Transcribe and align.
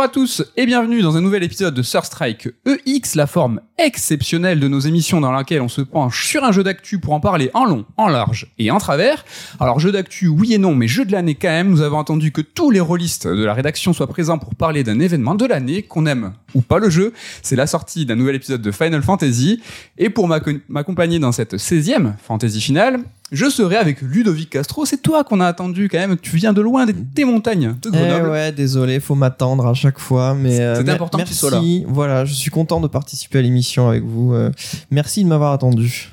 Bonjour 0.00 0.12
à 0.12 0.14
tous 0.14 0.42
et 0.56 0.64
bienvenue 0.64 1.02
dans 1.02 1.18
un 1.18 1.20
nouvel 1.20 1.42
épisode 1.42 1.74
de 1.74 1.82
Surstrike 1.82 2.48
EX, 2.64 3.16
la 3.16 3.26
forme 3.26 3.60
exceptionnelle 3.76 4.58
de 4.58 4.66
nos 4.66 4.80
émissions 4.80 5.20
dans 5.20 5.30
laquelle 5.30 5.60
on 5.60 5.68
se 5.68 5.82
penche 5.82 6.26
sur 6.26 6.42
un 6.42 6.52
jeu 6.52 6.62
d'actu 6.62 6.98
pour 6.98 7.12
en 7.12 7.20
parler 7.20 7.50
en 7.52 7.66
long, 7.66 7.84
en 7.98 8.08
large 8.08 8.46
et 8.58 8.70
en 8.70 8.78
travers. 8.78 9.26
Alors 9.60 9.78
jeu 9.78 9.92
d'actu 9.92 10.26
oui 10.26 10.54
et 10.54 10.58
non, 10.58 10.74
mais 10.74 10.88
jeu 10.88 11.04
de 11.04 11.12
l'année 11.12 11.34
quand 11.34 11.48
même. 11.48 11.68
Nous 11.68 11.82
avons 11.82 11.98
entendu 11.98 12.32
que 12.32 12.40
tous 12.40 12.70
les 12.70 12.80
rôlistes 12.80 13.28
de 13.28 13.44
la 13.44 13.52
rédaction 13.52 13.92
soient 13.92 14.06
présents 14.06 14.38
pour 14.38 14.54
parler 14.54 14.84
d'un 14.84 15.00
événement 15.00 15.34
de 15.34 15.44
l'année, 15.44 15.82
qu'on 15.82 16.06
aime 16.06 16.32
ou 16.54 16.60
pas 16.60 16.78
le 16.78 16.90
jeu. 16.90 17.12
C'est 17.42 17.56
la 17.56 17.66
sortie 17.66 18.06
d'un 18.06 18.16
nouvel 18.16 18.34
épisode 18.36 18.62
de 18.62 18.70
Final 18.70 19.02
Fantasy. 19.02 19.60
Et 19.98 20.10
pour 20.10 20.28
m'accom- 20.28 20.60
m'accompagner 20.68 21.18
dans 21.18 21.32
cette 21.32 21.56
16e 21.56 22.14
Fantasy 22.22 22.60
finale, 22.60 22.98
je 23.32 23.48
serai 23.48 23.76
avec 23.76 24.00
Ludovic 24.02 24.50
Castro. 24.50 24.84
C'est 24.86 25.02
toi 25.02 25.22
qu'on 25.24 25.40
a 25.40 25.46
attendu 25.46 25.88
quand 25.88 25.98
même. 25.98 26.16
Tu 26.16 26.36
viens 26.36 26.52
de 26.52 26.60
loin 26.60 26.86
des, 26.86 26.92
des 26.92 27.24
montagnes 27.24 27.76
de 27.82 27.90
Eh 27.92 27.96
Grenoble. 27.96 28.30
ouais, 28.30 28.50
désolé, 28.52 28.98
faut 29.00 29.14
m'attendre 29.14 29.66
à 29.66 29.74
chaque 29.74 29.98
fois, 30.00 30.34
mais 30.34 30.58
euh, 30.60 30.74
C'était 30.74 30.86
mer- 30.86 30.94
important 30.96 31.18
que 31.18 31.24
tu 31.28 31.34
sois 31.34 31.50
là. 31.52 31.60
Voilà, 31.86 32.24
je 32.24 32.34
suis 32.34 32.50
content 32.50 32.80
de 32.80 32.88
participer 32.88 33.38
à 33.38 33.42
l'émission 33.42 33.88
avec 33.88 34.02
vous. 34.02 34.34
euh, 34.34 34.50
merci 34.90 35.22
de 35.22 35.28
m'avoir 35.28 35.52
attendu. 35.52 36.08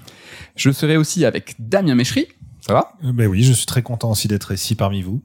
Je 0.55 0.71
serai 0.71 0.97
aussi 0.97 1.25
avec 1.25 1.55
Damien 1.59 1.95
Méchery. 1.95 2.27
Ça 2.65 2.73
va? 2.73 2.89
Euh, 3.05 3.11
Ben 3.13 3.27
oui, 3.27 3.43
je 3.43 3.53
suis 3.53 3.65
très 3.65 3.81
content 3.81 4.11
aussi 4.11 4.27
d'être 4.27 4.51
ici 4.53 4.75
parmi 4.75 5.01
vous. 5.01 5.21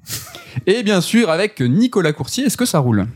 Et 0.67 0.83
bien 0.83 1.01
sûr 1.01 1.29
avec 1.29 1.61
Nicolas 1.61 2.13
Courtier. 2.13 2.45
Est-ce 2.45 2.57
que 2.57 2.67
ça 2.67 2.79
roule? 2.79 3.07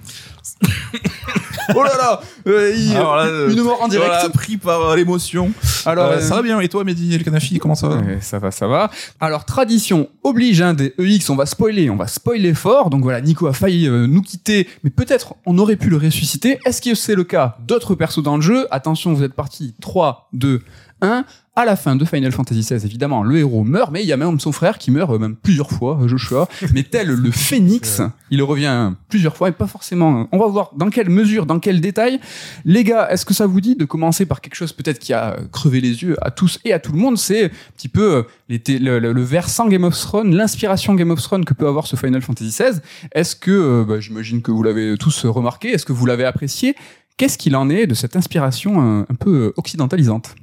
Oh 1.74 1.82
là 1.82 1.96
là 1.98 2.20
euh, 2.46 2.72
il- 2.76 2.94
Alors 2.96 3.16
là, 3.16 3.24
euh, 3.24 3.50
Une 3.50 3.60
mort 3.62 3.82
en 3.82 3.88
direct. 3.88 4.06
Voilà, 4.08 4.28
pris 4.28 4.56
par 4.56 4.82
euh, 4.90 4.96
l'émotion. 4.96 5.50
Alors, 5.84 6.06
Euh, 6.06 6.16
euh, 6.18 6.20
ça 6.20 6.36
va 6.36 6.42
bien. 6.42 6.60
Et 6.60 6.68
toi, 6.68 6.84
Mehdi 6.84 7.12
El 7.14 7.24
Kanafi, 7.24 7.58
comment 7.58 7.74
ça 7.74 7.88
va 7.88 8.00
ça 8.20 8.38
va, 8.38 8.50
ça 8.52 8.68
va. 8.68 8.88
Alors, 9.20 9.44
tradition 9.44 10.08
oblige, 10.22 10.62
hein, 10.62 10.74
des 10.74 10.94
EX, 10.98 11.28
on 11.28 11.34
va 11.34 11.44
spoiler, 11.44 11.90
on 11.90 11.96
va 11.96 12.06
spoiler 12.06 12.54
fort. 12.54 12.88
Donc 12.88 13.02
voilà, 13.02 13.20
Nico 13.20 13.48
a 13.48 13.52
failli 13.52 13.88
euh, 13.88 14.06
nous 14.06 14.22
quitter, 14.22 14.68
mais 14.84 14.90
peut-être 14.90 15.34
on 15.44 15.58
aurait 15.58 15.74
pu 15.76 15.90
le 15.90 15.96
ressusciter. 15.96 16.60
Est-ce 16.64 16.80
que 16.80 16.94
c'est 16.94 17.16
le 17.16 17.24
cas 17.24 17.56
d'autres 17.66 17.96
persos 17.96 18.22
dans 18.22 18.36
le 18.36 18.42
jeu? 18.42 18.68
Attention, 18.70 19.12
vous 19.12 19.24
êtes 19.24 19.34
partis 19.34 19.74
3, 19.80 20.28
2, 20.34 20.62
1. 21.02 21.24
À 21.58 21.64
la 21.64 21.74
fin 21.74 21.96
de 21.96 22.04
Final 22.04 22.32
Fantasy 22.32 22.60
XVI, 22.60 22.84
évidemment, 22.84 23.22
le 23.22 23.38
héros 23.38 23.64
meurt, 23.64 23.90
mais 23.90 24.02
il 24.02 24.06
y 24.06 24.12
a 24.12 24.18
même 24.18 24.38
son 24.40 24.52
frère 24.52 24.76
qui 24.76 24.90
meurt 24.90 25.10
euh, 25.10 25.18
même 25.18 25.34
plusieurs 25.36 25.70
fois, 25.70 25.98
euh, 26.02 26.06
Joshua. 26.06 26.48
mais 26.74 26.82
tel 26.82 27.08
le 27.08 27.30
phénix, 27.30 28.02
il 28.30 28.42
revient 28.42 28.92
plusieurs 29.08 29.34
fois 29.38 29.48
et 29.48 29.52
pas 29.52 29.66
forcément. 29.66 30.28
On 30.32 30.38
va 30.38 30.46
voir 30.48 30.72
dans 30.76 30.90
quelle 30.90 31.08
mesure, 31.08 31.46
dans 31.46 31.58
quel 31.58 31.80
détail. 31.80 32.20
Les 32.66 32.84
gars, 32.84 33.08
est-ce 33.10 33.24
que 33.24 33.32
ça 33.32 33.46
vous 33.46 33.62
dit 33.62 33.74
de 33.74 33.86
commencer 33.86 34.26
par 34.26 34.42
quelque 34.42 34.54
chose 34.54 34.74
peut-être 34.74 34.98
qui 34.98 35.14
a 35.14 35.32
euh, 35.32 35.46
crevé 35.50 35.80
les 35.80 36.02
yeux 36.02 36.16
à 36.20 36.30
tous 36.30 36.58
et 36.66 36.74
à 36.74 36.78
tout 36.78 36.92
le 36.92 36.98
monde? 36.98 37.16
C'est 37.16 37.46
un 37.46 37.50
petit 37.74 37.88
peu 37.88 38.16
euh, 38.16 38.22
les 38.50 38.60
le, 38.78 38.98
le- 38.98 39.12
le 39.14 39.22
versant 39.22 39.66
Game 39.66 39.84
of 39.84 39.98
Thrones, 39.98 40.34
l'inspiration 40.34 40.94
Game 40.94 41.10
of 41.10 41.22
Thrones 41.22 41.46
que 41.46 41.54
peut 41.54 41.66
avoir 41.66 41.86
ce 41.86 41.96
Final 41.96 42.20
Fantasy 42.20 42.50
XVI. 42.50 42.80
Est-ce 43.12 43.34
que, 43.34 43.50
euh, 43.50 43.84
bah, 43.88 43.98
j'imagine 43.98 44.42
que 44.42 44.50
vous 44.50 44.62
l'avez 44.62 44.96
tous 44.98 45.24
remarqué, 45.24 45.70
est-ce 45.70 45.86
que 45.86 45.94
vous 45.94 46.04
l'avez 46.04 46.24
apprécié? 46.26 46.74
Qu'est-ce 47.16 47.38
qu'il 47.38 47.56
en 47.56 47.70
est 47.70 47.86
de 47.86 47.94
cette 47.94 48.14
inspiration 48.14 49.00
euh, 49.00 49.04
un 49.10 49.14
peu 49.14 49.30
euh, 49.46 49.52
occidentalisante? 49.56 50.34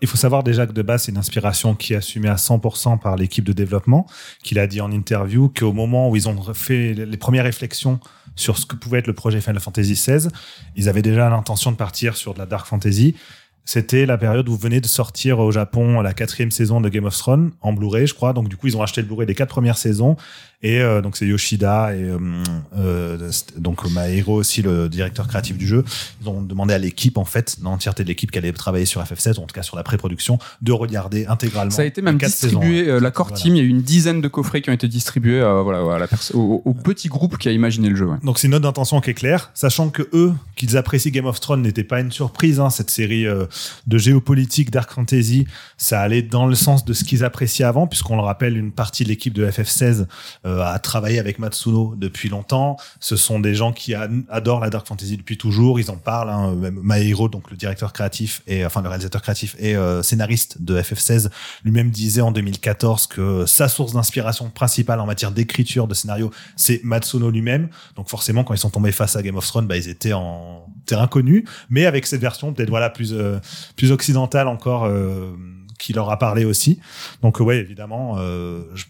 Il 0.00 0.08
faut 0.08 0.16
savoir 0.16 0.42
déjà 0.42 0.66
que 0.66 0.72
de 0.72 0.82
base, 0.82 1.04
c'est 1.04 1.12
une 1.12 1.18
inspiration 1.18 1.74
qui 1.74 1.92
est 1.92 1.96
assumée 1.96 2.28
à 2.28 2.36
100% 2.36 2.98
par 2.98 3.16
l'équipe 3.16 3.44
de 3.44 3.52
développement, 3.52 4.06
qu'il 4.42 4.58
a 4.58 4.66
dit 4.66 4.80
en 4.80 4.90
interview 4.90 5.48
qu'au 5.48 5.72
moment 5.72 6.10
où 6.10 6.16
ils 6.16 6.28
ont 6.28 6.54
fait 6.54 6.94
les 6.94 7.16
premières 7.16 7.44
réflexions 7.44 8.00
sur 8.36 8.58
ce 8.58 8.66
que 8.66 8.76
pouvait 8.76 9.00
être 9.00 9.06
le 9.06 9.12
projet 9.12 9.40
Final 9.40 9.60
Fantasy 9.60 9.92
XVI, 9.92 10.28
ils 10.76 10.88
avaient 10.88 11.02
déjà 11.02 11.28
l'intention 11.28 11.72
de 11.72 11.76
partir 11.76 12.16
sur 12.16 12.34
de 12.34 12.38
la 12.38 12.46
Dark 12.46 12.66
Fantasy. 12.66 13.14
C'était 13.64 14.04
la 14.06 14.18
période 14.18 14.48
où 14.48 14.56
venait 14.56 14.80
de 14.80 14.86
sortir 14.86 15.38
au 15.38 15.52
Japon 15.52 16.00
la 16.00 16.12
quatrième 16.12 16.50
saison 16.50 16.80
de 16.80 16.88
Game 16.88 17.04
of 17.04 17.16
Thrones 17.16 17.52
en 17.60 17.72
Blu-ray, 17.72 18.06
je 18.06 18.14
crois. 18.14 18.32
Donc 18.32 18.48
du 18.48 18.56
coup, 18.56 18.66
ils 18.66 18.76
ont 18.76 18.82
acheté 18.82 19.00
le 19.00 19.06
Blu-ray 19.06 19.26
des 19.26 19.34
quatre 19.34 19.50
premières 19.50 19.78
saisons. 19.78 20.16
Et 20.62 20.80
euh, 20.82 21.00
donc 21.00 21.16
c'est 21.16 21.26
Yoshida 21.26 21.94
et 21.96 22.02
euh, 22.02 22.18
euh, 22.76 23.30
donc 23.56 23.88
Maero 23.90 24.34
aussi 24.34 24.60
le 24.60 24.88
directeur 24.90 25.26
créatif 25.26 25.56
du 25.56 25.66
jeu. 25.66 25.84
Ils 26.20 26.28
ont 26.28 26.42
demandé 26.42 26.74
à 26.74 26.78
l'équipe 26.78 27.16
en 27.16 27.24
fait, 27.24 27.56
l'entièreté 27.62 28.02
de 28.02 28.08
l'équipe 28.08 28.30
qui 28.30 28.36
allait 28.38 28.52
travailler 28.52 28.84
sur 28.84 29.02
FF7, 29.02 29.38
ou 29.38 29.42
en 29.42 29.46
tout 29.46 29.54
cas 29.54 29.62
sur 29.62 29.76
la 29.76 29.82
pré-production, 29.82 30.38
de 30.60 30.72
regarder 30.72 31.24
intégralement. 31.26 31.70
Ça 31.70 31.82
a 31.82 31.86
été 31.86 32.02
même 32.02 32.18
distribué, 32.18 32.80
saisons. 32.84 32.90
euh, 32.96 33.00
la 33.00 33.10
core 33.10 33.28
Voilà. 33.28 33.42
team, 33.42 33.54
il 33.56 33.58
y 33.58 33.60
a 33.62 33.64
eu 33.64 33.68
une 33.68 33.80
dizaine 33.82 34.20
de 34.20 34.28
coffrets 34.28 34.60
qui 34.60 34.68
ont 34.68 34.74
été 34.74 34.86
distribués 34.86 35.40
euh, 35.40 35.62
voilà, 35.62 35.94
à 35.94 35.98
la 35.98 36.06
au, 36.34 36.60
au 36.64 36.74
petit 36.74 37.08
groupe 37.08 37.38
qui 37.38 37.48
a 37.48 37.52
imaginé 37.52 37.88
le 37.88 37.96
jeu. 37.96 38.06
ouais. 38.06 38.18
Donc 38.22 38.38
c'est 38.38 38.46
une 38.46 38.52
note 38.52 38.62
d'intention 38.64 39.00
qui 39.00 39.10
est 39.10 39.14
claire, 39.14 39.50
sachant 39.54 39.88
que 39.88 40.08
eux, 40.12 40.34
qu'ils 40.56 40.76
apprécient 40.76 41.10
Game 41.10 41.24
of 41.26 41.40
Thrones, 41.40 41.62
n'était 41.62 41.84
pas 41.84 42.00
une 42.00 42.12
surprise. 42.12 42.60
Hein, 42.60 42.68
cette 42.68 42.90
série 42.90 43.26
euh, 43.26 43.46
de 43.86 43.98
géopolitique, 43.98 44.70
dark 44.70 44.92
fantasy, 44.92 45.46
ça 45.76 46.00
allait 46.00 46.22
dans 46.22 46.46
le 46.46 46.54
sens 46.54 46.84
de 46.84 46.92
ce 46.92 47.04
qu'ils 47.04 47.24
appréciaient 47.24 47.64
avant, 47.64 47.86
puisqu'on 47.86 48.16
le 48.16 48.22
rappelle, 48.22 48.56
une 48.56 48.72
partie 48.72 49.04
de 49.04 49.08
l'équipe 49.08 49.34
de 49.34 49.46
FF16 49.46 50.06
euh, 50.46 50.62
a 50.62 50.78
travaillé 50.78 51.18
avec 51.18 51.38
Matsuno 51.38 51.94
depuis 51.96 52.28
longtemps. 52.28 52.76
Ce 53.00 53.16
sont 53.16 53.40
des 53.40 53.54
gens 53.54 53.72
qui 53.72 53.94
adorent 53.94 54.60
la 54.60 54.70
dark 54.70 54.86
fantasy 54.86 55.16
depuis 55.16 55.38
toujours. 55.38 55.80
Ils 55.80 55.90
en 55.90 55.96
parlent. 55.96 56.30
Hein, 56.30 56.54
même 56.54 56.80
donc 57.30 57.50
le 57.50 57.56
directeur 57.56 57.92
créatif 57.92 58.42
et 58.46 58.64
enfin 58.64 58.82
le 58.82 58.88
réalisateur 58.88 59.22
créatif 59.22 59.56
et 59.58 59.76
euh, 59.76 60.02
scénariste 60.02 60.62
de 60.62 60.80
FF16, 60.80 61.30
lui-même 61.64 61.90
disait 61.90 62.20
en 62.20 62.32
2014 62.32 63.06
que 63.06 63.46
sa 63.46 63.68
source 63.68 63.92
d'inspiration 63.92 64.50
principale 64.50 65.00
en 65.00 65.06
matière 65.06 65.32
d'écriture 65.32 65.86
de 65.86 65.94
scénario, 65.94 66.30
c'est 66.56 66.80
Matsuno 66.84 67.30
lui-même. 67.30 67.68
Donc 67.96 68.08
forcément, 68.08 68.44
quand 68.44 68.54
ils 68.54 68.58
sont 68.58 68.70
tombés 68.70 68.92
face 68.92 69.16
à 69.16 69.22
Game 69.22 69.36
of 69.36 69.46
Thrones, 69.46 69.66
bah, 69.66 69.76
ils 69.76 69.88
étaient 69.88 70.12
en 70.12 70.66
terrain 70.86 71.06
connu, 71.06 71.44
mais 71.68 71.86
avec 71.86 72.06
cette 72.06 72.20
version 72.20 72.52
peut-être 72.52 72.70
voilà 72.70 72.90
plus 72.90 73.12
euh, 73.12 73.38
plus 73.76 73.92
occidentale 73.92 74.48
encore 74.48 74.84
euh, 74.84 75.32
qui 75.78 75.92
leur 75.92 76.10
a 76.10 76.18
parlé 76.18 76.44
aussi. 76.44 76.80
Donc 77.22 77.40
euh, 77.40 77.44
ouais, 77.44 77.58
évidemment. 77.58 78.16
Euh, 78.18 78.62
je- 78.74 78.84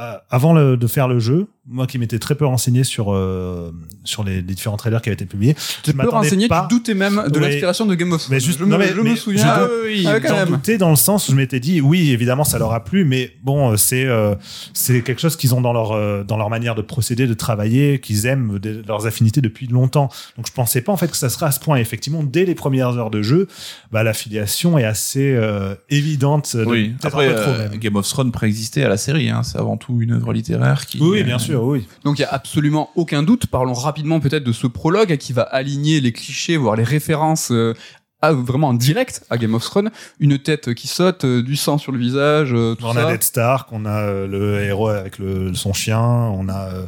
euh, 0.00 0.16
avant 0.30 0.54
le- 0.54 0.76
de 0.76 0.86
faire 0.86 1.08
le 1.08 1.18
jeu, 1.18 1.46
moi 1.70 1.86
qui 1.86 1.98
m'étais 1.98 2.18
très 2.18 2.34
peu 2.34 2.46
renseigné 2.46 2.82
sur 2.84 3.12
euh, 3.12 3.70
sur 4.04 4.24
les, 4.24 4.36
les 4.36 4.42
différents 4.54 4.76
trailers 4.76 5.02
qui 5.02 5.08
avaient 5.10 5.14
été 5.14 5.26
publiés, 5.26 5.54
Tu 5.82 5.92
m'attendais 5.92 6.16
renseigner, 6.16 6.48
pas. 6.48 6.66
tu 6.68 6.74
doutais 6.76 6.94
même 6.94 7.24
de 7.28 7.38
Oui. 7.38 7.44
l'inspiration 7.44 7.84
de 7.86 7.94
Game 7.94 8.10
of 8.12 8.20
Thrones. 8.22 8.34
Mais 8.34 8.40
juste- 8.40 8.58
je 8.58 8.64
me, 8.64 8.70
non, 8.70 8.78
mais- 8.78 8.88
je 8.88 8.94
me 8.94 9.02
mais 9.02 9.16
souviens. 9.16 9.42
je 9.44 9.48
ah 9.48 9.68
oui, 9.84 10.04
ah, 10.06 10.20
quand 10.20 10.28
J'en 10.28 10.46
doutais 10.46 10.78
dans 10.78 10.90
le 10.90 10.96
sens 10.96 11.28
où 11.28 11.32
je 11.32 11.36
m'étais 11.36 11.60
dit 11.60 11.80
oui 11.80 12.10
évidemment 12.10 12.44
ça 12.44 12.58
leur 12.58 12.72
a 12.72 12.82
plu 12.84 13.04
mais 13.04 13.32
bon 13.42 13.72
euh, 13.72 13.76
c'est 13.76 14.04
euh, 14.06 14.34
c'est 14.72 15.02
quelque 15.02 15.20
chose 15.20 15.36
qu'ils 15.36 15.54
ont 15.54 15.60
dans 15.60 15.72
leur 15.72 15.92
euh, 15.92 16.24
dans 16.24 16.36
leur 16.36 16.48
manière 16.50 16.74
de 16.74 16.82
procéder 16.82 17.26
de 17.26 17.34
travailler 17.34 18.00
qu'ils 18.00 18.26
aiment 18.26 18.58
de- 18.58 18.82
leurs 18.86 19.06
affinités 19.06 19.40
depuis 19.40 19.66
longtemps 19.66 20.08
donc 20.36 20.46
je 20.46 20.52
pensais 20.52 20.80
pas 20.80 20.92
en 20.92 20.96
fait 20.96 21.08
que 21.10 21.16
ça 21.16 21.28
serait 21.28 21.46
à 21.46 21.50
ce 21.50 21.60
point 21.60 21.76
Et 21.76 21.80
effectivement 21.80 22.22
dès 22.22 22.44
les 22.44 22.54
premières 22.54 22.96
heures 22.96 23.10
de 23.10 23.20
jeu 23.22 23.46
bah 23.92 24.02
l'affiliation 24.02 24.78
est 24.78 24.84
assez 24.84 25.34
euh, 25.34 25.74
évidente 25.90 26.56
de- 26.56 26.64
Oui. 26.64 26.88
peut-être 26.90 27.04
Après, 27.06 27.34
peu 27.34 27.40
euh. 27.40 27.68
Game 27.76 27.96
of 27.96 28.08
Thrones 28.08 28.32
préexistait 28.32 28.84
à 28.84 28.88
la 28.88 28.96
série. 28.96 29.28
Hein. 29.30 29.42
C'est 29.42 29.58
avant 29.58 29.76
tout 29.76 30.00
une 30.00 30.12
œuvre 30.12 30.32
littéraire 30.32 30.86
qui. 30.86 30.98
oui 31.00 31.20
euh, 31.20 31.24
bien 31.24 31.38
sûr 31.38 31.57
oui 31.62 31.86
Donc 32.04 32.18
il 32.18 32.22
y 32.22 32.24
a 32.24 32.32
absolument 32.32 32.90
aucun 32.96 33.22
doute. 33.22 33.46
Parlons 33.46 33.72
rapidement 33.74 34.20
peut-être 34.20 34.44
de 34.44 34.52
ce 34.52 34.66
prologue 34.66 35.16
qui 35.16 35.32
va 35.32 35.42
aligner 35.42 36.00
les 36.00 36.12
clichés, 36.12 36.56
voire 36.56 36.76
les 36.76 36.84
références. 36.84 37.50
euh, 37.50 37.74
vraiment 38.20 38.68
en 38.70 38.74
direct 38.74 39.22
à 39.30 39.38
Game 39.38 39.54
of 39.54 39.62
Thrones, 39.64 39.90
une 40.18 40.40
tête 40.40 40.74
qui 40.74 40.88
saute, 40.88 41.24
euh, 41.24 41.40
du 41.40 41.54
sang 41.54 41.78
sur 41.78 41.92
le 41.92 41.98
visage, 42.00 42.50
euh, 42.52 42.74
tout 42.74 42.84
on 42.84 42.92
ça. 42.94 43.06
a 43.06 43.12
Ned 43.12 43.22
Stark, 43.22 43.68
on 43.70 43.84
a 43.86 44.00
euh, 44.00 44.26
le 44.26 44.60
héros 44.64 44.88
avec 44.88 45.18
le, 45.20 45.54
son 45.54 45.72
chien, 45.72 46.00
on 46.00 46.48
a 46.48 46.68
euh, 46.74 46.86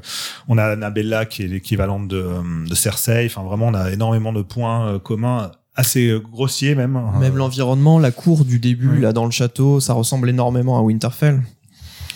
on 0.49 0.59
a 0.59 0.65
Annabella 0.65 1.27
qui 1.27 1.45
est 1.45 1.47
l'équivalent 1.47 2.01
de, 2.01 2.27
de 2.69 2.75
Cersei. 2.75 3.27
Enfin 3.27 3.45
vraiment, 3.45 3.69
on 3.69 3.75
a 3.75 3.93
énormément 3.93 4.33
de 4.33 4.43
points 4.43 4.87
euh, 4.89 4.99
communs, 4.99 5.53
assez 5.77 6.13
grossiers 6.33 6.75
même. 6.75 7.01
Même 7.21 7.35
Euh, 7.35 7.39
l'environnement, 7.39 8.01
la 8.01 8.11
cour 8.11 8.45
du 8.45 8.59
début, 8.59 8.95
Oui. 8.97 9.01
là 9.01 9.13
dans 9.13 9.25
le 9.25 9.31
château, 9.31 9.79
ça 9.79 9.93
ressemble 9.93 10.29
énormément 10.31 10.79
à 10.79 10.83
Winterfell. 10.83 11.43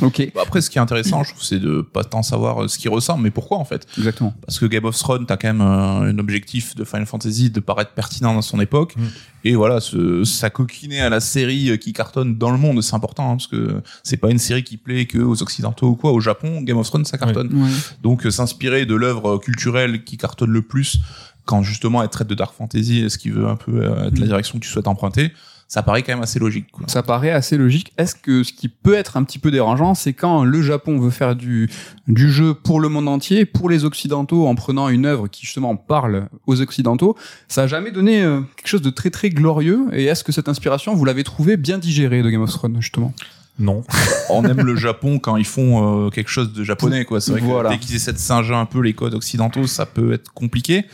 Ok, 0.02 0.32
Bah, 0.34 0.42
Après, 0.44 0.60
ce 0.60 0.70
qui 0.70 0.78
est 0.78 0.80
intéressant, 0.80 1.22
je 1.22 1.30
trouve, 1.30 1.42
c'est 1.44 1.60
de 1.60 1.80
pas 1.80 2.02
tant 2.04 2.22
savoir 2.22 2.64
euh, 2.64 2.68
ce 2.68 2.78
qui 2.78 2.88
ressemble, 2.88 3.22
mais 3.22 3.30
pourquoi 3.30 3.58
en 3.58 3.64
fait? 3.64 3.86
exactement. 3.96 4.34
Parce 4.44 4.58
que 4.58 4.66
Game 4.66 4.84
of 4.84 4.96
Thrones, 4.98 5.24
t'as 5.26 5.36
quand 5.36 5.48
même 5.48 5.60
euh, 5.60 6.10
un 6.10 6.18
objectif 6.18 6.74
de 6.74 6.84
Final 6.84 7.06
Fantasy 7.06 7.50
de 7.50 7.60
paraître 7.60 7.92
pertinent 7.92 8.34
dans 8.34 8.42
son 8.42 8.60
époque. 8.60 8.96
Mm. 8.96 9.02
Et 9.46 9.54
voilà, 9.56 9.78
ce, 9.80 10.24
ça 10.24 10.48
coquiner 10.50 11.00
à 11.00 11.10
la 11.10 11.20
série 11.20 11.70
euh, 11.70 11.76
qui 11.76 11.92
cartonne 11.92 12.36
dans 12.38 12.50
le 12.50 12.58
monde, 12.58 12.80
c'est 12.82 12.94
important, 12.94 13.30
hein, 13.30 13.36
parce 13.36 13.46
que 13.46 13.82
c'est 14.02 14.16
pas 14.16 14.30
une 14.30 14.38
série 14.38 14.64
qui 14.64 14.76
plaît 14.78 15.06
que 15.06 15.18
aux 15.18 15.42
Occidentaux 15.42 15.88
ou 15.90 15.96
quoi. 15.96 16.12
Au 16.12 16.20
Japon, 16.20 16.62
Game 16.62 16.78
of 16.78 16.86
Thrones, 16.88 17.04
ça 17.04 17.18
cartonne. 17.18 17.50
Donc 18.02 18.26
euh, 18.26 18.30
s'inspirer 18.30 18.86
de 18.86 18.94
l'œuvre 18.94 19.38
culturelle 19.38 20.02
qui 20.04 20.16
cartonne 20.16 20.50
le 20.50 20.62
plus 20.62 20.98
quand 21.44 21.62
justement 21.62 22.02
elle 22.02 22.08
traite 22.08 22.26
de 22.28 22.34
dark 22.34 22.54
fantasy, 22.56 23.08
ce 23.10 23.18
qui 23.18 23.28
veut 23.28 23.46
un 23.46 23.56
peu 23.56 23.72
euh, 23.84 24.06
être 24.08 24.18
la 24.18 24.24
Mm. 24.24 24.28
direction 24.28 24.58
que 24.58 24.64
tu 24.64 24.70
souhaites 24.70 24.88
emprunter, 24.88 25.30
ça 25.68 25.82
paraît 25.82 26.02
quand 26.02 26.12
même 26.12 26.22
assez 26.22 26.38
logique. 26.38 26.66
Quoi. 26.72 26.86
Ça 26.88 27.02
paraît 27.02 27.30
assez 27.30 27.56
logique. 27.56 27.92
Est-ce 27.98 28.14
que 28.14 28.42
ce 28.44 28.52
qui 28.52 28.68
peut 28.68 28.94
être 28.94 29.16
un 29.16 29.24
petit 29.24 29.38
peu 29.38 29.50
dérangeant, 29.50 29.94
c'est 29.94 30.12
quand 30.12 30.44
le 30.44 30.62
Japon 30.62 30.98
veut 31.00 31.10
faire 31.10 31.34
du, 31.36 31.68
du 32.06 32.30
jeu 32.30 32.54
pour 32.54 32.80
le 32.80 32.88
monde 32.88 33.08
entier, 33.08 33.44
pour 33.44 33.68
les 33.68 33.84
Occidentaux, 33.84 34.46
en 34.46 34.54
prenant 34.54 34.88
une 34.88 35.06
œuvre 35.06 35.26
qui 35.28 35.46
justement 35.46 35.74
parle 35.76 36.28
aux 36.46 36.60
Occidentaux, 36.60 37.16
ça 37.48 37.62
a 37.62 37.66
jamais 37.66 37.90
donné 37.90 38.22
euh, 38.22 38.40
quelque 38.56 38.68
chose 38.68 38.82
de 38.82 38.90
très 38.90 39.10
très 39.10 39.30
glorieux? 39.30 39.86
Et 39.92 40.04
est-ce 40.04 40.22
que 40.22 40.32
cette 40.32 40.48
inspiration, 40.48 40.94
vous 40.94 41.04
l'avez 41.04 41.24
trouvée 41.24 41.56
bien 41.56 41.78
digérée 41.78 42.22
de 42.22 42.30
Game 42.30 42.42
of 42.42 42.50
Thrones, 42.50 42.76
justement? 42.80 43.12
Non. 43.58 43.84
On 44.30 44.44
aime 44.44 44.62
le 44.62 44.76
Japon 44.76 45.18
quand 45.18 45.36
ils 45.36 45.44
font 45.46 46.06
euh, 46.06 46.10
quelque 46.10 46.30
chose 46.30 46.52
de 46.52 46.64
japonais, 46.64 47.04
quoi. 47.04 47.20
C'est 47.20 47.32
vrai 47.32 47.40
Voilà. 47.40 47.70
que 47.70 47.74
dès 47.74 47.80
qu'ils 47.80 47.94
essaient 47.96 48.12
de 48.12 48.18
singer 48.18 48.54
un 48.54 48.66
peu 48.66 48.80
les 48.80 48.94
codes 48.94 49.14
occidentaux, 49.14 49.66
ça 49.66 49.86
peut 49.86 50.12
être 50.12 50.32
compliqué. 50.32 50.84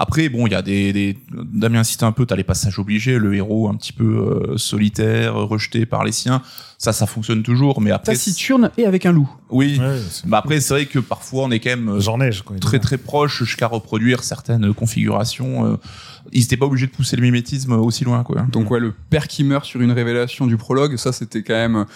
Après, 0.00 0.28
bon, 0.28 0.46
il 0.46 0.52
y 0.52 0.54
a 0.54 0.62
des, 0.62 0.92
des 0.92 1.18
Damien 1.32 1.82
cite 1.82 2.04
un 2.04 2.12
peu, 2.12 2.24
t'as 2.24 2.36
les 2.36 2.44
passages 2.44 2.78
obligés, 2.78 3.18
le 3.18 3.34
héros 3.34 3.68
un 3.68 3.74
petit 3.74 3.92
peu 3.92 4.04
euh, 4.52 4.56
solitaire, 4.56 5.34
rejeté 5.34 5.86
par 5.86 6.04
les 6.04 6.12
siens. 6.12 6.40
Ça, 6.78 6.92
ça 6.92 7.06
fonctionne 7.06 7.42
toujours, 7.42 7.80
mais 7.80 7.90
après. 7.90 8.12
Taciturne 8.12 8.70
et 8.78 8.84
avec 8.86 9.06
un 9.06 9.12
loup. 9.12 9.28
Oui. 9.50 9.76
Ouais, 9.80 9.98
Bah 10.26 10.38
après, 10.38 10.60
c'est 10.60 10.72
vrai 10.74 10.86
que 10.86 11.00
parfois 11.00 11.42
on 11.46 11.50
est 11.50 11.58
quand 11.58 11.70
même 11.70 11.88
euh, 11.88 12.00
J'en 12.00 12.20
ai, 12.20 12.30
je 12.30 12.44
connais. 12.44 12.60
très 12.60 12.78
très 12.78 12.96
proche 12.96 13.38
jusqu'à 13.42 13.66
reproduire 13.66 14.22
certaines 14.22 14.72
configurations. 14.72 15.66
euh, 15.66 15.76
ils 16.32 16.44
étaient 16.44 16.56
pas 16.56 16.66
obligés 16.66 16.86
de 16.86 16.92
pousser 16.92 17.16
le 17.16 17.22
mimétisme 17.22 17.72
aussi 17.72 18.04
loin, 18.04 18.22
quoi. 18.22 18.42
Donc 18.52 18.70
ouais, 18.70 18.78
le 18.78 18.94
père 19.10 19.26
qui 19.26 19.42
meurt 19.42 19.64
sur 19.64 19.80
une 19.80 19.90
révélation 19.90 20.46
du 20.46 20.56
prologue, 20.56 20.96
ça 20.96 21.10
c'était 21.12 21.42
quand 21.42 21.54
même 21.54 21.86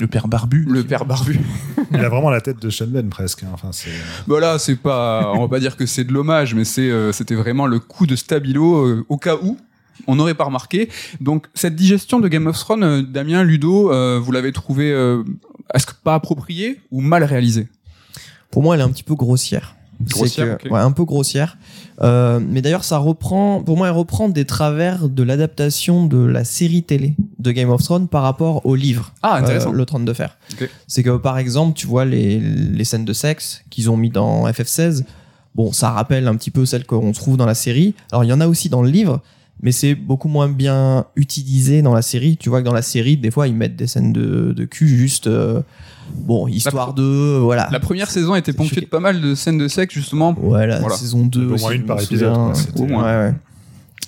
Le 0.00 0.06
père 0.06 0.28
barbu. 0.28 0.66
le 0.68 0.82
père 0.84 1.04
barbu. 1.04 1.40
Il 1.92 1.98
a 1.98 2.08
vraiment 2.08 2.30
la 2.30 2.40
tête 2.40 2.60
de 2.60 2.84
Ben 2.86 3.08
presque. 3.08 3.42
hein. 3.42 3.50
Enfin, 3.52 3.70
c'est. 3.72 3.90
voilà, 4.26 4.58
c'est 4.58 4.76
pas, 4.76 5.32
on 5.34 5.40
va 5.40 5.48
pas 5.48 5.60
dire 5.60 5.76
que 5.76 5.86
c'est 5.86 6.04
de 6.04 6.12
l'hommage, 6.12 6.54
mais 6.54 6.64
c'est, 6.64 6.90
euh, 6.90 7.12
c'était 7.12 7.34
vraiment 7.34 7.66
le 7.66 7.78
coup 7.80 8.06
de 8.06 8.16
stabilo 8.16 8.86
euh, 8.86 9.04
au 9.08 9.16
cas 9.18 9.36
où. 9.42 9.58
On 10.06 10.16
n'aurait 10.16 10.34
pas 10.34 10.44
remarqué. 10.44 10.88
Donc 11.20 11.46
cette 11.54 11.76
digestion 11.76 12.20
de 12.20 12.28
Game 12.28 12.46
of 12.46 12.58
Thrones, 12.58 12.84
euh, 12.84 13.02
Damien, 13.02 13.42
Ludo, 13.44 13.92
euh, 13.92 14.18
vous 14.18 14.32
l'avez 14.32 14.52
trouvé, 14.52 14.90
euh, 14.92 15.22
est-ce 15.74 15.86
que 15.86 15.92
pas 16.02 16.14
approprié 16.14 16.80
ou 16.90 17.00
mal 17.00 17.24
réalisé? 17.24 17.68
Pour 18.50 18.62
moi, 18.62 18.74
elle 18.74 18.80
est 18.80 18.84
un 18.84 18.90
petit 18.90 19.02
peu 19.02 19.14
grossière. 19.14 19.76
C'est 20.06 20.12
Grossière, 20.14 20.58
que- 20.58 20.68
ouais, 20.68 20.80
un 20.80 20.92
peu 20.92 21.04
grossière. 21.04 21.58
Euh, 22.02 22.40
mais 22.40 22.62
d'ailleurs, 22.62 22.84
ça 22.84 22.96
reprend, 22.98 23.62
pour 23.62 23.76
moi, 23.76 23.88
elle 23.88 23.94
reprend 23.94 24.28
des 24.28 24.44
travers 24.46 25.08
de 25.08 25.22
l'adaptation 25.22 26.06
de 26.06 26.18
la 26.24 26.44
série 26.44 26.82
télé 26.82 27.14
de 27.38 27.50
Game 27.52 27.68
of 27.70 27.82
Thrones 27.82 28.08
par 28.08 28.22
rapport 28.22 28.64
au 28.64 28.74
livre. 28.74 29.12
Ah, 29.22 29.36
intéressant. 29.36 29.70
euh, 29.72 29.76
le 29.76 29.84
Trône 29.84 30.04
de 30.06 30.12
Fer. 30.12 30.38
C'est 30.86 31.02
que 31.02 31.16
par 31.18 31.36
exemple, 31.38 31.76
tu 31.76 31.86
vois 31.86 32.04
les, 32.06 32.38
les 32.40 32.84
scènes 32.84 33.04
de 33.04 33.12
sexe 33.12 33.62
qu'ils 33.70 33.90
ont 33.90 33.96
mis 33.96 34.10
dans 34.10 34.46
FF16. 34.48 35.04
Bon, 35.54 35.72
ça 35.72 35.90
rappelle 35.90 36.26
un 36.28 36.36
petit 36.36 36.50
peu 36.50 36.64
celles 36.64 36.86
qu'on 36.86 37.12
trouve 37.12 37.36
dans 37.36 37.46
la 37.46 37.54
série. 37.54 37.94
Alors, 38.12 38.24
il 38.24 38.28
y 38.28 38.32
en 38.32 38.40
a 38.40 38.46
aussi 38.46 38.68
dans 38.68 38.82
le 38.82 38.88
livre, 38.90 39.20
mais 39.62 39.72
c'est 39.72 39.94
beaucoup 39.94 40.28
moins 40.28 40.48
bien 40.48 41.04
utilisé 41.16 41.82
dans 41.82 41.94
la 41.94 42.02
série. 42.02 42.36
Tu 42.36 42.48
vois 42.48 42.60
que 42.60 42.66
dans 42.66 42.72
la 42.74 42.82
série, 42.82 43.16
des 43.16 43.30
fois, 43.30 43.46
ils 43.48 43.54
mettent 43.54 43.76
des 43.76 43.86
scènes 43.86 44.12
de, 44.12 44.52
de 44.52 44.64
cul 44.64 44.88
juste, 44.88 45.26
euh, 45.26 45.60
bon, 46.14 46.48
histoire 46.48 46.94
de, 46.94 47.02
euh, 47.02 47.38
voilà. 47.40 47.68
La 47.70 47.80
première 47.80 48.10
saison 48.10 48.34
était 48.34 48.52
ponctuée 48.52 48.80
de 48.82 48.86
pas 48.86 49.00
mal 49.00 49.20
de 49.20 49.34
scènes 49.34 49.58
de 49.58 49.68
sexe 49.68 49.94
justement. 49.94 50.34
Ouais, 50.40 50.66
la 50.66 50.80
Voilà. 50.80 50.96
saison 50.96 51.24
2. 51.26 51.46
Au 51.52 51.56
moins 51.58 51.70
une 51.72 51.84
par 51.84 52.00
épisode, 52.02 52.36
ouais, 52.78 52.88
ouais. 52.90 53.34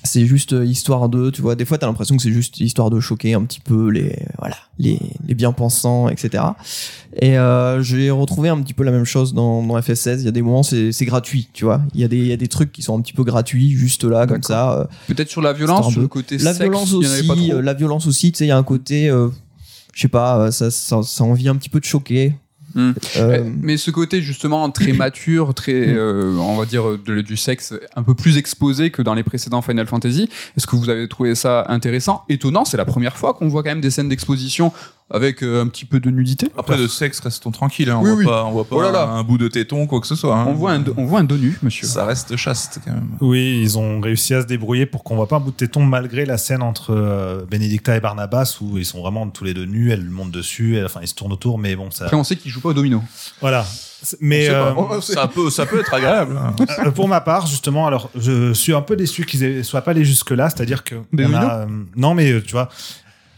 C'est 0.05 0.27
juste 0.27 0.53
euh, 0.53 0.65
histoire 0.65 1.09
de, 1.09 1.31
tu 1.31 1.43
vois, 1.43 1.55
des 1.55 1.65
fois 1.65 1.79
t'as 1.79 1.87
l'impression 1.87 2.17
que 2.17 2.23
c'est 2.25 2.33
juste 2.33 2.59
histoire 2.59 2.91
de 2.91 2.99
choquer 2.99 3.35
un 3.35 3.45
petit 3.45 3.61
peu 3.61 3.89
les, 3.89 4.19
voilà, 4.39 4.57
les, 4.79 4.99
les 5.29 5.35
bien-pensants, 5.35 6.09
etc. 6.09 6.43
Et 7.21 7.39
euh, 7.39 7.83
j'ai 7.85 8.11
retrouvé 8.11 8.49
un 8.49 8.61
petit 8.61 8.75
peu 8.75 8.83
la 8.83 8.91
même 8.91 9.05
chose 9.05 9.33
dans, 9.33 9.63
dans 9.65 9.79
FS16. 9.79 10.19
Il 10.19 10.25
y 10.25 10.29
a 10.29 10.33
des 10.33 10.43
moments, 10.43 10.65
c'est 10.65 10.91
c'est 10.91 11.05
gratuit, 11.05 11.49
tu 11.53 11.65
vois. 11.65 11.83
Il 11.95 12.01
y, 12.01 12.05
a 12.05 12.09
des, 12.09 12.17
il 12.19 12.27
y 12.27 12.33
a 12.33 12.37
des 12.37 12.49
trucs 12.49 12.73
qui 12.73 12.83
sont 12.83 12.99
un 12.99 13.01
petit 13.01 13.13
peu 13.13 13.23
gratuits, 13.23 13.71
juste 13.71 14.03
là, 14.03 14.27
comme 14.27 14.43
ça. 14.43 14.73
euh. 14.81 14.85
Peut-être 15.07 15.31
sur 15.31 15.41
la 15.41 15.53
violence, 15.53 15.93
sur 15.93 16.01
le 16.01 16.09
côté 16.09 16.37
La 16.39 16.53
sexe, 16.53 16.63
violence 16.65 16.91
il 16.91 16.95
y 16.95 16.97
en 16.97 17.11
avait 17.11 17.19
aussi, 17.21 17.29
pas 17.29 17.37
trop. 17.37 17.53
euh, 17.53 17.63
la 17.63 17.75
violence 17.75 18.07
aussi, 18.09 18.33
tu 18.33 18.39
sais, 18.39 18.45
il 18.47 18.49
y 18.49 18.51
a 18.53 18.57
un 18.59 18.63
côté, 18.65 19.09
euh, 19.09 19.29
je 19.95 20.01
sais 20.03 20.09
pas, 20.09 20.51
ça, 20.51 20.73
ça, 20.73 21.03
ça 21.05 21.23
envie 21.25 21.49
un 21.49 21.55
petit 21.55 21.69
peu 21.69 21.79
de 21.79 21.85
choquer. 21.85 22.35
Hmm. 22.75 22.93
Euh, 23.17 23.39
Euh, 23.39 23.51
Mais 23.63 23.77
ce 23.77 23.91
côté 23.91 24.23
justement 24.23 24.71
très 24.71 24.93
mature, 25.05 25.55
très, 25.55 25.73
euh, 25.89 26.35
on 26.39 26.57
va 26.57 26.65
dire, 26.65 26.85
de- 27.05 27.21
du 27.21 27.37
sexe 27.37 27.75
un 27.97 28.03
peu 28.03 28.15
plus 28.15 28.37
exposé 28.39 28.91
que 28.91 29.03
dans 29.03 29.15
les 29.15 29.23
précédents 29.23 29.63
Final 29.63 29.87
Fantasy, 29.87 30.29
est-ce 30.57 30.67
que 30.67 30.77
vous 30.77 30.89
avez 30.89 31.09
trouvé 31.09 31.35
ça 31.35 31.65
intéressant 31.69 32.25
Étonnant, 32.29 32.65
c'est 32.65 32.77
la 32.77 32.85
première 32.85 33.17
fois 33.17 33.35
qu'on 33.35 33.49
voit 33.49 33.63
quand 33.63 33.71
même 33.71 33.81
des 33.81 33.91
scènes 33.91 34.09
d'exposition 34.09 34.73
avec 35.13 35.43
euh, 35.43 35.63
un 35.63 35.69
petit 35.69 35.85
peu 35.85 36.01
de 36.01 36.11
nudité. 36.11 36.49
Après, 36.59 36.77
de 36.79 36.89
sexe, 36.89 37.21
restons 37.21 37.51
tranquilles. 37.51 37.91
Hein. 37.91 37.99
On, 38.01 38.05
Oui, 38.05 38.09
voit 38.11 38.19
oui. 38.19 38.25
pas, 38.25 38.45
on 38.47 38.51
voit 38.51 38.65
pas 38.65 38.77
Oh 38.77 38.83
là 38.83 38.91
là. 38.91 39.05
un 39.09 39.23
bout 39.23 39.39
de 39.39 39.47
téton, 39.49 39.87
quoi 39.87 40.01
que 40.01 40.07
ce 40.07 40.15
soit. 40.17 40.35
hein. 40.37 40.47
On 40.49 40.55
voit 40.55 40.73
un, 40.73 40.83
on 40.97 41.05
voit 41.05 41.21
un 41.21 41.25
dos 41.25 41.37
nu, 41.37 41.59
monsieur. 41.63 41.87
Ça 41.87 42.05
reste 42.07 42.35
chaste, 42.37 42.81
quand 42.85 42.93
même. 42.93 43.09
Oui, 43.21 43.61
ils 43.63 43.79
ont 43.79 44.01
réussi 44.01 44.33
à 44.35 44.43
se 44.43 44.47
débrouiller 44.47 44.87
pour 44.87 45.05
qu'on 45.05 45.15
voit 45.17 45.29
pas 45.29 45.37
un 45.37 45.41
bout 45.41 45.51
de 45.51 45.57
téton 45.57 45.85
malgré 45.85 46.25
la 46.25 46.39
scène 46.39 46.63
entre 46.63 46.95
euh, 46.95 47.45
Benedicta 47.51 47.97
et 47.97 48.01
Barnabas 48.01 48.57
où 48.63 48.79
ils 48.79 48.87
sont 48.87 49.01
vraiment 49.03 49.29
tous 49.29 49.45
les 49.45 49.55
deux 49.55 49.67
nus, 49.67 49.93
elle 49.93 50.09
monte 50.09 50.31
dessus, 50.31 50.77
elle- 50.79 50.87
enfin 50.87 51.01
ils 51.03 51.09
se 51.09 51.15
tournent 51.15 51.33
autour, 51.33 51.59
mais 51.59 51.77
bon 51.77 51.91
ça. 51.91 52.05
Après, 52.07 52.17
on 52.17 52.25
sait 52.25 52.37
qu'il 52.37 52.51
joue 52.51 52.61
pas 52.61 52.71
au 52.71 52.75
domino. 52.75 53.03
Voilà. 53.41 53.65
Mais 54.21 54.49
euh, 54.49 54.73
Ça 55.01 55.29
peut, 55.29 55.49
ça 55.49 55.65
peut 55.65 55.79
être 55.79 55.95
agréable. 55.95 56.37
hein. 56.37 56.57
euh, 56.87 56.91
pour 56.91 57.07
ma 57.07 57.21
part, 57.21 57.47
justement, 57.47 57.87
alors 57.87 58.11
je 58.17 58.53
suis 58.53 58.75
un 58.75 58.81
peu 58.83 58.97
déçu 58.97 59.25
qu'ils 59.27 59.45
aient- 59.45 59.63
soient 59.63 59.83
pas 59.83 59.93
allés 59.93 60.05
jusque 60.05 60.31
là, 60.33 60.51
c'est-à-dire 60.51 60.83
que 60.83 60.97
on 61.17 61.35
a, 61.35 61.59
euh, 61.61 61.67
non 61.97 62.15
mais 62.15 62.41
tu 62.43 62.53
vois. 62.53 62.69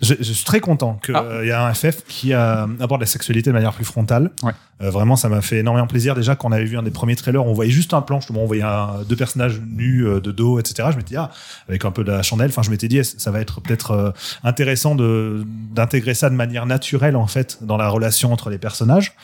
Je, 0.05 0.15
je 0.21 0.33
suis 0.33 0.45
très 0.45 0.61
content 0.61 1.01
qu'il 1.05 1.15
Ah. 1.17 1.45
y 1.45 1.51
a 1.51 1.65
un 1.67 1.75
FF 1.75 2.05
qui 2.07 2.33
euh, 2.33 2.67
aborde 2.81 3.01
la 3.01 3.07
sexualité 3.07 3.51
de 3.51 3.55
manière 3.55 3.73
plus 3.73 3.85
frontale. 3.85 4.31
Ouais. 4.43 4.53
Euh, 4.83 4.91
vraiment, 4.91 5.17
ça 5.17 5.29
m'a 5.29 5.41
fait 5.41 5.59
énormément 5.59 5.87
plaisir. 5.87 6.15
Déjà, 6.15 6.35
quand 6.37 6.49
on 6.49 6.53
avait 6.53 6.65
vu 6.65 6.77
un 6.77 6.83
des 6.83 6.91
premiers 6.91 7.17
trailers, 7.17 7.45
on 7.47 7.53
voyait 7.55 7.71
juste 7.71 7.95
un 7.95 8.03
plan, 8.03 8.21
justement, 8.21 8.43
on 8.43 8.47
voyait 8.47 8.63
un- 8.63 9.03
deux 9.09 9.17
personnages 9.17 9.61
nus 9.67 10.07
euh, 10.07 10.21
de 10.21 10.31
dos, 10.33 10.59
etc. 10.59 10.89
Je 10.93 10.97
m'étais 10.97 11.11
dit, 11.11 11.17
ah, 11.17 11.31
avec 11.69 11.85
un 11.85 11.91
peu 11.91 12.05
de 12.05 12.13
la 12.13 12.23
chandelle, 12.23 12.51
enfin, 12.51 12.63
je 12.63 12.71
m'étais 12.71 12.89
dit, 12.89 13.03
ça 13.05 13.31
va 13.31 13.41
être 13.41 13.61
peut-être 13.61 13.91
euh, 13.93 14.11
intéressant 14.43 14.95
de 14.95 15.45
d'intégrer 15.73 16.15
ça 16.15 16.29
de 16.31 16.35
manière 16.35 16.67
naturelle, 16.67 17.17
en 17.17 17.27
fait, 17.27 17.59
dans 17.63 17.77
la 17.77 17.89
relation 17.89 18.33
entre 18.33 18.51
les 18.51 18.59
personnages. 18.59 19.15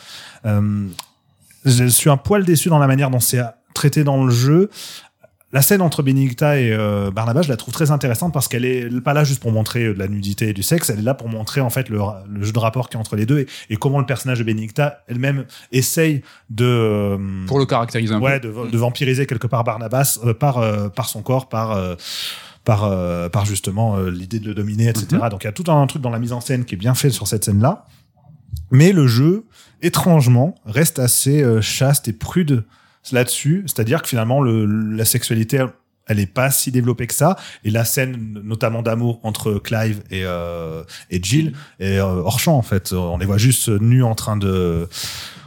Euh, 0.47 0.87
je 1.65 1.85
suis 1.85 2.09
un 2.11 2.17
poil 2.17 2.45
déçu 2.45 2.69
dans 2.69 2.79
la 2.79 2.87
manière 2.87 3.11
dont 3.11 3.21
c'est 3.21 3.43
traité 3.75 4.03
dans 4.05 4.25
le 4.25 4.31
jeu. 4.33 4.71
La 5.53 5.63
scène 5.63 5.83
entre 5.83 6.05
Benedicta 6.05 6.61
et 6.61 6.71
euh, 6.71 7.11
Barnabas, 7.11 7.43
je 7.43 7.49
la 7.49 7.57
trouve 7.57 7.75
très 7.75 7.91
intéressante 7.91 8.33
parce 8.33 8.47
qu'elle 8.47 8.65
est 8.65 8.89
pas 9.01 9.15
là 9.15 9.25
juste 9.25 9.43
pour 9.43 9.51
montrer 9.51 9.85
euh, 9.85 9.95
de 9.95 9.99
la 9.99 10.07
nudité 10.07 10.51
et 10.51 10.53
du 10.53 10.63
sexe, 10.63 10.91
elle 10.91 11.01
est 11.01 11.03
là 11.03 11.15
pour 11.15 11.29
montrer 11.29 11.61
en 11.61 11.71
fait 11.71 11.89
le, 11.89 11.99
le 12.29 12.45
jeu 12.45 12.53
de 12.53 12.59
rapport 12.61 12.89
qui 12.89 12.97
est 12.97 13.01
entre 13.01 13.17
les 13.17 13.27
deux 13.27 13.41
et, 13.41 13.47
et 13.69 13.77
comment 13.77 13.99
le 13.99 14.07
personnage 14.07 14.39
de 14.39 14.45
Benedicta 14.45 15.03
elle-même 15.09 15.47
essaye 15.73 16.23
de 16.51 16.65
euh, 16.65 17.47
Pour 17.49 17.59
le 17.59 17.67
caractériser 17.67 18.15
un 18.15 18.21
ouais, 18.21 18.39
de, 18.39 18.49
de 18.71 18.79
vampiriser 18.79 19.27
quelque 19.27 19.49
part 19.49 19.65
Barnabas 19.65 20.21
euh, 20.25 20.35
par 20.35 20.61
par 20.93 21.09
son 21.09 21.23
corps, 21.23 21.49
par 21.49 21.97
par 22.65 23.31
par 23.31 23.45
justement 23.45 23.99
l'idée 24.03 24.39
de 24.39 24.47
le 24.47 24.55
dominer, 24.55 24.89
etc. 24.89 25.23
Donc 25.31 25.43
il 25.43 25.47
y 25.47 25.49
a 25.49 25.53
tout 25.53 25.71
un 25.71 25.85
truc 25.87 26.01
dans 26.03 26.11
la 26.11 26.19
mise 26.19 26.33
en 26.33 26.41
scène 26.41 26.65
qui 26.65 26.75
est 26.77 26.79
bien 26.79 26.95
fait 26.95 27.11
sur 27.11 27.27
cette 27.27 27.45
scène-là, 27.45 27.87
mais 28.71 28.93
le 28.93 29.07
jeu 29.07 29.47
étrangement 29.83 30.55
reste 30.65 30.99
assez 30.99 31.45
chaste 31.61 32.07
et 32.09 32.13
prude 32.13 32.65
là-dessus, 33.13 33.65
c'est-à-dire 33.67 34.03
que 34.03 34.09
finalement 34.09 34.41
le, 34.41 34.67
la 34.67 35.05
sexualité 35.05 35.65
elle 36.07 36.19
est 36.19 36.27
pas 36.27 36.51
si 36.51 36.73
développée 36.73 37.07
que 37.07 37.15
ça. 37.15 37.37
Et 37.63 37.71
la 37.71 37.85
scène 37.85 38.41
notamment 38.43 38.83
d'amour 38.83 39.21
entre 39.23 39.55
Clive 39.55 40.03
et 40.11 40.25
euh, 40.25 40.83
et 41.09 41.23
Jill 41.23 41.53
est 41.79 41.99
euh, 41.99 42.23
hors 42.25 42.41
champ 42.41 42.57
en 42.57 42.63
fait. 42.63 42.93
On 42.93 43.17
les 43.17 43.27
voit 43.27 43.39
juste 43.39 43.69
nus 43.69 44.03
en 44.03 44.17
train 44.17 44.37
de 44.37 44.89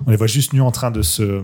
on 0.05 0.09
les 0.09 0.15
voit 0.15 0.27
juste 0.27 0.53
nus 0.53 0.61
en 0.61 0.71
train 0.71 0.89
de 0.89 1.01
se 1.01 1.43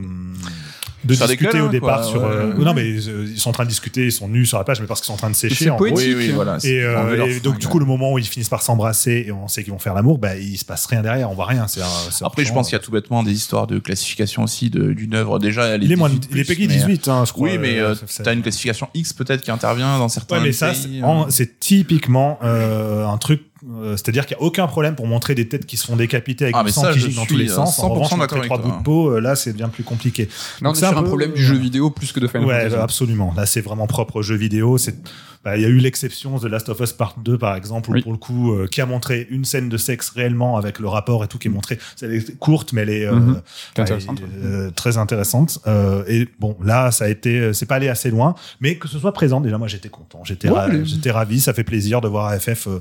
de 1.03 1.15
discuter 1.15 1.62
au 1.62 1.70
départ 1.70 2.01
quoi, 2.01 2.10
sur 2.10 2.22
ouais. 2.22 2.27
euh, 2.29 2.53
non 2.53 2.74
mais 2.74 2.82
euh, 2.84 3.25
ils 3.29 3.39
sont 3.39 3.50
en 3.50 3.53
train 3.53 3.63
de 3.63 3.70
discuter 3.70 4.06
ils 4.06 4.12
sont 4.12 4.27
nus 4.27 4.46
sur 4.46 4.58
la 4.58 4.63
plage 4.63 4.82
mais 4.82 4.88
parce 4.88 5.00
qu'ils 5.00 5.08
sont 5.08 5.13
en 5.13 5.18
train 5.18 5.29
de 5.29 5.36
sécher 5.36 5.56
C'est 5.65 5.70
en 5.70 5.75
gros. 5.77 5.86
poétique. 5.86 6.08
Oui, 6.18 6.25
oui, 6.27 6.32
voilà. 6.32 6.60
c'est 6.60 6.72
et, 6.72 6.84
euh, 6.84 7.25
et 7.27 7.39
donc 7.39 7.53
fringue, 7.53 7.60
du 7.60 7.65
ouais. 7.68 7.72
coup 7.72 7.79
le 7.79 7.86
moment 7.86 8.12
où 8.13 8.18
ils 8.20 8.25
finissent 8.25 8.50
par 8.50 8.62
s'embrasser 8.62 9.24
et 9.27 9.32
on 9.32 9.48
sait 9.48 9.63
qu'ils 9.63 9.72
vont 9.74 9.79
faire 9.79 9.94
l'amour 9.94 10.18
bah 10.18 10.36
il 10.36 10.58
se 10.58 10.65
passe 10.65 10.86
rien 10.88 11.01
derrière 11.01 11.32
on 11.32 11.36
voit 11.36 11.46
rien 11.46 11.68
c'est 11.68 11.82
un- 11.82 11.86
c'est 12.12 12.25
Après, 12.25 12.44
je 12.46 12.51
pense 12.53 12.68
qu'il 12.68 12.75
y 12.75 12.79
a 12.79 12.84
tout 12.84 12.91
bêtement 12.91 13.24
des 13.24 13.32
histoires 13.32 13.65
de 13.68 13.79
classification 13.79 14.44
aussi 14.44 14.70
de- 14.70 14.94
d'une 14.94 15.15
œuvre. 15.15 15.39
Déjà, 15.39 15.65
elle 15.68 15.84
est 15.84 15.86
il 15.86 15.91
est 15.91 15.96
moins 15.96 16.10
de- 16.10 16.15
18+, 16.15 16.27
il 16.32 16.39
est 16.39 16.44
Peggy 16.44 16.68
mais- 16.68 16.74
18 16.75 17.08
hein, 17.08 17.24
je 17.25 17.32
crois 17.34 17.50
Oui, 17.50 17.58
mais 17.58 17.79
euh, 17.79 17.91
euh, 17.94 18.24
t'as 18.24 18.34
une 18.34 18.41
classification 18.41 18.89
X 18.94 19.13
peut-être 19.13 19.41
qui 19.41 19.51
intervient 19.51 19.98
dans 19.98 20.10
certains 20.10 20.38
Ouais, 20.38 20.44
mais 20.44 20.51
ça, 20.51 20.72
pays, 20.72 20.77
c'est 21.00 21.01
euh. 21.03 21.06
en- 21.08 21.29
c'est 21.29 21.60
typiquement 21.60 22.39
euh, 22.44 23.06
un 23.08 23.18
truc. 23.18 23.41
Euh, 23.68 23.98
C'est-à-dire 23.98 24.25
qu'il 24.25 24.38
n'y 24.38 24.44
a 24.44 24.46
aucun 24.46 24.68
problème 24.68 24.96
pour 24.96 25.08
montrer 25.08 25.36
des 25.36 25.48
têtes 25.48 25.66
qui 25.66 25.78
se 25.78 25.86
font 25.86 25.96
décapiter 25.96 26.46
avec 26.46 26.56
Ah, 26.58 26.63
mais 26.63 26.72
sang 26.72 26.82
ça, 26.84 26.92
je 26.92 27.08
dans 27.16 27.25
tous 27.25 27.36
les 27.38 27.48
sens. 27.48 27.80
En 27.80 27.88
100% 27.88 27.89
revanche, 27.94 28.12
montrer 28.12 28.20
d'accord 28.20 28.44
trois 28.46 28.58
avec 28.60 28.72
bouts 28.72 28.78
de 28.80 28.84
peau, 28.84 29.10
euh, 29.12 29.20
là, 29.20 29.36
c'est 29.36 29.54
bien 29.54 29.70
plus 29.70 29.84
compliqué. 29.84 30.24
Là, 30.25 30.30
on 30.62 30.63
Donc 30.66 30.75
est 30.75 30.80
c'est 30.80 30.86
un 30.86 30.94
peu- 30.94 31.04
problème 31.08 31.34
du 31.34 31.44
jeu 31.44 31.56
vidéo 31.56 31.89
plus 31.89 32.12
que 32.12 32.20
de 32.20 32.28
Final 32.28 32.46
Ouais, 32.48 32.63
Fantasy. 32.63 32.75
absolument. 32.82 33.34
Là, 33.36 33.46
c'est 33.46 33.62
vraiment 33.62 33.88
propre 33.88 34.18
au 34.18 34.22
jeu 34.22 34.36
vidéo. 34.36 34.78
C'est, 34.78 34.96
bah, 35.44 35.56
il 35.56 35.62
y 35.62 35.66
a 35.66 35.70
eu 35.70 35.78
l'exception 35.78 36.38
de 36.38 36.48
Last 36.50 36.68
of 36.70 36.80
Us 36.82 36.92
Part 36.94 37.16
2, 37.24 37.38
par 37.38 37.56
exemple, 37.56 37.89
où 37.89 37.94
Oui. 37.94 38.01
pour 38.01 38.12
le 38.12 38.18
coup, 38.18 38.54
euh, 38.54 38.68
qui 38.68 38.82
a 38.82 38.86
montré 38.86 39.25
une 39.30 39.46
scène 39.46 39.70
de 39.70 39.78
sexe 39.78 40.10
réellement 40.10 40.58
avec 40.58 40.80
le 40.80 40.88
rapport 40.89 41.24
et 41.24 41.28
tout 41.28 41.38
qui 41.38 41.48
est 41.48 41.51
montré. 41.51 41.80
Elle 42.01 42.13
est 42.13 42.38
courte, 42.39 42.74
mais 42.74 42.82
elle 42.82 42.89
est, 42.89 43.06
euh, 43.06 43.13
Mhm. 43.13 43.42
C'est 43.75 43.82
ouais, 43.82 43.84
intéressant. 43.84 44.16
euh, 44.44 44.70
très 44.72 44.98
intéressante. 44.98 45.60
Et 46.08 46.28
bon, 46.39 46.58
là, 46.63 46.92
ça 46.92 47.06
a 47.06 47.08
été, 47.10 47.54
c'est 47.54 47.66
pas 47.66 47.75
allé 47.75 47.88
assez 47.89 48.10
loin, 48.10 48.36
mais 48.60 48.75
que 48.75 48.88
ce 48.88 49.00
soit 49.00 49.13
présent, 49.13 49.39
déjà, 49.42 49.58
moi, 49.58 49.68
j'étais 49.68 49.89
content. 49.89 50.22
J'étais, 50.25 50.50
Ouais, 50.50 50.56
ra- 50.56 50.68
les- 50.68 50.86
j'étais 50.86 51.12
ravi. 51.12 51.39
Ça 51.39 51.54
fait 51.54 51.63
plaisir 51.63 52.01
de 52.01 52.08
voir 52.08 52.28
AFF 52.28 52.68
euh, 52.68 52.80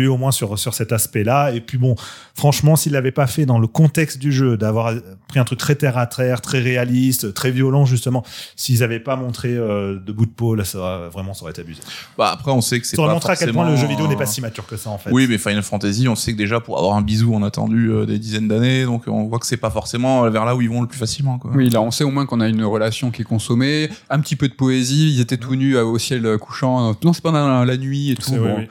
évoluer 0.00 0.08
au 0.08 0.16
moins 0.16 0.32
sur 0.32 0.58
sur 0.58 0.74
cet 0.74 0.92
aspect-là. 0.92 1.52
Et 1.52 1.60
puis 1.60 1.78
bon, 1.78 1.94
franchement, 2.34 2.76
s'il 2.76 2.92
l'avait 2.92 3.12
pas 3.12 3.26
fait 3.26 3.46
dans 3.46 3.58
le 3.58 3.66
contexte 3.66 4.18
du 4.18 4.32
jeu, 4.32 4.56
d'avoir 4.56 4.92
pris 5.28 5.38
un 5.38 5.44
truc 5.44 5.58
très 5.58 5.74
terre 5.74 5.98
à 5.98 6.06
terre, 6.06 6.40
très 6.40 6.58
réaliste, 6.60 7.34
très 7.34 7.50
violent 7.50 7.84
justement, 7.84 8.24
s'ils 8.56 8.82
avaient 8.82 9.00
pas 9.00 9.16
montré 9.16 9.50
euh, 9.54 9.98
de 9.98 10.12
bout 10.12 10.26
de 10.26 10.30
peau, 10.30 10.54
là, 10.54 10.64
ça 10.64 10.78
aurait- 10.78 11.08
vraiment, 11.10 11.34
ça 11.34 11.42
aurait 11.42 11.52
été 11.52 11.60
abusé. 11.62 11.80
Bah, 12.18 12.30
après, 12.32 12.50
on 12.50 12.60
sait 12.60 12.80
que 12.80 12.86
c'est 12.86 12.96
Ça 12.96 13.02
pas 13.04 13.12
montré 13.12 13.32
à 13.32 13.36
quel 13.36 13.52
point 13.52 13.68
le 13.68 13.76
jeu 13.76 13.86
vidéo 13.86 14.06
n'est 14.08 14.16
pas 14.16 14.26
si 14.26 14.40
mature 14.40 14.66
que 14.66 14.76
ça 14.76 14.90
en 14.90 14.98
fait. 14.98 15.10
Oui, 15.12 15.26
mais 15.28 15.38
Final 15.38 15.62
Fantasy, 15.62 16.08
on 16.08 16.14
sait 16.16 16.32
que 16.32 16.38
déjà 16.38 16.60
pour 16.60 16.78
avoir 16.78 16.96
un 16.96 17.02
bisou, 17.02 17.32
on 17.34 17.42
a 17.42 17.46
attendu 17.48 17.90
euh, 17.90 18.06
des 18.06 18.18
dizaines 18.18 18.48
d'années, 18.48 18.84
donc 18.84 19.04
on 19.06 19.24
voit 19.24 19.38
que 19.38 19.46
c'est 19.46 19.56
pas 19.56 19.70
forcément 19.70 20.28
vers 20.30 20.44
là 20.44 20.54
où 20.56 20.62
ils 20.62 20.70
vont 20.70 20.80
le 20.82 20.88
plus 20.88 20.98
facilement. 20.98 21.38
Quoi. 21.38 21.50
Oui, 21.54 21.68
là, 21.70 21.80
on 21.82 21.90
sait 21.90 22.04
au 22.04 22.10
moins 22.10 22.26
qu'on 22.26 22.40
a 22.40 22.48
une 22.48 22.64
relation 22.64 23.10
qui 23.10 23.22
est 23.22 23.24
consommée, 23.24 23.88
un 24.08 24.20
petit 24.20 24.36
peu 24.36 24.48
de 24.48 24.54
poésie. 24.54 25.12
Ils 25.14 25.20
étaient 25.20 25.36
tout 25.36 25.54
nus 25.56 25.76
euh, 25.76 25.84
au 25.84 25.98
ciel 25.98 26.36
couchant. 26.38 26.94
Non, 27.04 27.12
c'est 27.12 27.22
pas 27.22 27.32
dans 27.32 27.64
la 27.64 27.76
nuit 27.76 28.10
et 28.10 28.14
tout. 28.14 28.32
Oui, 28.32 28.38
Bon. 28.38 28.56
oui. 28.58 28.68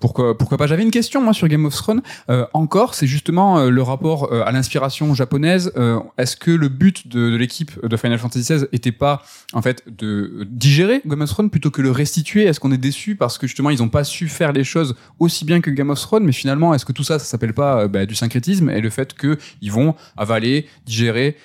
Pourquoi, 0.00 0.36
pourquoi 0.36 0.58
pas? 0.58 0.66
J'avais 0.66 0.82
une 0.82 0.90
question 0.90 1.22
moi 1.22 1.32
sur 1.32 1.48
Game 1.48 1.64
of 1.64 1.74
Thrones. 1.74 2.02
Euh, 2.28 2.44
encore, 2.52 2.94
c'est 2.94 3.06
justement 3.06 3.58
euh, 3.58 3.70
le 3.70 3.82
rapport 3.82 4.32
euh, 4.32 4.42
à 4.44 4.52
l'inspiration 4.52 5.14
japonaise. 5.14 5.72
Euh, 5.76 5.98
Est-ce 6.18 6.36
que 6.36 6.50
le 6.50 6.68
but 6.68 7.08
de, 7.08 7.30
de 7.30 7.36
l'équipe 7.36 7.72
de 7.86 7.96
Final 7.96 8.18
Fantasy 8.18 8.52
XVI 8.52 8.66
était 8.72 8.92
pas 8.92 9.22
en 9.54 9.62
fait 9.62 9.82
de 9.86 10.46
digérer 10.50 11.00
Game 11.06 11.22
of 11.22 11.30
Thrones 11.30 11.48
plutôt 11.48 11.70
que 11.70 11.80
le 11.80 11.90
restituer? 11.90 12.44
Est-ce 12.44 12.60
qu'on 12.60 12.72
est 12.72 12.76
déçu 12.78 13.16
parce 13.16 13.38
que 13.38 13.46
justement 13.46 13.70
ils 13.70 13.82
ont 13.82 13.88
pas 13.88 14.04
su 14.04 14.28
faire 14.28 14.52
les 14.52 14.64
choses 14.64 14.94
aussi 15.18 15.44
bien 15.46 15.60
que 15.60 15.70
Game 15.70 15.88
of 15.90 16.00
Thrones? 16.00 16.24
Mais 16.24 16.32
finalement, 16.32 16.74
est-ce 16.74 16.84
que 16.84 16.92
tout 16.92 17.04
ça, 17.04 17.18
ça 17.18 17.24
s'appelle 17.24 17.54
pas 17.54 17.82
euh, 17.82 17.88
bah, 17.88 18.04
du 18.04 18.14
syncrétisme 18.14 18.68
et 18.70 18.80
le 18.82 18.90
fait 18.90 19.14
que 19.14 19.38
ils 19.62 19.72
vont 19.72 19.94
avaler, 20.18 20.66
digérer 20.84 21.36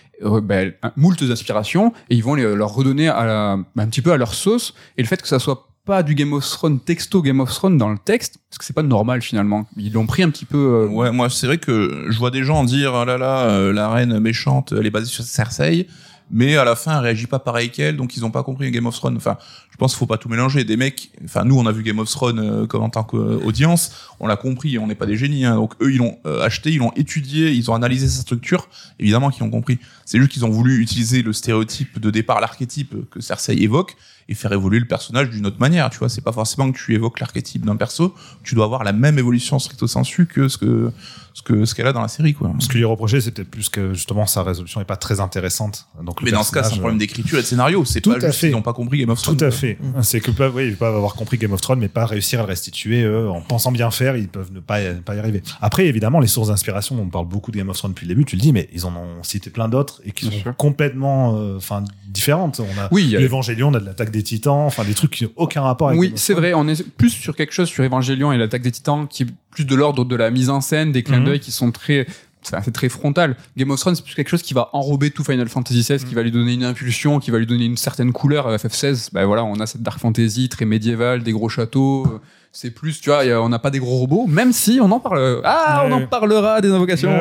ben, 0.44 0.74
un- 0.84 0.92
moultes 0.98 1.24
aspirations 1.32 1.94
et 2.10 2.16
ils 2.16 2.24
vont 2.24 2.36
les- 2.36 2.54
leur 2.56 2.74
redonner 2.74 3.08
à 3.08 3.26
la- 3.26 3.52
un 3.78 3.88
petit 3.88 4.02
peu 4.02 4.12
à 4.12 4.18
leur 4.18 4.34
sauce? 4.34 4.74
Et 4.98 5.02
le 5.02 5.08
fait 5.08 5.22
que 5.22 5.28
ça 5.30 5.40
soit 5.40 5.69
pas 5.86 6.04
du 6.04 6.16
Game 6.16 6.34
of 6.34 6.48
Thrones 6.48 6.80
texto 6.80 7.22
Game 7.22 7.40
of 7.40 7.52
Thrones 7.52 7.78
dans 7.78 7.90
le 7.90 7.98
texte 7.98 8.38
parce 8.50 8.58
que 8.60 8.66
c'est 8.66 8.74
pas 8.74 8.84
normal 8.84 9.22
finalement. 9.22 9.68
Ils 9.78 9.94
l'ont 9.94 10.06
pris 10.06 10.24
un 10.24 10.30
petit 10.30 10.46
peu 10.46 10.58
euh, 10.58 10.88
Ouais, 10.88 11.12
moi 11.12 11.30
c'est 11.30 11.48
vrai 11.48 11.58
que 11.58 12.06
je 12.10 12.18
vois 12.18 12.32
des 12.32 12.44
gens 12.44 12.64
dire 12.64 12.94
oh 12.94 13.06
là 13.06 13.18
là 13.18 13.50
euh, 13.50 13.74
la 13.74 13.90
reine 13.90 14.20
méchante 14.20 14.74
elle 14.78 14.86
est 14.86 14.92
basée 14.92 15.08
sur 15.08 15.24
Cersei 15.24 15.88
mais 16.32 16.58
à 16.58 16.64
la 16.64 16.76
fin 16.76 16.98
elle 16.98 17.04
réagit 17.06 17.28
pas 17.28 17.40
pareil 17.40 17.72
qu'elle 17.72 17.98
donc 17.98 18.16
ils 18.16 18.24
ont 18.24 18.32
pas 18.32 18.44
compris 18.44 18.70
Game 18.72 18.86
of 18.86 18.96
Thrones. 18.96 19.18
Enfin 19.18 19.38
pense 19.80 19.94
qu'il 19.94 20.00
faut 20.00 20.06
pas 20.06 20.18
tout 20.18 20.30
mélanger. 20.30 20.64
Des 20.64 20.78
mecs 20.78 21.10
enfin 21.26 21.44
nous 21.46 21.58
on 21.58 21.66
a 21.66 21.72
vu 21.72 21.82
Game 21.82 21.98
of 22.00 22.10
Thrones 22.10 22.40
euh, 22.40 22.68
comme 22.68 22.84
en 22.84 22.90
tant 22.90 23.04
qu'audience. 23.04 23.92
On 24.20 24.28
l'a 24.28 24.36
compris 24.36 24.78
on 24.78 24.88
n'est 24.88 24.96
pas 24.96 25.08
des 25.08 25.18
génies 25.18 25.46
hein, 25.46 25.56
donc 25.56 25.74
eux 25.82 25.92
ils 25.92 25.98
l'ont 25.98 26.20
euh, 26.26 26.44
acheté 26.44 26.72
ils 26.72 26.78
l'ont 26.78 26.92
étudié 26.96 27.52
ils 27.52 27.72
ont 27.72 27.74
analysé 27.74 28.08
sa 28.08 28.22
structure. 28.22 28.68
Évidemment 29.00 29.32
qu'ils 29.32 29.44
ont 29.44 29.50
compris. 29.50 29.80
C'est 30.06 30.20
juste 30.20 30.32
qu'ils 30.32 30.46
ont 30.46 30.50
voulu 30.50 30.82
utiliser 30.82 31.22
le 31.22 31.34
stéréotype 31.34 32.00
de 32.00 32.12
départ 32.12 32.42
l'archétype 32.42 32.94
que 33.10 33.22
Cersei 33.22 33.56
évoque 33.62 33.96
et 34.28 34.36
faire 34.36 34.54
évoluer 34.54 34.80
le 34.80 34.86
personnage 34.86 35.30
d'une 35.32 35.46
autre 35.48 35.60
manière 35.60 35.90
tu 35.90 35.98
vois. 35.98 36.10
C'est 36.10 36.22
pas 36.22 36.34
forcément 36.34 36.72
que 36.72 36.78
tu 36.78 36.94
évoques 36.94 37.20
l'archétype 37.20 37.66
d'un 37.66 37.76
perso. 37.76 38.14
Tu 38.44 38.54
dois 38.54 38.66
avoir 38.66 38.84
la 38.84 38.94
même 38.94 39.18
évolution 39.18 39.58
stricto 39.58 39.88
sensu 39.88 40.28
que 40.28 40.48
ce 40.48 40.58
que 40.58 40.92
ce 41.34 41.42
que 41.42 41.66
ce 41.66 41.76
qu'elle 41.76 41.88
a 41.88 41.94
dans 41.94 42.02
la 42.02 42.08
série 42.08 42.34
quoi. 42.34 42.52
Ce 42.60 42.68
que 42.68 42.78
lui 42.78 42.86
reprochait, 42.86 43.22
c'était 43.22 43.44
plus 43.44 43.70
que 43.70 43.94
justement 43.94 44.26
sa 44.26 44.44
résolution 44.44 44.82
est 44.82 44.86
pas 44.86 44.98
très 44.98 45.20
intéressante. 45.20 45.88
Donc, 46.04 46.22
mais 46.22 46.32
dans 46.32 46.44
ce 46.44 46.52
cas 46.52 46.64
c'est 46.64 46.76
un 46.76 46.80
problème 46.80 46.98
d'écriture 46.98 47.40
et 47.40 47.42
de 47.42 47.48
scénario. 47.48 47.86
C'est 47.86 48.02
Tout 48.02 48.12
pas 48.12 48.20
juste 48.20 48.40
qu'ils 48.40 48.52
n'ont 48.52 48.62
pas 48.62 48.74
compris 48.74 49.00
Game 49.00 49.10
of 49.10 49.22
Tout 49.22 49.36
Thrones 49.36 49.48
à 49.48 49.52
fait. 49.52 49.69
C'est 50.02 50.20
que 50.22 50.32
peuvent, 50.32 50.56
oui, 50.56 50.68
ils 50.68 50.76
peuvent 50.76 50.96
avoir 50.96 51.14
compris 51.16 51.38
Game 51.38 51.52
of 51.54 51.62
Thrones, 51.62 51.80
mais 51.80 51.88
pas 51.90 52.06
réussir 52.06 52.40
à 52.40 52.44
le 52.44 52.48
restituer 52.48 53.04
eux, 53.04 53.30
en 53.30 53.42
pensant 53.42 53.72
bien 53.72 53.92
faire. 53.92 54.16
Ils 54.18 54.28
peuvent 54.28 54.52
ne 54.52 54.60
pas, 54.60 54.80
pas 55.06 55.16
y 55.16 55.20
arriver. 55.20 55.42
Après, 55.62 55.86
évidemment, 55.88 56.20
les 56.20 56.28
sources 56.28 56.48
d'inspiration, 56.50 56.98
on 57.00 57.08
parle 57.10 57.28
beaucoup 57.28 57.52
de 57.52 57.58
Game 57.58 57.70
of 57.70 57.78
Thrones 57.78 57.92
depuis 57.92 58.06
le 58.08 58.14
début. 58.16 58.26
Tu 58.26 58.36
le 58.36 58.42
dis, 58.42 58.54
mais 58.54 58.70
ils 58.74 58.86
en 58.86 58.96
ont 58.96 59.24
cité 59.24 59.50
plein 59.50 59.68
d'autres 59.70 60.02
et 60.06 60.12
qui 60.12 60.28
Bien 60.30 60.38
sont 60.38 60.44
sûr. 60.44 60.56
complètement, 60.56 61.36
euh, 61.38 61.58
enfin, 61.58 61.84
différentes. 62.08 62.60
On 62.60 62.80
a 62.82 62.88
oui 62.92 63.16
l'Évangélion, 63.18 63.70
on 63.70 63.74
a 63.74 63.80
de 63.80 63.86
l'attaque 63.86 64.12
des 64.12 64.24
Titans, 64.24 64.54
enfin 64.66 64.84
des 64.84 64.94
trucs 64.94 65.12
qui 65.12 65.24
n'ont 65.26 65.32
aucun 65.36 65.62
rapport 65.62 65.90
avec. 65.90 66.00
oui 66.00 66.12
c'est 66.16 66.34
vrai 66.34 66.54
on 66.54 66.68
est 66.68 66.88
plus 66.98 67.10
sur 67.12 67.36
quelque 67.36 67.54
chose 67.54 67.68
sur 67.70 67.84
Evangelion 67.84 68.32
et 68.32 68.38
l'attaque 68.38 68.62
des 68.64 68.72
titans 68.72 69.08
qui 69.08 69.24
est 69.24 69.28
plus 69.52 69.66
de 69.66 69.76
l'ordre 69.76 70.06
de 70.06 70.16
la 70.16 70.32
mise 70.32 70.50
en 70.50 70.62
scène 70.62 70.92
des 70.92 71.04
clins 71.04 71.20
Mhm. 71.20 71.26
d'œil 71.26 71.40
qui 71.40 71.52
sont 71.52 71.72
très 71.72 72.08
c'est 72.42 72.72
très 72.72 72.90
frontal. 72.90 73.36
Game 73.58 73.70
of 73.72 73.80
Thrones, 73.80 73.96
c'est 73.96 74.04
plus 74.04 74.16
quelque 74.16 74.30
chose 74.30 74.42
qui 74.42 74.54
va 74.54 74.70
enrober 74.74 75.12
tout 75.12 75.24
Final 75.24 75.48
Fantasy 75.50 75.82
XVI, 75.82 76.04
qui 76.04 76.16
va 76.16 76.24
lui 76.24 76.32
donner 76.32 76.54
une 76.54 76.64
impulsion, 76.64 77.20
qui 77.20 77.32
va 77.32 77.38
lui 77.38 77.46
donner 77.46 77.66
une 77.66 77.78
certaine 77.78 78.12
couleur. 78.14 78.48
À 78.48 78.56
FF16, 78.56 79.10
ben 79.14 79.26
voilà, 79.26 79.44
on 79.44 79.60
a 79.60 79.66
cette 79.66 79.84
dark 79.84 80.00
fantasy 80.00 80.50
très 80.50 80.66
médiévale, 80.66 81.24
des 81.24 81.32
gros 81.32 81.50
châteaux. 81.50 82.06
euh, 82.08 82.20
C'est 82.52 82.72
plus, 82.72 83.00
tu 83.02 83.10
vois, 83.10 83.24
on 83.44 83.50
n'a 83.50 83.60
pas 83.60 83.70
des 83.72 83.80
gros 83.80 83.98
robots, 83.98 84.26
même 84.28 84.54
si 84.54 84.80
on 84.82 84.90
en 84.92 85.00
parle. 85.00 85.42
Ah, 85.44 85.84
on 85.86 85.92
en 85.92 86.08
parlera 86.08 86.62
des 86.62 86.70
invocations. 86.72 87.12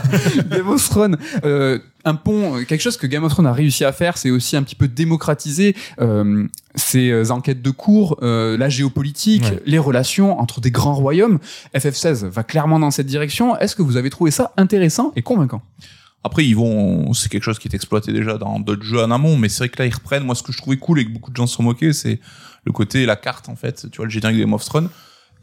Game 0.50 0.68
of 0.68 0.88
Thrones. 0.88 1.16
Euh, 1.44 1.78
un 2.04 2.14
pont, 2.16 2.56
euh, 2.56 2.64
quelque 2.64 2.80
chose 2.80 2.96
que 2.96 3.06
Game 3.06 3.22
of 3.22 3.30
Thrones 3.30 3.46
a 3.46 3.52
réussi 3.52 3.84
à 3.84 3.92
faire, 3.92 4.18
c'est 4.18 4.30
aussi 4.30 4.56
un 4.56 4.62
petit 4.64 4.74
peu 4.74 4.88
démocratiser 4.88 5.76
euh, 6.00 6.46
ces 6.74 7.10
euh, 7.10 7.30
enquêtes 7.30 7.62
de 7.62 7.70
cours, 7.70 8.18
euh, 8.22 8.56
la 8.56 8.68
géopolitique, 8.68 9.42
Ouais. 9.44 9.62
les 9.66 9.78
relations 9.78 10.38
entre 10.40 10.60
des 10.60 10.70
grands 10.70 10.94
royaumes. 10.94 11.38
FF16 11.74 12.24
va 12.26 12.42
clairement 12.42 12.78
dans 12.78 12.90
cette 12.90 13.06
direction. 13.06 13.56
Est-ce 13.58 13.76
que 13.76 13.82
vous 13.82 13.96
avez 13.96 14.10
trouvé 14.10 14.30
ça 14.30 14.52
intéressant 14.56 15.12
et 15.16 15.22
convaincant? 15.22 15.62
Après, 16.24 16.46
ils 16.46 16.54
vont, 16.54 17.12
c'est 17.14 17.28
quelque 17.28 17.42
chose 17.42 17.58
qui 17.58 17.66
est 17.68 17.74
exploité 17.74 18.12
déjà 18.12 18.38
dans 18.38 18.60
d'autres 18.60 18.84
jeux 18.84 19.02
en 19.02 19.10
amont, 19.10 19.36
mais 19.36 19.48
c'est 19.48 19.58
vrai 19.58 19.68
que 19.68 19.78
là, 19.82 19.86
ils 19.86 19.94
reprennent. 19.94 20.22
Moi, 20.24 20.34
ce 20.36 20.42
que 20.44 20.52
je 20.52 20.58
trouvais 20.58 20.76
cool 20.76 21.00
et 21.00 21.04
que 21.04 21.10
beaucoup 21.10 21.30
de 21.32 21.36
gens 21.36 21.46
se 21.48 21.56
sont 21.56 21.64
moqués, 21.64 21.92
c'est 21.92 22.20
le 22.64 22.70
côté, 22.72 23.06
la 23.06 23.16
carte, 23.16 23.48
en 23.48 23.56
fait. 23.56 23.88
Tu 23.90 23.96
vois, 23.96 24.06
le 24.06 24.10
générique 24.10 24.36
de 24.38 24.42
Game 24.44 24.52
of 24.54 24.64
Thrones, 24.64 24.88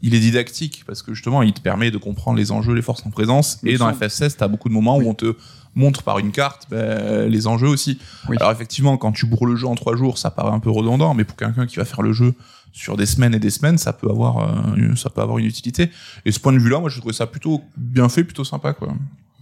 il 0.02 0.14
est 0.14 0.20
didactique 0.20 0.82
parce 0.86 1.02
que 1.02 1.12
justement, 1.12 1.42
il 1.42 1.52
te 1.52 1.60
permet 1.60 1.90
de 1.90 1.98
comprendre 1.98 2.38
les 2.38 2.50
enjeux, 2.50 2.72
les 2.72 2.80
forces 2.80 3.04
en 3.04 3.10
présence. 3.10 3.58
Et 3.62 3.76
dans 3.76 3.92
son. 3.92 3.98
FF16, 3.98 4.36
t'as 4.38 4.48
beaucoup 4.48 4.70
de 4.70 4.74
moments 4.74 4.96
où 4.96 5.02
on 5.06 5.12
te 5.14 5.36
montre 5.74 6.02
par 6.02 6.18
une 6.18 6.32
carte 6.32 6.66
ben, 6.70 7.28
les 7.28 7.46
enjeux 7.46 7.68
aussi. 7.68 7.98
Oui. 8.28 8.36
Alors 8.40 8.52
effectivement, 8.52 8.96
quand 8.96 9.12
tu 9.12 9.26
bourres 9.26 9.46
le 9.46 9.56
jeu 9.56 9.66
en 9.66 9.74
trois 9.74 9.96
jours, 9.96 10.18
ça 10.18 10.30
paraît 10.30 10.52
un 10.52 10.60
peu 10.60 10.70
redondant, 10.70 11.14
mais 11.14 11.24
pour 11.24 11.36
quelqu'un 11.36 11.66
qui 11.66 11.76
va 11.76 11.84
faire 11.84 12.02
le 12.02 12.12
jeu 12.12 12.34
sur 12.72 12.96
des 12.96 13.06
semaines 13.06 13.34
et 13.34 13.38
des 13.38 13.50
semaines, 13.50 13.78
ça 13.78 13.92
peut 13.92 14.08
avoir, 14.08 14.38
euh, 14.38 14.94
ça 14.96 15.10
peut 15.10 15.20
avoir 15.20 15.38
une 15.38 15.46
utilité. 15.46 15.90
Et 16.24 16.32
ce 16.32 16.40
point 16.40 16.52
de 16.52 16.58
vue-là, 16.58 16.80
moi, 16.80 16.88
je 16.88 16.98
trouvais 16.98 17.14
ça 17.14 17.26
plutôt 17.26 17.62
bien 17.76 18.08
fait, 18.08 18.24
plutôt 18.24 18.44
sympa, 18.44 18.72
quoi. 18.72 18.88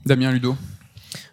Damien 0.07 0.33
Ludo 0.33 0.57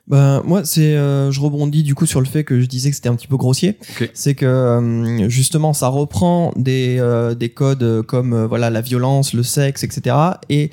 Ben, 0.08 0.42
moi, 0.44 0.66
c'est, 0.66 0.96
euh, 0.96 1.32
je 1.32 1.40
rebondis 1.40 1.84
du 1.84 1.96
coup 1.96 2.06
sur 2.06 2.20
le 2.20 2.26
fait 2.26 2.44
que 2.44 2.60
je 2.60 2.66
disais 2.66 2.90
que 2.90 2.96
c'était 2.96 3.10
un 3.10 3.16
petit 3.16 3.28
peu 3.28 3.38
grossier. 3.38 3.78
C'est 4.14 4.36
que 4.36 4.46
euh, 4.46 5.30
justement, 5.30 5.74
ça 5.74 5.88
reprend 5.88 6.52
des, 6.56 6.98
euh, 7.00 7.34
des 7.34 7.50
codes 7.50 8.04
comme 8.04 8.34
euh, 8.34 8.48
voilà 8.48 8.70
la 8.70 8.82
violence, 8.82 9.34
le 9.34 9.44
sexe, 9.44 9.84
etc. 9.84 10.16
Et 10.50 10.72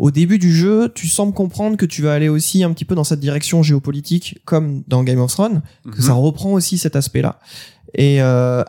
au 0.00 0.10
début 0.10 0.38
du 0.38 0.52
jeu, 0.54 0.90
tu 0.94 1.06
sembles 1.08 1.34
comprendre 1.34 1.76
que 1.76 1.84
tu 1.86 2.00
vas 2.02 2.14
aller 2.14 2.28
aussi 2.28 2.64
un 2.64 2.72
petit 2.72 2.84
peu 2.86 2.94
dans 2.94 3.04
cette 3.04 3.20
direction 3.20 3.62
géopolitique, 3.62 4.38
comme 4.46 4.82
dans 4.88 5.04
Game 5.04 5.20
of 5.20 5.30
Thrones, 5.30 5.60
que 5.92 5.98
Mhm. 5.98 6.02
ça 6.06 6.12
reprend 6.14 6.52
aussi 6.52 6.78
cet 6.78 6.96
aspect-là. 6.96 7.38
Et 7.94 8.22
euh, 8.22 8.62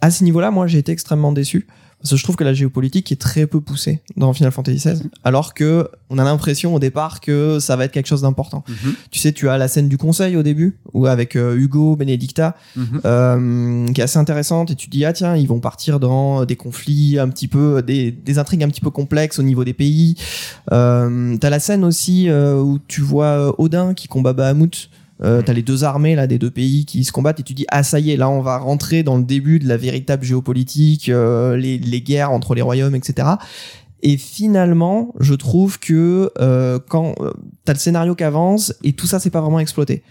à 0.00 0.10
ce 0.10 0.22
niveau-là, 0.22 0.50
moi, 0.50 0.66
j'ai 0.66 0.78
été 0.78 0.92
extrêmement 0.92 1.32
déçu. 1.32 1.66
Parce 2.02 2.10
que 2.10 2.16
je 2.18 2.22
trouve 2.22 2.36
que 2.36 2.44
la 2.44 2.52
géopolitique 2.54 3.10
est 3.10 3.20
très 3.20 3.46
peu 3.46 3.60
poussée 3.60 4.00
dans 4.16 4.32
Final 4.32 4.52
Fantasy 4.52 4.76
XVI, 4.76 5.02
alors 5.24 5.54
que 5.54 5.88
on 6.10 6.18
a 6.18 6.24
l'impression 6.24 6.74
au 6.74 6.78
départ 6.78 7.20
que 7.20 7.58
ça 7.58 7.74
va 7.74 7.84
être 7.86 7.90
quelque 7.92 8.06
chose 8.06 8.20
d'important. 8.22 8.62
Mhm. 8.68 8.94
Tu 9.10 9.18
sais, 9.18 9.32
tu 9.32 9.48
as 9.48 9.56
la 9.58 9.66
scène 9.66 9.88
du 9.88 9.96
conseil 9.98 10.36
au 10.36 10.42
début, 10.44 10.76
ou 10.92 11.06
avec 11.06 11.34
euh, 11.36 11.56
Hugo, 11.56 11.96
Benedicta, 11.96 12.54
Mhm. 12.76 13.00
euh, 13.04 13.86
qui 13.92 14.00
est 14.00 14.04
assez 14.04 14.18
intéressante, 14.18 14.70
et 14.70 14.76
tu 14.76 14.86
te 14.86 14.92
dis, 14.92 15.04
ah 15.04 15.12
tiens, 15.12 15.34
ils 15.36 15.48
vont 15.48 15.58
partir 15.58 15.98
dans 15.98 16.44
des 16.44 16.54
conflits 16.56 17.18
un 17.18 17.28
petit 17.28 17.48
peu, 17.48 17.82
des, 17.82 18.12
des 18.12 18.38
intrigues 18.38 18.62
un 18.62 18.68
petit 18.68 18.82
peu 18.82 18.90
complexes 18.90 19.38
au 19.38 19.42
niveau 19.42 19.64
des 19.64 19.74
pays. 19.74 20.16
Euh, 20.72 21.36
T'as 21.40 21.50
la 21.50 21.58
scène 21.60 21.82
aussi 21.84 22.28
où 22.30 22.78
tu 22.86 23.00
vois 23.00 23.58
Odin 23.60 23.94
qui 23.94 24.06
combat 24.06 24.32
Bahamut. 24.32 24.90
Euh, 25.22 25.40
T'as 25.40 25.54
les 25.54 25.62
deux 25.62 25.84
armées 25.84 26.14
là 26.14 26.26
des 26.26 26.38
deux 26.38 26.50
pays 26.50 26.84
qui 26.84 27.02
se 27.02 27.10
combattent 27.10 27.40
et 27.40 27.42
tu 27.42 27.54
dis 27.54 27.64
ah 27.68 27.82
ça 27.82 27.98
y 28.00 28.10
est 28.10 28.18
là 28.18 28.28
on 28.28 28.42
va 28.42 28.58
rentrer 28.58 29.02
dans 29.02 29.16
le 29.16 29.24
début 29.24 29.58
de 29.58 29.66
la 29.66 29.78
véritable 29.78 30.24
géopolitique 30.24 31.08
euh, 31.08 31.56
les, 31.56 31.78
les 31.78 32.02
guerres 32.02 32.32
entre 32.32 32.54
les 32.54 32.60
royaumes 32.60 32.94
etc 32.94 33.36
et 34.02 34.16
finalement 34.16 35.14
je 35.18 35.34
trouve 35.34 35.78
que 35.78 36.30
euh, 36.38 36.78
quand 36.88 37.14
euh, 37.20 37.32
t'as 37.64 37.72
le 37.72 37.78
scénario 37.78 38.14
qui 38.14 38.24
avance 38.24 38.74
et 38.84 38.92
tout 38.92 39.06
ça 39.06 39.18
c'est 39.18 39.30
pas 39.30 39.40
vraiment 39.40 39.60
exploité. 39.60 40.02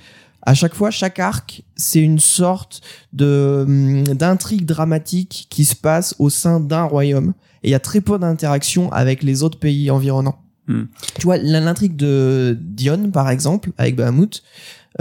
À 0.42 0.54
chaque 0.54 0.76
fois 0.76 0.92
chaque 0.92 1.20
arc 1.20 1.64
c'est 1.76 2.02
une 2.02 2.20
sorte 2.20 2.82
de 3.14 3.64
hum, 3.66 4.04
d'intrigue 4.04 4.66
dramatique 4.66 5.48
qui 5.50 5.66
se 5.66 5.76
passe 5.76 6.16
au 6.20 6.30
sein 6.30 6.60
d'un 6.60 6.84
royaume. 6.84 7.34
Et 7.64 7.70
il 7.70 7.72
y 7.72 7.76
a 7.76 7.80
très 7.80 8.02
peu 8.02 8.20
d'interaction 8.20 8.92
avec 8.92 9.24
les 9.24 9.44
autres 9.44 9.60
pays 9.60 9.90
environnants. 9.90 10.40
Hmm. 10.68 10.86
tu 11.20 11.26
vois 11.26 11.38
l'intrigue 11.38 11.96
de 11.96 12.58
Dion 12.60 13.12
par 13.12 13.30
exemple 13.30 13.70
avec 13.78 13.96
Bahamut 13.96 14.42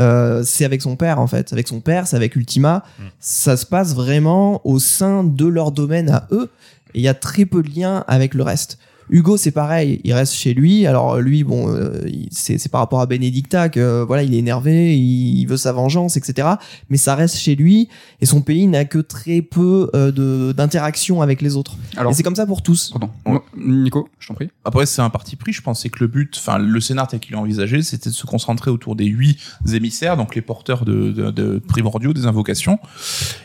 euh, 0.00 0.42
c'est 0.44 0.64
avec 0.64 0.82
son 0.82 0.96
père 0.96 1.18
en 1.18 1.26
fait. 1.26 1.52
Avec 1.52 1.68
son 1.68 1.80
père 1.80 2.06
c'est 2.06 2.16
avec 2.16 2.36
Ultima. 2.36 2.84
Mm. 2.98 3.02
ça 3.20 3.56
se 3.56 3.66
passe 3.66 3.94
vraiment 3.94 4.60
au 4.66 4.78
sein 4.78 5.24
de 5.24 5.46
leur 5.46 5.72
domaine 5.72 6.10
à 6.10 6.26
eux. 6.32 6.50
Et 6.94 6.98
il 6.98 7.02
y 7.02 7.08
a 7.08 7.14
très 7.14 7.44
peu 7.44 7.62
de 7.62 7.70
lien 7.70 8.04
avec 8.06 8.34
le 8.34 8.42
reste 8.42 8.78
Hugo 9.10 9.36
c'est 9.36 9.50
pareil 9.50 10.00
il 10.04 10.12
reste 10.12 10.34
chez 10.34 10.54
lui 10.54 10.86
alors 10.86 11.20
lui 11.20 11.44
bon 11.44 11.68
euh, 11.68 12.00
c'est 12.30 12.58
c'est 12.58 12.68
par 12.68 12.80
rapport 12.80 13.00
à 13.00 13.06
Benedicta 13.06 13.68
que 13.68 13.80
euh, 13.80 14.04
voilà 14.04 14.22
il 14.22 14.34
est 14.34 14.38
énervé 14.38 14.96
il, 14.96 15.40
il 15.40 15.46
veut 15.46 15.56
sa 15.56 15.72
vengeance 15.72 16.16
etc 16.16 16.48
mais 16.90 16.96
ça 16.96 17.14
reste 17.14 17.36
chez 17.36 17.54
lui 17.54 17.88
et 18.20 18.26
son 18.26 18.40
pays 18.40 18.66
n'a 18.66 18.84
que 18.84 18.98
très 18.98 19.42
peu 19.42 19.90
euh, 19.94 20.10
de 20.12 20.52
d'interaction 20.52 21.22
avec 21.22 21.42
les 21.42 21.56
autres 21.56 21.76
Alors, 21.96 22.12
et 22.12 22.14
c'est 22.14 22.22
comme 22.22 22.36
ça 22.36 22.46
pour 22.46 22.62
tous 22.62 22.90
pardon. 22.90 23.10
Nico, 23.56 24.08
je 24.18 24.28
t'en 24.28 24.34
prie. 24.34 24.50
Après, 24.64 24.86
c'est 24.86 25.02
un 25.02 25.10
parti 25.10 25.36
pris. 25.36 25.52
Je 25.52 25.62
pensais 25.62 25.88
que 25.88 26.00
le 26.00 26.06
but, 26.06 26.34
enfin, 26.36 26.58
le 26.58 26.80
scénar 26.80 27.08
tel 27.08 27.20
qu'il 27.20 27.34
est 27.34 27.38
envisagé, 27.38 27.82
c'était 27.82 28.10
de 28.10 28.14
se 28.14 28.26
concentrer 28.26 28.70
autour 28.70 28.96
des 28.96 29.06
huit 29.06 29.38
émissaires, 29.72 30.16
donc 30.16 30.34
les 30.34 30.42
porteurs 30.42 30.84
de, 30.84 31.10
de, 31.12 31.30
de 31.30 31.58
primordiaux 31.58 32.12
des 32.12 32.26
invocations. 32.26 32.78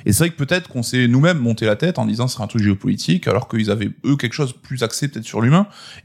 Et 0.05 0.13
c'est 0.13 0.19
vrai 0.25 0.29
que 0.29 0.35
peut-être 0.35 0.69
qu'on 0.69 0.83
s'est 0.83 1.07
nous-mêmes 1.07 1.39
monté 1.39 1.65
la 1.65 1.75
tête 1.75 1.99
en 1.99 2.05
disant 2.05 2.27
c'est 2.27 2.41
un 2.41 2.47
truc 2.47 2.63
géopolitique, 2.63 3.27
alors 3.27 3.47
qu'ils 3.47 3.71
avaient 3.71 3.91
eux 4.05 4.15
quelque 4.15 4.33
chose 4.33 4.53
de 4.53 4.59
plus 4.59 4.83
axé 4.83 5.07
peut-être 5.07 5.25
sur 5.25 5.41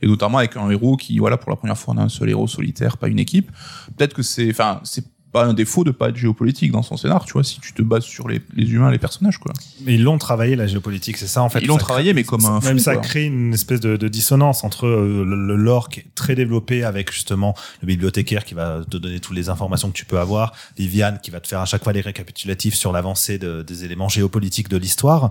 et 0.02 0.06
notamment 0.06 0.38
avec 0.38 0.56
un 0.56 0.70
héros 0.70 0.96
qui, 0.96 1.18
voilà, 1.18 1.36
pour 1.36 1.50
la 1.50 1.56
première 1.56 1.78
fois, 1.78 1.94
on 1.94 1.98
a 1.98 2.02
un 2.02 2.08
seul 2.08 2.30
héros 2.30 2.48
solitaire, 2.48 2.96
pas 2.96 3.08
une 3.08 3.18
équipe. 3.18 3.50
Peut-être 3.96 4.14
que 4.14 4.22
c'est, 4.22 4.50
enfin, 4.50 4.80
c'est 4.84 5.04
pas 5.32 5.46
un 5.46 5.52
défaut 5.52 5.82
de 5.82 5.90
pas 5.90 6.10
être 6.10 6.16
géopolitique 6.16 6.70
dans 6.70 6.84
son 6.84 6.96
scénar, 6.96 7.24
tu 7.24 7.32
vois, 7.32 7.42
si 7.42 7.58
tu 7.58 7.72
te 7.72 7.82
bases 7.82 8.04
sur 8.04 8.28
les, 8.28 8.40
les 8.54 8.70
humains, 8.70 8.92
les 8.92 9.00
personnages, 9.00 9.38
quoi. 9.38 9.52
Mais 9.84 9.94
ils 9.96 10.02
l'ont 10.04 10.16
travaillé 10.16 10.54
la 10.54 10.68
géopolitique, 10.68 11.16
c'est 11.16 11.26
ça 11.26 11.42
en 11.42 11.48
fait. 11.48 11.58
Ils 11.58 11.66
l'ont 11.66 11.76
travaillé, 11.76 12.10
crée- 12.12 12.14
mais 12.20 12.22
comme 12.22 12.44
un 12.44 12.60
Même 12.60 12.78
fou, 12.78 12.84
ça 12.84 12.92
quoi. 12.92 13.02
crée 13.02 13.24
une 13.24 13.52
espèce 13.52 13.80
de, 13.80 13.96
de 13.96 14.06
dissonance 14.06 14.62
entre 14.62 14.86
euh, 14.86 15.24
le, 15.24 15.34
le 15.44 15.56
lore 15.56 15.88
qui 15.88 15.98
est 16.00 16.06
très 16.14 16.36
développé 16.36 16.84
avec 16.84 17.10
justement 17.12 17.56
le 17.82 17.88
bibliothécaire 17.88 18.44
qui 18.44 18.54
va 18.54 18.82
te 18.88 18.96
donner 18.96 19.18
toutes 19.18 19.34
les 19.34 19.48
informations 19.48 19.88
que 19.90 19.96
tu 19.96 20.04
peux 20.04 20.20
avoir, 20.20 20.52
Viviane 20.78 21.18
qui 21.20 21.32
va 21.32 21.40
te 21.40 21.48
faire 21.48 21.58
à 21.60 21.66
chaque 21.66 21.82
fois 21.82 21.92
les 21.92 22.00
récapitulatifs 22.00 22.76
sur 22.76 22.92
l'avancée 22.92 23.36
de- 23.38 23.62
des 23.62 23.84
éléments 23.84 24.08
géopolitiques 24.08 24.68
de 24.68 24.76
l'histoire. 24.76 25.30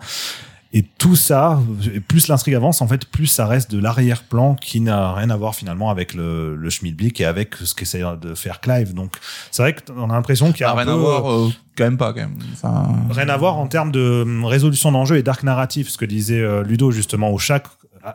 Et 0.76 0.82
tout 0.98 1.16
ça, 1.16 1.62
plus 2.08 2.28
l'intrigue 2.28 2.56
avance, 2.56 2.82
en 2.82 2.88
fait, 2.88 3.06
plus 3.06 3.28
ça 3.28 3.46
reste 3.46 3.70
de 3.70 3.80
l'arrière-plan 3.80 4.56
qui 4.56 4.82
n'a 4.82 5.14
rien 5.14 5.30
à 5.30 5.38
voir 5.38 5.54
finalement 5.54 5.92
avec 5.92 6.16
le, 6.16 6.56
le 6.56 6.70
Schmidblick 6.72 7.22
et 7.22 7.26
avec 7.26 7.56
ce 7.56 7.76
qu'essaie 7.76 8.02
de 8.20 8.34
faire 8.34 8.60
Clive. 8.60 8.96
Donc, 8.96 9.16
c'est 9.52 9.62
vrai 9.62 9.76
qu'on 9.76 10.10
a 10.10 10.14
l'impression 10.14 10.52
qu'il 10.52 10.62
y 10.62 10.64
a 10.64 10.70
Ah, 10.70 10.74
un 10.74 10.76
rien 10.78 10.86
peu, 10.86 10.92
à 10.92 10.96
voir, 10.96 11.32
euh, 11.32 11.50
quand 11.78 11.84
même 11.84 11.98
pas, 11.98 12.12
quand 12.12 12.22
même. 12.22 12.38
Rien 13.12 13.30
à 13.30 13.38
voir 13.38 13.58
en 13.58 13.68
termes 13.68 13.92
de 13.92 14.24
hum, 14.24 14.46
résolution 14.46 14.92
d'enjeu 14.92 15.18
et 15.18 15.24
d'arc 15.24 15.44
narratif, 15.44 15.90
ce 15.90 15.98
que 15.98 16.06
disait 16.06 16.42
euh, 16.42 16.64
Ludo 16.64 16.90
justement, 16.90 17.32
où 17.32 17.38
chaque 17.38 17.68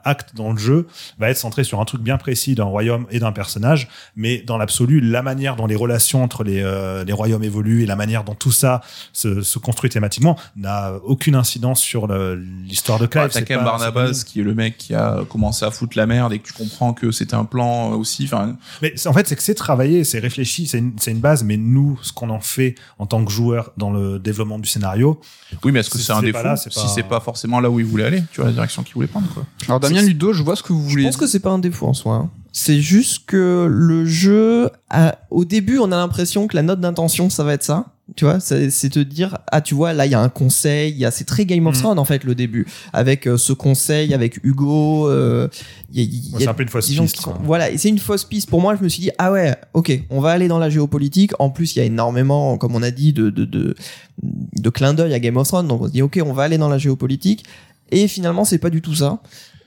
acte 0.05 0.35
dans 0.35 0.53
le 0.53 0.59
jeu 0.59 0.87
va 1.19 1.31
être 1.31 1.37
centré 1.39 1.65
sur 1.65 1.81
un 1.81 1.85
truc 1.85 2.01
bien 2.03 2.17
précis 2.19 2.55
d'un 2.55 2.65
royaume 2.65 3.07
et 3.11 3.19
d'un 3.21 3.33
personnage, 3.33 3.89
mais 4.17 4.39
dans 4.47 4.59
l'absolu, 4.59 5.01
la 5.01 5.23
manière 5.23 5.57
dont 5.57 5.67
les 5.67 5.77
relations 5.77 6.23
entre 6.23 6.45
les, 6.45 6.61
euh, 6.63 7.05
les 7.05 7.13
royaumes 7.13 7.45
évoluent 7.45 7.83
et 7.83 7.87
la 7.87 7.97
manière 7.97 8.25
dont 8.25 8.35
tout 8.35 8.53
ça 8.53 8.81
se, 9.13 9.43
se 9.43 9.59
construit 9.59 9.91
thématiquement 9.91 10.37
n'a 10.57 10.93
aucune 11.05 11.35
incidence 11.35 11.81
sur 11.81 12.07
l'histoire 12.09 12.99
de 12.99 13.07
Clive. 13.07 13.25
Ouais, 13.25 13.29
t'as 13.29 13.39
C'est 13.41 13.45
quand 13.47 13.55
même 13.57 13.65
pas- 13.65 13.71
Barnabas 13.71 14.25
qui 14.27 14.41
est 14.41 14.45
le 14.45 14.55
mec 14.55 14.77
qui 14.79 14.95
a 14.95 15.25
commencé 15.29 15.65
à 15.65 15.71
foutre 15.71 15.97
la 15.97 16.07
merde 16.07 16.33
et 16.33 16.39
que 16.39 16.47
tu 16.47 16.53
comprends 16.53 16.93
que 16.93 17.11
c'était 17.11 17.35
un 17.35 17.45
plan 17.45 17.91
aussi. 17.93 18.25
Enfin, 18.25 18.57
Mais 18.83 18.95
en 19.07 19.13
fait, 19.13 19.27
c'est 19.29 19.37
que 19.37 19.43
c'est 19.43 19.55
travaillé, 19.55 20.05
c'est 20.05 20.19
réfléchi, 20.19 20.67
c'est 20.67 20.79
une, 20.79 20.93
c'est 20.99 21.11
une 21.13 21.21
base, 21.21 21.45
mais 21.45 21.57
nous, 21.57 21.99
ce 22.03 22.13
qu'on 22.13 22.31
en 22.31 22.41
fait 22.41 22.75
en 22.99 23.07
tant 23.07 23.25
que 23.25 23.31
joueur 23.31 23.73
dans 23.77 23.91
le 23.91 24.19
développement 24.19 24.59
du 24.59 24.69
scénario, 24.69 25.21
oui, 25.65 25.73
mais 25.73 25.81
est-ce 25.81 25.91
que 25.91 25.99
c'est 25.99 26.13
un 26.13 26.21
défaut 26.21 26.39
pas 26.39 26.43
là, 26.43 26.57
c'est 26.57 26.73
si 26.73 26.81
pas- 26.81 26.89
c'est 26.89 27.03
pas 27.03 27.21
forcément 27.21 27.61
là 27.61 27.71
où 27.71 27.81
il 27.81 27.87
voulait 27.87 28.05
aller, 28.05 28.23
tu 28.33 28.41
vois 28.41 28.47
la 28.51 28.53
direction 28.55 28.83
qu'il 28.83 28.95
voulait 28.95 29.07
prendre 29.07 29.29
quoi. 29.33 29.45
Alors 29.67 29.78
Damien 29.81 30.03
Ludo, 30.03 30.33
je 30.33 30.43
vois 30.43 30.57
ce 30.57 30.63
que 30.63 30.73
vous 30.73 30.85
Je 30.87 30.91
voulez. 30.91 31.05
pense 31.05 31.17
que 31.17 31.27
c'est 31.27 31.41
pas 31.41 31.51
un 31.51 31.59
défaut 31.59 31.87
en 31.87 31.95
soi. 31.95 32.15
hein. 32.15 32.31
C'est 32.53 32.81
juste 32.81 33.25
que 33.27 33.69
le 33.71 34.05
jeu, 34.05 34.71
a- 34.91 35.17
au 35.31 35.45
début, 35.45 35.79
on 35.79 35.93
a 35.93 35.97
l'impression 35.97 36.47
que 36.49 36.57
la 36.57 36.63
note 36.63 36.81
d'intention, 36.81 37.31
ça 37.31 37.45
va 37.45 37.53
être 37.55 37.63
ça. 37.63 37.87
Tu 38.17 38.25
vois, 38.25 38.41
c'est 38.41 38.71
te 38.89 38.99
dire, 39.01 39.37
ah, 39.53 39.61
tu 39.61 39.75
vois, 39.75 39.93
là, 39.93 40.07
il 40.07 40.13
y 40.13 40.15
a 40.15 40.21
un 40.21 40.31
conseil, 40.31 40.93
il 40.93 40.97
y 40.99 41.05
a, 41.05 41.11
c'est 41.11 41.25
très 41.25 41.45
Game 41.45 41.67
of 41.67 41.77
Mhm. 41.77 41.83
Thrones, 41.83 41.99
en 41.99 42.07
fait, 42.07 42.25
le 42.25 42.35
début. 42.35 42.67
Avec 42.95 43.29
euh, 43.29 43.37
ce 43.37 43.53
conseil, 43.53 44.15
avec 44.15 44.41
Hugo, 44.43 45.09
euh, 45.11 45.47
il 45.93 46.01
y 46.01 46.03
a, 46.03 46.09
il 46.09 46.31
y 46.33 46.37
a 46.37 46.39
c'est 46.39 46.49
un 46.49 46.55
peu 46.55 46.63
une 46.63 46.71
fausse 46.71 46.89
des 46.89 46.95
gens 46.95 47.03
piste. 47.03 47.17
qui 47.17 47.23
sont- 47.23 47.33
quoi. 47.33 47.41
voilà, 47.45 47.71
et 47.71 47.77
c'est 47.77 47.91
une 47.91 47.99
fausse 47.99 48.25
piste. 48.25 48.49
Pour 48.49 48.63
moi, 48.63 48.75
je 48.79 48.83
me 48.83 48.89
suis 48.89 49.03
dit, 49.03 49.11
ah 49.19 49.31
ouais, 49.31 49.55
ok, 49.75 49.93
on 50.09 50.21
va 50.21 50.31
aller 50.31 50.49
dans 50.49 50.59
la 50.59 50.71
géopolitique. 50.71 51.33
En 51.39 51.51
plus, 51.51 51.77
il 51.77 51.81
y 51.81 51.83
a 51.83 51.85
énormément, 51.85 52.57
comme 52.57 52.75
on 52.75 52.83
a 52.83 52.91
dit, 52.91 53.13
de, 53.13 53.29
de, 53.29 53.45
de, 53.45 53.75
de 54.23 54.71
clin 54.71 54.95
d'œil 54.95 55.13
à 55.13 55.19
Game 55.21 55.37
of 55.37 55.47
Thrones. 55.47 55.69
Donc 55.69 55.83
on 55.83 55.87
se 55.87 55.93
dit, 55.93 56.01
ok, 56.03 56.19
on 56.25 56.33
va 56.33 56.45
aller 56.45 56.57
dans 56.59 56.71
la 56.71 56.79
géopolitique. 56.79 57.45
Et 57.93 58.09
finalement, 58.09 58.45
c'est 58.47 58.59
pas 58.59 58.71
du 58.71 58.81
tout 58.81 58.95
ça. 58.95 59.21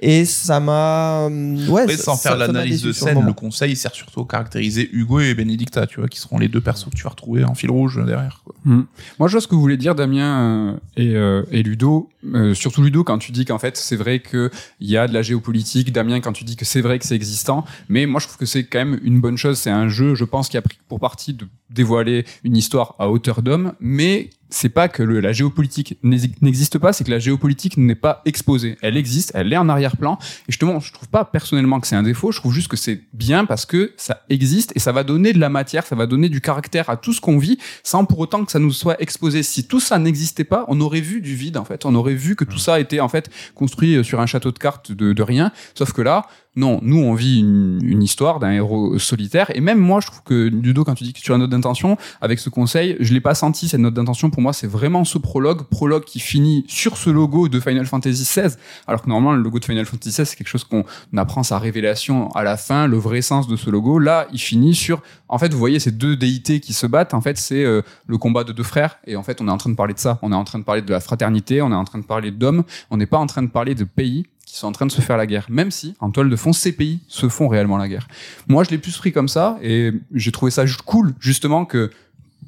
Et 0.04 0.26
ça 0.26 0.60
m'a, 0.60 1.28
euh, 1.30 1.68
ouais, 1.68 1.84
Après, 1.84 1.96
sans 1.96 2.16
ça- 2.16 2.30
faire 2.30 2.38
l'analyse 2.38 2.82
de 2.82 2.92
scène, 2.92 3.24
le 3.24 3.34
conseil 3.34 3.76
sert 3.76 3.94
surtout 3.94 4.22
à 4.22 4.26
caractériser 4.28 4.90
Hugo 4.92 5.20
et 5.20 5.36
Benedicta, 5.36 5.86
tu 5.86 6.00
vois, 6.00 6.10
qui 6.10 6.20
seront 6.20 6.40
les 6.40 6.48
deux 6.48 6.60
persos 6.62 6.90
que 6.90 6.96
tu 6.96 7.04
vas 7.04 7.12
retrouver 7.12 7.44
en 7.44 7.54
fil 7.54 7.70
rouge 7.70 8.04
derrière. 8.04 8.42
Quoi. 8.44 8.56
Hmm. 8.66 8.86
Moi, 9.20 9.28
je 9.28 9.34
vois 9.34 9.42
ce 9.42 9.48
que 9.48 9.54
vous 9.54 9.62
voulez 9.62 9.78
dire, 9.78 9.94
Damien 9.94 10.42
euh, 10.42 10.74
et, 10.98 11.16
euh, 11.16 11.44
et 11.52 11.62
Ludo. 11.62 12.10
Euh, 12.34 12.54
surtout 12.56 12.82
Ludo, 12.82 13.04
quand 13.04 13.20
tu 13.20 13.32
dis 13.32 13.46
qu'en 13.46 13.60
fait, 13.60 13.78
c'est 13.78 13.96
vrai 13.96 14.22
qu'il 14.22 14.50
y 14.80 14.98
a 14.98 15.08
de 15.08 15.14
la 15.14 15.22
géopolitique. 15.22 15.92
Damien, 15.92 16.20
quand 16.20 16.34
tu 16.34 16.44
dis 16.46 16.56
que 16.56 16.66
c'est 16.66 16.82
vrai 16.82 16.98
que 16.98 17.06
c'est 17.06 17.16
existant. 17.16 17.64
Mais 17.88 18.08
moi, 18.08 18.20
je 18.20 18.26
trouve 18.26 18.38
que 18.38 18.46
c'est 18.48 18.64
quand 18.64 18.80
même 18.80 19.00
une 19.04 19.22
bonne 19.22 19.38
chose. 19.38 19.60
C'est 19.60 19.70
un 19.72 19.88
jeu, 19.88 20.16
je 20.16 20.24
pense, 20.26 20.50
qui 20.50 20.58
a 20.58 20.62
pris 20.64 20.80
pour 20.88 21.00
partie 21.00 21.34
de 21.34 21.48
dévoiler 21.70 22.26
une 22.44 22.58
histoire 22.58 22.96
à 22.98 23.10
hauteur 23.10 23.42
d'homme. 23.44 23.74
Mais 23.80 24.30
c'est 24.52 24.70
pas 24.70 24.88
que 24.90 25.02
le- 25.02 25.20
la 25.22 25.32
géopolitique 25.32 25.98
n'exi- 26.04 26.36
n'existe 26.42 26.78
pas, 26.78 26.94
c'est 26.94 27.04
que 27.04 27.10
la 27.10 27.18
géopolitique 27.20 27.78
n'est 27.78 27.96
pas 27.96 28.22
exposée. 28.26 28.78
Elle 28.82 28.98
existe, 28.98 29.32
elle 29.34 29.52
est 29.52 29.58
en 29.58 29.68
arrière-plan. 29.70 30.20
Et 30.48 30.52
justement, 30.52 30.80
je 30.80 30.92
trouve 30.94 31.10
pas 31.10 31.26
personnellement 31.26 31.80
que 31.80 31.88
c'est 31.88 31.96
un 31.96 32.04
défaut. 32.04 32.32
Je 32.32 32.38
trouve 32.38 32.54
juste 32.54 32.68
que 32.68 32.78
c'est 32.78 33.02
bien 33.14 33.46
parce 33.46 33.66
que 33.66 33.94
ça 33.98 34.22
existe 34.30 34.72
et 34.76 34.80
ça 34.80 34.92
va 34.92 35.04
donner 35.04 35.34
de 35.34 35.40
la 35.40 35.50
matière, 35.50 35.86
ça 35.86 35.96
va 35.96 36.06
donner 36.06 36.30
du 36.30 36.42
caractère 36.42 36.90
à 36.90 36.98
tout 36.98 37.14
ce 37.14 37.22
qu'on 37.22 37.38
vit 37.40 37.58
sans 37.84 38.06
pour 38.06 38.20
autant 38.20 38.46
que 38.46 38.52
ça 38.52 38.60
nous 38.60 38.72
soit 38.74 39.02
exposé. 39.02 39.42
Si 39.42 39.66
tout 39.68 39.80
ça 39.80 39.98
n'existait 39.98 40.44
pas, 40.44 40.66
on 40.68 40.80
aurait 40.82 41.02
vu 41.02 41.22
du 41.22 41.34
vide 41.36 41.58
en 41.58 41.66
fait. 41.66 41.86
On 41.86 41.96
aurait 41.96 42.14
vu 42.14 42.36
que 42.36 42.44
tout 42.44 42.60
ça 42.60 42.80
était 42.80 43.00
en 43.00 43.10
fait 43.10 43.30
construit 43.56 43.96
euh, 43.96 44.04
sur 44.04 44.20
un 44.20 44.26
château 44.26 44.52
de 44.52 44.60
cartes 44.60 44.92
de, 44.92 45.14
de 45.14 45.24
rien. 45.24 45.52
Sauf 45.76 45.94
que 45.94 46.02
là, 46.02 46.26
non, 46.58 46.80
nous 46.84 46.98
on 46.98 47.14
vit 47.14 47.40
une, 47.40 47.80
une 47.82 48.04
histoire 48.04 48.40
d'un 48.40 48.52
héros 48.52 49.00
solitaire. 49.00 49.50
Et 49.56 49.62
même 49.62 49.80
moi, 49.80 50.02
je 50.02 50.08
trouve 50.08 50.24
que 50.24 50.50
Ludo, 50.52 50.84
quand 50.84 50.96
tu 50.96 51.06
dis 51.06 51.14
que 51.14 51.20
tu 51.22 51.32
as 51.32 51.36
une 51.36 51.42
note 51.42 51.50
d'intention, 51.52 51.98
avec 52.20 52.40
ce 52.40 52.50
conseil, 52.50 52.98
je 53.00 53.14
l'ai 53.14 53.22
pas 53.22 53.36
senti 53.36 53.70
cette 53.70 53.80
note 53.80 53.94
d'intention. 53.94 54.30
Pour 54.30 54.41
moi, 54.42 54.54
c'est 54.54 54.68
vraiment 54.68 55.06
ce 55.06 55.18
prologue, 55.18 55.64
prologue 55.64 56.04
qui 56.04 56.20
finit 56.20 56.66
sur 56.68 56.98
ce 56.98 57.10
logo 57.10 57.48
de 57.48 57.60
Final 57.60 57.86
Fantasy 57.86 58.24
XVI. 58.24 58.56
Alors 58.88 59.02
que 59.02 59.10
normalement, 59.10 59.34
le 59.34 59.42
logo 59.42 59.60
de 59.60 59.66
Final 59.66 59.86
Fantasy 59.86 60.10
XVI, 60.10 60.26
c'est 60.26 60.36
quelque 60.36 60.48
chose 60.48 60.64
qu'on 60.64 60.84
apprend 61.16 61.44
sa 61.44 61.60
révélation 61.60 62.30
à 62.32 62.44
la 62.44 62.58
fin, 62.58 62.88
le 62.88 62.98
vrai 62.98 63.22
sens 63.22 63.48
de 63.48 63.56
ce 63.56 63.70
logo. 63.70 64.00
Là, 64.00 64.28
il 64.34 64.40
finit 64.40 64.76
sur, 64.76 65.02
en 65.30 65.38
fait, 65.38 65.54
vous 65.54 65.60
voyez 65.60 65.80
ces 65.80 65.92
deux 65.92 66.16
déités 66.16 66.60
qui 66.60 66.74
se 66.74 66.88
battent. 66.88 67.14
En 67.14 67.22
fait, 67.22 67.38
c'est 67.38 67.64
euh, 67.64 67.82
le 68.08 68.18
combat 68.18 68.44
de 68.44 68.52
deux 68.52 68.64
frères. 68.64 68.98
Et 69.06 69.16
en 69.16 69.24
fait, 69.24 69.40
on 69.42 69.48
est 69.48 69.52
en 69.52 69.58
train 69.58 69.70
de 69.70 69.76
parler 69.76 69.94
de 69.94 70.00
ça. 70.00 70.20
On 70.22 70.32
est 70.32 70.36
en 70.36 70.44
train 70.44 70.60
de 70.60 70.64
parler 70.64 70.82
de 70.82 70.92
la 70.92 71.00
fraternité. 71.00 71.62
On 71.62 71.72
est 71.72 71.76
en 71.76 71.86
train 71.86 72.00
de 72.00 72.06
parler 72.06 72.32
d'hommes. 72.32 72.64
On 72.90 72.98
n'est 72.98 73.06
pas 73.06 73.20
en 73.20 73.28
train 73.28 73.44
de 73.44 73.50
parler 73.50 73.76
de 73.76 73.84
pays 73.84 74.26
qui 74.46 74.58
sont 74.58 74.68
en 74.68 74.74
train 74.74 74.86
de 74.86 74.92
se 74.92 75.02
faire 75.02 75.16
la 75.16 75.28
guerre. 75.28 75.46
Même 75.50 75.72
si, 75.72 75.96
en 76.00 76.12
toile 76.12 76.30
de 76.30 76.36
fond, 76.36 76.52
ces 76.52 76.74
pays 76.74 77.00
se 77.08 77.30
font 77.30 77.48
réellement 77.48 77.78
la 77.78 77.88
guerre. 77.88 78.08
Moi, 78.48 78.64
je 78.64 78.70
l'ai 78.72 78.78
plus 78.78 78.98
pris 78.98 79.14
comme 79.14 79.30
ça. 79.30 79.58
Et 79.62 79.92
j'ai 80.14 80.32
trouvé 80.32 80.52
ça 80.52 80.66
cool, 80.86 81.14
justement, 81.20 81.64
que 81.66 81.92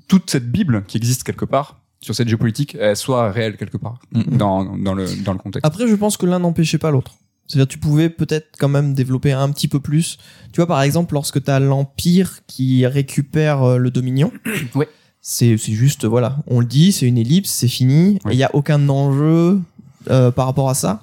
toute 0.07 0.29
cette 0.29 0.51
Bible 0.51 0.83
qui 0.87 0.97
existe 0.97 1.23
quelque 1.23 1.45
part 1.45 1.79
sur 2.03 2.13
cette 2.15 2.27
géopolitique, 2.27 2.75
elle 2.79 2.95
soit 2.95 3.31
réelle 3.31 3.57
quelque 3.57 3.77
part 3.77 3.99
Mhm. 4.11 4.37
dans, 4.37 4.63
dans, 4.77 4.93
le, 4.93 5.05
dans 5.23 5.33
le 5.33 5.39
contexte. 5.39 5.65
Après, 5.65 5.87
je 5.87 5.95
pense 5.95 6.17
que 6.17 6.25
l'un 6.25 6.39
n'empêchait 6.39 6.77
pas 6.77 6.91
l'autre. 6.91 7.13
C'est-à-dire, 7.47 7.67
tu 7.67 7.77
pouvais 7.77 8.09
peut-être 8.09 8.47
quand 8.57 8.69
même 8.69 8.93
développer 8.93 9.31
un 9.33 9.49
petit 9.51 9.67
peu 9.67 9.79
plus. 9.79 10.17
Tu 10.53 10.57
vois, 10.61 10.67
par 10.67 10.81
exemple, 10.81 11.13
lorsque 11.13 11.43
tu 11.43 11.51
as 11.51 11.59
l'Empire 11.59 12.39
qui 12.47 12.85
récupère 12.85 13.63
euh, 13.63 13.77
le 13.77 13.91
Dominion. 13.91 14.31
Ouais. 14.75 14.87
C'est 15.25 15.57
c'est 15.57 15.71
juste, 15.71 16.03
voilà, 16.03 16.37
on 16.47 16.59
le 16.59 16.65
dit, 16.65 16.91
c'est 16.91 17.05
une 17.05 17.17
ellipse, 17.17 17.49
c'est 17.49 17.69
fini. 17.69 18.19
Ouais. 18.25 18.33
Il 18.33 18.37
n'y 18.37 18.43
a 18.43 18.53
aucun 18.53 18.89
enjeu 18.89 19.61
euh, 20.09 20.31
par 20.31 20.47
rapport 20.47 20.69
à 20.69 20.73
ça. 20.73 21.01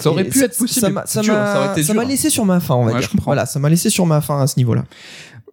Ça 0.00 0.10
aurait 0.10 0.22
Et 0.26 0.28
pu 0.28 0.42
être 0.42 0.58
possible. 0.58 1.02
Ça 1.06 1.94
m'a 1.94 2.04
laissé 2.04 2.28
sur 2.28 2.44
ma 2.44 2.58
faim, 2.58 2.74
on 2.74 2.84
va 2.84 2.92
Ouais, 2.92 2.98
dire. 2.98 3.02
je 3.06 3.10
comprends. 3.12 3.26
Voilà, 3.26 3.46
ça 3.46 3.60
m'a 3.60 3.68
laissé 3.70 3.88
sur 3.88 4.04
ma 4.04 4.20
faim 4.20 4.40
à 4.40 4.46
ce 4.48 4.58
niveau-là. 4.58 4.84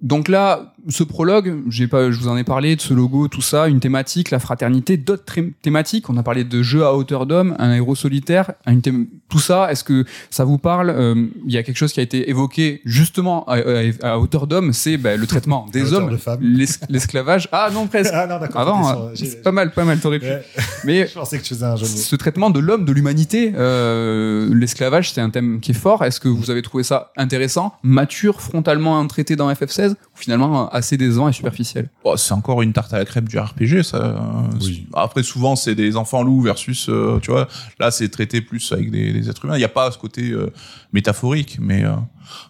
Donc 0.04 0.28
là, 0.28 0.74
ce 0.90 1.02
prologue, 1.04 1.62
j'ai 1.70 1.88
pas, 1.88 2.12
je 2.12 2.20
vous 2.20 2.28
en 2.28 2.36
ai 2.36 2.44
parlé 2.44 2.76
de 2.76 2.82
ce 2.82 2.94
logo, 2.94 3.30
tout 3.30 3.42
ça, 3.42 3.68
une 3.70 3.80
thématique, 3.80 4.32
la 4.32 4.40
fraternité, 4.40 4.98
d'autres 4.98 5.24
thématiques. 5.62 6.10
On 6.10 6.18
a 6.18 6.24
parlé 6.24 6.44
de 6.44 6.62
jeux 6.62 6.84
à 6.84 6.94
hauteur 6.94 7.26
d'homme, 7.26 7.56
un 7.58 7.72
héros 7.74 7.96
solitaire, 7.96 8.52
une 8.68 8.82
tout 9.30 9.40
ça. 9.40 9.72
Est-ce 9.72 9.86
que 9.86 10.04
ça 10.30 10.44
vous 10.44 10.58
parle 10.58 10.90
Euh, 10.90 11.16
Il 11.48 11.54
y 11.54 11.58
a 11.58 11.64
quelque 11.64 11.78
chose 11.78 11.94
qui 11.94 12.02
a 12.02 12.04
été 12.04 12.30
évoqué 12.30 12.82
justement 12.84 13.46
à, 13.48 13.56
à- 14.04 14.12
à 14.14 14.20
hauteur 14.20 14.46
d'homme, 14.46 14.74
c'est 14.74 14.98
ben, 14.98 15.18
le 15.20 15.26
traitement 15.26 15.68
des 15.72 15.94
hommes, 15.94 16.10
de 16.10 16.66
l'esclavage. 16.90 17.48
Ah 17.54 17.70
non 17.74 17.88
presque. 17.88 18.12
Ah 18.24 18.28
non, 18.28 18.40
d'accord. 18.40 18.62
Avant, 18.62 18.90
hein, 18.90 19.12
c'est 19.16 19.42
pas 19.42 19.52
mal, 19.54 19.72
pas 19.72 19.86
mal. 19.86 20.00
T'aurais 20.00 20.20
pu. 20.20 20.26
Ouais, 20.28 20.44
Mais 20.84 21.08
je 21.08 21.14
pensais 21.14 21.38
que 21.38 21.44
tu 21.44 21.54
faisais 21.54 21.66
un 21.66 21.76
jeu 21.78 21.86
ce 21.86 22.16
traitement 22.18 22.50
de 22.50 22.60
l'homme, 22.60 22.84
de 22.86 22.92
l'humanité, 22.92 23.54
euh, 23.56 24.54
l'esclavage, 24.54 25.12
c'est 25.14 25.22
un 25.22 25.30
thème 25.30 25.60
qui 25.62 25.72
est 25.72 25.76
fort. 25.76 26.04
Est-ce 26.04 26.20
que 26.20 26.28
vous 26.28 26.52
avez 26.52 26.62
trouvé 26.62 26.84
ça 26.84 27.12
intéressant, 27.18 27.74
mature, 27.84 28.42
frontalement 28.42 29.06
traité 29.08 29.36
dans 29.36 29.52
FF16, 29.52 29.93
ou 29.94 30.18
finalement 30.18 30.70
assez 30.70 30.98
décevant 30.98 31.30
et 31.30 31.34
superficiel 31.34 31.90
Oh, 32.04 32.18
c'est 32.18 32.34
encore 32.34 32.62
une 32.62 32.74
tarte 32.74 32.94
à 32.94 32.98
la 33.00 33.06
crème 33.06 33.28
du 33.28 33.38
RPG, 33.40 33.84
ça. 33.84 34.16
Oui. 34.62 34.88
Après, 34.94 35.24
souvent, 35.24 35.56
c'est 35.56 35.76
des 35.76 35.96
enfants 35.96 36.24
loups 36.24 36.42
versus, 36.42 36.88
euh, 36.90 37.20
tu 37.22 37.32
vois, 37.32 37.48
là, 37.80 37.92
c'est 37.92 38.10
traité 38.10 38.42
plus 38.42 38.72
avec 38.72 38.92
des, 38.92 39.14
des 39.14 39.30
êtres 39.30 39.46
humains. 39.46 39.56
Il 39.56 39.60
n'y 39.60 39.64
a 39.64 39.70
pas 39.70 39.92
ce 39.92 39.98
côté 39.98 40.32
euh, 40.32 40.52
métaphorique, 40.92 41.58
mais, 41.62 41.84
euh, 41.84 41.92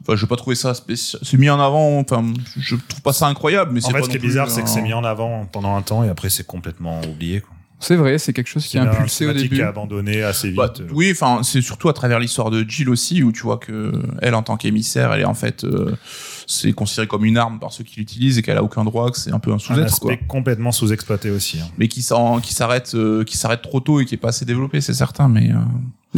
enfin, 0.02 0.16
je 0.16 0.22
vais 0.22 0.28
pas 0.30 0.36
trouver 0.36 0.56
ça 0.56 0.74
spécial. 0.74 1.22
C'est 1.26 1.38
mis 1.38 1.50
en 1.50 1.60
avant, 1.60 2.00
enfin, 2.00 2.24
je 2.58 2.76
trouve 2.76 3.02
pas 3.02 3.14
ça 3.14 3.28
incroyable, 3.28 3.72
mais 3.74 3.84
En 3.84 3.88
c'est 3.88 3.94
fait, 3.94 4.00
pas 4.00 4.06
ce 4.06 4.10
qui 4.10 4.18
est 4.18 4.20
bizarre, 4.20 4.50
c'est 4.50 4.64
que 4.64 4.70
c'est 4.70 4.82
mis 4.82 4.94
en 4.94 5.04
avant 5.04 5.46
pendant 5.46 5.76
un 5.76 5.82
temps 5.82 6.04
et 6.04 6.10
après, 6.10 6.30
c'est 6.30 6.46
complètement 6.48 7.02
oublié. 7.02 7.42
quoi. 7.42 7.50
C'est 7.80 7.98
vrai, 7.98 8.18
c'est 8.18 8.32
quelque 8.32 8.48
chose 8.48 8.66
qui 8.66 8.78
une 8.78 8.88
impulsé 8.88 9.26
au 9.26 9.34
début. 9.34 9.56
qui 9.58 9.62
est 9.62 9.66
abandonnée 9.66 10.24
assez 10.24 10.48
vite. 10.48 10.58
Bah, 10.58 10.72
oui, 10.94 11.10
enfin, 11.12 11.42
c'est 11.44 11.62
surtout 11.62 11.90
à 11.90 11.94
travers 11.94 12.18
l'histoire 12.18 12.50
de 12.50 12.64
Jill 12.66 12.90
aussi, 12.90 13.24
où 13.24 13.34
tu 13.34 13.42
vois 13.42 13.58
que 13.58 13.92
elle, 14.22 14.36
en 14.36 14.42
tant 14.44 14.56
qu'émissaire, 14.56 15.12
elle 15.12 15.22
est 15.22 15.26
en 15.26 15.34
fait, 15.34 15.66
euh, 15.66 15.94
c'est 16.54 16.74
considéré 16.74 17.08
comme 17.08 17.26
une 17.26 17.38
arme 17.38 17.60
par 17.60 17.72
ceux 17.72 17.84
qui 17.84 18.00
l'utilisent 18.00 18.38
et 18.38 18.42
qu'elle 18.42 18.58
a 18.58 18.64
aucun 18.64 18.84
droit, 18.84 19.12
que 19.12 19.18
c'est 19.18 19.32
un 19.32 19.40
peu 19.40 19.52
un 19.52 19.56
un 19.56 19.60
sous-être, 19.60 20.00
quoi. 20.00 20.12
aspect 20.12 20.26
complètement 20.28 20.72
sous-exploité 20.72 21.30
aussi. 21.30 21.60
hein. 21.60 21.68
Mais 21.78 21.88
qui 21.88 22.02
s'en- 22.02 22.40
qui 22.40 22.54
s'arrête, 22.54 22.92
euh, 22.96 23.24
qui 23.24 23.38
s'arrête 23.38 23.62
trop 23.62 23.80
tôt 23.80 24.00
et 24.00 24.06
qui 24.06 24.16
est 24.16 24.18
pas 24.18 24.30
assez 24.30 24.46
développé, 24.46 24.82
c'est 24.82 24.94
certain, 24.94 25.28
mais. 25.28 25.52
euh, 25.52 25.56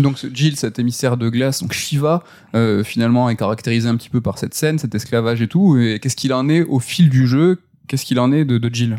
Donc 0.02 0.18
ce 0.18 0.28
Jill, 0.34 0.58
cet 0.58 0.78
émissaire 0.80 1.16
de 1.18 1.30
glace, 1.30 1.62
donc 1.62 1.72
Shiva, 1.74 2.24
euh, 2.54 2.84
finalement 2.84 3.30
est 3.30 3.36
caractérisé 3.38 3.88
un 3.88 3.96
petit 3.96 4.10
peu 4.10 4.20
par 4.22 4.38
cette 4.38 4.54
scène, 4.54 4.78
cet 4.78 4.94
esclavage 4.94 5.42
et 5.42 5.48
tout. 5.48 5.78
Et 5.78 6.00
qu'est-ce 6.02 6.16
qu'il 6.18 6.34
en 6.34 6.50
est 6.50 6.64
au 6.64 6.80
fil 6.80 7.10
du 7.10 7.28
jeu? 7.28 7.62
Qu'est-ce 7.88 8.04
qu'il 8.06 8.20
en 8.20 8.32
est 8.34 8.44
de, 8.46 8.58
de 8.58 8.74
Jill? 8.76 8.98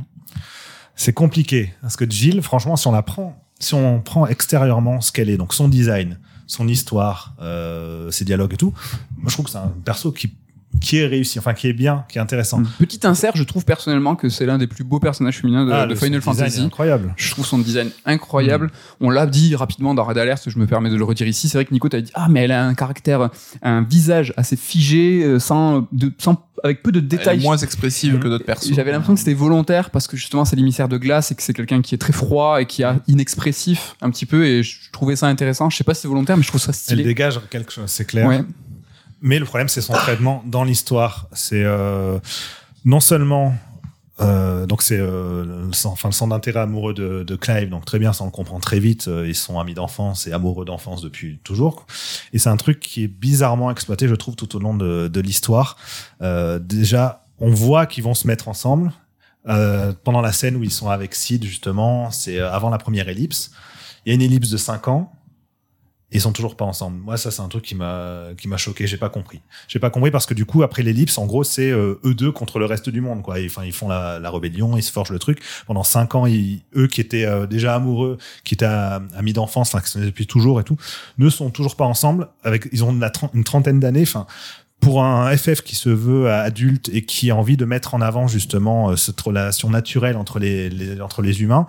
C'est 0.94 1.12
compliqué 1.12 1.74
parce 1.82 1.96
que 1.96 2.08
Jill, 2.08 2.40
franchement, 2.40 2.76
si 2.76 2.86
on 2.86 2.92
la 2.92 3.02
prend, 3.02 3.42
si 3.58 3.74
on 3.74 4.00
prend 4.00 4.26
extérieurement 4.26 5.00
ce 5.02 5.12
qu'elle 5.12 5.28
est, 5.28 5.36
donc 5.36 5.52
son 5.52 5.68
design, 5.68 6.18
son 6.46 6.66
histoire, 6.68 7.34
euh, 7.42 8.10
ses 8.10 8.24
dialogues 8.24 8.54
et 8.54 8.56
tout, 8.56 8.72
moi 9.18 9.26
je 9.28 9.34
trouve 9.34 9.44
que 9.46 9.50
c'est 9.50 9.58
un 9.58 9.72
perso 9.84 10.12
qui 10.12 10.32
qui 10.80 10.98
est 10.98 11.06
réussi, 11.06 11.38
enfin 11.38 11.54
qui 11.54 11.68
est 11.68 11.72
bien, 11.72 12.04
qui 12.08 12.18
est 12.18 12.20
intéressant. 12.20 12.62
Petit 12.78 13.00
insert, 13.06 13.32
je 13.34 13.42
trouve 13.42 13.64
personnellement 13.64 14.14
que 14.16 14.28
c'est 14.28 14.46
l'un 14.46 14.58
des 14.58 14.66
plus 14.66 14.84
beaux 14.84 15.00
personnages 15.00 15.38
féminins 15.38 15.64
de, 15.66 15.72
Ah, 15.72 15.86
de 15.86 15.94
Final 15.94 16.20
Fantasy. 16.20 16.60
incroyable. 16.60 17.12
Je 17.16 17.30
trouve 17.30 17.46
son 17.46 17.58
design 17.58 17.90
incroyable. 18.04 18.70
On 19.00 19.10
l'a 19.10 19.26
dit 19.26 19.54
rapidement 19.56 19.94
dans 19.94 20.04
Red 20.04 20.18
Alert, 20.18 20.42
je 20.48 20.58
me 20.58 20.66
permets 20.66 20.90
de 20.90 20.96
le 20.96 21.04
redire 21.04 21.26
ici. 21.28 21.48
C'est 21.48 21.58
vrai 21.58 21.64
que 21.64 21.72
Nico 21.72 21.88
t'a 21.88 22.00
dit 22.00 22.10
ah 22.14 22.28
mais 22.30 22.42
elle 22.44 22.52
a 22.52 22.64
un 22.66 22.74
caractère, 22.74 23.30
un 23.62 23.82
visage 23.82 24.32
assez 24.36 24.56
figé, 24.56 25.22
euh, 25.24 25.38
sans, 25.38 25.86
de, 25.92 26.12
sans 26.18 26.42
avec 26.64 26.82
peu 26.82 26.90
de 26.90 26.98
Elle 27.00 27.04
est 27.04 27.08
détails. 27.08 27.40
moins 27.40 27.56
expressive 27.58 28.14
Mhm. 28.14 28.20
que 28.20 28.28
d'autres 28.28 28.44
persos. 28.46 28.72
J'avais 28.74 28.90
l'impression 28.90 29.12
que 29.14 29.20
c'était 29.20 29.34
volontaire 29.34 29.90
parce 29.90 30.06
que 30.06 30.16
justement 30.16 30.44
c'est 30.44 30.56
l'émissaire 30.56 30.88
de 30.88 30.96
glace 30.96 31.30
et 31.30 31.34
que 31.34 31.42
c'est 31.42 31.52
quelqu'un 31.52 31.82
qui 31.82 31.94
est 31.94 31.98
très 31.98 32.12
froid 32.14 32.60
et 32.62 32.66
qui 32.66 32.82
est 32.82 32.86
inexpressif 33.08 33.94
un 34.00 34.10
petit 34.10 34.26
peu 34.26 34.46
et 34.46 34.62
je 34.62 34.90
trouvais 34.92 35.16
ça 35.16 35.26
intéressant. 35.26 35.68
Je 35.70 35.76
sais 35.76 35.84
pas 35.84 35.94
si 35.94 36.02
c'est 36.02 36.08
volontaire 36.08 36.36
mais 36.36 36.42
je 36.42 36.48
trouve 36.48 36.60
ça 36.60 36.68
Elle 36.70 36.74
stylé. 36.74 37.04
dégage 37.04 37.40
quelque 37.50 37.72
chose, 37.72 37.84
c'est 37.88 38.06
clair. 38.06 38.26
Ouais. 38.26 38.42
Mais 39.22 39.38
le 39.38 39.44
problème, 39.44 39.68
c'est 39.68 39.80
son 39.80 39.94
traitement 39.94 40.42
dans 40.46 40.64
l'histoire. 40.64 41.28
C'est 41.32 41.62
euh, 41.64 42.18
non 42.84 43.00
seulement 43.00 43.54
euh, 44.20 44.64
donc 44.64 44.80
c'est 44.80 44.98
euh, 44.98 45.44
le 45.44 45.70
enfin 45.84 46.08
le 46.08 46.12
centre 46.12 46.30
d'intérêt 46.30 46.60
amoureux 46.60 46.94
de, 46.94 47.22
de 47.22 47.36
Clive, 47.36 47.68
donc 47.68 47.84
très 47.84 47.98
bien, 47.98 48.14
ça 48.14 48.24
on 48.24 48.28
le 48.28 48.32
comprend 48.32 48.60
très 48.60 48.78
vite. 48.80 49.08
euh, 49.08 49.28
Ils 49.28 49.34
sont 49.34 49.60
amis 49.60 49.74
d'enfance 49.74 50.26
et 50.26 50.32
amoureux 50.32 50.64
d'enfance 50.64 51.02
depuis 51.02 51.38
toujours. 51.44 51.86
Et 52.32 52.38
c'est 52.38 52.48
un 52.48 52.56
truc 52.56 52.80
qui 52.80 53.04
est 53.04 53.08
bizarrement 53.08 53.70
exploité, 53.70 54.08
je 54.08 54.14
trouve, 54.14 54.34
tout 54.34 54.56
au 54.56 54.58
long 54.58 54.74
de, 54.74 55.08
de 55.08 55.20
l'histoire. 55.20 55.76
Euh, 56.22 56.58
déjà, 56.58 57.26
on 57.40 57.50
voit 57.50 57.84
qu'ils 57.84 58.04
vont 58.04 58.14
se 58.14 58.26
mettre 58.26 58.48
ensemble. 58.48 58.90
Euh, 59.48 59.92
pendant 60.02 60.22
la 60.22 60.32
scène 60.32 60.56
où 60.56 60.64
ils 60.64 60.72
sont 60.72 60.88
avec 60.88 61.14
Sid, 61.14 61.44
justement, 61.44 62.10
c'est 62.10 62.38
euh, 62.40 62.50
avant 62.50 62.70
la 62.70 62.78
première 62.78 63.08
ellipse. 63.10 63.50
Il 64.04 64.08
y 64.08 64.12
a 64.12 64.14
une 64.14 64.22
ellipse 64.22 64.48
de 64.48 64.56
5 64.56 64.88
ans. 64.88 65.12
Ils 66.16 66.20
sont 66.22 66.32
toujours 66.32 66.56
pas 66.56 66.64
ensemble. 66.64 66.98
Moi, 66.98 67.18
ça, 67.18 67.30
c'est 67.30 67.42
un 67.42 67.48
truc 67.48 67.62
qui 67.62 67.74
m'a 67.74 68.28
qui 68.38 68.48
m'a 68.48 68.56
choqué. 68.56 68.86
J'ai 68.86 68.96
pas 68.96 69.10
compris. 69.10 69.42
J'ai 69.68 69.78
pas 69.78 69.90
compris 69.90 70.10
parce 70.10 70.24
que 70.24 70.32
du 70.32 70.46
coup, 70.46 70.62
après 70.62 70.82
l'ellipse, 70.82 71.18
en 71.18 71.26
gros, 71.26 71.44
c'est 71.44 71.70
euh, 71.70 72.00
eux 72.06 72.14
deux 72.14 72.32
contre 72.32 72.58
le 72.58 72.64
reste 72.64 72.88
du 72.88 73.02
monde, 73.02 73.20
quoi. 73.22 73.36
Enfin, 73.44 73.64
ils 73.64 73.72
font 73.72 73.86
la, 73.88 74.18
la 74.18 74.30
rébellion, 74.30 74.78
ils 74.78 74.82
se 74.82 74.90
forgent 74.90 75.10
le 75.12 75.18
truc. 75.18 75.40
Pendant 75.66 75.82
cinq 75.82 76.14
ans, 76.14 76.24
eux 76.26 76.86
qui 76.86 77.00
étaient 77.02 77.26
euh, 77.26 77.46
déjà 77.46 77.74
amoureux, 77.74 78.16
qui 78.44 78.54
étaient 78.54 78.64
euh, 78.66 78.98
amis 79.14 79.34
d'enfance, 79.34 79.74
enfin, 79.74 79.82
qui 79.84 79.90
sont 79.90 80.00
depuis 80.00 80.26
toujours 80.26 80.58
et 80.58 80.64
tout, 80.64 80.78
ne 81.18 81.28
sont 81.28 81.50
toujours 81.50 81.76
pas 81.76 81.84
ensemble. 81.84 82.28
Avec, 82.44 82.66
ils 82.72 82.82
ont 82.82 82.98
une 83.34 83.44
trentaine 83.44 83.78
d'années. 83.78 84.02
Enfin, 84.02 84.26
pour 84.78 85.02
un 85.02 85.34
FF 85.34 85.62
qui 85.62 85.74
se 85.74 85.88
veut 85.88 86.30
adulte 86.30 86.90
et 86.92 87.02
qui 87.02 87.30
a 87.30 87.36
envie 87.36 87.56
de 87.56 87.64
mettre 87.64 87.94
en 87.94 88.02
avant 88.02 88.28
justement 88.28 88.94
cette 88.94 89.18
relation 89.20 89.70
naturelle 89.70 90.16
entre 90.18 90.38
les- 90.38 91.00
entre 91.00 91.22
les 91.22 91.40
humains, 91.40 91.66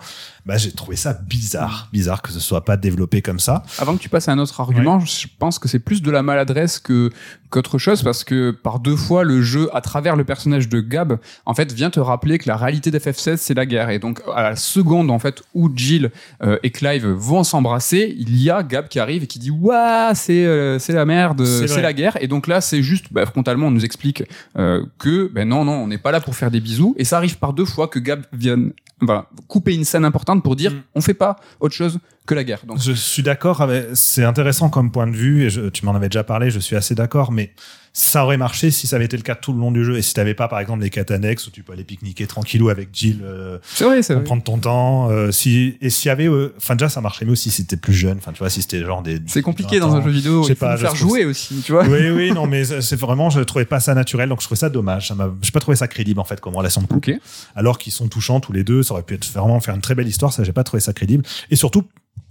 bah, 0.48 0.56
j'ai 0.56 0.72
trouvé 0.72 0.96
ça 0.96 1.12
bizarre, 1.12 1.90
bizarre 1.92 2.22
que 2.22 2.32
ce 2.32 2.40
soit 2.40 2.64
pas 2.64 2.78
développé 2.78 3.20
comme 3.20 3.38
ça. 3.38 3.64
Avant 3.78 3.94
que 3.94 4.00
tu 4.00 4.08
passes 4.08 4.30
à 4.30 4.32
un 4.32 4.38
autre 4.38 4.58
argument, 4.62 4.98
je 4.98 5.26
pense 5.38 5.58
que 5.58 5.68
c'est 5.68 5.78
plus 5.78 6.00
de 6.00 6.10
la 6.10 6.22
maladresse 6.22 6.78
que 6.78 7.10
qu'autre 7.50 7.76
chose 7.76 8.02
parce 8.02 8.24
que 8.24 8.50
par 8.50 8.78
deux 8.78 8.96
fois 8.96 9.24
le 9.24 9.42
jeu, 9.42 9.68
à 9.76 9.82
travers 9.82 10.16
le 10.16 10.24
personnage 10.24 10.70
de 10.70 10.80
Gab, 10.80 11.18
en 11.44 11.52
fait, 11.52 11.70
vient 11.72 11.90
te 11.90 12.00
rappeler 12.00 12.38
que 12.38 12.48
la 12.48 12.56
réalité 12.56 12.90
d'FF16 12.90 13.36
c'est 13.36 13.52
la 13.52 13.66
guerre. 13.66 13.90
Et 13.90 13.98
donc 13.98 14.22
à 14.34 14.42
la 14.42 14.56
seconde 14.56 15.10
en 15.10 15.18
fait 15.18 15.42
où 15.52 15.70
Jill 15.74 16.10
euh, 16.42 16.56
et 16.62 16.70
Clive 16.70 17.06
vont 17.06 17.44
s'embrasser, 17.44 18.16
il 18.18 18.42
y 18.42 18.48
a 18.48 18.62
Gab 18.62 18.88
qui 18.88 19.00
arrive 19.00 19.24
et 19.24 19.26
qui 19.26 19.38
dit 19.38 19.50
waouh 19.50 20.12
c'est 20.14 20.46
euh, 20.46 20.78
c'est 20.78 20.94
la 20.94 21.04
merde, 21.04 21.44
C'est 21.44 21.82
la 21.82 21.92
guerre. 21.92 22.16
Et 22.22 22.26
donc 22.26 22.46
là 22.46 22.62
c'est 22.62 22.82
juste 22.82 23.12
bah, 23.12 23.26
frontalement 23.26 23.66
on 23.66 23.70
nous 23.70 23.84
explique 23.84 24.24
euh, 24.56 24.82
que 24.98 25.30
ben 25.30 25.46
non 25.46 25.66
non 25.66 25.74
on 25.74 25.88
n'est 25.88 25.98
pas 25.98 26.10
là 26.10 26.22
pour 26.22 26.34
faire 26.34 26.50
des 26.50 26.60
bisous. 26.60 26.94
Et 26.96 27.04
ça 27.04 27.18
arrive 27.18 27.36
par 27.36 27.52
deux 27.52 27.66
fois 27.66 27.86
que 27.86 27.98
Gab 27.98 28.22
vienne 28.32 28.72
voilà, 29.00 29.26
couper 29.46 29.74
une 29.74 29.84
scène 29.84 30.04
importante 30.04 30.37
pour 30.42 30.56
dire 30.56 30.72
Mm. 30.72 30.82
on 30.94 31.00
fait 31.00 31.14
pas 31.14 31.36
autre 31.60 31.74
chose 31.74 31.98
que 32.26 32.34
la 32.34 32.44
guerre. 32.44 32.60
Donc 32.66 32.78
Je 32.80 32.92
suis 32.92 33.22
d'accord, 33.22 33.60
avec- 33.62 33.86
c'est 33.94 34.24
intéressant 34.24 34.68
comme 34.68 34.90
point 34.92 35.06
de 35.06 35.16
vue, 35.16 35.44
et 35.44 35.50
je- 35.50 35.68
tu 35.70 35.84
m'en 35.86 35.94
avais 35.94 36.08
déjà 36.08 36.24
parlé, 36.24 36.50
je 36.50 36.58
suis 36.58 36.76
assez 36.76 36.94
d'accord, 36.94 37.32
mais 37.32 37.52
ça 37.92 38.24
aurait 38.24 38.36
marché 38.36 38.70
si 38.70 38.86
ça 38.86 38.96
avait 38.96 39.06
été 39.06 39.16
le 39.16 39.22
cas 39.22 39.34
tout 39.34 39.52
le 39.52 39.58
long 39.58 39.72
du 39.72 39.84
jeu, 39.84 39.96
et 39.96 40.02
si 40.02 40.14
t'avais 40.14 40.34
pas, 40.34 40.48
par 40.48 40.60
exemple, 40.60 40.82
les 40.82 40.90
quêtes 40.90 41.10
annexes 41.10 41.46
où 41.46 41.50
tu 41.50 41.62
peux 41.62 41.72
aller 41.72 41.84
pique-niquer 41.84 42.26
tranquillou 42.26 42.68
avec 42.68 42.90
Jill, 42.92 43.20
euh, 43.24 43.58
vrai, 43.80 44.00
prendre 44.24 44.42
ton 44.42 44.58
temps, 44.58 45.10
euh, 45.10 45.32
si, 45.32 45.76
et 45.80 45.90
s'il 45.90 46.08
y 46.08 46.10
avait, 46.10 46.28
euh, 46.28 46.54
enfin, 46.56 46.76
déjà, 46.76 46.88
ça 46.88 47.00
marcherait 47.00 47.26
mieux 47.26 47.34
si 47.34 47.50
c'était 47.50 47.76
plus 47.76 47.94
jeune, 47.94 48.18
enfin, 48.18 48.32
tu 48.32 48.38
vois, 48.38 48.50
si 48.50 48.62
c'était 48.62 48.84
genre 48.84 49.02
des. 49.02 49.18
C'est 49.26 49.42
compliqué 49.42 49.78
20 49.78 49.86
dans 49.86 49.96
un 49.96 50.02
jeu 50.02 50.10
vidéo. 50.10 50.42
Je 50.42 50.48
sais 50.48 50.54
pas, 50.54 50.76
je 50.76 50.82
faire 50.82 50.94
jouer 50.94 51.24
aussi, 51.24 51.62
tu 51.64 51.72
vois. 51.72 51.84
Oui, 51.86 52.10
oui, 52.10 52.32
non, 52.32 52.46
mais 52.46 52.64
c'est 52.80 52.96
vraiment, 52.96 53.30
je 53.30 53.40
trouvais 53.40 53.64
pas 53.64 53.80
ça 53.80 53.94
naturel, 53.94 54.28
donc 54.28 54.40
je 54.40 54.46
trouvais 54.46 54.58
ça 54.58 54.70
dommage. 54.70 55.12
J'ai 55.42 55.50
pas 55.50 55.60
trouvé 55.60 55.76
ça 55.76 55.88
crédible, 55.88 56.20
en 56.20 56.24
fait, 56.24 56.40
comme 56.40 56.54
relation 56.54 56.82
de 56.82 56.86
couple. 56.86 57.18
Alors 57.54 57.78
qu'ils 57.78 57.92
sont 57.92 58.08
touchants 58.08 58.40
tous 58.40 58.52
les 58.52 58.64
deux. 58.64 58.82
Ça 58.82 58.94
aurait 58.94 59.02
pu 59.02 59.14
être 59.14 59.26
vraiment 59.32 59.60
faire 59.60 59.74
une 59.74 59.80
très 59.80 59.94
belle 59.94 60.08
histoire. 60.08 60.32
Ça, 60.32 60.44
j'ai 60.44 60.52
pas 60.52 60.64
trouvé 60.64 60.80
ça 60.80 60.92
crédible. 60.92 61.24
Et 61.50 61.56
surtout, 61.56 61.84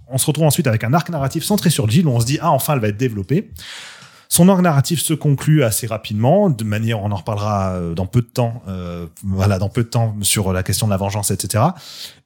on 0.08 0.18
se 0.18 0.26
retrouve 0.26 0.46
ensuite 0.46 0.66
avec 0.66 0.84
un 0.84 0.94
arc 0.94 1.08
narratif 1.10 1.44
centré 1.44 1.70
sur 1.70 1.88
Jill 1.88 2.06
où 2.06 2.10
on 2.10 2.20
se 2.20 2.26
dit 2.26 2.38
ah 2.40 2.50
enfin 2.50 2.74
elle 2.74 2.80
va 2.80 2.88
être 2.88 2.96
développée. 2.96 3.50
Son 4.30 4.48
arc 4.50 4.60
narratif 4.60 5.00
se 5.00 5.14
conclut 5.14 5.62
assez 5.64 5.86
rapidement, 5.86 6.50
de 6.50 6.62
manière, 6.64 7.02
on 7.02 7.10
en 7.10 7.16
reparlera 7.16 7.70
euh, 7.72 7.94
dans 7.94 8.04
peu 8.06 8.20
de 8.20 8.26
temps, 8.26 8.62
euh, 8.68 9.06
voilà, 9.24 9.58
dans 9.58 9.70
peu 9.70 9.82
de 9.82 9.88
temps 9.88 10.14
sur 10.20 10.52
la 10.52 10.62
question 10.62 10.86
de 10.86 10.90
la 10.92 10.98
vengeance, 10.98 11.30
etc. 11.30 11.64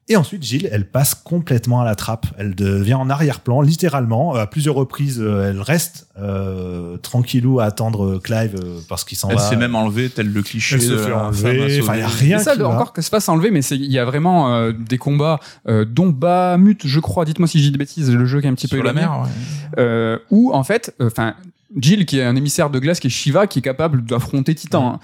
Et 0.09 0.17
ensuite, 0.17 0.43
Jill, 0.43 0.67
elle 0.69 0.85
passe 0.85 1.15
complètement 1.15 1.79
à 1.79 1.85
la 1.85 1.95
trappe. 1.95 2.25
Elle 2.37 2.55
devient 2.55 2.95
en 2.95 3.09
arrière-plan, 3.09 3.61
littéralement. 3.61 4.35
À 4.35 4.47
plusieurs 4.47 4.75
reprises, 4.75 5.21
euh, 5.21 5.49
elle 5.49 5.61
reste 5.61 6.07
euh, 6.19 6.97
tranquillou 6.97 7.61
à 7.61 7.63
attendre 7.63 8.19
Clive 8.21 8.55
euh, 8.61 8.79
parce 8.89 9.05
qu'il 9.05 9.17
s'en 9.17 9.29
Elle 9.29 9.37
va. 9.37 9.49
s'est 9.49 9.55
même 9.55 9.73
enlevée, 9.75 10.09
tel 10.09 10.27
le 10.33 10.41
cliché 10.43 10.75
Elle 10.75 10.81
se 10.81 10.97
fait 10.97 11.09
la 11.09 11.27
enlever. 11.27 11.79
Enfin, 11.81 11.93
il 11.95 11.99
y 12.01 12.03
a 12.03 12.07
rien 12.09 12.37
ça, 12.39 12.57
qui 12.57 12.63
encore 12.63 12.91
que 12.91 13.01
se 13.01 13.07
fasse 13.07 13.29
enlever, 13.29 13.49
mais 13.49 13.61
c'est- 13.61 13.77
il 13.77 13.89
y 13.89 13.97
a 13.97 14.03
vraiment 14.03 14.53
euh, 14.53 14.73
des 14.73 14.97
combats, 14.97 15.39
euh, 15.69 15.85
dont 15.85 16.09
Bahamut, 16.09 16.85
je 16.85 16.99
crois, 16.99 17.23
dites-moi 17.23 17.47
si 17.47 17.59
je 17.59 17.63
dis 17.67 17.71
des 17.71 17.77
bêtises, 17.77 18.11
le 18.13 18.25
jeu 18.25 18.41
qui 18.41 18.47
est 18.47 18.49
un 18.49 18.55
petit 18.55 18.67
peu 18.67 18.75
sur 18.75 18.83
la 18.83 18.91
éloigné, 18.91 19.07
mer. 19.07 19.21
ouais. 19.21 19.29
euh, 19.79 20.17
où 20.31 20.51
en 20.53 20.65
fait, 20.65 20.93
enfin, 21.01 21.35
Jill, 21.77 22.05
qui 22.05 22.19
est 22.19 22.23
un 22.23 22.35
émissaire 22.35 22.69
de 22.69 22.79
glace, 22.79 22.99
qui 22.99 23.07
est 23.07 23.09
Shiva, 23.09 23.47
qui 23.47 23.59
est 23.59 23.63
capable 23.63 24.03
d'affronter 24.03 24.53
Titan. 24.55 24.93
hein, 24.95 24.99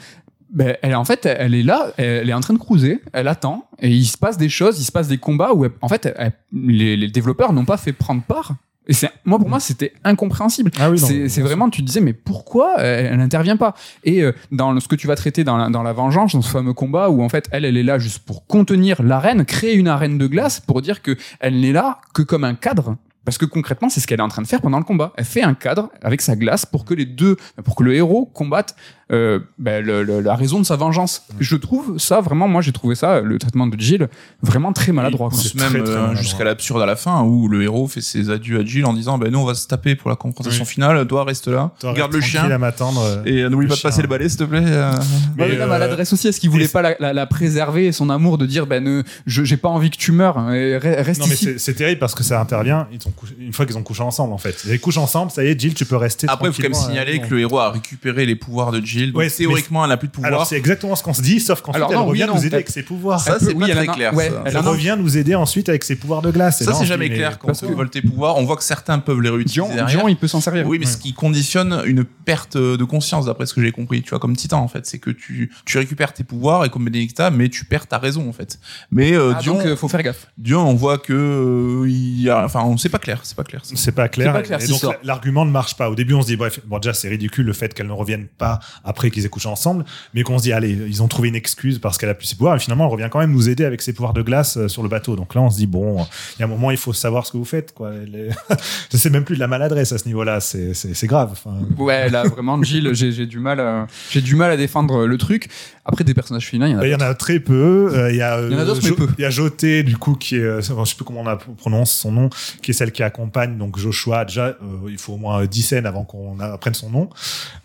ben, 0.52 0.76
elle, 0.82 0.96
en 0.96 1.06
fait, 1.06 1.26
elle 1.28 1.54
est 1.54 1.62
là, 1.64 1.92
elle 1.98 2.28
est 2.30 2.34
en 2.34 2.40
train 2.42 2.56
de 2.56 2.60
cruiser, 2.60 3.02
elle 3.14 3.28
attend, 3.28 3.66
et 3.80 3.90
il 3.90 4.06
se 4.06 4.18
passe 4.18 4.36
des 4.38 4.50
choses, 4.50 4.80
il 4.80 4.84
se 4.84 4.92
passe 4.92 5.08
des 5.08 5.20
combats 5.20 5.54
où, 5.54 5.64
elle- 5.66 5.72
en 5.82 5.88
fait, 5.88 6.12
elle- 6.18 6.32
les, 6.52 6.98
les 6.98 7.08
développeurs 7.08 7.54
n'ont 7.54 7.66
pas 7.66 7.78
fait 7.78 7.94
prendre 7.94 8.24
part. 8.24 8.56
Et 8.88 8.94
c'est, 8.94 9.12
moi, 9.26 9.38
pour 9.38 9.48
moi, 9.48 9.60
c'était 9.60 9.94
incompréhensible. 10.04 10.72
Ah 10.80 10.90
oui, 10.90 10.98
c'est, 11.30 11.42
vraiment, 11.44 11.70
tu 11.70 11.82
te 11.82 11.86
disais, 11.86 12.02
mais 12.02 12.14
pourquoi 12.14 12.78
elle, 12.82 13.06
elle 13.06 13.18
n'intervient 13.20 13.58
pas? 13.58 13.76
Et 14.04 14.24
euh, 14.24 14.32
dans 14.52 14.72
le- 14.72 14.80
ce 14.80 14.88
que 14.88 14.96
tu 14.96 15.06
vas 15.06 15.16
traiter 15.16 15.44
dans 15.44 15.58
la, 15.58 15.70
dans 15.70 15.84
la 15.84 15.94
vengeance, 15.94 16.34
dans 16.34 16.42
ce 16.42 16.50
fameux 16.50 16.74
combat 16.74 17.12
où 17.12 17.22
en 17.22 17.30
fait, 17.30 17.48
elle, 17.52 17.66
elle 17.66 17.78
est 17.78 17.84
là 17.84 18.00
juste 18.00 18.20
pour 18.26 18.48
contenir 18.48 19.04
l'arène, 19.04 19.46
créer 19.46 19.76
une 19.76 19.88
arène 19.88 20.18
de 20.18 20.26
glace 20.26 20.60
pour 20.60 20.82
dire 20.82 21.04
que 21.04 21.16
elle 21.40 21.60
n'est 21.60 21.72
là 21.74 22.00
que 22.16 22.24
comme 22.24 22.44
un 22.44 22.56
cadre. 22.56 22.96
Parce 23.26 23.38
que 23.38 23.46
concrètement, 23.46 23.90
c'est 23.90 24.00
ce 24.00 24.08
qu'elle 24.08 24.20
est 24.20 24.24
en 24.24 24.30
train 24.30 24.42
de 24.42 24.48
faire 24.48 24.62
pendant 24.62 24.80
le 24.80 24.84
combat. 24.84 25.14
Elle 25.18 25.26
fait 25.26 25.44
un 25.44 25.54
cadre 25.54 25.90
avec 26.02 26.22
sa 26.22 26.36
glace 26.36 26.66
pour 26.66 26.86
que 26.86 26.94
les 26.94 27.06
deux, 27.06 27.38
pour 27.64 27.76
que 27.76 27.84
le 27.84 27.94
héros 27.94 28.26
combatte 28.26 28.76
euh, 29.12 29.40
ben, 29.58 29.84
le- 29.84 30.04
le- 30.04 30.20
la 30.22 30.36
raison 30.36 30.60
de 30.60 30.66
sa 30.66 30.76
vengeance. 30.76 31.24
Je 31.40 31.56
trouve 31.56 31.98
ça 31.98 32.22
vraiment, 32.22 32.48
moi 32.48 32.62
j'ai 32.62 32.72
trouvé 32.72 32.96
ça, 32.96 33.22
le 33.22 33.38
traitement 33.40 33.66
de 33.68 33.80
Jill, 33.80 34.08
vraiment 34.42 34.72
très 34.74 34.92
maladroit. 34.92 35.30
Même 35.56 35.70
très, 35.72 35.84
très 35.84 35.94
euh, 35.96 36.16
jusqu'à 36.16 36.44
l'absurde 36.44 36.82
à 36.82 36.86
la 36.86 36.96
fin 36.96 37.24
où 37.24 37.48
le 37.48 37.64
héros 37.64 37.88
fait 37.88 38.02
ses 38.02 38.30
adieux 38.30 38.60
à 38.60 38.66
Jill 38.66 38.86
en 38.86 38.94
disant 38.94 39.18
ben 39.18 39.32
nous 39.32 39.40
on 39.40 39.46
va 39.46 39.56
se 39.56 39.68
taper 39.68 39.96
pour 39.96 40.10
la 40.10 40.16
confrontation 40.16 40.64
Oui. 40.64 40.70
finale 40.70 41.08
toi 41.08 41.24
reste 41.24 41.48
là 41.48 41.72
Toi, 41.80 41.94
garde 41.94 42.14
le 42.14 42.22
chien 42.22 42.42
tranquille 42.42 42.54
à 42.54 42.58
m'attendre. 42.58 43.02
euh. 43.02 43.24
et 43.26 43.42
euh, 43.44 43.50
n'oublie 43.50 43.68
pas 43.68 43.76
de 43.76 43.82
passer 43.82 44.02
le 44.02 44.08
balai 44.08 44.30
s'il 44.30 44.40
te 44.40 44.44
plaît 44.44 44.62
euh. 44.64 44.92
Mais, 45.38 45.48
mais 45.50 45.56
la 45.58 45.66
euh, 45.66 45.68
maladresse 45.68 46.14
aussi, 46.14 46.28
est-ce 46.28 46.40
qu'il 46.40 46.50
voulait 46.50 46.68
pas 46.68 46.82
la, 46.82 46.96
la- 47.00 47.14
la 47.14 47.26
préserver 47.26 47.88
et 47.88 47.92
son 47.92 48.10
amour 48.10 48.38
de 48.38 48.46
dire 48.46 48.68
ben 48.68 48.84
ne, 48.84 49.04
je 49.26 49.44
j'ai 49.44 49.58
pas 49.58 49.70
envie 49.70 49.90
que 49.90 49.98
tu 49.98 50.12
meurs, 50.12 50.38
hein, 50.38 50.50
reste 50.82 51.22
Non 51.22 51.28
mais 51.28 51.34
ici. 51.34 51.46
c'est 51.46 51.60
c'est 51.60 51.74
terrible 51.74 52.00
parce 52.00 52.14
que 52.16 52.24
ça 52.24 52.40
intervient 52.40 52.88
ils 52.92 53.00
ont 53.08 53.12
couché- 53.12 53.36
une 53.40 53.54
fois 53.54 53.66
qu'ils 53.66 53.78
ont 53.78 53.84
couché 53.84 54.04
ensemble 54.04 54.34
en 54.34 54.38
fait. 54.38 54.64
Ils 54.70 54.80
couchent 54.80 54.98
ensemble, 54.98 55.32
ça 55.32 55.44
y 55.44 55.48
est, 55.48 55.60
Jill, 55.60 55.74
tu 55.74 55.86
peux 55.86 55.96
rester. 55.98 56.28
après 56.30 56.50
il 56.50 56.54
faut 56.54 56.62
quand 56.62 56.70
même 56.70 56.74
signaler 56.78 57.20
que 57.20 57.34
le 57.34 57.40
héros 57.42 57.60
a 57.60 57.72
récupéré 57.72 58.26
les 58.26 58.36
pouvoirs 58.36 58.72
de 58.72 58.80
Jill 58.86 58.99
donc 59.08 59.18
Ouais, 59.18 59.30
théoriquement 59.30 59.84
elle 59.84 59.90
n'a 59.90 59.98
plus 59.98 60.08
de 60.08 60.14
Alors 60.18 60.30
pouvoir 60.30 60.48
c'est 60.48 60.58
exactement 60.58 60.96
ce 60.96 61.04
qu'on 61.04 61.14
se 61.14 61.22
dit, 61.22 61.40
sauf 61.40 61.62
qu'ensuite 61.62 61.76
Alors 61.84 61.92
elle 61.92 61.98
non, 61.98 62.04
oui, 62.06 62.10
revient 62.22 62.28
non, 62.28 62.36
nous 62.36 62.46
aider 62.46 62.56
avec 62.56 62.70
ses 62.70 62.84
pouvoirs. 62.84 63.20
ça 63.20 63.38
c'est 63.40 63.54
oui, 63.54 63.68
pas 63.68 63.76
très 63.76 63.88
clair 63.88 64.14
ouais, 64.14 64.30
ça. 64.30 64.44
elle 64.46 64.58
revient 64.58 64.96
nous 65.00 65.18
aider 65.18 65.36
ensuite 65.36 65.70
avec 65.70 65.84
ses 65.84 65.96
pouvoirs 65.96 66.22
de 66.22 66.32
glace. 66.32 66.64
Ça 66.64 66.74
c'est 66.74 66.80
se 66.82 66.86
jamais 66.86 67.10
clair 67.10 67.40
quand 67.40 67.50
on 67.50 67.68
que- 67.68 67.74
vole 67.74 67.90
tes 67.90 68.02
pouvoirs 68.02 68.38
on 68.38 68.46
voit 68.46 68.58
que 68.58 68.64
certains 68.64 69.00
peuvent 69.00 69.22
les 69.22 69.30
réutiliser 69.30 69.50
Dion, 69.62 69.68
derrière 69.68 69.88
Dion, 69.88 70.08
il 70.08 70.16
peut 70.18 70.28
s'en 70.28 70.42
servir. 70.42 70.68
Oui, 70.68 70.78
mais 70.80 70.86
ce 70.86 70.98
qui 70.98 71.14
conditionne 71.14 71.82
une 71.86 72.04
perte 72.04 72.58
de 72.58 72.84
conscience, 72.84 73.26
d'après 73.26 73.46
ce 73.46 73.54
que 73.54 73.62
j'ai 73.62 73.72
compris, 73.72 74.02
tu 74.02 74.10
vois, 74.10 74.20
comme 74.20 74.36
Titan, 74.36 74.60
en 74.62 74.68
fait, 74.68 74.86
c'est 74.86 75.00
que 75.00 75.10
tu, 75.10 75.52
tu 75.66 75.78
récupères 75.78 76.14
tes 76.14 76.24
pouvoirs 76.24 76.66
et 76.66 76.70
comme 76.70 76.86
Benedicta, 76.86 77.32
mais 77.32 77.50
tu 77.50 77.66
perds 77.66 77.88
ta 77.88 77.98
raison, 77.98 78.30
en 78.30 78.34
fait. 78.34 78.60
Mais 78.92 79.14
euh, 79.14 79.34
Ah, 79.36 79.40
Dion, 79.42 79.56
donc 79.56 79.66
euh, 79.66 79.76
faut 79.76 79.88
faire 79.88 80.04
gaffe. 80.04 80.28
Dion, 80.38 80.68
on 80.68 80.76
voit 80.76 80.98
que 80.98 81.14
euh, 81.14 81.90
il 81.90 82.22
y 82.22 82.30
a, 82.30 82.44
enfin, 82.46 82.62
on 82.64 82.78
sait 82.78 82.90
pas 82.90 83.00
clair, 83.00 83.20
c'est 83.24 83.36
pas 83.36 83.44
clair. 83.44 83.62
C'est 83.64 83.92
pas 83.92 84.08
clair. 84.08 84.28
C'est 84.28 84.34
pas 84.42 84.42
clair, 84.46 84.60
et 84.62 84.66
cette 84.68 84.82
donc 84.84 84.96
l'argument 85.04 85.46
ne 85.46 85.52
marche 85.52 85.76
pas. 85.76 85.90
Au 85.90 85.96
début, 85.96 86.14
on 86.14 86.22
se 86.22 86.28
dit 86.28 86.36
bref, 86.36 86.60
bon 86.66 86.78
déjà 86.80 86.94
c'est 86.94 87.10
ridicule 87.10 87.46
le 87.46 87.54
fait 87.54 87.74
qu'elle 87.74 87.88
ne 87.88 87.92
revienne 87.94 88.28
pas 88.38 88.60
après 88.90 89.12
qu'ils 89.12 89.26
aient 89.26 89.30
couché 89.30 89.48
ensemble, 89.48 89.86
mais 90.14 90.24
qu'on 90.24 90.38
se 90.38 90.44
dit 90.44 90.52
allez, 90.54 90.72
ils 90.72 91.02
ont 91.04 91.08
trouvé 91.08 91.30
une 91.30 91.36
excuse 91.36 91.80
parce 91.80 91.98
qu'elle 91.98 92.10
a 92.10 92.14
plus 92.14 92.28
ses 92.28 92.36
pouvoirs 92.36 92.56
et 92.56 92.60
finalement 92.60 92.86
elle 92.86 92.92
revient 92.92 93.08
quand 93.12 93.20
même 93.20 93.32
nous 93.32 93.48
aider 93.50 93.64
avec 93.64 93.82
ses 93.82 93.94
pouvoirs 93.94 94.14
de 94.14 94.22
glace 94.22 94.58
euh, 94.58 94.68
sur 94.68 94.84
le 94.84 94.90
bateau. 94.90 95.16
Donc 95.16 95.36
là, 95.36 95.42
on 95.42 95.50
se 95.50 95.58
dit 95.58 95.68
bon, 95.68 96.06
il 96.36 96.40
y 96.40 96.44
a 96.44 96.46
un 96.46 96.50
moment 96.50 96.72
il 96.72 96.78
faut 96.78 96.92
savoir 96.94 97.26
ce 97.26 97.32
que 97.32 97.38
vous 97.38 97.46
faites 97.46 97.74
quoi. 97.74 97.92
Elle 97.94 98.16
est- 98.16 98.30
Je 98.92 98.98
sais 98.98 99.10
même 99.10 99.24
plus 99.24 99.36
de 99.36 99.40
la 99.40 99.48
maladresse 99.48 99.92
à 99.92 99.98
ce 99.98 100.06
niveau-là. 100.08 100.40
C'est 100.42 100.74
c'est 100.74 100.94
c'est 100.94 101.08
grave. 101.08 101.38
Ouais, 101.78 102.10
là 102.10 102.24
vraiment 102.24 102.62
Jill, 102.64 102.90
j'ai 102.94 103.26
du 103.26 103.40
mal, 103.40 103.60
à, 103.60 103.88
j'ai 104.10 104.22
du 104.22 104.36
mal 104.36 104.52
à 104.52 104.58
défendre 104.58 105.06
le 105.06 105.18
truc. 105.18 105.48
Après 105.86 106.04
des 106.04 106.14
personnages 106.14 106.48
féminins, 106.48 106.68
il 106.68 106.74
y 106.74 106.76
en 106.76 106.80
a. 106.80 106.88
Il 106.88 106.92
y 106.92 106.96
en 106.96 107.00
a 107.00 107.14
très 107.16 107.40
peu. 107.40 107.90
Euh, 107.96 108.12
Il 108.12 108.18
y 108.18 108.22
a, 108.22 108.38
euh, 108.38 108.48
Il 108.52 108.54
y 108.54 108.56
en 108.58 108.60
a 108.62 108.66
d'autres, 108.66 108.82
mais 108.84 108.92
peu. 108.92 109.08
Il 109.18 109.22
y 109.22 109.26
a 109.26 109.30
Joté, 109.32 109.82
du 109.84 109.98
coup, 109.98 110.14
qui 110.14 110.36
est, 110.36 110.40
euh, 110.44 110.62
je 110.62 110.86
sais 110.86 110.96
plus 110.96 111.04
comment 111.06 111.22
on 111.22 111.28
a- 111.28 111.36
prononce 111.38 111.92
son 111.92 112.12
nom, 112.12 112.30
qui 112.62 112.72
est 112.72 112.74
celle 112.76 112.92
qui 112.92 113.02
accompagne 113.02 113.58
donc 113.58 113.78
Joshua. 113.80 114.24
Déjà, 114.26 114.48
euh, 114.48 114.56
il 114.90 114.98
faut 115.00 115.14
au 115.14 115.18
moins 115.18 115.44
10 115.46 115.62
scènes 115.64 115.86
avant 115.88 116.04
qu'on 116.04 116.40
apprenne 116.40 116.76
son 116.76 116.90
nom. 116.92 117.10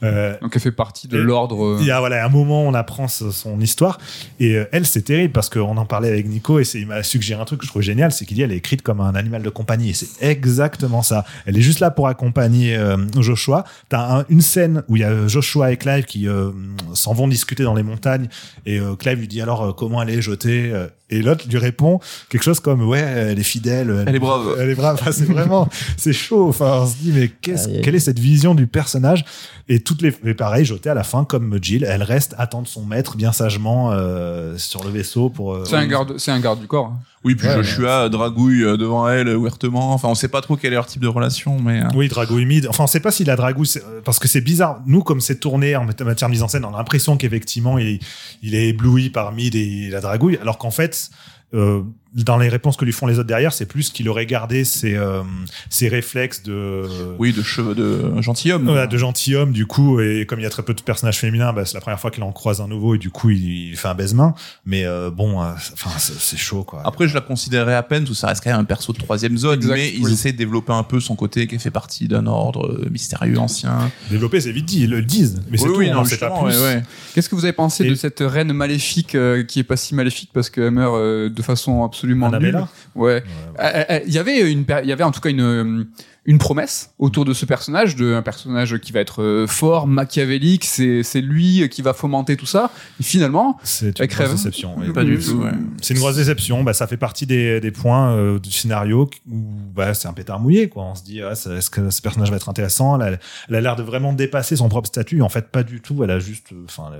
Euh, 0.02 0.36
Donc 0.40 0.52
elle 0.54 0.60
fait 0.62 0.72
partie 0.72 1.06
de 1.08 1.13
de 1.18 1.22
l'ordre. 1.22 1.78
Il 1.80 1.86
y 1.86 1.90
a 1.90 1.98
voilà 2.00 2.24
un 2.24 2.28
moment 2.28 2.64
où 2.64 2.68
on 2.68 2.74
apprend 2.74 3.08
son 3.08 3.60
histoire. 3.60 3.98
Et 4.40 4.56
euh, 4.56 4.64
elle 4.72 4.86
c'est 4.86 5.02
terrible 5.02 5.32
parce 5.32 5.48
qu'on 5.48 5.76
en 5.76 5.86
parlait 5.86 6.08
avec 6.08 6.26
Nico 6.28 6.58
et 6.60 6.64
il 6.74 6.86
m'a 6.86 7.02
suggéré 7.02 7.40
un 7.40 7.44
truc 7.44 7.60
que 7.60 7.66
je 7.66 7.70
trouve 7.70 7.82
génial 7.82 8.12
c'est 8.12 8.24
qu'il 8.26 8.36
dit 8.36 8.42
elle 8.42 8.52
est 8.52 8.56
écrite 8.56 8.82
comme 8.82 9.00
un 9.00 9.14
animal 9.14 9.42
de 9.42 9.50
compagnie. 9.50 9.90
Et 9.90 9.94
c'est 9.94 10.08
exactement 10.26 11.02
ça. 11.02 11.24
Elle 11.46 11.56
est 11.56 11.62
juste 11.62 11.80
là 11.80 11.90
pour 11.90 12.08
accompagner 12.08 12.76
euh, 12.76 12.96
Joshua. 13.20 13.64
T'as 13.88 14.20
un- 14.20 14.24
une 14.28 14.40
scène 14.40 14.82
où 14.88 14.96
il 14.96 15.00
y 15.00 15.04
a 15.04 15.26
Joshua 15.28 15.72
et 15.72 15.76
Clive 15.76 16.04
qui 16.04 16.28
euh, 16.28 16.50
s'en 16.92 17.14
vont 17.14 17.28
discuter 17.28 17.62
dans 17.64 17.74
les 17.74 17.82
montagnes 17.82 18.28
et 18.66 18.78
euh, 18.78 18.94
Clive 18.96 19.18
lui 19.18 19.28
dit 19.28 19.40
alors 19.40 19.62
euh, 19.62 19.72
comment 19.72 20.02
elle 20.02 20.10
est 20.10 20.22
jetée 20.22 20.70
euh, 20.72 20.86
et 21.14 21.22
l'autre 21.22 21.44
lui 21.48 21.58
répond 21.58 22.00
quelque 22.28 22.42
chose 22.42 22.60
comme 22.60 22.86
ouais 22.88 23.00
elle 23.00 23.38
est 23.38 23.42
fidèle 23.42 24.04
Elle 24.06 24.16
est 24.16 24.18
brave. 24.18 24.56
elle 24.58 24.70
est 24.70 24.74
brave 24.74 24.98
Enfin, 25.00 25.12
c'est 25.12 25.24
vraiment 25.24 25.68
c'est 25.96 26.12
chaud 26.12 26.48
enfin 26.48 26.80
on 26.82 26.86
se 26.86 26.96
dit 26.96 27.12
mais 27.14 27.28
qu'est-ce 27.28 27.68
Aïe, 27.68 27.76
aïe. 27.76 27.80
quelle 27.82 27.94
est 27.94 28.00
cette 28.00 28.18
vision 28.18 28.54
du 28.54 28.66
personnage? 28.66 29.24
Et 29.68 29.80
toutes 29.80 30.02
les 30.02 30.12
mais 30.22 30.34
pareil 30.34 30.64
jetée 30.64 30.90
à 30.90 30.94
la 30.94 31.04
fin 31.04 31.24
comme 31.24 31.58
Jill 31.62 31.84
elle 31.88 32.02
reste 32.02 32.34
attendre 32.38 32.68
son 32.68 32.84
maître 32.84 33.16
bien 33.16 33.32
sagement 33.32 33.90
euh, 33.92 34.56
sur 34.58 34.84
le 34.84 34.90
vaisseau 34.90 35.30
pour 35.30 35.54
euh, 35.54 35.64
C'est 35.66 35.76
un 35.76 35.86
garde, 35.86 36.18
c'est 36.18 36.30
un 36.32 36.40
garde 36.40 36.60
du 36.60 36.66
corps. 36.66 36.86
hein. 36.86 36.98
Oui, 37.24 37.34
puis 37.34 37.48
Ouais, 37.48 37.54
Joshua 37.54 38.08
dragouille 38.10 38.62
euh, 38.64 38.76
devant 38.76 39.08
elle 39.08 39.28
ouvertement. 39.28 39.92
Enfin, 39.94 40.08
on 40.08 40.14
sait 40.14 40.28
pas 40.28 40.40
trop 40.42 40.56
quel 40.56 40.72
est 40.72 40.76
leur 40.76 40.86
type 40.86 41.00
de 41.02 41.08
relation, 41.08 41.58
mais. 41.58 41.80
euh, 41.82 41.88
oui, 41.94 42.08
dragouille 42.08 42.44
mid. 42.44 42.66
Enfin, 42.68 42.84
on 42.84 42.86
sait 42.86 43.00
pas 43.00 43.10
s'il 43.10 43.30
a 43.30 43.36
dragouille, 43.36 43.68
euh, 43.76 44.00
parce 44.04 44.18
que 44.18 44.28
c'est 44.28 44.40
bizarre. 44.42 44.82
Nous, 44.86 45.02
comme 45.02 45.20
c'est 45.20 45.40
tourné 45.40 45.74
en 45.74 45.84
matière 45.84 46.28
de 46.28 46.30
mise 46.32 46.42
en 46.42 46.48
scène, 46.48 46.64
on 46.64 46.74
a 46.74 46.78
l'impression 46.78 47.16
qu'effectivement, 47.16 47.78
il, 47.78 47.98
il 48.42 48.54
est 48.54 48.68
ébloui 48.68 49.08
par 49.10 49.32
mid 49.32 49.54
et 49.54 49.88
la 49.90 50.00
dragouille, 50.00 50.36
alors 50.40 50.58
qu'en 50.58 50.70
fait, 50.70 51.10
euh, 51.54 51.82
dans 52.14 52.38
les 52.38 52.48
réponses 52.48 52.76
que 52.76 52.84
lui 52.84 52.92
font 52.92 53.06
les 53.06 53.18
autres 53.18 53.26
derrière, 53.26 53.52
c'est 53.52 53.66
plus 53.66 53.90
qu'il 53.90 54.08
aurait 54.08 54.26
gardé 54.26 54.64
ses, 54.64 54.94
euh, 54.94 55.22
ses 55.68 55.88
réflexes 55.88 56.42
de, 56.44 56.82
Oui, 57.18 57.32
de 57.32 57.42
cheveux 57.42 57.74
de 57.74 58.20
gentilhomme. 58.22 58.64
Voilà, 58.66 58.86
de 58.86 58.96
gentilhomme, 58.96 59.52
du 59.52 59.66
coup, 59.66 60.00
et 60.00 60.24
comme 60.26 60.38
il 60.38 60.44
y 60.44 60.46
a 60.46 60.50
très 60.50 60.62
peu 60.62 60.74
de 60.74 60.80
personnages 60.82 61.18
féminins, 61.18 61.52
bah, 61.52 61.64
c'est 61.64 61.74
la 61.74 61.80
première 61.80 61.98
fois 61.98 62.10
qu'il 62.12 62.22
en 62.22 62.30
croise 62.32 62.60
un 62.60 62.68
nouveau, 62.68 62.94
et 62.94 62.98
du 62.98 63.10
coup, 63.10 63.30
il, 63.30 63.70
il 63.70 63.76
fait 63.76 63.88
un 63.88 63.94
baise-main. 63.94 64.34
Mais 64.64 64.84
euh, 64.84 65.10
bon, 65.10 65.42
euh, 65.42 65.46
enfin, 65.72 65.90
c'est 65.98 66.14
c'est 66.18 66.36
chaud, 66.36 66.62
quoi. 66.62 66.82
Après, 66.84 67.08
je 67.08 67.14
la 67.14 67.20
considérais 67.20 67.74
à 67.74 67.82
peine, 67.82 68.04
parce 68.04 68.12
que 68.14 68.16
ça 68.20 68.28
reste 68.28 68.44
quand 68.44 68.50
même 68.50 68.60
un 68.60 68.64
perso 68.64 68.92
de 68.92 68.98
troisième 68.98 69.36
zone, 69.36 69.56
Exact, 69.58 69.74
mais 69.74 69.90
ils 69.92 70.04
oui. 70.04 70.12
essaient 70.12 70.32
de 70.32 70.38
développer 70.38 70.72
un 70.72 70.84
peu 70.84 71.00
son 71.00 71.16
côté 71.16 71.46
qui 71.48 71.58
fait 71.58 71.70
partie 71.72 72.06
d'un 72.06 72.26
ordre 72.26 72.66
euh, 72.68 72.88
mystérieux 72.90 73.38
ancien. 73.38 73.90
Développer, 74.10 74.40
c'est 74.40 74.52
vite 74.52 74.66
dit, 74.66 74.82
ils 74.84 74.90
le 74.90 75.02
disent, 75.02 75.42
mais 75.50 75.58
c'est 75.58 75.64
oui, 75.64 75.72
tout, 75.72 75.78
oui, 75.80 75.88
on 75.90 75.94
non, 75.96 76.04
sait 76.04 76.16
pas 76.18 76.30
plus. 76.30 76.56
ouais, 76.56 76.62
ouais. 76.62 76.82
Qu'est-ce 77.14 77.28
que 77.28 77.34
vous 77.34 77.44
avez 77.44 77.52
pensé 77.52 77.84
Et- 77.84 77.90
de 77.90 77.94
cette 77.96 78.20
reine 78.20 78.52
maléfique 78.52 79.14
euh, 79.16 79.42
qui 79.42 79.58
est 79.58 79.64
pas 79.64 79.76
si 79.76 79.94
maléfique 79.94 80.30
parce 80.32 80.48
qu'elle 80.50 80.70
meurt 80.70 80.94
euh, 80.94 81.28
de 81.28 81.42
façon 81.42 81.82
absolument 81.84 82.03
nulle 82.06 82.22
Annabella 82.24 82.68
Ouais. 82.94 83.14
Ouais, 83.14 83.22
Euh, 83.60 83.84
euh, 83.90 84.00
Il 84.06 84.12
y 84.12 84.18
avait 84.18 84.50
une, 84.50 84.64
il 84.82 84.88
y 84.88 84.92
avait 84.92 85.04
en 85.04 85.10
tout 85.10 85.20
cas 85.20 85.30
une 85.30 85.40
euh, 85.40 85.84
une 86.26 86.38
promesse 86.38 86.90
autour 86.98 87.24
de 87.24 87.34
ce 87.34 87.44
personnage, 87.44 87.96
de 87.96 88.14
un 88.14 88.22
personnage 88.22 88.78
qui 88.78 88.92
va 88.92 89.00
être 89.00 89.22
euh, 89.22 89.46
fort, 89.46 89.86
machiavélique. 89.86 90.64
C'est 90.64 91.02
c'est 91.02 91.20
lui 91.20 91.68
qui 91.68 91.82
va 91.82 91.92
fomenter 91.92 92.36
tout 92.36 92.46
ça. 92.46 92.70
Et 93.00 93.02
finalement, 93.02 93.58
C'est 93.62 93.98
une 93.98 94.06
grosse 94.06 94.30
déception. 94.30 94.74
oui. 94.78 94.92
Pas 94.92 95.04
du 95.04 95.18
tout, 95.18 95.38
ouais. 95.42 95.50
C'est 95.82 95.94
une 95.94 96.00
grosse 96.00 96.16
déception. 96.16 96.64
Bah, 96.64 96.72
ça 96.72 96.86
fait 96.86 96.96
partie 96.96 97.26
des, 97.26 97.60
des 97.60 97.70
points 97.70 98.12
euh, 98.12 98.38
du 98.38 98.50
scénario 98.50 99.10
où 99.30 99.42
bah, 99.74 99.92
c'est 99.94 100.08
un 100.08 100.12
pétard 100.12 100.40
mouillé. 100.40 100.68
Quoi. 100.68 100.84
On 100.84 100.94
se 100.94 101.02
dit, 101.04 101.20
ah, 101.22 101.32
est-ce 101.32 101.68
que 101.70 101.90
ce 101.90 102.00
personnage 102.00 102.30
va 102.30 102.36
être 102.36 102.48
intéressant? 102.48 103.00
Elle 103.00 103.14
a- 103.14 103.18
elle 103.48 103.54
a 103.56 103.60
l'air 103.60 103.76
de 103.76 103.82
vraiment 103.82 104.12
dépasser 104.12 104.56
son 104.56 104.68
propre 104.68 104.88
statut. 104.88 105.20
En 105.22 105.28
fait, 105.28 105.48
pas 105.48 105.62
du 105.62 105.80
tout. 105.80 106.02
Elle 106.04 106.10
a 106.10 106.18
juste 106.18 106.52
euh, 106.52 106.64
enfin, 106.66 106.90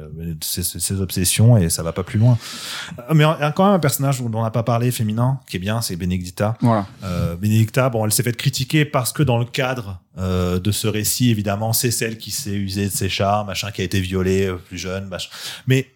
ses, 0.42 0.62
ses- 0.62 0.80
ses 0.80 1.00
obsessions 1.00 1.56
et 1.56 1.70
ça 1.70 1.82
va 1.82 1.92
pas 1.92 2.02
plus 2.02 2.18
loin. 2.18 2.36
Mais 3.14 3.24
un- 3.24 3.52
quand 3.52 3.64
même 3.64 3.74
un 3.74 3.78
personnage 3.78 4.20
dont 4.20 4.30
on 4.38 4.42
n'a 4.42 4.50
pas 4.50 4.62
parlé, 4.62 4.90
féminin, 4.90 5.40
qui 5.48 5.56
est 5.56 5.60
bien, 5.60 5.80
c'est 5.80 5.96
Benedicta. 5.96 6.56
voilà. 6.60 6.86
Euh, 7.04 7.36
Benedicta, 7.36 7.88
bon, 7.88 8.04
elle 8.04 8.12
s'est 8.12 8.22
fait 8.22 8.36
critiquer 8.36 8.84
parce 8.84 9.12
que 9.14 9.22
dans 9.22 9.38
le 9.38 9.44
cadre 9.44 10.00
euh, 10.18 10.58
de 10.58 10.70
ce 10.70 10.86
récit, 10.86 11.30
évidemment, 11.30 11.72
c'est 11.72 11.90
celle 11.90 12.18
qui 12.18 12.30
s'est 12.30 12.52
usée 12.52 12.86
de 12.86 12.92
ses 12.92 13.08
charmes, 13.08 13.46
machin, 13.46 13.70
qui 13.70 13.80
a 13.80 13.84
été 13.84 14.00
violée 14.00 14.46
euh, 14.46 14.56
plus 14.56 14.78
jeune, 14.78 15.06
machin. 15.06 15.30
Mais 15.66 15.88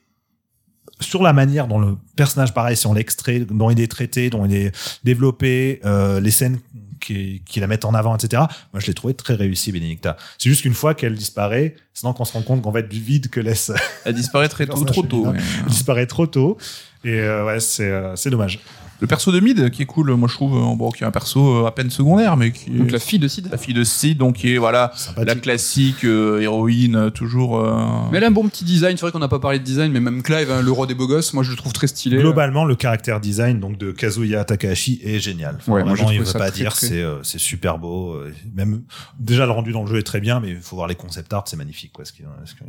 sur 1.01 1.23
la 1.23 1.33
manière 1.33 1.69
dont 1.69 1.79
le 1.79 1.97
personnage, 2.17 2.55
pareil, 2.55 2.77
si 2.77 2.87
on 2.87 2.95
l'extrait, 2.95 3.41
dont 3.41 3.71
il 3.71 3.81
est 3.81 3.91
traité, 3.91 4.31
dont 4.31 4.47
il 4.47 4.55
est 4.55 4.99
développé, 5.05 5.81
euh, 5.85 6.21
les 6.21 6.31
scènes 6.31 6.59
qui, 7.01 7.43
qui 7.47 7.61
la 7.61 7.67
mettent 7.67 7.85
en 7.85 7.95
avant, 7.95 8.17
etc. 8.17 8.43
Moi, 8.73 8.81
je 8.81 8.87
l'ai 8.87 8.95
trouvé 8.95 9.15
très 9.15 9.35
réussi, 9.35 9.71
Benedicta. 9.73 10.17
C'est 10.39 10.49
juste 10.49 10.63
qu'une 10.63 10.75
fois 10.75 10.95
qu'elle 10.95 11.15
disparaît, 11.15 11.77
c'est 11.95 12.03
donc 12.05 12.17
qu'on 12.17 12.25
se 12.25 12.33
rend 12.33 12.43
compte 12.43 12.63
qu'en 12.63 12.73
fait, 12.73 12.89
du 12.89 13.01
vide 13.01 13.29
que 13.31 13.41
laisse, 13.41 13.71
Elle 14.05 14.15
disparaît 14.15 14.49
très 14.49 14.67
tôt, 14.69 14.85
trop 14.85 15.03
tôt. 15.03 15.27
ouais. 15.29 15.39
elle 15.61 15.67
disparaît 15.67 16.07
trop 16.07 16.27
tôt. 16.27 16.59
Et 17.05 17.21
euh, 17.21 17.45
ouais, 17.47 17.61
c'est 17.61 17.89
euh, 17.89 18.17
c'est 18.17 18.31
dommage. 18.31 18.59
Le 19.01 19.07
perso 19.07 19.31
de 19.31 19.39
Mid, 19.41 19.71
qui 19.71 19.83
est 19.83 19.87
cool, 19.87 20.13
moi 20.15 20.29
je 20.29 20.35
trouve, 20.35 20.57
euh, 20.57 20.75
bon, 20.77 20.91
qui 20.91 21.05
est 21.05 21.07
un 21.07 21.11
perso 21.13 21.63
euh, 21.65 21.67
à 21.67 21.71
peine 21.71 21.89
secondaire, 21.91 22.37
mais 22.37 22.51
qui 22.51 22.71
est 22.71 22.79
Donc 22.79 22.91
la 22.91 22.99
fille 22.99 23.19
de 23.21 23.29
Sid. 23.29 23.49
la 23.51 23.57
fille 23.57 23.75
de 23.75 23.85
Sid, 23.85 24.19
donc 24.19 24.37
qui 24.37 24.53
est 24.53 24.59
voilà 24.59 24.93
la 25.17 25.35
classique 25.37 26.05
euh, 26.05 26.41
héroïne, 26.41 27.11
toujours. 27.13 27.59
euh, 27.59 27.77
Mais 28.11 28.19
elle 28.19 28.25
a 28.25 28.27
un 28.27 28.33
bon 28.33 28.49
petit 28.49 28.65
design. 28.65 28.97
C'est 28.97 29.03
vrai 29.03 29.13
qu'on 29.13 29.19
n'a 29.21 29.29
pas 29.29 29.39
parlé 29.39 29.59
de 29.61 29.65
design, 29.65 29.93
mais 29.93 30.01
même 30.01 30.23
Clive, 30.23 30.51
hein, 30.51 30.63
le 30.63 30.73
roi 30.73 30.87
des 30.87 30.95
beaux 30.95 31.07
gosses, 31.07 31.33
moi 31.33 31.45
je 31.45 31.51
le 31.53 31.57
trouve 31.57 31.73
très 31.73 31.87
stylé. 31.87 32.17
Globalement, 32.19 32.65
le 32.65 32.75
caractère 32.75 33.21
design 33.21 33.61
donc 33.61 33.79
de 33.79 33.93
Kazuya 33.93 34.45
Takahashi 34.45 35.01
est 35.05 35.21
génial. 35.21 35.57
Enfin, 35.61 35.73
Ouais, 35.75 35.83
vraiment, 35.85 36.11
il 36.11 36.19
ne 36.21 36.25
veut 36.25 36.33
pas 36.33 36.51
très, 36.51 36.59
dire, 36.61 36.73
très- 36.73 36.89
c'est 36.89 37.01
euh, 37.03 37.23
c'est 37.23 37.39
super 37.39 37.79
beau. 37.79 38.15
euh, 38.15 38.33
Même 38.57 38.83
déjà 39.21 39.47
le 39.47 39.53
rendu 39.53 39.71
dans 39.73 39.83
le 39.83 39.89
jeu 39.89 39.99
est 39.99 40.03
très 40.03 40.21
bien, 40.21 40.41
mais 40.41 40.51
il 40.51 40.57
faut 40.61 40.75
voir 40.75 40.89
les 40.89 40.97
concept 40.97 41.33
art, 41.33 41.45
c'est 41.47 41.57
magnifique 41.57 41.93
quoi, 41.93 42.05
ce 42.05 42.13
qui, 42.13 42.23
ce 42.45 42.53
qui. 42.55 42.61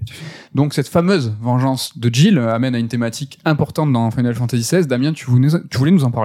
Donc 0.54 0.76
cette 0.76 0.90
fameuse 0.90 1.34
vengeance 1.42 1.98
de 1.98 2.14
Jill 2.14 2.38
amène 2.38 2.76
à 2.76 2.80
une 2.80 2.88
thématique 2.88 3.40
importante 3.46 3.92
dans 3.92 4.12
Final 4.12 4.36
Fantasy 4.36 4.62
XVI. 4.62 4.86
Damien, 4.86 5.12
tu 5.14 5.26
voulais, 5.26 5.48
tu 5.72 5.78
voulais 5.80 5.90
nous 5.92 6.04
en 6.04 6.12
parler 6.12 6.19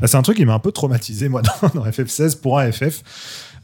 Ah, 0.00 0.06
C'est 0.06 0.16
un 0.16 0.22
truc 0.22 0.36
qui 0.36 0.44
m'a 0.44 0.54
un 0.54 0.58
peu 0.58 0.72
traumatisé 0.72 1.28
moi 1.28 1.42
dans, 1.62 1.68
dans 1.68 1.86
FF16 1.86 2.40
pour 2.40 2.58
un 2.58 2.70
FF. 2.70 3.02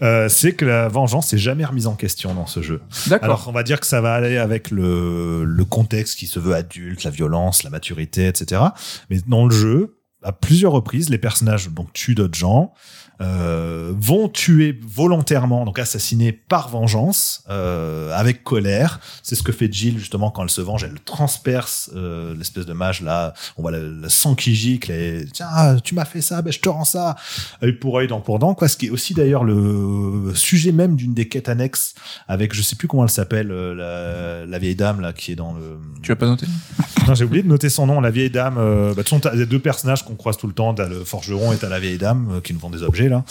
Euh, 0.03 0.29
c'est 0.29 0.55
que 0.55 0.64
la 0.64 0.88
vengeance 0.88 1.33
n'est 1.33 1.38
jamais 1.38 1.64
remise 1.64 1.87
en 1.87 1.95
question 1.95 2.35
dans 2.35 2.47
ce 2.47 2.62
jeu. 2.62 2.83
Alors 3.23 3.45
on 3.49 3.53
va 3.53 3.62
dire 3.62 3.79
que 3.79 3.87
ça 3.87 4.01
va 4.01 4.14
aller 4.14 4.38
avec 4.38 4.71
le, 4.71 5.45
le 5.45 5.64
contexte 5.64 6.19
qui 6.19 6.27
se 6.27 6.40
veut 6.40 6.55
adulte, 6.55 7.05
la 7.05 7.11
violence, 7.11 7.62
la 7.62 7.71
maturité, 7.71 8.27
etc. 8.27 8.61
Mais 9.09 9.19
dans 9.27 9.47
le 9.47 9.55
jeu, 9.55 9.97
à 10.25 10.33
plusieurs 10.33 10.73
reprises, 10.73 11.11
les 11.11 11.19
personnages 11.19 11.69
donc 11.69 11.93
tuent 11.93 12.14
d'autres 12.14 12.38
gens, 12.38 12.73
euh, 13.20 13.92
vont 13.96 14.29
tuer 14.29 14.79
volontairement, 14.83 15.64
donc 15.64 15.79
assassiner 15.79 16.33
par 16.33 16.68
vengeance, 16.68 17.44
euh, 17.48 18.12
avec 18.12 18.42
colère. 18.42 18.98
C'est 19.22 19.37
ce 19.37 19.42
que 19.44 19.53
fait 19.53 19.72
Jill 19.72 19.98
justement 19.98 20.31
quand 20.31 20.42
elle 20.42 20.50
se 20.50 20.61
venge. 20.61 20.83
Elle 20.83 20.98
transperce 21.05 21.90
euh, 21.94 22.35
l'espèce 22.37 22.66
de 22.66 22.72
mage 22.72 23.03
là. 23.03 23.33
On 23.57 23.62
voit 23.62 23.70
le, 23.70 23.88
le 23.88 24.09
sang 24.09 24.35
qui 24.35 24.55
gicle 24.57 24.90
et 24.90 25.27
tiens, 25.33 25.77
tu 25.85 25.94
m'as 25.94 26.05
fait 26.05 26.22
ça, 26.22 26.42
ben 26.42 26.53
je 26.53 26.59
te 26.59 26.68
rends 26.68 26.85
ça. 26.85 27.14
Œil 27.62 27.74
pour 27.74 27.98
œil, 27.98 28.09
dent 28.09 28.20
pour 28.20 28.40
dent. 28.40 28.55
Quoi, 28.55 28.66
ce 28.66 28.77
qui 28.77 28.87
est 28.87 28.90
aussi 28.90 29.14
d'ailleurs 29.14 29.44
le 29.44 30.33
sujet 30.35 30.72
même 30.72 30.96
d'une 30.96 31.14
des 31.14 31.29
quêtes 31.29 31.48
annexes 31.48 31.94
avec 32.27 32.53
je 32.53 32.62
sais 32.62 32.74
plus 32.74 32.88
comment 32.88 33.05
elle 33.05 33.11
s'appelle 33.11 33.48
la, 33.48 34.44
la 34.44 34.59
vieille 34.59 34.74
dame 34.74 35.00
là 35.00 35.12
qui 35.12 35.33
est 35.33 35.37
dans 35.37 35.53
le 35.53 35.79
Tu 36.03 36.11
as 36.11 36.16
pas 36.16 36.27
noté 36.27 36.46
non, 37.07 37.14
j'ai 37.14 37.24
oublié 37.24 37.42
de 37.42 37.48
noter 37.48 37.68
son 37.68 37.87
nom, 37.87 38.00
la 38.00 38.11
vieille 38.11 38.31
dame. 38.31 38.55
Bah, 38.57 38.88
de 38.88 39.03
toute 39.03 39.09
façon, 39.09 39.37
les 39.37 39.46
deux 39.46 39.59
personnages 39.59 40.05
qu'on 40.05 40.14
croise 40.14 40.37
tout 40.37 40.46
le 40.46 40.53
temps. 40.53 40.74
T'as 40.74 40.88
le 40.88 41.05
forgeron 41.05 41.53
et 41.53 41.57
t'as 41.57 41.68
la 41.68 41.79
vieille 41.79 41.98
dame 41.98 42.40
qui 42.42 42.53
nous 42.53 42.59
vendent 42.59 42.74
des 42.74 42.83
objets 42.83 43.04
là. 43.09 43.25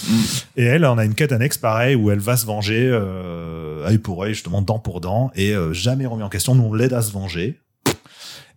Et 0.55 0.63
elle, 0.63 0.85
on 0.85 0.97
a 0.97 1.05
une 1.05 1.15
quête 1.15 1.31
annexe 1.31 1.57
pareil 1.57 1.95
où 1.95 2.11
elle 2.11 2.19
va 2.19 2.37
se 2.37 2.45
venger, 2.45 2.89
euh, 2.91 3.87
œil 3.87 3.97
pour 3.97 4.23
œil, 4.23 4.33
justement, 4.33 4.61
dent 4.61 4.79
pour 4.79 5.01
dent, 5.01 5.31
et 5.35 5.53
euh, 5.53 5.73
jamais 5.73 6.05
remis 6.05 6.23
en 6.23 6.29
question. 6.29 6.55
Nous, 6.55 6.63
on 6.63 6.73
l'aide 6.73 6.93
à 6.93 7.01
se 7.01 7.11
venger. 7.11 7.59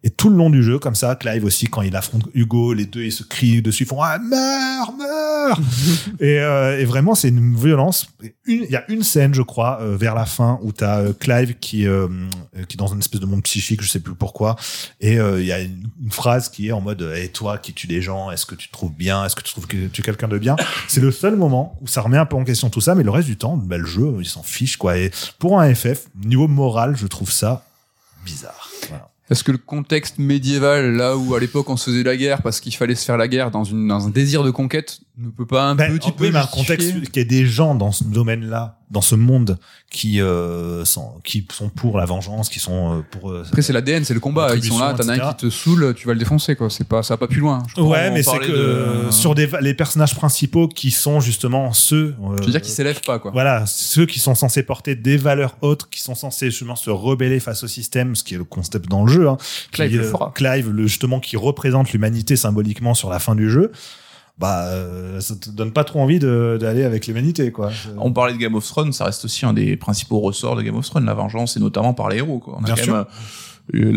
Et 0.06 0.10
tout 0.10 0.30
le 0.30 0.36
long 0.36 0.50
du 0.50 0.62
jeu, 0.62 0.78
comme 0.78 0.94
ça, 0.94 1.16
Clive 1.16 1.44
aussi, 1.44 1.66
quand 1.66 1.82
il 1.82 1.96
affronte 1.96 2.28
Hugo, 2.32 2.72
les 2.74 2.86
deux, 2.86 3.02
ils 3.02 3.10
se 3.10 3.24
crient 3.24 3.60
dessus, 3.60 3.82
ils 3.82 3.86
font 3.88 4.00
ah, 4.00 4.18
meurs, 4.20 4.92
meurs. 4.96 5.60
et, 6.20 6.38
euh, 6.38 6.78
et 6.78 6.84
vraiment, 6.84 7.16
c'est 7.16 7.30
une 7.30 7.56
violence. 7.56 8.06
Il 8.46 8.70
y 8.70 8.76
a 8.76 8.88
une 8.88 9.02
scène, 9.02 9.34
je 9.34 9.42
crois, 9.42 9.80
euh, 9.80 9.96
vers 9.96 10.14
la 10.14 10.24
fin, 10.24 10.60
où 10.62 10.70
t'as 10.70 11.00
euh, 11.00 11.12
Clive 11.12 11.54
qui, 11.58 11.86
qui 12.68 12.74
est 12.74 12.76
dans 12.76 12.86
une 12.86 13.00
espèce 13.00 13.20
de 13.20 13.26
monde 13.26 13.42
psychique, 13.42 13.82
je 13.82 13.88
sais 13.88 13.98
plus 13.98 14.14
pourquoi, 14.14 14.54
et 15.00 15.14
il 15.14 15.44
y 15.44 15.50
a 15.50 15.58
une, 15.58 15.88
une 16.00 16.12
phrase 16.12 16.50
qui 16.50 16.68
est 16.68 16.72
en 16.72 16.80
mode 16.80 17.02
Et 17.16 17.26
toi 17.30 17.58
qui 17.58 17.72
tues 17.72 17.88
des 17.88 18.00
gens, 18.00 18.30
est-ce 18.30 18.46
que 18.46 18.54
tu 18.54 18.68
te 18.68 18.72
trouves 18.72 18.94
bien? 18.94 19.24
Est-ce 19.24 19.34
que 19.34 19.42
tu 19.42 19.50
trouves 19.50 19.66
que 19.66 19.88
tu 19.88 20.02
es 20.02 20.04
quelqu'un 20.04 20.28
de 20.28 20.38
bien? 20.38 20.54
C'est 20.86 21.00
le 21.00 21.10
seul 21.10 21.34
moment 21.34 21.76
où 21.80 21.88
ça 21.88 22.00
remet 22.00 22.18
un 22.18 22.26
peu 22.26 22.36
en 22.36 22.44
question 22.44 22.70
tout 22.70 22.80
ça, 22.80 22.94
mais 22.94 23.02
le 23.02 23.10
reste 23.10 23.26
du 23.26 23.36
temps, 23.36 23.56
bah, 23.56 23.76
le 23.76 23.86
jeu, 23.86 24.14
il 24.20 24.28
s'en 24.28 24.44
fiche. 24.44 24.76
quoi. 24.76 24.98
Et 24.98 25.10
pour 25.40 25.58
un 25.58 25.74
FF, 25.74 26.06
niveau 26.24 26.46
moral, 26.46 26.96
je 26.96 27.08
trouve 27.08 27.32
ça 27.32 27.66
bizarre. 28.24 28.70
Voilà. 28.88 29.10
Est-ce 29.30 29.42
que 29.42 29.52
le 29.52 29.58
contexte 29.58 30.18
médiéval, 30.18 30.94
là 30.94 31.16
où 31.16 31.34
à 31.34 31.40
l'époque 31.40 31.68
on 31.68 31.76
faisait 31.76 32.04
la 32.04 32.16
guerre 32.16 32.42
parce 32.42 32.60
qu'il 32.60 32.74
fallait 32.74 32.94
se 32.94 33.04
faire 33.04 33.16
la 33.16 33.26
guerre 33.26 33.50
dans, 33.50 33.64
une, 33.64 33.88
dans 33.88 34.06
un 34.06 34.10
désir 34.10 34.44
de 34.44 34.50
conquête, 34.50 35.00
ne 35.18 35.30
peut 35.30 35.46
pas 35.46 35.64
un 35.64 35.74
Ben, 35.74 35.96
petit 35.98 36.08
oui, 36.08 36.14
peu 36.16 36.30
mais 36.30 36.38
un 36.38 36.46
contexte 36.46 36.90
qu'il 37.10 37.16
y 37.16 37.18
ait 37.20 37.24
des 37.24 37.46
gens 37.46 37.74
dans 37.74 37.90
ce 37.90 38.04
domaine-là, 38.04 38.78
dans 38.90 39.00
ce 39.00 39.14
monde, 39.14 39.58
qui, 39.90 40.20
euh, 40.20 40.84
sont, 40.84 41.14
qui 41.24 41.46
sont 41.50 41.70
pour 41.70 41.96
la 41.96 42.04
vengeance, 42.04 42.48
qui 42.50 42.58
sont 42.58 42.98
euh, 42.98 43.02
pour. 43.10 43.30
euh, 43.30 43.42
Après 43.48 43.62
c'est 43.62 43.72
l'ADN, 43.72 44.04
c'est 44.04 44.12
le 44.14 44.20
combat. 44.20 44.54
Ils 44.54 44.62
sont 44.62 44.78
là, 44.78 44.92
t'en 44.92 45.08
as 45.08 45.14
un 45.14 45.32
qui 45.32 45.36
te 45.46 45.50
saoule, 45.50 45.94
tu 45.94 46.06
vas 46.06 46.12
le 46.12 46.18
défoncer 46.18 46.54
quoi. 46.54 46.68
C'est 46.68 46.86
pas, 46.86 47.02
ça 47.02 47.14
va 47.14 47.18
pas 47.18 47.28
plus 47.28 47.40
loin. 47.40 47.62
Je. 47.74 47.80
Ouais, 47.80 48.10
mais 48.10 48.22
c'est 48.22 48.38
que 48.38 48.46
de- 48.46 48.52
euh, 48.52 49.10
sur 49.10 49.34
des, 49.34 49.48
les 49.62 49.72
personnages 49.74 50.14
principaux 50.14 50.68
qui 50.68 50.90
sont 50.90 51.20
justement 51.20 51.72
ceux. 51.72 52.14
euh, 52.22 52.36
Je 52.40 52.44
veux 52.44 52.50
dire 52.52 52.60
qu'ils 52.60 52.72
s'élèvent 52.74 53.00
pas 53.00 53.18
quoi. 53.18 53.30
Voilà, 53.30 53.64
ceux 53.66 54.04
qui 54.06 54.18
sont 54.18 54.34
censés 54.34 54.62
porter 54.64 54.96
des 54.96 55.16
valeurs 55.16 55.56
hautes, 55.62 55.88
qui 55.90 56.02
sont 56.02 56.14
censés 56.14 56.50
justement 56.50 56.76
se 56.76 56.90
rebeller 56.90 57.40
face 57.40 57.64
au 57.64 57.68
système, 57.68 58.14
ce 58.16 58.22
qui 58.22 58.34
est 58.34 58.38
le 58.38 58.44
concept 58.44 58.88
dans 58.90 59.04
le 59.04 59.10
jeu. 59.10 59.28
Hein, 59.28 59.38
Clive 59.72 59.90
qui, 59.90 59.96
le 59.96 60.04
euh, 60.04 60.10
fera. 60.10 60.32
Clive, 60.34 60.70
le, 60.70 60.86
justement, 60.86 61.20
qui 61.20 61.36
représente 61.38 61.92
l'humanité 61.92 62.36
symboliquement 62.36 62.92
sur 62.94 63.08
la 63.08 63.18
fin 63.18 63.34
du 63.34 63.50
jeu. 63.50 63.72
Bah 64.38 64.64
euh, 64.66 65.20
ça 65.20 65.34
te 65.34 65.48
donne 65.50 65.72
pas 65.72 65.84
trop 65.84 66.00
envie 66.00 66.18
d'aller 66.18 66.84
avec 66.84 67.06
l'humanité 67.06 67.50
quoi. 67.52 67.70
On 67.96 68.12
parlait 68.12 68.34
de 68.34 68.38
Game 68.38 68.54
of 68.54 68.66
Thrones, 68.66 68.92
ça 68.92 69.04
reste 69.06 69.24
aussi 69.24 69.46
un 69.46 69.52
des 69.54 69.76
principaux 69.76 70.20
ressorts 70.20 70.56
de 70.56 70.62
Game 70.62 70.76
of 70.76 70.84
Thrones, 70.86 71.06
la 71.06 71.14
vengeance, 71.14 71.56
et 71.56 71.60
notamment 71.60 71.94
par 71.94 72.08
les 72.10 72.18
héros. 72.18 72.38
Quoi. 72.38 72.54
On 72.58 72.62
a 72.62 72.66
Bien 72.66 72.74
quand 72.76 72.82
sûr. 72.82 72.94
même 72.94 73.04
euh, 73.74 73.92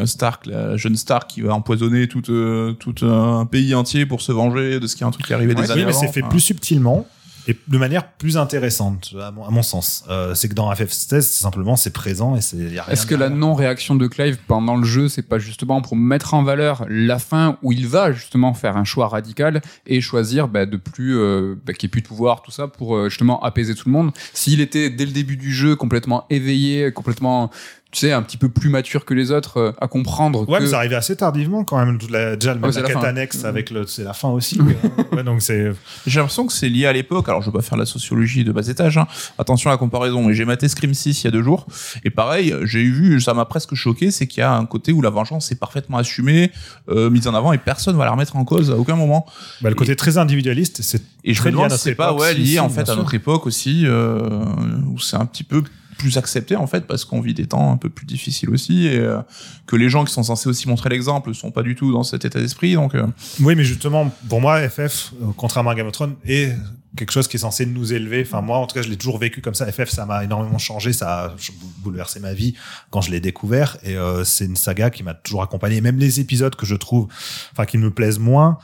la 0.00 0.06
Stark, 0.06 0.46
la 0.46 0.76
jeune 0.76 0.96
Stark 0.96 1.30
qui 1.30 1.40
va 1.40 1.54
empoisonner 1.54 2.08
tout, 2.08 2.22
euh, 2.30 2.72
tout 2.74 2.94
un 3.06 3.46
pays 3.46 3.74
entier 3.74 4.06
pour 4.06 4.20
se 4.20 4.32
venger 4.32 4.80
de 4.80 4.86
ce 4.86 4.94
qui 4.96 5.02
est 5.02 5.06
un 5.06 5.10
truc 5.10 5.26
qui 5.26 5.32
est 5.32 5.36
arrivé 5.36 5.54
des 5.54 5.62
Oui, 5.62 5.70
années 5.72 5.84
mais 5.86 5.92
c'est 5.92 6.08
fait 6.12 6.22
plus 6.22 6.40
subtilement 6.40 7.06
et 7.46 7.56
de 7.68 7.78
manière 7.78 8.12
plus 8.12 8.36
intéressante 8.36 9.14
à 9.20 9.30
mon, 9.30 9.44
à 9.44 9.50
mon 9.50 9.62
sens. 9.62 10.04
Euh, 10.08 10.34
c'est 10.34 10.48
que 10.48 10.54
dans 10.54 10.72
FF16 10.72 11.20
c'est 11.20 11.22
simplement 11.22 11.76
c'est 11.76 11.92
présent 11.92 12.36
et 12.36 12.40
c'est 12.40 12.58
Est-ce 12.88 13.06
que 13.06 13.14
la 13.14 13.28
non-réaction 13.28 13.94
de 13.94 14.06
Clive 14.06 14.38
pendant 14.46 14.76
le 14.76 14.84
jeu, 14.84 15.08
c'est 15.08 15.22
pas 15.22 15.38
justement 15.38 15.80
pour 15.80 15.96
mettre 15.96 16.34
en 16.34 16.42
valeur 16.42 16.84
la 16.88 17.18
fin 17.18 17.58
où 17.62 17.72
il 17.72 17.86
va 17.86 18.12
justement 18.12 18.54
faire 18.54 18.76
un 18.76 18.84
choix 18.84 19.08
radical 19.08 19.60
et 19.86 20.00
choisir 20.00 20.48
bah, 20.48 20.66
de 20.66 20.76
plus, 20.76 21.18
euh, 21.18 21.54
bah, 21.64 21.72
qu'il 21.72 21.88
ait 21.88 21.90
plus 21.90 22.02
de 22.02 22.06
pouvoir, 22.06 22.42
tout 22.42 22.50
ça, 22.50 22.68
pour 22.68 22.96
euh, 22.96 23.08
justement 23.08 23.42
apaiser 23.42 23.74
tout 23.74 23.88
le 23.88 23.92
monde? 23.92 24.12
S'il 24.32 24.60
était 24.60 24.90
dès 24.90 25.06
le 25.06 25.12
début 25.12 25.36
du 25.36 25.52
jeu 25.52 25.76
complètement 25.76 26.26
éveillé, 26.30 26.92
complètement, 26.92 27.50
tu 27.92 28.00
sais, 28.00 28.12
un 28.12 28.22
petit 28.22 28.36
peu 28.36 28.48
plus 28.48 28.68
mature 28.68 29.04
que 29.04 29.14
les 29.14 29.32
autres, 29.32 29.56
euh, 29.56 29.72
à 29.80 29.88
comprendre 29.88 30.48
Ouais, 30.48 30.58
que... 30.58 30.62
mais 30.64 30.70
ça 30.70 30.76
arrivait 30.76 30.94
assez 30.94 31.16
tardivement 31.16 31.64
quand 31.64 31.84
même. 31.84 31.98
La, 32.08 32.36
déjà, 32.36 32.54
même 32.54 32.62
Ouais, 32.64 32.70
c'est 32.72 32.82
la 32.82 32.88
la 32.88 32.94
quête 32.94 33.02
fin. 33.02 33.08
annexe 33.08 33.44
avec 33.44 33.70
le, 33.70 33.84
c'est 33.86 34.04
la 34.04 34.12
fin 34.12 34.28
aussi. 34.28 34.60
ouais, 35.12 35.24
donc 35.24 35.42
c'est. 35.42 35.72
J'ai 36.06 36.20
l'impression 36.20 36.46
que 36.46 36.52
c'est 36.52 36.68
lié 36.68 36.86
à 36.86 36.92
l'époque. 36.92 37.28
Alors, 37.28 37.42
je 37.42 37.50
vais 37.50 37.56
pas 37.56 37.62
faire 37.62 37.78
la 37.78 37.86
sociologie 37.86 38.44
de 38.44 38.52
bas 38.52 38.66
étage. 38.68 38.96
Hein. 38.96 39.08
Attention 39.38 39.70
à 39.70 39.74
la 39.74 39.78
comparaison. 39.78 40.24
Mais 40.24 40.34
j'ai 40.34 40.44
maté 40.44 40.68
Scream 40.68 40.94
6 40.94 41.22
il 41.22 41.24
y 41.24 41.28
a 41.28 41.30
deux 41.32 41.42
jours. 41.42 41.66
Et 42.04 42.10
pareil, 42.10 42.54
j'ai 42.62 42.84
vu, 42.84 43.20
ça 43.20 43.34
m'a 43.34 43.44
presque 43.44 43.74
choqué, 43.74 44.12
c'est 44.12 44.28
qu'il 44.28 44.40
y 44.40 44.44
a 44.44 44.52
un 44.52 44.66
côté 44.66 44.92
où 44.92 45.02
la 45.02 45.10
vengeance 45.10 45.50
est 45.50 45.58
parfaitement 45.58 45.98
assumée, 45.98 46.52
euh, 46.90 47.10
mise 47.10 47.26
en 47.26 47.34
avant, 47.34 47.52
et 47.52 47.58
personne 47.58 47.96
va 47.96 48.04
la 48.04 48.12
remettre 48.12 48.36
en 48.36 48.44
cause 48.44 48.70
à 48.70 48.76
aucun 48.76 48.94
moment. 48.94 49.26
Bah, 49.62 49.68
le 49.68 49.74
côté 49.74 49.96
très 49.96 50.16
individualiste, 50.16 50.82
c'est 50.82 51.02
Et 51.24 51.34
je 51.34 51.42
me 51.42 51.50
demande 51.50 51.72
si 51.72 51.78
c'est 51.78 51.94
pas 51.96 52.14
ouais, 52.14 52.34
lié 52.34 52.52
si, 52.52 52.60
en 52.60 52.68
fait 52.68 52.88
à 52.88 52.94
notre 52.94 53.14
époque 53.14 53.46
aussi, 53.46 53.82
euh, 53.84 54.44
où 54.86 55.00
c'est 55.00 55.16
un 55.16 55.26
petit 55.26 55.44
peu 55.44 55.62
plus 56.00 56.16
accepté 56.16 56.56
en 56.56 56.66
fait 56.66 56.86
parce 56.86 57.04
qu'on 57.04 57.20
vit 57.20 57.34
des 57.34 57.46
temps 57.46 57.70
un 57.72 57.76
peu 57.76 57.90
plus 57.90 58.06
difficiles 58.06 58.48
aussi 58.48 58.86
et 58.86 58.98
euh, 58.98 59.20
que 59.66 59.76
les 59.76 59.90
gens 59.90 60.04
qui 60.04 60.12
sont 60.14 60.22
censés 60.22 60.48
aussi 60.48 60.66
montrer 60.66 60.88
l'exemple 60.88 61.34
sont 61.34 61.50
pas 61.50 61.62
du 61.62 61.74
tout 61.74 61.92
dans 61.92 62.02
cet 62.02 62.24
état 62.24 62.40
d'esprit 62.40 62.72
donc 62.72 62.94
euh, 62.94 63.06
Oui, 63.40 63.54
mais 63.54 63.64
justement, 63.64 64.10
pour 64.28 64.40
moi, 64.40 64.66
FF, 64.66 65.12
euh, 65.20 65.26
contrairement 65.36 65.70
à 65.70 65.74
Game 65.74 65.86
of 65.86 65.92
Thrones, 65.92 66.16
est 66.24 66.56
quelque 66.96 67.12
chose 67.12 67.28
qui 67.28 67.36
est 67.36 67.40
censé 67.40 67.66
nous 67.66 67.92
élever. 67.92 68.22
Enfin, 68.26 68.40
moi, 68.40 68.56
en 68.56 68.66
tout 68.66 68.74
cas, 68.74 68.82
je 68.82 68.88
l'ai 68.88 68.96
toujours 68.96 69.18
vécu 69.18 69.42
comme 69.42 69.54
ça. 69.54 69.70
FF, 69.70 69.90
ça 69.90 70.06
m'a 70.06 70.24
énormément 70.24 70.58
changé, 70.58 70.94
ça 70.94 71.26
a 71.26 71.34
bouleversé 71.78 72.18
ma 72.18 72.32
vie 72.32 72.54
quand 72.88 73.02
je 73.02 73.10
l'ai 73.10 73.20
découvert. 73.20 73.76
Et 73.84 73.94
c'est 74.24 74.46
une 74.46 74.56
saga 74.56 74.90
qui 74.90 75.04
m'a 75.04 75.14
toujours 75.14 75.42
accompagné. 75.42 75.80
Même 75.80 75.98
les 75.98 76.18
épisodes 76.18 76.56
que 76.56 76.66
je 76.66 76.74
trouve, 76.74 77.06
enfin, 77.52 77.64
qui 77.64 77.78
me 77.78 77.92
plaisent 77.92 78.18
moins, 78.18 78.58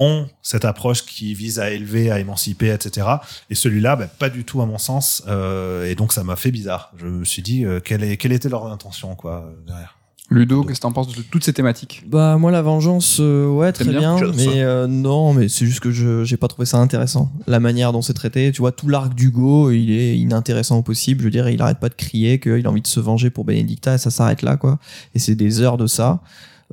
ont 0.00 0.26
cette 0.42 0.64
approche 0.64 1.04
qui 1.04 1.34
vise 1.34 1.60
à 1.60 1.70
élever, 1.70 2.10
à 2.10 2.18
émanciper, 2.18 2.70
etc. 2.70 3.06
Et 3.50 3.54
celui-là, 3.54 3.96
bah, 3.96 4.06
pas 4.06 4.30
du 4.30 4.44
tout 4.44 4.60
à 4.60 4.66
mon 4.66 4.78
sens. 4.78 5.22
Euh, 5.28 5.86
et 5.86 5.94
donc, 5.94 6.12
ça 6.12 6.24
m'a 6.24 6.36
fait 6.36 6.50
bizarre. 6.50 6.92
Je 6.96 7.06
me 7.06 7.24
suis 7.24 7.42
dit, 7.42 7.64
euh, 7.64 7.78
quelle, 7.78 8.02
est, 8.02 8.16
quelle 8.16 8.32
était 8.32 8.48
leur 8.48 8.66
intention, 8.66 9.14
quoi, 9.14 9.44
euh, 9.46 9.66
derrière. 9.66 10.00
Ludo, 10.30 10.62
qu'est-ce 10.62 10.78
que 10.78 10.82
t'en 10.82 10.92
penses 10.92 11.08
de 11.08 11.22
toutes 11.22 11.42
ces 11.42 11.52
thématiques? 11.52 12.04
Bah 12.06 12.36
moi 12.38 12.52
la 12.52 12.62
vengeance, 12.62 13.18
euh, 13.18 13.48
ouais 13.48 13.72
très 13.72 13.84
bien, 13.86 14.16
mais 14.36 14.62
euh, 14.62 14.86
non, 14.86 15.34
mais 15.34 15.48
c'est 15.48 15.66
juste 15.66 15.80
que 15.80 15.90
je 15.90 16.22
j'ai 16.22 16.36
pas 16.36 16.46
trouvé 16.46 16.66
ça 16.66 16.78
intéressant. 16.78 17.32
La 17.48 17.58
manière 17.58 17.92
dont 17.92 18.00
c'est 18.00 18.14
traité, 18.14 18.52
tu 18.52 18.60
vois, 18.60 18.70
tout 18.70 18.88
l'arc 18.88 19.12
d'Hugo, 19.12 19.72
il 19.72 19.90
est 19.90 20.16
inintéressant 20.16 20.78
au 20.78 20.82
possible. 20.82 21.22
Je 21.22 21.24
veux 21.24 21.30
dire, 21.32 21.48
il 21.48 21.60
arrête 21.60 21.80
pas 21.80 21.88
de 21.88 21.94
crier 21.94 22.38
qu'il 22.38 22.64
a 22.64 22.70
envie 22.70 22.80
de 22.80 22.86
se 22.86 23.00
venger 23.00 23.30
pour 23.30 23.44
Benedicta 23.44 23.96
et 23.96 23.98
ça 23.98 24.10
s'arrête 24.10 24.42
là 24.42 24.56
quoi. 24.56 24.78
Et 25.16 25.18
c'est 25.18 25.34
des 25.34 25.60
heures 25.60 25.76
de 25.76 25.88
ça. 25.88 26.20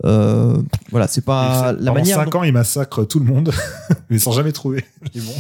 Euh, 0.06 0.58
voilà, 0.92 1.08
c'est 1.08 1.26
pas 1.26 1.72
la 1.72 1.78
pendant 1.78 1.94
manière. 1.96 2.18
cinq 2.18 2.30
dont- 2.32 2.40
ans, 2.40 2.44
il 2.44 2.54
massacre 2.54 3.04
tout 3.06 3.20
le 3.20 3.26
monde, 3.26 3.52
mais 4.10 4.20
sans 4.20 4.32
jamais 4.32 4.52
trouver. 4.52 4.86
Bon. 5.16 5.34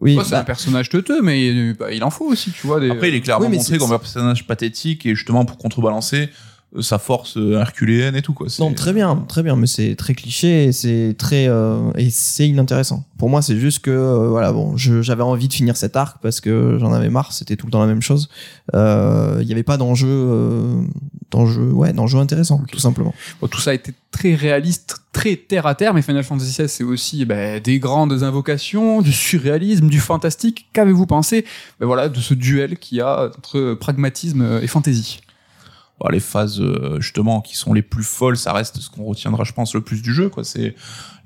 Oui, 0.00 0.18
C'est 0.24 0.30
bah, 0.30 0.40
un 0.40 0.44
personnage 0.44 0.88
teuteux, 0.88 1.20
mais 1.22 1.74
bah, 1.74 1.92
il 1.92 2.02
en 2.02 2.10
faut 2.10 2.24
aussi, 2.24 2.50
tu 2.52 2.66
vois. 2.66 2.80
Des... 2.80 2.90
après 2.90 3.08
il 3.10 3.14
est 3.14 3.20
clairement 3.20 3.46
oui, 3.46 3.56
montré 3.56 3.76
comme 3.78 3.92
un 3.92 3.98
personnage 3.98 4.46
pathétique 4.46 5.04
et 5.06 5.14
justement 5.14 5.44
pour 5.44 5.58
contrebalancer 5.58 6.22
euh, 6.22 6.26
sa 6.80 6.98
force 6.98 7.36
euh, 7.36 7.58
herculéenne 7.58 8.14
et 8.14 8.22
tout 8.22 8.32
quoi 8.32 8.46
Non, 8.60 8.72
très 8.72 8.92
bien, 8.92 9.24
très 9.28 9.42
bien, 9.42 9.56
mais 9.56 9.66
c'est 9.66 9.96
très 9.96 10.14
cliché 10.14 10.66
et 10.66 10.72
c'est 10.72 11.16
très 11.18 11.48
euh, 11.48 11.90
et 11.96 12.10
c'est 12.10 12.48
inintéressant. 12.48 13.04
Pour 13.18 13.28
moi, 13.28 13.42
c'est 13.42 13.58
juste 13.58 13.80
que 13.80 13.90
euh, 13.90 14.28
voilà, 14.28 14.52
bon, 14.52 14.76
j'avais 14.76 15.22
envie 15.22 15.48
de 15.48 15.52
finir 15.52 15.76
cet 15.76 15.96
arc 15.96 16.18
parce 16.22 16.40
que 16.40 16.78
j'en 16.80 16.92
avais 16.92 17.10
marre, 17.10 17.32
c'était 17.32 17.56
tout 17.56 17.66
le 17.66 17.72
temps 17.72 17.80
la 17.80 17.86
même 17.86 18.02
chose. 18.02 18.28
Euh, 18.74 19.38
Il 19.40 19.46
n'y 19.46 19.52
avait 19.52 19.64
pas 19.64 19.76
d'enjeu, 19.76 20.08
euh, 20.08 20.82
d'enjeu, 21.30 21.70
ouais, 21.72 21.92
d'enjeu 21.92 22.18
intéressant, 22.18 22.62
tout 22.70 22.78
simplement. 22.78 23.14
Bon, 23.40 23.48
tout 23.48 23.60
ça 23.60 23.72
a 23.72 23.74
été 23.74 23.92
très 24.12 24.34
réaliste, 24.34 25.02
très 25.12 25.34
terre 25.36 25.66
à 25.66 25.74
terre, 25.74 25.92
mais 25.92 26.02
Final 26.02 26.22
Fantasy 26.22 26.52
XVI, 26.52 26.68
c'est 26.68 26.84
aussi 26.84 27.24
bah, 27.24 27.58
des 27.58 27.80
grandes 27.80 28.22
invocations, 28.22 29.02
du 29.02 29.12
surréalisme, 29.12 29.88
du 29.88 29.98
fantastique. 30.00 30.68
Qu'avez-vous 30.72 31.06
pensé 31.06 31.44
bah, 31.80 31.86
voilà, 31.86 32.08
de 32.08 32.20
ce 32.20 32.32
duel 32.32 32.78
qu'il 32.78 32.98
y 32.98 33.00
a 33.00 33.24
entre 33.36 33.74
pragmatisme 33.74 34.60
et 34.62 34.66
fantaisie? 34.68 35.20
Bah, 36.00 36.08
les 36.10 36.20
phases 36.20 36.60
euh, 36.60 36.98
justement 36.98 37.42
qui 37.42 37.56
sont 37.56 37.74
les 37.74 37.82
plus 37.82 38.04
folles 38.04 38.38
ça 38.38 38.54
reste 38.54 38.78
ce 38.78 38.88
qu'on 38.88 39.04
retiendra 39.04 39.44
je 39.44 39.52
pense 39.52 39.74
le 39.74 39.82
plus 39.82 40.00
du 40.00 40.14
jeu 40.14 40.30
quoi. 40.30 40.44
C'est 40.44 40.74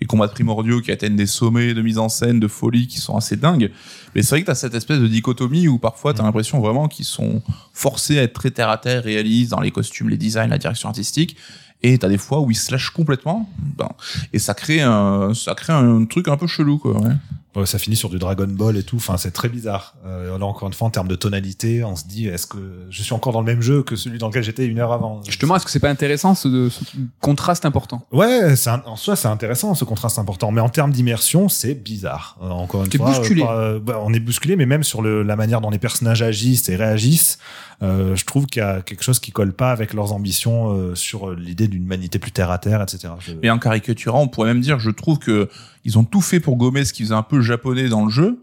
les 0.01 0.07
combats 0.07 0.27
primordiaux 0.27 0.81
qui 0.81 0.91
atteignent 0.91 1.15
des 1.15 1.27
sommets 1.27 1.75
de 1.75 1.83
mise 1.83 1.99
en 1.99 2.09
scène 2.09 2.41
de 2.41 2.49
folie 2.49 2.89
qui 2.89 2.99
sont 2.99 3.17
assez 3.17 3.37
dingues. 3.37 3.71
Mais 4.15 4.23
c'est 4.23 4.31
vrai 4.31 4.41
que 4.41 4.47
t'as 4.47 4.57
cette 4.57 4.75
espèce 4.75 4.99
de 4.99 5.07
dichotomie 5.07 5.69
où 5.69 5.79
parfois 5.79 6.13
t'as 6.13 6.25
l'impression 6.25 6.61
vraiment 6.61 6.89
qu'ils 6.89 7.05
sont 7.05 7.41
forcés 7.73 8.19
à 8.19 8.23
être 8.23 8.33
très 8.33 8.51
terre 8.51 8.69
à 8.69 8.79
terre 8.79 9.05
réalistes 9.05 9.53
dans 9.53 9.61
les 9.61 9.71
costumes 9.71 10.09
les 10.09 10.17
designs 10.17 10.49
la 10.49 10.59
direction 10.59 10.89
artistique. 10.89 11.37
Et 11.83 11.99
t'as 11.99 12.09
des 12.09 12.19
fois 12.19 12.41
où 12.41 12.51
ils 12.51 12.57
se 12.57 12.73
lâchent 12.73 12.91
complètement. 12.91 13.49
Ben, 13.77 13.91
et 14.33 14.41
ça 14.41 14.55
crée 14.55 14.81
un 14.81 15.35
ça 15.35 15.55
crée 15.55 15.73
un 15.73 16.05
truc 16.07 16.27
un 16.27 16.37
peu 16.37 16.49
chelou 16.49 16.79
quoi 16.79 17.01
ouais. 17.01 17.15
Ouais, 17.57 17.67
ça 17.67 17.79
finit 17.79 17.95
sur 17.95 18.09
du 18.09 18.19
Dragon 18.19 18.49
Ball 18.49 18.77
et 18.77 18.83
tout. 18.83 18.97
Enfin, 18.97 19.17
c'est 19.17 19.31
très 19.31 19.49
bizarre. 19.49 19.95
Euh, 20.05 20.37
là, 20.39 20.45
encore 20.45 20.67
une 20.67 20.75
fois, 20.75 20.89
en 20.89 20.91
termes 20.91 21.07
de 21.09 21.15
tonalité, 21.15 21.85
on 21.85 21.95
se 21.95 22.05
dit, 22.07 22.27
est-ce 22.27 22.47
que 22.49 22.59
je 22.91 23.03
suis 23.03 23.13
encore 23.15 23.33
dans 23.33 23.41
le 23.41 23.47
même 23.47 23.63
jeu 23.63 23.83
que 23.85 23.95
celui 23.97 24.19
dans 24.19 24.27
lequel 24.29 24.43
j'étais 24.43 24.67
une 24.67 24.81
heure 24.81 24.93
avant? 24.93 25.21
Justement, 25.25 25.55
est-ce 25.57 25.65
que 25.65 25.71
c'est 25.71 25.79
pas 25.81 25.91
intéressant 25.91 26.35
ce, 26.35 26.69
ce 26.69 26.83
contraste 27.21 27.65
important? 27.65 28.05
Ouais, 28.13 28.57
c'est 28.57 28.71
un- 28.71 28.83
en 28.87 28.97
soi, 28.97 29.15
c'est 29.15 29.29
intéressant 29.29 29.75
ce 29.75 29.85
contraste 29.85 30.19
important. 30.19 30.51
Mais 30.51 30.61
en 30.61 30.69
termes 30.69 30.91
d'immersion, 30.91 31.49
c'est 31.49 31.75
bizarre. 31.75 32.37
Euh, 32.43 32.49
encore 32.49 32.83
une 32.85 32.91
T'es 32.91 32.99
fois, 32.99 33.17
bousculé. 33.17 33.43
euh, 33.43 33.77
euh, 33.77 33.79
bah, 33.79 34.01
on 34.05 34.13
est 34.13 34.21
bousculé, 34.21 34.57
mais 34.57 34.67
même 34.67 34.83
sur 34.83 35.01
le, 35.01 35.23
la 35.23 35.37
manière 35.37 35.61
dont 35.61 35.71
les 35.71 35.79
personnages 35.79 36.23
agissent 36.23 36.69
et 36.69 36.77
réagissent, 36.77 37.39
euh, 37.83 38.17
je 38.17 38.25
trouve 38.25 38.47
qu'il 38.47 38.63
y 38.63 38.65
a 38.65 38.83
quelque 38.83 39.03
chose 39.05 39.19
qui 39.21 39.31
colle 39.33 39.53
pas 39.53 39.71
avec 39.71 39.95
leurs 39.95 40.13
ambitions 40.13 40.73
euh, 40.73 40.95
sur 40.95 41.31
l'idée 41.31 41.69
d'une 41.69 41.83
humanité 41.85 42.19
plus 42.19 42.33
terre 42.33 42.51
à 42.51 42.59
terre, 42.59 42.83
etc. 42.83 43.13
Je- 43.21 43.33
Et 43.43 43.51
en 43.51 43.59
caricaturant, 43.59 44.23
on 44.23 44.29
pourrait 44.29 44.49
même 44.49 44.61
dire, 44.63 44.79
je 44.79 44.91
trouve 44.91 45.19
que 45.19 45.49
ils 45.85 45.99
ont 45.99 46.05
tout 46.05 46.21
fait 46.21 46.41
pour 46.41 46.57
gommer 46.57 46.85
ce 46.85 46.93
qui 46.93 47.03
faisait 47.03 47.15
un 47.15 47.23
peu 47.23 47.41
japonais 47.41 47.89
dans 47.89 48.05
le 48.05 48.11
jeu. 48.11 48.41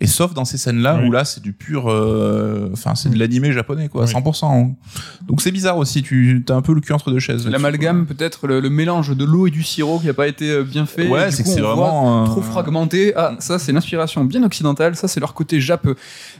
Et 0.00 0.08
sauf 0.08 0.34
dans 0.34 0.44
ces 0.44 0.58
scènes-là 0.58 0.98
Oui. 1.00 1.08
où 1.08 1.12
là 1.12 1.24
c'est 1.24 1.40
du 1.40 1.52
pur, 1.52 1.88
euh, 1.88 2.68
enfin 2.72 2.96
c'est 2.96 3.10
de 3.10 3.18
l'animé 3.18 3.52
japonais 3.52 3.88
quoi, 3.88 4.04
Oui. 4.06 4.10
100%. 4.12 4.74
Donc 5.28 5.40
c'est 5.40 5.52
bizarre 5.52 5.78
aussi, 5.78 6.02
tu 6.02 6.44
as 6.48 6.54
un 6.54 6.62
peu 6.62 6.74
le 6.74 6.80
cul 6.80 6.92
entre 6.92 7.12
deux 7.12 7.20
chaises. 7.20 7.46
L'amalgame, 7.46 8.04
peut-être 8.04 8.48
le, 8.48 8.58
le 8.58 8.70
mélange 8.70 9.16
de 9.16 9.24
l'eau 9.24 9.46
et 9.46 9.50
du 9.50 9.62
sirop 9.62 10.00
qui 10.00 10.08
a 10.08 10.14
pas 10.14 10.26
été 10.26 10.50
euh, 10.50 10.64
bien 10.64 10.84
fait. 10.86 11.06
Ouais, 11.06 11.30
c'est 11.30 11.44
que 11.44 11.48
c'est 11.48 11.60
vraiment 11.60 12.24
euh, 12.24 12.26
trop 12.26 12.42
fragmenté. 12.42 13.12
Ah, 13.14 13.36
ça, 13.38 13.58
c'est 13.60 13.70
l'inspiration 13.70 14.24
bien 14.24 14.42
occidentale. 14.42 14.96
Ça, 14.96 15.06
c'est 15.06 15.20
leur 15.20 15.32
côté 15.32 15.60
Jap 15.60 15.86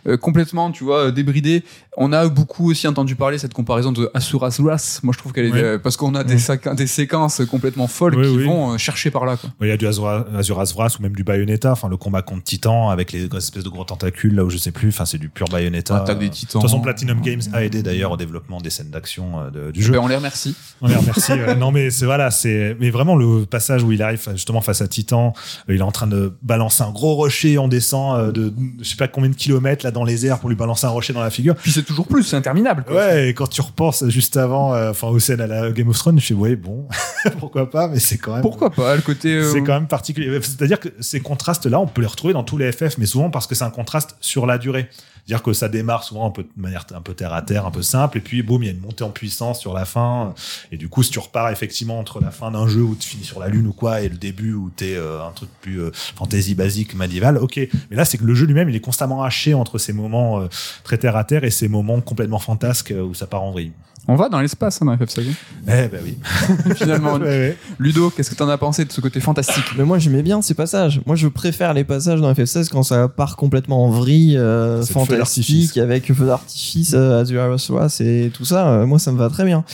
euh, 0.06 0.16
complètement, 0.16 0.72
tu 0.72 0.82
vois, 0.82 1.12
débridé. 1.12 1.62
On 1.96 2.12
a 2.12 2.26
beaucoup 2.28 2.70
aussi 2.70 2.88
entendu 2.88 3.14
parler 3.14 3.38
cette 3.38 3.54
comparaison 3.54 3.92
de 3.92 4.10
Asura's 4.14 4.58
Wrath. 4.58 4.98
Moi, 5.04 5.12
je 5.14 5.18
trouve 5.18 5.32
qu'elle 5.32 5.46
est 5.46 5.52
Oui. 5.52 5.60
euh, 5.62 5.78
parce 5.78 5.96
qu'on 5.96 6.16
a 6.16 6.24
des, 6.24 6.34
Oui. 6.34 6.40
sac- 6.40 6.74
des 6.74 6.88
séquences 6.88 7.40
complètement 7.48 7.86
folles 7.86 8.16
Oui, 8.16 8.26
qui 8.28 8.36
oui. 8.38 8.44
vont 8.46 8.72
euh, 8.72 8.78
chercher 8.78 9.12
par 9.12 9.24
là. 9.26 9.36
Quoi. 9.36 9.50
Il 9.60 9.68
y 9.68 9.70
a 9.70 9.76
du 9.76 9.86
Azura- 9.86 10.26
Azura's 10.36 10.74
Wrath 10.74 10.98
ou 10.98 11.02
même 11.02 11.14
du 11.14 11.22
Bayonetta, 11.22 11.70
enfin 11.70 11.88
le 11.88 11.96
combat 11.96 12.22
contre 12.22 12.42
Titan 12.42 12.90
avec 12.90 13.12
les 13.12 13.28
espèces 13.44 13.64
de 13.64 13.68
gros 13.68 13.84
tentacules 13.84 14.34
là 14.34 14.44
où 14.44 14.50
je 14.50 14.56
sais 14.56 14.72
plus, 14.72 14.88
enfin 14.88 15.04
c'est 15.04 15.18
du 15.18 15.28
pur 15.28 15.46
Bayonetta. 15.50 15.96
Attaque 15.96 16.18
des 16.18 16.30
Titans. 16.30 16.48
De 16.48 16.52
toute 16.52 16.62
façon, 16.62 16.80
Platinum 16.80 17.20
Games 17.20 17.40
a 17.52 17.64
aidé 17.64 17.82
d'ailleurs 17.82 18.10
au 18.12 18.16
développement 18.16 18.60
des 18.60 18.70
scènes 18.70 18.90
d'action 18.90 19.40
euh, 19.40 19.50
de- 19.50 19.70
du 19.70 19.82
jeu. 19.82 19.92
Ben, 19.92 19.98
on 20.00 20.06
les 20.08 20.16
remercie. 20.16 20.54
On 20.80 20.88
les 20.88 20.96
remercie. 20.96 21.32
ouais. 21.32 21.54
Non, 21.54 21.70
mais 21.70 21.90
c'est 21.90 22.04
voilà, 22.06 22.30
c'est 22.30 22.76
mais 22.80 22.90
vraiment 22.90 23.16
le 23.16 23.44
passage 23.46 23.82
où 23.82 23.92
il 23.92 24.02
arrive 24.02 24.20
justement 24.32 24.60
face 24.60 24.80
à 24.82 24.88
Titan, 24.88 25.32
euh, 25.68 25.74
il 25.74 25.80
est 25.80 25.82
en 25.82 25.92
train 25.92 26.06
de 26.06 26.32
balancer 26.42 26.82
un 26.82 26.90
gros 26.90 27.14
rocher, 27.14 27.58
on 27.58 27.68
descend 27.68 28.18
euh, 28.18 28.32
de 28.32 28.52
je 28.80 28.88
sais 28.88 28.96
pas 28.96 29.08
combien 29.08 29.30
de 29.30 29.34
kilomètres 29.36 29.84
là 29.84 29.90
dans 29.90 30.04
les 30.04 30.26
airs 30.26 30.38
pour 30.40 30.48
lui 30.48 30.56
balancer 30.56 30.86
un 30.86 30.90
rocher 30.90 31.12
dans 31.12 31.22
la 31.22 31.30
figure. 31.30 31.54
Puis 31.56 31.72
c'est 31.72 31.82
toujours 31.84 32.06
plus, 32.06 32.22
c'est 32.24 32.36
interminable. 32.36 32.84
Quoi. 32.86 32.96
Ouais, 32.96 33.28
et 33.28 33.34
quand 33.34 33.46
tu 33.46 33.60
repenses 33.60 34.04
juste 34.08 34.36
avant, 34.36 34.74
euh, 34.74 34.90
enfin 34.90 35.08
aux 35.08 35.18
scènes 35.18 35.40
à 35.40 35.46
la 35.46 35.70
Game 35.70 35.88
of 35.88 35.98
Thrones, 35.98 36.18
je 36.18 36.26
fais 36.26 36.34
ouais 36.34 36.56
bon, 36.56 36.86
pourquoi 37.38 37.70
pas, 37.70 37.88
mais 37.88 37.98
c'est 37.98 38.18
quand 38.18 38.32
même 38.32 38.42
Pourquoi 38.42 38.70
pas 38.70 38.94
le 38.96 39.02
côté. 39.02 39.32
euh, 39.34 39.50
c'est 39.52 39.60
quand 39.62 39.74
même 39.74 39.86
particulier. 39.86 40.38
C'est-à-dire 40.42 40.80
que 40.80 40.88
ces 41.00 41.20
contrastes-là, 41.20 41.78
on 41.80 41.86
peut 41.86 42.00
les 42.00 42.06
retrouver 42.06 42.32
dans 42.34 42.44
tous 42.44 42.56
les 42.58 42.72
FF, 42.72 42.98
mais 42.98 43.06
souvent 43.06 43.30
parce 43.34 43.48
que 43.48 43.56
c'est 43.56 43.64
un 43.64 43.70
contraste 43.70 44.16
sur 44.20 44.46
la 44.46 44.58
durée. 44.58 44.88
C'est-à-dire 45.26 45.42
que 45.42 45.52
ça 45.54 45.68
démarre 45.68 46.04
souvent 46.04 46.26
un 46.26 46.30
peu 46.30 46.42
de 46.42 46.48
manière 46.56 46.86
un 46.94 47.00
peu 47.00 47.14
terre 47.14 47.32
à 47.32 47.42
terre, 47.42 47.66
un 47.66 47.70
peu 47.70 47.82
simple, 47.82 48.18
et 48.18 48.20
puis 48.20 48.42
boum, 48.42 48.62
il 48.62 48.66
y 48.66 48.68
a 48.68 48.72
une 48.72 48.80
montée 48.80 49.04
en 49.04 49.10
puissance 49.10 49.58
sur 49.58 49.72
la 49.72 49.86
fin. 49.86 50.34
Et 50.70 50.76
du 50.76 50.88
coup, 50.88 51.02
si 51.02 51.10
tu 51.10 51.18
repars 51.18 51.50
effectivement 51.50 51.98
entre 51.98 52.20
la 52.20 52.30
fin 52.30 52.50
d'un 52.50 52.68
jeu 52.68 52.82
où 52.82 52.94
tu 52.94 53.08
finis 53.08 53.24
sur 53.24 53.40
la 53.40 53.48
lune 53.48 53.66
ou 53.66 53.72
quoi, 53.72 54.02
et 54.02 54.08
le 54.08 54.16
début 54.16 54.52
où 54.52 54.70
t'es 54.70 54.94
euh, 54.94 55.26
un 55.26 55.32
truc 55.32 55.48
plus 55.62 55.80
euh, 55.80 55.90
fantasy 55.94 56.54
basique, 56.54 56.94
médiéval, 56.94 57.38
ok. 57.38 57.56
Mais 57.90 57.96
là, 57.96 58.04
c'est 58.04 58.18
que 58.18 58.24
le 58.24 58.34
jeu 58.34 58.46
lui-même, 58.46 58.68
il 58.68 58.76
est 58.76 58.80
constamment 58.80 59.24
haché 59.24 59.54
entre 59.54 59.78
ces 59.78 59.92
moments 59.94 60.40
euh, 60.40 60.48
très 60.84 60.98
terre 60.98 61.16
à 61.16 61.24
terre 61.24 61.42
et 61.42 61.50
ces 61.50 61.68
moments 61.68 62.00
complètement 62.02 62.38
fantasques 62.38 62.92
euh, 62.92 63.02
où 63.02 63.14
ça 63.14 63.26
part 63.26 63.42
en 63.42 63.50
vrille. 63.50 63.72
On 64.06 64.16
va 64.16 64.28
dans 64.28 64.40
l'espace 64.40 64.82
hein, 64.82 64.86
dans 64.86 64.94
FF16. 64.96 65.22
Eh 65.66 65.88
ben 65.88 66.00
oui. 66.04 66.18
Finalement, 66.76 67.14
Ouais, 67.18 67.20
ouais. 67.26 67.58
Ludo, 67.78 68.10
qu'est-ce 68.10 68.30
que 68.30 68.34
t'en 68.34 68.48
as 68.50 68.58
pensé 68.58 68.84
de 68.84 68.92
ce 68.92 69.00
côté 69.00 69.18
fantastique? 69.20 69.64
Mais 69.78 69.84
moi 69.84 69.98
j'aimais 69.98 70.22
bien 70.22 70.42
ces 70.42 70.52
passages. 70.54 71.00
Moi 71.06 71.16
je 71.16 71.26
préfère 71.28 71.72
les 71.72 71.84
passages 71.84 72.20
dans 72.20 72.30
FF16 72.32 72.68
quand 72.68 72.82
ça 72.82 73.08
part 73.08 73.36
complètement 73.36 73.84
en 73.86 73.90
vrille, 73.90 74.36
euh, 74.36 74.82
fantastique, 74.82 75.78
avec 75.78 76.12
feu 76.12 76.26
d'artifice, 76.26 76.92
euh, 76.94 77.20
Azure 77.22 77.56
Wrath 77.70 78.00
et 78.00 78.30
tout 78.34 78.44
ça. 78.44 78.68
euh, 78.68 78.86
moi 78.86 78.98
ça 78.98 79.10
me 79.10 79.16
va 79.18 79.30
très 79.30 79.44
bien. 79.44 79.64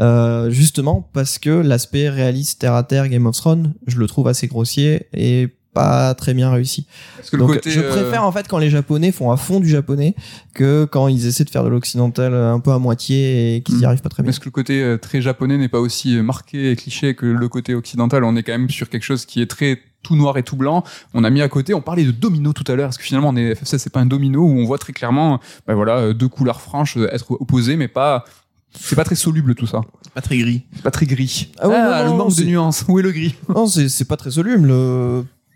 Euh, 0.00 0.50
justement 0.50 1.08
parce 1.12 1.38
que 1.38 1.50
l'aspect 1.50 2.08
réaliste 2.08 2.60
terre 2.60 2.74
à 2.74 2.82
terre 2.84 3.08
Game 3.08 3.26
of 3.26 3.36
Thrones, 3.36 3.72
je 3.86 3.98
le 3.98 4.06
trouve 4.06 4.28
assez 4.28 4.46
grossier 4.46 5.06
et 5.14 5.48
pas 5.74 6.14
très 6.14 6.34
bien 6.34 6.50
réussi. 6.50 6.86
Parce 7.16 7.30
que 7.30 7.36
Donc 7.36 7.50
le 7.50 7.54
côté, 7.56 7.70
je 7.70 7.80
euh, 7.80 7.90
préfère 7.90 8.24
en 8.24 8.32
fait 8.32 8.48
quand 8.48 8.58
les 8.58 8.70
japonais 8.70 9.12
font 9.12 9.30
à 9.30 9.36
fond 9.36 9.60
du 9.60 9.68
japonais 9.68 10.14
que 10.54 10.86
quand 10.90 11.08
ils 11.08 11.26
essaient 11.26 11.44
de 11.44 11.50
faire 11.50 11.64
de 11.64 11.68
l'occidental 11.68 12.34
un 12.34 12.58
peu 12.60 12.72
à 12.72 12.78
moitié 12.78 13.56
et 13.56 13.60
qu'ils 13.62 13.76
Mm. 13.76 13.82
y 13.82 13.84
arrivent 13.84 14.02
pas 14.02 14.08
très 14.08 14.22
bien. 14.22 14.30
Est-ce 14.30 14.40
que 14.40 14.46
le 14.46 14.50
côté 14.50 14.82
euh, 14.82 14.96
très 14.96 15.20
japonais 15.20 15.56
n'est 15.58 15.68
pas 15.68 15.80
aussi 15.80 16.16
euh, 16.16 16.22
marqué 16.22 16.70
et 16.72 16.76
cliché 16.76 17.14
que 17.14 17.26
le 17.26 17.48
côté 17.48 17.74
occidental? 17.74 18.24
On 18.24 18.34
est 18.36 18.42
quand 18.42 18.52
même 18.52 18.70
sur 18.70 18.88
quelque 18.88 19.04
chose 19.04 19.24
qui 19.26 19.40
est 19.40 19.46
très 19.46 19.80
tout 20.02 20.16
noir 20.16 20.38
et 20.38 20.42
tout 20.42 20.56
blanc. 20.56 20.84
On 21.12 21.24
a 21.24 21.30
mis 21.30 21.42
à 21.42 21.48
côté, 21.48 21.74
on 21.74 21.80
parlait 21.80 22.04
de 22.04 22.12
domino 22.12 22.52
tout 22.52 22.64
à 22.70 22.76
l'heure. 22.76 22.88
Est-ce 22.88 22.98
que 22.98 23.04
finalement, 23.04 23.28
on 23.30 23.36
est, 23.36 23.52
FF16, 23.54 23.78
c'est 23.78 23.92
pas 23.92 24.00
un 24.00 24.06
domino 24.06 24.40
où 24.40 24.50
on 24.58 24.64
voit 24.64 24.78
très 24.78 24.92
clairement, 24.92 25.40
ben 25.66 25.74
voilà, 25.74 25.96
euh, 25.98 26.14
deux 26.14 26.28
couleurs 26.28 26.60
franches 26.60 26.96
euh, 26.96 27.12
être 27.12 27.32
opposées, 27.32 27.76
mais 27.76 27.88
pas, 27.88 28.24
c'est 28.72 28.96
pas 28.96 29.04
très 29.04 29.16
soluble 29.16 29.54
tout 29.54 29.66
ça. 29.66 29.80
Pas 30.14 30.20
très 30.20 30.38
gris. 30.38 30.62
C'est 30.74 30.82
pas 30.82 30.90
très 30.92 31.06
gris. 31.06 31.50
Ah 31.58 31.68
ouais, 31.68 32.04
non, 32.04 32.12
le 32.12 32.16
manque 32.18 32.36
de 32.36 32.44
nuances. 32.44 32.84
Où 32.88 32.98
est 32.98 33.02
le 33.02 33.10
gris? 33.12 33.34
Non, 33.48 33.66
c'est 33.66 33.88
c'est 33.88 34.04
pas 34.04 34.16
très 34.16 34.30
soluble. 34.30 34.72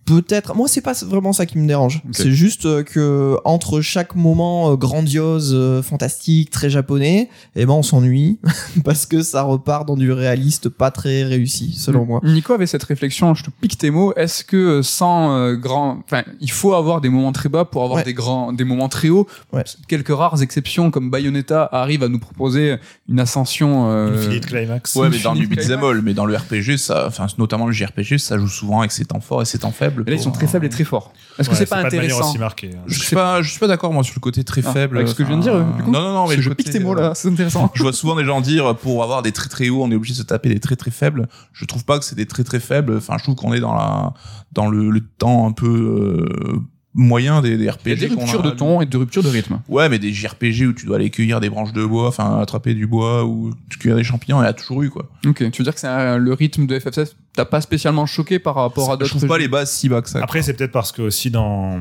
Peut-être. 0.04 0.54
Moi, 0.56 0.66
c'est 0.68 0.80
pas 0.80 0.94
vraiment 1.06 1.32
ça 1.32 1.46
qui 1.46 1.58
me 1.58 1.66
dérange. 1.66 2.02
C'est 2.10 2.32
juste 2.32 2.66
euh, 2.66 2.82
que 2.82 3.36
entre 3.44 3.80
chaque 3.80 4.16
moment 4.16 4.72
euh, 4.72 4.76
grandiose, 4.76 5.52
euh, 5.54 5.80
fantastique, 5.82 6.50
très 6.50 6.70
japonais, 6.70 7.28
eh 7.54 7.66
ben 7.66 7.72
on 7.74 7.82
s'ennuie 7.84 8.40
parce 8.84 9.06
que 9.06 9.22
ça 9.22 9.42
repart 9.42 9.86
dans 9.86 9.96
du 9.96 10.10
réaliste 10.10 10.68
pas 10.68 10.90
très 10.90 11.22
réussi, 11.22 11.72
selon 11.76 12.04
moi. 12.04 12.20
Nico 12.24 12.52
avait 12.52 12.66
cette 12.66 12.82
réflexion, 12.82 13.34
je 13.34 13.44
te 13.44 13.50
pique 13.50 13.78
tes 13.78 13.90
mots. 13.90 14.12
Est-ce 14.16 14.44
que 14.44 14.82
sans 14.82 15.36
euh, 15.36 15.54
grand, 15.54 16.00
enfin, 16.04 16.24
il 16.40 16.50
faut 16.50 16.74
avoir 16.74 17.00
des 17.00 17.08
moments 17.08 17.32
très 17.32 17.48
bas 17.48 17.64
pour 17.64 17.84
avoir 17.84 17.98
Ouais. 17.98 18.04
des 18.04 18.14
grands, 18.14 18.52
des 18.52 18.64
moments 18.64 18.88
très 18.88 19.08
hauts? 19.08 19.28
Ouais. 19.52 19.62
Quelques 19.86 20.08
rares 20.14 20.42
exceptions 20.42 20.90
comme 20.90 21.10
Bayonetta 21.10 21.68
arrivent 21.70 22.02
à 22.02 22.08
nous 22.08 22.18
proposer 22.18 22.76
une 23.08 23.20
ascension. 23.20 23.88
euh, 23.90 24.18
Infinite 24.18 24.46
Climax. 24.46 24.96
Ouais, 24.96 25.10
mais 25.10 25.18
dans 25.20 25.34
du 25.34 25.46
beat'em 25.46 25.84
all, 25.84 26.02
mais 26.02 26.14
dans 26.14 26.24
le 26.26 26.34
RPG, 26.36 26.76
ça, 26.78 27.04
enfin, 27.06 27.26
notamment 27.38 27.66
le 27.66 27.72
JRPG, 27.72 28.18
ça 28.18 28.36
joue 28.38 28.48
souvent 28.48 28.80
avec 28.80 28.90
ses 28.92 29.04
temps 29.04 29.20
forts 29.20 29.42
et 29.42 29.44
ses 29.44 29.58
temps 29.60 29.70
faibles. 29.70 29.91
Et 30.06 30.10
là, 30.10 30.16
ils 30.16 30.22
sont 30.22 30.30
très 30.30 30.46
euh, 30.46 30.48
faibles 30.48 30.64
et 30.66 30.68
très 30.70 30.84
forts. 30.84 31.12
Est-ce 31.38 31.48
que 31.48 31.54
Ouais, 31.54 31.58
c'est 31.58 31.66
pas 31.66 31.84
intéressant 31.84 32.28
aussi 32.28 32.38
marquée. 32.38 32.70
Je 32.86 32.98
suis 32.98 33.14
pas, 33.14 33.42
je 33.42 33.50
suis 33.50 33.60
pas 33.60 33.66
d'accord 33.68 33.92
moi 33.92 34.02
sur 34.02 34.14
le 34.16 34.20
côté 34.20 34.42
très 34.44 34.62
Ah, 34.64 34.72
faible. 34.72 34.96
avec 34.96 35.08
ce 35.08 35.14
que 35.14 35.22
je 35.24 35.28
viens 35.28 35.36
de 35.36 35.42
dire, 35.42 35.62
du 35.64 35.82
coup 35.82 35.90
Non, 35.90 36.00
non, 36.00 36.12
non, 36.12 36.28
mais 36.28 36.40
je 36.40 36.48
côté, 36.48 36.62
pique 36.64 36.72
tes 36.72 36.80
mots 36.80 36.96
euh, 36.96 37.00
là, 37.08 37.12
c'est 37.14 37.28
intéressant. 37.28 37.70
Je 37.74 37.82
vois 37.82 37.92
souvent 37.92 38.16
des 38.16 38.24
gens 38.24 38.40
dire 38.40 38.74
pour 38.76 39.02
avoir 39.02 39.22
des 39.22 39.32
très 39.32 39.48
très 39.48 39.68
hauts, 39.68 39.82
on 39.82 39.90
est 39.90 39.94
obligé 39.94 40.14
de 40.14 40.18
se 40.18 40.22
taper 40.22 40.48
des 40.48 40.60
très 40.60 40.76
très 40.76 40.90
faibles. 40.90 41.28
Je 41.52 41.64
trouve 41.64 41.84
pas 41.84 41.98
que 41.98 42.04
c'est 42.04 42.16
des 42.16 42.26
très 42.26 42.44
très 42.44 42.60
faibles. 42.60 42.96
Enfin, 42.96 43.16
je 43.18 43.22
trouve 43.24 43.34
qu'on 43.34 43.52
est 43.52 43.60
dans 43.60 43.74
la 43.74 44.14
dans 44.52 44.68
le, 44.68 44.90
le 44.90 45.00
temps 45.00 45.46
un 45.46 45.52
peu 45.52 45.66
euh, 45.66 46.58
moyen 46.94 47.40
des, 47.40 47.56
des 47.56 47.70
RPG. 47.70 47.80
Il 47.86 47.90
y 47.90 47.92
a 47.92 47.96
des 47.96 48.14
ruptures 48.14 48.42
de 48.42 48.50
ton 48.50 48.80
et 48.82 48.86
de 48.86 48.96
ruptures 48.96 49.22
de 49.22 49.28
rythme. 49.28 49.60
Ouais, 49.68 49.88
mais 49.88 49.98
des 49.98 50.12
JRPG 50.12 50.66
où 50.66 50.72
tu 50.72 50.84
dois 50.86 50.96
aller 50.96 51.08
cueillir 51.10 51.40
des 51.40 51.48
branches 51.48 51.72
de 51.72 51.84
bois, 51.84 52.08
enfin 52.08 52.38
attraper 52.40 52.74
du 52.74 52.86
bois 52.86 53.24
ou 53.24 53.52
cueillir 53.80 53.96
des 53.96 54.04
champignons, 54.04 54.42
il 54.42 54.44
y 54.44 54.48
a 54.48 54.52
toujours 54.52 54.82
eu 54.82 54.90
quoi. 54.90 55.08
Ok, 55.26 55.38
tu 55.50 55.58
veux 55.58 55.64
dire 55.64 55.74
que 55.74 55.80
c'est 55.80 55.86
un- 55.86 56.18
le 56.18 56.32
rythme 56.34 56.66
de 56.66 56.78
FF16 56.78 57.14
t'as 57.34 57.46
pas 57.46 57.62
spécialement 57.62 58.04
choqué 58.04 58.38
par 58.38 58.54
rapport 58.56 58.90
à 58.90 58.92
Je 58.94 58.98
d'autres 58.98 59.16
trouve 59.16 59.26
pas 59.26 59.38
les 59.38 59.48
bases 59.48 59.70
si 59.72 59.88
bas 59.88 60.02
que 60.02 60.08
ça. 60.10 60.20
Après, 60.22 60.42
c'est 60.42 60.52
peut-être 60.52 60.70
parce 60.72 60.92
que 60.92 61.00
aussi 61.00 61.30
dans 61.30 61.78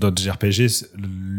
d'autres 0.00 0.20
JRPG, 0.20 0.86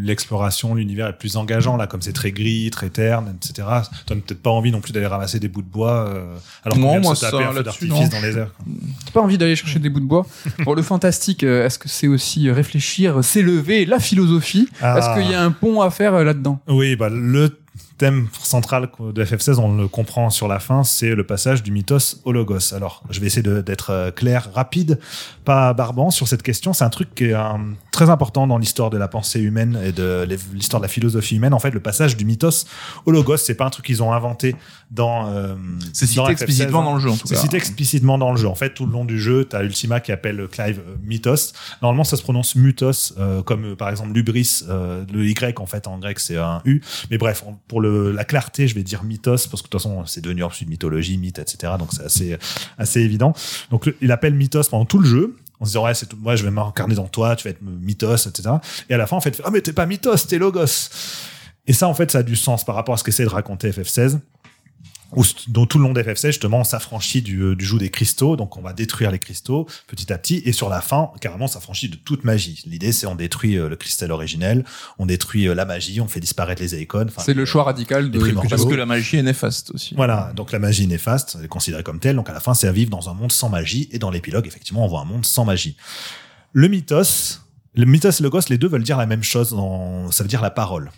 l'exploration, 0.04 0.76
l'univers 0.76 1.08
est 1.08 1.18
plus 1.18 1.36
engageant 1.36 1.76
là, 1.76 1.88
comme 1.88 2.02
c'est 2.02 2.14
très 2.14 2.32
gris, 2.32 2.70
très 2.72 2.90
terne, 2.90 3.36
etc. 3.36 3.68
T'as 4.06 4.16
peut-être 4.16 4.42
pas 4.42 4.50
envie 4.50 4.72
non 4.72 4.80
plus 4.80 4.94
d'aller 4.94 5.08
ramasser 5.08 5.40
des 5.40 5.48
bouts 5.48 5.62
de 5.62 5.68
bois, 5.68 6.08
euh, 6.08 6.38
alors 6.64 6.78
qu'on 6.78 6.84
Non, 6.84 6.92
vient 6.92 7.00
de 7.00 7.06
moi, 7.06 7.16
se 7.16 7.22
taper 7.22 7.44
ça, 7.44 7.50
un 7.50 7.54
feu 7.54 7.64
d'artifice 7.64 8.10
dans 8.10 8.22
les 8.22 8.38
airs. 8.38 8.52
T'as 9.06 9.12
pas 9.12 9.22
envie 9.22 9.38
d'aller 9.38 9.56
chercher 9.56 9.80
des 9.80 9.90
bouts 9.90 10.00
de 10.00 10.06
bois? 10.06 10.26
Pour 10.64 10.76
le 10.76 10.82
fantastique, 10.82 11.44
euh, 11.44 11.66
est-ce 11.66 11.80
que 11.80 11.90
c'est 11.90 12.08
aussi 12.08 12.50
réfléchir, 12.50 13.24
s'élever, 13.24 13.86
la 13.86 14.00
philosophie? 14.00 14.70
Ah. 14.82 14.98
Est-ce 14.98 15.20
qu'il 15.20 15.32
y 15.32 15.36
a 15.36 15.44
un 15.44 15.52
pont 15.52 15.82
à 15.82 15.90
faire 15.90 16.14
euh, 16.14 16.24
là-dedans? 16.24 16.60
Oui, 16.68 16.96
bah, 16.96 17.10
le 17.10 17.50
thème 18.02 18.30
central 18.42 18.90
de 19.00 19.24
FF16, 19.24 19.60
on 19.60 19.78
le 19.78 19.88
comprend 19.88 20.32
sur 20.32 20.48
la 20.48 20.58
fin, 20.60 20.84
c'est 20.84 21.14
le 21.14 21.24
passage 21.24 21.62
du 21.62 21.72
mythos 21.72 22.20
au 22.26 22.32
logos. 22.32 22.74
Alors, 22.74 23.04
je 23.12 23.20
vais 23.20 23.28
essayer 23.28 23.44
d'être 23.44 23.92
euh, 23.92 24.10
clair, 24.10 24.50
rapide, 24.56 24.98
pas 25.44 25.74
barbant 25.74 26.12
sur 26.12 26.28
cette 26.28 26.44
question. 26.44 26.74
C'est 26.74 26.84
un 26.84 26.90
truc 26.90 27.14
qui 27.16 27.26
est 27.26 27.34
euh, 27.34 27.42
très 27.92 28.10
important 28.10 28.48
dans 28.48 28.58
l'histoire 28.58 28.90
de 28.90 28.98
la 28.98 29.08
pensée 29.08 29.40
humaine 29.40 29.80
et 29.84 29.92
de 29.92 30.26
l'histoire 30.54 30.80
de 30.82 30.86
la 30.86 30.90
philosophie 30.90 31.36
humaine. 31.36 31.54
En 31.54 31.60
fait, 31.60 31.72
le 31.72 31.80
passage 31.80 32.16
du 32.18 32.26
mythos 32.26 32.66
au 33.06 33.12
logos, 33.12 33.38
c'est 33.38 33.56
pas 33.56 33.66
un 33.66 33.70
truc 33.70 33.86
qu'ils 33.86 34.04
ont 34.04 34.14
inventé 34.14 34.56
dans. 34.92 35.30
euh, 35.30 35.56
C'est 35.94 36.06
cité 36.08 36.22
FF16, 36.22 36.32
explicitement 36.32 36.82
hein. 36.82 36.86
dans 36.86 36.94
le 36.96 37.00
jeu 37.00 37.10
en 37.10 37.18
tout 37.18 37.28
C'est 37.28 37.36
cité 37.36 37.58
explicitement 37.58 38.18
dans 38.18 38.32
le 38.32 38.38
jeu. 38.38 38.48
En 38.48 38.56
fait, 38.56 38.74
tout 38.74 38.86
le 38.86 38.92
long 38.92 39.06
du 39.06 39.20
jeu, 39.20 39.46
tu 39.50 39.56
as 39.56 39.64
Ultima 39.64 40.00
qui 40.00 40.12
appelle 40.12 40.48
Clive 40.52 40.80
euh, 40.88 40.96
Mythos. 41.04 41.54
Normalement, 41.82 42.04
ça 42.04 42.18
se 42.18 42.22
prononce 42.24 42.56
Mutos, 42.56 43.14
euh, 43.18 43.42
comme 43.44 43.66
euh, 43.72 43.76
par 43.76 43.90
exemple 43.90 44.12
Lubris, 44.14 44.64
euh, 44.70 45.04
le 45.12 45.26
Y 45.28 45.60
en 45.60 45.66
fait 45.66 45.88
en 45.88 45.98
grec 46.00 46.20
c'est 46.20 46.38
un 46.38 46.62
U. 46.66 46.82
Mais 47.10 47.18
bref, 47.18 47.44
on- 47.48 47.56
pour 47.68 47.82
le, 47.82 48.12
la 48.12 48.26
clarté, 48.26 48.68
je 48.68 48.76
vais 48.76 48.84
dire 48.84 49.04
Mythos 49.04 49.48
parce 49.50 49.62
que 49.62 49.68
de 49.68 49.72
toute 49.72 49.74
façon, 49.74 50.06
c'est 50.06 50.22
devenu 50.22 50.44
ensuite 50.44 50.70
mythologie, 50.70 51.18
mythe, 51.18 51.40
etc. 51.40 51.74
Donc 51.80 51.90
c'est 51.94 52.04
assez, 52.06 52.38
assez 52.78 53.00
évident. 53.02 53.34
Donc 53.70 53.92
il 54.02 54.12
appelle 54.12 54.34
Mythos 54.34 54.64
pendant 54.70 54.86
tout 54.86 55.00
le 55.00 55.08
jeu. 55.08 55.36
En 55.62 55.66
se 55.66 55.70
disant, 55.70 55.86
ouais, 55.86 55.94
c'est 55.94 56.12
moi, 56.14 56.36
je 56.36 56.44
vais 56.44 56.52
m'incarner 56.52 56.96
dans 56.96 57.08
toi, 57.08 57.36
tu 57.36 57.46
vas 57.46 57.52
être 57.52 57.62
Mythos, 57.62 58.28
etc. 58.28 58.56
Et 58.90 58.94
à 58.96 58.98
la 58.98 59.08
fin, 59.08 59.16
en 59.16 59.22
fait, 59.22 59.40
ah, 59.46 59.52
mais 59.52 59.62
t'es 59.62 59.74
pas 59.74 59.86
Mythos, 59.86 60.18
t'es 60.28 60.40
Logos. 60.40 60.90
Et 61.68 61.74
ça, 61.74 61.88
en 61.88 61.94
fait, 61.94 62.12
ça 62.12 62.20
a 62.20 62.24
du 62.24 62.36
sens 62.36 62.66
par 62.66 62.76
rapport 62.76 62.96
à 62.96 62.98
ce 62.98 63.04
qu'essaie 63.04 63.24
de 63.24 63.30
raconter 63.30 63.70
FF16 63.70 64.20
où, 65.16 65.24
dont 65.48 65.66
tout 65.66 65.78
le 65.78 65.84
long 65.84 65.94
d'FF16, 65.94 66.28
justement, 66.28 66.60
on 66.60 66.64
s'affranchit 66.64 67.22
du, 67.22 67.42
euh, 67.42 67.56
du 67.56 67.66
joug 67.66 67.80
des 67.80 67.90
cristaux, 67.90 68.36
donc 68.36 68.58
on 68.58 68.62
va 68.62 68.74
détruire 68.74 69.12
les 69.12 69.20
cristaux 69.20 69.68
petit 69.88 70.12
à 70.12 70.18
petit, 70.18 70.42
et 70.46 70.52
sur 70.52 70.70
la 70.70 70.82
fin, 70.82 71.12
carrément, 71.20 71.46
on 71.46 71.50
s'affranchit 71.50 71.90
de 71.90 71.96
toute 71.96 72.24
magie. 72.24 72.64
L'idée, 72.66 72.92
c'est 72.92 73.08
on 73.08 73.16
détruit 73.16 73.58
euh, 73.58 73.70
le 73.70 73.76
cristal 73.76 74.12
originel, 74.12 74.64
on 75.00 75.06
détruit 75.06 75.48
euh, 75.48 75.56
la 75.56 75.66
magie, 75.66 76.00
on 76.02 76.08
fait 76.08 76.20
disparaître 76.20 76.62
les 76.62 76.82
icônes. 76.82 77.10
C'est 77.18 77.34
le 77.34 77.46
choix 77.46 77.64
radical 77.64 78.12
de. 78.12 78.20
Parce 78.50 78.66
que 78.66 78.76
la 78.76 78.86
magie 78.86 79.18
est 79.18 79.24
néfaste 79.24 79.72
aussi. 79.72 79.96
Voilà, 79.96 80.32
donc 80.36 80.52
la 80.52 80.60
magie 80.60 80.84
est 80.84 80.88
néfaste, 80.88 81.36
elle 81.38 81.46
est 81.46 81.50
considérée 81.50 81.84
comme 81.84 82.00
telle, 82.00 82.16
donc 82.16 82.30
à 82.30 82.34
la 82.34 82.40
fin, 82.40 82.54
c'est 82.54 82.68
à 82.68 82.72
vivre 82.72 82.90
dans 82.90 83.10
un 83.10 83.14
monde 83.14 83.32
sans 83.32 83.50
magie, 83.50 83.90
et 83.92 84.00
dans 84.00 84.12
l'épilogue, 84.12 84.48
effectivement, 84.48 84.86
on 84.86 84.88
voit 84.88 85.02
un 85.02 85.06
monde 85.06 85.26
sans 85.26 85.46
magie. 85.46 85.76
Le 86.54 86.68
mythos, 86.68 87.40
le 87.76 87.86
mythos 87.86 88.10
et 88.10 88.24
le 88.24 88.24
logos, 88.24 88.42
les 88.50 88.58
deux 88.58 88.68
veulent 88.68 88.84
dire 88.84 88.98
la 88.98 89.06
même 89.06 89.24
chose, 89.24 89.56
ça 90.12 90.24
veut 90.24 90.30
dire 90.30 90.42
la 90.42 90.52
parole. 90.52 90.92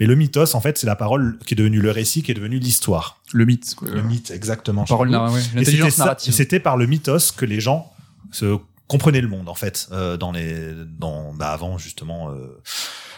Mais 0.00 0.06
le 0.06 0.14
mythos, 0.14 0.54
en 0.54 0.60
fait, 0.60 0.78
c'est 0.78 0.86
la 0.86 0.96
parole 0.96 1.38
qui 1.46 1.54
est 1.54 1.56
devenue 1.56 1.80
le 1.80 1.90
récit, 1.90 2.22
qui 2.22 2.30
est 2.30 2.34
devenue 2.34 2.58
l'histoire. 2.58 3.20
Le 3.32 3.44
mythe. 3.44 3.74
quoi. 3.74 3.88
Le 3.88 4.02
mythe, 4.02 4.30
exactement. 4.30 4.84
Parole 4.84 5.10
ouais, 5.10 5.40
l'intelligence 5.54 5.94
ça- 5.94 6.04
narrative. 6.04 6.32
C'était 6.32 6.60
par 6.60 6.76
le 6.76 6.86
mythos 6.86 7.32
que 7.36 7.44
les 7.44 7.60
gens 7.60 7.92
se 8.30 8.58
comprenaient 8.86 9.20
le 9.20 9.28
monde, 9.28 9.48
en 9.48 9.54
fait, 9.54 9.88
euh, 9.92 10.16
dans 10.16 10.30
les, 10.32 10.72
dans, 10.98 11.32
bah, 11.32 11.50
avant, 11.50 11.78
justement, 11.78 12.30
euh, 12.30 12.60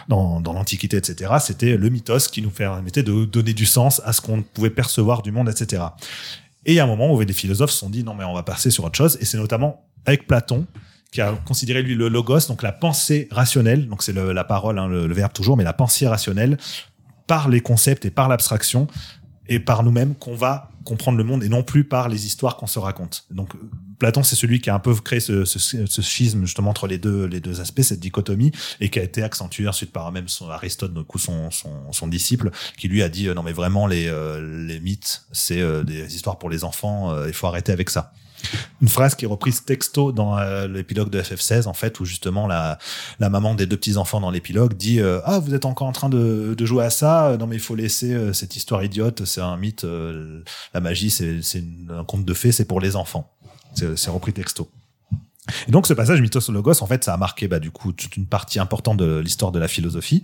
dans, 0.09 0.41
dans 0.41 0.53
l'Antiquité, 0.53 0.97
etc. 0.97 1.33
C'était 1.41 1.77
le 1.77 1.89
mythos 1.91 2.29
qui 2.31 2.41
nous 2.43 2.51
permettait 2.51 3.03
de 3.03 3.25
donner 3.25 3.53
du 3.53 3.67
sens 3.67 4.01
à 4.05 4.13
ce 4.13 4.21
qu'on 4.21 4.43
pouvait 4.43 4.71
percevoir 4.71 5.23
du 5.23 5.33
monde, 5.33 5.49
etc. 5.49 5.83
Et 6.65 6.73
il 6.73 6.77
y 6.77 6.81
a 6.81 6.85
un 6.85 6.89
moment 6.89 7.13
où 7.13 7.25
des 7.25 7.33
philosophes 7.33 7.71
se 7.71 7.79
sont 7.79 7.91
dit, 7.91 8.05
non, 8.05 8.15
mais 8.15 8.25
on 8.25 8.35
va 8.35 8.43
passer 8.43 8.71
sur 8.71 8.85
autre 8.85 8.97
chose. 8.97 9.19
Et 9.21 9.25
c'est 9.25 9.39
notamment 9.39 9.85
avec 10.05 10.27
Platon, 10.27 10.67
qui 11.11 11.21
a 11.21 11.33
considéré 11.45 11.83
lui 11.83 11.95
le 11.95 12.09
logos, 12.09 12.49
donc 12.49 12.63
la 12.63 12.73
pensée 12.73 13.29
rationnelle, 13.31 13.89
donc 13.89 14.03
c'est 14.03 14.13
la 14.13 14.45
parole, 14.45 14.79
hein, 14.79 14.89
le, 14.89 15.13
verbe 15.13 15.33
toujours, 15.33 15.57
mais 15.57 15.65
la 15.65 15.73
pensée 15.73 16.07
rationnelle, 16.07 16.59
par 17.27 17.49
les 17.49 17.61
concepts 17.61 18.05
et 18.05 18.11
par 18.11 18.29
l'abstraction, 18.29 18.87
et 19.49 19.61
par 19.61 19.83
nous-mêmes 19.83 20.15
qu'on 20.15 20.35
va 20.35 20.71
comprendre 20.85 21.19
le 21.19 21.25
monde 21.25 21.43
et 21.43 21.49
non 21.49 21.63
plus 21.63 21.85
par 21.85 22.09
les 22.09 22.27
histoires 22.27 22.57
qu'on 22.57 22.67
se 22.67 22.79
raconte. 22.79 23.25
Donc 23.31 23.51
Platon, 23.99 24.23
c'est 24.23 24.37
celui 24.37 24.61
qui 24.61 24.71
a 24.71 24.75
un 24.75 24.79
peu 24.79 24.95
créé 24.95 25.21
ce, 25.21 25.45
schisme 25.45 26.45
justement 26.45 26.71
entre 26.71 26.87
les 26.87 26.99
deux, 26.99 27.25
les 27.25 27.41
deux 27.41 27.61
aspects, 27.61 27.83
cette 27.83 28.01
dichotomie, 28.01 28.53
et 28.81 28.89
qui 28.89 28.99
a 28.99 29.03
été 29.03 29.23
accentué 29.23 29.67
ensuite 29.67 29.93
par 29.93 30.13
même 30.13 30.29
son 30.29 30.49
Aristote, 30.51 30.95
du 30.95 31.03
coup 31.03 31.19
son, 31.19 31.51
son, 31.51 32.09
disciple, 32.09 32.51
qui 32.79 32.89
lui 32.89 33.03
a 33.03 33.09
dit 33.09 33.29
euh, 33.29 33.35
non 33.35 33.43
mais 33.43 33.53
vraiment 33.53 33.87
les, 33.87 34.07
euh, 34.07 34.67
les 34.67 34.81
mythes, 34.81 35.27
c'est 35.33 35.61
euh, 35.61 35.83
des 35.83 36.15
histoires 36.15 36.39
pour 36.39 36.51
les 36.51 36.63
enfants, 36.63 37.27
il 37.27 37.33
faut 37.33 37.47
arrêter 37.47 37.73
avec 37.73 37.91
ça. 37.91 38.13
Une 38.83 38.89
phrase 38.89 39.15
qui 39.15 39.25
est 39.25 39.29
reprise 39.29 39.65
texto 39.65 40.13
dans 40.13 40.39
euh, 40.39 40.69
l'épilogue 40.69 41.11
de 41.11 41.21
FF16 41.21 41.67
en 41.67 41.73
fait 41.73 41.99
où 42.01 42.05
justement 42.05 42.47
la, 42.47 42.79
la 43.19 43.31
maman 43.31 43.55
des 43.55 43.67
deux 43.67 43.77
petits 43.77 43.97
enfants 43.97 44.21
dans 44.21 44.31
l'épilogue 44.31 44.75
dit 44.75 45.01
euh, 45.01 45.21
ah 45.25 45.39
vous 45.39 45.55
êtes 45.55 45.65
encore 45.65 45.87
en 45.87 45.93
train 45.93 46.09
de, 46.09 46.55
de 46.57 46.67
jouer 46.67 46.85
à 46.85 46.91
ça? 46.91 47.37
Non 47.39 47.47
mais 47.47 47.57
il 47.57 47.63
faut 47.63 47.75
laisser 47.75 48.13
euh, 48.13 48.33
cette 48.33 48.57
histoire 48.57 48.85
idiote 48.85 49.25
c'est 49.25 49.41
un 49.41 49.57
mythe 49.57 49.85
euh, 49.85 50.43
la 50.75 50.81
magie 50.81 51.11
c'est 51.11 51.65
un 51.91 52.05
conte 52.05 52.25
de 52.25 52.35
fées 52.35 52.53
c'est 52.53 52.67
pour 52.67 52.81
les 52.81 52.97
enfants 52.97 53.33
c'est 53.75 54.11
repris 54.11 54.33
texto 54.33 54.71
Et 55.69 55.71
donc 55.71 55.87
ce 55.87 55.95
passage 55.95 56.21
mythos 56.21 56.51
logos, 56.51 56.83
en 56.83 56.87
fait, 56.87 57.05
ça 57.05 57.15
a 57.15 57.17
marqué 57.17 57.49
bah, 57.49 57.59
du 57.59 57.71
coup 57.71 57.93
toute 57.93 58.17
une 58.17 58.27
partie 58.27 58.59
importante 58.59 58.97
de 58.97 59.19
l'histoire 59.19 59.53
de 59.53 59.59
la 59.59 59.69
philosophie. 59.69 60.23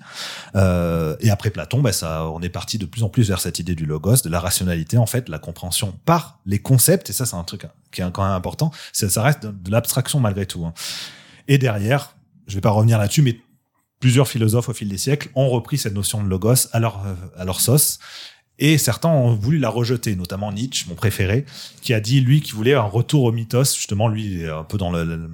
Euh, 0.56 1.16
et 1.20 1.30
après 1.30 1.50
Platon, 1.50 1.80
bah, 1.80 1.92
ça, 1.92 2.26
on 2.28 2.40
est 2.40 2.48
parti 2.48 2.78
de 2.78 2.86
plus 2.86 3.02
en 3.02 3.08
plus 3.08 3.28
vers 3.28 3.40
cette 3.40 3.58
idée 3.58 3.74
du 3.74 3.86
logos, 3.86 4.22
de 4.24 4.30
la 4.30 4.40
rationalité, 4.40 4.98
en 4.98 5.06
fait, 5.06 5.28
la 5.28 5.38
compréhension 5.38 5.94
par 6.04 6.40
les 6.46 6.58
concepts. 6.58 7.10
Et 7.10 7.12
ça, 7.12 7.26
c'est 7.26 7.36
un 7.36 7.44
truc 7.44 7.66
qui 7.93 8.03
est 8.03 8.11
quand 8.12 8.24
même 8.24 8.32
important. 8.32 8.70
Ça, 8.93 9.22
reste 9.22 9.47
de, 9.47 9.70
l'abstraction 9.70 10.20
malgré 10.20 10.47
tout. 10.47 10.64
Hein. 10.64 10.74
Et 11.49 11.59
derrière, 11.59 12.16
je 12.47 12.55
vais 12.55 12.61
pas 12.61 12.70
revenir 12.70 12.99
là-dessus, 12.99 13.22
mais 13.22 13.38
plusieurs 14.01 14.26
philosophes 14.26 14.68
au 14.68 14.74
fil 14.74 14.88
des 14.88 14.99
siècles 14.99 15.30
ont 15.34 15.49
repris 15.49 15.78
cette 15.78 15.95
notion 15.95 16.22
de 16.22 16.28
logos 16.28 16.68
à 16.72 16.80
leur, 16.80 17.05
à 17.36 17.45
leur 17.45 17.61
sauce. 17.61 17.99
Et 18.59 18.78
certains 18.78 19.09
ont 19.09 19.34
voulu 19.34 19.59
la 19.59 19.68
rejeter, 19.68 20.14
notamment 20.14 20.53
Nietzsche, 20.53 20.86
mon 20.88 20.95
préféré, 20.95 21.47
qui 21.80 21.95
a 21.95 22.01
dit, 22.01 22.20
lui, 22.20 22.40
qu'il 22.40 22.55
voulait 22.55 22.74
un 22.74 22.82
retour 22.82 23.24
au 23.24 23.32
mythos. 23.32 23.74
Justement, 23.74 24.09
lui, 24.09 24.47
un 24.47 24.64
peu 24.64 24.78
dans 24.78 24.90
le, 24.93 25.28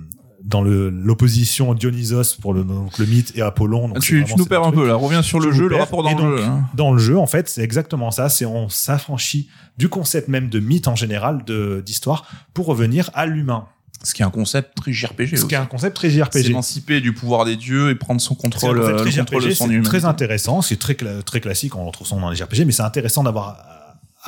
dans 0.49 0.63
l'opposition 0.63 1.75
Dionysos 1.75 2.37
pour 2.41 2.55
le, 2.55 2.65
donc 2.65 2.97
le 2.99 3.07
mythe 3.07 3.33
et 3.37 3.43
Apollon. 3.43 3.89
Donc 3.89 3.99
c'est 4.03 4.25
tu, 4.25 4.25
nous 4.37 4.47
perds 4.47 4.65
un 4.65 4.73
peu 4.73 4.87
là, 4.89 4.95
reviens 4.95 5.23
sur 5.23 5.41
le 5.41 5.53
jeu, 5.53 5.69
le 5.69 5.77
rapport 5.77 6.03
dans 6.03 6.11
Et 6.11 6.15
le 6.15 6.21
donc, 6.21 6.39
jeu. 6.39 6.45
hein. 6.45 6.65
Dans 6.75 6.93
le 6.93 6.99
jeu, 6.99 7.19
en 7.19 7.27
fait, 7.27 7.49
c'est 7.49 7.63
exactement 7.63 8.11
ça. 8.11 8.29
C'est 8.29 8.47
on 8.47 8.69
s'affranchit 8.69 9.49
du 9.77 9.89
concept 9.89 10.29
même 10.29 10.49
de 10.49 10.59
mythe 10.59 10.89
en 10.89 10.97
général, 10.97 11.45
de 11.45 11.83
d'histoire, 11.85 12.27
pour 12.55 12.67
revenir 12.67 13.11
à 13.15 13.27
l'humain. 13.27 13.67
Ce 14.05 14.15
qui 14.15 14.23
est 14.23 14.25
un 14.25 14.31
concept 14.31 14.77
très 14.77 14.93
JRPG. 14.93 15.31
Ce 15.31 15.35
aussi. 15.35 15.47
qui 15.49 15.55
est 15.55 15.59
un 15.59 15.67
concept 15.67 15.97
très 15.97 16.09
JRPG. 16.09 16.45
S'émanciper 16.45 17.01
du 17.01 17.13
pouvoir 17.13 17.45
des 17.45 17.57
dieux 17.57 17.91
et 17.91 17.95
prendre 17.97 18.21
son 18.21 18.35
C'est 18.35 18.41
contrôle, 18.41 18.79
euh, 18.79 18.83
le 19.05 19.05
contrôle 19.05 19.07
de 19.07 19.11
JRPG, 19.11 19.55
son 19.55 19.65
c'est 19.65 19.71
humanité. 19.71 19.89
très 19.89 20.05
intéressant, 20.05 20.63
c'est 20.63 20.79
très, 20.79 20.93
cla- 20.95 21.23
très 21.23 21.41
classique, 21.41 21.75
on 21.77 21.85
retrouve 21.85 22.07
ça 22.07 22.15
dans 22.17 22.31
les 22.31 22.37
JRPG, 22.37 22.65
mais 22.65 22.73
c'est 22.73 22.83
intéressant 22.83 23.25
d'avoir 23.25 23.57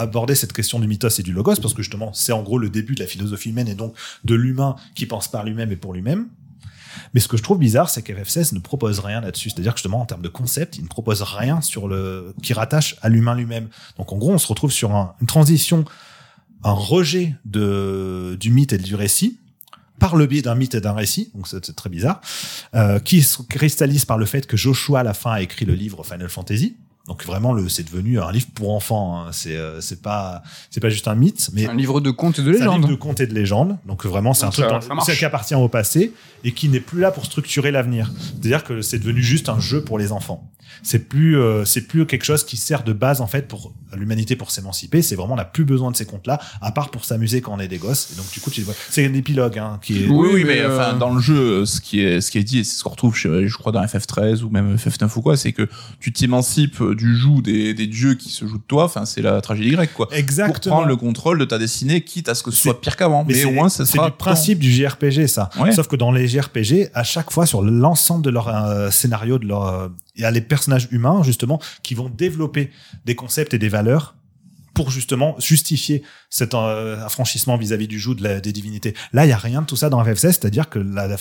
abordé 0.01 0.35
cette 0.35 0.53
question 0.53 0.79
du 0.81 0.87
mythos 0.89 1.09
et 1.19 1.23
du 1.23 1.33
logos, 1.33 1.57
parce 1.63 1.75
que 1.75 1.83
justement, 1.83 2.13
c'est 2.13 2.33
en 2.33 2.43
gros 2.43 2.59
le 2.59 2.69
début 2.71 2.95
de 2.95 3.01
la 3.01 3.07
philosophie 3.07 3.51
humaine 3.51 3.69
et 3.69 3.75
donc 3.75 3.95
de 4.25 4.35
l'humain 4.35 4.77
qui 4.95 5.07
pense 5.07 5.29
par 5.29 5.45
lui-même 5.45 5.71
et 5.73 5.77
pour 5.77 5.93
lui-même. 5.93 6.29
Mais 7.15 7.21
ce 7.21 7.29
que 7.29 7.37
je 7.37 7.43
trouve 7.43 7.59
bizarre, 7.59 7.89
c'est 7.89 8.05
qu'FF16 8.05 8.55
ne 8.55 8.59
propose 8.61 8.99
rien 8.99 9.21
là-dessus. 9.21 9.51
C'est-à-dire 9.51 9.73
que 9.75 9.79
justement, 9.79 10.01
en 10.01 10.07
termes 10.07 10.23
de 10.23 10.29
concept, 10.29 10.77
il 10.79 10.83
ne 10.83 10.89
propose 10.89 11.23
rien 11.23 11.61
sur 11.61 11.87
le, 11.89 12.35
qui 12.43 12.53
rattache 12.53 12.97
à 13.03 13.09
l'humain 13.09 13.35
lui-même. 13.37 13.69
Donc 13.97 14.13
en 14.13 14.17
gros, 14.19 14.33
on 14.33 14.39
se 14.39 14.49
retrouve 14.49 14.73
sur 14.73 14.95
un- 14.95 15.15
une 15.21 15.27
transition, 15.29 15.85
un 16.65 16.73
rejet 16.73 17.35
de, 17.45 18.37
du 18.41 18.51
mythe 18.51 18.73
et 18.73 18.79
du 18.79 18.95
récit, 18.97 19.39
par 20.01 20.17
le 20.17 20.27
biais 20.27 20.43
d'un 20.43 20.55
mythe 20.55 20.75
et 20.75 20.81
d'un 20.81 20.95
récit, 20.95 21.31
donc 21.35 21.47
c'est 21.47 21.75
très 21.77 21.91
bizarre, 21.91 22.21
euh, 22.75 22.99
qui 23.01 23.23
se 23.23 23.43
cristallise 23.43 24.05
par 24.07 24.17
le 24.19 24.25
fait 24.27 24.47
que 24.47 24.57
Joshua 24.57 25.01
à 25.01 25.03
la 25.03 25.13
fin 25.15 25.33
a 25.33 25.43
écrit 25.43 25.67
le 25.67 25.75
livre 25.75 26.03
Final 26.05 26.29
Fantasy. 26.29 26.77
Donc 27.07 27.25
vraiment, 27.25 27.53
le, 27.53 27.69
c'est 27.69 27.83
devenu 27.83 28.21
un 28.21 28.31
livre 28.31 28.47
pour 28.55 28.73
enfants. 28.73 29.19
hein. 29.19 29.29
C'est, 29.33 29.57
euh, 29.57 29.81
c'est 29.81 30.01
pas, 30.01 30.43
c'est 30.71 30.81
pas 30.81 30.91
juste 30.91 31.09
un 31.09 31.15
mythe, 31.17 31.51
mais 31.53 31.67
Un 31.67 31.75
livre 31.75 32.01
de 32.01 32.11
contes 32.13 32.39
et 32.39 32.43
de 32.43 32.53
c'est 32.53 32.61
un 32.61 32.65
légendes. 32.67 32.77
livre 32.83 32.89
de 32.91 32.95
contes 32.95 33.21
et 33.21 33.27
de 33.27 33.35
légendes. 33.35 33.79
Donc 33.87 34.07
vraiment, 34.07 34.33
c'est 34.35 34.45
un 34.45 34.51
truc 34.51 34.67
ça- 34.67 34.71
ça 35.05 35.17
qui 35.17 35.25
appartient 35.25 35.55
au 35.57 35.69
passé 35.69 36.13
et 36.45 36.53
qui 36.53 36.69
n'est 36.69 36.79
plus 36.81 37.01
là 37.01 37.11
pour 37.11 37.25
structurer 37.25 37.71
l'avenir. 37.73 38.13
C'est-à-dire 38.19 38.63
que 38.65 38.81
c'est 38.83 38.99
devenu 39.01 39.23
juste 39.23 39.49
un 39.49 39.59
jeu 39.59 39.83
pour 39.83 39.99
les 39.99 40.13
enfants. 40.13 40.49
C'est 40.83 41.09
plus, 41.09 41.39
euh, 41.39 41.65
c'est 41.65 41.83
plus 41.87 42.07
quelque 42.07 42.25
chose 42.25 42.45
qui 42.45 42.57
sert 42.57 42.83
de 42.85 42.93
base 42.93 43.21
en 43.21 43.27
fait 43.27 43.49
pour 43.49 43.73
l'humanité 43.97 44.37
pour 44.37 44.51
s'émanciper. 44.51 45.03
C'est 45.03 45.17
vraiment 45.17 45.35
on 45.35 45.37
n'a 45.37 45.45
plus 45.45 45.65
besoin 45.65 45.91
de 45.91 45.97
ces 45.97 46.07
contes-là, 46.07 46.39
à 46.61 46.71
part 46.73 46.91
pour 46.91 47.05
s'amuser 47.05 47.41
quand 47.41 47.53
on 47.55 47.59
est 47.61 47.69
des 47.69 47.79
gosses. 47.79 48.11
Et 48.13 48.17
donc 48.17 48.31
du 48.33 48.41
coup, 48.41 48.51
tu 48.51 48.63
vois, 48.63 48.75
c'est 48.89 49.05
un 49.05 49.15
épilogue 49.15 49.59
hein, 49.59 49.79
qui 49.83 50.05
est. 50.05 50.09
Oui, 50.09 50.29
Oui, 50.35 50.45
mais, 50.45 50.55
mais, 50.55 50.61
euh, 50.61 50.77
enfin, 50.77 50.97
dans 50.97 51.13
le 51.13 51.21
jeu, 51.21 51.65
ce 51.67 51.81
qui 51.81 52.01
est, 52.01 52.21
ce 52.21 52.31
qui 52.31 52.39
est 52.39 52.45
dit, 52.45 52.61
et 52.61 52.65
c'est 52.65 52.77
ce 52.79 52.85
qu'on 52.85 52.91
retrouve, 52.91 53.17
chez- 53.17 53.49
je 53.49 53.57
crois, 53.57 53.73
dans 53.73 53.83
FF13 53.85 54.43
ou 54.43 54.51
même 54.51 54.77
FF9 54.77 55.11
ou 55.17 55.23
quoi, 55.23 55.37
c'est 55.37 55.53
que 55.53 55.69
tu 55.99 56.13
t'émancipes 56.13 56.83
du 56.97 57.17
joug 57.17 57.43
des, 57.43 57.75
des 57.75 57.87
dieux 57.87 58.15
qui 58.15 58.31
se 58.31 58.45
jouent 58.47 58.59
de 58.59 58.63
toi. 58.67 58.85
Enfin, 58.85 59.05
c'est 59.05 59.23
la 59.23 59.41
tragédie 59.41 59.71
grecque, 59.71 59.93
quoi. 59.95 60.07
Pour 60.09 60.17
Exactement. 60.17 60.77
prendre 60.77 60.89
le 60.89 60.97
contrôle 60.97 61.39
de 61.39 61.45
ta 61.45 61.59
destinée, 61.59 62.03
quitte 62.03 62.29
à 62.29 62.35
ce 62.35 62.43
que 62.43 62.51
ce 62.51 62.57
C'est- 62.59 62.63
soit 62.65 62.81
pire 62.81 62.97
qu'avant. 62.97 63.25
Mais, 63.27 63.35
c'est- 63.35 63.45
au 63.45 63.51
moins, 63.51 63.69
ça 63.69 63.85
c'est 63.85 63.97
sera. 63.97 64.11
du 64.11 64.17
principe 64.17 64.59
du 64.61 64.71
JRPG, 64.73 65.27
ça. 65.27 65.51
Ouais. 65.59 65.73
Sauf 65.73 65.89
que 65.89 65.97
dans 65.97 66.13
les 66.13 66.29
JRPG, 66.29 66.91
à 66.95 67.03
chaque 67.03 67.31
fois, 67.33 67.45
sur 67.47 67.63
l'ensemble 67.63 68.25
de 68.25 68.31
leur 68.31 68.49
euh, 68.49 68.91
scénario, 68.91 69.39
de 69.39 69.47
leur, 69.47 69.67
euh, 69.67 69.89
il 70.17 70.23
y 70.23 70.25
a 70.25 70.31
les 70.31 70.41
personnages 70.41 70.89
humains, 70.91 71.23
justement, 71.23 71.61
qui 71.83 71.95
vont 71.95 72.09
développer 72.09 72.71
des 73.05 73.15
concepts 73.15 73.55
et 73.55 73.59
des 73.59 73.69
valeurs 73.69 74.15
pour 74.75 74.91
justement 74.91 75.35
justifier 75.39 76.03
cet 76.31 76.55
euh, 76.55 77.05
affranchissement 77.05 77.57
vis-à-vis 77.57 77.89
du 77.89 77.99
joug 77.99 78.15
des 78.15 78.53
divinités. 78.53 78.95
Là, 79.13 79.27
il 79.27 79.29
y 79.29 79.33
a 79.33 79.39
rien 79.39 79.63
de 79.63 79.67
tout 79.67 79.77
ça 79.77 79.91
dans 79.91 80.03
FF16, 80.03 80.33
c'est-à-dire 80.33 80.69
que 80.69 80.79
la, 80.79 81.17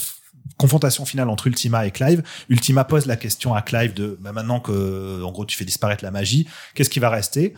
confrontation 0.58 1.06
finale 1.06 1.30
entre 1.30 1.48
Ultima 1.48 1.86
et 1.86 1.92
Clive, 1.92 2.24
Ultima 2.50 2.84
pose 2.84 3.06
la 3.06 3.16
question 3.16 3.54
à 3.54 3.62
Clive 3.62 3.94
de 3.94 4.18
bah, 4.20 4.34
maintenant 4.34 4.60
que 4.60 5.24
en 5.24 5.32
gros 5.32 5.46
tu 5.46 5.58
fais 5.58 5.66
disparaître 5.66 6.04
la 6.04 6.12
magie, 6.12 6.48
qu'est-ce 6.74 6.90
qui 6.90 7.00
va 7.00 7.10
rester? 7.10 7.54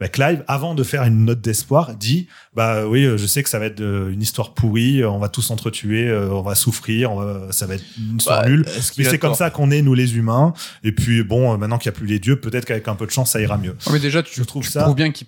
Bah, 0.00 0.08
Clive, 0.08 0.44
avant 0.48 0.74
de 0.74 0.82
faire 0.82 1.04
une 1.04 1.24
note 1.24 1.40
d'espoir, 1.40 1.94
dit 1.94 2.28
bah 2.56 2.86
oui, 2.86 3.04
euh, 3.04 3.16
je 3.16 3.26
sais 3.26 3.42
que 3.42 3.48
ça 3.48 3.58
va 3.58 3.66
être 3.66 3.80
euh, 3.80 4.10
une 4.12 4.22
histoire 4.22 4.54
pourrie, 4.54 5.02
euh, 5.02 5.10
on 5.10 5.18
va 5.18 5.28
tous 5.28 5.42
s'entretuer, 5.42 6.12
on 6.12 6.42
va 6.42 6.54
souffrir, 6.54 7.12
on 7.12 7.16
va- 7.16 7.52
ça 7.52 7.66
va 7.66 7.74
être 7.74 7.84
une 7.98 8.16
histoire 8.18 8.42
Bah, 8.42 8.48
nulle. 8.48 8.64
Mais 8.98 9.06
a 9.06 9.10
c'est 9.10 9.18
comme 9.18 9.34
ça 9.34 9.50
qu'on 9.50 9.70
est 9.70 9.82
nous 9.82 9.94
les 9.94 10.16
humains. 10.16 10.52
Et 10.82 10.92
puis 10.92 11.22
bon, 11.24 11.56
maintenant 11.58 11.78
qu'il 11.78 11.90
n'y 11.90 11.96
a 11.96 11.98
plus 11.98 12.06
les 12.06 12.18
dieux, 12.18 12.36
peut-être 12.40 12.64
qu'avec 12.64 12.86
un 12.88 12.94
peu 12.94 13.06
de 13.06 13.10
chance, 13.10 13.32
ça 13.32 13.40
ira 13.40 13.58
mieux. 13.58 13.76
Mais 13.92 13.98
déjà, 13.98 14.22
tu, 14.22 14.32
Je 14.34 14.44
trouve 14.44 14.62
tu 14.64 14.70
ça- 14.70 14.82
prouves 14.82 14.94
bien 14.94 15.10
qu'il 15.10 15.26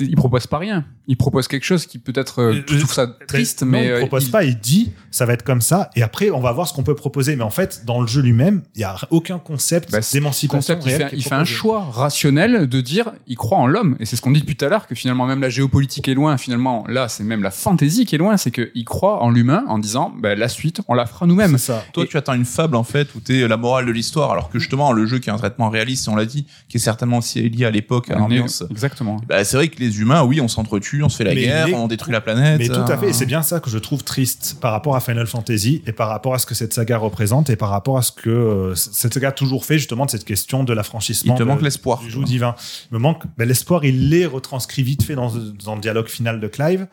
il 0.00 0.16
propose 0.16 0.46
pas 0.46 0.56
rien. 0.56 0.86
Il 1.08 1.18
propose 1.18 1.46
quelque 1.46 1.64
chose 1.66 1.84
qui 1.84 1.98
peut-être 1.98 2.40
euh, 2.40 2.62
tu 2.66 2.78
trouves 2.78 2.92
ça 2.94 3.06
triste, 3.26 3.60
non, 3.62 3.68
mais 3.68 3.84
il 3.84 3.90
euh, 3.90 3.98
propose 3.98 4.24
il- 4.24 4.30
pas, 4.30 4.44
il 4.44 4.58
dit 4.58 4.92
ça 5.10 5.26
va 5.26 5.34
être 5.34 5.42
comme 5.42 5.60
ça. 5.60 5.90
Et 5.94 6.02
après, 6.02 6.30
on 6.30 6.40
va 6.40 6.52
voir 6.52 6.66
ce 6.66 6.72
qu'on 6.72 6.82
peut 6.84 6.94
proposer. 6.94 7.36
Mais 7.36 7.42
en 7.44 7.50
fait, 7.50 7.82
dans 7.84 8.00
le 8.00 8.06
jeu 8.06 8.22
lui-même, 8.22 8.62
il 8.76 8.80
y 8.80 8.84
a 8.84 8.96
aucun 9.10 9.38
concept 9.38 9.90
Bah, 9.92 9.98
d'émancipation 10.10 10.74
concept, 10.76 10.82
il 10.86 10.92
fait, 10.92 11.08
il 11.12 11.22
fait 11.22 11.34
un 11.34 11.44
choix 11.44 11.84
rationnel 11.84 12.66
de 12.66 12.80
dire 12.80 13.12
il 13.26 13.36
croit 13.36 13.58
en 13.58 13.66
l'homme 13.66 13.94
et 14.00 14.06
c'est 14.06 14.16
ce 14.16 14.22
qu'on 14.22 14.30
dit 14.30 14.40
depuis 14.40 14.56
tout 14.56 14.64
à 14.64 14.68
l'heure 14.70 14.86
que 14.86 14.94
finalement 14.94 15.26
même 15.26 15.42
la 15.42 15.50
géopolitique 15.50 16.08
est 16.08 16.14
loin 16.14 16.38
finalement 16.38 16.67
là 16.88 17.08
c'est 17.08 17.24
même 17.24 17.42
la 17.42 17.50
fantaisie 17.50 18.04
qui 18.06 18.14
est 18.14 18.18
loin 18.18 18.36
c'est 18.36 18.50
qu'il 18.50 18.84
croit 18.84 19.22
en 19.22 19.30
l'humain 19.30 19.64
en 19.68 19.78
disant 19.78 20.12
bah, 20.20 20.34
la 20.34 20.48
suite 20.48 20.80
on 20.88 20.94
la 20.94 21.06
fera 21.06 21.26
nous-mêmes 21.26 21.58
ça. 21.58 21.82
Toi, 21.92 22.04
Et- 22.04 22.08
tu 22.08 22.16
attends 22.16 22.34
une 22.34 22.44
fable 22.44 22.76
en 22.76 22.84
fait 22.84 23.14
où 23.14 23.20
t'es 23.20 23.46
la 23.48 23.56
morale 23.56 23.86
de 23.86 23.90
l'histoire, 23.92 24.30
alors 24.32 24.48
que 24.50 24.58
justement 24.58 24.92
le 24.92 25.06
jeu 25.06 25.18
qui 25.18 25.28
est 25.30 25.32
un 25.32 25.36
traitement 25.38 25.68
réaliste, 25.70 26.08
on 26.08 26.16
l'a 26.16 26.24
dit, 26.26 26.46
qui 26.68 26.76
est 26.76 26.80
certainement 26.80 27.18
aussi 27.18 27.48
lié 27.48 27.64
à 27.64 27.70
l'époque, 27.70 28.10
à 28.10 28.14
l'ambiance. 28.16 28.62
exactement 28.70 29.16
Bah, 29.28 29.44
c'est 29.44 29.56
vrai 29.56 29.68
que 29.68 29.78
les 29.80 30.00
humains, 30.00 30.22
oui, 30.24 30.40
on 30.40 30.48
s'entretue, 30.48 31.02
on 31.02 31.08
se 31.08 31.16
fait 31.16 31.24
la 31.24 31.34
Mais 31.34 31.42
guerre, 31.42 31.66
les- 31.68 31.74
on 31.74 31.88
détruit 31.88 32.12
la 32.12 32.20
planète. 32.20 32.58
Mais 32.58 32.68
tout 32.68 32.74
à 32.74 32.90
euh, 32.92 32.96
fait, 32.98 33.08
et 33.10 33.12
c'est 33.12 33.26
bien 33.26 33.42
ça 33.42 33.60
que 33.60 33.70
je 33.70 33.78
trouve 33.78 34.04
triste 34.04 34.56
par 34.60 34.72
rapport 34.72 34.96
à 34.96 35.00
Final 35.00 35.26
Fantasy 35.26 35.82
et 35.86 35.92
par 35.92 36.08
rapport 36.08 36.34
à 36.34 36.38
ce 36.38 36.46
que 36.46 36.54
cette 36.54 36.72
saga 36.74 36.98
représente 36.98 37.50
et 37.50 37.56
par 37.56 37.70
rapport 37.70 37.98
à 37.98 38.02
ce 38.02 38.12
que 38.12 38.30
euh, 38.30 38.74
cette 38.74 39.14
saga 39.14 39.28
a 39.28 39.32
toujours 39.32 39.64
fait 39.64 39.78
justement 39.78 40.06
de 40.06 40.10
cette 40.10 40.24
question 40.24 40.64
de 40.64 40.72
l'affranchissement. 40.72 41.34
Il 41.34 41.38
te 41.38 41.42
de- 41.42 41.48
manque 41.48 41.62
l'espoir. 41.62 42.00
du 42.00 42.10
joug 42.10 42.24
divin. 42.24 42.54
Il 42.90 42.94
me 42.94 42.98
manque 43.00 43.22
ben, 43.36 43.46
l'espoir, 43.48 43.84
il 43.84 44.10
l'est 44.10 44.26
retranscrit 44.26 44.82
vite 44.82 45.02
fait 45.02 45.14
dans, 45.14 45.32
dans 45.64 45.74
le 45.74 45.80
dialogue 45.80 46.08
final 46.08 46.40
de 46.40 46.46
Clive. 46.58 46.86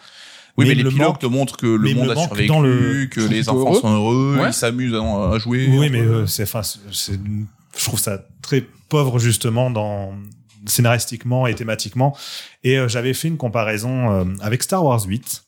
Oui, 0.57 0.67
mais, 0.67 0.75
me 0.75 0.83
l'épilogue 0.83 1.07
manque- 1.09 1.19
te 1.19 1.25
montre 1.25 1.57
que 1.57 1.65
le 1.65 1.79
mais 1.79 1.93
monde 1.95 2.11
a 2.11 2.15
survécu, 2.15 2.47
dans 2.47 2.61
le- 2.61 3.07
que 3.07 3.19
les 3.19 3.49
enfants 3.49 3.71
heureux. 3.71 3.79
sont 3.81 3.93
heureux, 3.93 4.37
Ouais. 4.39 4.49
ils 4.49 4.53
s'amusent 4.53 4.93
à, 4.95 5.37
jouer. 5.37 5.67
Oui, 5.69 5.89
mais 5.89 5.99
euh, 5.99 6.25
c'est, 6.27 6.43
enfin, 6.43 6.61
je 6.91 7.83
trouve 7.83 7.99
ça 7.99 8.25
très 8.41 8.63
pauvre 8.87 9.19
justement 9.19 9.69
dans 9.69 10.13
scénaristiquement 10.65 11.47
et 11.47 11.55
thématiquement. 11.55 12.15
Et 12.63 12.77
euh, 12.77 12.87
j'avais 12.87 13.13
fait 13.13 13.27
une 13.27 13.37
comparaison 13.37 14.11
euh, 14.11 14.25
avec 14.41 14.63
Star 14.63 14.83
Wars 14.83 15.03
8 15.05 15.43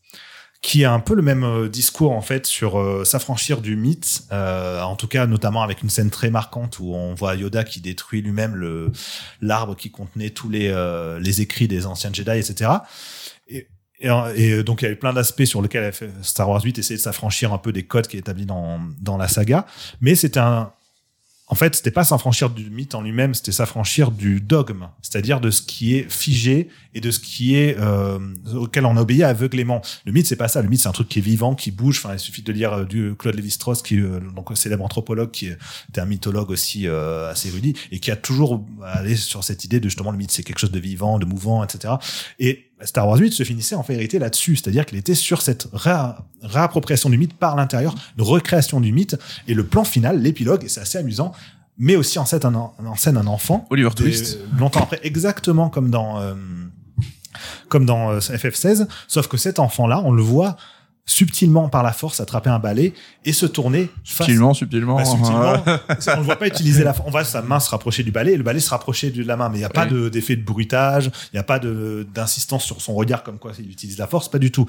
qui 0.62 0.84
a 0.84 0.92
un 0.92 1.00
peu 1.00 1.14
le 1.16 1.22
même 1.22 1.70
discours 1.70 2.12
en 2.12 2.22
fait 2.22 2.46
sur 2.48 2.80
euh, 2.80 3.06
s'affranchir 3.06 3.62
du 3.62 3.76
mythe, 3.78 4.24
euh, 4.32 4.82
en 4.82 4.96
tout 4.96 5.08
cas 5.08 5.26
notamment 5.28 5.62
avec 5.64 5.84
une 5.84 5.90
scène 5.90 6.10
très 6.10 6.32
marquante 6.32 6.80
où 6.80 6.94
on 6.96 7.14
voit 7.14 7.36
Yoda 7.36 7.64
qui 7.64 7.80
détruit 7.80 8.22
lui-même 8.24 8.56
le 8.56 8.92
l'arbre 9.42 9.76
qui 9.76 9.92
contenait 9.92 10.32
tous 10.32 10.50
les 10.50 10.68
euh, 10.68 11.20
les 11.20 11.42
écrits 11.42 11.68
des 11.68 11.86
anciens 11.86 12.10
Jedi, 12.12 12.32
etc. 12.32 12.72
Et, 13.48 13.68
et, 14.00 14.10
et 14.36 14.64
donc 14.64 14.82
il 14.82 14.86
y 14.86 14.88
avait 14.88 14.96
plein 14.96 15.14
d'aspects 15.14 15.46
sur 15.46 15.62
lesquels 15.62 15.94
Star 16.22 16.50
Wars 16.50 16.64
8 16.64 16.80
essayait 16.80 16.98
de 16.98 17.02
s'affranchir 17.02 17.54
un 17.54 17.58
peu 17.58 17.72
des 17.72 17.84
codes 17.84 18.08
qui 18.08 18.18
est 18.18 18.22
établis 18.22 18.46
dans 18.46 18.80
dans 19.00 19.18
la 19.18 19.28
saga, 19.28 19.66
mais 20.02 20.16
c'était 20.16 20.40
un 20.40 20.72
en 21.50 21.56
fait, 21.56 21.76
c'était 21.76 21.92
pas 21.92 22.04
s'affranchir 22.04 22.50
du 22.50 22.70
mythe 22.70 22.94
en 22.94 23.02
lui-même, 23.02 23.34
c'était 23.34 23.54
s'affranchir 23.54 24.12
du 24.12 24.42
dogme, 24.42 24.90
c'est-à-dire 25.02 25.40
de 25.40 25.50
ce 25.50 25.62
qui 25.62 25.96
est 25.96 26.12
figé 26.12 26.68
et 26.94 27.00
de 27.00 27.10
ce 27.10 27.22
qui 27.22 27.56
est 27.56 27.78
euh, 27.80 28.20
auquel 28.54 28.86
on 28.86 28.98
obéit 28.98 29.24
aveuglément. 29.24 29.82
Le 30.06 30.12
mythe, 30.12 30.28
c'est 30.28 30.36
pas 30.36 30.50
ça. 30.50 30.62
Le 30.62 30.68
mythe, 30.68 30.82
c'est 30.82 30.90
un 30.90 30.94
truc 30.94 31.08
qui 31.08 31.20
est 31.20 31.22
vivant, 31.22 31.56
qui 31.56 31.72
bouge. 31.72 32.02
Enfin, 32.04 32.14
il 32.14 32.20
suffit 32.20 32.42
de 32.42 32.52
lire 32.52 32.74
euh, 32.74 32.84
du 32.84 33.16
Claude 33.18 33.36
Lévi-Strauss, 33.36 33.82
qui 33.82 33.98
euh, 33.98 34.20
donc 34.36 34.50
célèbre 34.58 34.84
anthropologue, 34.84 35.32
qui 35.32 35.48
était 35.90 36.02
un 36.02 36.06
mythologue 36.06 36.52
aussi 36.52 36.86
euh, 36.86 37.32
assez 37.32 37.48
érudit 37.48 37.76
et 37.92 38.00
qui 38.00 38.12
a 38.12 38.18
toujours 38.18 38.66
allé 38.84 39.16
sur 39.16 39.46
cette 39.46 39.64
idée 39.64 39.80
de 39.80 39.88
justement 39.88 40.12
le 40.12 40.18
mythe, 40.18 40.32
c'est 40.32 40.44
quelque 40.44 40.60
chose 40.60 40.72
de 40.72 40.80
vivant, 40.80 41.18
de 41.18 41.26
mouvant, 41.26 41.64
etc. 41.64 41.94
Et 42.40 42.67
Star 42.84 43.08
Wars 43.08 43.18
8 43.18 43.32
se 43.34 43.44
finissait 43.44 43.76
en 43.76 43.82
vérité 43.82 44.20
là-dessus, 44.20 44.56
c'est-à-dire 44.56 44.86
qu'il 44.86 44.98
était 44.98 45.16
sur 45.16 45.42
cette 45.42 45.66
réa- 45.74 46.18
réappropriation 46.44 47.10
du 47.10 47.18
mythe 47.18 47.34
par 47.34 47.56
l'intérieur, 47.56 47.96
une 48.18 48.24
recréation 48.24 48.80
du 48.80 48.92
mythe, 48.92 49.16
et 49.48 49.54
le 49.56 49.66
plan 49.66 49.84
final, 49.84 50.22
l'épilogue, 50.22 50.64
et 50.64 50.68
c'est 50.70 50.82
assez 50.82 50.98
amusant, 51.00 51.32
met 51.80 51.96
aussi 51.96 52.20
en 52.20 52.26
scène 52.26 52.46
un, 52.46 52.54
en- 52.56 52.96
scène 52.96 53.18
un 53.18 53.26
enfant, 53.28 53.66
Oliver 53.72 53.90
Twist. 53.96 54.38
longtemps 54.60 54.82
après, 54.84 55.00
exactement 55.04 55.70
comme 55.70 55.90
dans 55.90 56.20
euh, 56.20 56.34
comme 57.70 57.86
dans 57.86 58.12
euh, 58.12 58.20
FF16, 58.20 58.88
sauf 59.08 59.28
que 59.28 59.38
cet 59.38 59.60
enfant-là, 59.60 60.02
on 60.04 60.12
le 60.12 60.22
voit 60.24 60.58
subtilement 61.10 61.70
par 61.70 61.82
la 61.84 61.94
force 61.94 62.20
attraper 62.20 62.50
un 62.52 62.60
balai 62.60 62.94
et 63.26 63.34
se 63.34 63.46
tourner 63.48 63.90
face 64.04 64.28
Subtilement, 64.28 64.54
subtilement. 64.54 64.98
bah, 64.98 65.06
subtilement, 65.06 65.54
on 66.16 66.20
ne 66.20 66.24
voit 66.24 66.36
pas 66.36 66.48
utiliser 66.48 66.84
la 66.84 66.94
on 67.06 67.10
voit 67.10 67.24
sa 67.24 67.42
main 67.42 67.60
se 67.60 67.70
rapprocher 67.70 68.04
du 68.04 68.12
balai 68.12 68.34
et 68.34 68.38
le 68.38 68.44
balai 68.44 68.60
se 68.60 68.70
rapprocher 68.70 69.10
de 69.10 69.24
la 69.24 69.36
main. 69.38 69.50
Mais 69.50 69.56
il 69.56 69.60
n'y 69.62 69.66
a 69.66 69.70
pas 69.70 69.86
de- 69.86 70.10
d'effet 70.10 70.36
de 70.36 70.44
bruitage 70.44 71.06
il 71.34 71.36
n'y 71.36 71.40
a 71.40 71.44
pas 71.44 71.60
d'insistance 71.60 72.64
sur 72.64 72.82
son 72.82 72.94
regard 72.94 73.24
comme 73.24 73.40
quoi 73.40 73.52
il 73.58 73.70
utilise 73.72 73.98
la 73.98 74.08
force 74.08 74.30
pas 74.30 74.40
du 74.40 74.52
tout. 74.52 74.66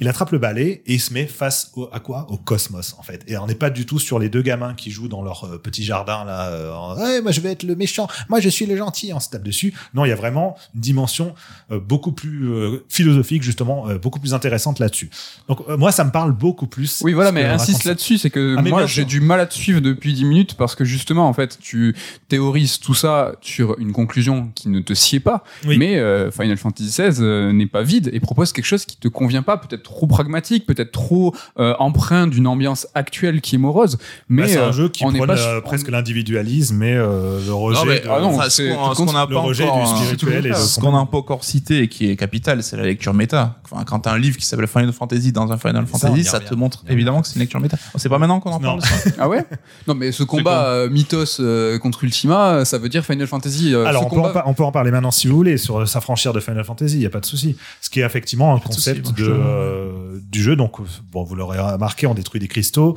Il 0.00 0.08
attrape 0.08 0.30
le 0.32 0.38
balai 0.38 0.82
et 0.86 0.94
il 0.94 1.00
se 1.00 1.12
met 1.12 1.26
face 1.26 1.70
au, 1.76 1.88
à 1.92 2.00
quoi? 2.00 2.26
Au 2.30 2.36
cosmos 2.38 2.94
en 2.98 3.02
fait. 3.02 3.22
Et 3.26 3.36
on 3.36 3.46
n'est 3.46 3.54
pas 3.54 3.70
du 3.70 3.86
tout 3.86 3.98
sur 3.98 4.18
les 4.18 4.28
deux 4.28 4.42
gamins 4.42 4.74
qui 4.74 4.90
jouent 4.90 5.08
dans 5.08 5.22
leur 5.22 5.44
euh, 5.44 5.58
petit 5.58 5.84
jardin 5.84 6.24
là 6.24 6.48
euh, 6.48 6.72
en, 6.72 6.96
Ouais, 6.96 7.20
moi 7.20 7.32
je 7.32 7.40
vais 7.40 7.52
être 7.52 7.62
le 7.64 7.76
méchant. 7.76 8.08
Moi 8.28 8.40
je 8.40 8.48
suis 8.48 8.66
le 8.66 8.76
gentil 8.76 9.12
on 9.14 9.20
se 9.20 9.28
tape 9.28 9.42
dessus. 9.42 9.74
Non 9.94 10.04
il 10.04 10.08
y 10.08 10.12
a 10.12 10.16
vraiment 10.16 10.56
une 10.74 10.80
dimension 10.80 11.34
euh, 11.70 11.78
beaucoup 11.78 12.12
plus 12.12 12.48
euh, 12.50 12.84
philosophique 12.88 13.42
justement 13.42 13.88
euh, 13.88 13.98
beaucoup 13.98 14.20
plus 14.20 14.34
intéressante 14.34 14.78
là-dessus. 14.78 15.10
Donc 15.48 15.60
moi 15.82 15.92
ça 15.92 16.04
me 16.04 16.10
parle 16.10 16.32
beaucoup 16.32 16.66
plus 16.66 17.00
Oui, 17.04 17.12
voilà, 17.12 17.32
mais 17.32 17.44
insiste 17.44 17.84
là-dessus, 17.84 18.18
c'est 18.18 18.30
que 18.30 18.56
Ah, 18.58 18.62
mais 18.62 18.70
moi 18.70 18.86
j'ai 18.86 19.04
du 19.04 19.20
mal 19.20 19.40
à 19.40 19.46
te 19.46 19.54
suivre 19.54 19.80
depuis 19.80 20.14
10 20.14 20.24
minutes 20.24 20.54
parce 20.54 20.74
que 20.74 20.84
justement, 20.84 21.28
en 21.28 21.32
fait, 21.32 21.58
tu 21.60 21.94
théorises 22.28 22.78
tout 22.80 22.94
ça 22.94 23.32
sur 23.40 23.78
une 23.78 23.92
conclusion 23.92 24.50
qui 24.54 24.68
ne 24.68 24.80
te 24.80 24.94
sied 24.94 25.20
pas, 25.20 25.44
Oui. 25.66 25.76
mais 25.78 25.96
euh, 25.98 26.30
Final 26.30 26.56
Fantasy 26.56 26.88
XVI 26.88 27.22
euh, 27.22 27.52
n'est 27.52 27.66
pas 27.66 27.82
vide 27.82 28.10
et 28.12 28.20
propose 28.20 28.52
quelque 28.52 28.64
chose 28.64 28.84
qui 28.84 28.96
te 28.96 29.08
convient 29.08 29.42
pas, 29.42 29.56
peut-être 29.58 29.82
trop 29.82 30.06
pragmatique, 30.06 30.66
peut-être 30.66 30.92
trop 30.92 31.34
euh, 31.58 31.74
empreint 31.78 32.26
d'une 32.26 32.46
ambiance 32.46 32.86
actuelle 32.94 33.40
qui 33.40 33.56
est 33.56 33.58
morose, 33.58 33.98
mais 34.28 34.42
Bah, 34.42 34.48
c'est 34.48 34.56
euh, 34.58 34.68
un 34.68 34.72
jeu 34.72 34.88
qui 34.88 35.04
on 35.04 35.12
n'est 35.12 35.18
prône 35.18 35.28
pas 35.34 35.38
euh, 35.40 35.60
presque 35.60 35.88
l'individualisme 35.88 36.82
et 36.82 36.92
euh, 36.94 37.40
le 37.44 37.52
rejet 37.52 37.78
Non, 37.80 37.84
mais, 37.86 38.00
de- 38.00 38.08
ah 38.08 38.20
non, 38.20 38.28
enfin, 38.34 38.44
ce 38.44 38.50
c'est- 38.50 38.68
qu'on 38.74 38.88
tout 38.90 38.94
ce 38.94 39.06
qu'on 39.06 39.12
n'a 39.12 39.26
pas 39.26 39.38
rejet 39.40 39.64
encore, 39.64 39.82
du 39.94 39.98
spirituel 40.04 40.46
et 40.46 40.50
de 40.50 40.54
ce 40.54 40.80
qu'on 40.80 40.92
n'a 40.92 41.04
pas 41.06 41.18
encore 41.18 41.44
cité 41.44 41.80
et 41.82 41.88
qui 41.88 42.08
est 42.10 42.16
capital, 42.16 42.62
c'est 42.62 42.76
la 42.76 42.84
lecture 42.84 43.14
méta. 43.14 43.56
Enfin, 43.70 43.84
quand 43.84 44.00
t'as 44.00 44.12
un 44.12 44.18
livre 44.18 44.36
qui 44.36 44.46
s'appelle 44.46 44.66
Final 44.66 44.92
Fantasy 44.92 45.32
dans 45.32 45.50
un 45.50 45.56
Final 45.58 45.71
Ça, 45.74 45.82
on 45.82 45.86
Fantasy, 45.86 46.24
ça 46.24 46.40
te 46.40 46.54
montre 46.54 46.84
évidemment 46.88 47.22
que 47.22 47.28
c'est 47.28 47.34
une 47.34 47.40
lecture 47.40 47.60
méta. 47.60 47.76
Oh, 47.94 47.98
C'est 47.98 48.08
pas 48.08 48.18
maintenant 48.18 48.40
qu'on 48.40 48.50
en 48.52 48.60
Non. 48.60 48.78
parle. 48.78 48.82
ça 48.82 49.10
Ah 49.18 49.28
ouais 49.28 49.44
Non, 49.86 49.94
mais 49.94 50.12
ce 50.12 50.22
combat 50.22 50.66
euh, 50.66 50.90
Mythos 50.90 51.40
euh, 51.40 51.78
contre 51.78 52.04
Ultima, 52.04 52.64
ça 52.64 52.78
veut 52.78 52.88
dire 52.88 53.04
Final 53.04 53.26
Fantasy. 53.26 53.74
euh, 53.74 53.84
Alors, 53.86 54.06
on 54.06 54.10
peut, 54.10 54.16
en, 54.16 54.22
combat... 54.22 54.32
par- 54.32 54.48
on 54.48 54.54
peut 54.54 54.64
en 54.64 54.72
parler 54.72 54.90
maintenant 54.90 55.10
si 55.10 55.26
vous 55.28 55.36
voulez, 55.36 55.56
sur 55.58 55.80
euh, 55.80 55.86
s'affranchir 55.86 56.32
de 56.32 56.40
Final 56.40 56.64
Fantasy, 56.64 56.96
il 56.96 57.00
n'y 57.00 57.06
a 57.06 57.10
pas 57.10 57.20
de 57.20 57.26
souci. 57.26 57.56
Ce 57.80 57.90
qui 57.90 58.00
est 58.00 58.04
effectivement 58.04 58.54
un 58.54 58.58
concept 58.60 59.12
de, 59.16 59.26
euh, 59.28 60.18
du 60.30 60.42
jeu. 60.42 60.56
Donc, 60.56 60.80
euh, 60.80 60.84
bon, 61.12 61.22
vous 61.24 61.34
l'aurez 61.34 61.58
remarqué, 61.58 62.06
on 62.06 62.14
détruit 62.14 62.40
des 62.40 62.48
cristaux. 62.48 62.96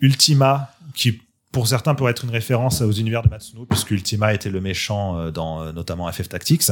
Ultima, 0.00 0.70
qui 0.94 1.20
pour 1.54 1.68
certains 1.68 1.94
pourrait 1.94 2.10
être 2.10 2.24
une 2.24 2.30
référence 2.30 2.82
aux 2.82 2.90
univers 2.92 3.22
de 3.22 3.28
Matsuno, 3.30 3.64
puisque 3.64 3.92
Ultima 3.92 4.34
était 4.34 4.50
le 4.50 4.60
méchant 4.60 5.16
euh, 5.18 5.30
dans 5.30 5.62
euh, 5.62 5.72
notamment 5.72 6.10
FF 6.12 6.28
Tactics. 6.28 6.64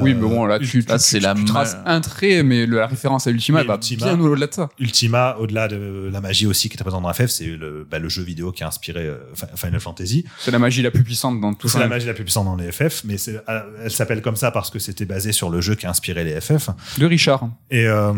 Oui, 0.00 0.12
Euh, 0.12 0.14
mais 0.14 0.28
bon, 0.28 0.46
là, 0.46 0.58
tu, 0.58 0.80
là, 0.80 0.96
tu- 0.98 1.04
c'est 1.04 1.18
tu- 1.18 1.22
la 1.24 1.34
tu 1.34 1.44
traces 1.44 1.76
un 1.84 2.00
trait, 2.00 2.42
mais 2.42 2.66
la 2.66 2.86
référence 2.86 3.26
à 3.26 3.30
Ultima, 3.30 3.60
Oui, 3.60 3.66
va 3.66 3.74
Ultima. 3.74 4.06
bien 4.14 4.20
au-delà 4.24 4.46
de 4.48 4.54
ça. 4.54 4.68
Ultima, 4.80 5.36
au-delà 5.38 5.68
de 5.68 6.08
la 6.12 6.20
magie 6.20 6.46
aussi 6.46 6.68
qui 6.68 6.74
était 6.76 6.84
présente 6.84 7.02
dans 7.02 7.12
FF, 7.12 7.26
c'est 7.30 7.44
le, 7.46 7.86
bah, 7.88 7.98
le 7.98 8.08
jeu 8.08 8.22
vidéo 8.22 8.50
qui 8.50 8.64
a 8.64 8.68
inspiré 8.68 9.10
Fi- 9.34 9.44
Final 9.56 9.78
Fantasy. 9.80 10.24
C'est 10.40 10.50
la 10.50 10.58
magie 10.58 10.80
la 10.82 10.90
plus 10.90 11.04
puissante 11.04 11.40
dans 11.40 11.52
tout 11.54 11.68
C'est 11.68 11.74
ça. 11.74 11.80
la 11.80 11.88
magie 11.88 12.06
la 12.06 12.14
plus 12.14 12.24
puissante 12.24 12.46
dans 12.46 12.56
les 12.56 12.72
FF, 12.72 13.02
mais 13.04 13.18
c'est- 13.18 13.40
elle 13.84 13.90
s'appelle 13.90 14.22
comme 14.22 14.36
ça 14.36 14.50
parce 14.50 14.70
que 14.70 14.78
c'était 14.78 15.04
basé 15.04 15.32
sur 15.32 15.50
le 15.50 15.60
jeu 15.60 15.74
qui 15.74 15.84
a 15.86 15.90
inspiré 15.90 16.24
les 16.24 16.40
FF. 16.40 16.70
De 16.98 17.04
Richard 17.06 17.48
Et, 17.70 17.86
euh, 17.86 18.12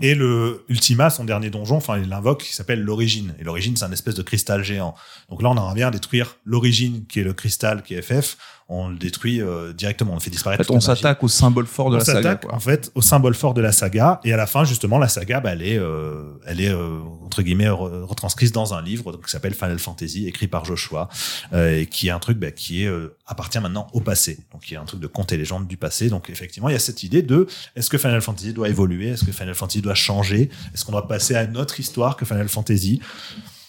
et 0.00 0.14
le 0.14 0.64
Ultima, 0.70 1.10
son 1.10 1.24
dernier 1.24 1.50
donjon, 1.50 1.76
enfin 1.76 1.98
il 1.98 2.08
l'invoque, 2.08 2.42
qui 2.44 2.54
s'appelle 2.54 2.80
l'origine. 2.82 3.34
Et 3.38 3.44
l'origine, 3.44 3.76
c'est 3.76 3.84
un 3.84 3.92
espèce 3.92 4.14
de 4.14 4.22
cristal 4.22 4.64
géant. 4.64 4.94
Donc 5.28 5.33
là, 5.42 5.50
on 5.50 5.56
en 5.56 5.70
revient 5.70 5.82
à 5.84 5.90
détruire 5.90 6.36
l'origine, 6.44 7.04
qui 7.06 7.20
est 7.20 7.24
le 7.24 7.32
cristal, 7.32 7.82
qui 7.82 7.94
est 7.94 8.02
FF. 8.02 8.36
On 8.70 8.88
le 8.88 8.96
détruit 8.96 9.42
euh, 9.42 9.74
directement, 9.74 10.12
on 10.12 10.14
le 10.14 10.20
fait 10.20 10.30
En 10.30 10.32
disparaître. 10.32 10.64
fait, 10.64 10.72
on 10.72 10.80
s'attaque 10.80 11.22
au 11.22 11.28
symbole 11.28 11.66
fort 11.66 11.90
de 11.90 11.96
On 11.96 11.98
la 11.98 12.04
saga. 12.06 12.36
quoi. 12.36 12.54
en 12.54 12.58
fait 12.58 12.90
au 12.94 13.02
symbole 13.02 13.34
fort 13.34 13.52
de 13.52 13.60
la 13.60 13.72
saga 13.72 14.20
et 14.24 14.32
à 14.32 14.38
la 14.38 14.46
fin 14.46 14.64
justement 14.64 14.98
la 14.98 15.08
saga 15.08 15.40
bah, 15.40 15.50
elle 15.52 15.60
est 15.60 15.76
euh, 15.78 16.32
elle 16.46 16.62
est 16.62 16.70
euh, 16.70 16.98
entre 17.26 17.42
guillemets 17.42 17.66
re- 17.68 18.04
retranscrite 18.04 18.54
dans 18.54 18.72
un 18.72 18.80
livre 18.80 19.12
donc, 19.12 19.26
qui 19.26 19.30
s'appelle 19.30 19.52
Final 19.52 19.78
Fantasy 19.78 20.26
écrit 20.26 20.46
par 20.48 20.64
Joshua 20.64 21.10
et 21.54 21.84
qui 21.90 22.08
est 22.08 22.10
un 22.10 22.18
truc 22.18 22.38
bah, 22.38 22.52
qui 22.52 22.84
est 22.84 22.90
appartient 23.26 23.60
maintenant 23.60 23.86
au 23.92 24.00
passé 24.00 24.38
donc 24.50 24.62
qui 24.62 24.72
est 24.72 24.78
un 24.78 24.86
truc 24.86 25.00
de 25.00 25.08
contes 25.08 25.30
et 25.32 25.36
légendes 25.36 25.66
du 25.68 25.76
passé 25.76 26.08
donc 26.08 26.30
effectivement 26.30 26.70
il 26.70 26.72
y 26.72 26.76
a 26.76 26.78
cette 26.80 27.02
idée 27.02 27.20
de 27.20 27.46
est-ce 27.76 27.90
que 27.90 27.98
Final 27.98 28.22
Fantasy 28.22 28.54
doit 28.54 28.70
évoluer? 28.70 29.08
Est-ce 29.08 29.26
que 29.26 29.32
Final 29.32 29.54
Fantasy 29.54 29.82
doit 29.82 29.94
changer? 29.94 30.48
Est-ce 30.72 30.86
qu'on 30.86 30.92
doit 30.92 31.06
passer 31.06 31.34
à 31.34 31.42
une 31.42 31.58
autre 31.58 31.78
histoire 31.80 32.16
que 32.16 32.24
Final 32.24 32.48
Fantasy? 32.48 33.00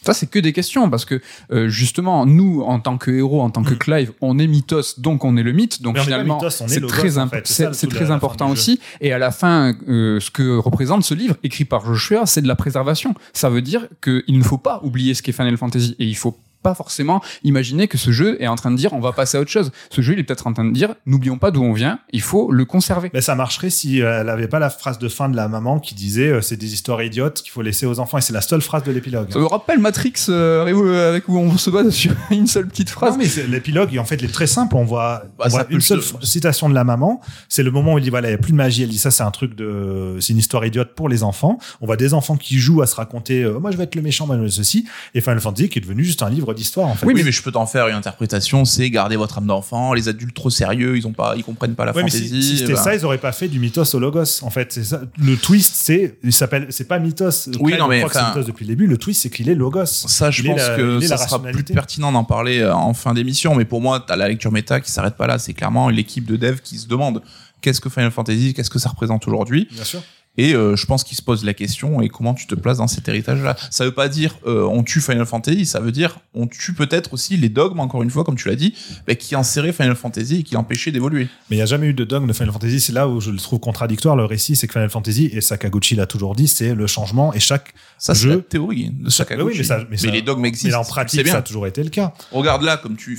Ça, 0.05 0.13
c'est 0.13 0.29
que 0.29 0.39
des 0.39 0.53
questions, 0.53 0.89
parce 0.89 1.05
que 1.05 1.21
euh, 1.51 1.67
justement, 1.67 2.25
nous, 2.25 2.61
en 2.61 2.79
tant 2.79 2.97
que 2.97 3.11
héros, 3.11 3.41
en 3.41 3.49
tant 3.49 3.63
que 3.63 3.73
Clive, 3.73 4.13
on 4.21 4.37
est 4.37 4.47
mythos, 4.47 4.99
donc 4.99 5.25
on 5.25 5.35
est 5.37 5.43
le 5.43 5.51
mythe. 5.51 5.81
Donc 5.81 5.95
Mm. 5.95 6.03
Finalement, 6.03 6.49
c'est 6.49 6.85
très, 6.87 7.17
en 7.17 7.27
fait. 7.27 7.47
Ça, 7.47 7.73
c'est 7.73 7.87
important 8.11 8.49
aussi. 8.49 8.79
Et 9.01 9.13
à 9.13 9.17
la 9.17 9.31
fin, 9.31 9.73
euh, 9.87 10.19
ce 10.19 10.29
que 10.31 10.57
représente 10.57 11.03
ce 11.03 11.13
livre, 11.13 11.35
écrit 11.43 11.65
par 11.65 11.85
Joshua, 11.85 12.25
c'est 12.25 12.41
de 12.41 12.47
la 12.47 12.55
préservation. 12.55 13.13
Ça 13.33 13.49
veut 13.49 13.61
dire 13.61 13.87
qu'il 14.01 14.37
ne 14.37 14.43
faut 14.43 14.57
pas 14.57 14.79
oublier 14.83 15.13
ce 15.13 15.21
qu'est 15.21 15.31
Final 15.31 15.57
Fantasy, 15.57 15.95
et 15.99 16.05
il 16.05 16.15
faut 16.15 16.37
pas 16.65 16.73
forcément 16.75 17.21
imaginer 17.43 17.87
que 17.87 17.97
ce 17.99 18.09
jeu 18.11 18.41
est 18.41 18.47
en 18.47 18.55
train 18.55 18.71
de 18.71 18.75
dire 18.75 18.91
on 18.93 18.99
va 18.99 19.11
passer 19.11 19.37
à 19.37 19.41
autre 19.41 19.51
chose. 19.51 19.71
Ce 19.91 20.01
jeu, 20.01 20.13
il 20.13 20.19
est 20.19 20.23
peut-être 20.23 20.47
en 20.47 20.53
train 20.53 20.65
de 20.65 20.71
dire 20.73 20.95
n'oublions 21.05 21.37
pas 21.37 21.51
d'où 21.51 21.61
on 21.63 21.73
vient, 21.73 21.99
il 22.11 22.21
faut 22.21 22.51
le 22.51 22.65
conserver. 22.65 23.11
Mais 23.13 23.21
ça 23.21 23.35
marcherait 23.35 23.69
si 23.69 24.01
euh, 24.01 24.21
elle 24.21 24.29
avait 24.29 24.47
pas 24.47 24.57
la 24.57 24.71
phrase 24.71 24.97
de 24.97 25.07
fin 25.07 25.29
de 25.29 25.35
la 25.35 25.47
maman 25.47 25.79
qui 25.79 25.93
disait 25.93 26.29
euh, 26.29 26.41
c'est 26.41 26.57
des 26.57 26.73
histoires 26.73 27.03
idiotes 27.03 27.41
qu'il 27.43 27.51
faut 27.51 27.61
laisser 27.61 27.85
aux 27.85 27.99
enfants 27.99 28.17
et 28.17 28.21
c'est 28.21 28.33
la 28.33 28.41
seule 28.41 28.61
phrase 28.61 28.83
de 28.83 28.91
l'épilogue. 28.91 29.31
Ça 29.31 29.37
me 29.39 29.45
rappelle 29.45 29.77
Matrix 29.79 30.13
euh, 30.29 31.09
avec 31.09 31.27
où 31.29 31.37
on 31.37 31.55
se 31.57 31.69
base 31.69 31.89
sur 31.93 32.13
une 32.31 32.47
seule 32.47 32.67
petite 32.67 32.89
phrase. 32.89 33.11
Non, 33.11 33.17
mais 33.19 33.25
c'est- 33.27 33.45
l'épilogue, 33.47 33.95
en 33.99 34.05
fait, 34.05 34.15
il 34.15 34.25
est 34.25 34.33
très 34.33 34.47
simple. 34.47 34.75
On 34.75 34.85
voit, 34.85 35.23
Bah, 35.37 35.45
on 35.45 35.49
voit 35.49 35.65
une 35.69 35.81
se- 35.81 35.99
seule 36.01 36.23
citation 36.23 36.67
de 36.69 36.73
la 36.73 36.83
maman. 36.83 37.21
C'est 37.47 37.61
le 37.63 37.69
moment 37.71 37.93
où 37.93 37.97
il 37.99 38.03
dit 38.03 38.09
voilà, 38.09 38.29
il 38.29 38.31
n'y 38.31 38.35
a 38.35 38.39
plus 38.39 38.51
de 38.53 38.57
magie. 38.57 38.81
Elle 38.83 38.89
dit 38.89 38.97
ça, 38.97 39.11
c'est 39.11 39.23
un 39.23 39.31
truc 39.31 39.55
de, 39.55 40.17
c'est 40.19 40.33
une 40.33 40.39
histoire 40.39 40.65
idiote 40.65 40.95
pour 40.95 41.09
les 41.09 41.21
enfants. 41.21 41.59
On 41.81 41.85
voit 41.85 41.97
des 41.97 42.13
enfants 42.15 42.37
qui 42.37 42.57
jouent 42.57 42.81
à 42.81 42.87
se 42.87 42.95
raconter, 42.95 43.43
euh, 43.43 43.59
moi 43.59 43.69
je 43.71 43.77
vais 43.77 43.83
être 43.83 43.95
le 43.95 44.01
méchant, 44.01 44.25
moi 44.25 44.35
je 44.35 44.41
vais 44.41 44.47
être 44.47 44.53
ceci. 44.53 44.85
Et 45.13 45.21
Final 45.21 45.39
Fantasy 45.39 45.69
qui 45.69 45.79
est 45.79 45.81
devenu 45.81 46.03
juste 46.03 46.23
un 46.23 46.29
livre 46.29 46.53
d'histoire, 46.55 46.87
en 46.87 46.95
fait. 46.95 47.05
Oui, 47.05 47.13
mais, 47.23 47.31
je 47.31 47.41
peux 47.43 47.51
t'en 47.51 47.65
faire 47.65 47.87
une 47.87 47.95
interprétation, 47.95 48.65
c'est 48.65 48.89
garder 48.89 49.15
votre 49.15 49.37
âme 49.37 49.47
d'enfant. 49.47 49.93
Les 49.93 50.07
adultes 50.09 50.35
trop 50.35 50.49
sérieux, 50.49 50.97
ils 50.97 51.05
ont 51.07 51.13
pas, 51.13 51.35
ils 51.37 51.43
comprennent 51.43 51.75
pas 51.75 51.85
la 51.85 51.93
Ouais, 51.95 52.03
mais 52.03 52.09
si, 52.09 52.17
fantaisie. 52.23 52.43
si 52.43 52.57
c'était 52.59 52.73
bah. 52.73 52.83
ça, 52.83 52.95
ils 52.95 53.05
auraient 53.05 53.17
pas 53.17 53.31
fait 53.31 53.47
du 53.47 53.59
mythos 53.59 53.93
au 53.93 53.99
logos. 53.99 54.41
En 54.43 54.49
fait, 54.49 54.71
c'est 54.73 54.83
ça. 54.83 55.01
Le 55.17 55.35
twist, 55.37 55.73
c'est, 55.75 56.17
il 56.23 56.33
s'appelle, 56.33 56.67
c'est 56.69 56.87
pas 56.87 56.99
mythos. 56.99 57.49
Oui, 57.59 57.75
non, 57.77 57.87
mais 57.87 58.03
on 58.03 58.07
croit 58.07 58.21
que 58.21 58.27
mythos 58.29 58.47
depuis 58.47 58.65
le 58.65 58.69
début. 58.69 58.87
Le 58.87 58.97
twist, 58.97 59.21
c'est 59.21 59.29
qu'il 59.29 59.49
est 59.49 59.55
logos. 59.55 59.85
Ça, 59.85 60.31
je 60.31 60.41
Il 60.43 60.49
pense 60.49 60.57
la- 60.59 60.75
que 60.77 60.99
ça 61.01 61.15
la 61.15 61.27
sera 61.27 61.41
plus 61.41 61.63
pertinent 61.63 62.11
d'en 62.11 62.23
parler 62.23 62.59
euh, 62.59 62.73
en 62.73 62.93
fin 62.93 63.13
d'émission. 63.13 63.55
Mais 63.55 63.65
pour 63.65 63.81
moi, 63.81 63.99
t'as 64.05 64.15
la 64.15 64.27
lecture 64.27 64.51
méta 64.51 64.79
qui 64.79 64.91
s'arrête 64.91 65.15
pas 65.15 65.27
là. 65.27 65.37
C'est 65.39 65.53
clairement 65.53 65.89
l'équipe 65.89 66.25
de 66.25 66.35
dev 66.35 66.59
qui 66.63 66.77
se 66.77 66.87
demande 66.87 67.21
qu'est-ce 67.61 67.81
que 67.81 67.89
Final 67.89 68.11
Fantasy, 68.11 68.53
qu'est-ce 68.53 68.69
que 68.69 68.79
ça 68.79 68.89
représente 68.89 69.27
aujourd'hui. 69.27 69.67
Bien 69.71 69.83
sûr. 69.83 70.01
Et 70.37 70.53
euh, 70.53 70.75
je 70.75 70.85
pense 70.85 71.03
qu'ils 71.05 71.15
se 71.17 71.21
posent 71.21 71.45
la 71.45 71.53
question 71.53 72.01
et 72.01 72.09
comment 72.09 72.33
tu 72.33 72.45
te 72.45 72.55
places 72.55 72.77
dans 72.77 72.87
cet 72.87 73.07
héritage-là? 73.07 73.55
Ça 73.71 73.85
veut 73.85 73.93
pas 73.93 74.09
dire 74.09 74.35
euh, 74.45 74.63
on 74.65 74.83
tue 74.83 74.99
Final 74.99 75.25
Fantasy, 75.25 75.65
ça 75.65 75.79
veut 75.79 75.93
dire 75.93 76.19
on 76.33 76.45
tue 76.47 76.73
peut-être 76.73 77.13
aussi 77.13 77.37
les 77.37 77.47
dogmes, 77.47 77.79
encore 77.79 78.03
une 78.03 78.09
fois, 78.09 78.23
comme 78.25 78.35
tu 78.35 78.49
l'as 78.49 78.55
dit, 78.57 78.73
bah, 79.07 79.15
qui 79.15 79.35
enserraient 79.35 79.71
Final 79.71 79.95
Fantasy 79.95 80.37
et 80.39 80.43
qui 80.43 80.55
l'empêchaient 80.55 80.91
d'évoluer. 80.91 81.29
Mais 81.49 81.55
il 81.55 81.59
n'y 81.59 81.63
a 81.63 81.65
jamais 81.65 81.87
eu 81.87 81.93
de 81.93 82.03
dogme 82.03 82.27
de 82.27 82.33
Final 82.33 82.51
Fantasy. 82.51 82.81
C'est 82.81 82.91
là 82.91 83.07
où 83.07 83.21
je 83.21 83.31
le 83.31 83.37
trouve 83.37 83.59
contradictoire. 83.59 84.15
Le 84.17 84.25
récit, 84.25 84.55
c'est 84.57 84.67
que 84.67 84.73
Final 84.73 84.89
Fantasy, 84.89 85.29
et 85.31 85.39
Sakaguchi 85.39 85.95
l'a 85.95 86.05
toujours 86.05 86.35
dit, 86.35 86.47
c'est 86.49 86.75
le 86.75 86.87
changement 86.87 87.33
et 87.33 87.39
chaque 87.39 87.73
Ça, 87.97 88.13
c'est 88.13 88.23
Je- 88.23 88.29
la 88.31 88.37
théorie 88.37 88.91
de 88.91 89.09
Sakaguchi. 89.09 89.47
Oui, 89.47 89.53
mais 89.59 89.63
ça- 89.63 89.79
mais 89.89 89.95
ça- 89.97 90.11
les 90.11 90.21
dogmes 90.21 90.43
existent. 90.45 90.77
Mais 90.77 90.85
en 90.85 90.89
pratique, 90.89 91.23
bien. 91.23 91.31
ça 91.31 91.39
a 91.39 91.41
toujours 91.41 91.65
été 91.67 91.81
le 91.81 91.89
cas. 91.89 92.13
Regarde 92.33 92.61
là, 92.63 92.75
comme 92.75 92.97
tu, 92.97 93.17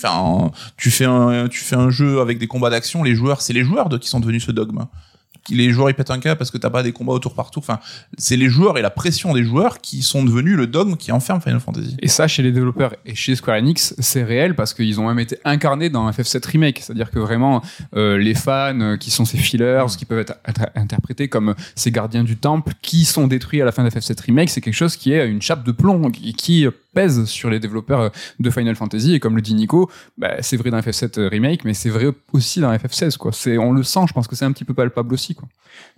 tu 0.77 0.91
fais 0.91 1.05
un, 1.07 1.49
tu 1.49 1.61
fais 1.61 1.77
un 1.77 1.89
jeu 1.89 2.21
avec 2.21 2.39
des 2.39 2.47
combats 2.47 2.69
d'action, 2.69 3.03
les 3.03 3.14
joueurs, 3.14 3.41
c'est 3.41 3.55
les 3.55 3.64
joueurs 3.64 3.89
de 3.89 3.97
qui 3.97 4.11
sont 4.11 4.21
devenus 4.21 4.45
ce 4.45 4.53
dogme. 4.53 4.85
Les 5.51 5.70
joueurs 5.70 5.90
ils 5.90 5.94
pètent 5.94 6.11
un 6.11 6.18
câble 6.18 6.38
parce 6.38 6.51
que 6.51 6.59
t'as 6.59 6.70
pas 6.70 6.82
des 6.82 6.92
combats 6.92 7.12
au 7.12 7.18
tour 7.18 7.34
par 7.34 7.51
tour. 7.51 7.62
Enfin, 7.62 7.80
c'est 8.18 8.36
les 8.36 8.49
joueurs 8.49 8.78
et 8.78 8.82
la 8.82 8.90
pression 8.90 9.32
des 9.32 9.44
joueurs 9.44 9.80
qui 9.80 10.03
sont 10.03 10.24
devenus 10.24 10.57
le 10.57 10.66
dogme 10.66 10.97
qui 10.97 11.12
enferme 11.12 11.40
Final 11.40 11.61
Fantasy. 11.61 11.97
Et 12.01 12.09
ça, 12.09 12.28
chez 12.28 12.42
les 12.42 12.53
développeurs 12.53 12.94
et 13.05 13.14
chez 13.14 13.34
Square 13.36 13.59
Enix, 13.59 13.94
c'est 13.99 14.24
réel 14.24 14.55
parce 14.55 14.74
qu'ils 14.74 15.01
ont 15.01 15.09
même 15.09 15.18
été 15.18 15.38
incarnés 15.44 15.90
dans 15.90 16.11
FF7 16.11 16.47
Remake. 16.49 16.80
C'est-à-dire 16.82 17.11
que 17.11 17.18
vraiment, 17.18 17.62
euh, 17.94 18.18
les 18.18 18.34
fans 18.34 18.80
euh, 18.80 18.97
qui 18.97 19.11
sont 19.11 19.24
ces 19.24 19.38
fillers, 19.38 19.84
qui 19.97 20.05
peuvent 20.05 20.20
être, 20.20 20.34
interprétés 20.74 21.28
comme 21.28 21.55
ces 21.74 21.90
gardiens 21.90 22.24
du 22.24 22.36
temple, 22.36 22.72
qui 22.82 23.05
sont 23.05 23.26
détruits 23.26 23.62
à 23.62 23.64
la 23.64 23.72
fin 23.72 23.84
de 23.84 23.90
FF7 23.90 24.20
Remake, 24.22 24.51
c'est 24.51 24.61
quelque 24.61 24.74
chose 24.74 24.97
qui 24.97 25.12
est 25.12 25.28
une 25.28 25.42
chape 25.42 25.64
de 25.64 25.72
plomb 25.72 26.11
qui, 26.11 26.34
qui 26.34 26.66
pèse 26.97 27.26
sur 27.26 27.51
les 27.51 27.61
développeurs 27.61 28.01
euh, 28.01 28.09
de 28.40 28.51
Final 28.51 28.74
Fantasy. 28.74 29.14
Et 29.14 29.20
comme 29.20 29.36
le 29.36 29.42
dit 29.42 29.55
Nico, 29.55 29.90
bah, 30.16 30.36
c'est 30.40 30.57
vrai 30.57 30.70
dans 30.70 30.80
FF7 30.80 31.28
Remake, 31.28 31.64
mais 31.64 31.74
c'est 31.74 31.90
vrai 31.90 32.07
aussi 32.32 32.61
dans 32.61 32.72
FF16. 32.72 33.18
Quoi. 33.18 33.32
On 33.61 33.72
le 33.72 33.82
sent, 33.82 34.01
je 34.09 34.12
pense 34.14 34.26
que 34.26 34.34
c'est 34.34 34.47
un 34.47 34.53
petit 34.53 34.64
peu 34.64 34.74
palpable 34.74 35.12
aussi. 35.12 35.34
Quoi. 35.34 35.47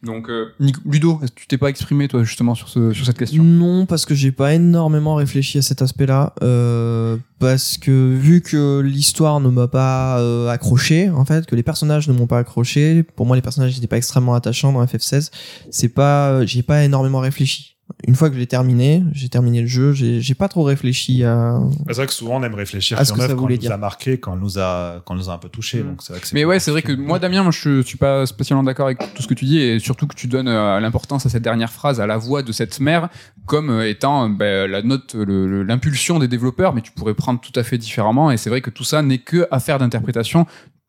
Donc, 0.03 0.29
euh, 0.29 0.53
Ludo, 0.85 1.21
tu 1.35 1.47
t'es 1.47 1.59
pas 1.59 1.69
exprimé, 1.69 2.09
toi, 2.09 2.23
justement, 2.25 2.55
sur, 2.55 2.69
sur 2.69 2.95
cette 2.95 3.19
question? 3.19 3.43
Non, 3.43 3.87
parce 3.87 4.07
que 4.07 4.15
j'ai 4.15 4.33
pas 4.33 4.55
énormément 4.55 5.15
réfléchi 5.15 5.59
à 5.59 5.63
cet 5.63 5.83
aspect-là. 5.83 6.35
euh, 6.43 7.17
parce 7.39 7.79
que 7.79 8.17
vu 8.17 8.41
que 8.41 8.81
l'histoire 8.81 9.41
ne 9.41 9.49
m'a 9.49 9.69
pas 9.69 10.19
euh, 10.19 10.49
accroché, 10.49 11.09
en 11.11 11.25
fait, 11.25 11.47
que 11.47 11.55
les 11.55 11.63
personnages 11.63 12.09
ne 12.09 12.13
m'ont 12.13 12.27
pas 12.27 12.39
accroché, 12.39 13.05
pour 13.05 13.27
moi 13.27 13.37
les 13.37 13.43
personnages 13.43 13.75
n'étaient 13.75 13.87
pas 13.87 13.97
extrêmement 13.97 14.35
attachants 14.35 14.73
dans 14.73 14.85
FF16, 14.85 15.31
c'est 15.71 15.89
pas, 15.89 16.45
j'ai 16.45 16.63
pas 16.63 16.85
énormément 16.85 17.21
réfléchi. 17.21 17.78
Une 18.07 18.15
fois 18.15 18.29
que 18.29 18.35
je 18.35 18.41
l'ai 18.41 18.47
terminé, 18.47 19.03
j'ai 19.13 19.29
terminé 19.29 19.63
le 19.63 19.67
jeu, 19.67 19.93
j'ai 19.93 20.21
j'ai 20.21 20.35
pas 20.35 20.49
trop 20.49 20.63
réfléchi 20.63 21.25
à. 21.25 21.59
C'est 21.87 21.97
vrai 21.97 22.07
que 22.07 22.13
souvent 22.13 22.37
on 22.37 22.43
aime 22.43 22.55
réfléchir 22.55 22.99
Ah, 23.01 23.05
ce 23.05 23.13
que 23.13 23.21
ça 23.21 23.35
voulait 23.35 23.55
nous 23.55 23.61
dire. 23.61 23.73
a 23.73 23.79
marqué, 23.79 24.19
quand 24.19 24.35
elle 24.35 24.41
nous 24.41 24.59
a, 24.59 25.03
quand 25.05 25.15
elle 25.15 25.21
nous 25.21 25.31
a 25.31 25.35
un 25.35 25.39
peu 25.39 25.49
touché. 25.49 25.83
Mm. 25.83 25.87
Donc 25.87 26.03
c'est 26.03 26.13
vrai 26.13 26.21
que 26.21 26.27
Mais 26.35 26.45
ouais, 26.45 26.61
c'est 26.61 26.71
vrai 26.71 26.83
que 26.83 26.93
moi, 26.93 27.19
Damien, 27.19 27.43
moi, 27.43 27.53
je 27.53 27.83
suis 27.83 27.97
pas 27.97 28.27
spécialement 28.27 28.63
d'accord 28.63 28.87
avec 28.87 28.99
tout 29.15 29.23
ce 29.23 29.27
que 29.27 29.35
tu 29.35 29.47
dis, 29.47 29.59
et 29.59 29.79
surtout 29.79 30.07
que 30.07 30.15
tu 30.15 30.27
donnes 30.27 30.49
euh, 30.49 30.79
l'importance 30.81 31.25
à 31.25 31.29
cette 31.31 31.43
dernière 31.43 31.73
phrase, 31.73 32.01
à 32.01 32.07
la 32.07 32.19
voix 32.19 32.43
de 32.43 32.53
cette 32.53 32.79
mère, 32.79 33.09
comme 33.47 33.71
euh, 33.71 33.89
étant 33.89 34.27
euh, 34.27 34.29
ben, 34.29 34.71
la 34.71 34.83
note, 34.83 35.15
l'impulsion 35.15 36.19
des 36.19 36.29
développeurs, 36.29 36.75
mais 36.75 36.83
tu 36.83 36.93
pourrais 36.93 37.15
prendre 37.15 37.41
tout 37.41 37.59
à 37.59 37.63
fait 37.63 37.79
différemment. 37.79 38.31
Et 38.31 38.37
c'est 38.37 38.51
vrai 38.51 38.61
que 38.61 38.71
tout 38.71 38.85
ça 38.85 39.01
n'est 39.03 39.19
que 39.19 39.49
affaire 39.51 39.79
d'interprétation. 39.79 40.47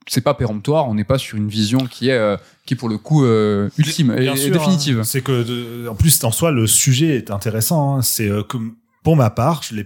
C'est 0.09 0.21
pas 0.21 0.33
péremptoire, 0.33 0.87
on 0.87 0.95
n'est 0.95 1.03
pas 1.03 1.17
sur 1.17 1.37
une 1.37 1.47
vision 1.49 1.79
qui 1.85 2.09
est, 2.09 2.13
euh, 2.17 2.35
qui 2.65 2.73
est 2.73 2.77
pour 2.77 2.89
le 2.89 2.97
coup 2.97 3.23
euh, 3.25 3.69
ultime 3.77 4.11
et, 4.17 4.25
sûr, 4.35 4.51
définitive. 4.53 4.99
hein. 4.99 5.03
C'est 5.03 5.21
que, 5.21 5.43
de- 5.43 5.87
en 5.87 5.95
plus, 5.95 6.23
en 6.23 6.31
soi, 6.31 6.51
le 6.51 6.65
sujet 6.67 7.15
est 7.15 7.31
intéressant. 7.31 7.97
hein. 7.97 8.01
C'est 8.01 8.27
euh, 8.27 8.41
comme 8.43 8.75
pour 9.03 9.15
ma 9.15 9.29
part, 9.29 9.61
je 9.63 9.75
l'ai, 9.75 9.85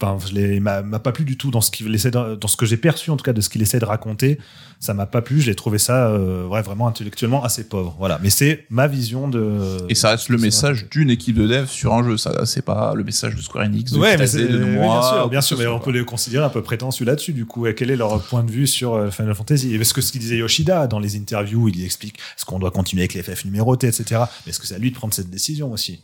enfin, 0.00 0.18
je 0.28 0.34
l'ai, 0.34 0.60
m'a 0.60 0.82
m'a 0.82 0.98
pas 0.98 1.10
plu 1.12 1.24
du 1.24 1.36
tout 1.38 1.50
dans 1.50 1.60
ce 1.62 1.70
qu'il 1.70 1.92
essaie, 1.94 2.10
de- 2.10 2.34
dans 2.36 2.48
ce 2.48 2.56
que 2.56 2.66
j'ai 2.66 2.76
perçu 2.76 3.10
en 3.10 3.16
tout 3.16 3.24
cas 3.24 3.32
de 3.32 3.40
ce 3.40 3.48
qu'il 3.48 3.62
essaie 3.62 3.78
de 3.78 3.84
raconter. 3.86 4.38
Ça 4.78 4.94
m'a 4.94 5.06
pas 5.06 5.22
plu. 5.22 5.40
J'ai 5.40 5.54
trouvé 5.54 5.78
ça, 5.78 6.08
euh, 6.08 6.46
ouais, 6.46 6.62
vraiment 6.62 6.86
intellectuellement 6.86 7.42
assez 7.42 7.64
pauvre. 7.68 7.96
Voilà. 7.98 8.18
Mais 8.22 8.30
c'est 8.30 8.66
ma 8.70 8.86
vision 8.86 9.26
de. 9.28 9.78
Et 9.88 9.94
ça 9.94 10.10
reste 10.10 10.28
le 10.28 10.38
message 10.38 10.86
d'une 10.90 11.10
équipe 11.10 11.36
de 11.36 11.46
dev 11.46 11.66
sur 11.66 11.94
un 11.94 12.04
jeu. 12.04 12.16
Ça, 12.16 12.44
c'est 12.46 12.62
pas 12.64 12.94
le 12.94 13.02
message 13.02 13.34
de 13.34 13.40
Square 13.40 13.64
Enix. 13.64 13.92
De 13.92 13.98
Ouais, 13.98 14.16
mais 14.16 14.26
c'est, 14.26 14.46
de 14.46 14.62
oui, 14.62 14.70
moi, 14.70 15.00
bien 15.00 15.08
sûr, 15.10 15.28
bien 15.30 15.40
sûr, 15.40 15.58
mais 15.58 15.64
ce 15.64 15.68
on 15.68 15.78
peut 15.80 15.90
les 15.92 16.04
considérer 16.04 16.44
un 16.44 16.48
peu 16.50 16.62
prétentieux 16.62 17.04
là-dessus. 17.06 17.32
Du 17.32 17.46
coup, 17.46 17.66
quel 17.76 17.90
est 17.90 17.96
leur 17.96 18.20
point 18.22 18.44
de 18.44 18.50
vue 18.50 18.66
sur 18.66 18.94
euh, 18.94 19.10
Final 19.10 19.34
Fantasy? 19.34 19.74
Et 19.74 19.80
Est-ce 19.80 19.94
que 19.94 20.00
ce 20.00 20.12
qu'il 20.12 20.20
disait 20.20 20.36
Yoshida 20.36 20.86
dans 20.86 20.98
les 20.98 21.16
interviews, 21.16 21.68
il 21.68 21.84
explique 21.84 22.16
est-ce 22.36 22.44
qu'on 22.44 22.58
doit 22.58 22.70
continuer 22.70 23.02
avec 23.02 23.14
les 23.14 23.22
FF 23.22 23.44
numérotés, 23.46 23.86
etc. 23.88 24.22
Mais 24.44 24.50
est-ce 24.50 24.60
que 24.60 24.66
c'est 24.66 24.74
à 24.74 24.78
lui 24.78 24.90
de 24.90 24.96
prendre 24.96 25.14
cette 25.14 25.30
décision 25.30 25.72
aussi? 25.72 26.00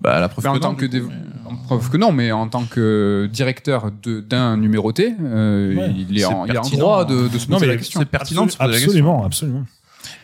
Bah, 0.00 0.20
la 0.20 0.28
preuve 0.28 0.44
Mais 0.44 0.50
en 0.50 0.54
que 0.54 0.58
tant 0.58 0.68
non, 0.70 0.74
que 0.76 0.86
du 0.86 1.02
coup, 1.02 1.08
dév- 1.08 1.14
mais- 1.44 1.50
en 1.50 1.56
preuve 1.56 1.90
que 1.90 1.96
non, 1.96 2.12
mais 2.12 2.30
en 2.30 2.46
tant 2.48 2.64
que 2.64 3.28
directeur 3.32 3.90
de- 4.02 4.20
d'un 4.20 4.56
numéroté, 4.58 5.14
euh, 5.22 5.74
Ouais, 5.74 5.94
il, 6.08 6.18
est 6.20 6.24
en, 6.24 6.44
il 6.46 6.56
a 6.56 6.60
droit 6.60 7.04
de, 7.04 7.28
de 7.28 7.38
se 7.38 7.46
Non, 7.48 7.56
poser 7.56 7.66
mais 7.66 7.72
la 7.72 7.78
question. 7.78 8.01
C'est 8.02 8.10
pertinent 8.10 8.46
de 8.46 8.50
se 8.50 8.56
poser 8.56 8.68
la 8.68 8.74
question. 8.74 8.90
Absolument, 8.90 9.24
absolument. 9.24 9.64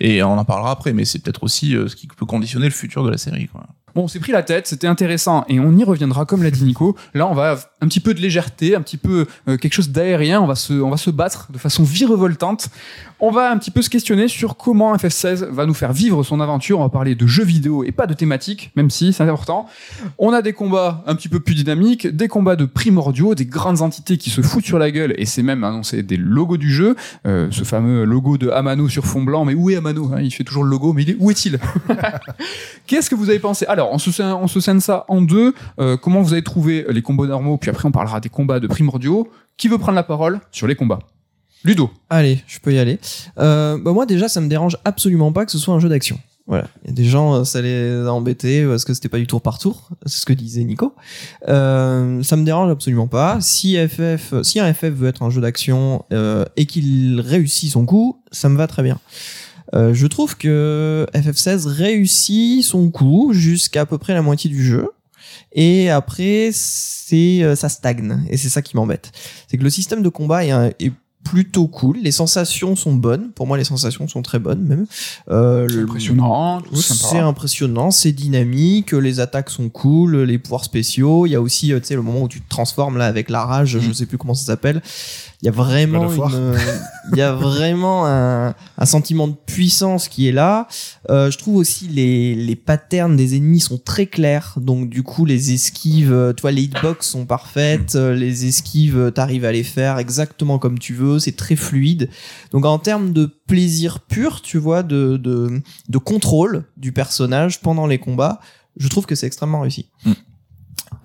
Et 0.01 0.23
on 0.23 0.37
en 0.37 0.45
parlera 0.45 0.73
après, 0.73 0.93
mais 0.93 1.05
c'est 1.05 1.21
peut-être 1.21 1.43
aussi 1.45 1.77
euh, 1.77 1.89
ce 1.89 1.97
qui 1.97 2.07
peut 2.07 2.27
conditionner 2.27 2.67
le 2.67 2.73
futur 2.73 3.05
de 3.05 3.11
la 3.11 3.19
série. 3.19 3.49
Quoi. 3.49 3.65
Bon, 3.95 4.05
on 4.05 4.09
s'est 4.09 4.21
pris 4.21 4.33
la 4.33 4.43
tête, 4.43 4.67
c'était 4.67 4.87
intéressant 4.87 5.45
et 5.49 5.61
on 5.61 5.77
y 5.77 5.85
reviendra 5.85 6.25
comme 6.25 6.43
l'a 6.43 6.51
dit 6.51 6.65
Nico. 6.65 6.97
Là, 7.15 7.27
on 7.27 7.35
va 7.35 7.59
un 7.81 7.89
petit 7.89 8.01
peu 8.01 8.15
de 8.15 8.21
légèreté, 8.21 8.75
un 8.75 8.83
petit 8.83 8.97
peu 8.97 9.27
euh, 9.49 9.57
quelque 9.57 9.75
chose 9.75 9.91
d'aérien, 9.91 10.41
on 10.41 10.47
va 10.47 10.55
se 10.55 10.73
on 10.73 10.91
va 10.91 10.97
se 10.97 11.11
battre 11.11 11.49
de 11.53 11.59
façon 11.59 11.85
virevoltante. 11.85 12.69
On 13.21 13.33
va 13.33 13.51
un 13.51 13.59
petit 13.59 13.73
peu 13.73 13.83
se 13.83 13.91
questionner 13.91 14.29
sur 14.29 14.57
comment 14.57 14.95
FF16 14.95 15.47
va 15.51 15.67
nous 15.67 15.75
faire 15.75 15.93
vivre 15.93 16.23
son 16.23 16.39
aventure. 16.39 16.79
On 16.79 16.85
va 16.85 16.89
parler 16.89 17.17
de 17.17 17.27
jeux 17.27 17.43
vidéo 17.45 17.83
et 17.83 17.91
pas 17.91 18.07
de 18.07 18.15
thématiques, 18.15 18.71
même 18.77 18.91
si 18.91 19.13
c'est 19.13 19.25
important. 19.25 19.67
On 20.19 20.33
a 20.33 20.41
des 20.41 20.53
combats 20.53 21.03
un 21.05 21.17
petit 21.17 21.29
peu 21.29 21.41
plus 21.41 21.57
dynamiques, 21.57 22.07
des 22.07 22.29
combats 22.29 22.55
de 22.55 22.65
primordiaux, 22.65 23.35
des 23.35 23.45
grandes 23.45 23.83
entités 23.83 24.19
qui 24.19 24.31
se 24.31 24.41
foutent 24.41 24.65
sur 24.65 24.79
la 24.79 24.93
gueule 24.93 25.15
et 25.19 25.27
c'est 25.27 25.43
même 25.43 25.65
annoncé 25.65 26.05
des 26.05 26.17
logos 26.17 26.59
du 26.59 26.73
jeu, 26.73 26.95
Euh, 27.27 27.49
ce 27.51 27.65
fameux 27.65 28.05
logo 28.05 28.39
de 28.39 28.51
Amano 28.51 28.89
sur 28.89 29.05
fond 29.05 29.23
blanc. 29.23 29.45
Mais 29.45 29.55
où 29.55 29.69
est 29.71 29.77
Amano 29.77 30.13
hein? 30.15 30.21
Il 30.21 30.31
fait 30.31 30.45
toujours 30.45 30.63
le 30.63 30.71
logo, 30.71 30.93
mais 30.93 31.03
il 31.03 31.11
est, 31.11 31.17
où 31.19 31.31
est-il? 31.31 31.59
Qu'est-ce 32.87 33.11
que 33.11 33.17
vous 33.17 33.31
avez 33.31 33.41
pensé? 33.41 33.67
Alors, 33.67 33.91
on 33.93 33.99
se, 33.99 34.23
on 34.23 34.47
scène 34.47 34.81
ça 34.81 35.05
en 35.09 35.21
deux. 35.21 35.55
Euh, 35.81 35.97
comment 35.97 36.23
vous 36.23 36.33
avez 36.33 36.43
trouvé 36.43 36.87
les 36.89 37.03
combos 37.03 37.27
normaux? 37.27 37.59
Après, 37.69 37.87
on 37.87 37.93
parlera 37.93 38.21
des 38.21 38.29
combats 38.29 38.61
de 38.61 38.67
primordiaux. 38.67 39.29
Qui 39.57 39.69
veut 39.69 39.79
prendre 39.79 39.97
la 39.97 40.05
parole 40.05 40.41
sur 40.53 40.67
les 40.67 40.77
combats? 40.77 41.01
Ludo. 41.65 41.91
Allez, 42.09 42.43
je 42.47 42.61
peux 42.61 42.73
y 42.73 42.79
aller. 42.79 42.99
Euh, 43.39 43.79
bah 43.79 43.93
moi 43.93 44.07
déjà, 44.07 44.29
ça 44.29 44.41
me 44.41 44.49
dérange 44.49 44.77
absolument 44.85 45.33
pas 45.33 45.45
que 45.45 45.51
ce 45.51 45.59
soit 45.59 45.75
un 45.75 45.81
jeu 45.81 45.89
d'action. 45.89 46.19
Voilà, 46.47 46.67
il 46.85 46.89
y 46.89 46.93
a 46.93 46.95
des 46.95 47.05
gens, 47.05 47.35
euh, 47.35 47.45
ça 47.45 47.61
les 47.61 48.07
a 48.07 48.13
embêtés 48.13 48.65
parce 48.65 48.87
que 48.87 48.95
c'était 48.95 49.11
pas 49.11 49.19
du 49.19 49.27
tour 49.27 49.43
par 49.43 49.59
tour, 49.59 49.91
c'est 50.07 50.21
ce 50.21 50.25
que 50.25 50.33
disait 50.33 50.65
Nico. 50.65 50.95
Euh, 51.49 52.23
ça 52.23 52.37
me 52.37 52.45
dérange 52.45 52.71
absolument 52.71 53.09
pas. 53.09 53.39
Si 53.41 53.77
FF, 53.77 54.41
si 54.43 54.61
un 54.61 54.73
FF 54.73 54.85
veut 54.85 55.09
être 55.09 55.23
un 55.23 55.31
jeu 55.31 55.43
d'action 55.43 56.05
et 56.57 56.67
qu'il 56.67 57.21
réussit 57.21 57.71
son 57.71 57.85
coup, 57.85 58.23
ça 58.31 58.49
me 58.49 58.57
va 58.57 58.67
très 58.67 58.83
bien. 58.83 58.99
Je 59.75 60.07
trouve 60.07 60.39
que 60.39 61.07
FF16 61.13 61.67
réussit 61.67 62.65
son 62.65 62.91
coup 62.91 63.33
jusqu'à 63.35 63.83
à 63.83 63.87
peu 63.87 63.99
près 63.99 64.15
la 64.15 64.23
moitié 64.23 64.49
du 64.49 64.65
jeu. 64.65 64.89
Et 65.53 65.91
après, 65.91 66.51
c'est 66.53 67.43
euh, 67.43 67.57
ça 67.57 67.69
stagne. 67.69 68.25
Et 68.31 68.37
c'est 68.37 68.49
ça 68.51 68.63
qui 68.63 68.77
m'embête. 68.77 69.13
C'est 69.51 69.57
que 69.57 69.65
le 69.65 69.71
système 69.71 70.03
de 70.03 70.09
combat 70.09 70.45
est, 70.45 70.51
un- 70.51 70.71
est 70.79 70.93
plutôt 71.25 71.67
cool. 71.69 71.99
Les 72.03 72.13
sensations 72.13 72.75
sont 72.75 72.95
bonnes. 72.95 73.33
Pour 73.33 73.47
moi, 73.47 73.59
les 73.59 73.65
sensations 73.65 74.09
sont 74.09 74.23
très 74.23 74.39
bonnes 74.39 74.63
même. 74.63 74.87
Euh, 75.31 75.67
le- 75.69 75.83
Impressionnant. 75.83 76.63
c'est 76.75 77.19
impressionnant, 77.19 77.91
c'est 77.91 78.13
dynamique, 78.13 78.93
les 78.93 79.21
attaques 79.21 79.51
sont 79.51 79.69
cool, 79.69 80.23
les 80.23 80.39
pouvoirs 80.39 80.65
spéciaux. 80.65 81.27
Il 81.27 81.31
y 81.31 81.35
a 81.35 81.41
aussi, 81.43 81.73
euh, 81.73 81.81
tu 81.81 81.87
sais, 81.89 81.95
le 81.97 82.03
moment 82.03 82.23
où 82.23 82.29
tu 82.29 82.41
te 82.41 82.49
transformes 82.49 82.97
là 82.97 83.07
avec 83.07 83.29
la 83.29 83.45
rage, 83.45 83.77
Mm. 83.77 83.81
je 83.81 83.93
sais 83.93 84.07
plus 84.07 84.17
comment 84.17 84.33
ça 84.35 84.47
s'appelle. 84.47 84.81
Il 85.41 85.47
y 85.47 85.49
a 85.49 85.53
vraiment, 85.53 86.11
une, 86.11 86.35
euh, 86.35 86.59
il 87.13 87.19
y 87.19 87.23
a 87.23 87.33
vraiment 87.33 88.09
un, 88.09 88.57
un 88.77 88.87
sentiment 88.87 89.29
de 89.29 89.37
puissance 89.47 90.09
qui 90.09 90.27
est 90.27 90.33
là. 90.33 90.67
Euh, 91.11 91.31
je 91.31 91.39
trouve 91.39 91.55
aussi 91.55 91.87
les, 91.87 92.35
les 92.35 92.57
patterns 92.57 93.15
des 93.15 93.37
ennemis 93.37 93.61
sont 93.61 93.79
très 93.79 94.07
clairs, 94.07 94.55
donc 94.61 94.89
du 94.89 95.05
coup 95.05 95.25
les 95.25 95.53
esquives, 95.53 96.13
euh, 96.13 96.33
tu 96.33 96.41
vois, 96.43 96.51
les 96.51 96.63
hitbox 96.63 97.07
sont 97.07 97.25
parfaites, 97.25 97.95
euh, 97.95 98.17
les 98.17 98.47
esquives, 98.47 98.99
euh, 98.99 99.11
t'arrives 99.13 99.45
à 99.45 99.53
les 99.53 99.63
faire 99.63 99.99
exactement 99.99 100.59
comme 100.59 100.81
tu 100.81 100.93
veux, 100.93 101.21
c'est 101.21 101.37
très 101.37 101.55
fluide. 101.55 102.11
Donc 102.51 102.65
en 102.65 102.81
termes 102.81 103.13
de 103.13 103.27
plaisir 103.47 104.01
pur, 104.01 104.43
tu 104.43 104.59
vois, 104.59 104.83
de, 104.83 105.17
de, 105.19 105.63
de 105.89 105.99
contrôle 105.99 106.65
du 106.77 106.91
personnage 106.91 107.61
pendant 107.61 107.87
les 107.87 107.99
combats, 107.99 108.41
je 108.77 108.89
trouve 108.89 109.07
que 109.07 109.15
c'est 109.15 109.29
extrêmement 109.29 109.61
réussi. 109.61 109.89
Mm. 110.05 110.13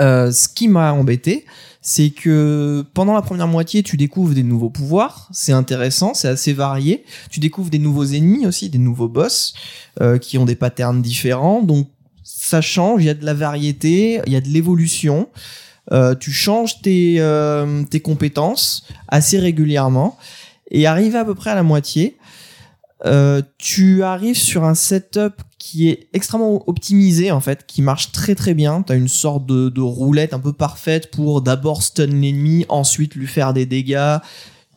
Euh, 0.02 0.32
ce 0.32 0.48
qui 0.48 0.68
m'a 0.68 0.92
embêté, 0.94 1.46
c'est 1.82 2.12
que 2.12 2.86
pendant 2.94 3.14
la 3.14 3.22
première 3.22 3.48
moitié, 3.48 3.84
tu 3.84 3.98
découvres 3.98 4.34
des 4.34 4.44
nouveaux 4.44 4.70
pouvoirs, 4.70 5.28
c'est 5.32 5.52
intéressant, 5.52 6.14
c'est 6.14 6.30
assez 6.30 6.54
varié. 6.54 7.04
Tu 7.30 7.40
découvres 7.40 7.70
des 7.70 7.80
nouveaux 7.80 8.06
ennemis 8.06 8.48
aussi, 8.48 8.70
des 8.70 8.78
nouveaux 8.78 9.10
boss 9.10 9.54
euh, 10.02 10.18
qui 10.18 10.38
ont 10.38 10.46
des 10.46 10.56
patterns 10.56 11.02
différents, 11.02 11.62
donc 11.62 11.90
ça 12.24 12.62
change, 12.62 13.04
il 13.04 13.08
y 13.08 13.10
a 13.10 13.14
de 13.14 13.26
la 13.26 13.34
variété, 13.34 14.22
il 14.26 14.32
y 14.32 14.36
a 14.38 14.42
de 14.42 14.48
l'évolution. 14.48 15.28
Euh, 15.92 16.16
tu 16.16 16.32
changes 16.32 16.82
tes, 16.82 17.16
euh, 17.20 17.84
tes 17.84 18.00
compétences 18.00 18.88
assez 19.10 19.38
régulièrement 19.38 20.18
et 20.72 20.88
arrivé 20.88 21.18
à 21.18 21.26
peu 21.26 21.36
près 21.36 21.50
à 21.50 21.56
la 21.56 21.64
moitié, 21.64 22.18
euh, 23.06 23.42
tu 23.58 24.04
arrives 24.04 24.38
sur 24.38 24.64
un 24.64 24.76
setup 24.76 25.42
qui 25.60 25.90
est 25.90 26.08
extrêmement 26.14 26.68
optimisé 26.68 27.32
en 27.32 27.40
fait, 27.40 27.66
qui 27.66 27.82
marche 27.82 28.12
très 28.12 28.36
très 28.36 28.54
bien. 28.54 28.82
T'as 28.82 28.96
une 28.96 29.08
sorte 29.08 29.46
de, 29.46 29.70
de 29.70 29.82
roulette 29.82 30.34
un 30.34 30.40
peu 30.40 30.54
parfaite 30.54 31.12
pour 31.12 31.42
d'abord 31.42 31.84
stun 31.84 32.08
l'ennemi, 32.08 32.66
ensuite 32.70 33.16
lui 33.16 33.28
faire 33.28 33.54
des 33.54 33.66
dégâts. 33.66 34.18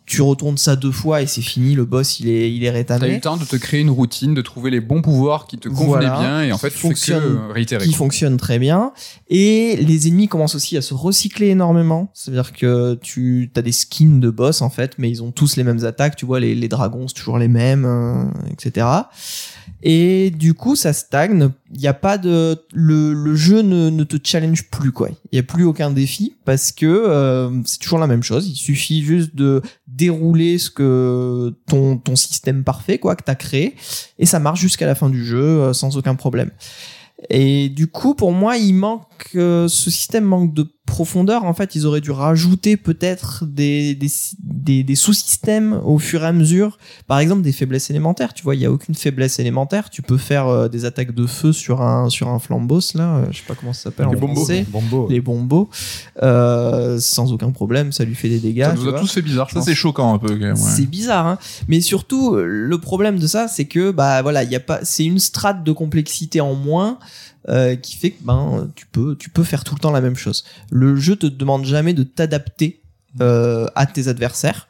Tu 0.06 0.22
retournes 0.22 0.56
ça 0.56 0.76
deux 0.76 0.92
fois 0.92 1.20
et 1.20 1.26
c'est 1.26 1.42
fini. 1.42 1.74
Le 1.74 1.84
boss 1.84 2.20
il 2.20 2.28
est 2.28 2.50
il 2.54 2.62
est 2.64 2.68
T'as 2.68 2.72
eu 2.72 2.76
rétamé. 2.76 3.14
le 3.16 3.20
temps 3.20 3.36
de 3.36 3.44
te 3.44 3.56
créer 3.56 3.80
une 3.80 3.90
routine, 3.90 4.34
de 4.34 4.40
trouver 4.40 4.70
les 4.70 4.80
bons 4.80 5.02
pouvoirs 5.02 5.46
qui 5.48 5.58
te 5.58 5.68
convenaient 5.68 6.06
Voilà. 6.06 6.18
bien, 6.20 6.42
et 6.42 6.52
en 6.52 6.58
fait, 6.58 6.68
tu 6.68 6.74
fais 6.74 6.78
que 6.82 6.88
fonctionne- 6.94 7.38
réitérer. 7.50 7.84
qui 7.84 7.92
fonctionne 7.92 8.36
très 8.36 8.58
bien 8.60 8.92
et 9.28 9.76
les 9.76 10.06
ennemis 10.06 10.28
commencent 10.28 10.54
aussi 10.54 10.76
à 10.76 10.82
se 10.82 10.94
recycler 10.94 11.48
énormément 11.48 12.10
c'est 12.14 12.30
à 12.30 12.34
dire 12.34 12.52
que 12.52 12.94
tu 13.02 13.50
as 13.56 13.62
des 13.62 13.72
skins 13.72 14.20
de 14.20 14.30
boss 14.30 14.62
en 14.62 14.70
fait 14.70 14.92
mais 14.98 15.10
ils 15.10 15.22
ont 15.24 15.32
tous 15.32 15.56
les 15.56 15.64
mêmes 15.64 15.84
attaques 15.84 16.14
tu 16.14 16.24
vois 16.24 16.38
les, 16.38 16.54
les 16.54 16.68
dragons 16.68 17.08
c'est 17.08 17.14
toujours 17.14 17.38
les 17.38 17.48
mêmes 17.48 17.84
euh, 17.84 18.24
etc 18.52 18.86
et 19.82 20.30
du 20.30 20.54
coup 20.54 20.76
ça 20.76 20.92
stagne. 20.92 21.50
Il 21.74 21.80
y 21.80 21.86
a 21.86 21.94
pas 21.94 22.18
de 22.18 22.56
le, 22.72 23.12
le 23.12 23.34
jeu 23.34 23.62
ne, 23.62 23.90
ne 23.90 24.04
te 24.04 24.16
challenge 24.22 24.70
plus 24.70 24.92
quoi. 24.92 25.08
Il 25.32 25.36
y 25.36 25.38
a 25.38 25.42
plus 25.42 25.64
aucun 25.64 25.90
défi 25.90 26.34
parce 26.44 26.72
que 26.72 26.86
euh, 26.86 27.50
c'est 27.64 27.78
toujours 27.78 27.98
la 27.98 28.06
même 28.06 28.22
chose. 28.22 28.48
Il 28.48 28.56
suffit 28.56 29.02
juste 29.02 29.34
de 29.34 29.62
dérouler 29.86 30.58
ce 30.58 30.70
que 30.70 31.54
ton 31.66 31.98
ton 31.98 32.16
système 32.16 32.64
parfait 32.64 32.98
quoi 32.98 33.16
que 33.16 33.24
t'as 33.24 33.34
créé 33.34 33.74
et 34.18 34.26
ça 34.26 34.38
marche 34.38 34.60
jusqu'à 34.60 34.86
la 34.86 34.94
fin 34.94 35.10
du 35.10 35.24
jeu 35.24 35.42
euh, 35.42 35.72
sans 35.72 35.96
aucun 35.96 36.14
problème. 36.14 36.50
Et 37.30 37.68
du 37.68 37.86
coup, 37.86 38.14
pour 38.14 38.32
moi, 38.32 38.56
il 38.56 38.74
manque 38.74 39.30
euh, 39.36 39.68
ce 39.68 39.90
système 39.90 40.24
manque 40.24 40.52
de 40.52 40.68
profondeur. 40.86 41.44
En 41.44 41.52
fait, 41.52 41.74
ils 41.74 41.84
auraient 41.86 42.00
dû 42.00 42.10
rajouter 42.10 42.76
peut-être 42.76 43.44
des, 43.44 43.94
des, 43.94 44.08
des, 44.42 44.82
des 44.84 44.94
sous-systèmes 44.94 45.80
au 45.84 45.98
fur 45.98 46.22
et 46.22 46.26
à 46.26 46.32
mesure. 46.32 46.78
Par 47.06 47.18
exemple, 47.18 47.42
des 47.42 47.52
faiblesses 47.52 47.90
élémentaires. 47.90 48.32
Tu 48.32 48.42
vois, 48.42 48.54
il 48.54 48.60
y 48.62 48.64
a 48.64 48.72
aucune 48.72 48.94
faiblesse 48.94 49.38
élémentaire. 49.38 49.90
Tu 49.90 50.00
peux 50.02 50.16
faire 50.16 50.46
euh, 50.46 50.68
des 50.68 50.84
attaques 50.84 51.12
de 51.14 51.26
feu 51.26 51.52
sur 51.52 51.82
un 51.82 52.08
sur 52.08 52.28
un 52.28 52.38
flambos 52.38 52.80
là. 52.94 53.16
euh, 53.16 53.26
je 53.30 53.38
sais 53.38 53.44
pas 53.46 53.54
comment 53.54 53.72
ça 53.72 53.82
s'appelle 53.84 54.06
Les 54.10 54.16
en 54.16 54.20
bombos. 54.20 54.34
français. 54.36 54.66
Bombo. 54.68 55.06
Les 55.10 55.20
bombos, 55.20 55.68
euh, 56.22 56.98
sans 57.00 57.32
aucun 57.32 57.50
problème, 57.50 57.92
ça 57.92 58.04
lui 58.04 58.14
fait 58.14 58.28
des 58.28 58.38
dégâts. 58.38 58.64
Ça 58.64 58.74
nous 58.74 58.86
a 58.86 58.90
vois. 58.90 59.00
tous 59.00 59.12
fait 59.12 59.22
bizarre, 59.22 59.50
Ça, 59.50 59.60
c'est 59.62 59.74
choquant 59.74 60.14
un 60.14 60.18
peu. 60.18 60.28
Quand 60.28 60.36
même, 60.38 60.50
ouais. 60.54 60.56
C'est 60.76 60.86
bizarre, 60.86 61.26
hein. 61.26 61.38
Mais 61.68 61.80
surtout, 61.80 62.36
le 62.36 62.78
problème 62.78 63.18
de 63.18 63.26
ça, 63.26 63.48
c'est 63.48 63.64
que 63.66 63.90
bah 63.90 64.22
voilà, 64.22 64.44
il 64.44 64.50
y 64.50 64.56
a 64.56 64.60
pas, 64.60 64.80
c'est 64.82 65.04
une 65.04 65.18
strate 65.18 65.64
de 65.64 65.72
complexité 65.72 66.40
en 66.40 66.54
moins 66.54 66.98
euh, 67.48 67.76
qui 67.76 67.96
fait 67.96 68.10
que 68.10 68.24
ben 68.24 68.70
tu 68.74 68.86
peux, 68.86 69.16
tu 69.16 69.30
peux 69.30 69.44
faire 69.44 69.64
tout 69.64 69.74
le 69.74 69.80
temps 69.80 69.92
la 69.92 70.00
même 70.00 70.16
chose. 70.16 70.44
Le 70.70 70.96
jeu 70.96 71.16
te 71.16 71.26
demande 71.26 71.64
jamais 71.64 71.94
de 71.94 72.02
t'adapter 72.02 72.80
euh, 73.20 73.68
à 73.74 73.86
tes 73.86 74.08
adversaires. 74.08 74.68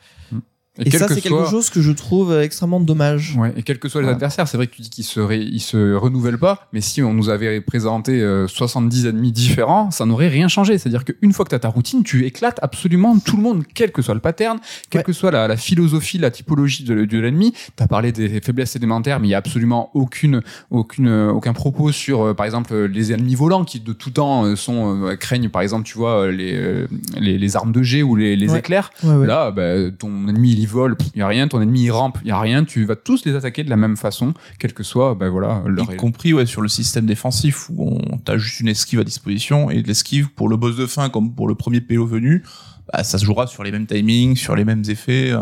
Et, 0.78 0.90
ça, 0.90 1.08
c'est 1.08 1.20
quelque 1.20 1.48
chose 1.48 1.70
que 1.70 1.80
je 1.80 1.92
trouve 1.92 2.32
euh, 2.32 2.42
extrêmement 2.42 2.80
dommage. 2.80 3.34
Ouais, 3.36 3.52
et 3.56 3.62
quels 3.62 3.78
que 3.78 3.88
soient 3.88 4.02
les 4.02 4.08
adversaires, 4.08 4.46
c'est 4.46 4.56
vrai 4.56 4.66
que 4.66 4.74
tu 4.74 4.82
dis 4.82 4.90
qu'ils 4.90 5.04
se, 5.04 5.32
ils 5.32 5.60
se 5.60 5.94
renouvellent 5.94 6.38
pas, 6.38 6.68
mais 6.72 6.80
si 6.80 7.02
on 7.02 7.14
nous 7.14 7.28
avait 7.30 7.60
présenté 7.60 8.20
70 8.46 9.06
euh, 9.06 9.10
ennemis 9.10 9.32
différents, 9.32 9.90
ça 9.90 10.04
n'aurait 10.04 10.28
rien 10.28 10.48
changé. 10.48 10.76
C'est-à-dire 10.78 11.04
qu'une 11.04 11.32
fois 11.32 11.44
que 11.44 11.50
tu 11.50 11.54
as 11.54 11.60
ta 11.60 11.68
routine, 11.68 12.02
tu 12.02 12.26
éclates 12.26 12.58
absolument 12.62 13.18
tout 13.18 13.36
le 13.36 13.42
monde, 13.42 13.64
quel 13.74 13.92
que 13.92 14.02
soit 14.02 14.14
le 14.14 14.20
pattern, 14.20 14.58
quelle 14.90 15.02
que 15.02 15.12
soit 15.12 15.30
la, 15.30 15.48
la, 15.48 15.56
philosophie, 15.56 16.18
la 16.18 16.30
typologie 16.30 16.84
de, 16.84 17.04
de 17.04 17.18
l'ennemi. 17.18 17.52
Tu 17.52 17.82
as 17.82 17.88
parlé 17.88 18.12
des 18.12 18.40
faiblesses 18.40 18.76
élémentaires, 18.76 19.20
mais 19.20 19.28
il 19.28 19.30
y 19.30 19.34
a 19.34 19.38
absolument 19.38 19.90
aucune, 19.94 20.42
aucune, 20.70 21.08
aucun 21.08 21.54
propos 21.54 21.92
sur, 21.92 22.22
euh, 22.22 22.34
par 22.34 22.44
exemple, 22.44 22.74
les 22.74 23.12
ennemis 23.12 23.34
volants 23.34 23.64
qui 23.64 23.80
de 23.80 23.92
tout 23.92 24.10
temps 24.10 24.54
sont 24.56 25.16
craignent, 25.18 25.48
par 25.48 25.62
exemple, 25.62 25.84
tu 25.84 25.96
vois, 25.96 26.30
les, 26.30 26.86
les, 27.18 27.38
les 27.38 27.56
armes 27.56 27.72
de 27.72 27.82
G 27.82 28.02
ou 28.02 28.16
les, 28.16 28.36
les 28.36 28.56
éclairs. 28.56 28.90
Là, 29.02 29.50
bah, 29.50 29.90
ton 29.98 30.28
ennemi 30.28 30.52
il 30.52 30.65
vole, 30.66 30.96
il 31.14 31.18
y 31.18 31.22
a 31.22 31.28
rien, 31.28 31.48
ton 31.48 31.60
ennemi 31.60 31.84
il 31.84 31.90
rampe, 31.90 32.18
il 32.22 32.28
y 32.28 32.30
a 32.30 32.40
rien, 32.40 32.64
tu 32.64 32.84
vas 32.84 32.96
tous 32.96 33.24
les 33.24 33.34
attaquer 33.34 33.64
de 33.64 33.70
la 33.70 33.76
même 33.76 33.96
façon, 33.96 34.34
quel 34.58 34.72
que 34.72 34.82
soit, 34.82 35.14
ben 35.14 35.28
voilà, 35.28 35.62
leur 35.66 35.92
y 35.92 35.96
compris 35.96 36.32
ouais 36.32 36.46
sur 36.46 36.62
le 36.62 36.68
système 36.68 37.06
défensif 37.06 37.68
où 37.70 37.98
on 38.12 38.18
t'as 38.18 38.36
juste 38.36 38.60
une 38.60 38.68
esquive 38.68 39.00
à 39.00 39.04
disposition 39.04 39.70
et 39.70 39.82
l'esquive 39.82 40.30
pour 40.30 40.48
le 40.48 40.56
boss 40.56 40.76
de 40.76 40.86
fin 40.86 41.08
comme 41.08 41.34
pour 41.34 41.48
le 41.48 41.54
premier 41.54 41.80
PO 41.80 42.06
venu, 42.06 42.42
bah, 42.92 43.04
ça 43.04 43.18
se 43.18 43.24
jouera 43.24 43.46
sur 43.46 43.62
les 43.62 43.72
mêmes 43.72 43.86
timings, 43.86 44.36
sur 44.36 44.56
les 44.56 44.64
mêmes 44.64 44.82
effets. 44.88 45.32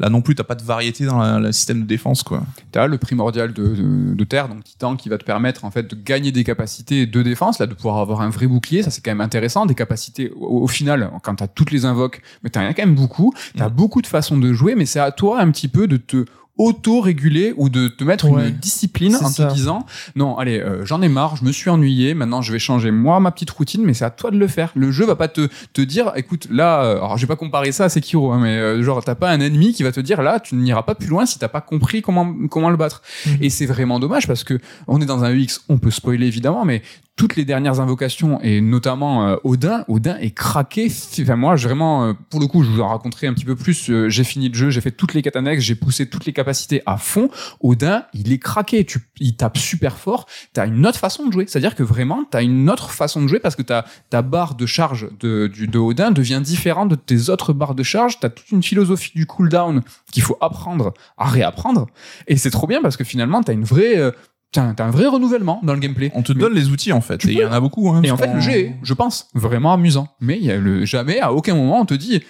Là 0.00 0.10
non 0.10 0.22
plus, 0.22 0.36
t'as 0.36 0.44
pas 0.44 0.54
de 0.54 0.62
variété 0.62 1.06
dans 1.06 1.40
le 1.40 1.50
système 1.50 1.82
de 1.82 1.86
défense, 1.86 2.22
quoi. 2.22 2.42
T'as 2.70 2.86
le 2.86 2.98
primordial 2.98 3.52
de, 3.52 4.14
de, 4.14 4.24
terre, 4.24 4.48
donc 4.48 4.62
Titan, 4.62 4.94
qui 4.94 5.08
va 5.08 5.18
te 5.18 5.24
permettre 5.24 5.64
en 5.64 5.72
fait 5.72 5.90
de 5.90 5.96
gagner 5.96 6.30
des 6.30 6.44
capacités 6.44 7.06
de 7.06 7.22
défense, 7.22 7.58
là, 7.58 7.66
de 7.66 7.74
pouvoir 7.74 7.98
avoir 7.98 8.20
un 8.20 8.30
vrai 8.30 8.46
bouclier. 8.46 8.82
Ça 8.82 8.90
c'est 8.90 9.04
quand 9.04 9.10
même 9.10 9.20
intéressant. 9.20 9.66
Des 9.66 9.74
capacités 9.74 10.30
au, 10.36 10.68
final, 10.68 11.10
quand 11.22 11.36
t'as 11.36 11.48
toutes 11.48 11.72
les 11.72 11.84
invoques, 11.84 12.22
mais 12.44 12.50
t'as 12.50 12.72
quand 12.74 12.82
même 12.82 12.94
beaucoup. 12.94 13.34
T'as 13.56 13.68
mm. 13.68 13.72
beaucoup 13.72 14.00
de 14.00 14.06
façons 14.06 14.38
de 14.38 14.52
jouer, 14.52 14.76
mais 14.76 14.86
c'est 14.86 15.00
à 15.00 15.10
toi 15.10 15.40
un 15.40 15.50
petit 15.50 15.68
peu 15.68 15.88
de 15.88 15.96
te 15.96 16.24
auto-réguler 16.58 17.54
ou 17.56 17.68
de 17.68 17.88
te 17.88 18.04
mettre 18.04 18.26
une 18.26 18.50
discipline 18.50 19.16
en 19.16 19.30
te 19.30 19.52
disant 19.52 19.86
non 20.16 20.36
allez 20.36 20.58
euh, 20.58 20.84
j'en 20.84 21.00
ai 21.02 21.08
marre 21.08 21.36
je 21.36 21.44
me 21.44 21.52
suis 21.52 21.70
ennuyé. 21.70 22.14
Maintenant 22.14 22.42
je 22.42 22.52
vais 22.52 22.58
changer 22.58 22.90
moi 22.90 23.20
ma 23.20 23.30
petite 23.30 23.50
routine 23.50 23.82
mais 23.84 23.94
c'est 23.94 24.04
à 24.04 24.10
toi 24.10 24.30
de 24.30 24.38
le 24.38 24.48
faire. 24.48 24.72
Le 24.74 24.90
jeu 24.90 25.06
va 25.06 25.16
pas 25.16 25.28
te, 25.28 25.48
te 25.72 25.80
dire 25.80 26.12
écoute 26.16 26.48
là 26.50 26.82
euh, 26.82 26.96
alors 26.96 27.16
je 27.16 27.22
vais 27.22 27.28
pas 27.28 27.36
comparer 27.36 27.72
ça 27.72 27.84
à 27.84 27.88
Sekiro 27.88 28.32
hein, 28.32 28.40
mais 28.42 28.58
euh, 28.58 28.82
genre 28.82 29.02
t'as 29.02 29.14
pas 29.14 29.30
un 29.30 29.40
ennemi 29.40 29.72
qui 29.72 29.84
va 29.84 29.92
te 29.92 30.00
dire 30.00 30.20
là 30.22 30.40
tu 30.40 30.56
n'iras 30.56 30.82
pas 30.82 30.94
plus 30.94 31.08
loin 31.08 31.26
si 31.26 31.38
t'as 31.38 31.48
pas 31.48 31.60
compris 31.60 32.02
comment 32.02 32.34
comment 32.50 32.70
le 32.70 32.76
battre. 32.76 33.02
Mhm. 33.26 33.38
et 33.40 33.50
c'est 33.50 33.66
vraiment 33.66 34.00
dommage 34.00 34.26
parce 34.26 34.44
que 34.44 34.58
on 34.88 35.00
est 35.00 35.06
dans 35.06 35.24
un 35.24 35.32
UX 35.32 35.60
on 35.68 35.78
peut 35.78 35.90
spoiler 35.90 36.26
évidemment 36.26 36.64
mais 36.64 36.82
toutes 37.18 37.34
les 37.34 37.44
dernières 37.44 37.80
invocations 37.80 38.40
et 38.42 38.60
notamment 38.60 39.26
euh, 39.26 39.36
Odin, 39.42 39.84
Odin 39.88 40.16
est 40.18 40.30
craqué. 40.30 40.88
Enfin 41.20 41.34
moi, 41.34 41.56
vraiment, 41.56 42.04
euh, 42.04 42.12
pour 42.30 42.38
le 42.38 42.46
coup, 42.46 42.62
je 42.62 42.70
vous 42.70 42.80
en 42.80 42.88
raconterai 42.88 43.26
un 43.26 43.34
petit 43.34 43.44
peu 43.44 43.56
plus. 43.56 43.90
Euh, 43.90 44.08
j'ai 44.08 44.22
fini 44.22 44.48
le 44.48 44.54
jeu, 44.54 44.70
j'ai 44.70 44.80
fait 44.80 44.92
toutes 44.92 45.14
les 45.14 45.22
annexes, 45.34 45.64
j'ai 45.64 45.74
poussé 45.74 46.08
toutes 46.08 46.26
les 46.26 46.32
capacités 46.32 46.80
à 46.86 46.96
fond. 46.96 47.28
Odin, 47.60 48.04
il 48.14 48.32
est 48.32 48.38
craqué. 48.38 48.84
Tu, 48.84 49.00
il 49.18 49.36
tape 49.36 49.58
super 49.58 49.98
fort. 49.98 50.26
T'as 50.52 50.68
une 50.68 50.86
autre 50.86 51.00
façon 51.00 51.26
de 51.26 51.32
jouer. 51.32 51.44
C'est-à-dire 51.48 51.74
que 51.74 51.82
vraiment, 51.82 52.24
t'as 52.30 52.44
une 52.44 52.70
autre 52.70 52.92
façon 52.92 53.20
de 53.20 53.26
jouer 53.26 53.40
parce 53.40 53.56
que 53.56 53.62
ta 53.62 53.84
ta 54.10 54.22
barre 54.22 54.54
de 54.54 54.64
charge 54.64 55.08
de, 55.18 55.48
du, 55.48 55.66
de 55.66 55.78
Odin 55.78 56.12
devient 56.12 56.40
différente 56.42 56.88
de 56.88 56.94
tes 56.94 57.30
autres 57.30 57.52
barres 57.52 57.74
de 57.74 57.82
charge. 57.82 58.20
T'as 58.20 58.30
toute 58.30 58.50
une 58.52 58.62
philosophie 58.62 59.12
du 59.16 59.26
cooldown 59.26 59.82
qu'il 60.12 60.22
faut 60.22 60.38
apprendre 60.40 60.94
à 61.16 61.26
réapprendre. 61.26 61.88
Et 62.28 62.36
c'est 62.36 62.50
trop 62.50 62.68
bien 62.68 62.80
parce 62.80 62.96
que 62.96 63.02
finalement, 63.02 63.42
t'as 63.42 63.54
une 63.54 63.64
vraie 63.64 64.12
T'as 64.50 64.74
un 64.78 64.90
vrai 64.90 65.06
renouvellement 65.06 65.60
dans 65.62 65.74
le 65.74 65.78
gameplay. 65.78 66.10
On 66.14 66.22
te 66.22 66.32
donne 66.32 66.54
les 66.54 66.68
outils 66.68 66.92
en 66.92 67.02
fait, 67.02 67.24
et 67.26 67.32
il 67.32 67.38
y 67.38 67.44
en 67.44 67.52
a 67.52 67.60
beaucoup. 67.60 67.90
Hein, 67.90 68.02
et 68.02 68.10
en 68.10 68.16
fait, 68.16 68.32
le 68.32 68.40
jeu 68.40 68.52
est, 68.52 68.76
je 68.82 68.94
pense, 68.94 69.28
vraiment 69.34 69.72
amusant. 69.72 70.08
Mais 70.20 70.38
il 70.38 70.44
y 70.44 70.50
a 70.50 70.56
le, 70.56 70.84
jamais, 70.86 71.20
à 71.20 71.32
aucun 71.32 71.54
moment, 71.54 71.80
on 71.80 71.84
te 71.84 71.94
dit, 71.94 72.22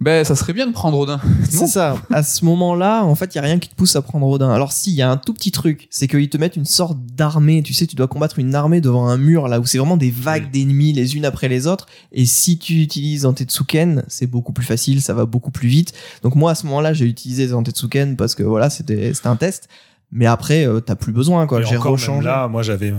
ben 0.00 0.24
ça 0.24 0.34
serait 0.34 0.52
bien 0.52 0.66
de 0.66 0.72
prendre 0.72 0.98
Odin. 0.98 1.20
C'est 1.48 1.66
ça. 1.66 1.96
À 2.10 2.22
ce 2.22 2.44
moment-là, 2.44 3.04
en 3.04 3.14
fait, 3.14 3.34
il 3.34 3.36
y 3.36 3.38
a 3.38 3.42
rien 3.42 3.58
qui 3.58 3.68
te 3.68 3.74
pousse 3.74 3.94
à 3.96 4.02
prendre 4.02 4.26
Odin. 4.26 4.50
Alors 4.50 4.72
si, 4.72 4.90
il 4.90 4.96
y 4.96 5.02
a 5.02 5.10
un 5.10 5.16
tout 5.16 5.32
petit 5.34 5.52
truc, 5.52 5.86
c'est 5.90 6.08
qu'ils 6.08 6.28
te 6.28 6.36
mettent 6.36 6.56
une 6.56 6.64
sorte 6.64 6.98
d'armée. 7.14 7.62
Tu 7.62 7.74
sais, 7.74 7.86
tu 7.86 7.96
dois 7.96 8.08
combattre 8.08 8.38
une 8.38 8.54
armée 8.54 8.80
devant 8.80 9.08
un 9.08 9.16
mur 9.16 9.48
là 9.48 9.60
où 9.60 9.66
c'est 9.66 9.78
vraiment 9.78 9.96
des 9.96 10.10
vagues 10.10 10.50
d'ennemis 10.50 10.92
les 10.92 11.16
unes 11.16 11.24
après 11.24 11.48
les 11.48 11.66
autres. 11.66 11.86
Et 12.10 12.24
si 12.24 12.58
tu 12.58 12.80
utilises 12.82 13.26
Antetsuken, 13.26 14.04
c'est 14.08 14.26
beaucoup 14.26 14.52
plus 14.52 14.66
facile, 14.66 15.00
ça 15.00 15.14
va 15.14 15.26
beaucoup 15.26 15.50
plus 15.50 15.68
vite. 15.68 15.92
Donc 16.22 16.34
moi, 16.34 16.52
à 16.52 16.54
ce 16.54 16.66
moment-là, 16.66 16.92
j'ai 16.92 17.06
utilisé 17.06 17.52
Antetsuken 17.52 18.16
parce 18.16 18.34
que 18.34 18.42
voilà, 18.42 18.70
c'était 18.70 19.14
c'était 19.14 19.28
un 19.28 19.36
test 19.36 19.68
mais 20.12 20.26
après 20.26 20.66
euh, 20.66 20.80
t'as 20.80 20.94
plus 20.94 21.12
besoin 21.12 21.46
quoi. 21.46 21.62
J'ai 21.62 21.76
rechangé. 21.76 22.24
là 22.24 22.46
moi 22.46 22.62
j'avais 22.62 22.90
euh, 22.90 22.96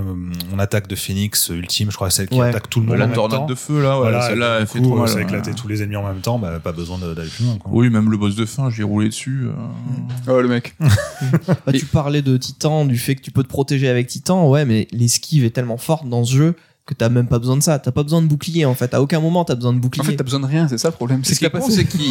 mon 0.51 0.59
attaque 0.59 0.87
de 0.87 0.95
phoenix 0.95 1.49
ultime 1.49 1.91
je 1.91 1.95
crois 1.95 2.09
celle 2.09 2.27
qui 2.27 2.41
attaque 2.41 2.69
tout 2.69 2.79
le 2.79 2.87
monde 2.87 2.97
la 2.97 3.07
tornade 3.07 3.45
de 3.45 3.55
feu 3.55 3.81
là 3.81 3.99
ouais, 4.01 4.21
celle-là 4.21 4.57
elle 4.61 4.67
fait 4.67 4.81
trop 4.81 4.95
mal. 4.97 5.07
ça 5.07 5.19
a 5.19 5.21
éclaté 5.21 5.53
tous 5.53 5.67
les 5.67 5.83
ennemis 5.83 5.95
en 5.95 6.07
même 6.07 6.21
temps 6.21 6.39
bah, 6.39 6.59
pas 6.59 6.71
besoin 6.71 6.97
d'aller 6.97 7.29
plus 7.29 7.45
loin 7.45 7.57
quoi. 7.57 7.71
oui 7.73 7.89
même 7.91 8.09
le 8.09 8.17
boss 8.17 8.35
de 8.35 8.45
fin 8.45 8.71
j'ai 8.71 8.83
roulé 8.83 9.09
dessus 9.09 9.45
euh... 9.45 10.31
oh 10.31 10.41
le 10.41 10.47
mec. 10.47 10.75
Bah, 11.65 11.71
tu 11.73 11.85
parlais 11.85 12.21
de 12.21 12.35
titan 12.37 12.85
du 12.85 12.97
fait 12.97 13.15
que 13.15 13.21
tu 13.21 13.31
peux 13.31 13.43
te 13.43 13.47
protéger 13.47 13.87
avec 13.87 14.07
titan 14.07 14.49
ouais 14.49 14.65
mais 14.65 14.87
l'esquive 14.91 15.45
est 15.45 15.51
tellement 15.51 15.77
forte 15.77 16.07
dans 16.07 16.23
ce 16.23 16.35
jeu 16.35 16.55
que 16.85 16.93
t'as 16.93 17.09
même 17.09 17.27
pas 17.27 17.39
besoin 17.39 17.55
de 17.55 17.63
ça. 17.63 17.79
T'as 17.79 17.91
pas 17.91 18.03
besoin 18.03 18.21
de 18.21 18.27
bouclier 18.27 18.65
en 18.65 18.73
fait. 18.73 18.93
À 18.93 19.01
aucun 19.01 19.19
moment 19.19 19.45
t'as 19.45 19.55
besoin 19.55 19.73
de 19.73 19.79
bouclier. 19.79 20.01
En 20.01 20.05
fait, 20.05 20.15
t'as 20.15 20.23
besoin 20.23 20.41
de 20.41 20.45
rien. 20.45 20.67
C'est 20.67 20.77
ça 20.77 20.89
le 20.89 20.93
problème. 20.93 21.23
C'est 21.23 21.35
ce 21.35 21.39
qui 21.39 21.71
c'est 21.71 21.85
qu'il 21.85 22.01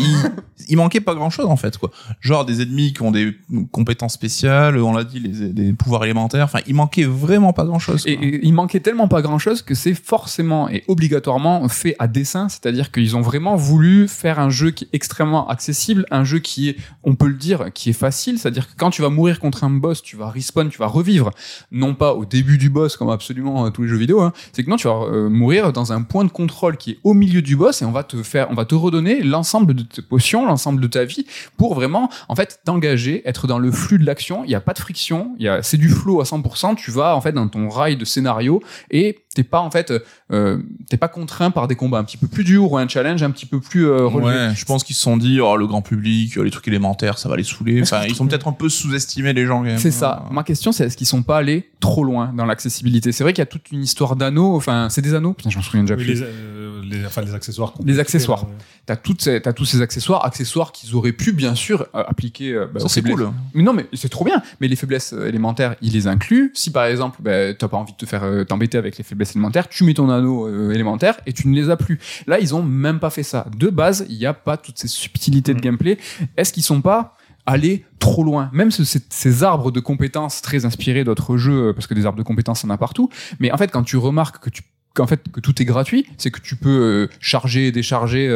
il 0.69 0.77
manquait 0.77 1.01
pas 1.01 1.15
grand 1.15 1.31
chose 1.31 1.47
en 1.47 1.57
fait 1.57 1.77
quoi. 1.77 1.91
Genre 2.21 2.45
des 2.45 2.63
ennemis 2.63 2.93
qui 2.93 3.03
ont 3.03 3.11
des 3.11 3.37
compétences 3.71 4.15
spéciales, 4.15 4.79
on 4.79 4.95
l'a 4.95 5.05
dit, 5.05 5.21
les, 5.21 5.49
des 5.49 5.73
pouvoirs 5.73 6.05
élémentaires. 6.05 6.45
Enfin, 6.45 6.61
il 6.67 6.75
manquait 6.75 7.05
vraiment 7.05 7.53
pas 7.53 7.65
grand 7.65 7.79
chose. 7.79 8.05
Et, 8.07 8.41
il 8.43 8.53
manquait 8.55 8.81
tellement 8.81 9.09
pas 9.09 9.23
grand 9.23 9.39
chose 9.39 9.63
que 9.63 9.75
c'est 9.75 9.95
forcément 9.95 10.69
et 10.69 10.85
obligatoirement 10.89 11.69
fait 11.69 11.97
à 11.99 12.09
dessin. 12.09 12.49
C'est-à-dire 12.49 12.91
qu'ils 12.91 13.17
ont 13.17 13.21
vraiment 13.21 13.57
voulu 13.57 14.09
faire 14.09 14.39
un 14.39 14.51
jeu 14.51 14.71
qui 14.71 14.85
est 14.85 14.89
extrêmement 14.93 15.49
accessible, 15.49 16.07
un 16.11 16.25
jeu 16.25 16.39
qui 16.39 16.71
est, 16.71 16.77
on 17.05 17.15
peut 17.15 17.29
le 17.29 17.35
dire, 17.35 17.73
qui 17.75 17.91
est 17.91 17.95
facile. 17.95 18.39
C'est-à-dire 18.39 18.69
que 18.69 18.73
quand 18.77 18.91
tu 18.91 19.03
vas 19.03 19.11
mourir 19.11 19.39
contre 19.39 19.65
un 19.65 19.71
boss, 19.71 20.03
tu 20.03 20.17
vas 20.17 20.31
respawn, 20.31 20.69
tu 20.71 20.79
vas 20.79 20.87
revivre, 20.87 21.31
non 21.71 21.95
pas 21.95 22.15
au 22.15 22.25
début 22.25 22.59
du 22.59 22.71
boss 22.71 22.97
comme 22.97 23.11
absolument 23.11 23.67
euh, 23.67 23.71
tous 23.71 23.83
les 23.83 23.89
jeux 23.89 23.97
vidéo. 23.97 24.21
Hein, 24.21 24.33
c'est 24.53 24.62
que 24.65 24.71
non, 24.71 24.77
tu 24.77 24.89
vas 24.89 24.95
euh, 24.95 25.29
mourir 25.29 25.73
dans 25.73 25.93
un 25.93 26.03
point 26.03 26.25
de 26.25 26.31
contrôle 26.31 26.77
qui 26.77 26.93
est 26.93 26.99
au 27.05 27.15
milieu 27.15 27.43
du 27.43 27.57
boss 27.57 27.83
et 27.83 27.85
on 27.85 27.93
va 27.93 28.03
te 28.03 28.23
faire, 28.23 28.49
on 28.51 28.55
va 28.55 28.65
te 28.65 28.75
redonner 28.75 29.23
l'ensemble 29.23 29.75
de 29.75 29.83
tes 29.83 30.03
potions, 30.03 30.47
l'ensemble 30.47 30.81
de 30.81 30.87
ta 30.87 31.05
vie 31.05 31.27
pour 31.57 31.75
vraiment, 31.75 32.11
en 32.29 32.35
fait, 32.35 32.61
t'engager, 32.65 33.23
être 33.27 33.47
dans 33.47 33.59
le 33.59 33.71
flux 33.71 33.99
de 33.99 34.05
l'action. 34.05 34.45
Il 34.45 34.49
n'y 34.49 34.55
a 34.55 34.61
pas 34.61 34.73
de 34.73 34.79
friction, 34.79 35.35
il 35.39 35.45
y 35.45 35.49
a, 35.49 35.63
c'est 35.63 35.77
du 35.77 35.89
flow 35.89 36.21
à 36.21 36.25
100%. 36.25 36.77
Tu 36.77 36.91
vas 36.91 37.17
en 37.17 37.21
fait 37.21 37.33
dans 37.33 37.49
ton 37.49 37.69
rail 37.69 37.97
de 37.97 38.05
scénario 38.05 38.63
et 38.91 39.19
t'es 39.35 39.43
pas 39.43 39.61
en 39.61 39.71
fait 39.71 39.93
euh, 40.31 40.59
t'es 40.89 40.97
pas 40.97 41.09
contraint 41.09 41.51
par 41.51 41.69
des 41.69 41.77
combats. 41.77 41.99
Un 41.99 42.05
petit 42.05 42.17
peu 42.17 42.27
plus 42.27 42.45
durs 42.45 42.73
ou 42.73 42.77
un 42.77 42.89
challenge 42.89 43.23
un 43.23 43.31
petit 43.31 43.47
peu 43.47 43.61
plus 43.61 43.87
euh, 43.87 44.09
ouais 44.09 44.55
je 44.55 44.65
pense 44.65 44.85
qu'ils 44.85 44.97
se 44.97 45.03
sont 45.03 45.17
dit 45.17 45.41
oh 45.41 45.57
le 45.57 45.67
grand 45.67 45.83
public 45.83 46.37
les 46.37 46.51
trucs 46.51 46.69
élémentaires 46.69 47.19
ça 47.19 47.29
va 47.29 47.37
les 47.37 47.45
saouler. 47.45 47.81
Enfin 47.83 48.03
ils 48.09 48.15
sont 48.15 48.27
peut-être 48.27 48.49
un 48.49 48.53
peu 48.53 48.69
sous-estimés 48.69 49.33
les 49.33 49.47
gens 49.47 49.65
c'est 49.77 49.91
ça. 49.91 50.25
Ma 50.31 50.43
question 50.43 50.73
c'est 50.73 50.87
est-ce 50.87 50.97
qu'ils 50.97 51.07
sont 51.07 51.23
pas 51.23 51.39
allés 51.39 51.71
trop 51.81 52.05
loin 52.05 52.33
dans 52.37 52.45
l'accessibilité? 52.45 53.13
C'est 53.13 53.25
vrai 53.25 53.33
qu'il 53.33 53.41
y 53.41 53.43
a 53.43 53.47
toute 53.47 53.71
une 53.73 53.83
histoire 53.83 54.17
d'anneaux 54.17 54.52
enfin 54.55 54.89
c'est 54.91 55.03
des 55.03 55.15
anneaux 55.15 55.33
putain 55.33 55.51
je 55.51 55.57
m'en 55.57 55.63
souviens 55.63 55.83
déjà 55.83 55.97
plus 55.97 56.05
les, 56.05 56.23
euh, 56.23 56.83
les, 56.85 57.07
enfin 57.07 57.23
les 57.23 57.35
accessoires 57.35 57.75
les 57.85 57.99
accessoires 57.99 58.47
t'as 58.87 58.97
toutes 58.97 59.23
ces, 59.23 59.41
t'as 59.41 59.53
tous 59.53 59.65
ces 59.65 59.81
accessoires 59.81 60.25
accessoires 60.25 60.73
qu'ils 60.73 60.95
auraient 60.95 61.13
pu 61.13 61.33
bien 61.33 61.55
sûr 61.55 61.83
euh, 61.95 62.05
appliquer 62.07 62.55
bah, 62.73 62.81
ça 62.81 62.89
c'est 62.89 63.03
cool 63.03 63.31
mais 63.55 63.63
non 63.63 63.73
mais 63.73 63.87
c'est 63.95 64.09
trop 64.09 64.25
bien 64.25 64.43
mais 64.61 64.69
les 64.69 64.77
faiblesses 64.77 65.13
élémentaires 65.13 65.77
ils 65.83 65.93
les 65.93 66.07
incluent 66.07 66.53
si 66.55 66.71
par 66.71 66.85
exemple 66.85 67.21
bah, 67.23 67.55
t'as 67.55 67.69
pas 67.69 67.77
envie 67.77 67.93
de 67.93 67.99
te 67.99 68.07
faire 68.07 68.23
t'embêter 68.47 68.79
avec 68.79 68.99
les 68.99 69.05
faiblesses 69.05 69.33
élémentaire, 69.33 69.69
tu 69.69 69.85
mets 69.85 69.95
ton 69.95 70.11
anneau 70.11 70.47
euh, 70.47 70.73
élémentaire 70.73 71.19
et 71.27 71.33
tu 71.33 71.49
ne 71.49 71.55
les 71.55 71.71
as 71.71 71.77
plus. 71.77 71.99
Là, 72.27 72.39
ils 72.39 72.55
ont 72.55 72.63
même 72.63 72.99
pas 72.99 73.11
fait 73.11 73.23
ça. 73.23 73.47
De 73.57 73.69
base, 73.69 74.07
il 74.09 74.19
n'y 74.19 74.27
a 74.27 74.35
pas 74.35 74.57
toutes 74.57 74.79
ces 74.79 74.89
subtilités 74.89 75.53
de 75.55 75.59
mm. 75.59 75.63
gameplay. 75.63 75.99
Est-ce 76.37 76.53
qu'ils 76.53 76.63
sont 76.63 76.81
pas 76.81 77.17
allés 77.47 77.85
trop 77.99 78.25
loin 78.25 78.51
Même 78.53 78.71
ce, 78.71 78.85
ces, 78.85 79.43
arbres 79.43 79.71
de 79.71 79.81
compétences 79.81 80.43
très 80.43 80.65
inspirés 80.65 81.05
d'autres 81.05 81.37
jeux, 81.37 81.69
euh, 81.69 81.73
parce 81.73 81.87
que 81.87 81.95
des 81.95 82.07
arbres 82.07 82.19
de 82.19 82.23
compétences, 82.23 82.65
on 82.65 82.69
en 82.69 82.75
a 82.75 82.79
partout. 82.79 83.09
Mais 83.41 83.53
en 83.53 83.57
fait, 83.57 83.71
quand 83.71 83.83
tu 83.83 83.97
remarques 83.97 84.43
que 84.43 84.51
tu 84.51 84.63
qu'en 84.95 85.07
fait 85.07 85.23
que 85.33 85.41
tout 85.41 85.63
est 85.63 85.65
gratuit, 85.65 86.05
c'est 86.19 86.31
que 86.31 86.41
tu 86.41 86.55
peux 86.55 86.69
euh, 86.69 87.17
charger 87.19 87.69
et 87.69 87.73
décharger 87.73 88.29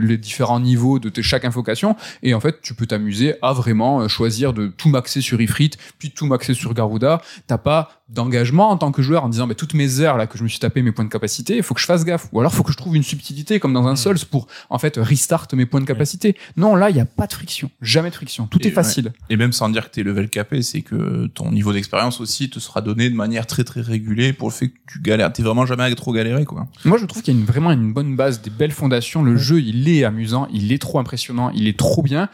les 0.00 0.16
différents 0.16 0.60
niveaux 0.60 1.00
de 1.00 1.22
chaque 1.22 1.44
invocation 1.44 1.96
et 2.22 2.34
en 2.34 2.40
fait 2.40 2.60
tu 2.62 2.72
peux 2.72 2.86
t'amuser 2.86 3.34
à 3.42 3.52
vraiment 3.52 4.06
choisir 4.06 4.52
de 4.52 4.68
tout 4.68 4.88
maxer 4.88 5.20
sur 5.20 5.40
Ifrit 5.40 5.72
puis 5.98 6.12
tout 6.12 6.26
maxer 6.26 6.54
sur 6.54 6.72
Garuda. 6.72 7.20
T'as 7.48 7.58
pas 7.58 8.03
d'engagement 8.08 8.70
en 8.70 8.76
tant 8.76 8.92
que 8.92 9.00
joueur 9.00 9.24
en 9.24 9.30
disant 9.30 9.46
mais 9.46 9.54
toutes 9.54 9.72
mes 9.72 10.00
heures 10.00 10.18
là 10.18 10.26
que 10.26 10.36
je 10.36 10.42
me 10.42 10.48
suis 10.48 10.58
tapé 10.58 10.82
mes 10.82 10.92
points 10.92 11.06
de 11.06 11.10
capacité 11.10 11.56
il 11.56 11.62
faut 11.62 11.72
que 11.72 11.80
je 11.80 11.86
fasse 11.86 12.04
gaffe. 12.04 12.28
Ou 12.32 12.40
alors 12.40 12.52
il 12.52 12.56
faut 12.56 12.62
que 12.62 12.72
je 12.72 12.76
trouve 12.76 12.94
une 12.94 13.02
subtilité 13.02 13.58
comme 13.58 13.72
dans 13.72 13.86
un 13.86 13.94
mm. 13.94 13.96
Souls 13.96 14.18
pour 14.30 14.46
en 14.68 14.78
fait 14.78 14.98
restart 14.98 15.48
mes 15.54 15.64
points 15.64 15.80
de 15.80 15.86
capacité. 15.86 16.36
Non 16.56 16.76
là 16.76 16.90
il 16.90 16.96
y 16.96 17.00
a 17.00 17.06
pas 17.06 17.26
de 17.26 17.32
friction. 17.32 17.70
Jamais 17.80 18.10
de 18.10 18.14
friction. 18.14 18.46
Tout 18.46 18.66
est 18.66 18.70
facile. 18.70 19.12
Et 19.30 19.36
même 19.36 19.52
sans 19.52 19.70
dire 19.70 19.88
que 19.88 19.94
tu 19.94 20.00
es 20.00 20.02
level 20.02 20.28
capé 20.28 20.60
c'est 20.60 20.82
que 20.82 21.28
ton 21.28 21.50
niveau 21.50 21.72
d'expérience 21.72 22.20
aussi 22.20 22.50
te 22.50 22.58
sera 22.58 22.82
donné 22.82 23.08
de 23.08 23.14
manière 23.14 23.46
très 23.46 23.64
très 23.64 23.80
régulée 23.80 24.34
pour 24.34 24.48
le 24.48 24.54
fait 24.54 24.68
que 24.68 24.78
tu 24.86 25.00
galères. 25.00 25.32
T'es 25.32 25.42
vraiment 25.42 25.64
jamais 25.64 25.84
à 25.84 25.94
trop 25.94 26.12
galérer 26.12 26.44
quoi. 26.44 26.66
Moi 26.84 26.98
je 26.98 27.06
trouve 27.06 27.22
qu'il 27.22 27.32
y 27.32 27.36
a 27.36 27.40
une, 27.40 27.46
vraiment 27.46 27.70
une 27.70 27.94
bonne 27.94 28.16
base 28.16 28.42
des 28.42 28.50
belles 28.50 28.72
fondations. 28.72 29.22
Le 29.22 29.38
jeu 29.38 29.62
il 29.62 29.88
est 29.88 30.04
amusant 30.04 30.46
il 30.52 30.72
est 30.72 30.78
trop 30.80 30.98
impressionnant 30.98 31.50
il 31.54 31.68
est 31.68 31.78
trop 31.78 32.02
bien 32.02 32.28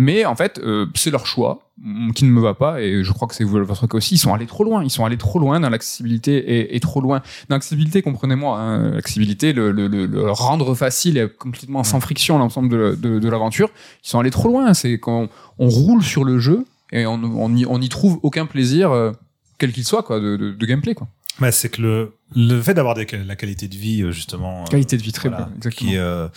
Mais 0.00 0.24
en 0.24 0.36
fait, 0.36 0.60
euh, 0.60 0.86
c'est 0.94 1.10
leur 1.10 1.26
choix 1.26 1.68
mm, 1.78 2.12
qui 2.12 2.24
ne 2.24 2.30
me 2.30 2.40
va 2.40 2.54
pas 2.54 2.80
et 2.80 3.02
je 3.02 3.12
crois 3.12 3.26
que 3.26 3.34
c'est 3.34 3.42
votre 3.42 3.88
cas 3.88 3.96
aussi. 3.96 4.14
Ils 4.14 4.18
sont 4.18 4.32
allés 4.32 4.46
trop 4.46 4.62
loin. 4.62 4.84
Ils 4.84 4.90
sont 4.90 5.04
allés 5.04 5.16
trop 5.18 5.40
loin 5.40 5.58
dans 5.58 5.70
l'accessibilité 5.70 6.36
et, 6.36 6.76
et, 6.76 6.80
trop 6.80 7.00
loin. 7.00 7.20
Dans 7.48 7.56
l'accessibilité, 7.56 8.00
comprenez-moi, 8.00 8.60
hein, 8.60 8.90
l'accessibilité, 8.92 9.52
le, 9.52 9.72
le, 9.72 9.88
le, 9.88 10.30
rendre 10.30 10.76
facile 10.76 11.18
et 11.18 11.28
complètement 11.28 11.82
sans 11.82 11.98
friction 11.98 12.38
l'ensemble 12.38 12.68
de, 12.68 12.94
de, 12.94 13.18
de 13.18 13.28
l'aventure. 13.28 13.70
Ils 14.04 14.08
sont 14.08 14.20
allés 14.20 14.30
trop 14.30 14.48
loin. 14.48 14.72
C'est 14.72 15.00
quand 15.00 15.28
on, 15.58 15.68
roule 15.68 16.04
sur 16.04 16.22
le 16.22 16.38
jeu 16.38 16.64
et 16.92 17.04
on, 17.04 17.14
on, 17.14 17.56
y, 17.56 17.66
on 17.66 17.80
y 17.80 17.88
trouve 17.88 18.20
aucun 18.22 18.46
plaisir, 18.46 18.92
euh, 18.92 19.10
quel 19.58 19.72
qu'il 19.72 19.84
soit, 19.84 20.04
quoi, 20.04 20.20
de, 20.20 20.36
de, 20.36 20.66
gameplay, 20.66 20.94
quoi. 20.94 21.08
Ouais, 21.40 21.50
c'est 21.50 21.70
que 21.70 21.82
le, 21.82 22.12
le 22.36 22.60
fait 22.60 22.74
d'avoir 22.74 22.96
la 22.96 23.36
qualité 23.36 23.66
de 23.66 23.76
vie, 23.76 24.02
euh, 24.02 24.12
justement. 24.12 24.64
Qualité 24.64 24.96
de 24.96 25.02
vie 25.02 25.12
très 25.12 25.28
voilà, 25.28 25.50
exactement. 25.56 25.90
Qui, 25.90 25.98
euh, 25.98 26.28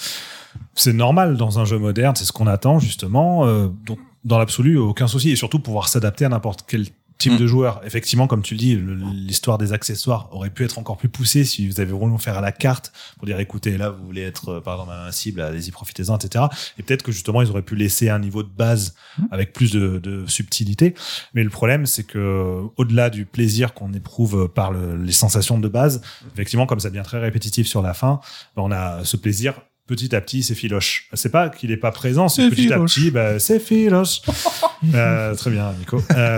c'est 0.75 0.93
normal 0.93 1.37
dans 1.37 1.59
un 1.59 1.65
jeu 1.65 1.77
moderne, 1.77 2.15
c'est 2.15 2.25
ce 2.25 2.31
qu'on 2.31 2.47
attend, 2.47 2.79
justement. 2.79 3.45
Euh, 3.45 3.67
donc, 3.85 3.99
dans 4.23 4.37
l'absolu, 4.37 4.77
aucun 4.77 5.07
souci. 5.07 5.31
Et 5.31 5.35
surtout, 5.35 5.59
pouvoir 5.59 5.87
s'adapter 5.87 6.25
à 6.25 6.29
n'importe 6.29 6.63
quel 6.67 6.85
type 7.17 7.33
mm. 7.33 7.37
de 7.37 7.47
joueur. 7.47 7.81
Effectivement, 7.85 8.27
comme 8.27 8.41
tu 8.41 8.55
le 8.55 8.59
dis, 8.59 8.75
l'histoire 8.75 9.57
des 9.57 9.73
accessoires 9.73 10.27
aurait 10.31 10.49
pu 10.49 10.63
être 10.63 10.79
encore 10.79 10.97
plus 10.97 11.09
poussée 11.09 11.43
si 11.45 11.67
vous 11.67 11.79
avez 11.79 11.91
voulu 11.91 12.17
faire 12.17 12.37
à 12.37 12.41
la 12.41 12.51
carte 12.51 12.91
pour 13.17 13.27
dire 13.27 13.39
écoutez, 13.39 13.77
là, 13.77 13.89
vous 13.91 14.05
voulez 14.05 14.21
être, 14.21 14.59
par 14.59 14.75
exemple, 14.75 14.93
invincible, 14.93 15.41
allez-y, 15.41 15.71
profitez-en, 15.71 16.17
etc. 16.17 16.45
Et 16.77 16.83
peut-être 16.83 17.03
que 17.03 17.11
justement, 17.11 17.41
ils 17.41 17.49
auraient 17.49 17.61
pu 17.61 17.75
laisser 17.75 18.09
un 18.09 18.19
niveau 18.19 18.43
de 18.43 18.49
base 18.49 18.95
mm. 19.17 19.23
avec 19.31 19.53
plus 19.53 19.71
de, 19.71 19.99
de, 19.99 20.25
subtilité. 20.27 20.95
Mais 21.33 21.43
le 21.43 21.49
problème, 21.49 21.85
c'est 21.85 22.03
que 22.03 22.63
au-delà 22.77 23.09
du 23.09 23.25
plaisir 23.25 23.73
qu'on 23.73 23.93
éprouve 23.93 24.47
par 24.47 24.71
les 24.73 25.11
sensations 25.11 25.59
de 25.59 25.67
base, 25.67 26.01
effectivement, 26.33 26.65
comme 26.65 26.79
ça 26.79 26.89
devient 26.89 27.03
très 27.03 27.19
répétitif 27.19 27.67
sur 27.67 27.81
la 27.81 27.93
fin, 27.93 28.19
ben, 28.55 28.63
on 28.63 28.71
a 28.71 29.03
ce 29.03 29.17
plaisir 29.17 29.61
petit 29.91 30.15
à 30.15 30.21
petit, 30.21 30.41
c'est 30.41 30.55
filoche. 30.55 31.07
C'est 31.13 31.31
pas 31.31 31.49
qu'il 31.49 31.71
est 31.71 31.77
pas 31.77 31.91
présent, 31.91 32.29
c'est 32.29 32.49
petit 32.49 32.71
à 32.71 32.79
petit, 32.79 33.11
bah, 33.11 33.39
c'est 33.39 33.59
filoche. 33.59 34.21
euh, 34.93 35.35
très 35.35 35.51
bien, 35.51 35.73
Nico. 35.77 36.01
Euh, 36.15 36.37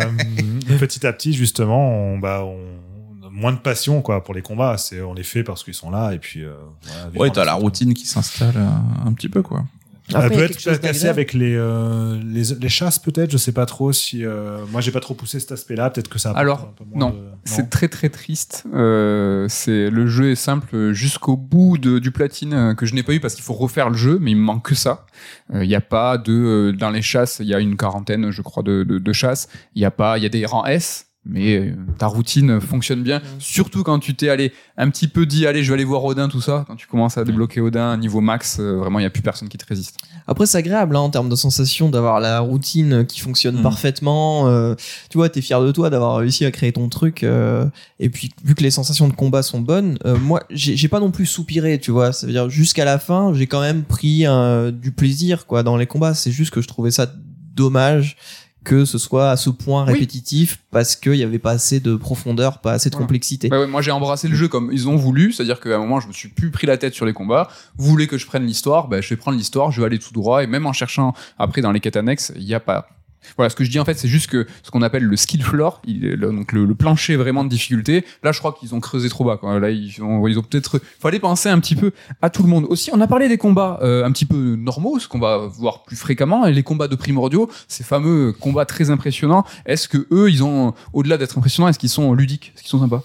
petit 0.79 1.05
à 1.05 1.13
petit, 1.13 1.33
justement, 1.33 1.93
on, 1.95 2.17
bah, 2.17 2.43
on 2.43 2.57
moins 3.33 3.51
de 3.51 3.57
passion 3.57 4.01
quoi 4.01 4.23
pour 4.23 4.33
les 4.33 4.41
combats. 4.41 4.77
C'est 4.77 5.01
on 5.01 5.13
les 5.13 5.23
fait 5.23 5.43
parce 5.43 5.63
qu'ils 5.63 5.73
sont 5.73 5.91
là 5.91 6.13
et 6.13 6.19
puis. 6.19 6.43
Euh, 6.43 6.53
voilà, 6.83 7.09
ouais, 7.19 7.29
t'as 7.31 7.43
la 7.43 7.55
routine 7.55 7.93
qui 7.93 8.05
s'installe 8.05 8.55
euh, 8.55 9.07
un 9.07 9.13
petit 9.13 9.29
peu 9.29 9.41
quoi. 9.41 9.65
Elle 10.13 10.29
peut 10.31 10.43
être 10.43 10.79
cassée 10.79 11.07
avec 11.07 11.33
les, 11.33 11.55
euh, 11.55 12.19
les, 12.25 12.55
les 12.59 12.69
chasses 12.69 12.99
peut-être 12.99 13.31
je 13.31 13.37
sais 13.37 13.51
pas 13.53 13.65
trop 13.65 13.93
si 13.93 14.25
euh, 14.25 14.65
moi 14.71 14.81
j'ai 14.81 14.91
pas 14.91 14.99
trop 14.99 15.13
poussé 15.13 15.39
cet 15.39 15.51
aspect 15.51 15.75
là 15.75 15.89
peut-être 15.89 16.09
que 16.09 16.19
ça 16.19 16.31
alors 16.31 16.69
un 16.71 16.73
peu 16.75 16.83
moins 16.83 16.99
non, 16.99 17.15
c'est 17.45 17.69
très 17.69 17.87
très 17.87 18.09
triste. 18.09 18.63
Euh, 18.73 19.47
c'est 19.49 19.89
le 19.89 20.07
jeu 20.07 20.31
est 20.31 20.35
simple 20.35 20.91
jusqu'au 20.93 21.37
bout 21.37 21.77
de, 21.77 21.99
du 21.99 22.11
platine 22.11 22.53
euh, 22.53 22.73
que 22.73 22.85
je 22.85 22.95
n'ai 22.95 23.03
pas 23.03 23.13
eu 23.13 23.19
parce 23.19 23.35
qu'il 23.35 23.43
faut 23.43 23.53
refaire 23.53 23.89
le 23.89 23.97
jeu 23.97 24.17
mais 24.19 24.31
il 24.31 24.37
me 24.37 24.43
manque 24.43 24.65
que 24.65 24.75
ça. 24.75 25.05
Il 25.51 25.57
euh, 25.57 25.65
n'y 25.65 25.75
a 25.75 25.81
pas 25.81 26.17
de 26.17 26.33
euh, 26.33 26.71
dans 26.71 26.89
les 26.89 27.01
chasses 27.01 27.37
il 27.39 27.47
y 27.47 27.53
a 27.53 27.59
une 27.59 27.77
quarantaine 27.77 28.31
je 28.31 28.41
crois 28.41 28.63
de, 28.63 28.83
de, 28.83 28.97
de 28.97 29.13
chasses. 29.13 29.47
Il 29.75 29.81
y 29.81 29.85
a 29.85 29.91
pas 29.91 30.17
il 30.17 30.23
y 30.23 30.25
a 30.25 30.29
des 30.29 30.45
rangs 30.45 30.65
S 30.65 31.07
mais 31.26 31.55
euh, 31.55 31.76
ta 31.97 32.07
routine 32.07 32.59
fonctionne 32.59 33.01
bien, 33.01 33.21
surtout 33.39 33.84
quand 33.84 33.99
tu 33.99 34.13
t'es 34.13 34.28
allé 34.28 34.51
un 34.78 34.89
petit 34.89 35.07
peu 35.07 35.26
dit 35.26 35.47
allez 35.47 35.63
je 35.63 35.69
vais 35.69 35.76
aller 35.76 35.84
voir 35.86 36.03
Odin 36.03 36.28
tout 36.28 36.41
ça, 36.41 36.65
quand 36.67 36.76
tu 36.76 36.86
commences 36.88 37.17
à 37.17 37.24
débloquer 37.24 37.61
Odin 37.61 37.95
niveau 37.97 38.19
max, 38.19 38.57
euh, 38.59 38.78
vraiment 38.78 38.99
il 38.99 39.03
y 39.03 39.05
a 39.05 39.09
plus 39.09 39.21
personne 39.21 39.47
qui 39.47 39.57
te 39.57 39.65
résiste. 39.65 39.97
Après 40.28 40.45
c'est 40.45 40.57
agréable 40.57 40.95
hein, 40.97 40.99
en 40.99 41.09
termes 41.09 41.30
de 41.30 41.36
sensation 41.36 41.89
d'avoir 41.89 42.19
la 42.19 42.41
routine 42.41 43.05
qui 43.05 43.21
fonctionne 43.21 43.59
mm. 43.59 43.63
parfaitement, 43.63 44.49
euh, 44.49 44.76
tu 45.09 45.17
vois 45.17 45.30
t'es 45.30 45.41
fier 45.41 45.61
de 45.61 45.71
toi 45.71 45.89
d'avoir 45.89 46.17
réussi 46.17 46.43
à 46.43 46.51
créer 46.51 46.74
ton 46.74 46.89
truc 46.89 47.24
et 47.24 48.09
puis 48.09 48.32
vu 48.43 48.55
que 48.55 48.63
les 48.63 48.71
sensations 48.71 49.07
de 49.07 49.13
combat 49.13 49.43
sont 49.43 49.61
bonnes, 49.61 49.97
moi 50.21 50.43
j'ai 50.49 50.88
pas 50.89 50.99
non 50.99 51.11
plus 51.11 51.26
soupiré 51.26 51.80
tu 51.80 51.91
vois, 51.91 52.11
ça 52.11 52.28
veut 52.28 52.34
dire 52.34 52.49
jusqu'à 52.49 52.84
la 52.84 52.99
fin 52.99 53.34
j'ai 53.34 53.47
quand 53.47 53.61
même 53.61 53.84
pris 53.84 54.26
du 54.74 54.91
plaisir 54.91 55.45
quoi 55.45 55.63
dans 55.63 55.78
les 55.78 55.88
combats, 55.88 56.13
c'est 56.13 56.32
juste 56.32 56.51
que 56.51 56.61
je 56.61 56.67
trouvais 56.67 56.91
ça 56.91 57.07
dommage 57.55 58.17
que 58.64 58.86
ce 58.86 58.97
soit 58.97 59.30
à 59.30 59.38
ce 59.38 59.49
point 59.49 59.84
répétitif 59.86 60.59
parce 60.72 60.95
qu'il 60.95 61.14
n'y 61.14 61.24
avait 61.24 61.39
pas 61.39 61.51
assez 61.51 61.80
de 61.80 61.95
profondeur, 61.95 62.59
pas 62.59 62.74
assez 62.74 62.89
de 62.89 62.95
complexité. 62.95 63.49
Bah 63.49 63.59
ouais, 63.59 63.68
moi 63.68 63.82
j'ai 63.82 63.91
embrassé 63.91 64.28
le 64.28 64.36
jeu 64.36 64.47
comme 64.47 64.70
ils 64.72 64.88
ont 64.88 64.95
voulu, 64.95 65.32
c'est-à-dire 65.32 65.59
qu'à 65.59 65.76
un 65.76 65.80
moment 65.80 65.99
je 65.99 66.07
me 66.07 66.14
suis 66.14 66.30
plus 66.30 66.51
pris 66.51 66.68
la 66.68 66.78
tête 66.78 66.93
sur 66.93 67.05
les 67.05 67.14
combats. 67.14 67.49
Vous 67.78 67.89
voulez 67.89 68.07
que 68.07 68.18
je 68.18 68.26
prenne 68.26 68.45
l'histoire, 68.45 68.88
bah, 68.88 69.01
je 69.01 69.09
vais 69.09 69.18
prendre 69.18 69.38
l'histoire, 69.38 69.72
je 69.72 69.82
vais 69.82 69.88
aller 69.88 69.99
tout 69.99 70.14
droit 70.14 70.43
et 70.43 70.47
même 70.47 70.66
en 70.66 70.74
cherchant 70.74 71.14
après 71.38 71.61
dans 71.61 71.72
les 71.72 71.80
quêtes 71.80 71.97
annexes, 71.97 72.32
il 72.36 72.45
n'y 72.45 72.53
a 72.53 72.59
pas 72.59 72.88
voilà, 73.38 73.49
ce 73.49 73.55
que 73.55 73.63
je 73.63 73.69
dis 73.69 73.80
en 73.80 73.86
fait, 73.86 73.97
c'est 73.97 74.07
juste 74.07 74.30
que 74.30 74.47
ce 74.63 74.71
qu'on 74.71 74.82
appelle 74.82 75.03
le 75.03 75.15
skill 75.15 75.43
floor, 75.43 75.82
donc 75.86 76.51
le, 76.51 76.74
plancher 76.76 77.15
vraiment 77.15 77.43
de 77.43 77.49
difficulté. 77.49 78.05
Là, 78.24 78.32
je 78.32 78.39
crois 78.39 78.53
qu'ils 78.53 78.74
ont 78.74 78.80
creusé 78.80 79.09
trop 79.09 79.24
bas. 79.24 79.38
Quoi. 79.38 79.59
Là, 79.59 79.69
ils 79.69 80.01
ont, 80.01 80.28
ils 80.28 80.39
ont 80.39 80.43
peut-être. 80.43 80.80
Fallait 80.99 81.19
penser 81.19 81.49
un 81.49 81.59
petit 81.59 81.76
peu 81.76 81.91
à 82.21 82.30
tout 82.30 82.43
le 82.43 82.49
monde. 82.49 82.65
Aussi, 82.69 82.89
on 82.93 83.01
a 83.01 83.07
parlé 83.07 83.30
des 83.30 83.38
combats 83.38 83.80
euh, 83.82 84.05
un 84.05 84.11
petit 84.11 84.26
peu 84.26 84.55
normaux, 84.55 84.99
ce 84.99 85.07
qu'on 85.07 85.19
va 85.19 85.38
voir 85.38 85.84
plus 85.84 85.95
fréquemment, 85.95 86.45
et 86.45 86.53
les 86.53 86.63
combats 86.63 86.88
de 86.88 86.95
primordiaux, 86.95 87.49
ces 87.67 87.84
fameux 87.84 88.34
combats 88.34 88.65
très 88.65 88.89
impressionnants. 88.89 89.45
Est-ce 89.65 89.88
que 89.88 90.07
eux, 90.11 90.30
ils 90.30 90.43
ont, 90.43 90.74
au-delà 90.93 91.17
d'être 91.17 91.38
impressionnants, 91.38 91.67
est-ce 91.67 91.80
qu'ils 91.80 91.89
sont 91.89 92.13
ludiques, 92.13 92.51
est-ce 92.55 92.63
qu'ils 92.63 92.71
sont 92.71 92.80
sympas? 92.80 93.03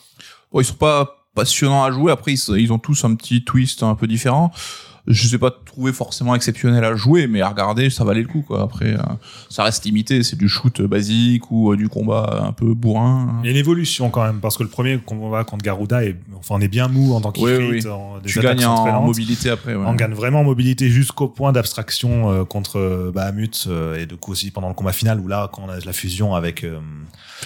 Bon, 0.53 0.61
ils 0.61 0.65
sont 0.65 0.75
pas 0.75 1.27
passionnants 1.35 1.85
à 1.85 1.93
jouer. 1.93 2.11
Après, 2.11 2.33
ils, 2.33 2.59
ils 2.59 2.73
ont 2.73 2.79
tous 2.79 3.05
un 3.05 3.15
petit 3.15 3.45
twist 3.45 3.83
un 3.83 3.95
peu 3.95 4.07
différent 4.07 4.53
je 5.09 5.27
sais 5.27 5.39
pas 5.39 5.51
trouver 5.69 5.93
forcément 5.93 6.35
exceptionnel 6.35 6.85
à 6.85 6.95
jouer, 6.95 7.27
mais 7.27 7.41
à 7.41 7.49
regarder, 7.49 7.91
ça 7.91 8.05
valait 8.05 8.23
le 8.23 8.29
coup, 8.29 8.43
quoi. 8.43 8.63
Après, 8.63 8.95
euh, 8.95 9.03
ça 9.49 9.63
reste 9.63 9.85
limité, 9.85 10.23
c'est 10.23 10.37
du 10.37 10.49
shoot 10.49 10.83
basique 10.83 11.51
ou 11.51 11.73
euh, 11.73 11.77
du 11.77 11.89
combat 11.89 12.45
un 12.47 12.53
peu 12.53 12.75
bourrin. 12.75 13.41
Il 13.43 13.47
y 13.47 13.49
a 13.49 13.53
une 13.53 13.59
évolution 13.59 14.11
quand 14.11 14.25
même, 14.25 14.41
parce 14.41 14.57
que 14.57 14.63
le 14.63 14.69
premier 14.69 14.99
combat 14.99 15.45
contre 15.45 15.65
Garuda 15.65 16.05
est, 16.05 16.17
enfin, 16.37 16.57
on 16.59 16.61
est 16.61 16.69
bien 16.69 16.89
mou 16.89 17.15
en 17.15 17.21
tant 17.21 17.33
qu'Ifrit. 17.33 17.85
Tu 18.25 18.41
gagnes 18.41 18.67
en 18.67 19.03
mobilité 19.03 19.51
après, 19.51 19.75
On 19.75 19.95
gagne 19.95 20.13
vraiment 20.13 20.41
en 20.41 20.45
mobilité 20.45 20.89
jusqu'au 20.91 21.29
point 21.29 21.53
d'abstraction 21.53 22.31
euh, 22.31 22.45
contre 22.45 23.13
bah, 23.15 23.31
et 23.99 24.07
du 24.07 24.17
coup 24.17 24.33
aussi 24.33 24.51
pendant 24.51 24.69
le 24.69 24.75
combat 24.75 24.93
final 24.93 25.21
où 25.21 25.29
là, 25.29 25.49
quand 25.53 25.63
on 25.67 25.69
a 25.69 25.79
la 25.79 25.93
fusion 25.93 26.35
avec, 26.35 26.65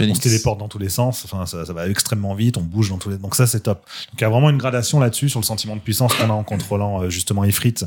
on 0.00 0.14
se 0.14 0.20
téléporte 0.20 0.58
dans 0.58 0.68
tous 0.68 0.78
les 0.78 0.88
sens, 0.88 1.24
enfin, 1.24 1.44
ça, 1.46 1.66
ça, 1.66 1.72
va 1.72 1.88
extrêmement 1.88 2.34
vite, 2.34 2.56
on 2.56 2.62
bouge 2.62 2.90
dans 2.90 2.98
tous 2.98 3.10
les, 3.10 3.18
donc 3.18 3.34
ça 3.34 3.46
c'est 3.46 3.60
top. 3.60 3.84
Donc 4.10 4.20
il 4.20 4.22
y 4.22 4.24
a 4.24 4.30
vraiment 4.30 4.50
une 4.50 4.58
gradation 4.58 5.00
là-dessus 5.00 5.28
sur 5.28 5.40
le 5.40 5.44
sentiment 5.44 5.76
de 5.76 5.80
puissance 5.80 6.14
qu'on 6.14 6.30
a 6.30 6.32
en 6.32 6.44
contrôlant 6.44 7.08
justement 7.10 7.44
frites 7.52 7.84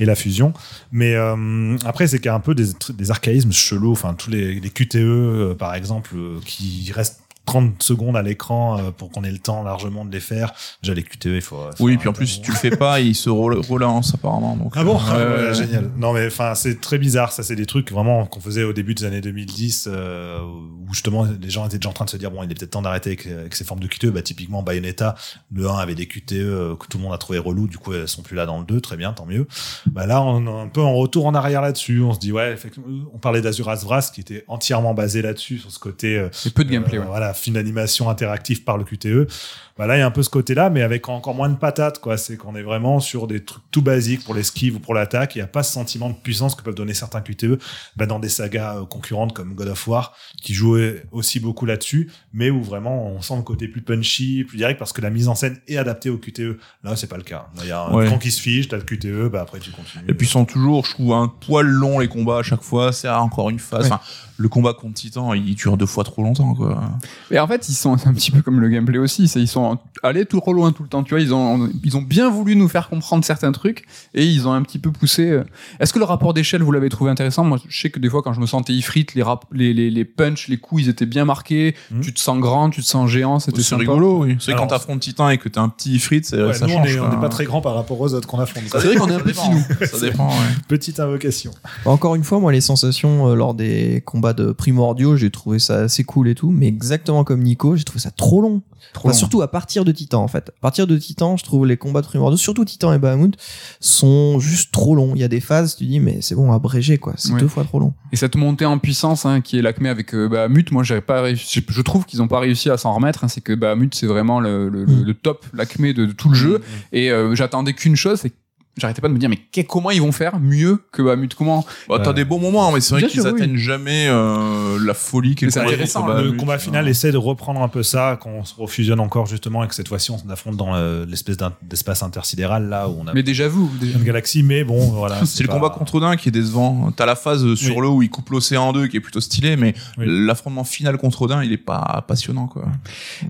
et 0.00 0.04
la 0.04 0.14
fusion. 0.14 0.52
Mais 0.92 1.14
euh, 1.14 1.76
après, 1.84 2.06
c'est 2.06 2.18
qu'il 2.18 2.26
y 2.26 2.30
a 2.30 2.34
un 2.34 2.40
peu 2.40 2.54
des, 2.54 3.10
archaïsmes 3.10 3.52
chelous, 3.52 3.92
enfin 3.92 4.14
tous 4.14 4.30
les, 4.30 4.60
les 4.60 4.70
QTE 4.70 4.96
euh, 4.96 5.54
par 5.54 5.74
exemple, 5.74 6.10
euh, 6.14 6.38
qui 6.44 6.90
restent 6.94 7.23
30 7.46 7.82
secondes 7.82 8.16
à 8.16 8.22
l'écran 8.22 8.78
euh, 8.78 8.90
pour 8.90 9.10
qu'on 9.10 9.24
ait 9.24 9.30
le 9.30 9.38
temps 9.38 9.62
largement 9.62 10.04
de 10.04 10.12
les 10.12 10.20
faire. 10.20 10.52
Déjà 10.82 10.94
les 10.94 11.02
QTE, 11.02 11.26
il 11.26 11.40
faut. 11.40 11.60
Oui, 11.80 11.96
puis 11.96 12.08
en 12.08 12.12
plus, 12.12 12.26
si 12.26 12.40
tu 12.40 12.50
le 12.50 12.56
fais 12.56 12.70
pas, 12.70 13.00
il 13.00 13.14
se 13.14 13.30
relance 13.30 14.14
apparemment. 14.14 14.56
Donc, 14.56 14.72
ah 14.76 14.84
bon 14.84 14.98
euh, 15.12 15.52
Génial. 15.52 15.90
Non 15.96 16.12
mais 16.12 16.26
enfin, 16.26 16.54
c'est 16.54 16.80
très 16.80 16.98
bizarre. 16.98 17.32
Ça, 17.32 17.42
c'est 17.42 17.56
des 17.56 17.66
trucs 17.66 17.90
vraiment 17.92 18.26
qu'on 18.26 18.40
faisait 18.40 18.64
au 18.64 18.72
début 18.72 18.94
des 18.94 19.04
années 19.04 19.20
2010, 19.20 19.88
euh, 19.90 20.40
où 20.40 20.92
justement 20.92 21.26
les 21.40 21.50
gens 21.50 21.66
étaient 21.66 21.78
déjà 21.78 21.90
en 21.90 21.92
train 21.92 22.04
de 22.04 22.10
se 22.10 22.16
dire 22.16 22.30
bon, 22.30 22.42
il 22.42 22.50
est 22.50 22.54
peut-être 22.54 22.70
temps 22.70 22.82
d'arrêter 22.82 23.10
avec, 23.10 23.26
avec, 23.26 23.54
ces 23.54 23.64
formes 23.64 23.80
de 23.80 23.86
QTE. 23.86 24.06
Bah 24.06 24.22
typiquement 24.22 24.62
Bayonetta, 24.62 25.14
le 25.52 25.68
1 25.68 25.76
avait 25.76 25.94
des 25.94 26.06
QTE 26.06 26.76
que 26.78 26.86
tout 26.88 26.98
le 26.98 27.04
monde 27.04 27.12
a 27.12 27.18
trouvé 27.18 27.38
relou. 27.38 27.66
Du 27.66 27.78
coup, 27.78 27.92
elles 27.92 28.08
sont 28.08 28.22
plus 28.22 28.36
là 28.36 28.46
dans 28.46 28.58
le 28.58 28.64
2. 28.64 28.80
Très 28.80 28.96
bien, 28.96 29.12
tant 29.12 29.26
mieux. 29.26 29.46
Bah 29.86 30.06
là, 30.06 30.22
on 30.22 30.46
est 30.46 30.62
un 30.62 30.68
peu 30.68 30.80
en 30.80 30.94
retour 30.94 31.26
en 31.26 31.34
arrière 31.34 31.60
là-dessus. 31.60 32.02
On 32.02 32.14
se 32.14 32.18
dit 32.18 32.32
ouais, 32.32 32.52
effectivement, 32.52 32.86
on 33.12 33.18
parlait 33.18 33.40
d'Azuras 33.40 33.80
Vras 33.84 34.10
qui 34.14 34.20
était 34.20 34.44
entièrement 34.48 34.94
basé 34.94 35.22
là-dessus 35.22 35.58
sur 35.58 35.70
ce 35.70 35.78
côté. 35.78 36.18
Euh, 36.18 36.28
peu 36.54 36.64
de 36.64 36.70
gameplay. 36.70 36.98
Voilà 36.98 37.33
film 37.34 37.54
d'animation 37.54 38.08
interactif 38.08 38.64
par 38.64 38.78
le 38.78 38.84
QTE. 38.84 39.30
Bah 39.76 39.88
là, 39.88 39.96
il 39.96 40.00
y 40.00 40.02
a 40.02 40.06
un 40.06 40.12
peu 40.12 40.22
ce 40.22 40.30
côté-là, 40.30 40.70
mais 40.70 40.82
avec 40.82 41.08
encore 41.08 41.34
moins 41.34 41.48
de 41.48 41.56
patates, 41.56 42.00
quoi. 42.00 42.16
C'est 42.16 42.36
qu'on 42.36 42.54
est 42.54 42.62
vraiment 42.62 43.00
sur 43.00 43.26
des 43.26 43.44
trucs 43.44 43.64
tout 43.72 43.82
basiques 43.82 44.24
pour 44.24 44.34
l'esquive 44.34 44.76
ou 44.76 44.78
pour 44.78 44.94
l'attaque. 44.94 45.34
Il 45.34 45.38
n'y 45.38 45.42
a 45.42 45.48
pas 45.48 45.64
ce 45.64 45.72
sentiment 45.72 46.10
de 46.10 46.14
puissance 46.14 46.54
que 46.54 46.62
peuvent 46.62 46.76
donner 46.76 46.94
certains 46.94 47.20
QTE 47.20 47.58
bah, 47.96 48.06
dans 48.06 48.20
des 48.20 48.28
sagas 48.28 48.76
euh, 48.76 48.84
concurrentes 48.84 49.32
comme 49.32 49.54
God 49.54 49.68
of 49.68 49.88
War, 49.88 50.14
qui 50.40 50.54
jouaient 50.54 51.04
aussi 51.10 51.40
beaucoup 51.40 51.66
là-dessus, 51.66 52.08
mais 52.32 52.50
où 52.50 52.62
vraiment 52.62 53.08
on 53.08 53.20
sent 53.20 53.34
le 53.36 53.42
côté 53.42 53.66
plus 53.66 53.82
punchy, 53.82 54.44
plus 54.44 54.58
direct, 54.58 54.78
parce 54.78 54.92
que 54.92 55.00
la 55.00 55.10
mise 55.10 55.26
en 55.26 55.34
scène 55.34 55.58
est 55.66 55.76
adaptée 55.76 56.08
au 56.08 56.18
QTE. 56.18 56.56
Là, 56.84 56.94
c'est 56.94 57.08
pas 57.08 57.16
le 57.16 57.24
cas. 57.24 57.48
Il 57.60 57.66
y 57.66 57.72
a 57.72 57.80
un 57.80 57.92
ouais. 57.92 58.18
qui 58.20 58.30
se 58.30 58.40
fiche, 58.40 58.68
t'as 58.68 58.76
le 58.76 58.84
QTE, 58.84 59.28
bah 59.28 59.40
après 59.42 59.58
tu 59.58 59.72
continues. 59.72 60.04
Et 60.08 60.14
puis 60.14 60.28
ils 60.28 60.30
sont 60.30 60.44
toujours, 60.44 60.86
je 60.86 60.92
trouve, 60.92 61.12
un 61.14 61.26
poil 61.26 61.66
long 61.66 61.98
les 61.98 62.08
combats 62.08 62.38
à 62.38 62.42
chaque 62.44 62.62
fois. 62.62 62.92
C'est 62.92 63.08
encore 63.08 63.50
une 63.50 63.58
phase. 63.58 63.86
Enfin, 63.86 64.00
le 64.36 64.48
combat 64.48 64.72
contre 64.72 64.94
Titan, 64.94 65.32
il 65.34 65.54
dure 65.54 65.76
deux 65.76 65.86
fois 65.86 66.04
trop 66.04 66.22
longtemps, 66.22 66.54
quoi. 66.54 66.82
Et 67.30 67.38
en 67.38 67.46
fait, 67.46 67.68
ils 67.68 67.74
sont 67.74 67.94
un 68.06 68.12
petit 68.12 68.30
peu 68.30 68.42
comme 68.42 68.60
le 68.60 68.68
gameplay 68.68 68.98
aussi. 68.98 69.24
Ils 69.24 69.48
sont 69.48 69.63
allés 70.02 70.26
tout 70.26 70.40
trop 70.40 70.52
loin 70.52 70.72
tout 70.72 70.82
le 70.82 70.88
temps. 70.88 71.02
Tu 71.02 71.10
vois, 71.14 71.20
ils 71.20 71.32
ont, 71.34 71.68
ils 71.84 71.96
ont 71.96 72.02
bien 72.02 72.30
voulu 72.30 72.56
nous 72.56 72.68
faire 72.68 72.88
comprendre 72.88 73.24
certains 73.24 73.52
trucs 73.52 73.84
et 74.14 74.24
ils 74.24 74.46
ont 74.48 74.52
un 74.52 74.62
petit 74.62 74.78
peu 74.78 74.90
poussé. 74.90 75.30
Euh. 75.30 75.44
Est-ce 75.80 75.92
que 75.92 75.98
le 75.98 76.04
rapport 76.04 76.34
d'échelle, 76.34 76.62
vous 76.62 76.72
l'avez 76.72 76.88
trouvé 76.88 77.10
intéressant? 77.10 77.44
Moi, 77.44 77.58
je 77.68 77.80
sais 77.80 77.90
que 77.90 77.98
des 77.98 78.08
fois, 78.08 78.22
quand 78.22 78.32
je 78.32 78.40
me 78.40 78.46
sentais 78.46 78.72
ifrit, 78.72 79.06
les, 79.14 79.22
rap 79.22 79.44
les, 79.52 79.72
les, 79.74 79.90
les 79.90 80.04
punchs, 80.04 80.48
les 80.48 80.56
coups, 80.56 80.82
ils 80.84 80.88
étaient 80.88 81.06
bien 81.06 81.24
marqués. 81.24 81.74
Mmh. 81.90 82.00
Tu 82.00 82.12
te 82.14 82.20
sens 82.20 82.38
grand, 82.38 82.70
tu 82.70 82.80
te 82.82 82.86
sens 82.86 83.08
géant. 83.10 83.38
C'était 83.38 83.62
rigolo, 83.76 84.24
oui. 84.24 84.36
C'est 84.40 84.54
quand 84.54 84.66
t'affrontes 84.66 85.00
Titan 85.00 85.28
et 85.28 85.38
que 85.38 85.48
t'es 85.48 85.58
un 85.58 85.68
petit 85.68 85.94
ifrit, 85.94 86.22
ouais, 86.32 86.52
ça 86.54 86.66
change. 86.66 86.96
On 87.00 87.08
n'est 87.08 87.20
pas 87.20 87.28
très 87.28 87.44
grand 87.44 87.60
par 87.60 87.74
rapport 87.74 88.00
aux 88.00 88.14
autres 88.14 88.26
qu'on 88.28 88.40
affronte. 88.40 88.64
C'est 88.68 88.78
vrai 88.78 88.96
qu'on 88.96 89.10
est 89.10 89.14
un 89.14 89.20
petit 89.20 89.48
nous. 89.50 89.86
Ça 89.86 90.00
dépend, 90.00 90.30
Petite 90.68 91.00
invocation. 91.00 91.50
Encore 91.84 92.14
une 92.14 92.24
fois, 92.24 92.40
moi, 92.40 92.52
les 92.52 92.60
sensations 92.60 93.28
euh, 93.28 93.34
lors 93.34 93.54
des 93.54 94.02
combats 94.04 94.32
de 94.32 94.52
primordiaux, 94.52 95.16
j'ai 95.16 95.30
trouvé 95.30 95.58
ça 95.58 95.76
assez 95.80 96.04
cool 96.04 96.28
et 96.28 96.34
tout, 96.34 96.50
mais 96.50 96.66
exactement 96.66 96.94
exactement 96.94 97.24
comme 97.24 97.42
Nico, 97.42 97.76
j'ai 97.76 97.84
trouvé 97.84 98.00
ça 98.00 98.10
trop 98.10 98.40
long. 98.40 98.62
Trop 98.92 99.08
Enfin, 99.08 99.14
long. 99.14 99.18
surtout 99.18 99.42
à 99.42 99.50
partir 99.54 99.84
de 99.84 99.92
Titan 99.92 100.20
en 100.20 100.26
fait. 100.26 100.48
À 100.48 100.60
partir 100.60 100.88
de 100.88 100.98
Titan, 100.98 101.36
je 101.36 101.44
trouve 101.44 101.64
les 101.64 101.76
combats 101.76 102.00
de 102.02 102.06
primordiaux, 102.06 102.36
surtout 102.36 102.64
Titan 102.64 102.92
et 102.92 102.98
Bahamut, 102.98 103.36
sont 103.80 104.40
juste 104.40 104.72
trop 104.72 104.96
longs. 104.96 105.12
Il 105.14 105.20
y 105.20 105.24
a 105.24 105.28
des 105.28 105.38
phases, 105.40 105.76
tu 105.76 105.84
dis 105.86 106.00
mais 106.00 106.18
c'est 106.22 106.34
bon, 106.34 106.50
abrégé 106.50 106.98
quoi. 106.98 107.14
C'est 107.16 107.32
Ouais. 107.32 107.38
deux 107.40 107.46
fois 107.46 107.62
trop 107.62 107.78
long. 107.78 107.94
Et 108.12 108.16
cette 108.16 108.34
montée 108.34 108.66
en 108.66 108.78
puissance 108.78 109.24
hein, 109.26 109.40
qui 109.40 109.56
est 109.58 109.62
l'acmé 109.62 109.88
avec 109.88 110.12
euh, 110.12 110.28
Bahamut, 110.28 110.72
moi 110.72 110.82
j'avais 110.82 111.00
pas 111.00 111.22
réussi, 111.22 111.64
je, 111.68 111.80
trouve 111.82 112.04
qu'ils 112.04 112.20
ont 112.20 112.26
pas 112.28 112.40
réussi 112.40 112.68
à 112.68 112.76
s'en 112.76 112.92
remettre. 112.94 113.22
hein, 113.22 113.28
c'est 113.28 113.40
que 113.42 113.52
Bahamut 113.54 113.94
c'est 113.94 114.06
vraiment 114.06 114.40
le, 114.40 114.68
Mm. 114.70 115.04
le 115.04 115.14
top, 115.14 115.46
l'acmé 115.54 115.94
de, 115.94 116.06
de 116.06 116.12
tout 116.12 116.28
le 116.28 116.34
jeu. 116.34 116.60
Et 116.92 117.12
euh, 117.12 117.34
j'attendais 117.36 117.74
qu'une 117.74 117.94
chose, 117.96 118.18
c'est 118.20 118.30
que 118.30 118.34
j'arrêtais 118.76 119.00
pas 119.00 119.08
de 119.08 119.12
me 119.12 119.18
dire 119.18 119.28
mais 119.30 119.38
comment 119.64 119.90
ils 119.90 120.00
vont 120.02 120.12
faire 120.12 120.38
mieux 120.40 120.82
que 120.92 121.02
Bahamut 121.02 121.34
Comment 121.34 121.64
Bah, 121.88 121.98
t'as 122.02 122.10
Euh, 122.10 122.12
des 122.12 122.24
bons 122.24 122.38
moments, 122.40 122.70
mais 122.72 122.80
c'est 122.80 122.94
vrai 122.94 123.02
qu'ils 123.08 123.20
sûr, 123.22 123.32
oui. 123.32 123.40
atteignent 123.40 123.56
jamais 123.56 124.06
euh, 124.08 124.78
la 124.84 124.94
folie 124.94 125.34
le 125.40 125.50
combat 125.50 125.62
intéressant, 125.66 126.06
le 126.08 126.32
combat 126.32 126.54
hein. 126.54 126.58
final 126.58 126.88
essaie 126.88 127.12
de 127.12 127.16
reprendre 127.16 127.60
un 127.62 127.68
peu 127.68 127.82
ça, 127.82 128.18
qu'on 128.20 128.44
se 128.44 128.54
refusionne 128.54 129.00
encore 129.00 129.26
justement, 129.26 129.64
et 129.64 129.68
que 129.68 129.74
cette 129.74 129.88
fois-ci 129.88 130.10
on 130.10 130.18
affronte 130.30 130.56
dans 130.56 130.74
euh, 130.74 131.04
l'espèce 131.08 131.36
d'espace 131.62 132.02
intersidéral 132.02 132.68
là 132.68 132.88
où 132.88 132.96
on 133.00 133.06
a 133.06 133.14
Mais 133.14 133.22
déjà 133.22 133.48
vous, 133.48 133.70
déjà. 133.80 133.98
une 133.98 134.04
galaxie, 134.04 134.42
mais 134.42 134.64
bon 134.64 134.78
voilà. 134.90 135.20
C'est 135.24 135.42
le 135.42 135.48
pas- 135.48 135.54
combat 135.54 135.70
contre 135.70 135.96
Odin 135.96 136.16
qui 136.16 136.28
est 136.28 136.32
décevant. 136.32 136.90
T'as 136.96 137.06
la 137.06 137.16
phase 137.16 137.54
sur 137.54 137.76
Oui. 137.76 137.82
l'eau 137.82 137.94
où 137.96 138.02
il 138.02 138.10
coupe 138.10 138.30
l'océan 138.30 138.64
en 138.68 138.72
deux 138.72 138.86
qui 138.86 138.96
est 138.96 139.00
plutôt 139.00 139.20
stylé, 139.20 139.56
mais 139.56 139.74
Oui. 139.98 140.06
l'affrontement 140.08 140.64
final 140.64 140.98
contre 140.98 141.22
Odin, 141.22 141.42
il 141.42 141.52
est 141.52 141.56
pas 141.56 142.04
passionnant, 142.06 142.46
quoi. 142.46 142.64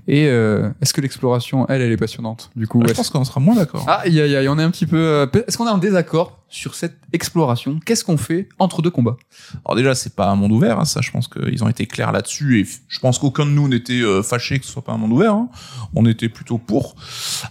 Et 0.07 0.27
euh, 0.27 0.69
est-ce 0.81 0.93
que 0.93 1.01
l'exploration, 1.01 1.67
elle, 1.69 1.81
elle 1.81 1.91
est 1.91 1.97
passionnante 1.97 2.49
Du 2.55 2.67
coup, 2.67 2.81
je 2.81 2.87
est-ce- 2.87 2.95
pense 2.95 3.09
qu'on 3.09 3.23
sera 3.23 3.39
moins 3.39 3.55
d'accord. 3.55 3.85
Ah, 3.87 4.01
aïe, 4.03 4.19
aïe, 4.19 4.35
aïe, 4.35 4.47
on 4.49 4.57
est 4.59 4.63
un 4.63 4.71
petit 4.71 4.85
peu. 4.85 5.27
Est-ce 5.35 5.57
qu'on 5.57 5.67
est 5.67 5.71
en 5.71 5.77
désaccord? 5.77 6.44
Sur 6.49 6.75
cette 6.75 6.97
exploration 7.11 7.79
Qu'est-ce 7.85 8.03
qu'on 8.03 8.17
fait 8.17 8.47
entre 8.59 8.81
deux 8.81 8.89
combats? 8.91 9.17
Alors 9.65 9.75
déjà, 9.75 9.95
c'est 9.95 10.15
pas 10.15 10.29
un 10.29 10.35
monde 10.35 10.51
ouvert, 10.51 10.79
hein, 10.79 10.85
ça, 10.85 11.01
je 11.01 11.11
pense 11.11 11.27
qu'ils 11.27 11.63
ont 11.63 11.67
été 11.69 11.85
clairs 11.85 12.11
là-dessus, 12.11 12.61
et 12.61 12.67
je 12.87 12.99
pense 12.99 13.19
qu'aucun 13.19 13.45
de 13.45 13.51
nous 13.51 13.67
n'était 13.67 14.01
euh, 14.01 14.23
fâché 14.23 14.59
que 14.59 14.65
ce 14.65 14.71
soit 14.71 14.83
pas 14.83 14.93
un 14.93 14.97
monde 14.97 15.11
ouvert. 15.11 15.33
hein. 15.33 15.49
On 15.95 16.05
était 16.05 16.29
plutôt 16.29 16.57
pour. 16.57 16.95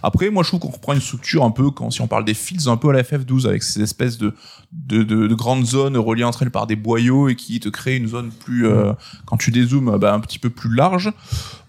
Après, 0.01 0.29
moi, 0.29 0.43
je 0.43 0.49
trouve 0.49 0.59
qu'on 0.61 0.69
reprend 0.69 0.93
une 0.93 1.01
structure 1.01 1.43
un 1.43 1.51
peu, 1.51 1.69
quand 1.71 1.91
si 1.91 2.01
on 2.01 2.07
parle 2.07 2.25
des 2.25 2.33
Fields, 2.33 2.67
un 2.67 2.77
peu 2.77 2.89
à 2.89 2.93
la 2.93 3.03
FF12, 3.03 3.47
avec 3.47 3.63
ces 3.63 3.81
espèces 3.81 4.17
de, 4.17 4.33
de, 4.71 5.03
de, 5.03 5.27
de 5.27 5.35
grandes 5.35 5.65
zones 5.65 5.97
reliées 5.97 6.23
entre 6.23 6.43
elles 6.43 6.51
par 6.51 6.65
des 6.67 6.75
boyaux 6.75 7.29
et 7.29 7.35
qui 7.35 7.59
te 7.59 7.69
créent 7.69 7.97
une 7.97 8.07
zone 8.07 8.31
plus, 8.31 8.65
euh, 8.67 8.93
quand 9.25 9.37
tu 9.37 9.51
dézoomes, 9.51 9.97
bah, 9.97 10.13
un 10.13 10.19
petit 10.19 10.39
peu 10.39 10.49
plus 10.49 10.73
large. 10.73 11.11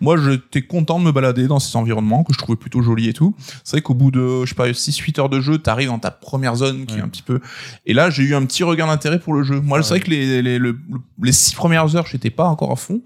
Moi, 0.00 0.16
j'étais 0.16 0.62
content 0.62 0.98
de 1.00 1.04
me 1.04 1.12
balader 1.12 1.46
dans 1.48 1.58
ces 1.58 1.76
environnements 1.76 2.24
que 2.24 2.32
je 2.32 2.38
trouvais 2.38 2.56
plutôt 2.56 2.82
jolis 2.82 3.08
et 3.08 3.12
tout. 3.12 3.34
C'est 3.64 3.72
vrai 3.76 3.82
qu'au 3.82 3.94
bout 3.94 4.10
de, 4.10 4.44
je 4.44 4.48
sais 4.50 4.54
pas, 4.54 4.68
6-8 4.68 5.20
heures 5.20 5.28
de 5.28 5.40
jeu, 5.40 5.58
t'arrives 5.58 5.88
dans 5.88 5.98
ta 5.98 6.10
première 6.10 6.56
zone 6.56 6.86
qui 6.86 6.96
est 6.96 7.00
un 7.00 7.08
petit 7.16 7.22
peu, 7.22 7.40
et 7.86 7.92
là, 7.94 8.10
j'ai 8.10 8.22
eu 8.22 8.34
un 8.34 8.44
petit 8.44 8.62
regain 8.62 8.86
d'intérêt 8.86 9.18
pour 9.18 9.34
le 9.34 9.42
jeu. 9.42 9.60
Moi, 9.60 9.82
c'est 9.82 9.88
vrai 9.90 10.00
que 10.00 10.10
les, 10.10 10.42
les, 10.42 10.58
le- 10.58 10.78
les 11.22 11.32
six 11.32 11.54
premières 11.54 11.94
heures, 11.96 12.06
j'étais 12.06 12.30
pas 12.30 12.44
encore 12.44 12.70
à 12.72 12.76
fond. 12.76 13.00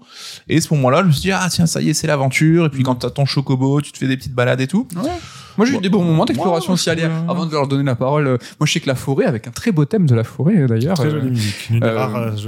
Et 0.47 0.57
à 0.57 0.61
ce 0.61 0.73
moment-là, 0.73 1.01
je 1.01 1.07
me 1.07 1.11
suis 1.11 1.21
dit, 1.21 1.31
ah, 1.31 1.47
tiens, 1.49 1.65
ça 1.65 1.81
y 1.81 1.89
est, 1.89 1.93
c'est 1.93 2.07
l'aventure. 2.07 2.65
Et 2.65 2.69
puis, 2.69 2.83
quand 2.83 2.95
t'as 2.95 3.09
ton 3.09 3.25
chocobo, 3.25 3.81
tu 3.81 3.91
te 3.91 3.97
fais 3.97 4.07
des 4.07 4.17
petites 4.17 4.33
balades 4.35 4.61
et 4.61 4.67
tout. 4.67 4.87
Moi, 5.57 5.65
j'ai 5.65 5.71
eu 5.73 5.75
Bon. 5.75 5.81
des 5.81 5.89
bons 5.89 6.03
moments 6.03 6.25
d'exploration 6.25 6.73
aussi. 6.73 6.89
Allez, 6.89 7.03
avant 7.27 7.45
de 7.45 7.51
leur 7.51 7.67
donner 7.67 7.83
la 7.83 7.95
parole, 7.95 8.27
euh, 8.27 8.37
moi, 8.59 8.65
je 8.67 8.73
sais 8.73 8.79
que 8.79 8.87
la 8.87 8.95
forêt, 8.95 9.25
avec 9.25 9.47
un 9.47 9.51
très 9.51 9.71
beau 9.71 9.85
thème 9.85 10.05
de 10.05 10.15
la 10.15 10.23
forêt 10.23 10.57
euh, 10.57 10.67
d'ailleurs. 10.67 10.95
Très 10.95 11.07
euh, 11.07 11.11
jolie 11.11 11.29
musique. 11.31 11.69
Une 11.69 11.81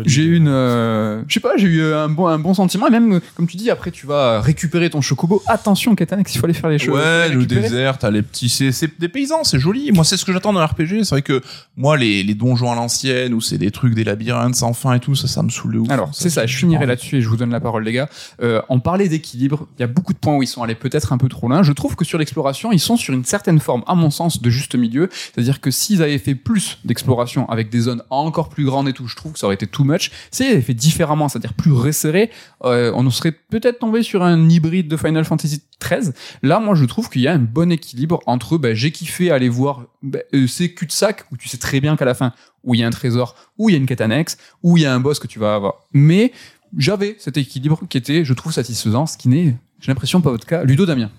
j'ai 0.05 0.23
eu 0.23 0.35
une, 0.37 0.47
euh, 0.47 1.21
je 1.27 1.33
sais 1.33 1.39
pas, 1.39 1.57
j'ai 1.57 1.67
eu 1.67 1.83
un 1.93 2.09
bon, 2.09 2.27
un 2.27 2.39
bon 2.39 2.53
sentiment 2.53 2.87
et 2.87 2.91
même, 2.91 3.19
comme 3.35 3.47
tu 3.47 3.57
dis, 3.57 3.69
après 3.69 3.91
tu 3.91 4.05
vas 4.07 4.41
récupérer 4.41 4.89
ton 4.89 5.01
chocobo. 5.01 5.41
Attention, 5.47 5.95
Katanex, 5.95 6.33
il 6.35 6.37
faut 6.39 6.45
aller 6.45 6.53
faire 6.53 6.69
les 6.69 6.79
choses. 6.79 6.95
Ouais, 6.97 7.29
le 7.29 7.45
désert, 7.45 7.97
t'as 7.97 8.09
les 8.11 8.21
petits, 8.21 8.49
c'est, 8.49 8.71
c'est 8.71 8.99
des 8.99 9.09
paysans, 9.09 9.43
c'est 9.43 9.59
joli. 9.59 9.91
Moi, 9.91 10.03
c'est 10.03 10.17
ce 10.17 10.25
que 10.25 10.33
j'attends 10.33 10.53
d'un 10.53 10.65
RPG. 10.65 11.03
C'est 11.03 11.09
vrai 11.11 11.21
que 11.21 11.41
moi, 11.77 11.97
les, 11.97 12.23
les 12.23 12.33
donjons 12.35 12.71
à 12.71 12.75
l'ancienne, 12.75 13.33
où 13.33 13.41
c'est 13.41 13.57
des 13.57 13.71
trucs, 13.71 13.93
des 13.95 14.03
labyrinthes 14.03 14.55
sans 14.55 14.73
fin 14.73 14.93
et 14.93 14.99
tout, 14.99 15.15
ça, 15.15 15.27
ça 15.27 15.43
me 15.43 15.49
saoule 15.49 15.73
de 15.73 15.79
ouf. 15.79 15.89
Alors, 15.89 16.09
c'est 16.13 16.29
ça, 16.29 16.45
je 16.45 16.55
finirai 16.57 16.85
là-dessus 16.85 17.17
et 17.17 17.21
je 17.21 17.29
vous 17.29 17.37
donne 17.37 17.51
la 17.51 17.59
parole, 17.59 17.83
les 17.83 17.93
gars. 17.93 18.09
Euh, 18.41 18.61
on 18.69 18.79
parlait 18.79 19.07
d'équilibre, 19.09 19.67
il 19.77 19.81
y 19.81 19.83
a 19.83 19.87
beaucoup 19.87 20.13
de 20.13 20.17
points 20.17 20.35
où 20.35 20.43
ils 20.43 20.47
sont 20.47 20.63
allés 20.63 20.75
peut-être 20.75 21.13
un 21.13 21.17
peu 21.17 21.27
trop 21.29 21.47
loin. 21.47 21.63
Je 21.63 21.71
trouve 21.73 21.95
que 21.95 22.05
sur 22.05 22.17
l'exploration, 22.17 22.71
ils 22.71 22.79
sont 22.79 22.92
sur 22.97 23.13
une 23.13 23.25
certaine 23.25 23.59
forme, 23.59 23.83
à 23.87 23.95
mon 23.95 24.09
sens, 24.09 24.41
de 24.41 24.49
juste 24.49 24.75
milieu. 24.75 25.09
C'est-à-dire 25.11 25.61
que 25.61 25.71
s'ils 25.71 26.01
avaient 26.01 26.17
fait 26.17 26.35
plus 26.35 26.79
d'exploration 26.85 27.49
avec 27.49 27.69
des 27.69 27.81
zones 27.81 28.03
encore 28.09 28.49
plus 28.49 28.65
grandes 28.65 28.87
et 28.87 28.93
tout, 28.93 29.07
je 29.07 29.15
trouve 29.15 29.33
que 29.33 29.39
ça 29.39 29.47
aurait 29.47 29.55
été 29.55 29.67
too 29.67 29.83
much. 29.83 30.11
S'ils 30.31 30.47
avaient 30.47 30.61
fait 30.61 30.73
différemment, 30.73 31.29
c'est-à-dire 31.29 31.53
plus 31.53 31.71
resserré, 31.71 32.31
euh, 32.63 32.91
on 32.95 33.09
serait 33.09 33.31
peut-être 33.31 33.79
tombé 33.79 34.03
sur 34.03 34.23
un 34.23 34.49
hybride 34.49 34.87
de 34.87 34.97
Final 34.97 35.25
Fantasy 35.25 35.63
XIII. 35.81 36.13
Là, 36.41 36.59
moi, 36.59 36.75
je 36.75 36.85
trouve 36.85 37.09
qu'il 37.09 37.21
y 37.21 37.27
a 37.27 37.33
un 37.33 37.39
bon 37.39 37.71
équilibre 37.71 38.21
entre, 38.25 38.57
bah, 38.57 38.73
j'ai 38.73 38.91
kiffé 38.91 39.31
aller 39.31 39.49
voir 39.49 39.83
bah, 40.01 40.19
euh, 40.33 40.47
ces 40.47 40.73
cul-de-sac 40.73 41.25
où 41.31 41.37
tu 41.37 41.47
sais 41.47 41.57
très 41.57 41.79
bien 41.79 41.95
qu'à 41.95 42.05
la 42.05 42.13
fin, 42.13 42.33
où 42.63 42.73
il 42.73 42.79
y 42.79 42.83
a 42.83 42.87
un 42.87 42.91
trésor, 42.91 43.35
où 43.57 43.69
il 43.69 43.73
y 43.73 43.75
a 43.75 43.79
une 43.79 43.85
quête 43.85 44.01
annexe, 44.01 44.37
où 44.61 44.77
il 44.77 44.83
y 44.83 44.85
a 44.85 44.93
un 44.93 44.99
boss 44.99 45.19
que 45.19 45.27
tu 45.27 45.39
vas 45.39 45.55
avoir. 45.55 45.75
Mais 45.93 46.31
j'avais 46.77 47.15
cet 47.19 47.37
équilibre 47.37 47.81
qui 47.87 47.97
était, 47.97 48.25
je 48.25 48.33
trouve, 48.33 48.51
satisfaisant, 48.51 49.05
ce 49.05 49.17
qui 49.17 49.29
n'est, 49.29 49.55
j'ai 49.79 49.87
l'impression, 49.91 50.21
pas 50.21 50.31
votre 50.31 50.47
cas. 50.47 50.63
Ludo 50.63 50.85
Damien. 50.85 51.11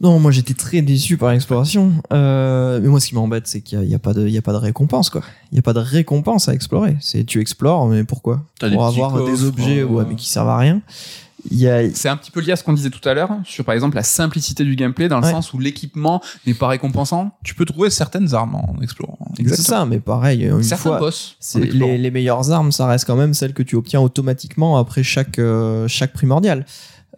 Non, 0.00 0.18
moi 0.18 0.30
j'étais 0.30 0.54
très 0.54 0.80
déçu 0.82 1.16
par 1.18 1.30
l'exploration. 1.32 1.92
Euh, 2.12 2.80
mais 2.82 2.88
moi, 2.88 3.00
ce 3.00 3.08
qui 3.08 3.14
m'embête, 3.14 3.46
c'est 3.46 3.60
qu'il 3.60 3.78
n'y 3.78 3.84
a, 3.84 3.86
il 3.86 3.90
y 3.92 3.94
a 3.94 3.98
pas 3.98 4.14
de, 4.14 4.26
il 4.26 4.32
y 4.32 4.38
a 4.38 4.42
pas 4.42 4.52
de 4.52 4.56
récompense, 4.58 5.10
quoi. 5.10 5.22
Il 5.52 5.54
n'y 5.56 5.58
a 5.58 5.62
pas 5.62 5.74
de 5.74 5.78
récompense 5.80 6.48
à 6.48 6.54
explorer. 6.54 6.96
C'est 7.00 7.24
tu 7.24 7.40
explores, 7.40 7.86
mais 7.88 8.04
pourquoi? 8.04 8.42
T'as 8.58 8.70
Pour 8.70 8.86
avoir 8.86 9.24
des 9.26 9.44
objets, 9.44 9.80
euh, 9.80 9.84
ouais, 9.86 10.04
mais 10.08 10.14
qui 10.16 10.28
servent 10.28 10.48
à 10.48 10.56
rien. 10.56 10.80
A, 11.52 11.88
C'est 11.94 12.08
un 12.10 12.16
petit 12.18 12.30
peu 12.30 12.40
lié 12.40 12.52
à 12.52 12.56
ce 12.56 12.62
qu'on 12.64 12.72
disait 12.74 12.90
tout 12.90 13.06
à 13.08 13.14
l'heure, 13.14 13.30
sur 13.44 13.64
par 13.64 13.74
exemple 13.74 13.96
la 13.96 14.02
simplicité 14.02 14.62
du 14.64 14.76
gameplay, 14.76 15.08
dans 15.08 15.18
le 15.20 15.24
Ouais. 15.24 15.30
sens 15.32 15.52
où 15.54 15.58
l'équipement 15.58 16.20
n'est 16.46 16.52
pas 16.54 16.68
récompensant. 16.68 17.32
Tu 17.44 17.54
peux 17.54 17.64
trouver 17.64 17.88
certaines 17.90 18.34
armes 18.34 18.54
en 18.56 18.76
explorant. 18.82 19.18
c'est 19.38 19.56
ça, 19.56 19.84
mais 19.86 20.00
pareil, 20.00 20.44
une 20.44 20.62
Certains 20.62 20.82
fois, 20.90 20.98
boss. 20.98 21.36
c'est 21.40 21.60
les, 21.60 21.96
les 21.98 22.10
meilleures 22.10 22.50
armes, 22.50 22.72
ça 22.72 22.86
reste 22.86 23.06
quand 23.06 23.16
même 23.16 23.32
celles 23.34 23.54
que 23.54 23.62
tu 23.62 23.76
obtiens 23.76 24.00
automatiquement 24.00 24.76
après 24.78 25.02
chaque 25.02 25.38
euh, 25.38 25.88
chaque 25.88 26.12
primordial. 26.12 26.64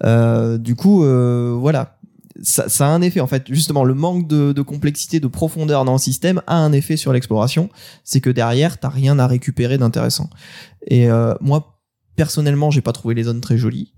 Euh, 0.04 0.56
du 0.58 0.74
coup, 0.76 1.04
euh, 1.04 1.56
voilà, 1.58 1.96
ça, 2.42 2.68
ça 2.68 2.86
a 2.86 2.90
un 2.90 3.00
effet 3.02 3.20
en 3.20 3.26
fait. 3.26 3.44
Justement, 3.48 3.84
le 3.84 3.94
manque 3.94 4.26
de, 4.28 4.52
de 4.52 4.62
complexité, 4.62 5.20
de 5.20 5.28
profondeur 5.28 5.84
dans 5.84 5.92
le 5.92 5.98
système 5.98 6.42
a 6.46 6.56
un 6.56 6.72
effet 6.72 6.96
sur 6.96 7.12
l'exploration. 7.12 7.70
C'est 8.04 8.20
que 8.20 8.30
derrière, 8.30 8.78
t'as 8.78 8.88
rien 8.90 9.18
à 9.18 9.26
récupérer 9.26 9.78
d'intéressant. 9.78 10.28
Et 10.88 11.08
euh, 11.10 11.34
moi, 11.40 11.68
personnellement, 12.14 12.70
j'ai 12.70 12.82
pas 12.82 12.92
trouvé 12.92 13.14
les 13.14 13.22
zones 13.22 13.40
très 13.40 13.56
jolies. 13.56 13.94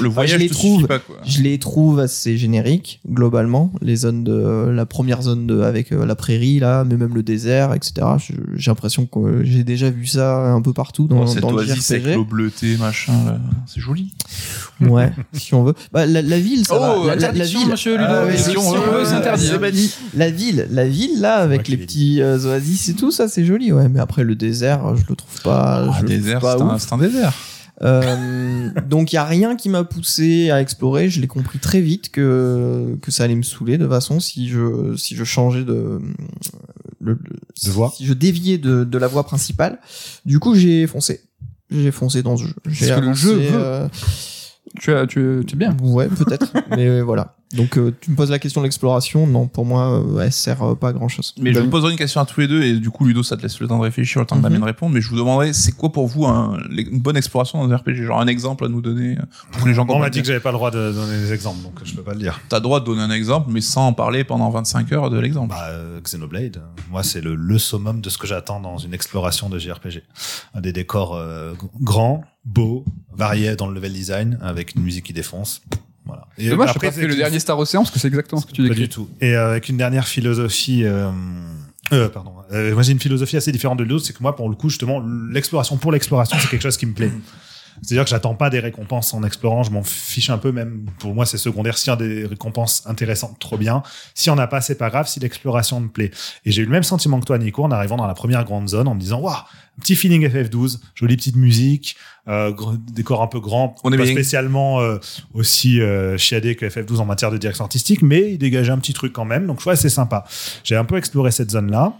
Le 0.00 0.08
voyage 0.08 0.38
les 0.38 0.48
te 0.48 0.54
trouve. 0.54 0.86
pas, 0.86 0.98
quoi. 0.98 1.16
Je 1.26 1.42
les 1.42 1.58
trouve 1.58 2.00
assez 2.00 2.38
génériques 2.38 3.00
globalement. 3.06 3.70
Les 3.82 3.96
zones 3.96 4.24
de 4.24 4.70
la 4.70 4.86
première 4.86 5.20
zone 5.22 5.46
de 5.46 5.60
avec 5.60 5.92
euh, 5.92 6.06
la 6.06 6.14
prairie 6.14 6.58
là, 6.58 6.84
mais 6.84 6.96
même 6.96 7.14
le 7.14 7.22
désert, 7.22 7.74
etc. 7.74 8.06
Je- 8.18 8.32
J'ai 8.56 8.70
l'impression 8.70 9.04
que 9.04 9.44
j'ai 9.44 9.62
déjà 9.62 9.90
vu 9.90 10.06
ça 10.06 10.38
un 10.52 10.62
peu 10.62 10.72
partout 10.72 11.06
dans, 11.06 11.16
Bon, 11.16 11.26
cette 11.26 11.42
dans 11.42 11.50
le 11.50 11.58
oasis 11.58 11.90
avec 11.90 12.18
bleutée, 12.26 12.76
machin, 12.78 13.38
c'est 13.66 13.80
joli. 13.80 14.14
Ouais, 14.80 15.12
si 15.34 15.54
on 15.54 15.62
veut. 15.64 15.74
Bah, 15.92 16.06
la, 16.06 16.22
la 16.22 16.38
ville, 16.40 16.64
ça 16.66 16.74
Oh, 16.76 17.02
va. 17.02 17.06
La, 17.08 17.14
la- 17.14 17.20
la 17.20 17.28
interdiction, 17.28 17.60
ville, 17.60 17.68
monsieur 17.70 17.92
Ludo. 17.98 18.04
Ah 18.08 18.24
ouais, 18.24 18.36
Si 18.36 18.50
si 18.50 18.56
on 18.56 18.72
veut, 18.72 18.98
veut, 19.00 19.04
c'est 19.04 19.12
interdit. 19.14 19.50
La 20.14 20.30
ville, 20.30 20.68
la 20.70 20.88
ville 20.88 21.20
là, 21.20 21.36
avec 21.36 21.68
les 21.68 21.76
petits 21.76 22.20
euh, 22.22 22.38
oasis 22.46 22.88
et 22.88 22.94
tout 22.94 23.10
ça, 23.10 23.28
c'est 23.28 23.44
joli. 23.44 23.72
Ouais, 23.72 23.88
mais 23.88 24.00
après 24.00 24.24
le 24.24 24.34
désert, 24.36 24.96
je 24.96 25.02
le 25.08 25.16
trouve 25.16 25.42
pas. 25.42 25.86
Ah, 25.88 25.96
je 25.98 26.02
le 26.02 26.08
désert, 26.08 26.38
trouve 26.40 26.50
c'est 26.52 26.58
pas 26.58 26.64
un, 26.64 26.74
ouf. 26.76 26.82
c'est 26.82 26.92
un 26.94 26.98
désert. 26.98 27.32
Euh, 27.82 28.68
donc 28.88 29.10
il 29.12 29.16
y 29.16 29.18
a 29.18 29.24
rien 29.24 29.56
qui 29.56 29.70
m'a 29.70 29.84
poussé 29.84 30.50
à 30.50 30.60
explorer. 30.60 31.08
Je 31.08 31.20
l'ai 31.20 31.26
compris 31.26 31.58
très 31.58 31.80
vite 31.80 32.10
que 32.10 32.98
que 33.00 33.10
ça 33.10 33.24
allait 33.24 33.34
me 33.34 33.42
saouler 33.42 33.78
de 33.78 33.84
toute 33.84 33.92
façon 33.92 34.20
si 34.20 34.48
je 34.50 34.94
si 34.96 35.16
je 35.16 35.24
changeais 35.24 35.64
de 35.64 35.98
le, 37.00 37.12
le- 37.12 37.18
De 37.64 37.70
voie. 37.70 37.90
si 37.96 38.04
je 38.04 38.12
déviais 38.12 38.58
de, 38.58 38.84
de 38.84 38.98
la 38.98 39.06
voie 39.06 39.24
principale. 39.24 39.78
Du 40.26 40.38
coup 40.38 40.54
j'ai 40.54 40.86
foncé. 40.86 41.22
J'ai 41.70 41.90
foncé 41.90 42.22
dans 42.22 42.36
ce 42.36 42.44
jeu. 42.44 42.54
J'ai 42.68 43.00
le 43.00 43.14
jeu 43.14 43.32
veut. 43.34 43.48
euh, 43.54 43.88
Tu, 44.78 44.92
as, 44.92 45.06
tu, 45.06 45.42
tu 45.46 45.54
es 45.54 45.58
bien. 45.58 45.76
Ouais 45.82 46.08
peut-être. 46.08 46.52
mais 46.70 47.00
voilà. 47.00 47.34
Donc 47.56 47.76
euh, 47.78 47.92
tu 48.00 48.12
me 48.12 48.16
poses 48.16 48.30
la 48.30 48.38
question 48.38 48.60
de 48.60 48.66
l'exploration. 48.66 49.26
Non 49.26 49.48
pour 49.48 49.64
moi 49.66 49.90
euh, 50.00 50.20
elle 50.20 50.32
sert 50.32 50.62
euh, 50.62 50.74
pas 50.76 50.88
à 50.90 50.92
grand 50.92 51.08
chose. 51.08 51.34
Mais 51.40 51.52
je 51.52 51.58
vous 51.60 51.68
poserai 51.68 51.90
une 51.90 51.98
question 51.98 52.20
à 52.20 52.26
tous 52.26 52.40
les 52.40 52.46
deux, 52.48 52.62
et 52.62 52.74
du 52.78 52.90
coup, 52.90 53.04
Ludo, 53.04 53.22
ça 53.24 53.36
te 53.36 53.42
laisse 53.42 53.58
le 53.60 53.66
temps 53.66 53.78
de 53.78 53.82
réfléchir, 53.82 54.20
le 54.20 54.26
temps 54.26 54.36
que 54.36 54.40
Mhm. 54.40 54.44
Damien 54.44 54.58
de 54.60 54.64
répondre, 54.64 54.94
mais 54.94 55.00
je 55.00 55.08
vous 55.10 55.16
demanderai, 55.16 55.52
c'est 55.52 55.72
quoi 55.72 55.90
pour 55.90 56.06
vous 56.06 56.26
un- 56.26 56.58
une 56.70 57.00
bonne 57.00 57.16
exploration 57.16 57.66
dans 57.66 57.72
un 57.72 57.76
RPG 57.76 58.04
Genre 58.04 58.20
un 58.20 58.26
exemple 58.28 58.64
à 58.64 58.68
nous 58.68 58.80
donner 58.80 59.18
euh, 59.18 59.22
pour 59.52 59.62
que 59.64 59.68
les 59.68 59.74
gens 59.74 59.84
On 59.88 59.98
m'a 59.98 60.10
dit 60.10 60.20
que 60.20 60.26
j'avais 60.26 60.38
pas 60.40 60.50
le 60.52 60.56
droit 60.58 60.70
de 60.70 60.92
donner 60.92 61.18
des 61.18 61.32
exemples, 61.32 61.62
donc 61.62 61.80
je 61.84 61.94
peux 61.94 62.02
pas 62.02 62.14
le 62.14 62.20
dire. 62.20 62.40
T'as 62.48 62.58
le 62.58 62.62
droit 62.62 62.78
de 62.80 62.84
donner 62.84 63.02
un 63.02 63.10
exemple, 63.10 63.48
mais 63.50 63.60
sans 63.60 63.86
en 63.88 63.92
parler 63.92 64.22
pendant 64.24 64.48
25 64.50 64.92
heures 64.92 65.10
de 65.10 65.18
l'exemple. 65.18 65.48
Bah, 65.54 65.66
euh, 65.70 66.00
Xenoblade, 66.00 66.58
euh, 66.58 66.82
moi, 66.90 67.02
c'est 67.02 67.20
le, 67.20 67.34
le 67.34 67.58
summum 67.58 68.00
de 68.00 68.10
ce 68.10 68.18
que 68.18 68.26
j'attends 68.28 68.60
dans 68.60 68.78
une 68.78 68.94
exploration 68.94 69.48
de 69.48 69.58
JRPG. 69.58 70.02
Un 70.54 70.60
des 70.60 70.72
décors 70.72 71.14
euh, 71.16 71.54
g- 71.54 71.66
grands, 71.80 72.22
beaux, 72.44 72.84
variés 73.12 73.56
dans 73.56 73.66
le 73.66 73.74
level 73.74 73.92
design, 73.92 74.38
avec 74.40 74.74
une 74.76 74.82
musique 74.82 75.06
qui 75.06 75.12
défonce. 75.12 75.62
Voilà. 76.06 76.26
Et 76.38 76.48
Dommage, 76.48 76.68
je 76.68 76.74
après, 76.74 76.88
pas 76.88 76.92
fait 76.92 77.02
c'est 77.02 77.06
le 77.06 77.16
dernier 77.16 77.38
Star 77.38 77.58
Ocean 77.58 77.80
parce 77.80 77.90
que 77.90 77.98
c'est 77.98 78.08
exactement 78.08 78.40
ce 78.40 78.46
que 78.46 78.52
tu 78.52 78.62
Pas 78.62 78.68
décris. 78.68 78.82
du 78.82 78.88
tout. 78.88 79.08
Et 79.20 79.34
euh, 79.36 79.50
avec 79.50 79.68
une 79.68 79.76
dernière 79.76 80.06
philosophie. 80.08 80.84
Euh, 80.84 81.10
euh, 81.92 82.08
pardon. 82.08 82.32
Euh, 82.52 82.72
moi, 82.74 82.82
j'ai 82.82 82.92
une 82.92 83.00
philosophie 83.00 83.36
assez 83.36 83.52
différente 83.52 83.78
de 83.78 83.84
l'autre. 83.84 84.06
C'est 84.06 84.12
que 84.16 84.22
moi, 84.22 84.34
pour 84.36 84.48
le 84.48 84.54
coup, 84.56 84.68
justement, 84.68 85.02
l'exploration 85.30 85.76
pour 85.76 85.92
l'exploration, 85.92 86.36
c'est 86.40 86.48
quelque 86.48 86.62
chose 86.62 86.76
qui 86.76 86.86
me 86.86 86.94
plaît. 86.94 87.10
C'est-à-dire 87.82 88.04
que 88.04 88.10
j'attends 88.10 88.34
pas 88.34 88.50
des 88.50 88.60
récompenses 88.60 89.14
en 89.14 89.22
explorant, 89.22 89.62
je 89.62 89.70
m'en 89.70 89.82
fiche 89.82 90.30
un 90.30 90.38
peu, 90.38 90.52
même 90.52 90.86
pour 90.98 91.14
moi 91.14 91.26
c'est 91.26 91.38
secondaire. 91.38 91.78
S'il 91.78 91.90
y 91.90 91.92
a 91.92 91.96
des 91.96 92.26
récompenses 92.26 92.82
intéressantes, 92.86 93.38
trop 93.38 93.56
bien. 93.56 93.82
Si 94.14 94.30
on 94.30 94.36
n'a 94.36 94.46
pas, 94.46 94.60
c'est 94.60 94.74
pas 94.76 94.90
grave, 94.90 95.08
si 95.08 95.20
l'exploration 95.20 95.80
me 95.80 95.88
plaît. 95.88 96.10
Et 96.44 96.50
j'ai 96.50 96.62
eu 96.62 96.66
le 96.66 96.70
même 96.70 96.82
sentiment 96.82 97.20
que 97.20 97.26
toi, 97.26 97.38
Nico, 97.38 97.62
en 97.64 97.70
arrivant 97.70 97.96
dans 97.96 98.06
la 98.06 98.14
première 98.14 98.44
grande 98.44 98.68
zone, 98.68 98.88
en 98.88 98.94
me 98.94 99.00
disant, 99.00 99.20
waouh, 99.20 99.36
petit 99.80 99.96
feeling 99.96 100.26
FF12, 100.26 100.78
jolie 100.94 101.16
petite 101.16 101.36
musique, 101.36 101.96
euh, 102.28 102.52
décor 102.92 103.22
un 103.22 103.26
peu 103.26 103.40
grand, 103.40 103.74
On 103.82 103.92
est 103.92 103.96
pas 103.96 104.04
bien. 104.04 104.12
spécialement 104.12 104.80
euh, 104.80 104.98
aussi 105.34 105.80
euh, 105.80 106.18
chiadé 106.18 106.54
que 106.54 106.66
FF12 106.66 106.98
en 106.98 107.06
matière 107.06 107.30
de 107.30 107.38
direction 107.38 107.64
artistique, 107.64 108.02
mais 108.02 108.32
il 108.32 108.38
dégageait 108.38 108.72
un 108.72 108.78
petit 108.78 108.92
truc 108.92 109.12
quand 109.12 109.24
même, 109.24 109.46
donc 109.46 109.64
ouais, 109.66 109.76
c'est 109.76 109.88
sympa. 109.88 110.24
J'ai 110.64 110.76
un 110.76 110.84
peu 110.84 110.96
exploré 110.96 111.30
cette 111.30 111.50
zone-là, 111.50 111.94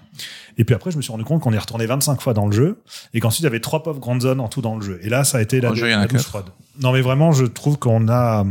et 0.61 0.65
puis 0.65 0.75
après, 0.75 0.91
je 0.91 0.99
me 0.99 1.03
suis 1.03 1.11
rendu 1.11 1.25
compte 1.25 1.41
qu'on 1.41 1.55
est 1.55 1.59
retourné 1.59 1.87
25 1.87 2.21
fois 2.21 2.35
dans 2.35 2.45
le 2.45 2.53
jeu, 2.53 2.83
et 3.15 3.21
qu'ensuite, 3.21 3.41
il 3.41 3.45
y 3.45 3.47
avait 3.47 3.61
trois 3.61 3.83
pauvres 3.83 3.99
grandes 3.99 4.21
zones 4.21 4.41
en 4.41 4.49
tout 4.49 4.61
dans 4.61 4.77
le 4.77 4.83
jeu. 4.83 5.01
Et 5.03 5.09
là, 5.09 5.25
ça 5.25 5.39
a 5.39 5.41
été 5.41 5.59
la, 5.59 5.73
jeu, 5.73 5.89
la 5.89 6.07
douche 6.07 6.21
froide. 6.21 6.51
Non, 6.83 6.93
mais 6.93 7.01
vraiment, 7.01 7.33
je 7.33 7.47
trouve 7.47 7.79
qu'on 7.79 8.09
a 8.09 8.45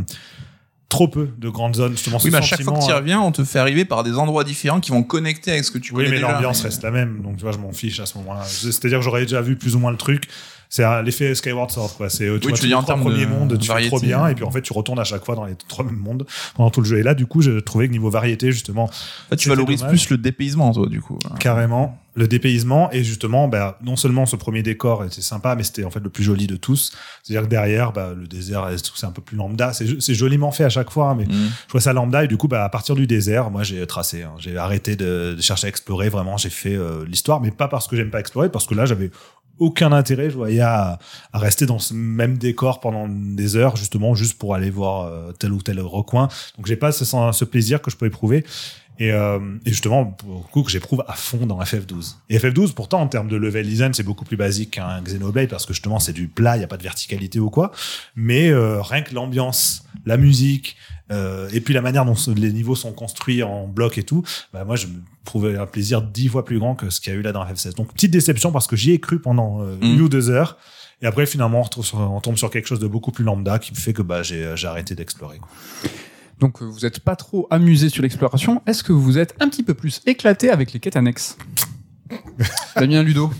trop 0.88 1.06
peu 1.06 1.28
de 1.38 1.48
grandes 1.48 1.76
zones, 1.76 1.92
justement. 1.92 2.18
Oui, 2.24 2.30
mais 2.32 2.38
à 2.38 2.42
chaque 2.42 2.62
fois 2.62 2.72
que 2.72 2.78
tu 2.78 2.84
y 2.84 2.88
sentiment, 2.88 2.98
reviens, 2.98 3.20
on 3.20 3.30
te 3.30 3.44
fait 3.44 3.60
arriver 3.60 3.84
par 3.84 4.02
des 4.02 4.14
endroits 4.18 4.42
différents 4.42 4.80
qui 4.80 4.90
vont 4.90 5.04
connecter 5.04 5.52
avec 5.52 5.64
ce 5.64 5.70
que 5.70 5.78
tu 5.78 5.92
Oui, 5.94 5.98
connais 5.98 6.16
mais 6.16 6.20
déjà. 6.20 6.32
l'ambiance 6.32 6.62
reste 6.62 6.82
la 6.82 6.90
même, 6.90 7.22
donc 7.22 7.36
tu 7.36 7.42
vois, 7.42 7.52
je 7.52 7.58
m'en 7.58 7.72
fiche 7.72 8.00
à 8.00 8.06
ce 8.06 8.18
moment-là. 8.18 8.42
C'est-à-dire 8.42 8.98
que 8.98 9.04
j'aurais 9.04 9.22
déjà 9.22 9.40
vu 9.40 9.54
plus 9.54 9.76
ou 9.76 9.78
moins 9.78 9.92
le 9.92 9.96
truc. 9.96 10.24
C'est 10.72 10.84
l'effet 11.02 11.34
Skyward 11.34 11.70
Sword, 11.70 11.94
quoi. 11.96 12.08
C'est, 12.08 12.24
tu 12.24 12.30
Oui, 12.30 12.38
vois, 12.48 12.52
tu 12.58 12.74
en 12.74 12.82
termes 12.84 13.00
premiers 13.00 13.26
de 13.26 13.30
mondes, 13.30 13.58
tu 13.58 13.66
fais 13.70 13.86
trop 13.88 13.98
bien, 14.00 14.26
et 14.28 14.34
puis 14.34 14.44
en 14.44 14.50
fait, 14.50 14.62
tu 14.62 14.72
retournes 14.72 15.00
à 15.00 15.04
chaque 15.04 15.24
fois 15.24 15.34
dans 15.34 15.44
les 15.44 15.54
trois 15.68 15.84
mêmes 15.84 15.96
mondes 15.96 16.24
pendant 16.54 16.70
tout 16.70 16.80
le 16.80 16.86
jeu. 16.86 16.98
Et 16.98 17.02
là, 17.02 17.14
du 17.14 17.26
coup, 17.26 17.42
j'ai 17.42 17.60
trouvé 17.60 17.88
que 17.88 17.92
niveau 17.92 18.08
variété, 18.08 18.52
justement, 18.52 18.84
En 18.84 18.88
fait, 19.30 19.36
tu 19.36 19.48
valorises 19.48 19.82
plus 19.82 20.08
le 20.10 20.16
dépaysement, 20.16 20.72
toi, 20.72 20.86
du 20.88 21.00
coup. 21.00 21.18
carrément, 21.40 21.98
le 22.14 22.28
dépaysement, 22.28 22.90
et 22.92 23.02
justement, 23.02 23.48
bah, 23.48 23.78
non 23.82 23.96
seulement 23.96 24.26
ce 24.26 24.36
premier 24.36 24.62
décor 24.62 25.04
était 25.04 25.20
sympa, 25.20 25.54
mais 25.56 25.62
c'était 25.64 25.84
en 25.84 25.90
fait 25.90 26.00
le 26.00 26.10
plus 26.10 26.22
joli 26.24 26.46
de 26.46 26.56
tous. 26.56 26.92
C'est-à-dire 27.22 27.42
que 27.44 27.50
derrière, 27.50 27.92
bah, 27.92 28.10
le 28.16 28.26
désert, 28.28 28.68
c'est 28.94 29.06
un 29.06 29.12
peu 29.12 29.22
plus 29.22 29.36
lambda. 29.36 29.72
C'est, 29.72 30.14
joliment 30.14 30.52
fait 30.52 30.64
à 30.64 30.68
chaque 30.70 30.90
fois, 30.90 31.10
hein, 31.10 31.14
mais 31.16 31.24
Mm. 31.24 31.50
je 31.66 31.72
vois 31.72 31.80
ça 31.80 31.92
lambda 31.92 32.24
et 32.24 32.28
du 32.28 32.36
coup 32.36 32.48
bah 32.48 32.64
à 32.64 32.68
partir 32.68 32.94
du 32.94 33.06
désert 33.06 33.50
moi 33.50 33.62
j'ai 33.62 33.86
tracé 33.86 34.22
hein. 34.22 34.32
j'ai 34.38 34.56
arrêté 34.56 34.96
de, 34.96 35.34
de 35.36 35.40
chercher 35.40 35.66
à 35.66 35.68
explorer 35.68 36.08
vraiment 36.08 36.36
j'ai 36.36 36.50
fait 36.50 36.74
euh, 36.74 37.04
l'histoire 37.06 37.40
mais 37.40 37.50
pas 37.50 37.68
parce 37.68 37.86
que 37.86 37.94
j'aime 37.96 38.10
pas 38.10 38.20
explorer 38.20 38.48
parce 38.50 38.66
que 38.66 38.74
là 38.74 38.84
j'avais 38.86 39.10
aucun 39.60 39.92
intérêt 39.92 40.30
je 40.30 40.36
voyais 40.36 40.60
à, 40.60 40.98
à 41.32 41.38
rester 41.38 41.66
dans 41.66 41.78
ce 41.78 41.94
même 41.94 42.36
décor 42.36 42.80
pendant 42.80 43.06
des 43.08 43.54
heures 43.54 43.76
justement 43.76 44.14
juste 44.14 44.38
pour 44.38 44.54
aller 44.54 44.70
voir 44.70 45.06
euh, 45.06 45.32
tel 45.32 45.52
ou 45.52 45.62
tel 45.62 45.80
recoin 45.80 46.28
donc 46.56 46.66
j'ai 46.66 46.76
pas 46.76 46.90
ce, 46.90 47.44
plaisir 47.44 47.80
que 47.80 47.90
je 47.90 47.96
peux 47.96 48.06
éprouver 48.06 48.44
et, 49.00 49.12
euh, 49.12 49.38
et 49.64 49.70
justement, 49.70 50.04
pour 50.04 50.50
coup, 50.50 50.62
que 50.62 50.70
j'éprouve 50.70 51.02
à 51.08 51.14
fond 51.14 51.46
dans 51.46 51.58
FF12. 51.58 52.16
Et 52.28 52.36
FF12, 52.36 52.74
pourtant, 52.74 53.00
en 53.00 53.06
termes 53.06 53.28
de 53.28 53.36
level 53.36 53.66
design, 53.66 53.94
c'est 53.94 54.02
beaucoup 54.02 54.26
plus 54.26 54.36
basique 54.36 54.72
qu'un 54.72 55.00
Xenoblade 55.00 55.48
parce 55.48 55.64
que 55.64 55.72
justement, 55.72 55.98
c'est 55.98 56.12
du 56.12 56.28
plat, 56.28 56.56
il 56.56 56.58
n'y 56.58 56.64
a 56.64 56.68
pas 56.68 56.76
de 56.76 56.82
verticalité 56.82 57.40
ou 57.40 57.48
quoi. 57.48 57.72
Mais 58.14 58.50
euh, 58.50 58.82
rien 58.82 59.00
que 59.00 59.14
l'ambiance, 59.14 59.86
la 60.04 60.18
musique, 60.18 60.76
euh, 61.10 61.48
et 61.52 61.60
puis 61.60 61.74
la 61.74 61.82
manière 61.82 62.04
dont 62.04 62.14
les 62.36 62.52
niveaux 62.52 62.74
sont 62.76 62.92
construits 62.92 63.42
en 63.42 63.66
blocs 63.66 63.98
et 63.98 64.02
tout, 64.02 64.22
bah 64.52 64.64
moi, 64.64 64.76
je 64.76 64.86
me 64.86 65.00
trouvais 65.24 65.56
un 65.56 65.66
plaisir 65.66 66.02
dix 66.02 66.28
fois 66.28 66.44
plus 66.44 66.58
grand 66.58 66.74
que 66.74 66.90
ce 66.90 67.00
qu'il 67.00 67.12
y 67.12 67.16
a 67.16 67.18
eu 67.18 67.22
là 67.22 67.32
dans 67.32 67.44
FF16. 67.44 67.74
Donc, 67.74 67.92
petite 67.92 68.10
déception 68.10 68.52
parce 68.52 68.66
que 68.66 68.76
j'y 68.76 68.92
ai 68.92 69.00
cru 69.00 69.18
pendant 69.20 69.62
euh, 69.62 69.76
une 69.82 69.98
Mm. 69.98 70.02
ou 70.02 70.08
deux 70.08 70.30
heures. 70.30 70.56
Et 71.02 71.06
après, 71.06 71.24
finalement, 71.26 71.60
on, 71.60 71.62
retrouve 71.62 71.84
sur- 71.86 71.98
on 71.98 72.20
tombe 72.20 72.36
sur 72.36 72.50
quelque 72.50 72.66
chose 72.66 72.78
de 72.80 72.86
beaucoup 72.86 73.10
plus 73.10 73.24
lambda 73.24 73.58
qui 73.58 73.72
me 73.72 73.76
fait 73.78 73.92
que 73.94 74.02
bah, 74.02 74.22
j'ai 74.22 74.44
arrêté 74.66 74.94
d'explorer. 74.94 75.40
Donc 76.38 76.62
euh, 76.62 76.64
vous 76.66 76.80
n'êtes 76.80 77.00
pas 77.00 77.16
trop 77.16 77.46
amusé 77.50 77.88
sur 77.90 78.02
l'exploration. 78.02 78.62
Est-ce 78.66 78.82
que 78.82 78.92
vous 78.92 79.18
êtes 79.18 79.34
un 79.40 79.48
petit 79.48 79.62
peu 79.62 79.74
plus 79.74 80.00
éclaté 80.06 80.50
avec 80.50 80.72
les 80.72 80.80
quêtes 80.80 80.96
annexes? 80.96 81.36
Damien 82.76 83.02
Ludo 83.02 83.30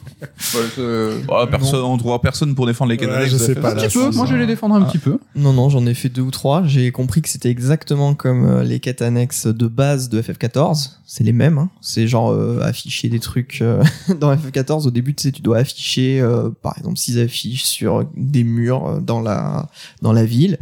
Voilà, 1.26 1.47
personne, 1.47 1.80
on 1.82 1.97
trouvera 1.97 2.20
personne 2.20 2.55
pour 2.55 2.66
défendre 2.66 2.90
les 2.92 2.98
Ouais, 2.98 3.06
canadiens. 3.06 3.28
je 3.28 3.36
sais 3.36 3.55
pas, 3.55 3.72
Un 3.72 3.76
petit 3.76 3.88
peu, 3.97 4.10
moi 4.10 4.26
je 4.26 4.32
vais 4.34 4.40
les 4.40 4.47
défendre 4.47 4.74
un 4.74 4.82
Ah. 4.82 4.86
petit 4.86 4.98
peu. 4.98 5.18
Non, 5.34 5.52
non, 5.52 5.68
j'en 5.68 5.86
ai 5.86 5.94
fait 5.94 6.09
deux 6.09 6.22
ou 6.22 6.30
trois. 6.30 6.62
J'ai 6.66 6.92
compris 6.92 7.22
que 7.22 7.28
c'était 7.28 7.51
exactement 7.51 8.14
comme 8.14 8.44
euh, 8.47 8.62
les 8.62 8.80
quêtes 8.80 9.02
annexes 9.02 9.47
de 9.47 9.66
base 9.66 10.09
de 10.09 10.20
FF14. 10.20 10.90
C'est 11.06 11.24
les 11.24 11.32
mêmes. 11.32 11.59
hein. 11.59 11.70
C'est 11.80 12.06
genre 12.06 12.30
euh, 12.32 12.60
afficher 12.62 13.09
des 13.09 13.18
trucs 13.18 13.60
euh, 13.62 13.82
dans 14.20 14.34
FF14. 14.34 14.86
Au 14.86 14.90
début, 14.90 15.14
tu 15.14 15.22
sais, 15.24 15.32
tu 15.32 15.42
dois 15.42 15.59
afficher, 15.59 16.20
euh, 16.20 16.51
par 16.62 16.76
exemple, 16.78 16.97
six 16.98 17.18
affiches 17.18 17.64
sur 17.64 18.05
des 18.16 18.44
murs 18.44 18.86
euh, 18.86 19.01
dans 19.01 19.20
la 19.20 19.68
dans 20.02 20.12
la 20.12 20.24
ville. 20.24 20.59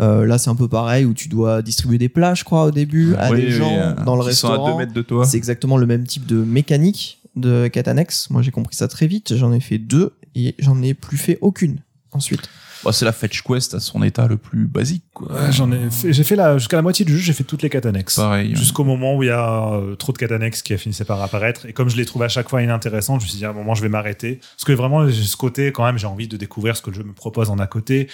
Euh, 0.00 0.26
là, 0.26 0.38
c'est 0.38 0.50
un 0.50 0.56
peu 0.56 0.68
pareil 0.68 1.04
où 1.04 1.14
tu 1.14 1.28
dois 1.28 1.62
distribuer 1.62 1.98
des 1.98 2.08
plats, 2.08 2.34
je 2.34 2.44
crois, 2.44 2.64
au 2.64 2.70
début 2.70 3.14
à 3.16 3.30
Oui, 3.30 3.40
des 3.40 3.46
oui, 3.46 3.52
gens 3.52 3.72
euh, 3.72 3.94
dans 4.04 4.16
le 4.16 4.24
qui 4.28 4.34
sont 4.34 4.48
à 4.48 4.50
restaurant. 4.52 4.72
2 4.72 4.78
mètres 4.78 4.92
de 4.92 5.02
toi. 5.02 5.24
C'est 5.24 5.36
exactement 5.38 5.76
le 5.78 5.86
même 5.86 6.04
type 6.06 6.26
de 6.26 6.36
mécanique 6.36 7.20
de 7.36 7.68
quête 7.68 7.88
annexe. 7.88 8.30
Moi, 8.30 8.42
j'ai 8.42 8.50
compris 8.50 8.74
ça 8.76 8.88
très 8.88 9.06
vite. 9.06 9.36
J'en 9.36 9.52
ai 9.52 9.60
fait 9.60 9.78
deux 9.78 10.16
et 10.34 10.54
j'en 10.58 10.82
ai 10.82 10.94
plus 10.94 11.18
fait 11.18 11.38
aucune 11.40 11.80
ensuite. 12.12 12.48
Bah, 12.84 12.92
c'est 12.92 13.04
la 13.04 13.12
fetch 13.12 13.42
quest 13.42 13.74
à 13.74 13.80
son 13.80 14.02
état 14.02 14.26
le 14.26 14.36
plus 14.36 14.66
basique, 14.66 15.04
quoi. 15.14 15.32
Ouais, 15.32 15.50
j'en 15.52 15.72
ai 15.72 15.90
fait, 15.90 16.12
j'ai 16.12 16.24
fait 16.24 16.36
la, 16.36 16.58
jusqu'à 16.58 16.76
la 16.76 16.82
moitié 16.82 17.04
du 17.04 17.16
jeu, 17.16 17.22
j'ai 17.22 17.32
fait 17.32 17.44
toutes 17.44 17.62
les 17.62 17.70
quêtes 17.70 17.86
annexes. 17.86 18.16
Pareil. 18.16 18.50
ouais. 18.50 18.56
Jusqu'au 18.56 18.84
moment 18.84 19.16
où 19.16 19.22
il 19.22 19.26
y 19.26 19.30
a 19.30 19.72
euh, 19.72 19.96
trop 19.96 20.12
de 20.12 20.18
quêtes 20.18 20.32
annexes 20.32 20.62
qui 20.62 20.76
finissaient 20.76 21.04
par 21.04 21.22
apparaître. 21.22 21.66
Et 21.66 21.72
comme 21.72 21.88
je 21.88 21.96
les 21.96 22.04
trouve 22.04 22.22
à 22.22 22.28
chaque 22.28 22.48
fois 22.48 22.62
inintéressantes, 22.62 23.20
je 23.20 23.26
me 23.26 23.30
suis 23.30 23.38
dit 23.38 23.44
à 23.44 23.50
un 23.50 23.54
moment, 23.54 23.74
je 23.74 23.82
vais 23.82 23.88
m'arrêter. 23.88 24.40
Parce 24.56 24.64
que 24.64 24.72
vraiment, 24.72 25.08
j'ai 25.08 25.24
ce 25.24 25.36
côté, 25.36 25.72
quand 25.72 25.84
même, 25.84 25.98
j'ai 25.98 26.06
envie 26.06 26.28
de 26.28 26.36
découvrir 26.36 26.76
ce 26.76 26.82
que 26.82 26.90
le 26.90 26.96
jeu 26.96 27.02
me 27.02 27.12
propose 27.12 27.50
en 27.50 27.58
à 27.58 27.66
côté. 27.66 28.08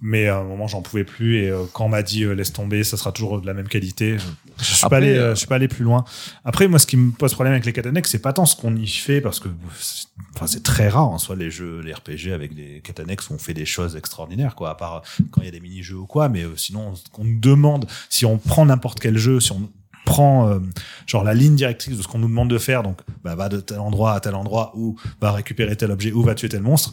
Mais 0.00 0.26
à 0.26 0.38
un 0.38 0.42
moment, 0.44 0.66
j'en 0.66 0.82
pouvais 0.82 1.04
plus. 1.04 1.38
Et 1.44 1.48
euh, 1.50 1.62
quand 1.72 1.84
on 1.84 1.88
m'a 1.88 2.02
dit, 2.02 2.24
euh, 2.24 2.32
laisse 2.34 2.52
tomber, 2.52 2.82
ça 2.82 2.96
sera 2.96 3.12
toujours 3.12 3.40
de 3.40 3.46
la 3.46 3.54
même 3.54 3.68
qualité, 3.68 4.16
je 4.58 4.64
suis, 4.64 4.84
Après, 4.84 4.88
pas 4.90 4.96
allé, 4.96 5.14
euh, 5.16 5.22
euh, 5.22 5.30
je 5.34 5.38
suis 5.38 5.46
pas 5.46 5.54
allé 5.56 5.68
plus 5.68 5.84
loin. 5.84 6.04
Après, 6.44 6.66
moi, 6.66 6.78
ce 6.80 6.86
qui 6.86 6.96
me 6.96 7.12
pose 7.12 7.32
problème 7.34 7.52
avec 7.54 7.64
les 7.64 7.86
annexes, 7.88 8.10
c'est 8.10 8.18
pas 8.18 8.32
tant 8.32 8.44
ce 8.44 8.56
qu'on 8.56 8.74
y 8.74 8.86
fait, 8.88 9.20
parce 9.20 9.38
que 9.38 9.48
c'est- 9.78 10.08
enfin, 10.34 10.46
c'est 10.48 10.62
très 10.62 10.88
rare 10.88 11.08
en 11.08 11.18
soi, 11.18 11.36
les 11.36 11.50
jeux, 11.50 11.80
les 11.84 11.92
RPG 11.92 12.32
avec 12.32 12.54
des 12.54 12.82
annexes 12.98 13.30
où 13.30 13.34
on 13.34 13.38
fait 13.38 13.54
des 13.54 13.64
choses 13.66 13.94
extraordinaires, 13.96 14.54
quoi, 14.56 14.70
à 14.70 14.74
part 14.74 15.02
quand 15.30 15.40
il 15.40 15.44
y 15.44 15.48
a 15.48 15.52
des 15.52 15.60
mini-jeux 15.60 15.96
ou 15.98 16.06
quoi. 16.06 16.28
Mais 16.28 16.42
euh, 16.42 16.56
sinon, 16.56 16.94
ce 16.96 17.04
qu'on 17.10 17.24
nous 17.24 17.38
demande, 17.38 17.86
si 18.08 18.26
on 18.26 18.38
prend 18.38 18.66
n'importe 18.66 18.98
quel 19.00 19.16
jeu, 19.18 19.38
si 19.40 19.52
on 19.52 19.70
prend 20.04 20.48
euh, 20.48 20.58
genre 21.06 21.22
la 21.22 21.32
ligne 21.32 21.54
directrice 21.54 21.96
de 21.96 22.02
ce 22.02 22.08
qu'on 22.08 22.18
nous 22.18 22.28
demande 22.28 22.50
de 22.50 22.58
faire, 22.58 22.82
donc 22.82 22.98
bah, 23.22 23.36
va 23.36 23.48
de 23.48 23.60
tel 23.60 23.78
endroit 23.78 24.14
à 24.14 24.20
tel 24.20 24.34
endroit, 24.34 24.72
ou 24.74 24.96
va 25.20 25.30
récupérer 25.30 25.76
tel 25.76 25.92
objet, 25.92 26.10
ou 26.10 26.22
va 26.22 26.34
tuer 26.34 26.48
tel 26.48 26.60
monstre, 26.62 26.92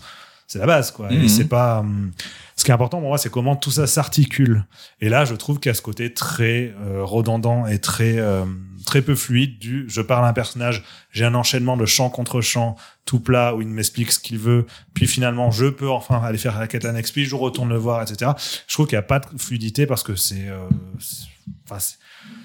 c'est 0.52 0.58
la 0.60 0.66
base, 0.66 0.90
quoi. 0.92 1.12
Mhm. 1.12 1.24
Et 1.24 1.28
c'est 1.30 1.46
pas. 1.48 1.80
hum, 1.80 2.12
ce 2.56 2.66
qui 2.66 2.72
est 2.72 2.74
important 2.74 3.00
pour 3.00 3.08
moi, 3.10 3.18
c'est 3.18 3.30
comment 3.30 3.56
tout 3.56 3.72
ça 3.72 3.88
s'articule. 3.88 4.66
Et 5.00 5.08
là, 5.08 5.24
je 5.24 5.34
trouve 5.36 5.60
qu'il 5.60 5.70
y 5.70 5.72
a 5.72 5.76
ce 5.76 5.82
côté 5.82 6.14
très 6.14 6.74
euh, 6.82 7.04
redondant 7.06 7.68
et 7.68 7.80
très 7.80 8.18
euh, 8.18 8.44
très 8.86 9.02
peu 9.04 9.16
fluide 9.16 9.60
du 9.60 9.86
je 9.88 10.02
parle 10.02 10.26
à 10.26 10.28
un 10.28 10.34
personnage, 10.34 10.84
j'ai 11.12 11.24
un 11.24 11.36
enchaînement 11.36 11.78
de 11.78 11.86
chant 11.86 12.10
contre 12.10 12.42
chant, 12.42 12.76
tout 13.06 13.20
plat 13.20 13.56
où 13.56 13.62
il 13.62 13.68
m'explique 13.68 14.12
ce 14.12 14.20
qu'il 14.20 14.40
veut, 14.40 14.66
puis 14.94 15.06
finalement 15.08 15.52
je 15.52 15.68
peux 15.68 15.90
enfin 15.90 16.20
aller 16.24 16.38
faire 16.40 16.60
la 16.60 16.68
quête 16.68 16.84
annexe, 16.86 17.12
puis 17.12 17.26
je 17.26 17.36
retourne 17.36 17.70
le 17.70 17.78
voir, 17.78 18.02
etc. 18.02 18.32
Je 18.68 18.74
trouve 18.74 18.88
qu'il 18.88 18.96
n'y 18.98 19.00
a 19.00 19.04
pas 19.04 19.20
de 19.20 19.26
fluidité 19.38 19.86
parce 19.86 20.02
que 20.04 20.16
c'est 20.16 20.48
euh, 20.50 20.58
c'est- 21.00 21.26
enfin, 21.70 21.80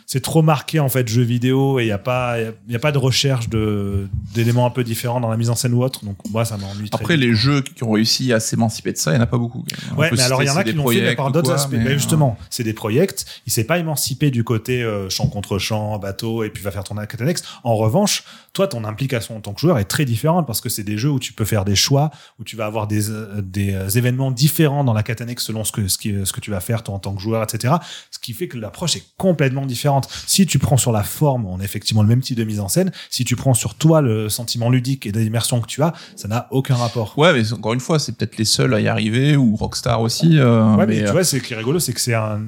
c'est- 0.07 0.21
trop 0.21 0.43
marqué 0.43 0.79
en 0.81 0.89
fait 0.89 1.09
jeu 1.09 1.23
vidéo 1.23 1.81
et 1.81 1.85
il 1.85 1.89
y 1.89 1.93
a 1.93 1.99
pas 1.99 2.39
il 2.39 2.45
y 2.45 2.47
a- 2.47 2.53
il 2.69 2.73
y 2.73 2.77
a, 2.77 2.79
pas 2.79 2.93
de 2.93 2.99
recherche 2.99 3.49
de 3.49 4.07
d'éléments 4.35 4.65
un 4.67 4.71
peu 4.71 4.85
différents 4.85 5.21
dans 5.21 5.29
la 5.31 5.37
mise 5.37 5.51
en 5.51 5.57
scène 5.57 5.75
ou 5.75 5.83
autre 5.83 6.05
donc 6.05 6.17
moi 6.31 6.45
ça 6.45 6.57
m'ennuie 6.57 6.89
Après, 6.93 7.17
les 7.17 7.35
jeux 7.35 7.63
qui 7.63 7.83
ont 7.83 7.91
réussi 7.93 8.33
à 8.33 8.39
s'émanciper 8.41 8.93
de 8.93 8.97
ça, 8.99 9.11
il 9.11 9.15
n'y 9.15 9.21
en 9.21 9.25
a 9.25 9.27
pas 9.27 9.39
beaucoup. 9.39 9.65
On 9.93 10.01
Ouais, 10.01 10.11
mais 10.13 10.21
alors 10.21 10.43
il 10.43 10.47
y 10.47 10.51
en 10.51 10.57
a 10.57 10.63
qui 10.65 10.73
l'ont 10.73 10.89
fait 10.89 11.17
par 11.17 11.33
d'autres 11.33 11.51
aspects. 11.53 11.73
mais, 11.73 11.79
Mais 11.85 11.91
euh, 11.91 11.95
justement, 11.95 12.39
c'est 12.51 12.63
des 12.65 12.73
projets. 12.75 13.07
Il 13.47 13.53
s'est 13.53 13.65
pas 13.65 13.79
émancipé 13.79 14.31
du 14.31 14.45
côté 14.45 14.83
euh, 14.83 15.09
champ 15.11 15.27
contre 15.27 15.59
champ, 15.59 15.99
bateau, 15.99 16.45
et 16.45 16.51
puis 16.51 16.63
va 16.63 16.71
faire 16.71 16.85
ton 16.85 16.95
quête 16.95 17.21
annexe. 17.21 17.43
En 17.65 17.75
revanche, 17.77 18.23
toi, 18.55 18.67
ton 18.69 18.85
implication 18.85 19.37
en 19.37 19.41
tant 19.41 19.53
que 19.53 19.61
joueur 19.61 19.79
est 19.79 19.85
très 19.85 20.07
différente 20.07 20.47
parce 20.47 20.63
que 20.63 20.69
c'est 20.71 20.85
des 20.85 20.97
jeux 20.97 21.11
où 21.11 21.19
tu 21.19 21.33
peux 21.35 21.45
faire 21.45 21.65
des 21.67 21.75
choix, 21.75 22.11
où 22.39 22.45
tu 22.45 22.57
vas 22.57 22.65
avoir 22.67 22.87
des, 22.87 23.11
euh, 23.11 23.43
des 23.43 23.75
euh, 23.75 23.89
événements 23.91 24.31
différents 24.31 24.85
dans 24.85 24.95
la 24.95 25.03
quête 25.03 25.21
annexe 25.21 25.45
selon 25.45 25.65
ce 25.65 25.73
que, 25.73 25.89
ce, 25.89 25.99
qui, 25.99 26.15
ce 26.25 26.33
que 26.33 26.41
tu 26.41 26.51
vas 26.53 26.61
faire 26.61 26.83
toi 26.83 26.95
en 26.95 26.99
tant 27.01 27.15
que 27.15 27.21
joueur, 27.21 27.43
etc. 27.43 27.75
Ce 28.11 28.19
qui 28.19 28.33
fait 28.33 28.49
que 28.49 28.57
l'approche 28.57 28.97
est 28.97 29.05
complètement 29.19 29.67
différente. 29.67 30.09
Si 30.27 30.47
tu 30.47 30.59
prends 30.59 30.77
sur 30.79 30.93
la 30.93 31.03
forme, 31.03 31.45
on 31.47 31.61
a 31.61 31.65
effectivement 31.65 32.03
le 32.03 32.09
même 32.09 32.21
type 32.21 32.37
de 32.39 32.45
mise 32.45 32.61
en 32.61 32.69
scène. 32.69 32.93
Si 33.11 33.25
tu 33.25 33.37
prends 33.37 33.55
sur 33.55 33.75
toi 33.75 34.01
le 34.01 34.29
sentiment 34.29 34.71
ludique 34.71 35.05
et 35.05 35.13
d'immersion 35.13 35.61
que 35.61 35.67
tu 35.67 35.83
as, 35.83 35.93
ça 36.17 36.29
n'a 36.29 36.47
aucun 36.53 36.77
rapport. 36.77 37.19
Ouais, 37.19 37.33
mais 37.33 37.53
encore 37.53 37.75
une 37.75 37.81
fois, 37.81 37.99
c'est 37.99 38.17
peut-être 38.17 38.39
les 38.39 38.45
seuls 38.45 38.73
à 38.73 38.81
y 38.81 38.87
arriver, 38.87 39.37
ou 39.37 39.57
Rockstar 39.57 40.01
aussi. 40.01 40.39
euh, 40.39 40.77
Ouais, 40.77 40.87
mais, 40.87 40.95
mais, 40.95 41.03
tu 41.03 41.09
euh, 41.09 41.13
vois, 41.13 41.25
c'est 41.25 41.41
qui 41.41 41.53
est 41.55 41.57
rigolo, 41.57 41.81
c'est 41.81 41.93
que 41.93 42.01
c'est 42.01 42.15
un 42.15 42.41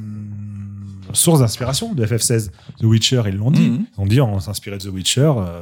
source 1.17 1.41
d'inspiration 1.41 1.95
de 1.95 2.05
FF16. 2.05 2.51
The 2.81 2.85
Witcher, 2.85 3.23
ils 3.27 3.37
l'ont 3.37 3.51
dit. 3.51 3.69
Mhm. 3.69 3.87
Ils 3.97 4.01
ont 4.01 4.07
dit, 4.07 4.21
on 4.21 4.41
s'inspirait 4.41 4.79
de 4.79 4.83
The 4.85 4.93
Witcher. 4.93 5.21
euh, 5.21 5.61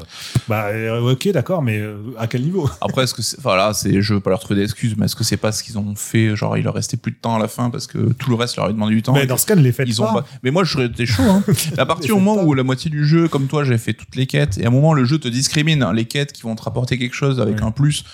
bah, 0.49 0.67
euh, 0.67 1.13
ok, 1.13 1.29
d'accord, 1.33 1.63
mais 1.63 1.79
euh, 1.79 1.97
à 2.19 2.27
quel 2.27 2.43
niveau? 2.43 2.69
Après, 2.81 3.05
est-ce 3.05 3.15
que 3.15 3.23
c'est, 3.23 3.39
enfin 3.39 3.57
là, 3.57 3.73
c'est, 3.73 4.03
je 4.03 4.15
veux 4.15 4.21
pas 4.21 4.31
leur 4.31 4.41
trouver 4.41 4.61
d'excuses, 4.61 4.95
mais 4.97 5.07
est-ce 5.07 5.17
que 5.17 5.25
c'est 5.25 5.37
pas 5.37 5.53
ce 5.53 5.63
qu'ils 5.63 5.79
ont 5.79 5.95
fait, 5.95 6.37
genre 6.37 6.57
il 6.57 6.65
leur 6.65 6.75
restait 6.75 6.97
plus 6.97 7.13
de 7.13 7.17
temps 7.17 7.37
à 7.37 7.39
la 7.39 7.49
fin 7.49 7.71
parce 7.71 7.87
que 7.87 8.13
tout 8.13 8.31
le 8.31 8.37
reste 8.37 8.57
leur 8.57 8.67
avait 8.67 8.75
demandé 8.75 8.95
du 8.95 9.03
temps. 9.03 9.15
Mais 9.15 9.27
dans 9.27 9.37
ce 9.37 9.47
cas, 9.47 9.55
ne 9.55 9.63
les 9.63 9.73
faites 9.73 9.89
ils 9.89 9.97
pas. 9.97 10.11
ont 10.11 10.15
pas. 10.15 10.27
Mais 10.43 10.51
moi, 10.51 10.65
je 10.65 10.73
serais 10.73 10.87
été 10.87 11.07
chaud. 11.07 11.23
Hein. 11.23 11.43
à 11.79 11.87
partir 11.87 12.15
du 12.15 12.21
moment 12.21 12.37
pas. 12.37 12.45
où 12.45 12.55
la 12.55 12.63
moitié 12.63 12.91
du 12.91 13.07
jeu, 13.07 13.29
comme 13.29 13.47
toi, 13.47 13.65
j'ai 13.65 13.79
fait 13.79 13.95
toutes 13.95 14.17
les 14.17 14.27
quêtes, 14.27 14.59
et 14.59 14.65
à 14.65 14.69
un 14.69 14.71
moment 14.71 14.93
le 14.93 15.05
jeu 15.05 15.19
te 15.19 15.29
discrimine, 15.29 15.83
hein, 15.83 15.93
les 15.93 16.05
quêtes 16.05 16.33
qui 16.33 16.43
vont 16.43 16.55
te 16.55 16.63
rapporter 16.63 16.99
quelque 16.99 17.15
chose 17.15 17.41
avec 17.41 17.63
un 17.63 17.71
plus. 17.71 18.05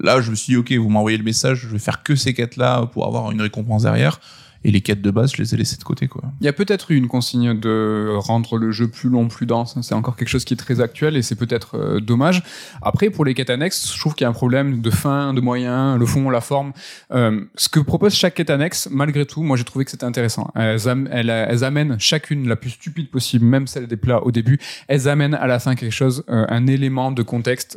Là, 0.00 0.20
je 0.20 0.30
me 0.30 0.34
suis 0.34 0.52
dit, 0.52 0.56
ok, 0.56 0.72
vous 0.72 0.88
m'envoyez 0.88 1.18
le 1.18 1.24
message, 1.24 1.60
je 1.62 1.68
vais 1.68 1.78
faire 1.78 2.02
que 2.02 2.16
ces 2.16 2.34
quêtes-là 2.34 2.86
pour 2.92 3.06
avoir 3.06 3.30
une 3.30 3.40
récompense 3.40 3.82
derrière. 3.82 4.18
Et 4.64 4.70
les 4.70 4.80
quêtes 4.80 5.02
de 5.02 5.10
base, 5.10 5.32
je 5.36 5.42
les 5.42 5.54
ai 5.54 5.58
laissées 5.58 5.76
de 5.76 5.84
côté, 5.84 6.08
quoi. 6.08 6.22
Il 6.40 6.44
y 6.44 6.48
a 6.48 6.52
peut-être 6.52 6.90
eu 6.90 6.96
une 6.96 7.06
consigne 7.08 7.58
de 7.58 8.14
rendre 8.16 8.56
le 8.56 8.70
jeu 8.72 8.88
plus 8.88 9.10
long, 9.10 9.28
plus 9.28 9.46
dense. 9.46 9.76
C'est 9.82 9.94
encore 9.94 10.16
quelque 10.16 10.28
chose 10.28 10.44
qui 10.44 10.54
est 10.54 10.56
très 10.56 10.80
actuel 10.80 11.16
et 11.16 11.22
c'est 11.22 11.34
peut-être 11.36 11.76
euh, 11.76 12.00
dommage. 12.00 12.42
Après, 12.82 13.10
pour 13.10 13.24
les 13.24 13.34
quêtes 13.34 13.50
annexes, 13.50 13.92
je 13.94 13.98
trouve 14.00 14.14
qu'il 14.14 14.24
y 14.24 14.26
a 14.26 14.30
un 14.30 14.32
problème 14.32 14.80
de 14.80 14.90
fin, 14.90 15.34
de 15.34 15.40
moyens, 15.40 15.98
le 15.98 16.06
fond, 16.06 16.30
la 16.30 16.40
forme. 16.40 16.72
Euh, 17.12 17.42
ce 17.56 17.68
que 17.68 17.78
propose 17.80 18.14
chaque 18.14 18.34
quête 18.34 18.50
annexe, 18.50 18.88
malgré 18.90 19.26
tout, 19.26 19.42
moi 19.42 19.56
j'ai 19.56 19.64
trouvé 19.64 19.84
que 19.84 19.90
c'était 19.90 20.04
intéressant. 20.04 20.50
Elles, 20.54 20.88
am- 20.88 21.08
elles- 21.12 21.28
elles 21.30 21.62
amènent 21.64 21.96
chacune 22.00 22.48
la 22.48 22.56
plus 22.56 22.70
stupide 22.70 23.10
possible, 23.10 23.44
même 23.44 23.66
celle 23.66 23.86
des 23.86 23.96
plats 23.96 24.24
au 24.24 24.30
début. 24.30 24.58
Elles 24.88 25.08
amènent 25.08 25.34
à 25.34 25.46
la 25.46 25.58
fin 25.58 25.74
quelque 25.74 25.92
chose, 25.92 26.24
euh, 26.30 26.46
un 26.48 26.66
élément 26.66 27.12
de 27.12 27.22
contexte 27.22 27.76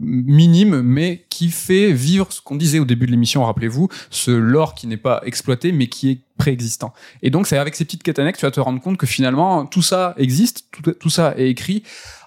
minime, 0.00 0.82
mais 0.82 1.24
qui 1.28 1.48
fait 1.50 1.92
vivre 1.92 2.32
ce 2.32 2.40
qu'on 2.40 2.56
disait 2.56 2.78
au 2.78 2.84
début 2.84 3.06
de 3.06 3.10
l'émission, 3.12 3.44
rappelez-vous, 3.44 3.88
ce 4.10 4.30
lore 4.30 4.74
qui 4.74 4.86
n'est 4.86 4.96
pas 4.96 5.20
exploité, 5.24 5.72
mais 5.72 5.86
qui 5.86 6.07
est 6.08 6.20
préexistant. 6.36 6.92
Et 7.22 7.30
donc, 7.30 7.46
c'est 7.46 7.58
avec 7.58 7.74
ces 7.74 7.84
petites 7.84 8.02
quêtes 8.02 8.18
annexes, 8.18 8.38
tu 8.38 8.46
vas 8.46 8.50
te 8.50 8.60
rendre 8.60 8.80
compte 8.80 8.96
que 8.96 9.06
finalement, 9.06 9.66
tout 9.66 9.82
ça 9.82 10.14
existe, 10.16 10.66
tout, 10.72 10.92
tout 10.92 11.10
ça 11.10 11.34
est 11.36 11.48
écrit. 11.48 11.82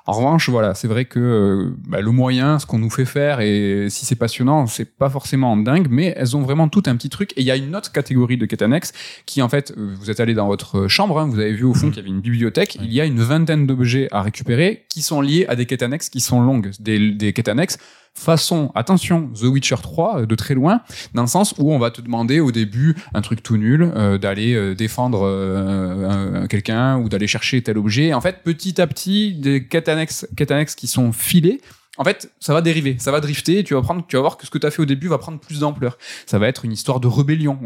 En 0.08 0.14
revanche, 0.14 0.50
voilà, 0.50 0.74
c'est 0.74 0.88
vrai 0.88 1.06
que 1.06 1.20
euh, 1.20 1.76
bah, 1.88 2.02
le 2.02 2.12
moyen, 2.12 2.58
ce 2.58 2.66
qu'on 2.66 2.80
nous 2.80 2.90
fait 2.90 3.06
faire, 3.06 3.40
et 3.40 3.88
si 3.90 4.06
c'est 4.06 4.16
passionnant, 4.16 4.66
c'est 4.66 4.86
pas 4.86 5.10
forcément 5.10 5.56
dingue, 5.56 5.88
mais 5.90 6.14
elles 6.18 6.36
ont 6.36 6.42
vraiment 6.42 6.68
tout 6.70 6.82
un 6.88 6.96
petit 6.96 7.10
truc. 7.10 7.34
Et 7.38 7.42
il 7.42 7.46
y 7.46 7.52
a 7.52 7.56
une 7.56 7.76
autre 7.76 7.92
catégorie 7.92 8.38
de 8.38 8.46
quêtes 8.46 8.64
annexes 8.64 8.94
qui, 9.26 9.42
en 9.42 9.50
fait, 9.50 9.74
euh, 9.78 9.94
vous 10.00 10.10
êtes 10.10 10.20
allé 10.20 10.34
dans 10.34 10.48
votre 10.48 10.88
chambre, 10.88 11.20
hein, 11.20 11.28
vous 11.28 11.40
avez 11.40 11.54
vu 11.54 11.66
au 11.66 11.74
fond 11.74 11.90
qu'il 11.90 11.98
y 11.98 12.00
avait 12.00 12.10
une 12.10 12.22
bibliothèque. 12.22 12.78
Il 12.82 12.92
y 12.92 13.00
a 13.00 13.06
une 13.06 13.22
vingtaine 13.22 13.68
d'objets 13.68 14.08
à 14.12 14.24
récupérer 14.24 14.86
qui 14.90 15.04
sont 15.04 15.22
liés 15.22 15.46
à 15.48 15.56
des 15.56 15.68
quêtes 15.68 15.84
annexes 15.84 16.10
qui 16.10 16.20
sont 16.20 16.42
longues, 16.42 16.72
des, 16.80 17.12
des 17.12 17.32
quêtes 17.32 17.50
annexes 17.50 17.78
façon, 18.14 18.72
attention, 18.76 19.30
The 19.34 19.44
Witcher 19.44 19.76
3 19.82 20.22
euh, 20.22 20.26
de 20.26 20.36
très 20.36 20.54
loin, 20.54 20.82
dans 21.14 21.22
le 21.24 21.28
sens 21.28 21.54
où 21.58 21.72
on 21.72 21.80
va 21.80 21.92
te 21.92 22.02
demander 22.02 22.40
au 22.40 22.52
début 22.52 22.96
un 23.14 23.22
truc 23.22 23.42
tout 23.42 23.58
nul, 23.58 23.92
euh, 23.96 24.18
d'aller 24.18 24.54
euh, 24.54 24.76
défendre 24.76 25.26
un- 25.26 26.48
quelqu'un 26.48 26.98
ou 26.98 27.10
d'aller 27.10 27.28
chercher 27.28 27.62
tel 27.62 27.78
objet. 27.78 28.14
En 28.14 28.22
fait, 28.22 28.44
petit 28.44 28.80
à 28.82 28.88
petit, 28.88 29.34
des 29.34 29.66
quêtes 29.68 29.90
annexes, 29.90 30.28
quêtes 30.36 30.52
annexes 30.52 30.76
qui 30.76 30.88
sont 30.88 31.12
filées. 31.12 31.62
En 31.98 32.04
fait, 32.04 32.32
ça 32.40 32.54
va 32.54 32.62
dériver, 32.62 32.96
ça 33.00 33.12
va 33.12 33.20
drifter. 33.20 33.60
et 33.60 33.64
Tu 33.64 33.74
vas 33.74 33.82
prendre, 33.82 34.04
tu 34.08 34.16
vas 34.16 34.22
voir 34.22 34.38
que 34.38 34.46
ce 34.46 34.52
que 34.52 34.58
tu 34.58 34.66
as 34.66 34.72
fait 34.72 34.82
au 34.82 34.86
début 34.86 35.08
va 35.08 35.18
prendre 35.18 35.40
plus 35.40 35.60
d'ampleur. 35.60 35.98
Ça 36.26 36.40
va 36.40 36.48
être 36.48 36.64
une 36.66 36.72
histoire 36.72 37.00
de 37.00 37.08
rébellion 37.08 37.60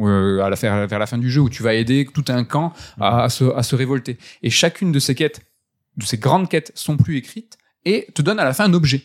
à 0.43 0.49
la, 0.49 0.55
vers, 0.55 0.87
vers 0.87 0.99
la 0.99 1.05
fin 1.05 1.17
du 1.17 1.29
jeu 1.29 1.41
où 1.41 1.49
tu 1.49 1.63
vas 1.63 1.73
aider 1.73 2.07
tout 2.11 2.25
un 2.29 2.43
camp 2.43 2.73
à, 2.99 3.23
à 3.23 3.29
se, 3.29 3.45
à 3.55 3.61
se 3.63 3.75
révolter. 3.75 4.17
Et 4.41 4.49
chacune 4.49 4.91
de 4.91 4.99
ces 4.99 5.13
quêtes, 5.15 5.41
de 5.97 6.03
ces 6.05 6.17
grandes 6.17 6.49
quêtes, 6.49 6.71
sont 6.75 6.97
plus 6.97 7.17
écrites 7.17 7.57
et 7.85 8.07
te 8.15 8.21
donne 8.23 8.39
à 8.39 8.43
la 8.45 8.53
fin 8.53 8.65
un 8.65 8.73
objet 8.73 9.03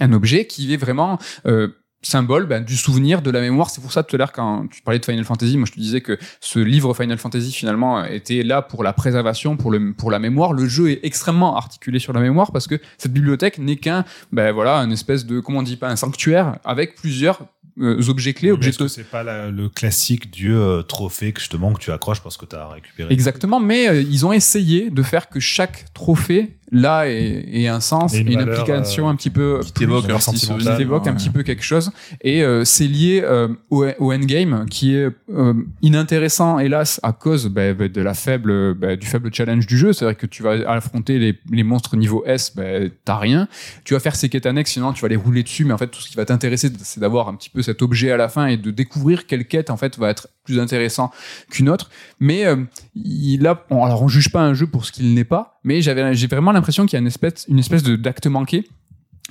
un 0.00 0.12
objet 0.12 0.46
qui 0.46 0.72
est 0.72 0.76
vraiment 0.76 1.18
euh, 1.46 1.68
symbole 2.04 2.46
ben, 2.46 2.64
du 2.64 2.76
souvenir, 2.76 3.22
de 3.22 3.30
la 3.30 3.40
mémoire. 3.40 3.70
C'est 3.70 3.80
pour 3.80 3.92
ça 3.92 4.02
tout 4.02 4.16
à 4.16 4.18
l'heure 4.18 4.32
quand 4.32 4.66
tu 4.72 4.82
parlais 4.82 4.98
de 4.98 5.04
Final 5.04 5.24
Fantasy, 5.24 5.56
moi 5.56 5.66
je 5.68 5.72
te 5.72 5.78
disais 5.78 6.00
que 6.00 6.18
ce 6.40 6.58
livre 6.58 6.94
Final 6.94 7.16
Fantasy 7.18 7.52
finalement 7.52 8.04
était 8.04 8.42
là 8.42 8.60
pour 8.60 8.82
la 8.82 8.92
préservation, 8.92 9.56
pour 9.56 9.70
le 9.70 9.92
pour 9.92 10.10
la 10.10 10.18
mémoire. 10.18 10.52
Le 10.52 10.66
jeu 10.66 10.90
est 10.90 11.00
extrêmement 11.04 11.56
articulé 11.56 12.00
sur 12.00 12.12
la 12.12 12.20
mémoire 12.20 12.50
parce 12.50 12.66
que 12.66 12.80
cette 12.98 13.12
bibliothèque 13.12 13.58
n'est 13.58 13.76
qu'un 13.76 14.04
ben 14.32 14.50
voilà, 14.52 14.78
une 14.78 14.90
espèce 14.92 15.26
de 15.26 15.38
comment 15.38 15.60
on 15.60 15.62
dit 15.62 15.76
pas 15.76 15.88
un 15.90 15.96
sanctuaire 15.96 16.58
avec 16.64 16.96
plusieurs 16.96 17.42
euh, 17.80 18.02
objets 18.08 18.34
clés, 18.34 18.50
objets 18.50 18.72
que 18.72 18.88
c'est 18.88 19.04
pas 19.08 19.22
la- 19.22 19.50
le 19.50 19.68
classique 19.68 20.30
dieu 20.30 20.56
euh, 20.60 20.82
trophée 20.82 21.32
que 21.32 21.40
justement 21.40 21.72
que 21.72 21.78
tu 21.80 21.90
accroches 21.92 22.20
parce 22.20 22.36
que 22.36 22.44
tu 22.46 22.56
as 22.56 22.66
récupéré 22.68 23.12
Exactement, 23.14 23.60
mais 23.60 23.88
euh, 23.88 24.02
ils 24.02 24.26
ont 24.26 24.32
essayé 24.32 24.90
de 24.90 25.02
faire 25.04 25.28
que 25.28 25.38
chaque 25.40 25.86
trophée 25.94 26.58
là 26.72 27.06
ait, 27.06 27.44
ait 27.52 27.68
un 27.68 27.80
sens, 27.80 28.14
Et 28.14 28.20
une 28.20 28.28
et 28.28 28.32
une 28.32 28.38
valeur, 28.40 28.60
application 28.60 29.06
euh, 29.06 29.10
un 29.10 29.14
petit 29.14 29.30
peu 29.30 29.60
qui 29.62 29.72
t'évoque 29.72 30.08
un 30.08 30.18
sentimental, 30.18 30.78
t'évoque 30.78 31.06
un 31.06 31.10
ouais. 31.10 31.16
petit 31.16 31.30
peu 31.30 31.42
quelque 31.42 31.62
chose. 31.62 31.92
Et 32.22 32.42
euh, 32.42 32.64
c'est 32.64 32.86
lié 32.86 33.20
euh, 33.22 33.48
au, 33.70 33.86
au 33.98 34.12
endgame 34.12 34.66
qui 34.70 34.94
est 34.94 35.08
euh, 35.30 35.54
inintéressant 35.82 36.58
hélas 36.58 36.98
à 37.02 37.12
cause 37.12 37.48
bah, 37.48 37.74
bah, 37.74 37.88
de 37.88 38.00
la 38.00 38.14
faible 38.14 38.74
bah, 38.74 38.96
du 38.96 39.06
faible 39.06 39.32
challenge 39.32 39.66
du 39.66 39.76
jeu. 39.76 39.92
C'est-à-dire 39.92 40.16
que 40.16 40.26
tu 40.26 40.42
vas 40.42 40.52
affronter 40.68 41.18
les, 41.18 41.38
les 41.50 41.62
monstres 41.62 41.96
niveau 41.96 42.24
S, 42.26 42.56
bah, 42.56 42.64
t'as 43.04 43.18
rien. 43.18 43.48
Tu 43.84 43.92
vas 43.94 44.00
faire 44.00 44.16
ces 44.16 44.30
quêtes 44.30 44.46
annexes, 44.46 44.72
sinon 44.72 44.92
tu 44.92 45.02
vas 45.02 45.08
les 45.08 45.16
rouler 45.16 45.42
dessus. 45.42 45.64
Mais 45.66 45.74
en 45.74 45.78
fait, 45.78 45.88
tout 45.88 46.00
ce 46.00 46.08
qui 46.08 46.16
va 46.16 46.24
t'intéresser, 46.24 46.70
c'est 46.82 47.00
d'avoir 47.00 47.28
un 47.28 47.34
petit 47.34 47.50
peu 47.50 47.60
cet 47.60 47.82
objet 47.82 48.10
à 48.10 48.16
la 48.16 48.28
fin 48.30 48.46
et 48.46 48.56
de 48.56 48.70
découvrir 48.70 49.26
quelle 49.26 49.46
quête 49.46 49.68
en 49.68 49.76
fait 49.76 49.98
va 49.98 50.08
être 50.08 50.28
plus 50.44 50.58
intéressant 50.58 51.10
qu'une 51.50 51.68
autre. 51.68 51.90
Mais 52.20 52.46
euh, 52.46 52.56
il 52.94 53.46
a, 53.46 53.64
bon, 53.68 53.84
alors 53.84 54.02
on 54.02 54.08
juge 54.08 54.30
pas 54.30 54.40
un 54.40 54.54
jeu 54.54 54.66
pour 54.66 54.84
ce 54.84 54.92
qu'il 54.92 55.14
n'est 55.14 55.24
pas, 55.24 55.60
mais 55.64 55.82
j'avais, 55.82 56.14
j'ai 56.14 56.26
vraiment 56.26 56.52
l'impression 56.52 56.61
qu'il 56.86 56.94
y 56.94 56.96
a 56.96 57.00
une 57.00 57.06
espèce, 57.06 57.46
une 57.48 57.58
espèce 57.58 57.82
de 57.82 57.96
d'acte 57.96 58.26
manqué. 58.26 58.66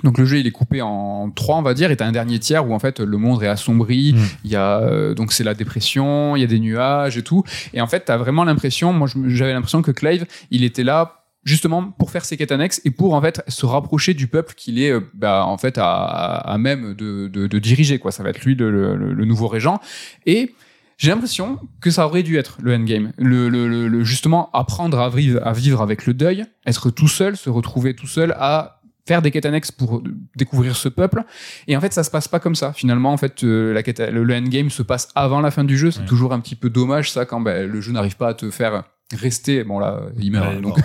Donc 0.04 0.18
le 0.18 0.26
jeu 0.26 0.40
il 0.40 0.48
est 0.48 0.52
coupé 0.52 0.82
en 0.82 1.30
trois 1.32 1.58
on 1.58 1.62
va 1.62 1.74
dire 1.74 1.92
et 1.92 1.98
t'as 1.98 2.08
un 2.08 2.12
dernier 2.12 2.40
tiers 2.40 2.68
où 2.68 2.74
en 2.74 2.80
fait 2.80 3.00
le 3.02 3.18
monde 3.18 3.44
est 3.44 3.48
assombri, 3.48 4.14
Mm. 4.14 4.18
il 4.46 4.52
y 4.52 4.56
a 4.56 4.80
euh, 4.80 5.14
donc 5.14 5.32
c'est 5.34 5.44
la 5.44 5.54
dépression, 5.54 6.36
il 6.36 6.40
y 6.42 6.44
a 6.44 6.48
des 6.48 6.60
nuages 6.60 7.18
et 7.18 7.24
tout 7.24 7.44
et 7.74 7.82
en 7.82 7.88
fait 7.88 8.06
t'as 8.06 8.18
vraiment 8.18 8.44
l'impression, 8.44 8.94
moi 8.94 9.08
j'avais 9.28 9.54
l'impression 9.54 9.82
que 9.82 9.92
Clive 9.92 10.26
il 10.50 10.64
était 10.64 10.84
là 10.84 11.26
justement 11.44 11.84
pour 11.84 12.10
faire 12.10 12.24
ses 12.24 12.38
quêtes 12.38 12.52
annexes 12.54 12.82
et 12.86 12.90
pour 12.92 13.14
en 13.14 13.22
fait 13.22 13.44
se 13.48 13.66
rapprocher 13.66 14.14
du 14.14 14.28
peuple 14.28 14.54
qu'il 14.56 14.80
est 14.82 14.92
euh, 14.92 15.02
bah, 15.14 15.44
en 15.46 15.58
fait 15.58 15.78
à, 15.78 15.86
à, 15.86 16.54
à 16.54 16.58
même 16.58 16.94
de, 16.96 17.28
de, 17.28 17.46
de 17.48 17.60
diriger 17.60 18.00
quoi, 18.00 18.12
ça 18.12 18.24
va 18.24 18.30
être 18.30 18.44
lui 18.44 18.56
le, 18.56 18.72
le, 18.72 19.14
le 19.14 19.26
nouveau 19.26 19.48
régent 19.50 19.80
et 20.26 20.56
j'ai 21.02 21.10
l'impression 21.10 21.58
que 21.82 21.90
ça 21.90 22.06
aurait 22.06 22.22
dû 22.22 22.38
être 22.38 22.58
le 22.62 22.76
endgame. 22.76 23.12
Le, 23.18 23.50
le, 23.50 23.88
le, 23.88 24.04
justement, 24.04 24.52
apprendre 24.54 25.00
à 25.00 25.10
vivre, 25.10 25.40
à 25.46 25.52
vivre 25.52 25.82
avec 25.82 26.06
le 26.06 26.14
deuil, 26.14 26.46
être 26.68 26.92
tout 26.92 27.08
seul, 27.08 27.36
se 27.36 27.50
retrouver 27.50 27.96
tout 27.96 28.06
seul, 28.06 28.36
à 28.38 28.82
faire 29.08 29.24
des 29.24 29.32
quêtes 29.32 29.48
annexes 29.48 29.72
pour 29.72 30.04
découvrir 30.36 30.76
ce 30.76 30.88
peuple. 30.88 31.24
Et 31.68 31.76
en 31.76 31.82
fait, 31.82 31.92
ça 31.92 32.04
se 32.04 32.12
passe 32.12 32.28
pas 32.28 32.40
comme 32.40 32.54
ça. 32.54 32.72
Finalement, 32.74 33.12
en 33.12 33.18
fait, 33.18 33.44
euh, 33.44 33.74
la 33.74 33.82
quête, 33.82 34.00
le, 34.00 34.24
le 34.24 34.36
endgame 34.36 34.70
se 34.70 34.84
passe 34.84 35.10
avant 35.16 35.42
la 35.42 35.50
fin 35.50 35.64
du 35.64 35.76
jeu. 35.76 35.90
C'est 35.90 36.02
Ouais. 36.02 36.06
toujours 36.06 36.34
un 36.34 36.40
petit 36.40 36.56
peu 36.56 36.70
dommage, 36.70 37.12
ça, 37.12 37.26
quand 37.26 37.42
ben, 37.42 37.68
le 37.68 37.82
jeu 37.82 37.92
n'arrive 37.94 38.16
pas 38.16 38.28
à 38.28 38.34
te 38.36 38.52
faire 38.52 38.84
rester. 39.16 39.64
Bon, 39.64 39.80
là, 39.80 40.02
il 40.20 40.32
meurt. 40.32 40.56
Ouais, 40.56 40.62
donc, 40.62 40.78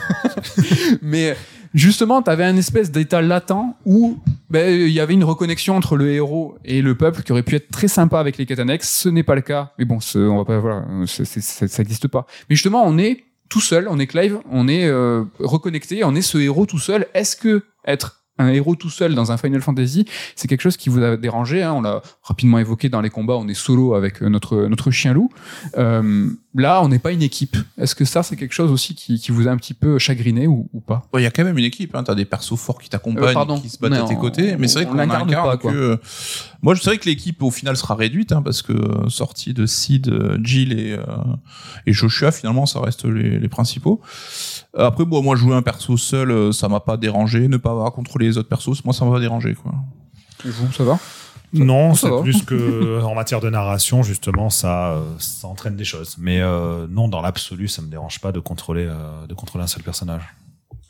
mais 1.02 1.36
justement, 1.74 2.22
tu 2.22 2.30
avais 2.30 2.44
un 2.44 2.56
espèce 2.56 2.90
d'état 2.90 3.22
latent 3.22 3.76
où 3.84 4.18
ben, 4.50 4.72
il 4.74 4.90
y 4.90 5.00
avait 5.00 5.14
une 5.14 5.24
reconnexion 5.24 5.76
entre 5.76 5.96
le 5.96 6.10
héros 6.10 6.56
et 6.64 6.82
le 6.82 6.94
peuple 6.94 7.22
qui 7.22 7.32
aurait 7.32 7.42
pu 7.42 7.56
être 7.56 7.70
très 7.70 7.88
sympa 7.88 8.18
avec 8.20 8.38
les 8.38 8.46
quêtes 8.46 8.58
annexes. 8.60 8.88
Ce 8.90 9.08
n'est 9.08 9.22
pas 9.22 9.34
le 9.34 9.40
cas. 9.42 9.72
Mais 9.78 9.84
bon, 9.84 10.00
ce- 10.00 10.18
on 10.18 10.38
va 10.38 10.44
pas, 10.44 10.58
voilà, 10.58 10.84
ça 11.06 11.66
n'existe 11.82 12.08
pas. 12.08 12.26
Mais 12.48 12.56
justement, 12.56 12.82
on 12.84 12.98
est 12.98 13.24
tout 13.48 13.60
seul, 13.60 13.86
on 13.88 13.98
est 13.98 14.06
Clive, 14.06 14.38
on 14.50 14.66
est 14.68 14.86
euh, 14.86 15.22
reconnecté, 15.38 16.02
on 16.04 16.14
est 16.14 16.22
ce 16.22 16.38
héros 16.38 16.66
tout 16.66 16.78
seul. 16.80 17.06
Est-ce 17.14 17.36
que 17.36 17.62
être 17.86 18.22
un 18.38 18.48
héros 18.48 18.74
tout 18.74 18.90
seul 18.90 19.14
dans 19.14 19.32
un 19.32 19.38
Final 19.38 19.62
Fantasy, 19.62 20.04
c'est 20.34 20.46
quelque 20.46 20.60
chose 20.60 20.76
qui 20.76 20.90
vous 20.90 21.02
a 21.02 21.16
dérangé 21.16 21.62
hein? 21.62 21.72
On 21.72 21.80
l'a 21.80 22.02
rapidement 22.22 22.58
évoqué 22.58 22.88
dans 22.90 23.00
les 23.00 23.08
combats. 23.08 23.36
On 23.36 23.48
est 23.48 23.54
solo 23.54 23.94
avec 23.94 24.22
euh, 24.22 24.28
notre 24.28 24.66
notre 24.66 24.90
chien 24.90 25.14
loup. 25.14 25.30
Euh, 25.78 26.28
là, 26.56 26.82
on 26.82 26.88
n'est 26.88 26.98
pas 26.98 27.12
une 27.12 27.22
équipe. 27.22 27.56
Est-ce 27.78 27.94
que 27.94 28.04
ça, 28.04 28.22
c'est 28.22 28.36
quelque 28.36 28.52
chose 28.54 28.72
aussi 28.72 28.94
qui, 28.94 29.20
qui 29.20 29.30
vous 29.30 29.46
a 29.46 29.50
un 29.50 29.56
petit 29.56 29.74
peu 29.74 29.98
chagriné 29.98 30.46
ou, 30.46 30.68
ou 30.72 30.80
pas? 30.80 31.06
Il 31.14 31.20
y 31.20 31.26
a 31.26 31.30
quand 31.30 31.44
même 31.44 31.58
une 31.58 31.64
équipe, 31.64 31.94
hein. 31.94 32.02
t'as 32.02 32.14
des 32.14 32.24
persos 32.24 32.56
forts 32.58 32.78
qui 32.80 32.88
t'accompagnent, 32.88 33.36
Euh, 33.36 33.60
qui 33.60 33.68
se 33.68 33.78
battent 33.78 33.92
à 33.92 34.02
tes 34.02 34.16
côtés, 34.16 34.56
mais 34.56 34.68
c'est 34.68 34.84
vrai 34.84 34.86
on 34.90 34.92
qu'on 34.92 34.98
incarne 34.98 35.30
pas, 35.30 35.56
que... 35.56 35.68
euh, 35.68 35.96
Moi, 36.62 36.74
je 36.74 36.82
sais 36.82 36.98
que 36.98 37.04
l'équipe 37.04 37.42
au 37.42 37.50
final 37.50 37.76
sera 37.76 37.94
réduite, 37.94 38.32
hein, 38.32 38.42
parce 38.42 38.62
que 38.62 38.72
euh, 38.72 39.08
sortie 39.08 39.54
de 39.54 39.66
Sid, 39.66 40.12
Jill 40.42 40.72
et, 40.72 40.98
et 41.86 41.92
Joshua, 41.92 42.32
finalement, 42.32 42.66
ça 42.66 42.80
reste 42.80 43.04
les, 43.04 43.38
les 43.38 43.48
principaux. 43.48 44.00
Après, 44.76 45.04
bon, 45.04 45.22
moi, 45.22 45.36
jouer 45.36 45.54
un 45.54 45.62
perso 45.62 45.96
seul, 45.96 46.52
ça 46.52 46.68
m'a 46.68 46.80
pas 46.80 46.96
dérangé. 46.96 47.48
Ne 47.48 47.56
pas 47.56 47.70
avoir 47.70 47.92
contrôler 47.92 48.26
les 48.26 48.38
autres 48.38 48.48
persos, 48.48 48.84
moi, 48.84 48.92
ça 48.94 49.04
m'a 49.04 49.12
pas 49.12 49.20
dérangé, 49.20 49.54
quoi. 49.54 49.72
Et 50.44 50.50
vous, 50.50 50.72
ça 50.72 50.84
va? 50.84 50.98
Non, 51.52 51.94
c'est 51.94 52.10
plus 52.22 52.42
que 52.42 53.02
en 53.04 53.14
matière 53.14 53.40
de 53.40 53.48
narration, 53.50 54.02
justement, 54.02 54.50
ça, 54.50 54.92
euh, 54.94 55.02
ça 55.18 55.48
entraîne 55.48 55.76
des 55.76 55.84
choses. 55.84 56.16
Mais 56.18 56.40
euh, 56.40 56.86
non, 56.90 57.08
dans 57.08 57.20
l'absolu, 57.22 57.68
ça 57.68 57.82
me 57.82 57.88
dérange 57.88 58.20
pas 58.20 58.32
de 58.32 58.40
contrôler, 58.40 58.86
euh, 58.88 59.26
de 59.26 59.34
contrôler 59.34 59.64
un 59.64 59.68
seul 59.68 59.82
personnage. 59.82 60.22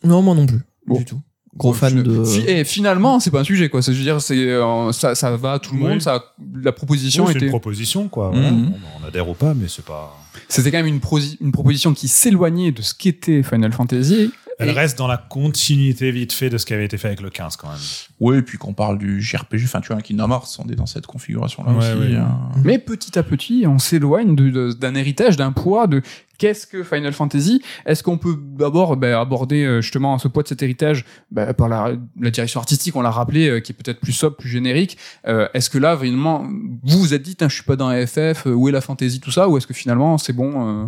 Non, 0.05 0.23
moi 0.23 0.35
non 0.35 0.47
plus. 0.47 0.61
Bon. 0.87 0.99
Du 0.99 1.05
tout. 1.05 1.21
Gros 1.57 1.73
fan 1.73 2.03
de. 2.03 2.25
Fi- 2.25 2.45
Et 2.47 2.65
finalement, 2.65 3.19
c'est 3.19 3.31
pas 3.31 3.41
un 3.41 3.45
sujet, 3.45 3.71
quoi. 3.71 3.81
C'est, 3.81 3.93
dire, 3.93 4.21
c'est, 4.21 4.37
euh, 4.37 4.93
ça, 4.93 5.15
ça 5.15 5.35
va 5.39 5.53
à 5.55 5.59
tout 5.59 5.75
le 5.75 5.81
Oui. 5.83 5.89
monde. 5.89 6.03
Ça, 6.03 6.23
la 6.55 6.73
proposition 6.73 7.25
Oui, 7.25 7.31
c'est 7.33 7.37
était, 7.39 7.47
une 7.47 7.51
proposition, 7.51 8.09
quoi. 8.09 8.31
Mhm. 8.31 8.71
Bah, 8.73 8.77
on 9.03 9.07
adhère 9.09 9.27
ou 9.29 9.33
pas, 9.35 9.55
mais 9.55 9.67
c'est 9.69 9.85
pas. 9.85 10.15
c'était 10.49 10.71
quand 10.71 10.83
même 10.83 10.87
une, 10.87 11.01
une 11.41 11.53
proposition 11.53 11.95
qui 11.95 12.09
s'éloignait 12.09 12.73
de 12.73 12.83
ce 12.83 12.93
qu'était 12.95 13.43
Final 13.43 13.73
Fantasy. 13.73 14.31
Elle 14.59 14.71
Et- 14.71 14.73
reste 14.73 14.97
dans 14.97 15.07
la 15.07 15.19
continuité 15.19 16.11
vite 16.11 16.33
fait 16.33 16.49
de 16.49 16.57
ce 16.57 16.65
qui 16.65 16.73
avait 16.73 16.87
été 16.87 16.97
fait 16.97 17.09
avec 17.09 17.21
le 17.21 17.29
15, 17.29 17.57
quand 17.57 17.69
même. 17.69 17.77
Oui, 18.21 18.39
et 18.39 18.43
puis 18.43 18.57
qu'on 18.57 18.73
parle 18.73 18.97
du 18.99 19.21
JRPG, 19.21 19.65
enfin, 19.65 19.81
tu 19.83 19.89
vois, 19.89 19.97
un 19.97 20.01
Kingdom 20.01 20.31
Hearts, 20.31 20.49
on 20.65 20.69
est 20.71 20.75
dans 20.77 20.87
cette 20.87 21.07
configuration-là 21.07 21.73
Ouais, 21.73 21.79
aussi. 21.93 22.13
ouais. 22.13 22.17
hein. 22.17 22.39
Mais 22.65 22.79
petit 22.79 23.19
à 23.19 23.23
petit, 23.23 23.65
on 23.67 23.79
s'éloigne 23.79 24.35
d'un 24.75 24.95
héritage, 24.95 25.37
d'un 25.37 25.53
poids, 25.53 25.87
de 25.87 26.01
qu'est-ce 26.39 26.67
que 26.67 26.83
Final 26.83 27.13
Fantasy 27.13 27.63
Est-ce 27.85 28.03
qu'on 28.03 28.17
peut 28.17 28.35
d'abord 28.41 28.97
ben, 28.97 29.15
aborder 29.19 29.65
euh, 29.65 29.81
justement 29.83 30.19
ce 30.19 30.29
poids 30.29 30.43
de 30.43 30.49
cet 30.49 30.63
héritage 30.63 31.05
ben, 31.31 31.53
par 31.53 31.69
la, 31.69 31.93
la 32.19 32.31
direction 32.31 32.59
artistique, 32.61 32.97
on 32.97 33.03
l'a 33.03 33.11
rappelé, 33.11 33.49
euh, 33.51 33.61
qui 33.61 33.73
est 33.73 33.75
peut-être 33.75 34.01
plus 34.01 34.13
sobre, 34.13 34.37
plus 34.37 34.49
générique. 34.49 34.97
Euh, 35.27 35.49
est-ce 35.53 35.69
que 35.69 35.77
là, 35.79 35.95
vraiment, 35.95 36.47
vous 36.83 36.99
vous 36.99 37.13
êtes 37.13 37.23
dit, 37.23 37.37
je 37.39 37.47
suis 37.49 37.63
pas 37.63 37.77
dans 37.77 37.91
FF, 37.91 38.47
euh, 38.47 38.55
où 38.55 38.69
est 38.69 38.73
la 38.73 38.81
fantasy, 38.81 39.21
tout 39.21 39.31
ça, 39.31 39.49
ou 39.51 39.59
est-ce 39.59 39.67
que 39.67 39.75
finalement, 39.75 40.17
c'est 40.17 40.33
bon 40.33 40.85
euh, 40.85 40.87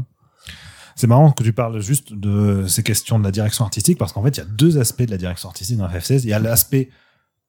C'est 0.99 1.07
marrant 1.07 1.31
que 1.31 1.45
tu 1.45 1.53
parles 1.53 1.81
juste 1.81 2.13
de 2.13 2.67
ces 2.67 2.83
questions 2.83 3.21
de 3.21 3.25
la 3.25 3.31
direction 3.31 3.65
artistique 3.65 3.99
parce 3.99 4.13
qu'en 4.13 4.21
fait, 4.25 4.31
il 4.31 4.39
y 4.39 4.41
a 4.41 4.47
deux 4.47 4.79
aspects 4.79 5.05
de 5.05 5.13
la 5.13 5.17
direction 5.17 5.49
artistique 5.49 5.77
dans 5.77 5.87
FF16. 5.87 6.23
Il 6.25 6.29
y 6.29 6.33
a 6.33 6.41
l'aspect 6.41 6.91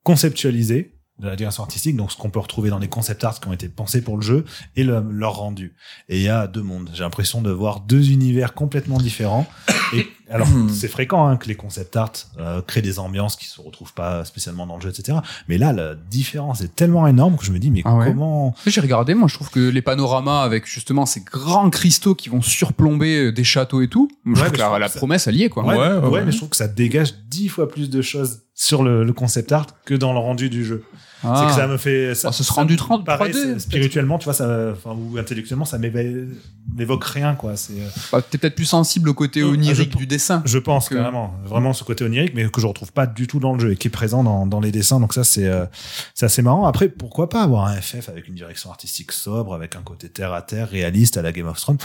conceptualisé 0.03 0.95
de 1.19 1.27
la 1.27 1.35
direction 1.35 1.63
artistique, 1.63 1.95
donc 1.97 2.11
ce 2.11 2.15
qu'on 2.17 2.29
peut 2.29 2.39
retrouver 2.39 2.69
dans 2.69 2.77
les 2.77 2.87
concept 2.87 3.23
arts 3.23 3.39
qui 3.39 3.47
ont 3.47 3.53
été 3.53 3.67
pensés 3.67 4.01
pour 4.01 4.17
le 4.17 4.21
jeu 4.21 4.45
et 4.75 4.83
le- 4.83 5.03
leur 5.11 5.33
rendu. 5.37 5.75
Et 6.09 6.17
il 6.17 6.23
y 6.23 6.29
a 6.29 6.45
deux 6.47 6.61
mondes. 6.61 6.91
J'ai 6.93 7.01
l'impression 7.03 7.41
de 7.41 7.49
voir 7.49 7.79
deux 7.81 8.11
univers 8.11 8.53
complètement 8.53 8.99
différents. 8.99 9.47
Et 9.93 10.07
alors, 10.29 10.47
c'est 10.71 10.87
fréquent 10.87 11.27
hein, 11.27 11.37
que 11.37 11.47
les 11.47 11.55
concept 11.55 11.95
art 11.95 12.11
euh, 12.37 12.61
créent 12.61 12.81
des 12.81 12.99
ambiances 12.99 13.35
qui 13.35 13.45
se 13.45 13.59
retrouvent 13.61 13.93
pas 13.93 14.23
spécialement 14.25 14.67
dans 14.67 14.75
le 14.75 14.81
jeu, 14.81 14.89
etc. 14.89 15.17
Mais 15.47 15.57
là, 15.57 15.73
la 15.73 15.95
différence 15.95 16.61
est 16.61 16.75
tellement 16.75 17.07
énorme 17.07 17.37
que 17.37 17.45
je 17.45 17.51
me 17.51 17.59
dis, 17.59 17.71
mais 17.71 17.81
Ah 17.85 17.95
ouais 17.95 18.07
comment 18.07 18.53
J'ai 18.65 18.81
regardé, 18.81 19.13
moi 19.15 19.27
je 19.27 19.33
trouve 19.35 19.49
que 19.49 19.59
les 19.69 19.81
panoramas 19.81 20.41
avec 20.43 20.65
justement 20.67 21.05
ces 21.05 21.21
grands 21.21 21.69
cristaux 21.69 22.15
qui 22.15 22.29
vont 22.29 22.41
surplomber 22.41 23.25
euh, 23.25 23.31
des 23.31 23.43
châteaux 23.43 23.81
et 23.81 23.87
tout, 23.87 24.09
je 24.25 24.31
Ouais, 24.31 24.35
trouve 24.35 24.49
que 24.51 24.55
je 24.57 24.59
la, 24.61 24.65
trouve 24.67 24.79
la 24.79 24.87
que 24.87 24.91
ça- 24.93 24.97
promesse 24.99 25.27
elle 25.27 25.35
y 25.37 25.43
est 25.43 25.49
quoi. 25.49 25.63
Ouais, 25.65 25.75
Ouais, 25.75 25.77
mais- 25.89 25.95
ouais, 25.95 25.99
ouais, 26.03 26.09
ouais. 26.09 26.25
mais 26.25 26.31
je 26.31 26.37
trouve 26.37 26.49
que 26.49 26.57
ça 26.57 26.67
dégage 26.67 27.13
dix 27.29 27.47
fois 27.49 27.67
plus 27.69 27.89
de 27.89 28.01
choses 28.01 28.41
sur 28.53 28.83
le, 28.83 29.03
le 29.03 29.13
concept 29.13 29.51
art 29.51 29.67
que 29.85 29.93
dans 29.95 30.13
le 30.13 30.19
rendu 30.19 30.49
du 30.49 30.63
jeu. 30.65 30.83
Ah. 31.23 31.35
C'est 31.41 31.47
que 31.55 31.61
ça 31.61 31.67
me 31.67 31.77
fait. 31.77 32.15
Ça, 32.15 32.29
Ah, 32.29 32.31
ce 32.31 32.43
sera 32.43 32.61
rendu 32.61 32.75
30 32.77 33.05
pareil, 33.05 33.31
3D, 33.31 33.33
c'est- 33.39 33.47
peut-être. 33.47 33.59
spirituellement, 33.61 34.17
tu 34.19 34.25
vois, 34.25 34.33
ça, 34.33 34.73
ou 34.85 35.17
intellectuellement, 35.17 35.65
ça 35.65 35.77
m'évoque 35.77 37.03
rien, 37.03 37.35
quoi. 37.35 37.57
C'est, 37.57 37.73
euh, 37.73 37.87
Bah, 38.11 38.21
T'es 38.21 38.37
peut-être 38.37 38.55
plus 38.55 38.65
sensible 38.65 39.09
au 39.09 39.13
côté 39.13 39.41
je 39.41 39.45
onirique 39.45 39.95
du 39.97 40.07
dessin. 40.07 40.41
je 40.45 40.57
pense 40.57 40.87
Que- 40.89 40.95
carrément, 40.95 41.33
vraiment 41.43 41.73
ce 41.73 41.83
côté 41.83 42.05
onirique, 42.05 42.33
mais 42.35 42.49
que 42.49 42.61
je 42.61 42.67
retrouve 42.67 42.93
pas 42.93 43.05
du 43.07 43.27
tout 43.27 43.39
dans 43.39 43.53
le 43.53 43.59
jeu 43.59 43.71
et 43.73 43.75
qui 43.75 43.87
est 43.87 43.91
présent 43.91 44.23
dans, 44.23 44.45
dans 44.45 44.59
les 44.61 44.71
dessins. 44.71 44.99
Donc 44.99 45.13
ça, 45.13 45.23
c'est, 45.23 45.47
euh, 45.47 45.65
c'est 46.13 46.25
assez 46.25 46.41
marrant. 46.41 46.65
Après, 46.65 46.87
pourquoi 46.89 47.27
pas 47.29 47.43
avoir 47.43 47.65
un 47.65 47.75
FF 47.81 48.07
avec 48.09 48.27
une 48.27 48.35
direction 48.35 48.69
artistique 48.69 49.11
sobre, 49.11 49.53
avec 49.53 49.75
un 49.75 49.81
côté 49.81 50.09
terre 50.09 50.31
à 50.33 50.41
terre, 50.41 50.69
réaliste 50.69 51.17
à 51.17 51.21
la 51.21 51.31
Game 51.31 51.47
of 51.47 51.59
Thrones? 51.59 51.77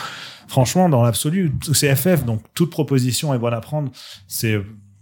Franchement, 0.46 0.88
dans 0.88 1.02
l'absolu, 1.02 1.52
c'est 1.72 1.94
FF, 1.96 2.24
donc 2.24 2.42
toute 2.54 2.70
proposition 2.70 3.34
est 3.34 3.38
bonne 3.38 3.54
à 3.54 3.60
prendre. 3.60 3.90
C'est, 4.28 4.60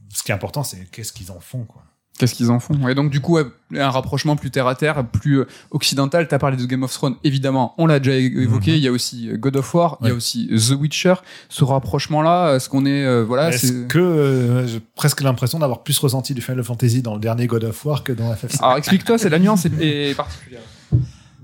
ce 0.09 0.23
qui 0.23 0.31
est 0.31 0.35
important, 0.35 0.63
c'est 0.63 0.89
qu'est-ce 0.91 1.13
qu'ils 1.13 1.31
en 1.33 1.41
font, 1.41 1.65
quoi. 1.65 1.83
Qu'est-ce 2.19 2.35
qu'ils 2.35 2.51
en 2.51 2.61
font 2.61 2.89
Et 2.89 2.95
donc 2.95 3.11
du 3.11 3.21
coup, 3.21 3.39
un 3.39 3.91
rapprochement 3.91 4.37
plus 4.37 4.51
terre 4.51 4.67
à 4.67 4.75
terre, 4.75 5.03
plus 5.05 5.41
euh, 5.41 5.47
occidental. 5.71 6.29
T'as 6.29 6.39
parlé 6.39 6.57
de 6.57 6.65
Game 6.67 6.83
of 6.83 6.93
Thrones, 6.93 7.17
évidemment, 7.25 7.75
on 7.79 7.87
l'a 7.87 7.99
déjà 7.99 8.17
évoqué. 8.17 8.73
Mhm. 8.73 8.77
Il 8.77 8.83
y 8.83 8.89
a 8.89 8.93
aussi 8.93 9.31
euh, 9.31 9.37
God 9.37 9.57
of 9.57 9.75
War, 9.75 9.99
il 10.03 10.09
y 10.09 10.11
a 10.11 10.15
aussi 10.15 10.49
The 10.49 10.73
Witcher. 10.79 11.15
Ce 11.49 11.65
rapprochement-là, 11.65 12.55
est-ce 12.57 12.69
qu'on 12.69 12.85
est, 12.85 13.05
euh, 13.05 13.25
voilà, 13.25 13.49
Est-ce 13.49 13.67
c'est. 13.67 13.89
que 13.89 13.99
euh, 13.99 14.67
j'ai 14.67 14.81
presque 14.95 15.23
l'impression 15.23 15.59
d'avoir 15.59 15.83
plus 15.83 15.99
ressenti 15.99 16.35
du 16.35 16.43
Final 16.43 16.63
Fantasy 16.63 17.01
dans 17.03 17.15
le 17.15 17.21
dernier 17.21 17.47
God 17.47 17.65
of 17.65 17.85
War 17.85 18.05
que 18.05 18.13
dans 18.13 18.31
FF7 18.33 18.63
Alors 18.63 18.77
explique-toi, 18.77 19.17
c'est 19.19 19.31
la 19.31 19.39
nuance 19.39 19.65
est, 19.65 19.73
est 19.81 20.15
particulière. 20.15 20.61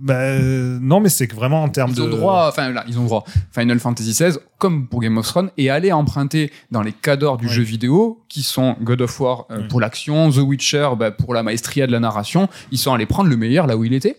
Bah, 0.01 0.15
euh, 0.15 0.79
non, 0.81 1.01
mais 1.01 1.09
c'est 1.09 1.27
que 1.27 1.35
vraiment 1.35 1.63
en 1.63 1.69
termes 1.69 1.91
Ils 1.91 1.97
de. 1.97 2.03
ont 2.03 2.09
droit, 2.09 2.47
enfin 2.49 2.71
là, 2.71 2.85
ils 2.89 2.99
ont 2.99 3.05
droit. 3.05 3.25
Final 3.53 3.79
Fantasy 3.81 4.11
XVI, 4.13 4.39
comme 4.59 4.87
pour 4.87 5.01
Game 5.01 5.19
of 5.19 5.27
Thrones, 5.27 5.51
et 5.57 5.71
aller 5.71 5.91
emprunter 5.93 6.53
dans 6.71 6.83
les 6.83 6.93
cadres 6.93 7.37
du 7.37 7.47
Ouais. 7.47 7.53
jeu 7.53 7.63
vidéo, 7.63 8.23
qui 8.29 8.43
sont 8.43 8.77
God 8.81 9.01
of 9.03 9.21
War 9.21 9.47
euh, 9.51 9.59
Ouais. 9.63 9.69
pour 9.69 9.81
l'action, 9.81 10.31
The 10.31 10.37
Witcher 10.39 10.91
bah, 10.99 11.11
pour 11.11 11.35
la 11.35 11.43
maestria 11.43 11.87
de 11.87 11.93
la 11.93 12.01
narration. 12.01 12.49
Ils 12.71 12.79
sont 12.79 12.93
allés 12.95 13.07
prendre 13.07 13.29
le 13.29 13.37
meilleur 13.37 13.67
là 13.67 13.77
où 13.77 13.85
il 13.85 13.93
était. 13.93 14.17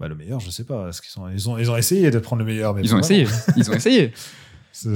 Bah, 0.00 0.08
le 0.08 0.14
meilleur, 0.14 0.40
je 0.40 0.50
sais 0.50 0.64
pas. 0.64 0.88
Est-ce 0.88 1.00
qu'ils 1.02 1.10
sont... 1.10 1.28
Ils, 1.28 1.48
ont... 1.48 1.56
ils 1.58 1.70
ont 1.70 1.76
essayé 1.76 2.10
de 2.10 2.18
prendre 2.18 2.40
le 2.40 2.46
meilleur. 2.46 2.74
Mais 2.74 2.82
Ils 2.82 2.94
ont 2.94 2.98
essayé. 2.98 3.26
Ils 3.56 3.70
ont 3.70 3.74
essayé. 3.76 4.12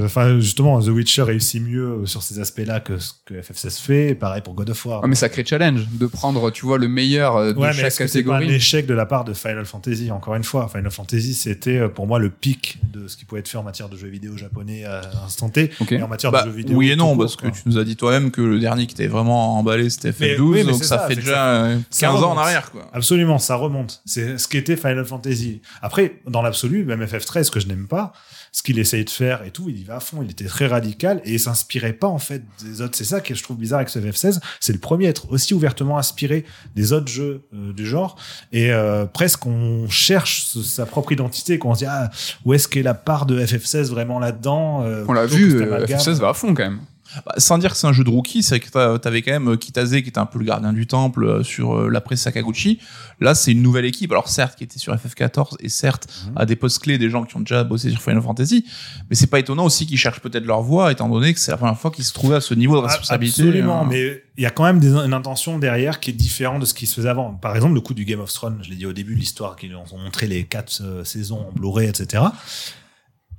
Enfin, 0.02 0.40
justement, 0.40 0.80
The 0.82 0.88
Witcher 0.88 1.22
réussit 1.22 1.62
mieux 1.62 2.04
sur 2.04 2.22
ces 2.22 2.40
aspects-là 2.40 2.80
que 2.80 2.98
ce 2.98 3.12
que 3.24 3.34
FF16 3.34 3.80
fait. 3.80 4.14
Pareil 4.14 4.42
pour 4.42 4.54
God 4.54 4.70
of 4.70 4.84
War. 4.86 5.02
Ouais, 5.02 5.08
mais 5.08 5.14
sacré 5.14 5.44
challenge 5.44 5.86
de 5.92 6.06
prendre, 6.06 6.50
tu 6.50 6.66
vois, 6.66 6.78
le 6.78 6.88
meilleur 6.88 7.36
euh, 7.36 7.52
de 7.52 7.58
Ouais, 7.58 7.72
chaque 7.72 7.84
que 7.90 7.90
c'est 7.90 8.02
un 8.02 8.06
catégorie. 8.06 8.52
échec 8.52 8.86
de 8.86 8.94
la 8.94 9.06
part 9.06 9.24
de 9.24 9.32
Final 9.34 9.64
Fantasy 9.64 10.10
Encore 10.10 10.34
une 10.34 10.42
fois, 10.44 10.68
Final 10.68 10.90
Fantasy, 10.90 11.32
c'était 11.34 11.78
euh, 11.78 11.88
pour 11.88 12.06
moi 12.06 12.18
le 12.18 12.28
pic 12.28 12.78
de 12.92 13.06
ce 13.06 13.16
qui 13.16 13.24
pouvait 13.24 13.40
être 13.40 13.48
fait 13.48 13.56
en 13.58 13.62
matière 13.62 13.88
de 13.88 13.96
jeux 13.96 14.08
vidéo 14.08 14.36
japonais 14.36 14.84
à 14.84 15.00
instant 15.24 15.48
T. 15.48 15.70
Ok. 15.80 15.92
Et 15.92 16.02
en 16.02 16.08
matière 16.08 16.32
Bah, 16.32 16.42
de 16.42 16.50
jeux 16.50 16.56
vidéo. 16.56 16.76
oui 16.76 16.90
et 16.90 16.96
non, 16.96 17.10
court, 17.10 17.18
parce 17.18 17.36
que 17.36 17.46
tu 17.46 17.62
nous 17.66 17.78
as 17.78 17.84
dit 17.84 17.96
toi-même 17.96 18.30
que 18.32 18.42
le 18.42 18.58
dernier 18.58 18.86
qui 18.88 18.94
t'avait 18.96 19.08
vraiment 19.08 19.58
emballé 19.58 19.88
c'était 19.90 20.12
Mais- 20.20 20.34
FF12, 20.36 20.40
oui, 20.40 20.58
mais 20.64 20.72
donc 20.72 20.82
ça, 20.82 20.98
ça, 20.98 21.06
fait 21.08 21.14
déjà 21.16 21.48
euh, 21.64 21.78
ça 21.90 22.08
15 22.08 22.22
ans 22.24 22.32
en 22.32 22.38
arrière. 22.38 22.70
Quoi. 22.72 22.88
Absolument, 22.92 23.38
ça 23.38 23.54
remonte. 23.54 24.02
C'est 24.04 24.38
ce 24.38 24.48
qu'était 24.48 24.76
Final 24.76 25.04
Fantasy. 25.04 25.60
Après, 25.82 26.20
dans 26.26 26.42
l'absolu, 26.42 26.84
même 26.84 27.02
FF13, 27.04 27.50
que 27.50 27.60
je 27.60 27.68
n'aime 27.68 27.86
pas, 27.86 28.12
ce 28.52 28.62
qu'il 28.62 28.78
essayait 28.78 29.04
de 29.04 29.10
faire 29.10 29.42
et 29.44 29.50
tout, 29.50 29.68
il 29.68 29.78
y 29.78 29.84
va 29.84 29.96
à 29.96 30.00
fond. 30.00 30.22
Il 30.22 30.30
était 30.30 30.44
très 30.46 30.66
radical 30.66 31.20
et 31.24 31.34
il 31.34 31.40
s'inspirait 31.40 31.92
pas 31.92 32.06
en 32.08 32.18
fait 32.18 32.42
des 32.64 32.80
autres. 32.80 32.96
C'est 32.96 33.04
ça 33.04 33.20
que 33.20 33.34
je 33.34 33.42
trouve 33.42 33.56
bizarre 33.58 33.78
avec 33.78 33.88
ce 33.88 33.98
FF16. 33.98 34.40
C'est 34.60 34.72
le 34.72 34.78
premier 34.78 35.06
à 35.06 35.10
être 35.10 35.30
aussi 35.30 35.54
ouvertement 35.54 35.98
inspiré 35.98 36.44
des 36.74 36.92
autres 36.92 37.08
jeux 37.08 37.42
euh, 37.54 37.72
du 37.72 37.86
genre. 37.86 38.16
Et 38.52 38.72
euh, 38.72 39.06
presque 39.06 39.46
on 39.46 39.88
cherche 39.88 40.44
ce- 40.46 40.62
sa 40.62 40.86
propre 40.86 41.12
identité, 41.12 41.58
qu'on 41.58 41.74
se 41.74 41.80
dit 41.80 41.86
ah, 41.86 42.10
où 42.44 42.54
est-ce 42.54 42.68
qu'est 42.68 42.82
la 42.82 42.94
part 42.94 43.26
de 43.26 43.40
FF16 43.40 43.84
vraiment 43.90 44.18
là-dedans 44.18 44.82
euh, 44.84 45.04
On 45.08 45.12
l'a 45.12 45.26
vu, 45.26 45.56
euh, 45.60 45.76
amalgame. 45.76 45.98
FF16 45.98 46.14
va 46.20 46.30
à 46.30 46.34
fond 46.34 46.54
quand 46.54 46.64
même. 46.64 46.80
Bah, 47.24 47.34
sans 47.38 47.58
dire 47.58 47.70
que 47.72 47.76
c'est 47.76 47.86
un 47.86 47.92
jeu 47.92 48.04
de 48.04 48.10
rookie, 48.10 48.42
c'est 48.42 48.60
que 48.60 48.96
t'avais 48.98 49.22
quand 49.22 49.32
même 49.32 49.48
euh, 49.52 49.56
Kitase 49.56 49.90
qui 49.92 49.96
était 50.08 50.18
un 50.18 50.26
peu 50.26 50.38
le 50.38 50.44
gardien 50.44 50.72
du 50.72 50.86
temple 50.86 51.24
euh, 51.24 51.42
sur 51.42 51.74
euh, 51.78 51.88
l'après 51.88 52.16
Sakaguchi. 52.16 52.78
Là, 53.20 53.34
c'est 53.34 53.52
une 53.52 53.62
nouvelle 53.62 53.84
équipe. 53.86 54.12
Alors 54.12 54.28
certes, 54.28 54.56
qui 54.58 54.64
était 54.64 54.78
sur 54.78 54.94
FF14 54.94 55.56
et 55.60 55.68
certes 55.68 56.06
Mhm. 56.26 56.32
à 56.36 56.46
des 56.46 56.56
postes 56.56 56.80
clés 56.82 56.98
des 56.98 57.10
gens 57.10 57.24
qui 57.24 57.36
ont 57.36 57.40
déjà 57.40 57.64
bossé 57.64 57.90
sur 57.90 58.00
Final 58.02 58.22
Fantasy, 58.22 58.64
mais 59.08 59.16
c'est 59.16 59.26
pas 59.26 59.38
étonnant 59.38 59.64
aussi 59.64 59.86
qu'ils 59.86 59.98
cherchent 59.98 60.20
peut-être 60.20 60.44
leur 60.44 60.62
voie, 60.62 60.92
étant 60.92 61.08
donné 61.08 61.32
que 61.34 61.40
c'est 61.40 61.50
la 61.50 61.56
première 61.56 61.78
fois 61.78 61.90
qu'ils 61.90 62.04
se 62.04 62.12
trouvaient 62.12 62.36
à 62.36 62.40
ce 62.40 62.54
niveau 62.54 62.76
de 62.80 62.84
Ah, 62.84 62.88
responsabilité. 62.88 63.42
Absolument, 63.42 63.82
euh. 63.82 63.86
mais 63.88 64.22
il 64.36 64.42
y 64.42 64.46
a 64.46 64.50
quand 64.50 64.64
même 64.64 64.78
des- 64.78 64.88
une 64.92 65.12
intention 65.14 65.58
derrière 65.58 66.00
qui 66.00 66.10
est 66.10 66.12
différente 66.12 66.60
de 66.60 66.66
ce 66.66 66.74
qui 66.74 66.86
se 66.86 66.94
faisait 66.94 67.08
avant. 67.08 67.32
Par 67.34 67.54
exemple, 67.56 67.74
le 67.74 67.80
coup 67.80 67.94
du 67.94 68.04
Game 68.04 68.20
of 68.20 68.32
Thrones, 68.32 68.58
je 68.62 68.70
l'ai 68.70 68.76
dit 68.76 68.86
au 68.86 68.92
début, 68.92 69.14
l'histoire 69.14 69.56
qu'ils 69.56 69.74
ont 69.74 69.84
montré 70.02 70.26
les 70.26 70.44
quatre 70.44 70.80
euh, 70.82 71.04
saisons 71.04 71.46
en 71.48 71.52
Blu-ray, 71.52 71.88
etc. 71.88 72.22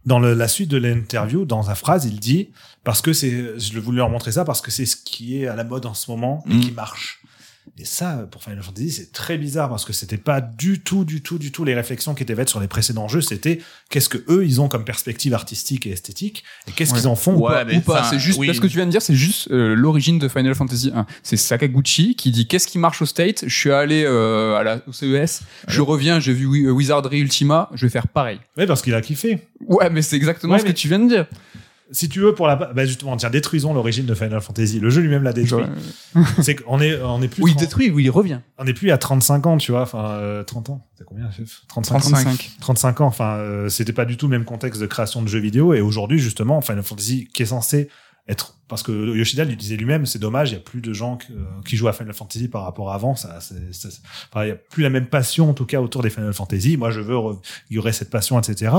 Dans 0.06 0.20
le- 0.20 0.34
la 0.34 0.48
suite 0.48 0.70
de 0.70 0.78
l'interview, 0.78 1.46
dans 1.46 1.64
sa 1.64 1.76
phrase, 1.76 2.06
il 2.06 2.20
dit 2.20 2.50
parce 2.84 3.02
que 3.02 3.14
c'est, 3.14 3.60
je 3.60 3.80
voulais 3.80 3.98
leur 3.98 4.10
montrer 4.10 4.32
ça 4.32 4.46
parce 4.46 4.62
que 4.62 4.72
c'est 4.72 4.86
ce 4.86 4.96
qui 4.96 5.38
est 5.42 5.48
à 5.48 5.56
la 5.56 5.64
mode 5.64 5.86
en 5.86 5.94
ce 5.94 6.10
moment 6.10 6.44
et 6.50 6.54
Mm. 6.56 6.60
qui 6.62 6.72
marche. 6.72 7.19
Et 7.78 7.86
ça, 7.86 8.28
pour 8.32 8.44
Final 8.44 8.62
Fantasy, 8.62 8.92
c'est 8.92 9.12
très 9.14 9.38
bizarre 9.38 9.70
parce 9.70 9.86
que 9.86 9.94
c'était 9.94 10.18
pas 10.18 10.42
du 10.42 10.82
tout, 10.82 11.06
du 11.06 11.22
tout, 11.22 11.38
du 11.38 11.52
tout 11.52 11.64
les 11.64 11.74
réflexions 11.74 12.14
qui 12.14 12.24
étaient 12.24 12.36
faites 12.36 12.50
sur 12.50 12.60
les 12.60 12.68
précédents 12.68 13.08
jeux. 13.08 13.22
C'était 13.22 13.60
qu'est-ce 13.90 14.10
que 14.10 14.18
eux 14.30 14.46
ils 14.46 14.60
ont 14.60 14.68
comme 14.68 14.84
perspective 14.84 15.34
artistique 15.34 15.86
et 15.88 15.92
esthétique 15.92 16.44
et 16.68 16.72
qu'est-ce 16.72 16.92
Ouais. 16.94 17.00
qu'ils 17.00 17.08
en 17.08 17.16
font 17.16 17.36
ou 17.36 17.48
Ouais, 17.48 17.66
pas. 17.66 17.74
ou 17.74 17.82
pas, 17.82 18.04
c'est 18.04 18.20
juste 18.20 18.40
oui. 18.40 18.48
parce 18.48 18.60
que 18.60 18.68
tu 18.68 18.76
viens 18.76 18.86
de 18.86 18.92
dire, 18.92 19.02
c'est 19.02 19.16
juste 19.16 19.50
euh, 19.52 19.76
l'origine 19.76 20.20
de 20.20 20.28
Final 20.28 20.56
Fantasy 20.56 20.92
1. 20.94 21.06
C'est 21.24 21.38
Sakaguchi 21.38 22.16
qui 22.16 22.32
dit 22.32 22.48
qu'est-ce 22.48 22.68
qui 22.68 22.80
marche 22.80 23.02
au 23.02 23.06
State? 23.06 23.44
Je 23.48 23.56
suis 23.56 23.72
allé 23.72 24.04
euh, 24.06 24.56
à 24.58 24.64
la, 24.64 24.82
au 24.88 24.92
CES, 24.92 25.42
je 25.68 25.82
reviens, 25.82 26.20
j'ai 26.20 26.34
vu 26.34 26.46
Wi- 26.48 26.70
Wizardry 26.70 27.20
Ultima, 27.20 27.70
je 27.74 27.86
vais 27.86 27.90
faire 27.92 28.08
pareil. 28.08 28.40
Ouais, 28.58 28.66
parce 28.68 28.82
qu'il 28.82 28.94
a 28.94 29.02
kiffé. 29.02 29.48
Ouais, 29.62 29.90
mais 29.90 30.02
c'est 30.02 30.16
exactement 30.18 30.54
Ouais, 30.54 30.60
ce 30.60 30.66
mais- 30.66 30.74
que 30.74 30.78
tu 30.78 30.88
viens 30.90 31.00
de 31.00 31.08
dire. 31.08 31.28
Si 31.92 32.10
tu 32.10 32.20
veux, 32.20 32.36
pour 32.36 32.48
la, 32.48 32.56
bah 32.56 32.86
justement, 32.86 33.18
tiens, 33.18 33.30
détruisons 33.30 33.74
l'origine 33.74 34.06
de 34.06 34.14
Final 34.14 34.42
Fantasy. 34.42 34.80
Le 34.80 34.90
jeu 34.90 35.02
lui-même 35.02 35.24
l'a 35.24 35.34
détruit. 35.34 35.64
Genre, 35.64 36.26
C'est 36.42 36.56
qu'on 36.56 36.80
est, 36.80 37.02
on 37.02 37.22
est 37.22 37.28
plus, 37.28 37.44
oui, 37.44 37.52
il 37.52 37.56
30 37.56 37.66
détruit, 37.66 37.90
oui, 37.90 38.04
il 38.04 38.10
revient. 38.10 38.40
on 38.58 38.68
est 38.68 38.74
plus 38.74 38.92
à 38.92 38.98
35 38.98 39.46
ans, 39.48 39.58
tu 39.58 39.72
vois, 39.72 39.82
enfin, 39.82 40.06
euh, 40.12 40.44
30 40.44 40.70
ans. 40.70 40.86
C'est 40.96 41.06
combien, 41.06 41.30
FF 41.32 41.62
35, 41.68 42.00
35. 42.00 42.52
35 42.60 43.02
ans. 43.02 43.06
Enfin, 43.08 43.38
euh, 43.38 43.70
c'était 43.70 43.94
pas 43.94 44.06
du 44.06 44.18
tout 44.18 44.28
le 44.28 44.32
même 44.32 44.46
contexte 44.46 44.82
de 44.82 44.88
création 44.88 45.22
de 45.22 45.28
jeux 45.28 45.40
vidéo. 45.40 45.74
Et 45.74 45.82
aujourd'hui, 45.82 46.20
justement, 46.20 46.62
Final 46.62 46.84
Fantasy, 46.84 47.28
qui 47.34 47.44
est 47.44 47.48
censé 47.48 47.90
être, 48.30 48.56
parce 48.68 48.84
que 48.84 48.92
Yoshida 49.18 49.44
lui 49.44 49.56
disait 49.58 49.76
lui-même, 49.76 50.06
c'est 50.06 50.20
dommage, 50.20 50.52
il 50.52 50.54
y 50.54 50.58
a 50.58 50.60
plus 50.60 50.82
de 50.82 50.94
gens 50.94 51.18
que- 51.18 51.26
qui 51.68 51.76
jouent 51.76 51.88
à 51.88 51.94
Final 51.94 52.14
Fantasy 52.14 52.48
par 52.48 52.64
rapport 52.64 52.92
à 52.92 52.96
avant. 52.96 53.16
Ça, 53.16 53.40
c'est, 53.42 53.56
c'est- 53.74 54.00
enfin, 54.32 54.46
il 54.46 54.50
y 54.50 54.52
a 54.52 54.56
plus 54.56 54.84
la 54.84 54.92
même 54.92 55.08
passion, 55.08 55.50
en 55.50 55.54
tout 55.54 55.66
cas, 55.66 55.82
autour 55.82 56.04
des 56.04 56.12
Final 56.12 56.32
Fantasy. 56.34 56.78
Moi, 56.78 56.92
je 56.92 57.00
veux, 57.02 57.16
il 57.72 57.76
y 57.78 57.80
aurait 57.80 57.92
cette 57.94 58.12
passion, 58.12 58.40
etc. 58.40 58.72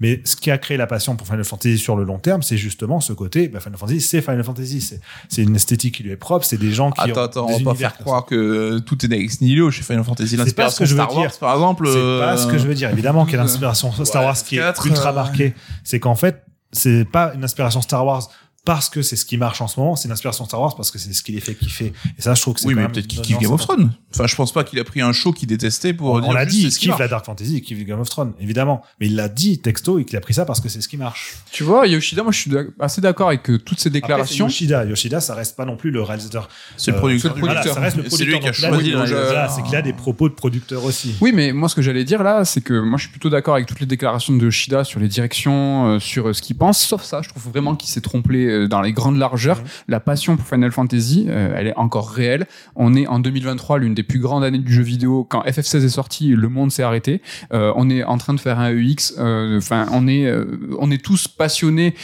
Mais 0.00 0.22
ce 0.24 0.36
qui 0.36 0.50
a 0.50 0.56
créé 0.56 0.78
la 0.78 0.86
passion 0.86 1.14
pour 1.16 1.26
Final 1.26 1.44
Fantasy 1.44 1.76
sur 1.76 1.96
le 1.96 2.04
long 2.04 2.18
terme, 2.18 2.42
c'est 2.42 2.56
justement 2.56 3.00
ce 3.00 3.12
côté, 3.12 3.48
bah, 3.48 3.60
Final 3.60 3.78
Fantasy, 3.78 4.00
c'est 4.00 4.22
Final 4.22 4.42
Fantasy. 4.42 4.80
C'est, 4.80 5.00
c'est 5.28 5.42
une 5.42 5.54
esthétique 5.54 5.96
qui 5.96 6.02
lui 6.02 6.12
est 6.12 6.16
propre, 6.16 6.46
c'est 6.46 6.56
des 6.56 6.72
gens 6.72 6.90
qui 6.90 7.02
Attends, 7.02 7.20
ont 7.20 7.24
attends, 7.24 7.46
des 7.48 7.54
on 7.54 7.58
va 7.58 7.72
pas 7.72 7.74
faire 7.78 7.98
croire 7.98 8.24
que 8.24 8.78
tout 8.78 9.04
est 9.04 9.12
ex 9.18 9.42
nihilo 9.42 9.70
chez 9.70 9.82
Final 9.82 10.04
Fantasy. 10.04 10.36
C'est 10.38 10.56
pas 10.56 10.70
ce 10.70 10.80
L'inspiration 10.80 10.84
que 10.84 10.84
je 10.86 10.94
veux 10.94 11.02
Star 11.02 11.14
Wars, 11.14 11.26
dire. 11.30 11.38
par 11.38 11.54
exemple. 11.54 11.86
C'est 11.88 11.96
euh, 11.98 12.20
pas 12.20 12.36
ce 12.38 12.46
que 12.46 12.56
je 12.56 12.66
veux 12.66 12.74
dire. 12.74 12.88
Évidemment 12.90 13.24
qu'il 13.26 13.34
y 13.34 13.38
a 13.38 13.42
l'inspiration 13.42 13.92
Star 14.04 14.22
Ouais, 14.22 14.28
Wars 14.28 14.36
qui 14.42 14.56
est 14.56 14.86
ultra 14.86 15.10
euh, 15.10 15.12
marquée. 15.12 15.54
C'est 15.84 16.00
qu'en 16.00 16.14
fait, 16.14 16.42
c'est 16.72 17.04
pas 17.04 17.32
une 17.34 17.44
inspiration 17.44 17.80
Star 17.82 18.04
Wars 18.04 18.28
parce 18.66 18.90
que 18.90 19.00
c'est 19.00 19.16
ce 19.16 19.24
qui 19.24 19.38
marche 19.38 19.62
en 19.62 19.68
ce 19.68 19.80
moment, 19.80 19.96
c'est 19.96 20.08
une 20.08 20.12
inspiration 20.12 20.44
Star 20.44 20.60
Wars 20.60 20.76
parce 20.76 20.90
que 20.90 20.98
c'est 20.98 21.12
ce 21.14 21.22
qui 21.22 21.32
les 21.32 21.40
fait 21.40 21.54
kiffer. 21.54 21.94
Et 22.18 22.20
ça, 22.22 22.34
je 22.34 22.42
trouve 22.42 22.52
que 22.54 22.60
c'est 22.60 22.66
Oui, 22.66 22.74
quand 22.74 22.80
mais 22.82 22.88
peut-être 22.88 23.06
qu'il 23.06 23.22
kiffe 23.22 23.38
Game 23.38 23.52
of 23.52 23.60
Thrones. 23.62 23.92
Enfin, 24.12 24.26
je 24.26 24.36
pense 24.36 24.52
pas 24.52 24.64
qu'il 24.64 24.78
a 24.78 24.84
pris 24.84 25.00
un 25.00 25.12
show 25.12 25.32
qu'il 25.32 25.48
détestait 25.48 25.94
pour 25.94 26.10
On, 26.10 26.20
dire 26.20 26.28
on 26.28 26.32
l'a 26.32 26.44
dit, 26.44 26.64
il 26.64 26.70
kiffe 26.70 26.88
marche. 26.88 27.00
la 27.00 27.08
Dark 27.08 27.24
Fantasy, 27.24 27.54
il 27.56 27.62
kiffe 27.62 27.82
Game 27.86 28.00
of 28.00 28.08
Thrones, 28.10 28.34
évidemment. 28.40 28.82
Mais 29.00 29.06
il 29.06 29.16
l'a 29.16 29.28
dit 29.28 29.58
texto 29.60 29.98
et 29.98 30.04
qu'il 30.04 30.16
a 30.18 30.20
pris 30.20 30.34
ça 30.34 30.44
parce 30.44 30.60
que 30.60 30.68
c'est 30.68 30.80
ce 30.82 30.88
qui 30.88 30.96
marche. 30.98 31.36
Tu 31.52 31.62
vois, 31.64 31.86
Yoshida, 31.86 32.22
moi 32.22 32.32
je 32.32 32.38
suis 32.40 32.50
assez 32.80 33.00
d'accord 33.00 33.28
avec 33.28 33.48
euh, 33.48 33.58
toutes 33.58 33.78
ces 33.80 33.88
Après, 33.88 34.00
déclarations. 34.00 34.46
Yoshida, 34.46 34.84
Yoshida, 34.84 35.20
ça 35.20 35.34
reste 35.34 35.56
pas 35.56 35.64
non 35.64 35.76
plus 35.76 35.90
le 35.90 36.02
réalisateur. 36.02 36.48
C'est 36.76 36.90
le 36.90 36.96
Euh, 36.96 37.00
producteur. 37.00 37.30
c'est 37.34 37.40
le 37.40 37.46
producteur. 37.46 37.62
Voilà, 37.74 37.74
ça 37.74 37.80
reste 37.80 37.96
le 37.96 38.10
C'est 38.10 38.24
lui 38.24 38.40
qui 38.40 38.48
a 38.48 38.52
choisi 38.52 38.90
voilà, 38.92 39.48
c'est 39.48 39.62
qu'il 39.62 39.76
a 39.76 39.82
des 39.82 39.92
propos 39.92 40.28
de 40.28 40.34
producteur 40.34 40.84
aussi. 40.84 41.14
Oui, 41.20 41.30
mais 41.32 41.52
moi, 41.52 41.68
ce 41.68 41.74
que 41.76 41.82
j'allais 41.82 42.04
dire 42.04 42.22
là, 42.24 42.44
c'est 42.44 42.60
que 42.62 42.74
moi, 42.80 42.98
je 42.98 43.02
suis 43.04 43.10
plutôt 43.12 43.30
d'accord 43.30 43.54
avec 43.54 43.66
toutes 43.66 43.80
les 43.80 43.86
déclarations 43.86 44.34
de 44.34 44.42
Yoshida 44.44 44.82
sur 44.84 44.98
les 44.98 45.08
directions, 45.08 45.94
euh, 45.94 45.98
sur 46.00 46.28
euh, 46.28 46.32
ce 46.32 46.42
qu'il 46.42 46.56
pense. 46.56 46.80
Sauf 46.80 47.02
ça, 47.04 47.22
je 47.22 47.28
trouve 47.28 47.44
vraiment 47.50 47.76
qu'il 47.76 47.88
s'est 47.90 48.00
trompé 48.00 48.46
euh, 48.56 48.68
dans 48.68 48.80
les 48.80 48.92
grandes 48.92 49.18
largeurs. 49.18 49.62
La 49.88 50.00
passion 50.00 50.36
pour 50.36 50.46
Final 50.46 50.72
Fantasy, 50.72 51.26
euh, 51.28 51.54
elle 51.56 51.68
est 51.68 51.76
encore 51.76 52.10
réelle. 52.10 52.46
On 52.74 52.94
est 52.94 53.06
en 53.06 53.18
2023, 53.18 53.78
l'une 53.78 53.94
des 53.94 54.02
plus 54.02 54.18
grandes 54.18 54.44
années 54.44 54.58
du 54.58 54.72
jeu 54.72 54.82
vidéo. 54.82 55.24
Quand 55.24 55.42
FF16 55.44 55.84
est 55.84 55.88
sorti, 55.88 56.28
le 56.28 56.48
monde 56.48 56.72
s'est 56.72 56.82
arrêté. 56.82 57.22
Euh, 57.52 57.72
on 57.76 57.90
est 57.90 58.04
en 58.04 58.18
train 58.18 58.34
de 58.34 58.40
faire 58.40 58.58
un 58.58 58.70
EX. 58.70 59.14
Enfin, 59.18 59.86
on 59.92 60.08
est, 60.08 60.30
on 60.78 60.90
est 60.90 61.02
tous 61.02 61.28
passionnés. 61.28 61.94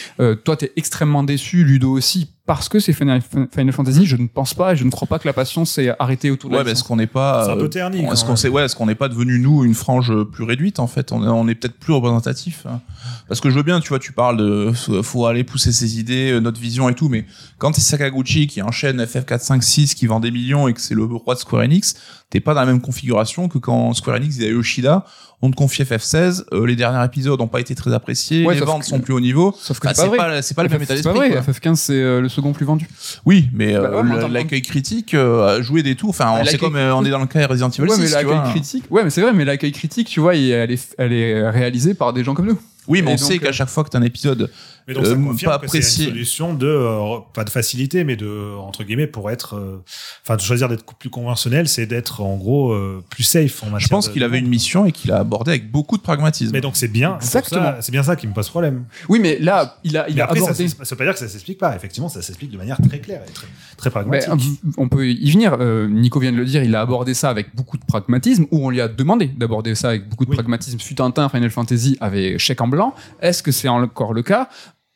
Toi, 0.45 0.57
t'es 0.57 0.73
extrêmement 0.77 1.23
déçu, 1.23 1.65
Ludo 1.65 1.93
aussi 1.93 2.31
parce 2.55 2.69
que 2.69 2.79
c'est 2.81 2.93
Final, 2.93 3.21
Final 3.55 3.73
Fantasy. 3.73 4.07
Je 4.07 4.17
ne 4.17 4.27
pense 4.27 4.55
pas 4.55 4.73
et 4.73 4.77
je 4.77 4.85
ne 4.85 4.91
crois 4.91 5.09
pas 5.09 5.19
que 5.19 5.27
la 5.29 5.33
passion 5.33 5.65
s'est 5.65 5.95
arrêtée 5.99 6.31
autour 6.31 6.51
de 6.51 6.55
Ouais, 6.55 6.61
la 6.61 6.65
mais 6.65 6.71
est-ce 6.73 6.85
qu'on 6.85 6.97
n'est 6.97 7.07
pas. 7.07 7.45
C'est 7.47 7.53
un 7.53 7.57
peu 7.57 7.65
euh, 7.65 7.69
terni. 7.69 8.05
Est-ce 8.05 8.25
qu'on 8.25 8.37
s'est- 8.37 8.49
ouais, 8.49 8.65
est-ce 8.65 8.75
qu'on 8.77 8.87
n'est 8.87 8.95
pas 8.95 9.09
devenu 9.09 9.39
nous 9.39 9.65
une 9.65 9.75
frange 9.75 10.13
plus 10.33 10.45
réduite 10.45 10.79
en 10.79 10.87
fait? 10.87 11.13
On 11.13 11.23
est, 11.25 11.29
on 11.29 11.49
est 11.49 11.55
peut-être 11.55 11.79
plus 11.79 11.93
représentatif. 11.93 12.67
hein. 12.69 12.81
Parce 13.29 13.41
que 13.41 13.51
je 13.51 13.55
veux 13.57 13.63
bien, 13.63 13.81
tu 13.81 13.89
vois, 13.89 13.99
tu 13.99 14.13
parles 14.13 14.37
de 14.37 14.73
faut 14.75 15.03
faut 15.03 15.27
aller 15.27 15.45
pousser 15.45 15.73
ses 15.73 15.99
idées, 15.99 16.33
euh, 16.33 16.41
notre 16.41 16.61
vision 16.61 16.89
et 16.89 16.95
tout, 16.95 17.09
mais 17.09 17.25
quand 17.59 17.75
c'est 17.75 17.81
Sakaguchi 17.81 18.47
qui 18.47 18.61
enchaîne 18.63 19.01
FF4, 19.03 19.39
5, 19.41 19.63
6, 19.63 19.95
qui 19.95 20.07
vend 20.07 20.21
des 20.21 20.31
millions 20.31 20.69
et 20.69 20.75
que 20.75 20.81
c'est 20.81 20.95
le 20.95 21.05
roi 21.05 21.35
de 21.35 21.41
Square 21.41 21.63
Enix, 21.63 21.95
t'es 22.31 22.41
pas 22.41 22.55
dans 22.55 22.61
la 22.61 22.67
même 22.67 22.81
configuration 22.81 23.49
que 23.49 23.59
quand 23.59 23.95
Square 23.95 24.17
Enix 24.17 24.37
il 24.37 24.43
y 24.43 24.47
a 24.47 24.51
Yoshida, 24.51 25.05
on 25.45 25.51
te 25.51 25.57
confie 25.57 25.83
FF16, 25.83 26.45
euh, 26.53 26.67
les 26.67 26.77
derniers 26.77 27.05
épisodes 27.05 27.39
n'ont 27.39 27.49
pas 27.49 27.61
été 27.61 27.75
très 27.75 27.93
appréciés, 27.93 28.47
Ouais, 28.47 28.55
les 28.55 28.61
ventes 28.61 28.83
que- 28.83 28.87
sont 28.87 29.01
plus 29.01 29.13
haut 29.13 29.21
niveau. 29.21 29.55
Sauf 29.59 29.81
que 29.81 29.89
Bah, 29.89 29.93
c'est 29.95 30.03
c'est 30.03 30.11
pas 30.11 30.17
pas, 30.17 30.43
c'est 30.43 30.55
pas 30.55 30.63
le 30.63 30.69
même 30.69 30.83
état 30.83 30.97
C'est 30.97 31.03
pas 31.03 31.13
d'esprit. 31.13 31.31
vrai. 31.31 31.43
quoi. 31.43 31.53
FF15 31.53 31.75
c'est 31.75 31.93
euh, 31.95 32.21
le 32.21 32.29
second 32.29 32.53
plus 32.53 32.65
vendu. 32.65 32.89
Oui, 33.27 33.49
mais 33.53 33.75
euh, 33.75 33.83
Bah 33.83 34.03
ouais, 34.03 34.17
attends, 34.19 34.29
l'accueil 34.29 34.63
critique 34.63 35.15
euh, 35.15 35.59
a 35.59 35.63
joué 35.63 35.83
des 35.83 35.97
tours. 35.97 36.11
Enfin, 36.11 36.27
Ah, 36.29 36.43
on 36.51 36.57
comme 36.59 36.77
euh, 36.77 36.95
on 36.95 37.05
est 37.05 37.11
dans 37.11 37.19
le 37.19 37.27
cas 37.27 37.47
Resident 37.47 37.71
Evil 37.71 37.83
Ouais, 37.83 37.97
6, 37.97 38.01
mais 38.03 38.07
tu 38.07 38.13
l'accueil 38.15 38.51
critique. 38.51 38.85
Ouais, 38.91 39.03
mais 39.05 39.11
c'est 39.11 39.21
vrai, 39.21 39.33
mais 39.33 39.45
l'accueil 39.45 39.73
critique, 39.73 40.09
tu 40.09 40.21
vois, 40.21 40.37
elle 40.37 40.71
est, 40.71 40.95
elle 40.99 41.13
est 41.13 41.51
réalisée 41.51 41.95
par 41.95 42.13
des 42.13 42.23
gens 42.23 42.35
comme 42.35 42.47
nous. 42.47 42.59
Oui, 42.89 43.01
mais 43.03 43.13
Et 43.13 43.15
on 43.15 43.17
donc, 43.17 43.29
sait 43.29 43.39
qu'à 43.39 43.49
euh, 43.49 43.53
chaque 43.53 43.69
fois 43.69 43.85
que 43.85 43.91
t'as 43.91 43.99
un 43.99 44.03
épisode 44.03 44.51
Mais 44.89 44.95
donc 44.95 45.07
ça 45.07 45.13
Euh, 45.13 45.17
confirme 45.17 45.53
pas 45.53 45.59
que 45.67 45.81
c'est 45.81 46.03
une 46.05 46.11
solution 46.11 46.55
de 46.55 46.67
euh, 46.67 47.19
pas 47.35 47.45
de 47.45 47.51
facilité, 47.51 48.05
mais 48.05 48.17
de 48.17 48.55
entre 48.59 48.85
guillemets 48.85 49.07
pour 49.07 49.31
être, 49.31 49.57
euh, 49.57 49.83
enfin 50.25 50.37
de 50.37 50.41
choisir 50.41 50.69
d'être 50.69 50.85
plus 50.95 51.11
conventionnel, 51.11 51.69
c'est 51.69 51.87
d'être 51.87 52.21
en 52.21 52.37
gros 52.37 52.73
euh, 52.73 53.03
plus 53.11 53.23
safe 53.23 53.63
en 53.63 53.67
matière. 53.67 53.81
Je 53.81 53.89
pense 53.89 54.09
de- 54.09 54.13
qu'il 54.13 54.25
avait 54.25 54.39
une 54.39 54.49
mission 54.49 54.85
et 54.87 54.93
qu'il 54.93 55.13
a 55.13 55.19
abordé 55.19 55.53
avec 55.53 55.71
beaucoup 55.71 55.97
de 55.97 56.03
pragmatisme. 56.03 56.53
Mais 56.53 56.61
donc 56.61 56.77
c'est 56.77 56.89
bien. 56.89 57.19
ça- 57.21 57.39
Exactement. 57.41 57.73
C'est 57.81 57.93
bien 57.93 58.03
ça 58.03 58.17
qui 58.17 58.27
me 58.27 58.33
pose 58.33 58.49
problème. 58.49 58.85
Oui, 59.09 59.19
mais 59.21 59.39
là, 59.39 59.79
il 59.85 59.97
a, 59.97 60.09
il 60.09 60.15
Mais 60.17 60.21
a 60.21 60.25
après, 60.25 60.39
ça, 60.41 60.47
abordé. 60.47 60.69
s'ex- 60.69 60.83
ça 60.83 60.95
veut 60.95 60.99
pas 60.99 61.05
dire 61.05 61.13
que 61.15 61.19
ça 61.21 61.29
s'explique 61.29 61.59
pas. 61.59 61.75
Effectivement, 61.77 62.09
ça 62.09 62.23
s'explique 62.23 62.51
de 62.51 62.59
manière 62.59 62.79
très 62.89 62.99
claire 62.99 63.23
et 63.29 63.33
très, 63.77 63.91
pragmatique. 63.91 64.31
on 64.77 64.89
peut 64.89 65.09
y 65.09 65.31
venir. 65.31 65.57
Euh, 65.61 65.89
Nico 65.89 66.19
vient 66.21 66.33
de 66.33 66.37
le 66.37 66.45
dire, 66.45 66.63
il 66.63 66.75
a 66.75 66.81
abordé 66.81 67.15
ça 67.15 67.31
avec 67.31 67.55
beaucoup 67.55 67.77
de 67.79 67.85
pragmatisme, 67.85 68.47
ou 68.51 68.67
on 68.67 68.71
lui 68.71 68.81
a 68.81 68.89
demandé 68.89 69.27
d'aborder 69.27 69.75
ça 69.75 69.89
avec 69.91 70.09
beaucoup 70.09 70.25
de 70.25 70.31
Oui. 70.31 70.37
pragmatisme. 70.37 70.79
Fut 70.79 71.01
un 71.01 71.11
temps, 71.11 71.29
Final 71.29 71.51
Fantasy 71.51 71.97
avait 72.01 72.39
chèque 72.39 72.61
en 72.61 72.69
blanc. 72.69 72.95
Est-ce 73.21 73.43
que 73.43 73.53
c'est 73.53 73.69
encore 73.69 74.13
le 74.13 74.23
cas? 74.23 74.49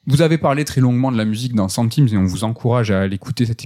Vous 0.08 0.22
avez 0.22 0.38
parlé 0.38 0.64
très 0.64 0.80
longuement 0.80 1.10
de 1.10 1.16
la 1.16 1.24
musique 1.24 1.52
dans 1.52 1.68
Centimes 1.68 2.06
et 2.12 2.16
on 2.16 2.26
vous 2.26 2.44
encourage 2.44 2.92
à 2.92 3.00
aller 3.00 3.16
écouter 3.16 3.44
cet 3.44 3.64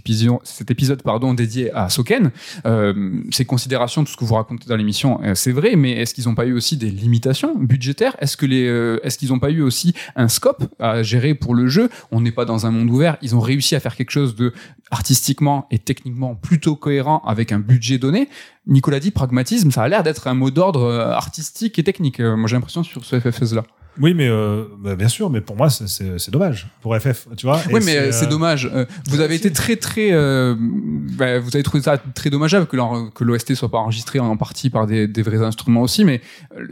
épisode, 0.70 1.02
pardon, 1.02 1.34
dédié 1.34 1.70
à 1.72 1.90
Soken. 1.90 2.30
Euh, 2.64 3.20
ces 3.30 3.44
considérations, 3.44 4.04
tout 4.04 4.12
ce 4.12 4.16
que 4.16 4.24
vous 4.24 4.34
racontez 4.34 4.66
dans 4.66 4.76
l'émission, 4.76 5.20
euh, 5.22 5.34
c'est 5.34 5.52
vrai, 5.52 5.76
mais 5.76 5.92
est-ce 5.92 6.14
qu'ils 6.14 6.28
n'ont 6.28 6.34
pas 6.34 6.46
eu 6.46 6.54
aussi 6.54 6.78
des 6.78 6.90
limitations 6.90 7.54
budgétaires? 7.54 8.16
Est-ce 8.20 8.38
que 8.38 8.46
euh, 8.50 8.98
est-ce 9.02 9.18
qu'ils 9.18 9.28
n'ont 9.28 9.38
pas 9.38 9.50
eu 9.50 9.60
aussi 9.60 9.92
un 10.16 10.28
scope 10.28 10.64
à 10.78 11.02
gérer 11.02 11.34
pour 11.34 11.54
le 11.54 11.68
jeu? 11.68 11.90
On 12.10 12.22
n'est 12.22 12.32
pas 12.32 12.46
dans 12.46 12.64
un 12.64 12.70
monde 12.70 12.88
ouvert. 12.88 13.18
Ils 13.20 13.36
ont 13.36 13.40
réussi 13.40 13.76
à 13.76 13.80
faire 13.80 13.94
quelque 13.94 14.10
chose 14.10 14.34
de 14.34 14.54
artistiquement 14.90 15.66
et 15.70 15.78
techniquement 15.78 16.34
plutôt 16.34 16.74
cohérent 16.74 17.22
avec 17.26 17.52
un 17.52 17.58
budget 17.58 17.98
donné. 17.98 18.30
Nicolas 18.66 18.98
dit 18.98 19.10
pragmatisme, 19.10 19.70
ça 19.70 19.82
a 19.82 19.88
l'air 19.88 20.02
d'être 20.02 20.26
un 20.26 20.34
mot 20.34 20.50
d'ordre 20.50 20.84
euh, 20.84 21.12
artistique 21.12 21.78
et 21.78 21.84
technique. 21.84 22.18
Moi, 22.18 22.48
j'ai 22.48 22.56
l'impression 22.56 22.82
sur 22.82 23.04
ce 23.04 23.20
FFS 23.20 23.52
là. 23.52 23.64
Oui, 23.98 24.14
mais 24.14 24.28
euh, 24.28 24.64
bah, 24.78 24.94
bien 24.94 25.08
sûr, 25.08 25.30
mais 25.30 25.40
pour 25.40 25.56
moi, 25.56 25.68
c'est- 25.70 26.30
dommage 26.30 26.68
pour 26.80 26.96
FF, 26.96 27.26
tu 27.36 27.46
vois. 27.46 27.60
Oui, 27.72 27.80
mais 27.84 28.12
c'est 28.12 28.26
euh, 28.26 28.28
dommage. 28.28 28.70
Euh, 28.72 28.84
vous 29.08 29.18
ouais, 29.18 29.24
avez 29.24 29.34
été 29.34 29.50
très, 29.52 29.76
très. 29.76 30.10
euh, 30.12 30.54
bah, 30.58 31.38
vous 31.40 31.50
avez 31.54 31.62
trouvé 31.62 31.82
ça 31.82 31.98
très 31.98 32.30
dommageable 32.30 32.66
que 32.66 32.76
l'OST 33.24 33.54
soit 33.54 33.68
pas 33.70 33.78
enregistré 33.78 34.18
en 34.20 34.36
partie 34.36 34.70
par 34.70 34.86
des, 34.86 35.06
des 35.08 35.22
vrais 35.22 35.42
instruments 35.42 35.82
aussi, 35.82 36.04
mais 36.04 36.20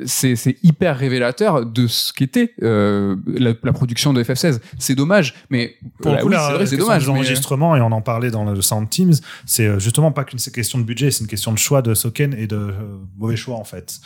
c'est 0.06 0.36
hyper 0.62 0.96
révélateur 0.96 1.66
de 1.66 1.86
ce 1.86 2.12
qu'était 2.12 2.54
la, 2.60 3.52
la 3.62 3.72
production 3.72 4.12
de 4.12 4.22
FF16. 4.22 4.60
C'est 4.78 4.94
dommage, 4.94 5.34
mais 5.50 5.74
Pour 6.00 6.12
le 6.12 6.18
euh, 6.18 6.20
coup, 6.22 6.28
oui, 6.28 6.36
c'est 6.38 6.52
vrai, 6.54 6.66
c'est 6.66 6.76
dommage. 6.76 7.06
mais- 7.06 7.12
enregistrements, 7.12 7.76
et 7.76 7.80
on 7.80 7.92
en 7.92 8.00
parlait 8.02 8.30
dans 8.30 8.44
le 8.50 8.60
Sound 8.62 8.88
Teams, 8.88 9.14
c'est 9.44 9.78
justement 9.80 10.12
pas 10.12 10.24
qu'une 10.24 10.38
question 10.38 10.78
de 10.78 10.84
budget, 10.84 11.10
c'est 11.10 11.22
une 11.22 11.26
question 11.30 11.52
de 11.52 11.58
choix 11.58 11.82
de 11.82 11.94
Soken 11.94 12.32
et 12.34 12.46
de 12.46 12.72
mauvais 13.18 13.36
choix, 13.36 13.56
en 13.56 13.64
fait, 13.64 14.00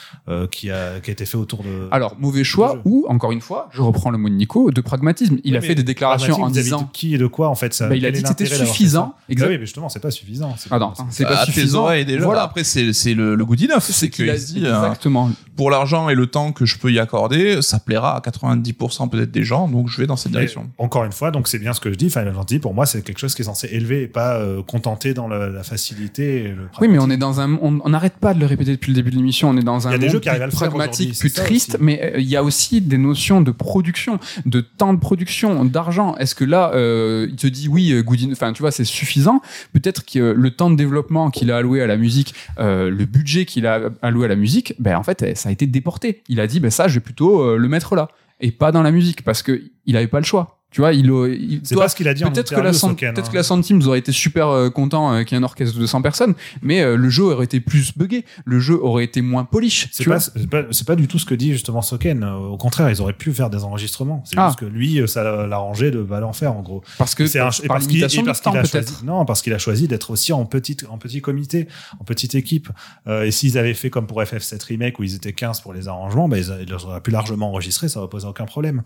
qui, 0.50 0.70
a, 0.70 1.00
qui 1.00 1.10
a 1.10 1.12
été 1.12 1.26
fait 1.26 1.36
autour 1.36 1.62
de. 1.62 1.88
Alors, 1.90 2.16
mauvais 2.18 2.44
choix, 2.44 2.80
jeu. 2.84 3.01
Encore 3.08 3.32
une 3.32 3.40
fois, 3.40 3.68
je 3.72 3.82
reprends 3.82 4.10
le 4.10 4.18
mot 4.18 4.28
de 4.28 4.34
Nico, 4.34 4.70
de 4.70 4.80
pragmatisme. 4.80 5.38
Il 5.44 5.56
a 5.56 5.60
fait 5.60 5.74
des 5.74 5.82
déclarations 5.82 6.42
en 6.42 6.50
disant. 6.50 6.82
de 6.82 6.86
qui 6.92 7.14
et 7.14 7.18
de 7.18 7.26
quoi, 7.26 7.48
en 7.48 7.54
fait 7.54 7.72
ça, 7.74 7.88
Bah, 7.88 7.96
il 7.96 8.04
a 8.06 8.10
dit 8.10 8.22
que 8.22 8.28
c'était 8.28 8.46
suffisant. 8.46 9.14
ça? 9.18 9.32
Exact. 9.32 9.46
Ah 9.46 9.50
oui, 9.50 9.58
mais 9.58 9.66
justement, 9.66 9.88
c'est 9.88 10.00
pas 10.00 10.10
suffisant. 10.10 10.54
c'est 10.58 10.68
Ah 10.70 10.78
pas- 10.78 10.84
non, 10.84 10.92
c'est 11.10 11.24
pas 11.24 11.38
à 11.38 11.46
tes 11.46 11.52
suffisant. 11.52 11.82
oreilles 11.82 12.04
déjà. 12.04 12.24
Voilà. 12.24 12.42
Après, 12.42 12.64
c'est 12.64 12.92
c'est 12.92 13.14
le, 13.14 13.34
le 13.34 13.44
good 13.44 13.62
enough. 13.62 13.80
C'est 13.82 14.10
qu'il 14.10 14.28
a 14.30 14.36
dit 14.36 14.62
euh, 14.64 14.76
exactement. 14.84 15.30
Pour 15.56 15.70
l'argent 15.70 16.08
et 16.08 16.14
le 16.14 16.26
temps 16.26 16.52
que 16.52 16.64
je 16.66 16.78
peux 16.78 16.90
y 16.92 16.98
accorder, 16.98 17.60
ça 17.62 17.78
plaira 17.78 18.16
à 18.16 18.20
90% 18.20 19.08
peut-être 19.10 19.30
des 19.30 19.44
gens, 19.44 19.68
donc 19.68 19.88
je 19.88 20.00
vais 20.00 20.06
dans 20.06 20.16
cette 20.16 20.32
Mais 20.32 20.38
direction. 20.38 20.70
encore 20.78 21.04
une 21.04 21.12
fois, 21.12 21.30
donc 21.30 21.48
c'est 21.48 21.58
bien 21.58 21.72
ce 21.72 21.80
que 21.80 21.90
je 21.90 21.96
dis. 21.96 22.10
Final 22.10 22.32
Fantasy, 22.34 22.58
pour 22.58 22.74
moi, 22.74 22.86
c'est 22.86 23.02
quelque 23.02 23.18
chose 23.18 23.34
qui 23.34 23.42
est 23.42 23.44
censé 23.44 23.68
élever 23.72 24.02
et 24.02 24.06
pas 24.08 24.36
euh, 24.36 24.62
contenter 24.62 25.14
dans 25.14 25.28
le- 25.28 25.50
la 25.52 25.62
facilité. 25.62 26.44
Et 26.44 26.48
le 26.48 26.68
Oui, 26.80 26.88
mais 26.88 26.98
on 26.98 27.10
est 27.10 27.16
dans 27.16 27.40
un, 27.40 27.58
on 27.60 27.88
n'arrête 27.88 28.14
pas 28.18 28.34
de 28.34 28.40
le 28.40 28.46
répéter 28.46 28.72
depuis 28.72 28.90
le 28.90 28.96
début 28.96 29.10
de 29.10 29.16
l'émission. 29.16 29.50
On 29.50 29.56
est 29.56 29.62
dans 29.62 29.86
un 29.88 29.90
Il 29.90 29.92
y 29.92 29.96
a 29.96 29.98
des 29.98 30.06
monde 30.06 30.12
jeux 30.14 30.20
qui 30.20 30.28
arrivent 30.28 30.42
à 30.42 30.46
plus 30.48 30.54
le 30.54 30.58
faire 30.58 30.68
pragmatique, 30.70 31.18
plus 31.18 31.32
triste, 31.32 31.74
aussi. 31.74 31.84
mais 31.84 32.00
euh, 32.02 32.18
il 32.20 32.26
y 32.28 32.36
a 32.36 32.42
aussi 32.42 32.80
des 32.80 32.98
notions 32.98 33.40
de 33.40 33.50
production, 33.50 34.18
de 34.46 34.60
temps 34.60 34.94
de 34.94 34.98
production, 35.00 35.64
d'argent. 35.64 36.16
Est-ce 36.16 36.34
que 36.34 36.44
là, 36.44 36.72
euh, 36.74 37.26
il 37.30 37.36
te 37.36 37.46
dit 37.46 37.68
oui, 37.68 37.92
euh, 37.92 38.02
enfin, 38.32 38.52
tu 38.52 38.62
vois, 38.62 38.70
c'est 38.70 38.84
suffisant. 38.84 39.40
Peut-être 39.72 40.04
que 40.04 40.18
euh, 40.18 40.34
le 40.36 40.50
temps 40.50 40.70
de 40.70 40.76
développement 40.76 41.30
qu'il 41.30 41.50
a 41.50 41.56
alloué 41.58 41.82
à 41.82 41.86
la 41.86 41.96
musique, 41.96 42.34
euh, 42.58 42.90
le 42.90 43.04
budget 43.04 43.44
qu'il 43.44 43.66
a 43.66 43.80
alloué 44.02 44.24
à 44.26 44.28
la 44.28 44.36
musique, 44.36 44.74
ben 44.78 44.96
en 44.96 45.02
fait, 45.02 45.22
eh, 45.22 45.34
ça 45.42 45.48
a 45.48 45.52
été 45.52 45.66
déporté. 45.66 46.22
Il 46.28 46.40
a 46.40 46.46
dit, 46.46 46.60
ben 46.60 46.70
ça, 46.70 46.88
je 46.88 46.94
vais 46.94 47.00
plutôt 47.00 47.42
euh, 47.42 47.56
le 47.56 47.68
mettre 47.68 47.94
là 47.94 48.08
et 48.40 48.52
pas 48.52 48.72
dans 48.72 48.82
la 48.82 48.90
musique 48.90 49.24
parce 49.24 49.42
que 49.42 49.62
il 49.86 49.96
avait 49.96 50.08
pas 50.08 50.18
le 50.18 50.24
choix. 50.24 50.61
Tu 50.72 50.80
vois, 50.80 50.92
il, 50.94 51.06
il 51.06 51.60
C'est 51.64 51.74
pas 51.76 51.88
ce 51.88 51.94
qu'il 51.94 52.08
a 52.08 52.14
dit 52.14 52.24
en 52.24 52.32
Peut-être 52.32 52.54
que, 52.54 52.60
la 52.60 52.72
Soken, 52.72 53.12
peut-être 53.14 53.26
hein. 53.28 53.30
que 53.30 53.36
la 53.36 53.42
Sound 53.42 53.64
aurait 53.86 53.98
été 53.98 54.10
super 54.12 54.48
euh, 54.48 54.70
content 54.70 55.12
euh, 55.12 55.22
qu'il 55.22 55.36
y 55.36 55.40
ait 55.40 55.42
un 55.42 55.44
orchestre 55.44 55.74
de 55.74 55.80
200 55.80 56.02
personnes, 56.02 56.34
mais 56.62 56.80
euh, 56.80 56.96
le 56.96 57.10
jeu 57.10 57.24
aurait 57.24 57.44
été 57.44 57.60
plus 57.60 57.96
buggé, 57.96 58.24
le 58.44 58.58
jeu 58.58 58.78
aurait 58.82 59.04
été 59.04 59.20
moins 59.20 59.44
polish. 59.44 59.88
C'est 59.92 60.04
pas, 60.04 60.18
pas, 60.50 60.62
pas 60.86 60.96
du 60.96 61.06
tout 61.08 61.18
ce 61.18 61.26
que 61.26 61.34
dit 61.34 61.52
justement 61.52 61.82
Soken. 61.82 62.24
Au 62.24 62.56
contraire, 62.56 62.90
ils 62.90 63.00
auraient 63.02 63.12
pu 63.12 63.32
faire 63.32 63.50
des 63.50 63.64
enregistrements. 63.64 64.22
C'est 64.26 64.36
Ah. 64.38 64.48
juste 64.48 64.60
que 64.60 64.64
lui, 64.64 64.98
euh, 65.00 65.06
ça 65.06 65.22
l'arrangeait 65.46 65.90
de 65.90 66.02
pas 66.02 66.20
l'en 66.20 66.32
faire 66.32 66.52
en 66.54 66.62
gros. 66.62 66.82
Parce 66.98 67.14
que 67.14 67.24
un- 67.38 67.50
par 67.68 67.76
parce 67.76 67.86
qu'il 67.86 68.02
a 68.04 68.08
choisi, 68.08 69.04
non, 69.04 69.24
parce 69.24 69.42
qu'il 69.42 69.52
a 69.52 69.58
choisi 69.58 69.88
d'être 69.88 70.10
aussi 70.10 70.32
en 70.32 70.46
petite, 70.46 70.86
en 70.88 70.96
petit 70.98 71.20
comité, 71.20 71.68
en 72.00 72.04
petite 72.04 72.34
équipe. 72.34 72.68
Euh, 73.06 73.24
et 73.24 73.30
s'ils 73.30 73.58
avaient 73.58 73.74
fait 73.74 73.90
comme 73.90 74.06
pour 74.06 74.22
FF7 74.22 74.62
remake 74.64 74.98
où 74.98 75.02
ils 75.02 75.14
étaient 75.14 75.32
15 75.32 75.60
pour 75.60 75.74
les 75.74 75.88
arrangements, 75.88 76.28
bah, 76.28 76.38
ils, 76.38 76.50
ils 76.66 76.72
auraient 76.74 77.00
pu 77.00 77.10
largement 77.10 77.48
enregistrer, 77.50 77.88
ça 77.88 78.00
aurait 78.00 78.08
posé 78.08 78.26
aucun 78.26 78.46
problème. 78.46 78.82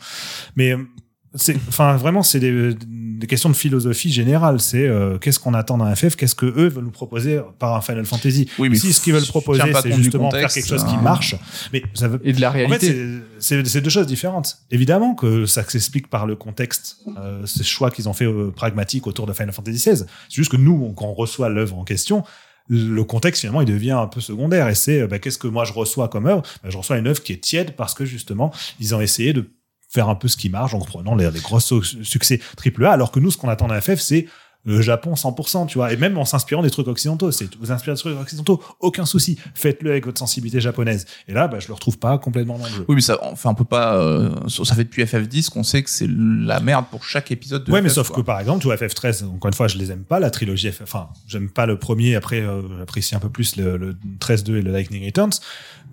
Mais 0.56 0.74
c'est, 1.36 1.56
enfin, 1.68 1.96
vraiment, 1.96 2.22
c'est 2.22 2.40
des, 2.40 2.74
des 2.74 3.26
questions 3.26 3.48
de 3.48 3.54
philosophie 3.54 4.10
générale. 4.12 4.60
C'est 4.60 4.86
euh, 4.86 5.18
qu'est-ce 5.18 5.38
qu'on 5.38 5.54
attend 5.54 5.78
d'un 5.78 5.94
FF, 5.94 6.16
qu'est-ce 6.16 6.34
que 6.34 6.46
eux 6.46 6.68
veulent 6.68 6.84
nous 6.84 6.90
proposer 6.90 7.40
par 7.58 7.74
un 7.74 7.80
Final 7.80 8.04
Fantasy? 8.04 8.48
Oui, 8.58 8.68
mais 8.68 8.76
si 8.76 8.92
ce 8.92 9.00
qu'ils 9.00 9.12
veulent 9.12 9.24
proposer, 9.24 9.62
c'est 9.82 9.92
justement 9.92 10.30
faire 10.30 10.48
quelque 10.50 10.66
chose 10.68 10.84
qui 10.84 10.94
hein. 10.94 11.00
marche, 11.02 11.34
mais 11.72 11.82
ça 11.94 12.08
veut 12.08 12.20
Et 12.24 12.32
de 12.32 12.40
la 12.40 12.50
en 12.50 12.52
fait, 12.52 12.58
réalité. 12.66 13.06
c'est- 13.38 13.80
deux 13.80 13.90
choses 13.90 14.06
différentes. 14.06 14.58
Évidemment 14.70 15.14
que 15.14 15.46
ça 15.46 15.62
s'explique 15.68 16.08
par 16.08 16.26
le 16.26 16.36
contexte, 16.36 16.98
euh, 17.18 17.44
ces 17.46 17.64
choix 17.64 17.90
qu'ils 17.90 18.08
ont 18.08 18.12
fait 18.14 18.24
euh, 18.26 18.50
pragmatiques 18.54 19.06
autour 19.06 19.26
de 19.26 19.32
Final 19.32 19.52
Fantasy 19.52 19.78
XVI. 19.78 19.98
C'est 19.98 20.06
juste 20.34 20.50
que 20.50 20.56
nous, 20.56 20.88
on- 20.90 20.92
quand 20.92 21.06
on 21.06 21.14
reçoit 21.14 21.48
l'œuvre 21.48 21.76
en 21.78 21.84
question, 21.84 22.24
le 22.68 23.04
contexte 23.04 23.42
finalement 23.42 23.60
il 23.60 23.66
devient 23.68 23.92
un 23.92 24.08
peu 24.08 24.20
secondaire 24.20 24.68
et 24.68 24.74
c'est 24.74 25.02
euh, 25.02 25.06
bah, 25.06 25.20
qu'est-ce 25.20 25.38
que 25.38 25.46
moi 25.46 25.64
je 25.64 25.72
reçois 25.72 26.08
comme 26.08 26.26
œuvre? 26.26 26.42
Bah, 26.64 26.68
je 26.70 26.76
reçois 26.76 26.98
une 26.98 27.06
œuvre 27.06 27.22
qui 27.22 27.32
est 27.32 27.40
tiède 27.40 27.76
parce 27.76 27.94
que 27.94 28.04
justement 28.04 28.52
ils 28.80 28.92
ont 28.92 29.00
essayé 29.00 29.32
de 29.32 29.48
faire 29.96 30.08
un 30.10 30.14
peu 30.14 30.28
ce 30.28 30.36
qui 30.36 30.50
marche 30.50 30.74
en 30.74 30.78
prenant 30.80 31.14
les, 31.14 31.30
gros 31.40 31.58
su- 31.60 32.04
succès 32.04 32.38
AAA 32.62 32.90
alors 32.92 33.10
que 33.12 33.18
nous 33.20 33.30
ce 33.30 33.38
qu'on 33.38 33.48
attend 33.48 33.68
d'un 33.68 33.80
FF 33.80 33.98
c'est 33.98 34.26
le 34.66 34.82
Japon 34.82 35.14
100%, 35.14 35.66
tu 35.68 35.78
vois, 35.78 35.92
et 35.92 35.96
même 35.96 36.18
en 36.18 36.24
s'inspirant 36.24 36.62
des 36.62 36.70
trucs 36.70 36.88
occidentaux. 36.88 37.30
C'est 37.30 37.48
vous 37.56 37.72
inspirez 37.72 37.94
des 37.94 38.00
trucs 38.00 38.20
occidentaux, 38.20 38.62
aucun 38.80 39.06
souci. 39.06 39.38
Faites-le 39.54 39.90
avec 39.92 40.04
votre 40.04 40.18
sensibilité 40.18 40.60
japonaise. 40.60 41.06
Et 41.28 41.32
là, 41.32 41.48
bah, 41.48 41.58
je 41.60 41.68
le 41.68 41.74
retrouve 41.74 41.98
pas 41.98 42.18
complètement 42.18 42.58
dans 42.58 42.64
le 42.66 42.70
jeu. 42.70 42.84
Oui, 42.88 42.96
mais 42.96 43.00
ça, 43.00 43.18
enfin, 43.22 43.50
on 43.50 43.54
peut 43.54 43.64
pas. 43.64 43.96
euh, 43.96 44.28
ça 44.48 44.74
fait 44.74 44.84
depuis 44.84 45.04
FF10 45.04 45.48
qu'on 45.50 45.62
sait 45.62 45.82
que 45.82 45.88
c'est 45.90 46.08
la 46.10 46.60
merde 46.60 46.84
pour 46.90 47.04
chaque 47.04 47.30
épisode 47.30 47.64
de 47.64 47.72
Ouais, 47.72 47.80
mais 47.80 47.88
sauf 47.88 48.08
quoi. 48.08 48.16
que 48.16 48.20
par 48.26 48.40
exemple, 48.40 48.60
tu 48.60 48.66
vois, 48.66 48.76
FF13, 48.76 49.24
encore 49.26 49.48
une 49.48 49.54
fois, 49.54 49.68
je 49.68 49.78
les 49.78 49.90
aime 49.92 50.02
pas, 50.04 50.18
la 50.20 50.30
trilogie 50.30 50.70
FF. 50.72 50.82
Enfin, 50.82 51.08
j'aime 51.26 51.48
pas 51.48 51.66
le 51.66 51.78
premier, 51.78 52.14
après, 52.16 52.40
euh, 52.40 52.62
j'apprécie 52.78 53.14
un 53.14 53.20
peu 53.20 53.28
plus 53.28 53.56
le, 53.56 53.76
le 53.76 53.96
13-2 54.20 54.56
et 54.56 54.62
le 54.62 54.72
Lightning 54.72 55.04
Returns. 55.06 55.30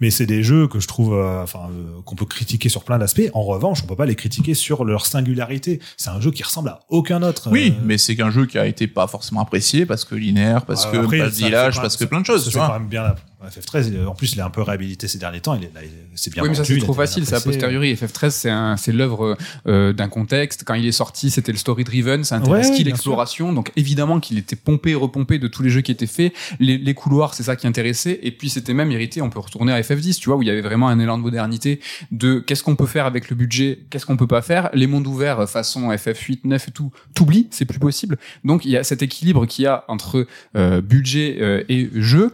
Mais 0.01 0.09
c'est 0.09 0.25
des 0.25 0.41
jeux 0.43 0.67
que 0.67 0.79
je 0.79 0.87
trouve, 0.87 1.13
euh, 1.13 1.43
enfin, 1.43 1.69
euh, 1.71 2.01
qu'on 2.03 2.15
peut 2.15 2.25
critiquer 2.25 2.67
sur 2.67 2.83
plein 2.83 2.97
d'aspects. 2.97 3.29
En 3.35 3.43
revanche, 3.43 3.81
on 3.83 3.87
peut 3.87 3.95
pas 3.95 4.07
les 4.07 4.15
critiquer 4.15 4.55
sur 4.55 4.83
leur 4.85 5.05
singularité. 5.05 5.79
C'est 5.97 6.09
un 6.09 6.19
jeu 6.19 6.31
qui 6.31 6.41
ressemble 6.41 6.69
à 6.69 6.79
aucun 6.89 7.21
autre. 7.21 7.49
Oui, 7.51 7.73
Euh, 7.77 7.81
mais 7.85 7.97
c'est 7.99 8.15
qu'un 8.15 8.31
jeu 8.31 8.45
qui 8.47 8.57
a 8.57 8.62
été 8.67 8.87
pas 8.87 9.07
forcément 9.07 9.41
apprécié 9.41 9.85
parce 9.85 10.05
que 10.05 10.15
linéaire, 10.15 10.65
parce 10.65 10.85
euh, 10.85 10.91
que 10.91 10.97
après, 10.97 11.19
pas 11.19 11.25
de 11.25 11.29
village, 11.29 11.81
parce 11.81 11.97
que 11.97 12.05
plein 12.05 12.21
de 12.21 12.25
choses, 12.25 12.49
vois. 12.51 12.67
quand 12.67 12.79
même 12.79 12.87
bien 12.87 13.15
FF13, 13.49 13.89
il- 13.93 14.05
en 14.07 14.15
plus, 14.15 14.33
il 14.33 14.39
est 14.39 14.41
un 14.43 14.49
peu 14.49 14.61
réhabilité 14.61 15.07
ces 15.07 15.17
derniers 15.17 15.41
temps. 15.41 15.55
Il 15.55 15.63
est, 15.65 15.71
là, 15.73 15.81
il- 15.83 15.89
c'est 16.15 16.31
bien 16.33 16.43
oui, 16.43 16.49
mais 16.49 16.55
ça 16.55 16.63
c'est 16.65 16.77
trop 16.79 16.93
facile, 16.93 17.25
c'est 17.25 17.35
a 17.35 17.41
posteriori. 17.41 17.93
FF13, 17.95 18.29
c'est 18.31 18.49
un- 18.49 18.77
c'est 18.77 18.91
l'œuvre 18.91 19.37
euh, 19.67 19.93
d'un 19.93 20.07
contexte. 20.09 20.63
Quand 20.65 20.73
il 20.73 20.85
est 20.85 20.91
sorti, 20.91 21.29
c'était 21.31 21.51
le 21.51 21.57
story 21.57 21.83
driven, 21.83 22.23
ça 22.23 22.35
intéresse 22.37 22.69
Ouais, 22.69 22.75
qui 22.75 22.83
l'exploration? 22.83 23.53
Donc 23.53 23.71
évidemment 23.75 24.19
qu'il 24.19 24.37
était 24.37 24.55
pompé 24.55 24.91
et 24.91 24.95
repompé 24.95 25.39
de 25.39 25.47
tous 25.47 25.63
les 25.63 25.69
jeux 25.69 25.81
qui 25.81 25.91
étaient 25.91 26.07
faits. 26.07 26.33
Les, 26.59 26.77
les 26.77 26.93
couloirs, 26.93 27.33
c'est 27.33 27.43
ça 27.43 27.55
qui 27.55 27.67
intéressait. 27.67 28.19
Et 28.23 28.31
puis 28.31 28.49
c'était 28.49 28.73
même 28.73 28.91
hérité. 28.91 29.21
On 29.21 29.29
peut 29.29 29.39
retourner 29.39 29.73
à 29.73 29.81
FF10, 29.81 30.19
tu 30.19 30.29
vois, 30.29 30.37
où 30.37 30.41
il 30.41 30.47
y 30.47 30.51
avait 30.51 30.61
vraiment 30.61 30.87
un 30.89 30.99
élan 30.99 31.17
de 31.17 31.23
modernité 31.23 31.79
de 32.11 32.39
qu'est-ce 32.39 32.63
qu'on 32.63 32.75
peut 32.75 32.85
faire 32.85 33.05
avec 33.05 33.29
le 33.29 33.35
budget, 33.35 33.79
qu'est-ce 33.89 34.05
qu'on 34.05 34.17
peut 34.17 34.27
pas 34.27 34.41
faire. 34.41 34.69
Les 34.73 34.87
mondes 34.87 35.07
ouverts 35.07 35.49
façon 35.49 35.89
FF8, 35.91 36.41
9 36.45 36.67
et 36.67 36.71
tout, 36.71 36.91
t'oublies, 37.13 37.47
c'est 37.51 37.65
plus 37.65 37.79
possible. 37.79 38.17
Donc 38.43 38.65
il 38.65 38.71
y 38.71 38.77
a 38.77 38.83
cet 38.83 39.01
équilibre 39.01 39.45
qu'il 39.45 39.63
y 39.65 39.67
a 39.67 39.83
entre 39.87 40.25
euh, 40.55 40.81
budget 40.81 41.37
euh, 41.41 41.63
et 41.69 41.89
jeu, 41.95 42.31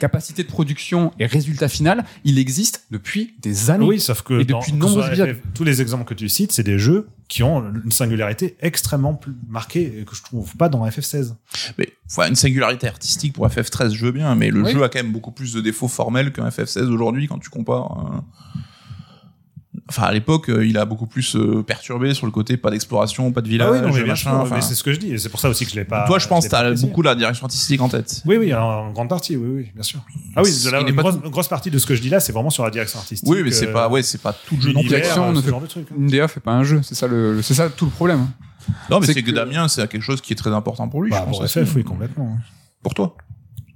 capacité 0.00 0.42
de 0.42 0.47
production 0.48 1.12
et 1.20 1.26
résultat 1.26 1.68
final. 1.68 2.04
Il 2.24 2.38
existe 2.38 2.84
depuis 2.90 3.34
des 3.40 3.70
années. 3.70 3.86
Oui, 3.86 4.00
sauf 4.00 4.22
que 4.22 4.34
Et 4.40 4.44
depuis 4.44 4.72
soit 4.80 5.26
tous 5.54 5.64
les 5.64 5.80
exemples 5.80 6.04
que 6.04 6.14
tu 6.14 6.28
cites, 6.28 6.50
c'est 6.52 6.62
des 6.64 6.78
jeux 6.78 7.08
qui 7.28 7.42
ont 7.42 7.62
une 7.84 7.92
singularité 7.92 8.56
extrêmement 8.60 9.14
plus 9.14 9.32
marquée 9.48 10.00
et 10.00 10.04
que 10.04 10.16
je 10.16 10.22
trouve 10.22 10.56
pas 10.56 10.68
dans 10.68 10.84
FF16. 10.86 11.34
Mais 11.78 11.88
enfin, 12.10 12.28
une 12.28 12.34
singularité 12.36 12.88
artistique 12.88 13.34
pour 13.34 13.46
FF13, 13.46 13.90
je 13.92 14.04
veux 14.06 14.12
bien, 14.12 14.34
mais 14.34 14.50
le 14.50 14.62
Oui. 14.62 14.72
jeu 14.72 14.82
a 14.82 14.88
quand 14.88 15.02
même 15.02 15.12
beaucoup 15.12 15.30
plus 15.32 15.52
de 15.52 15.60
défauts 15.60 15.88
formels 15.88 16.32
qu'un 16.32 16.48
FF16 16.48 16.86
aujourd'hui 16.86 17.28
quand 17.28 17.38
tu 17.38 17.50
compares. 17.50 18.14
euh. 18.16 18.20
Enfin, 19.90 20.02
à 20.02 20.12
l'époque, 20.12 20.50
euh, 20.50 20.66
il 20.66 20.76
a 20.76 20.84
beaucoup 20.84 21.06
plus 21.06 21.34
euh, 21.34 21.62
perturbé 21.62 22.12
sur 22.12 22.26
le 22.26 22.32
côté 22.32 22.58
pas 22.58 22.70
d'exploration, 22.70 23.32
pas 23.32 23.40
de 23.40 23.48
village, 23.48 23.68
Ah 23.70 23.72
oui, 23.76 23.80
non, 23.80 23.88
mais 23.88 24.02
bien 24.02 24.12
machin. 24.12 24.30
sûr, 24.32 24.38
enfin. 24.40 24.56
mais 24.56 24.60
c'est 24.60 24.74
ce 24.74 24.84
que 24.84 24.92
je 24.92 24.98
dis. 24.98 25.12
et 25.12 25.18
C'est 25.18 25.30
pour 25.30 25.40
ça 25.40 25.48
aussi 25.48 25.64
que 25.64 25.70
je 25.70 25.76
l'ai 25.76 25.84
pas. 25.86 26.04
Toi, 26.06 26.18
je 26.18 26.28
pense 26.28 26.44
que 26.44 26.50
t'as 26.50 26.58
apprécié. 26.58 26.86
beaucoup 26.86 27.00
la 27.00 27.14
direction 27.14 27.46
artistique 27.46 27.80
en 27.80 27.88
tête. 27.88 28.22
Oui, 28.26 28.36
oui, 28.36 28.52
en, 28.52 28.90
grande 28.92 29.08
partie, 29.08 29.34
oui, 29.36 29.48
oui, 29.50 29.70
bien 29.74 29.82
sûr. 29.82 30.00
Ah 30.36 30.42
oui, 30.44 30.50
de 30.62 30.70
la, 30.70 30.80
une, 30.82 30.94
pas 30.94 31.00
grosse, 31.02 31.14
une 31.24 31.30
grosse 31.30 31.48
partie 31.48 31.70
de 31.70 31.78
ce 31.78 31.86
que 31.86 31.94
je 31.94 32.02
dis 32.02 32.10
là, 32.10 32.20
c'est 32.20 32.32
vraiment 32.32 32.50
sur 32.50 32.64
la 32.64 32.70
direction 32.70 32.98
artistique. 32.98 33.26
Oui, 33.26 33.42
mais 33.42 33.50
c'est 33.50 33.68
euh, 33.68 33.72
pas, 33.72 33.88
ouais, 33.88 34.02
c'est 34.02 34.20
pas 34.20 34.34
tout 34.34 34.56
le 34.56 34.60
jeu 34.60 34.72
non 34.72 34.80
euh, 34.80 35.32
ne 35.32 35.40
fait- 35.40 35.48
genre 35.50 35.60
de 35.62 35.66
truc. 35.66 35.86
hein. 35.90 35.94
Une 35.98 36.06
DA 36.08 36.28
fait 36.28 36.40
pas 36.40 36.52
un 36.52 36.64
jeu, 36.64 36.80
c'est 36.82 36.94
ça 36.94 37.06
le, 37.06 37.40
c'est 37.40 37.54
ça 37.54 37.70
tout 37.70 37.86
le 37.86 37.90
problème. 37.90 38.26
Non, 38.90 39.00
mais 39.00 39.06
c'est 39.06 39.14
que, 39.22 39.30
que- 39.30 39.34
Damien, 39.34 39.68
c'est 39.68 39.88
quelque 39.88 40.02
chose 40.02 40.20
qui 40.20 40.34
est 40.34 40.36
très 40.36 40.50
important 40.52 40.86
pour 40.88 41.02
lui. 41.02 41.10
Bah, 41.10 41.20
je 41.20 41.24
pense 41.24 41.36
pour 41.38 41.44
aussi. 41.44 41.58
FF, 41.64 41.76
oui, 41.76 41.84
complètement. 41.84 42.36
Pour 42.82 42.92
toi. 42.92 43.16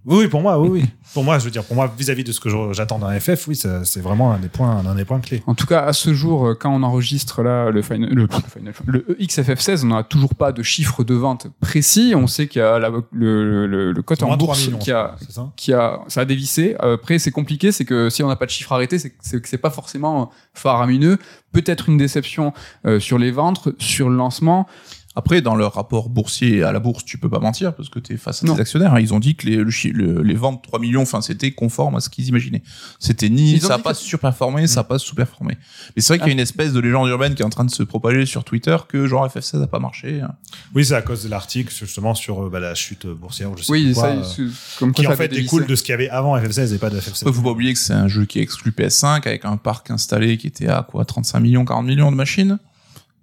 Oui, 0.05 0.19
oui, 0.21 0.29
pour 0.29 0.41
moi, 0.41 0.59
oui, 0.61 0.69
oui. 0.69 0.85
Pour 1.15 1.25
moi, 1.25 1.39
je 1.39 1.45
veux 1.45 1.51
dire, 1.51 1.63
pour 1.65 1.77
moi, 1.77 1.93
vis-à-vis 1.99 2.25
de 2.25 2.33
ce 2.33 2.41
que 2.41 2.49
j'attends 2.73 2.99
d'un 2.99 3.21
FF, 3.21 3.47
oui, 3.47 3.55
c'est 3.55 4.01
vraiment 4.01 4.33
un 4.33 4.39
des 4.39 4.49
points, 4.49 4.83
un 4.87 4.95
des 4.95 5.05
points 5.05 5.21
clés. 5.21 5.43
En 5.47 5.55
tout 5.55 5.67
cas, 5.67 5.81
à 5.83 5.93
ce 5.93 6.15
jour, 6.15 6.47
euh, 6.47 6.55
quand 6.59 6.71
on 6.75 6.83
enregistre 6.83 7.43
là 7.43 7.69
le 7.71 7.83
final, 7.83 8.09
le, 8.09 8.23
le 8.23 8.29
final- 8.49 8.73
le 8.87 9.05
XFF16, 9.21 9.83
on 9.85 9.89
n'a 9.89 10.03
toujours 10.05 10.35
pas 10.35 10.53
de 10.53 10.63
chiffre 10.63 11.05
de 11.05 11.13
vente 11.15 11.49
précis. 11.61 12.15
On 12.17 12.27
sait 12.27 12.49
qu'il 12.49 12.61
y 12.61 12.65
a 12.65 12.79
la- 12.79 12.89
le, 13.13 13.67
le, 13.67 13.93
le 13.93 14.03
cote 14.03 14.23
en 14.23 14.29
Moins 14.29 14.39
3 14.39 14.47
bourse 14.47 14.67
millions, 14.67 14.79
qui 14.79 14.91
a, 14.91 15.17
ça 15.29 15.53
qui 15.55 15.75
a, 15.75 16.01
ça 16.09 16.23
a 16.23 16.25
dévissé. 16.25 16.77
Après, 16.81 17.19
c'est 17.19 17.31
compliqué, 17.31 17.73
c'est 17.73 17.85
que 17.85 18.09
si 18.09 18.23
on 18.23 18.29
n'a 18.29 18.37
pas 18.37 18.47
de 18.47 18.51
chiffre 18.51 18.73
arrêté, 18.73 18.99
c'est 18.99 19.11
que 19.11 19.17
c'est 19.21 19.39
que 19.43 19.49
c'est 19.51 19.59
pas 19.59 19.71
forcément 19.71 20.31
faramineux. 20.55 21.19
Peut-être 21.53 21.91
une 21.91 21.99
déception 21.99 22.55
euh, 22.87 22.99
sur 23.01 23.19
les 23.19 23.31
ventes, 23.33 23.69
sur 23.79 24.09
le 24.09 24.17
lancement. 24.17 24.67
Après, 25.15 25.43
dans 25.43 25.55
leur 25.55 25.75
rapport 25.75 26.09
boursier 26.09 26.63
à 26.63 26.73
la 26.73 26.81
bourse, 26.81 27.05
tu 27.05 27.19
peux 27.19 27.29
pas 27.29 27.39
mentir 27.39 27.75
parce 27.75 27.89
que 27.89 27.99
tu 27.99 28.15
es 28.15 28.17
face 28.17 28.43
à 28.43 28.47
Non. 28.47 28.55
tes 28.55 28.63
actionnaires. 28.63 28.95
hein. 28.95 29.01
Ils 29.01 29.13
ont 29.13 29.21
dit 29.21 29.35
que 29.37 29.47
les, 29.47 29.57
le 29.57 30.23
les 30.23 30.35
ventes 30.35 30.63
3 30.63 30.79
millions, 30.79 31.03
enfin, 31.03 31.21
c'était 31.21 31.51
conforme 31.53 31.97
à 31.97 32.01
ce 32.01 32.09
qu'ils 32.09 32.29
imaginaient. 32.29 32.63
C'était 32.99 33.29
ni, 33.29 33.61
ça 33.61 33.75
a 33.75 33.79
pas 33.79 33.93
que- 33.93 33.99
surperformé, 33.99 34.67
ça 34.67 34.81
a 34.81 34.85
pas 34.85 34.99
sous-performé. 34.99 35.59
Mais 35.97 36.03
c'est 36.03 36.15
vrai 36.15 36.19
qu'il 36.19 36.29
y 36.29 36.31
a 36.31 36.33
une 36.33 36.39
espèce 36.41 36.73
de 36.73 36.81
légende 36.81 37.09
urbaine 37.09 37.35
qui 37.35 37.43
est 37.43 37.45
en 37.45 37.51
train 37.51 37.65
de 37.65 37.71
se 37.71 37.83
propager 37.83 38.25
sur 38.27 38.45
Twitter 38.45 38.77
que 38.89 39.07
genre 39.07 39.27
FF16 39.29 39.63
a 39.63 39.67
pas 39.67 39.79
marché. 39.81 40.21
hein. 40.23 40.33
Oui, 40.75 40.85
c'est 40.85 40.95
à 40.95 41.03
cause 41.03 41.25
de 41.25 41.29
l'article, 41.29 41.73
justement, 41.75 42.15
sur 42.15 42.45
euh, 42.47 42.51
bah, 42.51 42.61
la 42.61 42.75
chute 42.75 43.07
boursière, 43.07 43.51
ou 43.51 43.57
je 43.57 43.65
sais 43.65 43.73
Oui, 43.73 43.93
quoi, 43.93 44.03
ça, 44.03 44.09
euh, 44.11 44.23
c'est- 44.23 44.79
comme 44.79 44.93
quoi 44.93 45.03
qui 45.03 45.07
ça 45.07 45.13
en 45.13 45.17
fait 45.17 45.29
découle 45.29 45.67
de 45.67 45.75
ce 45.77 45.83
qu'il 45.83 45.91
y 45.93 45.95
avait 45.95 46.09
avant 46.09 46.37
FF16 46.39 46.73
et 46.75 46.79
pas 46.79 46.91
de 46.91 46.99
FF7. 46.99 47.23
Après, 47.23 47.33
faut 47.33 47.43
pas 47.43 47.51
oublier 47.51 47.73
que 47.75 47.79
c'est 47.79 47.93
un 47.93 48.09
jeu 48.09 48.25
qui 48.25 48.39
est 48.39 48.43
exclu 48.43 48.71
PS5 48.71 49.27
avec 49.27 49.45
un 49.45 49.57
parc 49.57 49.91
installé 49.91 50.39
qui 50.39 50.47
était 50.47 50.69
à 50.69 50.87
quoi 50.89 51.05
35 51.05 51.41
millions, 51.41 51.65
40 51.65 51.87
millions 51.87 52.11
de 52.11 52.17
machines. 52.17 52.59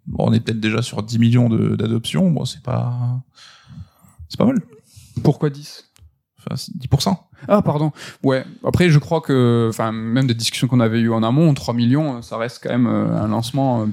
Bon, 0.07 0.25
on 0.27 0.33
est 0.33 0.39
peut-être 0.39 0.59
déjà 0.59 0.81
sur 0.81 1.03
10 1.03 1.19
millions 1.19 1.49
d'adoptions. 1.49 2.31
Bon, 2.31 2.45
c'est 2.45 2.63
pas, 2.63 3.21
c'est 4.27 4.37
pas 4.37 4.45
mal. 4.45 4.59
Pourquoi 5.23 5.49
10 5.49 5.85
Enfin, 6.39 6.55
c'est 6.55 6.75
10%. 6.77 7.17
Ah, 7.47 7.61
pardon. 7.61 7.91
Ouais. 8.23 8.45
Après, 8.65 8.89
je 8.89 8.99
crois 8.99 9.21
que, 9.21 9.67
enfin, 9.69 9.91
même 9.91 10.27
des 10.27 10.33
discussions 10.33 10.67
qu'on 10.67 10.79
avait 10.79 10.99
eues 10.99 11.11
en 11.11 11.23
amont, 11.23 11.53
3 11.53 11.73
millions, 11.73 12.21
ça 12.21 12.37
reste 12.37 12.61
quand 12.63 12.69
même 12.69 12.87
euh, 12.87 13.21
un 13.21 13.27
lancement 13.27 13.81
euh, 13.81 13.85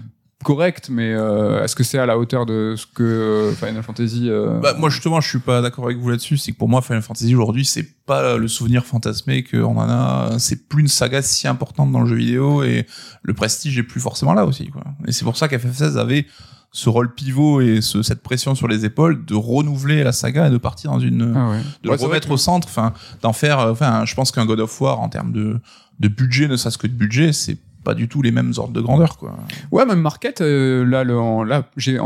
correct, 0.46 0.88
mais 0.90 1.12
euh, 1.12 1.62
est-ce 1.64 1.74
que 1.74 1.82
c'est 1.82 1.98
à 1.98 2.06
la 2.06 2.16
hauteur 2.16 2.46
de 2.46 2.74
ce 2.76 2.86
que 2.86 3.02
euh, 3.02 3.52
Final 3.52 3.82
Fantasy 3.82 4.28
euh, 4.30 4.60
Bah, 4.60 4.74
moi, 4.78 4.88
justement, 4.90 5.20
je 5.20 5.28
suis 5.28 5.40
pas 5.40 5.60
d'accord 5.60 5.84
avec 5.86 5.98
vous 5.98 6.08
là-dessus. 6.08 6.36
C'est 6.36 6.52
que 6.52 6.56
pour 6.56 6.68
moi, 6.68 6.80
Final 6.82 7.02
Fantasy 7.02 7.34
aujourd'hui, 7.34 7.64
c'est 7.64 7.86
pas 8.06 8.36
le 8.36 8.46
souvenir 8.46 8.84
fantasmé 8.86 9.42
qu'on 9.42 9.76
en 9.76 9.88
a. 9.88 10.38
C'est 10.38 10.68
plus 10.68 10.82
une 10.82 10.88
saga 10.88 11.20
si 11.20 11.48
importante 11.48 11.90
dans 11.90 12.00
le 12.00 12.06
jeu 12.08 12.14
vidéo 12.16 12.62
et 12.62 12.86
le 13.22 13.34
prestige 13.34 13.76
est 13.78 13.82
plus 13.82 14.00
forcément 14.00 14.32
là 14.34 14.46
aussi, 14.46 14.68
quoi. 14.68 14.84
Et 15.08 15.12
c'est 15.12 15.24
pour 15.24 15.36
ça 15.36 15.48
qu'FF16 15.48 15.96
avait 15.98 16.26
ce 16.72 16.88
rôle 16.90 17.12
pivot 17.14 17.60
et 17.62 17.80
ce, 17.80 18.02
cette 18.02 18.22
pression 18.22 18.54
sur 18.54 18.68
les 18.68 18.84
épaules 18.84 19.24
de 19.24 19.34
renouveler 19.34 20.04
la 20.04 20.12
saga 20.12 20.46
et 20.46 20.50
de 20.50 20.58
partir 20.58 20.90
dans 20.92 21.00
une, 21.00 21.32
Ah 21.34 21.50
ouais. 21.50 21.58
de 21.82 21.88
Ouais, 21.90 21.96
le 21.96 22.02
remettre 22.04 22.28
que- 22.28 22.34
au 22.34 22.36
centre, 22.36 22.68
enfin, 22.68 22.92
d'en 23.22 23.32
faire, 23.32 23.58
enfin, 23.60 24.04
je 24.04 24.14
pense 24.14 24.30
qu'un 24.30 24.46
God 24.46 24.60
of 24.60 24.80
War 24.80 25.00
en 25.00 25.08
termes 25.08 25.32
de, 25.32 25.58
de 26.00 26.08
budget, 26.08 26.48
ne 26.48 26.56
serait-ce 26.56 26.76
que 26.78 26.86
de 26.86 26.92
budget, 26.92 27.32
c'est 27.32 27.56
pas 27.86 27.94
du 27.94 28.08
tout 28.08 28.20
les 28.20 28.32
mêmes 28.32 28.52
ordres 28.56 28.72
de 28.72 28.80
grandeur, 28.80 29.16
quoi. 29.16 29.36
Ouais, 29.70 29.86
même 29.86 30.00
Market, 30.00 30.40
euh, 30.40 30.84
là, 30.84 31.04
le, 31.04 31.16
on- 31.18 31.44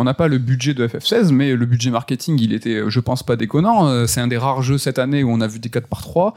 n'a 0.04 0.14
pas 0.14 0.28
le 0.28 0.36
budget 0.38 0.74
de 0.74 0.86
FF16, 0.86 1.32
mais 1.32 1.56
le 1.56 1.64
budget 1.64 1.90
marketing, 1.90 2.38
il 2.38 2.52
était, 2.52 2.74
euh, 2.76 2.90
je 2.90 3.00
pense, 3.00 3.22
pas 3.22 3.36
déconnant. 3.36 3.88
Euh, 3.88 4.06
C'est 4.06 4.20
un 4.20 4.28
des 4.28 4.36
rares 4.36 4.60
jeux 4.62 4.76
cette 4.78 4.98
année 4.98 5.24
où 5.24 5.30
on 5.30 5.40
a 5.40 5.46
vu 5.46 5.58
des 5.58 5.70
4 5.70 5.86
par 5.88 6.02
3 6.02 6.34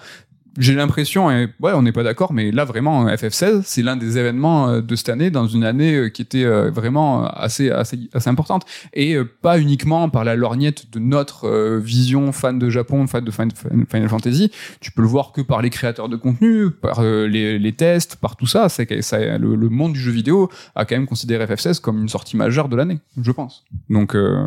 J'ai 0.60 0.76
l'impression, 0.76 1.32
et 1.32 1.50
ouais, 1.62 1.72
on 1.74 1.82
n'est 1.82 1.92
pas 1.92 2.04
d'accord, 2.04 2.32
mais 2.32 2.52
là, 2.52 2.64
vraiment, 2.64 3.08
FF16, 3.08 3.64
c'est 3.66 3.82
l'un 3.82 3.96
des 3.96 4.20
événements 4.20 4.70
euh, 4.70 4.82
de 4.82 4.96
cette 4.96 5.10
année, 5.10 5.32
dans 5.32 5.48
une 5.48 5.64
année 5.64 5.96
euh, 5.96 6.10
qui 6.10 6.22
était 6.22 6.44
euh, 6.44 6.70
vraiment 6.70 7.26
assez, 7.26 7.72
assez, 7.72 8.00
assez 8.14 8.30
importante. 8.30 8.64
Et 8.94 9.18
pas 9.42 9.60
uniquement 9.60 10.10
par 10.10 10.24
la 10.24 10.36
lorgnette 10.36 10.92
de 10.92 11.00
notre 11.00 11.78
vision 11.80 12.32
fan 12.32 12.60
de 12.60 12.70
Japon, 12.70 13.08
fan 13.08 13.24
de 13.24 13.32
Fin- 13.32 13.48
Fin- 13.50 13.86
Final 13.90 14.10
Fantasy. 14.10 14.52
Tu 14.80 14.92
peux 14.92 15.02
le 15.02 15.08
voir 15.08 15.32
que 15.32 15.42
par 15.42 15.62
les 15.64 15.72
créateurs 15.72 16.08
de 16.08 16.18
contenu, 16.18 16.70
par 16.70 17.02
les, 17.02 17.58
les 17.58 17.72
tests, 17.74 18.18
par 18.18 18.36
tout 18.36 18.46
ça. 18.46 18.70
C'est 18.70 18.86
que 18.86 19.02
ça, 19.02 19.38
le, 19.40 19.56
le 19.56 19.70
monde 19.70 19.94
du 19.94 20.00
jeu 20.00 20.12
vidéo 20.12 20.50
a 20.76 20.86
quand 20.86 20.96
même 20.96 21.08
considéré 21.08 21.46
FF16 21.46 21.82
comme 21.82 22.00
une 22.04 22.10
sortie 22.10 22.38
majeure 22.38 22.70
de 22.70 22.76
l'année, 22.76 23.00
je 23.20 23.32
pense. 23.32 23.64
Donc, 23.90 24.16
euh, 24.16 24.46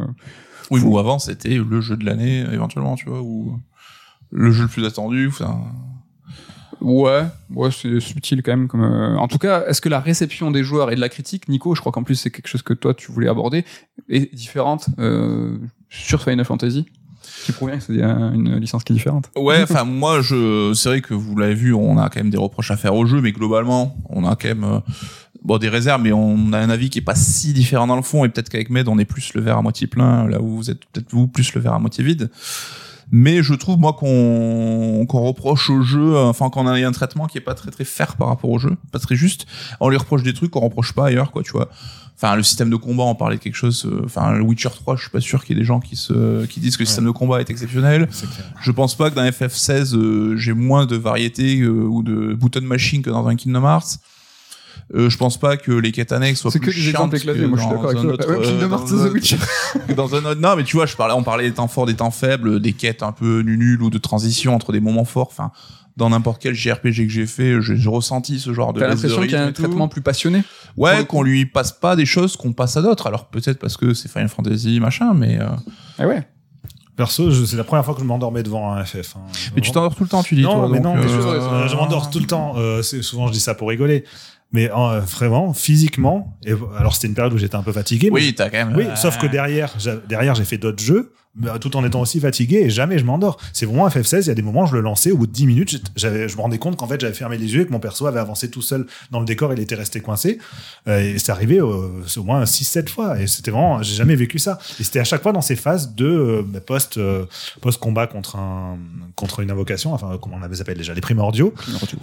Oui, 0.71 0.81
ou 0.85 0.99
avant, 0.99 1.19
c'était 1.19 1.57
le 1.59 1.81
jeu 1.81 1.97
de 1.97 2.05
l'année, 2.05 2.45
éventuellement, 2.53 2.95
tu 2.95 3.09
vois, 3.09 3.23
ou 3.23 3.59
le 4.31 4.51
jeu 4.53 4.63
le 4.65 4.69
plus 4.69 4.85
attendu, 4.85 5.27
enfin. 5.29 5.61
Ouais, 6.81 7.23
ouais, 7.55 7.71
c'est 7.71 8.01
subtil 8.01 8.43
quand 8.43 8.53
même. 8.53 8.69
Comme, 8.69 8.83
euh, 8.83 9.17
En 9.17 9.29
tout 9.29 9.39
cas, 9.39 9.65
est-ce 9.67 9.81
que 9.81 9.89
la 9.89 10.01
réception 10.01 10.51
des 10.51 10.63
joueurs 10.63 10.93
et 10.93 10.97
de 10.97 11.01
la 11.01 11.09
critique, 11.09 11.49
Nico, 11.49 11.75
je 11.75 11.81
crois 11.81 11.93
qu'en 11.93 12.03
plus 12.03 12.15
c'est 12.17 12.31
quelque 12.31 12.49
chose 12.49 12.63
que 12.63 12.75
toi 12.75 12.93
tu 12.95 13.11
voulais 13.13 13.29
aborder, 13.29 13.65
est 14.09 14.35
différente 14.35 14.87
euh, 14.99 15.57
sur 15.89 16.23
Final 16.23 16.45
Fantasy? 16.45 16.87
Qui 17.45 17.53
provient 17.53 17.77
que 17.79 17.83
c'est 17.85 18.03
un- 18.03 18.33
une 18.35 18.57
licence 18.57 18.85
qui 18.85 18.93
est 18.93 18.97
différente. 18.97 19.31
Ouais, 19.37 19.63
enfin, 19.63 19.85
moi, 19.85 20.21
je, 20.21 20.73
c'est 20.75 20.89
vrai 20.91 21.01
que 21.01 21.15
vous 21.15 21.37
l'avez 21.37 21.55
vu, 21.55 21.75
on 21.75 21.99
a 21.99 22.09
quand 22.09 22.21
même 22.21 22.31
des 22.31 22.39
reproches 22.39 22.71
à 22.71 22.77
faire 22.77 22.95
au 22.95 23.05
jeu, 23.07 23.21
mais 23.21 23.33
globalement, 23.33 23.97
on 24.11 24.25
a 24.27 24.37
quand 24.37 24.49
même, 24.49 24.65
euh, 24.65 24.79
bon, 25.43 25.59
des 25.59 25.69
réserves, 25.69 26.03
mais 26.03 26.13
on 26.13 26.53
a 26.53 26.59
un 26.59 26.71
avis 26.71 26.89
qui 26.89 26.99
est 27.01 27.03
pas 27.03 27.15
si 27.17 27.53
différent 27.53 27.87
dans 27.89 27.97
le 27.97 28.03
fond, 28.03 28.25
et 28.25 28.29
peut-être 28.29 28.49
qu'avec 28.49 28.71
Med, 28.71 28.87
on 28.89 28.99
est 28.99 29.05
plus 29.05 29.35
le 29.35 29.41
verre 29.41 29.59
à 29.59 29.63
moitié 29.63 29.87
plein, 29.87 30.29
là 30.29 30.41
où 30.41 30.57
vous 30.57 30.71
êtes 30.71 30.85
peut-être 30.93 31.11
vous 31.11 31.27
plus 31.27 31.53
le 31.55 31.61
verre 31.61 31.73
à 31.75 31.79
moitié 31.79 32.05
vide. 32.05 32.31
Mais 33.11 33.43
je 33.43 33.55
trouve, 33.55 33.79
moi, 33.79 33.93
qu'on, 33.93 35.07
qu'on 35.09 35.21
reproche 35.21 35.71
au 35.71 35.83
jeu, 35.83 36.17
euh, 36.17 36.25
enfin, 36.25 36.51
qu'on 36.51 36.67
a 36.67 36.73
un 36.73 36.93
traitement 36.93 37.27
qui 37.27 37.39
est 37.39 37.43
pas 37.43 37.55
très 37.55 37.71
très 37.71 37.85
fair 37.85 38.17
par 38.17 38.29
rapport 38.29 38.51
au 38.51 38.59
jeu, 38.59 38.77
pas 38.93 38.99
très 38.99 39.17
juste. 39.17 39.47
On 39.81 39.89
lui 39.89 39.97
reproche 39.97 40.23
des 40.23 40.35
trucs 40.35 40.51
qu'on 40.51 40.61
reproche 40.61 40.93
pas 40.93 41.07
ailleurs, 41.07 41.31
quoi, 41.31 41.43
tu 41.43 41.53
vois. 41.53 41.69
Enfin, 42.17 42.35
le 42.35 42.43
système 42.43 42.71
de 42.71 42.77
combat, 42.77 43.03
on 43.03 43.15
parlait 43.15 43.37
de 43.37 43.43
quelque 43.43 43.57
chose, 43.57 43.85
euh, 43.85 44.03
enfin, 44.07 44.33
le 44.33 44.41
Witcher 44.41 44.71
3, 44.71 44.97
je 44.97 45.03
suis 45.03 45.11
pas 45.11 45.21
sûr 45.21 45.45
qu'il 45.45 45.55
y 45.55 45.59
ait 45.59 45.61
des 45.61 45.67
gens 45.67 45.81
qui 45.81 45.97
se, 45.97 46.47
qui 46.47 46.61
disent 46.61 46.79
que 46.79 46.83
le 46.83 46.87
système 46.87 47.05
de 47.05 47.11
combat 47.11 47.41
est 47.41 47.51
exceptionnel. 47.51 48.07
Clair. 48.07 48.31
Je 48.63 48.71
pense 48.73 48.95
pas 48.97 49.11
que 49.11 49.17
dans 49.17 49.23
FF16 49.23 49.95
euh, 49.95 50.37
j'ai 50.39 50.55
moins 50.55 50.87
de 50.87 50.97
variété 50.97 51.61
euh, 51.61 51.71
ou 51.71 52.03
de 52.03 52.33
button 52.33 52.63
machine 52.63 53.03
que 53.03 53.11
dans 53.11 53.27
un 53.29 53.37
Kingdom 53.37 53.65
Hearts. 53.65 53.99
Euh, 54.95 55.11
je 55.11 55.17
pense 55.19 55.37
pas 55.39 55.57
que 55.57 55.73
les 55.73 55.91
quêtes 55.91 56.13
annexes 56.13 56.41
soient 56.41 56.51
C'est 56.53 56.61
plus 56.61 56.71
que 56.71 56.77
des 56.77 56.81
chiantes 56.83 57.13
exemples 57.13 57.17
éclatés, 57.17 57.41
que 57.41 57.45
moi 57.47 57.59
je 57.59 57.63
suis 57.63 57.71
dans 57.71 57.75
d'accord 57.77 57.91
avec 57.91 57.99
un 57.99 58.03
toi. 58.03 58.13
autre, 58.13 58.31
Ouais, 58.39 58.47
Kingdom 58.47 58.67
euh, 58.67 58.69
dans 58.69 58.85
The 58.85 58.93
un- 58.93 59.11
Witcher. 59.13 59.37
que 59.89 59.93
dans 59.95 60.15
un 60.15 60.25
autre. 60.25 60.41
Non, 60.41 60.55
mais 60.57 60.63
tu 60.65 60.77
vois, 60.77 60.87
je 60.87 60.95
parlais, 60.95 61.15
on 61.15 61.25
parlait 61.25 61.49
des 61.49 61.55
temps 61.55 61.67
forts, 61.67 61.87
des 61.87 61.95
temps 61.97 62.13
faibles, 62.13 62.61
des 62.61 62.73
quêtes 62.73 63.03
un 63.03 63.11
peu 63.13 63.41
nuls 63.43 63.83
ou 63.83 63.91
de 63.91 63.99
transition 63.99 64.55
entre 64.55 64.73
des 64.73 64.79
moments 64.81 65.05
forts. 65.05 65.27
Enfin, 65.31 65.51
dans 65.97 66.11
n'importe 66.11 66.41
quel 66.41 66.55
JRPG 66.55 67.07
que 67.07 67.09
j'ai 67.13 67.27
fait, 67.27 67.61
j'ai 67.61 67.89
ressenti 67.89 68.39
ce 68.39 68.53
genre 68.53 68.73
de. 68.73 68.79
T'as 68.81 68.87
de 68.87 68.91
l'impression 68.93 69.23
qu'il 69.23 69.31
y 69.33 69.35
a 69.35 69.45
un 69.45 69.51
traitement 69.53 69.89
plus 69.89 70.03
passionné 70.03 70.45
Ouais, 70.77 71.05
qu'on 71.05 71.23
lui 71.23 71.47
passe 71.47 71.73
pas 71.73 71.97
des 71.97 72.07
choses 72.07 72.37
qu'on 72.37 72.53
passe 72.53 72.77
à 72.77 72.83
d'autres. 72.83 73.09
Alors 73.09 73.25
peut-être 73.27 73.59
parce 73.59 73.77
que 73.77 73.93
c'est 73.93 74.09
Final 74.09 74.29
Fantasy 74.29 74.79
machin, 74.79 75.15
mais. 75.15 75.41
euh, 75.41 75.47
Ah 75.99 76.07
ouais. 76.07 76.23
Perso, 76.97 77.31
c'est 77.45 77.57
la 77.57 77.65
première 77.65 77.85
fois 77.85 77.93
que 77.95 78.01
je 78.01 78.07
m'endormais 78.07 78.43
devant 78.43 78.73
un 78.73 78.83
FF. 78.85 79.17
hein. 79.17 79.21
Mais 79.55 79.61
tu 79.61 79.71
t'endors 79.71 79.95
tout 79.95 80.03
le 80.05 80.09
temps, 80.09 80.23
tu 80.23 80.35
dis. 80.35 80.43
Non, 80.43 80.55
toi, 80.61 80.69
mais 80.71 80.81
donc, 80.81 80.97
non, 80.97 81.03
mais 81.03 81.11
euh, 81.11 81.65
je, 81.67 81.69
je 81.69 81.77
m'endors 81.77 82.09
tout 82.09 82.21
le 82.21 82.27
temps. 82.27 82.55
Euh, 82.57 82.83
souvent, 82.83 83.27
je 83.27 83.33
dis 83.33 83.41
ça 83.41 83.55
pour 83.55 83.69
rigoler. 83.69 84.05
Mais 84.53 84.71
euh, 84.71 85.01
vraiment, 85.01 85.53
physiquement, 85.53 86.39
et 86.45 86.53
alors 86.79 86.95
c'était 86.95 87.09
une 87.09 87.15
période 87.15 87.33
où 87.35 87.39
j'étais 87.39 87.57
un 87.57 87.63
peu 87.63 87.73
fatigué. 87.73 88.11
mais 88.11 88.21
Oui, 88.21 88.35
t'as 88.35 88.49
quand 88.49 88.65
même. 88.67 88.77
Oui, 88.77 88.85
euh, 88.85 88.97
sauf 88.97 89.19
que 89.19 89.27
derrière, 89.27 89.75
derrière, 90.09 90.35
j'ai 90.35 90.45
fait 90.45 90.59
d'autres 90.59 90.83
jeux. 90.83 91.13
Bah, 91.37 91.59
tout 91.59 91.77
en 91.77 91.85
étant 91.85 92.01
aussi 92.01 92.21
fatigué 92.21 92.57
et 92.65 92.71
jamais 92.71 92.99
je 92.99 93.05
m'endors. 93.05 93.37
C'est 93.53 93.67
vraiment 93.67 93.89
FF16, 93.89 94.23
il 94.23 94.27
y 94.29 94.31
a 94.31 94.35
des 94.35 94.43
moments 94.43 94.67
je 94.67 94.75
le 94.75 94.81
lançais 94.81 95.11
au 95.11 95.19
bout 95.19 95.27
de 95.27 95.33
10 95.33 95.47
minutes, 95.47 95.83
j'avais 95.97 96.29
je 96.29 96.37
me 96.37 96.43
rendais 96.43 96.59
compte 96.59 96.77
qu'en 96.77 96.87
fait 96.87 97.01
j'avais 97.01 97.15
fermé 97.15 97.37
les 97.37 97.55
yeux 97.55 97.63
et 97.63 97.67
que 97.67 97.73
mon 97.73 97.81
perso 97.81 98.07
avait 98.07 98.21
avancé 98.21 98.51
tout 98.51 98.63
seul 98.63 98.87
dans 99.11 99.21
le 99.21 99.27
décor, 99.27 99.53
il 99.53 99.61
était 99.61 99.75
resté 99.75 100.01
coincé 100.01 100.39
euh, 100.89 101.01
et 101.01 101.19
c'est 101.19 101.33
arrivé 101.33 101.61
au 101.61 102.03
moins 102.25 102.47
6 102.47 102.65
7 102.65 102.89
fois 102.89 103.21
et 103.21 103.27
c'était 103.27 103.51
vraiment 103.51 103.83
j'ai 103.83 103.95
jamais 103.95 104.17
vécu 104.17 104.39
ça. 104.39 104.59
Et 104.81 104.85
c'était 104.85 105.01
à 105.01 105.05
chaque 105.05 105.23
fois 105.23 105.33
dans 105.33 105.41
ces 105.41 105.57
phases 105.57 105.95
de 105.95 106.07
euh, 106.07 106.43
bah, 106.47 106.61
post 106.61 106.97
euh, 106.97 107.27
post 107.61 107.81
combat 107.81 108.07
contre 108.07 108.37
un 108.37 108.79
contre 109.15 109.41
une 109.41 109.51
invocation, 109.51 109.93
enfin 109.93 110.19
comment 110.21 110.37
on 110.41 110.43
avait 110.43 110.61
appelle 110.61 110.79
déjà 110.79 110.95
les 110.95 111.01
primordiaux, 111.01 111.55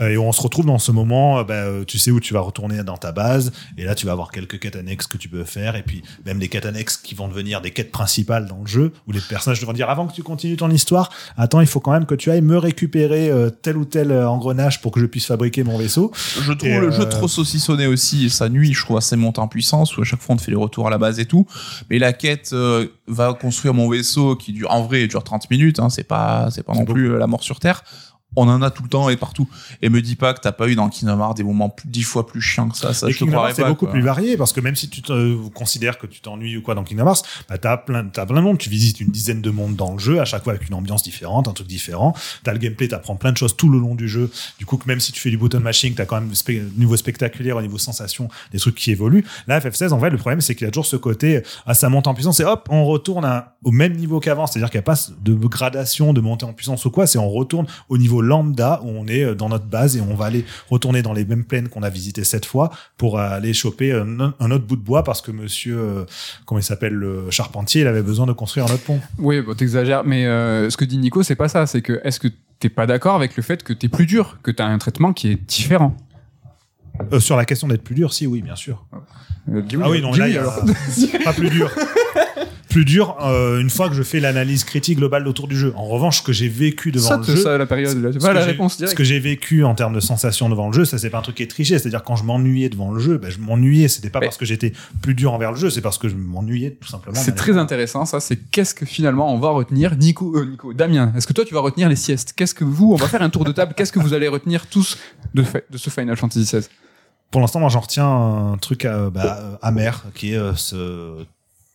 et 0.02 0.18
on 0.18 0.32
se 0.32 0.42
retrouve 0.42 0.66
dans 0.66 0.80
ce 0.80 0.92
moment 0.92 1.44
bah, 1.44 1.66
tu 1.88 1.98
sais 1.98 2.12
où 2.12 2.20
tu 2.20 2.34
vas 2.34 2.42
retourner 2.42 2.84
dans 2.84 2.98
ta 2.98 3.12
base 3.12 3.52
et 3.78 3.86
là 3.86 3.96
tu 3.96 4.06
vas 4.06 4.12
avoir 4.12 4.32
quelques 4.32 4.60
quêtes 4.60 4.76
annexes 4.76 5.08
que 5.08 5.18
tu 5.18 5.30
peux 5.30 5.44
faire 5.44 5.76
et 5.76 5.84
puis 5.84 6.04
même 6.26 6.40
des 6.40 6.50
quêtes 6.50 6.66
annexes 6.66 6.98
qui 6.98 7.16
vont 7.16 7.28
devenir 7.28 7.62
des 7.62 7.72
quêtes 7.72 7.92
principales 7.92 8.48
dans 8.48 8.60
le 8.60 8.68
jeu 8.68 8.92
les 9.14 9.22
personnages 9.30 9.60
devront 9.60 9.74
dire 9.74 9.90
avant 9.90 10.08
que 10.08 10.14
tu 10.14 10.24
continues 10.24 10.58
ton 10.58 10.70
histoire, 10.70 11.10
attends, 11.38 11.62
il 11.62 11.68
faut 11.68 11.80
quand 11.80 11.92
même 11.92 12.06
que 12.06 12.16
tu 12.16 12.32
ailles 12.32 12.42
me 12.42 12.58
récupérer 12.58 13.30
euh, 13.30 13.50
tel 13.50 13.78
ou 13.78 13.86
tel 13.86 14.12
euh, 14.12 14.30
engrenage 14.30 14.82
pour 14.82 14.92
que 14.92 15.00
je 15.00 15.06
puisse 15.06 15.26
fabriquer 15.26 15.64
mon 15.64 15.78
vaisseau. 15.78 16.12
Je 16.42 16.54
trouve 16.54 16.80
le 16.80 16.92
jeu 16.92 17.04
euh, 17.04 17.06
trop 17.06 17.28
saucissonné 17.28 17.88
aussi 17.88 18.26
et 18.26 18.30
ça 18.30 18.50
nuit, 18.50 18.74
je 18.74 18.84
trouve, 18.84 18.98
à 18.98 19.02
ses 19.02 19.16
montées 19.16 19.42
en 19.42 19.48
puissance 19.48 19.98
où 19.98 20.02
à 20.02 20.06
chaque 20.06 20.22
fois 20.22 20.34
on 20.34 20.38
te 20.38 20.44
fait 20.44 20.52
les 20.52 20.58
retours 20.58 20.88
à 20.88 20.90
la 20.90 20.98
base 20.98 21.20
et 21.20 21.26
tout. 21.26 21.46
Mais 21.90 22.00
la 22.00 22.14
quête 22.14 22.56
va 23.08 23.34
construire 23.34 23.74
mon 23.74 23.90
vaisseau 23.90 24.36
qui 24.36 24.54
dure, 24.54 24.72
en 24.72 24.84
vrai, 24.84 25.08
dure 25.08 25.24
30 25.24 25.50
minutes, 25.50 25.80
hein, 25.80 25.90
c'est 25.90 26.04
pas, 26.04 26.50
c'est 26.52 26.64
pas 26.64 26.74
non 26.74 26.86
plus 26.86 27.18
la 27.18 27.28
mort 27.28 27.44
sur 27.44 27.60
Terre 27.60 27.84
on 28.36 28.48
en 28.48 28.62
a 28.62 28.72
tout 28.72 28.84
le 28.84 28.90
temps 28.90 29.10
et 29.10 29.18
partout. 29.18 29.48
Et 29.82 29.90
me 29.90 30.02
dis 30.02 30.16
pas 30.16 30.34
que 30.34 30.40
t'as 30.40 30.52
pas 30.52 30.68
eu 30.68 30.76
dans 30.76 30.90
Kingdom 30.90 31.20
Hearts 31.20 31.36
des 31.36 31.44
moments 31.44 31.76
dix 31.86 32.04
fois 32.04 32.26
plus 32.28 32.42
chiants 32.42 32.70
que 32.70 32.78
ça. 32.78 32.94
Ça, 32.94 33.10
je 33.10 33.18
te 33.18 33.26
croirais 33.26 33.54
C'est 33.54 33.66
beaucoup 33.66 33.88
plus 33.88 34.02
varié 34.02 34.38
parce 34.38 34.54
que 34.54 34.62
même 34.62 34.76
si 34.76 34.90
tu 34.90 35.02
te, 35.02 35.48
considères 35.50 35.98
que 35.98 36.08
tu 36.08 36.22
t'ennuies 36.22 36.58
ou 36.58 36.62
quoi 36.62 36.76
dans 36.76 36.84
Kingdom 36.84 37.08
Hearts, 37.08 37.24
bah 37.50 37.58
t'as 37.58 37.78
plein, 37.78 38.06
t'as 38.06 38.26
plein 38.26 38.38
de 38.38 38.46
monde. 38.46 38.58
Tu 38.58 38.70
visites 38.70 39.00
une 39.00 39.12
dizaine 39.12 39.42
de 39.42 39.50
mondes 39.50 39.76
dans 39.76 39.94
le 39.94 40.00
jeu, 40.00 40.20
à 40.20 40.26
chaque 40.26 40.44
fois 40.44 40.54
avec 40.54 40.68
une 40.68 40.76
ambiance 40.76 41.04
différente, 41.04 41.48
un 41.48 41.54
truc 41.54 41.68
différent. 41.68 42.16
T'as 42.44 42.54
le 42.54 42.60
gameplay, 42.60 42.88
t'apprends 42.88 43.16
plein 43.16 43.32
de 43.32 43.38
choses 43.38 43.56
tout 43.56 43.70
le 43.70 43.80
long 43.80 43.96
du 43.96 44.08
jeu. 44.08 44.32
Du 44.58 44.66
coup, 44.66 44.78
que 44.78 44.88
même 44.88 45.00
si 45.00 45.12
tu 45.12 45.20
fais 45.20 45.30
du 45.30 45.38
button 45.38 45.60
mashing, 45.60 45.94
t'as 45.96 46.06
quand 46.06 46.20
même 46.20 46.32
au 46.32 46.80
niveau 46.80 46.98
spectaculaire, 46.98 47.58
au 47.58 47.62
niveau 47.62 47.78
sensation, 47.78 48.30
des 48.52 48.60
trucs 48.60 48.76
qui 48.76 48.92
évoluent. 48.92 49.26
Là, 49.48 49.60
FF16, 49.60 49.92
en 49.92 49.98
vrai, 49.98 50.10
le 50.10 50.18
problème, 50.18 50.42
c'est 50.42 50.56
qu'il 50.56 50.66
y 50.66 50.68
a 50.68 50.72
toujours 50.72 50.86
ce 50.86 50.96
côté, 50.96 51.44
ah, 51.66 51.74
ça 51.74 51.90
monte 51.90 52.08
en 52.08 52.14
puissance 52.14 52.40
et 52.40 52.46
hop, 52.46 52.68
on 52.70 52.86
retourne 52.86 53.44
au 53.64 53.72
même 53.72 53.94
niveau 53.94 54.20
qu'avant. 54.20 54.48
C'est-à-dire 54.48 54.70
qu'il 54.70 54.80
n'y 54.80 54.84
a 54.84 54.84
pas 54.84 55.00
de 55.22 55.34
gradation, 55.34 56.14
de 56.14 56.22
montée 56.22 56.46
en 56.46 56.54
puissance 56.54 56.86
ou 56.86 56.92
quoi. 56.92 57.08
C'est 57.08 57.20
on 57.20 57.30
retourne 57.30 57.68
au 57.90 57.98
niveau 57.98 58.23
lambda 58.24 58.82
où 58.84 58.90
on 58.90 59.08
est 59.08 59.24
euh, 59.24 59.36
dans 59.36 59.50
notre 59.50 59.66
base 59.66 59.98
et 59.98 60.02
on 60.02 60.16
va 60.16 60.26
aller 60.26 60.46
retourner 60.70 61.02
dans 61.02 61.14
les 61.14 61.26
mêmes 61.26 61.46
plaines 61.46 61.70
qu'on 61.70 61.84
a 61.84 61.90
visitées 61.90 62.24
cette 62.24 62.46
fois 62.46 62.72
pour 62.98 63.20
aller 63.20 63.54
choper 63.54 63.92
un, 63.92 64.52
autre 64.52 64.66
bout 64.66 64.76
de 64.76 64.82
bois 64.82 65.04
parce 65.04 65.22
que 65.22 65.32
monsieur, 65.32 65.78
euh, 65.78 66.06
comment 66.46 66.60
il 66.60 66.64
s'appelle, 66.64 66.94
le 66.94 67.30
charpentier, 67.30 67.82
il 67.82 67.88
avait 67.88 68.02
besoin 68.02 68.26
de 68.26 68.34
construire 68.34 68.66
un 68.68 68.74
autre 68.74 68.84
pont. 68.84 69.00
Oui, 69.18 69.42
bon, 69.42 69.54
t'exagères, 69.54 70.04
mais 70.04 70.26
euh, 70.26 70.70
ce 70.70 70.78
que 70.78 70.86
dit 70.86 70.98
Nico, 70.98 71.24
c'est 71.24 71.36
pas 71.36 71.48
ça. 71.48 71.66
C'est 71.66 71.82
que 71.82 72.02
est-ce 72.04 72.20
que 72.20 72.28
t'es 72.60 72.70
pas 72.70 72.86
d'accord 72.86 73.16
avec 73.16 73.36
le 73.36 73.44
fait 73.44 73.64
que 73.64 73.74
t'es 73.74 73.90
plus 73.90 74.06
dur, 74.06 74.38
que 74.44 74.52
t'as 74.52 74.66
un 74.66 74.78
traitement 74.78 75.14
qui 75.14 75.30
est 75.30 75.36
différent? 75.36 75.96
Sur 77.20 77.38
la 77.38 77.46
question 77.46 77.68
d'être 77.68 77.84
plus 77.84 77.96
dur, 77.96 78.14
si, 78.14 78.28
oui, 78.28 78.42
bien 78.42 78.56
sûr. 78.56 78.86
ah 78.92 79.90
oui, 79.90 80.02
non, 80.02 80.14
là, 80.14 80.28
il 80.28 80.36
y 80.36 80.38
a 80.38 80.44
pas 81.24 81.34
plus 81.34 81.50
dur. 81.50 81.70
plus 82.74 82.86
dur 82.86 83.16
euh, 83.22 83.62
une 83.62 83.70
fois 83.70 83.88
que 83.88 83.94
je 83.94 84.02
fais 84.02 84.20
l'analyse 84.20 84.64
critique 84.64 84.98
globale 84.98 85.28
autour 85.28 85.48
du 85.48 85.56
jeu. 85.56 85.74
En 85.76 85.86
revanche, 85.86 86.18
ce 86.18 86.24
que 86.24 86.34
j'ai 86.34 86.48
vécu 86.48 86.92
devant 86.92 87.18
le 87.18 87.24
jeu, 87.24 87.36
ça 87.38 87.56
la 87.56 87.68
période, 87.68 88.02
là, 88.02 88.34
la 88.34 88.44
réponse 88.44 88.84
Ce 88.84 88.96
que 88.96 89.04
j'ai 89.04 89.20
vécu 89.20 89.64
en 89.64 89.76
termes 89.76 89.94
de 89.94 90.00
sensations 90.00 90.50
devant 90.50 90.68
le 90.68 90.74
jeu, 90.74 90.84
ça 90.84 90.98
c'est 90.98 91.12
pas 91.12 91.20
un 91.20 91.22
truc 91.22 91.36
qui 91.36 91.44
est 91.44 91.48
triché. 91.48 91.78
C'est-à-dire 91.78 92.04
quand 92.04 92.16
je 92.16 92.24
m'ennuyais 92.24 92.70
devant 92.70 92.92
le 92.92 93.00
jeu, 93.00 93.20
ben, 93.20 93.30
je 93.30 93.38
m'ennuyais. 93.38 93.88
C'était 93.88 94.10
pas 94.10 94.20
parce 94.20 94.38
que 94.38 94.46
j'étais 94.46 94.74
plus 95.04 95.14
dur 95.14 95.34
envers 95.34 95.52
le 95.52 95.58
jeu, 95.58 95.70
c'est 95.70 95.82
parce 95.82 96.00
que 96.00 96.10
je 96.10 96.16
m'ennuyais 96.16 96.72
tout 96.72 96.88
simplement. 96.88 97.20
C'est 97.20 97.36
très 97.36 97.58
intéressant, 97.58 98.06
ça. 98.06 98.20
C'est 98.20 98.38
qu'est-ce 98.38 98.74
que 98.74 98.88
finalement 98.88 99.32
on 99.32 99.40
va 99.40 99.52
retenir, 99.52 99.96
Nico, 99.96 100.36
euh, 100.36 100.46
Nico, 100.46 100.74
Damien. 100.74 101.14
Est-ce 101.16 101.28
que 101.28 101.34
toi 101.34 101.46
tu 101.46 101.54
vas 101.54 101.62
retenir 101.62 101.90
les 101.90 101.96
siestes? 101.96 102.34
Qu'est-ce 102.36 102.56
que 102.56 102.64
vous, 102.64 102.92
on 102.92 102.96
va 102.96 103.08
faire 103.08 103.22
un 103.22 103.30
tour 103.30 103.46
de 103.46 103.52
table. 103.52 103.76
Qu'est-ce 103.78 103.92
que 103.92 104.00
vous 104.00 104.16
allez 104.16 104.28
retenir 104.28 104.66
tous 104.66 104.98
de, 105.36 105.44
de 105.70 105.78
ce 105.78 105.92
Final 105.92 106.18
Fantasy 106.18 106.44
XVI 106.44 106.68
pour 107.32 107.42
l'instant, 107.42 107.60
moi, 107.60 107.70
j'en 107.70 107.80
retiens 107.80 108.06
un 108.06 108.58
truc 108.58 108.86
euh, 108.86 109.10
bah, 109.10 109.58
amer, 109.64 110.04
qui 110.14 110.36
est 110.36 110.56
ce 110.56 111.26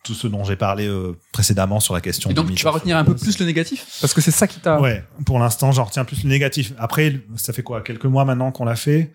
tout 0.09 0.15
ce 0.15 0.27
dont 0.27 0.43
j'ai 0.43 0.57
parlé 0.57 0.87
euh, 0.87 1.19
précédemment 1.33 1.81
sur 1.81 1.93
la 1.93 2.01
question. 2.01 2.31
Et 2.31 2.35
donc 2.35 2.55
tu 2.55 2.65
vas 2.65 2.71
retenir 2.71 2.97
un 2.97 3.05
peu 3.05 3.15
plus 3.15 3.39
le 3.39 3.45
négatif? 3.45 3.87
Parce 4.01 4.15
que 4.15 4.23
c'est 4.23 4.31
ça 4.31 4.47
qui 4.47 4.59
t'a. 4.59 4.81
Ouais, 4.81 5.05
pour 5.27 5.39
l'instant 5.39 5.71
j'en 5.71 5.85
retiens 5.85 6.07
plus 6.07 6.25
le 6.25 6.31
négatif. 6.31 6.73
Après, 6.79 7.21
ça 7.37 7.53
fait 7.53 7.63
quoi? 7.63 7.83
Quelques 7.83 8.07
mois 8.07 8.25
maintenant 8.25 8.51
qu'on 8.51 8.65
l'a 8.65 8.75
fait? 8.75 9.13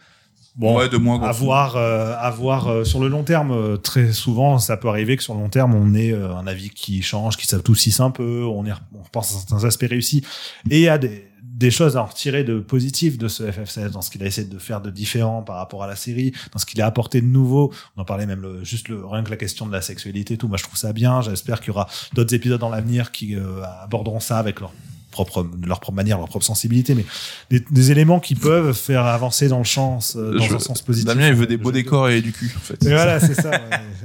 Bon, 0.56 0.78
ouais, 0.78 0.88
de 0.88 0.98
mois. 0.98 1.28
À 1.28 1.32
voir, 1.32 1.78
euh, 1.78 2.14
à 2.20 2.30
voir 2.30 2.68
euh, 2.68 2.84
sur 2.84 3.00
le 3.00 3.08
long 3.08 3.24
terme. 3.24 3.80
très 3.82 4.12
souvent, 4.12 4.60
ça 4.60 4.78
peut 4.78 4.88
arriver 4.88 5.18
que 5.18 5.24
sur 5.24 5.34
le 5.34 5.40
long 5.40 5.50
terme, 5.50 5.74
on 5.74 5.96
ait 5.96 6.14
un 6.14 6.46
avis 6.46 6.70
qui 6.70 7.02
change, 7.02 7.38
qui 7.38 7.48
s'adoucisse 7.48 8.00
un 8.00 8.12
peu. 8.12 8.44
On, 8.44 8.64
est, 8.68 8.74
on 8.94 9.02
repense 9.02 9.32
à 9.32 9.40
certains 9.40 9.64
aspects 9.64 9.88
réussis. 9.90 10.24
Et 10.70 10.78
il 10.78 10.84
y 10.84 10.90
a 10.90 11.00
des 11.00 11.33
des 11.64 11.72
choses 11.72 11.96
à 11.96 12.02
en 12.02 12.06
retirer 12.06 12.44
de 12.44 12.60
positif 12.60 13.18
de 13.18 13.30
ce 13.30 13.44
FF16 13.44 13.92
dans 13.92 14.02
ce 14.02 14.12
qu'il 14.12 14.22
a 14.22 14.26
essayé 14.26 14.46
de 14.46 14.58
faire 14.60 14.82
de 14.82 14.90
différent 14.90 15.44
par 15.44 15.56
rapport 15.56 15.82
à 15.82 15.88
la 15.88 15.96
série, 15.96 16.34
dans 16.52 16.60
ce 16.60 16.66
qu'il 16.66 16.82
a 16.82 16.86
apporté 16.86 17.22
de 17.22 17.26
nouveau. 17.26 17.72
On 17.96 18.02
en 18.02 18.06
parlait 18.06 18.26
même 18.26 18.42
le, 18.42 18.66
juste 18.66 18.90
le, 18.90 19.06
rien 19.06 19.24
que 19.24 19.30
la 19.30 19.38
question 19.38 19.66
de 19.66 19.72
la 19.72 19.82
sexualité 19.82 20.34
et 20.34 20.38
tout. 20.38 20.50
Moi, 20.50 20.58
je 20.58 20.64
trouve 20.64 20.78
ça 20.78 20.92
bien. 20.92 21.22
J'espère 21.22 21.62
qu'il 21.62 21.70
y 21.70 21.72
aura 21.72 21.88
d'autres 22.16 22.34
épisodes 22.34 22.60
dans 22.60 22.70
l'avenir 22.70 23.14
qui 23.14 23.38
euh, 23.38 23.64
aborderont 23.82 24.20
ça 24.20 24.40
avec 24.40 24.60
leur 24.60 24.74
propre, 25.14 25.44
de 25.44 25.68
leur 25.68 25.80
propre 25.80 25.96
manière, 25.96 26.18
leur 26.18 26.28
propre 26.28 26.46
sensibilité, 26.46 26.96
mais 26.96 27.06
des, 27.50 27.92
éléments 27.92 28.20
qui 28.20 28.36
peuvent 28.36 28.74
faire 28.74 29.06
avancer 29.06 29.48
dans 29.48 29.60
le 29.60 29.64
champ, 29.64 30.00
euh, 30.16 30.38
dans 30.38 30.56
un 30.56 30.60
sens 30.60 30.82
positif. 30.82 31.08
Damien, 31.08 31.28
il 31.28 31.36
veut 31.36 31.48
des 31.48 31.58
beaux 31.58 31.72
décors 31.72 32.10
et 32.10 32.22
du 32.22 32.32
cul, 32.32 32.52
en 32.56 32.60
fait. 32.60 32.84
voilà, 32.84 33.20
c'est 33.20 33.34
ça, 33.34 33.52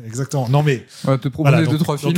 exactement. 0.06 0.48
Non, 0.48 0.62
mais. 0.62 0.86
Ouais, 1.06 1.18
te 1.18 1.28
proposer 1.28 1.66
deux, 1.66 1.78
trois 1.78 1.98
films. 1.98 2.14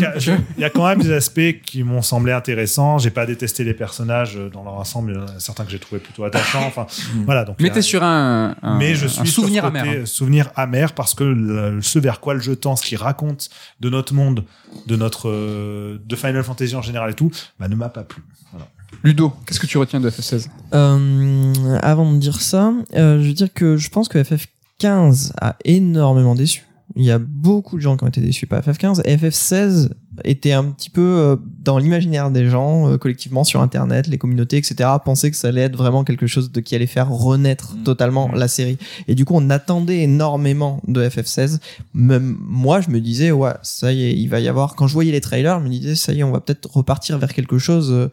Il 0.57 0.61
y, 0.61 0.65
a 0.65 0.71
quand 0.71 0.87
même 0.87 1.01
des 1.01 1.13
aspects 1.13 1.63
qui 1.65 1.83
m'ont 1.83 2.03
semblé 2.03 2.33
intéressants. 2.33 2.99
J'ai 2.99 3.11
pas 3.11 3.27
détesté 3.27 3.65
les 3.65 3.75
personnages 3.75 4.39
dans 4.53 4.65
leur 4.65 4.75
ensemble. 4.75 5.13
Il 5.13 5.17
y 5.17 5.19
en 5.19 5.37
a 5.37 5.41
certains 5.41 5.65
que 5.65 5.71
j'ai 5.71 5.79
trouvé 5.79 6.01
plutôt 6.01 6.25
attachants. 6.25 6.67
Enfin, 6.67 6.87
mm. 7.15 7.25
voilà. 7.25 7.45
Donc, 7.45 7.57
mais 7.61 7.71
t'es 7.71 7.83
sur 7.83 8.03
un, 8.03 8.57
mais 8.79 8.95
je 8.95 9.07
suis 9.07 9.29
souvenir 9.29 9.65
amer. 9.65 9.85
Hein. 9.85 10.07
Souvenir 10.07 10.51
amer 10.57 10.93
parce 10.93 11.15
que 11.15 11.79
ce 11.81 11.99
vers 11.99 12.21
quoi 12.21 12.35
le 12.35 12.41
jeu 12.41 12.57
tend, 12.57 12.77
ce 12.77 12.85
qu'il 12.85 12.99
raconte 12.99 13.51
de 13.81 13.91
notre 13.91 14.15
monde, 14.15 14.45
de 14.87 14.97
notre, 14.97 15.29
euh, 15.29 15.99
de 16.05 16.17
Final 16.17 16.43
Fantasy 16.43 16.75
en 16.75 16.83
général 16.83 17.11
et 17.11 17.15
tout, 17.15 17.31
bah, 17.59 17.69
ne 17.69 17.75
m'a 17.75 17.89
pas 17.89 18.05
plu. 18.05 18.23
Voilà. 18.53 18.67
Ludo, 19.03 19.33
qu'est-ce 19.47 19.61
que 19.61 19.67
tu 19.67 19.79
retiens 19.79 20.01
de 20.01 20.11
FF16 20.11 20.49
euh, 20.75 21.79
Avant 21.83 22.13
de 22.13 22.19
dire 22.19 22.41
ça, 22.41 22.75
euh, 22.95 23.23
je 23.23 23.29
veux 23.29 23.33
dire 23.33 23.53
que 23.53 23.77
je 23.77 23.89
pense 23.89 24.09
que 24.09 24.19
FF15 24.19 25.33
a 25.41 25.57
énormément 25.65 26.35
déçu. 26.35 26.67
Il 26.97 27.05
y 27.05 27.11
a 27.11 27.19
beaucoup 27.19 27.77
de 27.77 27.81
gens 27.81 27.97
qui 27.97 28.05
ont 28.05 28.09
été 28.09 28.21
déçus 28.21 28.47
par 28.47 28.61
FF15. 28.61 29.03
FF16 29.05 29.91
était 30.25 30.53
un 30.53 30.65
petit 30.65 30.91
peu 30.91 31.01
euh, 31.01 31.37
dans 31.61 31.79
l'imaginaire 31.79 32.31
des 32.31 32.51
gens, 32.51 32.99
collectivement 32.99 33.45
sur 33.45 33.63
Internet, 33.63 34.07
les 34.07 34.19
communautés, 34.19 34.59
etc. 34.59 34.91
Pensaient 35.03 35.31
que 35.31 35.37
ça 35.37 35.49
allait 35.49 35.63
être 35.63 35.77
vraiment 35.77 36.05
quelque 36.05 36.27
chose 36.27 36.53
de 36.53 36.61
qui 36.61 36.75
allait 36.75 36.87
faire 36.87 37.09
renaître 37.09 37.77
mmh. 37.77 37.85
totalement 37.85 38.29
mmh. 38.29 38.35
la 38.35 38.49
série. 38.49 38.77
Et 39.09 39.15
du 39.15 39.25
coup, 39.25 39.35
on 39.37 39.49
attendait 39.49 40.01
énormément 40.01 40.83
de 40.89 41.09
FF16. 41.09 41.61
Même 41.95 42.37
moi, 42.41 42.83
je 42.83 42.91
me 42.91 43.01
disais, 43.01 43.31
ouais, 43.31 43.55
ça 43.63 43.93
y 43.93 44.03
est, 44.03 44.13
il 44.13 44.27
va 44.27 44.41
y 44.41 44.49
avoir. 44.49 44.75
Quand 44.75 44.89
je 44.89 44.93
voyais 44.93 45.13
les 45.13 45.23
trailers, 45.23 45.61
je 45.61 45.65
me 45.65 45.71
disais, 45.71 45.95
ça 45.95 46.13
y 46.13 46.21
est, 46.21 46.23
on 46.23 46.33
va 46.33 46.41
peut-être 46.41 46.69
repartir 46.71 47.17
vers 47.17 47.33
quelque 47.33 47.57
chose 47.57 48.11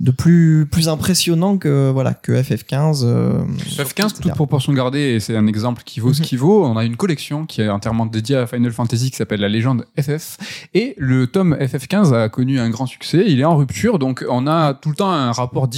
de 0.00 0.12
plus 0.12 0.66
plus 0.70 0.88
impressionnant 0.88 1.58
que 1.58 1.90
voilà 1.90 2.14
que 2.14 2.30
FF15 2.30 3.02
euh, 3.04 3.44
FF15 3.58 4.20
toute 4.20 4.32
proportion 4.32 4.72
gardée 4.72 5.14
et 5.14 5.20
c'est 5.20 5.36
un 5.36 5.48
exemple 5.48 5.82
qui 5.84 5.98
vaut 5.98 6.14
ce 6.14 6.20
mhm. 6.20 6.26
qui 6.26 6.36
vaut 6.36 6.64
on 6.64 6.76
a 6.76 6.84
une 6.84 6.96
collection 6.96 7.46
qui 7.46 7.62
est 7.62 7.68
entièrement 7.68 8.06
dédiée 8.06 8.36
à 8.36 8.46
Final 8.46 8.70
Fantasy 8.70 9.10
qui 9.10 9.16
s'appelle 9.16 9.40
la 9.40 9.48
légende 9.48 9.86
FF 10.00 10.38
et 10.74 10.94
le 10.98 11.26
tome 11.26 11.54
FF15 11.54 12.14
a 12.14 12.28
connu 12.28 12.60
un 12.60 12.70
grand 12.70 12.86
succès 12.86 13.24
il 13.26 13.40
est 13.40 13.44
en 13.44 13.56
rupture 13.56 13.98
donc 13.98 14.24
on 14.28 14.46
a 14.46 14.74
tout 14.74 14.90
le 14.90 14.94
temps 14.94 15.10
un 15.10 15.32
rapport 15.32 15.68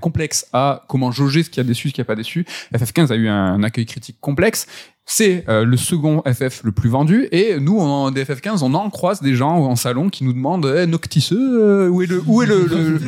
complexe 0.00 0.46
à 0.52 0.84
comment 0.88 1.10
jauger 1.10 1.42
ce 1.42 1.50
qui 1.50 1.58
a 1.58 1.64
déçu 1.64 1.88
ce 1.88 1.94
qui 1.94 2.00
a 2.00 2.04
pas 2.04 2.14
déçu 2.14 2.46
FF15 2.72 3.12
a 3.12 3.16
eu 3.16 3.28
un 3.28 3.62
accueil 3.64 3.86
critique 3.86 4.18
complexe 4.20 4.68
c'est 5.06 5.44
euh, 5.48 5.64
le 5.64 5.76
second 5.76 6.22
FF 6.22 6.62
le 6.64 6.72
plus 6.72 6.88
vendu 6.88 7.28
et 7.30 7.60
nous 7.60 7.78
en 7.78 8.10
DFF15 8.10 8.60
on 8.62 8.74
en 8.74 8.88
croise 8.90 9.20
des 9.20 9.34
gens 9.34 9.56
en 9.56 9.76
salon 9.76 10.08
qui 10.08 10.24
nous 10.24 10.32
demandent 10.32 10.72
eh, 10.76 10.86
Noctisseux 10.86 11.36
euh, 11.38 11.88
où 11.88 12.02
est 12.02 12.06
le 12.06 12.22
où 12.26 12.42
est 12.42 12.46
le, 12.46 12.98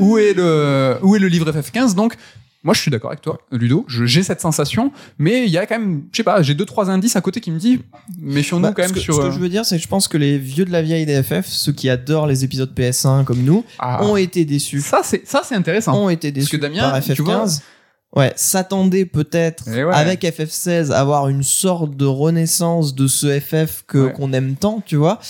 où, 0.00 0.18
est 0.18 0.34
le 0.34 0.96
où 1.02 1.14
est 1.14 1.18
le 1.18 1.28
livre 1.28 1.50
FF15 1.50 1.94
donc 1.94 2.14
moi 2.64 2.74
je 2.74 2.80
suis 2.80 2.90
d'accord 2.90 3.10
avec 3.10 3.20
toi 3.20 3.38
Ludo. 3.52 3.84
J'ai 3.88 4.24
cette 4.24 4.40
sensation 4.40 4.90
mais 5.20 5.44
il 5.44 5.50
y 5.50 5.58
a 5.58 5.66
quand 5.66 5.78
même 5.78 6.02
je 6.10 6.16
sais 6.16 6.24
pas 6.24 6.42
j'ai 6.42 6.54
deux 6.54 6.64
trois 6.64 6.90
indices 6.90 7.14
à 7.14 7.20
côté 7.20 7.40
qui 7.40 7.52
me 7.52 7.60
disent 7.60 7.78
méfions-nous 8.18 8.62
bah, 8.62 8.72
quand 8.74 8.82
même 8.82 8.96
sur 8.96 9.14
ce 9.14 9.20
que 9.20 9.30
je 9.30 9.38
veux 9.38 9.48
dire 9.48 9.64
c'est 9.64 9.76
que 9.76 9.82
je 9.82 9.88
pense 9.88 10.08
que 10.08 10.18
les 10.18 10.38
vieux 10.38 10.64
de 10.64 10.72
la 10.72 10.82
vieille 10.82 11.06
DFF 11.06 11.46
ceux 11.46 11.72
qui 11.72 11.88
adorent 11.88 12.26
les 12.26 12.42
épisodes 12.42 12.72
PS1 12.76 13.22
comme 13.22 13.42
nous 13.42 13.64
ah. 13.78 14.04
ont 14.04 14.16
été 14.16 14.44
déçus. 14.44 14.80
Ça 14.80 15.02
c'est 15.04 15.26
ça 15.28 15.42
c'est 15.44 15.54
intéressant. 15.54 15.96
Ont 15.96 16.08
été 16.08 16.32
déçus 16.32 16.58
Parce 16.58 16.72
que 16.72 16.76
Damien, 16.76 16.90
par 16.90 17.00
FF15 17.00 17.60
ouais, 18.16 18.32
s'attendait 18.36 19.04
peut-être 19.04 19.64
eh 19.68 19.82
avec 19.82 20.22
FF16 20.22 20.90
à 20.90 20.98
avoir 20.98 21.28
une 21.28 21.42
sorte 21.42 21.96
de 21.96 22.06
renaissance 22.06 22.94
de 22.94 23.06
ce 23.06 23.38
FF 23.38 23.84
que 23.86 24.08
qu'on 24.08 24.32
aime 24.32 24.56
tant, 24.56 24.82
tu 24.84 24.96
vois. 24.96 25.20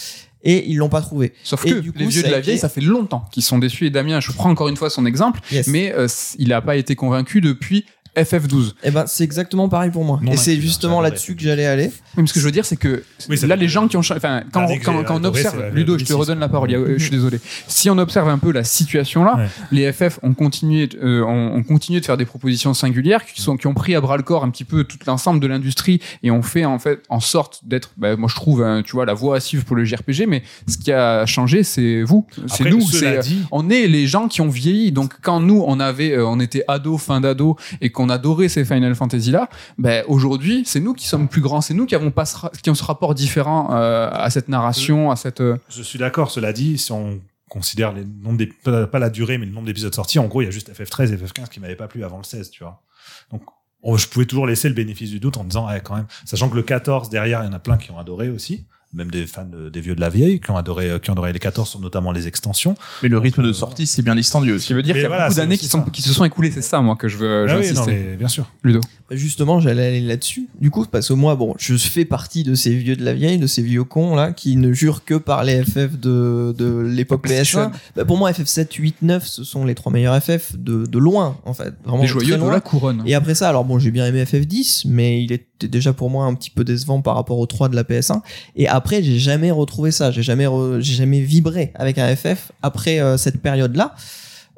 Et 0.48 0.70
ils 0.70 0.76
l'ont 0.76 0.88
pas 0.88 1.02
trouvé. 1.02 1.32
Sauf 1.42 1.64
que 1.64 1.68
les 1.70 2.06
vieux 2.06 2.22
de 2.22 2.28
la 2.28 2.38
vieille, 2.38 2.58
ça 2.58 2.68
fait 2.68 2.80
longtemps 2.80 3.24
qu'ils 3.32 3.42
sont 3.42 3.58
déçus. 3.58 3.86
Et 3.86 3.90
Damien, 3.90 4.20
je 4.20 4.30
prends 4.30 4.48
encore 4.48 4.68
une 4.68 4.76
fois 4.76 4.90
son 4.90 5.04
exemple, 5.04 5.40
mais 5.66 5.92
euh, 5.92 6.06
il 6.38 6.48
n'a 6.48 6.62
pas 6.62 6.76
été 6.76 6.94
convaincu 6.94 7.40
depuis 7.40 7.84
FF12. 8.16 8.72
Eh 8.82 8.90
ben, 8.90 9.04
c'est 9.06 9.24
exactement 9.24 9.68
pareil 9.68 9.90
pour 9.90 10.04
moi. 10.04 10.18
Non 10.22 10.32
et 10.32 10.36
c'est 10.36 10.56
justement 10.60 11.00
là-dessus 11.00 11.36
que 11.36 11.42
j'allais 11.42 11.66
aller. 11.66 11.86
Oui, 12.16 12.22
mais 12.22 12.26
ce 12.26 12.32
que 12.32 12.40
je 12.40 12.44
veux 12.44 12.50
dire, 12.52 12.64
c'est 12.64 12.76
que 12.76 13.02
Oui, 13.28 13.36
là, 13.46 13.56
les 13.56 13.68
gens 13.68 13.88
qui 13.88 13.96
ont, 13.96 14.00
enfin, 14.00 14.42
quand, 14.52 14.66
quand, 14.84 15.04
on 15.10 15.24
observe, 15.24 15.70
Ludo, 15.74 15.98
je 15.98 16.04
te 16.04 16.08
2006, 16.08 16.12
redonne 16.14 16.38
la 16.40 16.48
parole. 16.48 16.72
euh, 16.72 16.94
je 16.98 17.02
suis 17.02 17.10
désolé. 17.10 17.38
Si 17.68 17.90
on 17.90 17.98
observe 17.98 18.28
un 18.28 18.38
peu 18.38 18.52
la 18.52 18.64
situation 18.64 19.24
là, 19.24 19.36
Ouais. 19.36 19.46
les 19.70 19.92
FF 19.92 20.18
ont 20.22 20.32
continué, 20.34 20.88
euh, 21.02 21.22
ont, 21.24 21.56
ont 21.56 21.62
continué 21.62 22.00
de 22.00 22.04
faire 22.06 22.16
des 22.16 22.24
propositions 22.24 22.72
singulières 22.74 23.24
qui 23.26 23.40
sont, 23.42 23.56
qui 23.56 23.66
ont 23.66 23.74
pris 23.74 23.94
à 23.94 24.00
bras 24.00 24.16
le 24.16 24.22
corps 24.22 24.44
un 24.44 24.50
petit 24.50 24.64
peu 24.64 24.84
tout 24.84 24.98
l'ensemble 25.06 25.40
de 25.40 25.46
l'industrie 25.46 26.00
et 26.22 26.30
ont 26.30 26.42
fait 26.42 26.64
en 26.64 26.78
fait 26.78 27.02
en 27.08 27.20
sorte 27.20 27.60
d'être, 27.64 27.90
bah, 27.96 28.16
moi 28.16 28.28
je 28.30 28.34
trouve, 28.34 28.62
hein, 28.62 28.82
tu 28.84 28.92
vois, 28.92 29.04
la 29.04 29.14
voie 29.14 29.36
à 29.36 29.40
suivre 29.40 29.64
pour 29.64 29.76
le 29.76 29.84
JRPG. 29.84 30.26
Mais 30.26 30.42
ce 30.66 30.78
qui 30.78 30.90
a 30.92 31.26
changé, 31.26 31.62
c'est 31.64 32.02
vous, 32.02 32.26
c'est 32.46 32.64
nous, 32.70 32.78
dit- 32.78 33.42
on 33.50 33.68
est 33.68 33.86
les 33.86 34.06
gens 34.06 34.28
qui 34.28 34.40
ont 34.40 34.48
vieilli. 34.48 34.90
Donc 34.92 35.12
quand 35.20 35.40
nous 35.40 35.62
on 35.66 35.78
avait, 35.80 36.12
euh, 36.12 36.26
on 36.26 36.40
était 36.40 36.64
ado, 36.68 36.96
fin 36.98 37.20
d'ado, 37.20 37.56
et 37.80 37.90
qu'on 37.90 38.05
adorait 38.08 38.48
ces 38.48 38.64
Final 38.64 38.94
Fantasy 38.94 39.30
là, 39.30 39.48
ben 39.78 40.04
aujourd'hui 40.08 40.62
c'est 40.66 40.80
nous 40.80 40.94
qui 40.94 41.06
sommes 41.06 41.28
plus 41.28 41.40
grands, 41.40 41.60
c'est 41.60 41.74
nous 41.74 41.86
qui 41.86 41.94
avons 41.94 42.12
ce, 42.24 42.60
qui 42.62 42.70
ont 42.70 42.74
ce 42.74 42.84
rapport 42.84 43.14
différent 43.14 43.68
euh, 43.74 44.08
à 44.12 44.30
cette 44.30 44.48
narration, 44.48 45.10
à 45.10 45.16
cette. 45.16 45.40
euh, 45.40 45.56
Je 45.68 45.82
suis 45.82 45.98
d'accord, 45.98 46.30
cela 46.30 46.52
dit, 46.52 46.78
si 46.78 46.92
on 46.92 47.20
considère 47.48 47.92
les 47.92 48.04
nombres 48.04 48.38
d'ép- 48.38 48.86
pas 48.86 48.98
la 48.98 49.10
durée, 49.10 49.38
mais 49.38 49.46
le 49.46 49.52
nombre 49.52 49.66
d'épisodes 49.66 49.94
sortis, 49.94 50.18
en 50.18 50.26
gros, 50.26 50.42
il 50.42 50.46
y 50.46 50.48
a 50.48 50.50
juste 50.50 50.70
FF13 50.72 51.12
et 51.12 51.16
FF15 51.16 51.48
qui 51.48 51.60
m'avaient 51.60 51.76
pas 51.76 51.88
plu 51.88 52.04
avant 52.04 52.18
le 52.18 52.24
16, 52.24 52.50
tu 52.50 52.64
vois. 52.64 52.82
Donc, 53.30 53.42
oh, 53.82 53.96
je 53.96 54.08
pouvais 54.08 54.26
toujours 54.26 54.46
laisser 54.48 54.68
le 54.68 54.74
bénéfice 54.74 55.10
du 55.10 55.20
doute 55.20 55.36
en 55.36 55.44
disant, 55.44 55.68
ouais, 55.68 55.80
quand 55.82 55.94
même, 55.94 56.06
sachant 56.24 56.48
que 56.48 56.56
le 56.56 56.62
14, 56.62 57.08
derrière, 57.08 57.42
il 57.44 57.46
y 57.46 57.48
en 57.48 57.52
a 57.52 57.58
plein 57.60 57.76
qui 57.76 57.90
ont 57.92 57.98
adoré 57.98 58.28
aussi. 58.30 58.66
Même 58.94 59.10
des 59.10 59.26
fans 59.26 59.44
de- 59.44 59.68
des 59.68 59.80
vieux 59.80 59.94
de 59.94 60.00
la 60.00 60.08
vieille 60.08 60.40
qui 60.40 60.50
ont 60.50 60.56
adoré, 60.56 60.88
euh, 60.90 60.98
qui 60.98 61.10
ont 61.10 61.12
adoré 61.12 61.32
les 61.32 61.38
14, 61.38 61.76
notamment 61.80 62.12
les 62.12 62.28
extensions. 62.28 62.76
Mais 63.02 63.08
le 63.08 63.18
rythme 63.18 63.42
de 63.42 63.52
sortie, 63.52 63.86
c'est 63.86 64.00
bien 64.02 64.14
distendu 64.14 64.50
Ce 64.50 64.54
aussi. 64.54 64.66
qui 64.68 64.74
veut 64.74 64.82
dire 64.82 64.94
qu'il 64.94 65.02
y 65.02 65.06
a 65.06 65.08
voilà, 65.08 65.24
beaucoup 65.26 65.36
d'années 65.36 65.58
qui, 65.58 65.66
se 66.02 66.12
sont 66.14 66.24
écoulées, 66.24 66.50
c'est 66.52 66.62
ça 66.62 66.80
moi 66.80 66.94
que 66.96 67.08
je 67.08 67.16
veux 67.18 67.46
Ah 67.48 67.56
oui, 67.56 67.64
j'insister. 67.66 67.80
non, 67.80 67.86
mais 67.86 68.16
bien 68.16 68.28
sûr. 68.28 68.50
Ludo. 68.62 68.80
Justement, 69.10 69.60
j'allais 69.60 69.86
aller 69.86 70.00
là-dessus. 70.00 70.48
Du 70.60 70.70
coup, 70.72 70.84
parce 70.90 71.06
que 71.08 71.12
moi, 71.12 71.36
bon, 71.36 71.54
je 71.58 71.76
fais 71.76 72.04
partie 72.04 72.42
de 72.42 72.56
ces 72.56 72.74
vieux 72.74 72.96
de 72.96 73.04
la 73.04 73.14
vieille, 73.14 73.38
de 73.38 73.46
ces 73.46 73.62
vieux 73.62 73.84
cons 73.84 74.16
là, 74.16 74.32
qui 74.32 74.56
ne 74.56 74.72
jurent 74.72 75.04
que 75.04 75.14
par 75.14 75.44
les 75.44 75.62
FF 75.62 75.96
de, 75.98 76.52
de 76.58 76.80
l'époque 76.80 77.24
PS1. 77.28 77.70
Bah, 77.94 78.04
pour 78.04 78.16
moi, 78.18 78.32
FF7, 78.32 78.66
8, 78.76 78.96
9, 79.02 79.24
ce 79.24 79.44
sont 79.44 79.64
les 79.64 79.76
trois 79.76 79.92
meilleurs 79.92 80.20
FF 80.20 80.56
de, 80.58 80.86
de 80.86 80.98
loin, 80.98 81.38
en 81.44 81.54
fait. 81.54 81.72
Vraiment 81.84 82.02
Les 82.02 82.08
joyeux 82.08 82.30
très 82.30 82.36
de 82.38 82.42
loin. 82.42 82.52
la 82.52 82.60
couronne. 82.60 83.02
Et 83.06 83.14
après 83.14 83.36
ça, 83.36 83.48
alors 83.48 83.64
bon, 83.64 83.78
j'ai 83.78 83.92
bien 83.92 84.06
aimé 84.06 84.24
FF10, 84.24 84.88
mais 84.88 85.22
il 85.22 85.30
était 85.30 85.68
déjà 85.68 85.92
pour 85.92 86.10
moi 86.10 86.24
un 86.24 86.34
petit 86.34 86.50
peu 86.50 86.64
décevant 86.64 87.00
par 87.00 87.14
rapport 87.14 87.38
au 87.38 87.46
3 87.46 87.68
de 87.68 87.76
la 87.76 87.84
PS1. 87.84 88.22
Et 88.56 88.66
après, 88.66 89.04
j'ai 89.04 89.18
jamais 89.20 89.52
retrouvé 89.52 89.92
ça. 89.92 90.10
J'ai 90.10 90.24
jamais, 90.24 90.46
re- 90.46 90.80
j'ai 90.80 90.94
jamais 90.94 91.20
vibré 91.20 91.70
avec 91.76 91.98
un 91.98 92.16
FF 92.16 92.50
après 92.60 92.98
euh, 92.98 93.16
cette 93.16 93.40
période-là. 93.40 93.94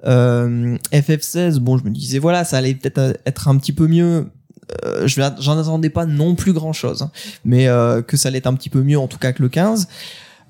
Euh, 0.07 0.77
FF16, 0.93 1.59
bon, 1.59 1.77
je 1.77 1.85
me 1.85 1.91
disais 1.91 2.19
voilà, 2.19 2.45
ça 2.45 2.57
allait 2.59 2.75
peut-être 2.75 3.19
être 3.27 3.49
un 3.49 3.57
petit 3.59 3.73
peu 3.73 3.87
mieux. 3.89 4.29
Euh, 4.85 5.07
j'en 5.07 5.59
attendais 5.59 5.91
pas 5.91 6.07
non 6.07 6.35
plus 6.35 6.53
grand 6.53 6.73
chose, 6.73 7.09
mais 7.45 7.69
euh, 7.69 8.03
que 8.03 8.17
ça 8.17 8.29
allait 8.29 8.39
être 8.39 8.47
un 8.47 8.55
petit 8.55 8.71
peu 8.71 8.83
mieux 8.83 8.99
en 8.99 9.09
tout 9.09 9.19
cas 9.19 9.33
que 9.33 9.43
le 9.43 9.49
15. 9.49 9.89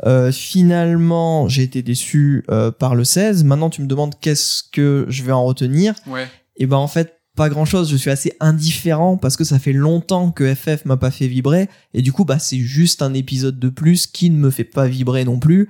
Euh, 0.06 0.30
finalement, 0.30 1.48
j'ai 1.48 1.62
été 1.62 1.82
déçu 1.82 2.44
par 2.78 2.94
le 2.94 3.04
16. 3.04 3.44
Maintenant, 3.44 3.70
tu 3.70 3.82
me 3.82 3.86
demandes 3.86 4.14
qu'est-ce 4.20 4.62
que 4.70 5.06
je 5.08 5.22
vais 5.22 5.32
en 5.32 5.44
retenir. 5.44 5.94
Ouais. 6.06 6.28
Et 6.56 6.66
ben 6.66 6.76
en 6.76 6.88
fait 6.88 7.14
pas 7.36 7.48
grand 7.48 7.64
chose. 7.64 7.90
Je 7.90 7.96
suis 7.96 8.10
assez 8.10 8.32
indifférent 8.40 9.16
parce 9.16 9.36
que 9.36 9.44
ça 9.44 9.60
fait 9.60 9.72
longtemps 9.72 10.32
que 10.32 10.54
FF 10.54 10.84
m'a 10.84 10.96
pas 10.96 11.12
fait 11.12 11.28
vibrer 11.28 11.68
et 11.94 12.02
du 12.02 12.12
coup 12.12 12.24
bah 12.24 12.40
c'est 12.40 12.58
juste 12.58 13.00
un 13.00 13.14
épisode 13.14 13.60
de 13.60 13.68
plus 13.68 14.08
qui 14.08 14.28
ne 14.30 14.36
me 14.36 14.50
fait 14.50 14.64
pas 14.64 14.88
vibrer 14.88 15.24
non 15.24 15.38
plus. 15.38 15.68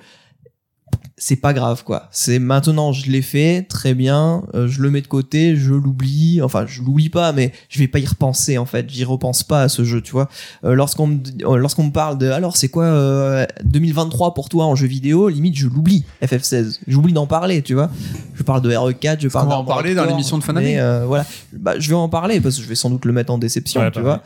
C'est 1.20 1.36
pas 1.36 1.52
grave 1.52 1.82
quoi. 1.84 2.08
C'est 2.12 2.38
maintenant 2.38 2.92
je 2.92 3.10
l'ai 3.10 3.22
fait 3.22 3.62
très 3.68 3.94
bien. 3.94 4.42
euh, 4.54 4.68
je 4.68 4.80
le 4.82 4.90
mets 4.90 5.00
de 5.00 5.08
côté, 5.08 5.56
je 5.56 5.74
l'oublie. 5.74 6.40
Enfin 6.42 6.64
je 6.66 6.80
l'oublie 6.82 7.08
pas 7.08 7.32
mais 7.32 7.52
je 7.68 7.78
vais 7.80 7.88
pas 7.88 7.98
y 7.98 8.06
repenser 8.06 8.56
en 8.56 8.66
fait. 8.66 8.88
J'y 8.88 9.04
repense 9.04 9.42
pas 9.42 9.62
à 9.62 9.68
ce 9.68 9.84
jeu 9.84 10.00
tu 10.00 10.12
vois. 10.12 10.28
Euh, 10.64 10.74
lorsqu'on 10.74 11.08
me 11.08 11.18
euh, 11.42 11.56
lorsqu'on 11.56 11.84
me 11.84 11.90
parle 11.92 12.18
de 12.18 12.30
alors 12.30 12.56
c'est 12.56 12.68
quoi 12.68 12.84
euh, 12.84 13.44
2023 13.64 14.34
pour 14.34 14.48
toi 14.48 14.64
en 14.66 14.74
jeu 14.76 14.86
vidéo? 14.86 15.28
Limite 15.28 15.56
je 15.56 15.66
l'oublie 15.66 16.04
FF16. 16.22 16.78
J'oublie 16.86 17.12
d'en 17.12 17.26
parler 17.26 17.62
tu 17.62 17.74
vois. 17.74 17.90
Je 18.34 18.42
parle 18.44 18.62
de 18.62 18.70
RE4, 18.70 19.18
je 19.20 19.28
parle 19.28 19.48
va 19.48 19.58
en 19.58 19.64
parler 19.64 19.94
dans 19.94 20.04
l'émission 20.04 20.38
de 20.38 20.44
fin 20.44 20.52
d'année? 20.52 20.78
euh, 20.78 21.04
voilà, 21.06 21.26
bah, 21.52 21.74
je 21.78 21.88
vais 21.88 21.96
en 21.96 22.08
parler 22.08 22.40
parce 22.40 22.56
que 22.56 22.62
je 22.62 22.68
vais 22.68 22.76
sans 22.76 22.90
doute 22.90 23.04
le 23.04 23.12
mettre 23.12 23.32
en 23.32 23.38
déception, 23.38 23.80
Ouais, 23.80 23.90
tu 23.90 24.00
vois. 24.00 24.22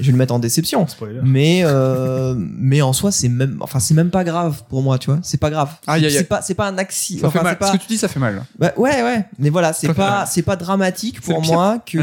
Je 0.00 0.06
vais 0.06 0.12
le 0.12 0.18
mettre 0.18 0.34
en 0.34 0.38
déception. 0.38 0.86
Spoiler. 0.86 1.20
Mais 1.24 1.60
euh, 1.64 2.34
mais 2.36 2.82
en 2.82 2.92
soi 2.92 3.12
c'est 3.12 3.28
même 3.28 3.58
enfin 3.60 3.78
c'est 3.80 3.94
même 3.94 4.10
pas 4.10 4.24
grave 4.24 4.62
pour 4.68 4.82
moi 4.82 4.98
tu 4.98 5.10
vois 5.10 5.20
c'est 5.22 5.38
pas 5.38 5.50
grave 5.50 5.70
aïe. 5.86 6.10
c'est 6.10 6.24
pas 6.24 6.42
c'est 6.42 6.54
pas 6.54 6.66
un 6.66 6.78
accident 6.78 7.20
Ça 7.22 7.26
enfin, 7.28 7.38
fait 7.40 7.44
mal. 7.44 7.56
c'est 7.60 7.66
Ce 7.66 7.70
pas 7.72 7.78
que 7.78 7.82
tu 7.82 7.88
dis, 7.88 7.98
ça 7.98 8.08
fait 8.08 8.20
mal. 8.20 8.44
Bah, 8.58 8.72
ouais 8.76 9.02
ouais 9.02 9.24
mais 9.38 9.50
voilà 9.50 9.72
c'est 9.72 9.92
pas 9.92 10.26
c'est 10.26 10.42
pas 10.42 10.56
dramatique 10.56 11.20
pour 11.20 11.42
moi 11.42 11.78
que 11.84 11.98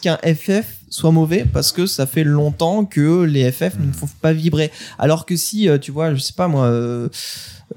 qu'un 0.00 0.18
FF 0.34 0.66
soit 0.90 1.10
mauvais 1.10 1.44
parce 1.52 1.72
que 1.72 1.86
ça 1.86 2.06
fait 2.06 2.22
longtemps 2.24 2.84
que 2.84 3.22
les 3.22 3.50
FF 3.50 3.78
ne 3.80 3.92
font 3.92 4.08
pas 4.22 4.32
vibrer 4.32 4.70
alors 4.98 5.26
que 5.26 5.34
si 5.36 5.68
euh, 5.68 5.76
tu 5.78 5.90
vois 5.90 6.14
je 6.14 6.20
sais 6.20 6.34
pas 6.34 6.46
moi 6.46 6.66
euh, 6.66 7.08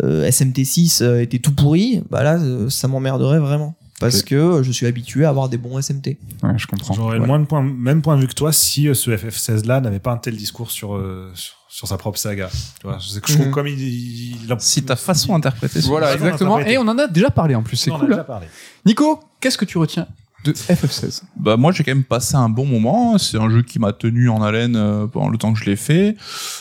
euh, 0.03 0.29
SMT6 0.29 1.01
euh, 1.01 1.21
était 1.21 1.39
tout 1.39 1.53
pourri 1.53 2.03
bah 2.11 2.21
là 2.23 2.37
ça 2.69 2.87
m'emmerderait 2.87 3.39
vraiment 3.39 3.75
parce 3.99 4.21
que 4.21 4.35
euh, 4.35 4.63
je 4.63 4.71
suis 4.71 4.85
habitué 4.85 5.25
à 5.25 5.29
avoir 5.29 5.49
des 5.49 5.57
bons 5.57 5.81
SMT 5.81 6.17
Ouais, 6.43 6.57
je 6.57 6.67
comprends. 6.67 6.93
J'aurais 6.93 7.15
le 7.15 7.21
Ouais. 7.21 7.27
moins 7.27 7.39
de 7.39 7.45
point, 7.45 7.61
même 7.63 8.01
point 8.01 8.15
de 8.15 8.21
vue 8.21 8.27
que 8.27 8.33
toi 8.33 8.51
si 8.53 8.87
euh, 8.87 8.93
ce 8.93 9.11
FF16 9.11 9.65
là 9.65 9.81
n'avait 9.81 9.99
pas 9.99 10.11
un 10.11 10.17
tel 10.17 10.35
discours 10.35 10.71
sur, 10.71 10.95
euh, 10.95 11.31
sur, 11.33 11.55
sur 11.69 11.87
sa 11.87 11.97
propre 11.97 12.17
saga. 12.19 12.49
Tu 12.79 12.87
vois, 12.87 12.97
je 12.99 13.19
que 13.19 13.31
trouve 13.33 13.47
Mhm. 13.47 13.51
comme 13.51 13.67
il, 13.67 13.79
il, 13.79 14.35
il- 14.49 14.55
Si 14.59 14.83
ta 14.83 14.95
façon 14.95 15.33
d'interpréter 15.33 15.79
Voilà, 15.81 16.13
exactement. 16.13 16.59
Et 16.59 16.77
on 16.77 16.81
en 16.87 16.97
a 16.97 17.07
déjà 17.07 17.29
parlé 17.31 17.55
en 17.55 17.63
plus, 17.63 17.77
c'est 17.77 17.91
On 17.91 17.95
en 17.95 17.97
a 17.97 17.99
cool. 18.01 18.09
déjà 18.09 18.21
hein. 18.21 18.25
parlé. 18.25 18.47
Nico, 18.85 19.19
qu'est-ce 19.39 19.57
que 19.57 19.65
tu 19.65 19.77
retiens? 19.77 20.07
De 20.51 20.57
FF16 20.57 21.23
Bah 21.37 21.57
moi 21.57 21.71
j'ai 21.71 21.83
quand 21.83 21.91
même 21.91 22.03
passé 22.03 22.35
un 22.35 22.49
bon 22.49 22.65
moment. 22.65 23.17
C'est 23.17 23.37
un 23.37 23.49
jeu 23.49 23.61
qui 23.61 23.79
m'a 23.79 23.93
tenu 23.93 24.29
en 24.29 24.41
haleine 24.41 24.75
euh, 24.75 25.07
pendant 25.07 25.29
le 25.29 25.37
temps 25.37 25.53
que 25.53 25.59
je 25.59 25.65
l'ai 25.65 25.75
fait. 25.75 26.15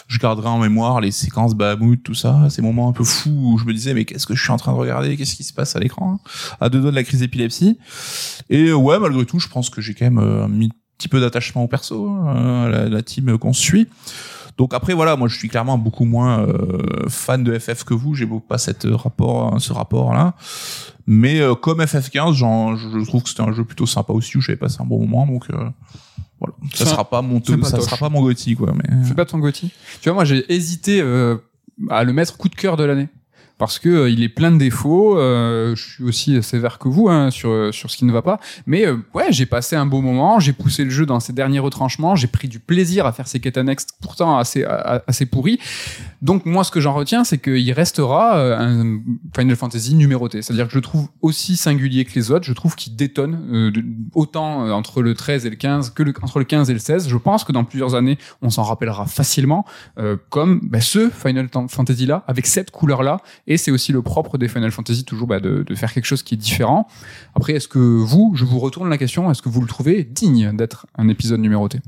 Je 0.09 0.19
garderai 0.19 0.49
en 0.49 0.59
mémoire 0.59 1.01
les 1.01 1.11
séquences 1.11 1.55
Bahamut, 1.55 2.03
tout 2.03 2.15
ça, 2.15 2.49
ces 2.51 2.63
moments 2.63 2.89
un 2.89 2.93
peu 2.93 3.05
fous 3.05 3.53
où 3.55 3.59
je 3.59 3.65
me 3.65 3.73
disais 3.73 3.95
mais 3.95 4.05
qu'est-ce 4.05 4.27
que 4.27 4.35
je 4.35 4.43
suis 4.43 4.53
en 4.53 4.57
train 4.57 4.73
de 4.73 4.79
regarder, 4.79 5.17
qu'est-ce 5.17 5.37
qui 5.37 5.45
se 5.45 5.53
passe 5.53 5.77
à 5.77 5.81
l'écran, 5.81 6.15
hein 6.15 6.31
à 6.61 6.69
deux 6.69 6.81
doigts 6.81 6.91
de 6.91 6.97
la 6.97 7.05
crise 7.05 7.21
d'épilepsie. 7.21 7.79
Et 8.51 8.69
euh, 8.69 8.75
ouais 8.75 8.99
malgré 8.99 9.25
tout 9.25 9.39
je 9.39 9.49
pense 9.49 9.71
que 9.71 9.81
j'ai 9.81 9.95
quand 9.95 10.05
même 10.05 10.19
euh, 10.19 10.49
mis 10.49 10.67
un 10.67 10.99
petit 10.99 11.09
peu 11.09 11.21
d'attachement 11.21 11.65
au 11.65 11.69
perso, 11.69 12.09
hein, 12.09 12.71
à 12.73 12.89
la, 12.89 13.03
team 13.03 13.37
qu'on 13.39 13.53
suit. 13.53 13.87
Donc 14.57 14.73
après 14.73 14.95
voilà, 14.95 15.17
moi 15.17 15.29
je 15.29 15.37
suis 15.37 15.49
clairement 15.49 15.77
beaucoup 15.77 16.07
moins 16.07 16.47
fan 17.09 17.45
de 17.45 17.59
FF 17.59 17.85
que 17.85 17.93
vous. 17.93 18.15
J'ai 18.15 18.25
beaucoup 18.25 18.47
pas 18.47 18.57
rapport, 18.95 19.61
ce 19.61 19.75
rapport 19.75 20.15
là. 20.15 20.35
Mais 21.07 21.41
euh, 21.41 21.55
comme 21.55 21.81
FF15, 21.81 22.33
j'en- 22.35 22.77
je 22.77 23.05
trouve 23.07 23.23
que 23.23 23.29
c'était 23.29 23.43
un 23.43 23.53
jeu 23.53 23.65
plutôt 23.65 23.87
sympa 23.87 24.13
aussi 24.13 24.37
où 24.37 24.41
j'avais 24.41 24.57
passé 24.59 24.79
un 24.81 24.85
bon 24.85 24.99
moment. 25.07 25.27
Donc 25.27 25.45
euh, 25.51 25.57
voilà, 26.41 26.55
ça 26.75 26.85
sera 26.91 27.09
pas 27.09 27.23
mon 27.23 27.41
pas 27.41 27.69
ça 27.71 27.77
sera 27.85 27.97
pas 27.97 28.09
mon 28.09 28.23
Gotti 28.23 28.57
quoi. 28.57 28.73
Mais 28.75 29.05
C'est 29.07 29.15
pas 29.15 29.25
ton 29.25 29.39
Gotti 29.39 29.71
Tu 30.03 30.09
vois, 30.09 30.15
moi 30.15 30.25
j'ai 30.25 30.45
hésité 30.53 31.01
euh, 31.01 31.37
à 31.91 32.03
le 32.05 32.13
mettre 32.13 32.37
coup 32.37 32.49
de 32.49 32.55
cœur 32.57 32.77
de 32.77 32.85
l'année. 32.85 33.09
Parce 33.59 33.79
que 33.79 33.89
euh, 33.89 34.11
il 34.11 34.23
est 34.23 34.29
plein 34.29 34.53
de 34.53 34.59
défauts. 34.59 35.17
euh, 35.19 35.75
je 35.75 35.83
suis 35.83 36.05
aussi 36.05 36.43
sévère 36.43 36.79
que 36.79 36.89
vous 36.89 37.09
hein, 37.09 37.31
sur 37.31 37.73
sur 37.73 37.91
ce 37.91 37.97
qui 37.97 38.05
ne 38.05 38.13
va 38.13 38.21
pas. 38.21 38.39
Mais 38.67 38.85
euh, 38.87 38.99
ouais, 39.15 39.29
j'ai 39.33 39.47
passé 39.47 39.77
un 39.77 39.87
beau 39.87 40.03
moment. 40.03 40.41
J'ai 40.41 40.53
poussé 40.53 40.85
le 40.85 40.91
jeu 40.91 41.07
dans 41.07 41.21
ses 41.21 41.33
derniers 41.33 41.59
retranchements. 41.61 42.17
J'ai 42.17 42.27
pris 42.27 42.49
du 42.49 42.59
plaisir 42.61 43.07
à 43.07 43.13
faire 43.13 43.27
ces 43.27 43.41
quêtes 43.41 43.57
annexes, 43.57 43.87
pourtant 44.03 44.37
assez 44.37 44.63
assez 45.07 45.25
pourries. 45.25 45.59
Donc 46.23 46.47
moi, 46.47 46.65
ce 46.65 46.71
que 46.71 46.81
j'en 46.81 46.95
retiens, 46.95 47.25
c'est 47.25 47.39
qu'il 47.39 47.73
restera 47.73 48.39
euh, 48.39 48.59
un 48.59 49.01
Final 49.37 49.57
Fantasy 49.57 49.95
numéroté. 49.95 50.43
C'est-à-dire 50.43 50.67
que 50.67 50.73
je 50.73 50.79
trouve 50.79 51.09
aussi 51.23 51.57
singulier 51.57 52.05
que 52.05 52.15
les 52.15 52.31
autres. 52.31 52.45
Je 52.47 52.53
trouve 52.53 52.75
qu'il 52.75 52.97
détonne 52.97 53.39
euh, 53.53 53.73
autant 54.15 54.67
euh, 54.67 54.71
entre 54.73 55.03
le 55.03 55.15
13 55.15 55.47
et 55.47 55.51
le 55.51 55.57
15 55.57 55.91
que 55.91 56.03
le- 56.03 56.15
entre 56.23 56.39
le 56.39 56.45
15 56.45 56.71
et 56.71 56.73
le 56.73 56.79
16. 56.79 57.09
Je 57.09 57.17
pense 57.17 57.45
que 57.45 57.53
dans 57.53 57.65
plusieurs 57.65 57.95
années, 57.95 58.19
on 58.43 58.51
s'en 58.51 58.63
rappellera 58.63 59.07
facilement 59.07 59.65
comme 60.31 60.61
bah, 60.63 60.81
ce 60.81 61.11
Final 61.11 61.49
Fantasy 61.69 62.07
là, 62.07 62.25
avec 62.27 62.47
cette 62.47 62.71
couleur 62.71 63.03
là. 63.03 63.21
Et 63.47 63.57
c'est 63.57 63.71
aussi 63.71 63.93
le 63.93 64.03
propre 64.03 64.39
des 64.39 64.49
Final 64.49 64.71
Fantasy 64.71 65.05
toujours 65.05 65.27
bah, 65.27 65.41
de 65.41 65.65
faire 65.75 65.93
quelque 65.93 66.05
chose 66.07 66.23
qui 66.23 66.35
est 66.35 66.39
différent. 66.39 66.87
Après, 67.35 67.53
est-ce 67.55 67.69
que 67.69 67.79
vous, 67.79 68.33
je 68.35 68.45
vous 68.45 68.59
retourne 68.59 68.89
la 68.89 68.99
question, 68.99 69.31
est-ce 69.31 69.43
que 69.43 69.49
vous 69.49 69.61
le 69.61 69.67
trouvez 69.67 70.05
digne 70.05 70.57
d'être 70.57 70.87
un 70.97 71.09
épisode 71.09 71.41
numéroté? 71.41 71.81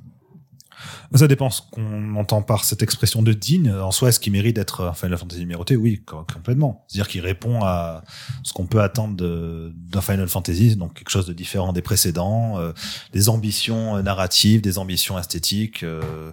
Ça 1.14 1.26
dépend 1.26 1.50
ce 1.50 1.60
qu'on 1.70 2.14
entend 2.16 2.42
par 2.42 2.64
cette 2.64 2.82
expression 2.82 3.22
de 3.22 3.32
digne. 3.32 3.72
En 3.72 3.90
soi, 3.90 4.10
est-ce 4.10 4.20
qu'il 4.20 4.32
mérite 4.32 4.56
d'être 4.56 4.84
un 4.84 4.92
Final 4.92 5.18
Fantasy 5.18 5.40
numéroté? 5.40 5.76
Oui, 5.76 6.02
co- 6.04 6.24
complètement. 6.32 6.84
C'est-à-dire 6.88 7.08
qu'il 7.08 7.20
répond 7.22 7.62
à 7.62 8.02
ce 8.42 8.52
qu'on 8.52 8.66
peut 8.66 8.80
attendre 8.82 9.16
d'un 9.16 10.00
Final 10.00 10.28
Fantasy, 10.28 10.76
donc 10.76 10.94
quelque 10.94 11.10
chose 11.10 11.26
de 11.26 11.32
différent 11.32 11.72
des 11.72 11.82
précédents, 11.82 12.58
euh, 12.58 12.72
des 13.12 13.28
ambitions 13.28 13.96
euh, 13.96 14.02
narratives, 14.02 14.60
des 14.60 14.78
ambitions 14.78 15.18
esthétiques. 15.18 15.82
euh. 15.82 16.30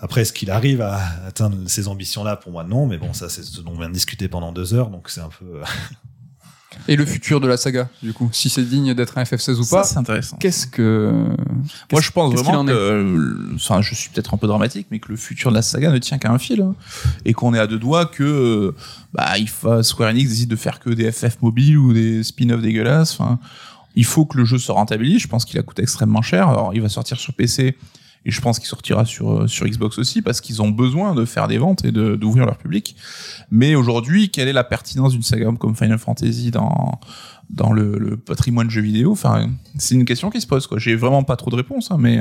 Après, 0.00 0.22
est-ce 0.22 0.32
qu'il 0.32 0.50
arrive 0.50 0.80
à 0.82 1.00
atteindre 1.26 1.56
ces 1.66 1.86
ambitions-là? 1.88 2.36
Pour 2.36 2.50
moi, 2.52 2.64
non. 2.64 2.86
Mais 2.86 2.98
bon, 2.98 3.12
ça, 3.12 3.28
c'est 3.28 3.42
ce 3.44 3.60
dont 3.60 3.72
on 3.74 3.78
vient 3.78 3.88
de 3.88 3.94
discuter 3.94 4.28
pendant 4.28 4.52
deux 4.52 4.74
heures, 4.74 4.90
donc 4.90 5.08
c'est 5.08 5.20
un 5.20 5.28
peu. 5.30 5.62
Et 6.86 6.96
le 6.96 7.06
futur 7.06 7.40
de 7.40 7.48
la 7.48 7.56
saga, 7.56 7.88
du 8.02 8.12
coup, 8.12 8.28
si 8.32 8.50
c'est 8.50 8.62
digne 8.62 8.94
d'être 8.94 9.16
un 9.16 9.22
FF16 9.22 9.56
ou 9.56 9.62
ça 9.62 9.76
pas, 9.78 9.84
c'est 9.84 9.96
intéressant. 9.96 10.36
qu'est-ce 10.36 10.66
que 10.66 11.12
Moi 11.90 12.00
je 12.00 12.10
pense 12.10 12.34
vraiment 12.34 12.60
en 12.60 12.66
que, 12.66 12.72
euh, 12.72 13.54
enfin 13.54 13.80
je 13.80 13.94
suis 13.94 14.10
peut-être 14.10 14.34
un 14.34 14.36
peu 14.36 14.46
dramatique, 14.46 14.86
mais 14.90 14.98
que 14.98 15.08
le 15.08 15.16
futur 15.16 15.50
de 15.50 15.56
la 15.56 15.62
saga 15.62 15.90
ne 15.90 15.98
tient 15.98 16.18
qu'à 16.18 16.30
un 16.30 16.38
fil 16.38 16.60
hein. 16.60 16.74
et 17.24 17.32
qu'on 17.32 17.54
est 17.54 17.58
à 17.58 17.66
deux 17.66 17.78
doigts 17.78 18.06
que 18.06 18.22
euh, 18.22 18.74
bah 19.14 19.38
il 19.38 19.48
faut 19.48 19.82
Square 19.82 20.10
Enix 20.10 20.28
décide 20.30 20.50
de 20.50 20.56
faire 20.56 20.78
que 20.78 20.90
des 20.90 21.10
FF 21.10 21.40
mobiles 21.40 21.78
ou 21.78 21.92
des 21.92 22.22
spin-offs 22.22 22.62
dégueulasses. 22.62 23.18
Enfin, 23.18 23.38
il 23.94 24.04
faut 24.04 24.26
que 24.26 24.36
le 24.36 24.44
jeu 24.44 24.58
se 24.58 24.70
rentabilise. 24.70 25.20
Je 25.22 25.28
pense 25.28 25.44
qu'il 25.44 25.58
a 25.58 25.62
coûté 25.62 25.82
extrêmement 25.82 26.22
cher. 26.22 26.48
Alors, 26.48 26.72
il 26.74 26.80
va 26.80 26.88
sortir 26.88 27.18
sur 27.18 27.32
PC 27.34 27.76
et 28.24 28.30
je 28.30 28.40
pense 28.40 28.58
qu'il 28.58 28.68
sortira 28.68 29.04
sur 29.04 29.42
euh, 29.42 29.46
sur 29.46 29.66
Xbox 29.66 29.98
aussi 29.98 30.22
parce 30.22 30.40
qu'ils 30.40 30.60
ont 30.62 30.70
besoin 30.70 31.14
de 31.14 31.24
faire 31.24 31.48
des 31.48 31.58
ventes 31.58 31.84
et 31.84 31.92
d'ouvrir 31.92 32.46
leur 32.46 32.58
public. 32.58 32.96
Mais 33.50 33.74
aujourd'hui, 33.74 34.30
quelle 34.30 34.48
est 34.48 34.52
la 34.52 34.64
pertinence 34.64 35.12
d'une 35.12 35.22
saga 35.22 35.50
comme 35.58 35.76
Final 35.76 35.98
Fantasy 35.98 36.50
dans 36.50 37.00
dans 37.50 37.72
le, 37.72 37.98
le 37.98 38.16
patrimoine 38.16 38.70
jeu 38.70 38.82
vidéo? 38.82 39.12
Enfin, 39.12 39.50
c'est 39.78 39.94
une 39.94 40.04
question 40.04 40.30
qui 40.30 40.40
se 40.40 40.46
pose. 40.46 40.66
Quoi. 40.66 40.78
J'ai 40.78 40.94
vraiment 40.94 41.22
pas 41.22 41.36
trop 41.36 41.50
de 41.50 41.56
réponses, 41.56 41.90
hein, 41.90 41.96
mais 41.98 42.20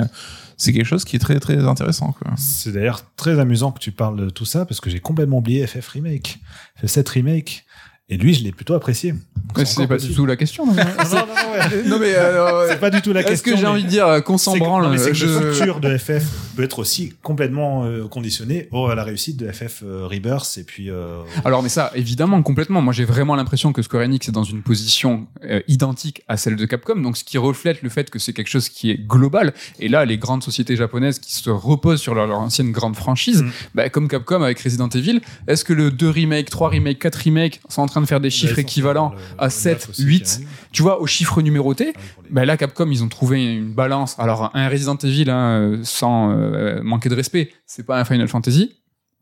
c'est 0.55 0.73
quelque 0.73 0.85
chose 0.85 1.03
qui 1.05 1.15
est 1.15 1.19
très 1.19 1.39
très 1.39 1.65
intéressant. 1.65 2.15
C'est 2.37 2.71
d'ailleurs 2.71 3.01
très 3.15 3.39
amusant 3.39 3.71
que 3.71 3.79
tu 3.79 3.91
parles 3.91 4.17
de 4.17 4.29
tout 4.29 4.45
ça 4.45 4.65
parce 4.65 4.79
que 4.79 4.89
j'ai 4.89 4.99
complètement 4.99 5.37
oublié 5.37 5.67
FF 5.67 5.87
Remake, 5.89 6.39
FF7 6.81 7.09
Remake. 7.09 7.66
Et 8.09 8.15
lui, 8.15 8.33
je 8.33 8.41
l'ai 8.41 8.53
plutôt 8.53 8.73
apprécié. 8.73 9.13
Mais 9.57 9.65
c'est 9.65 9.85
pas 9.85 9.97
du 9.97 10.13
tout 10.13 10.25
la 10.25 10.37
question. 10.37 10.65
Non, 10.65 10.73
non, 11.87 11.99
mais 11.99 12.13
euh, 12.15 12.69
c'est 12.69 12.79
pas 12.79 12.89
du 12.89 13.01
tout 13.01 13.11
la 13.11 13.19
Est-ce 13.19 13.29
question. 13.43 13.51
que 13.51 13.57
j'ai 13.57 13.63
mais- 13.63 13.69
envie 13.69 13.83
de 13.83 13.89
dire 13.89 14.07
euh, 14.07 14.21
qu'on 14.21 14.37
s'en 14.37 14.53
c'est 14.53 14.59
que- 14.59 14.63
branle 14.63 14.97
c'est 14.97 15.11
que 15.11 15.25
le 15.25 15.51
futur 15.53 15.79
de 15.81 15.97
FF 15.97 16.23
peut 16.55 16.63
être 16.63 16.79
aussi 16.79 17.13
complètement 17.21 17.83
euh, 17.83 18.07
conditionné 18.07 18.69
au, 18.71 18.85
à 18.87 18.95
la 18.95 19.03
réussite 19.03 19.35
de 19.35 19.51
FF 19.51 19.83
euh, 19.83 20.07
Rebirth 20.07 20.57
et 20.57 20.63
puis 20.63 20.89
euh, 20.89 21.19
Alors, 21.43 21.63
mais 21.63 21.69
ça, 21.69 21.91
évidemment, 21.95 22.41
complètement. 22.43 22.81
Moi, 22.81 22.93
j'ai 22.93 23.03
vraiment 23.03 23.35
l'impression 23.35 23.73
que 23.73 23.81
Square 23.81 24.03
Enix 24.03 24.29
est 24.29 24.31
dans 24.31 24.43
une 24.43 24.61
position 24.61 25.27
euh, 25.43 25.59
identique 25.67 26.21
à 26.29 26.37
celle 26.37 26.55
de 26.55 26.65
Capcom, 26.65 26.95
donc 27.01 27.17
ce 27.17 27.25
qui 27.25 27.37
reflète 27.37 27.81
le 27.81 27.89
fait 27.89 28.09
que 28.09 28.19
c'est 28.19 28.31
quelque 28.31 28.49
chose 28.49 28.69
qui 28.69 28.89
est 28.89 28.97
global. 29.05 29.53
Et 29.81 29.89
là, 29.89 30.05
les 30.05 30.17
grandes 30.17 30.43
sociétés 30.43 30.77
japonaises 30.77 31.19
qui 31.19 31.33
se 31.33 31.49
reposent 31.49 31.99
sur 32.01 32.15
leur, 32.15 32.27
leur 32.27 32.39
ancienne 32.39 32.71
grande 32.71 32.95
franchise, 32.95 33.43
Mm. 33.43 33.51
bah, 33.75 33.89
comme 33.89 34.07
Capcom 34.07 34.41
avec 34.43 34.59
Resident 34.61 34.87
Evil, 34.89 35.19
est-ce 35.47 35.65
que 35.65 35.73
le 35.73 35.91
2 35.91 36.09
remake, 36.09 36.49
3 36.49 36.69
remake, 36.69 36.99
4 36.99 37.15
remake 37.15 37.59
sont 37.67 37.81
en 37.81 37.85
train 37.87 37.96
de 38.01 38.05
faire 38.07 38.19
des 38.19 38.29
chiffres 38.29 38.53
Bah, 38.55 38.61
sont 38.61 38.67
équivalents 38.67 39.13
à 39.37 39.45
le 39.45 39.49
7, 39.49 39.73
9 39.79 39.89
aussi, 39.89 40.03
8, 40.03 40.19
qui 40.23 40.31
arrive. 40.35 40.47
tu 40.71 40.81
vois, 40.83 41.01
aux 41.01 41.07
chiffres 41.07 41.41
numérotés 41.41 41.93
Ah 41.97 41.99
ben 42.29 42.45
là, 42.45 42.57
Capcom, 42.57 42.87
ils 42.91 43.03
ont 43.03 43.07
trouvé 43.09 43.43
une 43.57 43.73
balance. 43.73 44.17
Alors, 44.19 44.51
un 44.53 44.69
Resident 44.69 44.97
Evil, 44.97 45.29
hein, 45.29 45.79
sans 45.83 46.31
euh, 46.31 46.81
manquer 46.83 47.09
de 47.09 47.15
respect, 47.15 47.51
c'est 47.65 47.85
pas 47.85 47.99
un 47.99 48.05
Final 48.05 48.27
Fantasy. 48.27 48.73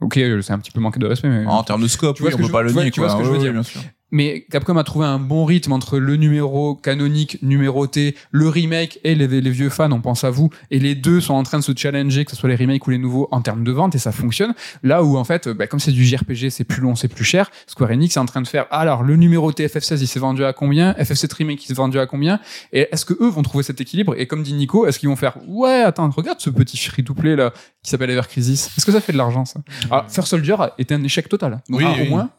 Ok, 0.02 0.20
c'est 0.42 0.52
un 0.52 0.60
petit 0.60 0.72
peu 0.72 0.82
manqué 0.82 1.00
de 1.00 1.06
respect, 1.08 1.30
mais 1.30 1.46
En 1.46 1.64
termes 1.64 1.82
de 1.82 1.88
scope, 1.88 2.18
Tu 2.18 2.22
vois 2.24 2.32
oui, 2.32 2.34
ce 2.34 2.36
on 2.36 2.38
que 2.40 2.44
peut 2.44 2.48
je- 2.48 2.52
pas 2.54 2.62
le 2.64 2.68
tu 2.70 2.74
vois- 2.74 2.84
nier. 2.84 2.92
tu 2.92 3.00
vois 3.00 3.08
quoi. 3.10 3.18
ce 3.18 3.22
que 3.22 3.28
je 3.28 3.32
veux 3.34 3.40
dire. 3.42 3.54
bien 3.54 3.64
sûr. 3.64 3.82
Mais 4.12 4.46
Capcom 4.52 4.78
a 4.78 4.84
trouvé 4.84 5.06
un 5.06 5.20
bon 5.20 5.46
rythme 5.46 5.72
entre 5.72 5.98
le 5.98 6.16
numéro 6.16 6.76
canonique, 6.76 7.40
numéroté, 7.42 8.16
le 8.32 8.48
remake 8.48 9.00
et 9.04 9.16
les, 9.16 9.28
les 9.28 9.50
vieux 9.50 9.70
fans, 9.70 9.92
on 9.92 10.00
pense 10.00 10.24
à 10.24 10.30
vous. 10.30 10.50
Et 10.72 10.80
les 10.80 10.94
deux 10.96 11.20
sont 11.22 11.34
en 11.34 11.44
train 11.44 11.58
de 11.60 11.64
se 11.64 11.72
challenger, 11.76 12.24
que 12.24 12.32
ce 12.32 12.38
soit 12.38 12.48
les 12.50 12.56
remakes 12.56 12.86
ou 12.88 12.92
les 12.92 12.98
nouveaux, 12.98 13.28
en 13.32 13.42
termes 13.42 13.64
de 13.64 13.72
vente, 13.72 13.96
et 13.96 13.98
ça 13.98 14.12
fonctionne. 14.12 14.54
Là 14.84 15.04
où, 15.04 15.18
en 15.18 15.24
fait, 15.24 15.50
bah, 15.50 15.68
comme 15.68 15.80
c'est 15.80 15.92
du 15.92 16.06
JRPG, 16.06 16.50
c'est 16.50 16.64
plus 16.64 16.82
long, 16.82 16.96
c'est 16.96 17.08
plus 17.08 17.26
cher, 17.26 17.50
Square 17.68 17.90
Enix 17.92 18.16
est 18.16 18.20
en 18.20 18.26
train 18.26 18.42
de 18.42 18.48
faire, 18.48 18.68
alors, 18.70 19.04
le 19.04 19.16
numéroté 19.16 19.66
FF16, 19.68 19.98
il 20.00 20.08
s'est 20.08 20.20
vendu 20.20 20.46
à 20.46 20.54
combien? 20.54 20.94
FF7 20.94 21.34
Remake, 21.34 21.64
il 21.64 21.68
s'est 21.68 21.74
vendu 21.74 22.00
à 22.00 22.06
combien? 22.06 22.40
Et 22.72 22.88
est-ce 22.92 23.06
que 23.06 23.14
eux 23.22 23.28
vont 23.30 23.42
trouver 23.42 23.64
cet 23.64 23.82
équilibre? 23.82 24.14
Et 24.18 24.28
comme 24.28 24.44
dit 24.44 24.54
Nico, 24.54 24.86
est-ce 24.86 25.00
qu'ils 25.00 25.10
vont 25.10 25.16
faire, 25.16 25.38
ouais, 25.48 25.82
attends, 25.82 26.10
regarde 26.12 26.40
ce 26.40 26.50
petit 26.52 26.78
free-to-play 26.78 27.36
là, 27.36 27.52
qui 27.84 27.90
s'appelle 27.90 28.12
Ever 28.12 28.22
Crisis? 28.30 28.70
Est-ce 28.78 28.86
que 28.86 28.92
ça 28.92 29.02
fait 29.02 29.14
de 29.14 29.18
l'argent, 29.18 29.46
ça? 29.46 29.60
Alors, 29.90 30.06
First 30.10 30.30
Soldier 30.30 30.56
était 30.78 30.94
un 30.94 31.04
échec 31.04 31.28
total. 31.28 31.62
Donc, 31.70 31.80
Oui, 31.80 31.86
ah, 31.88 31.94
oui. 31.98 32.08
au 32.08 32.10
moins, 32.12 32.30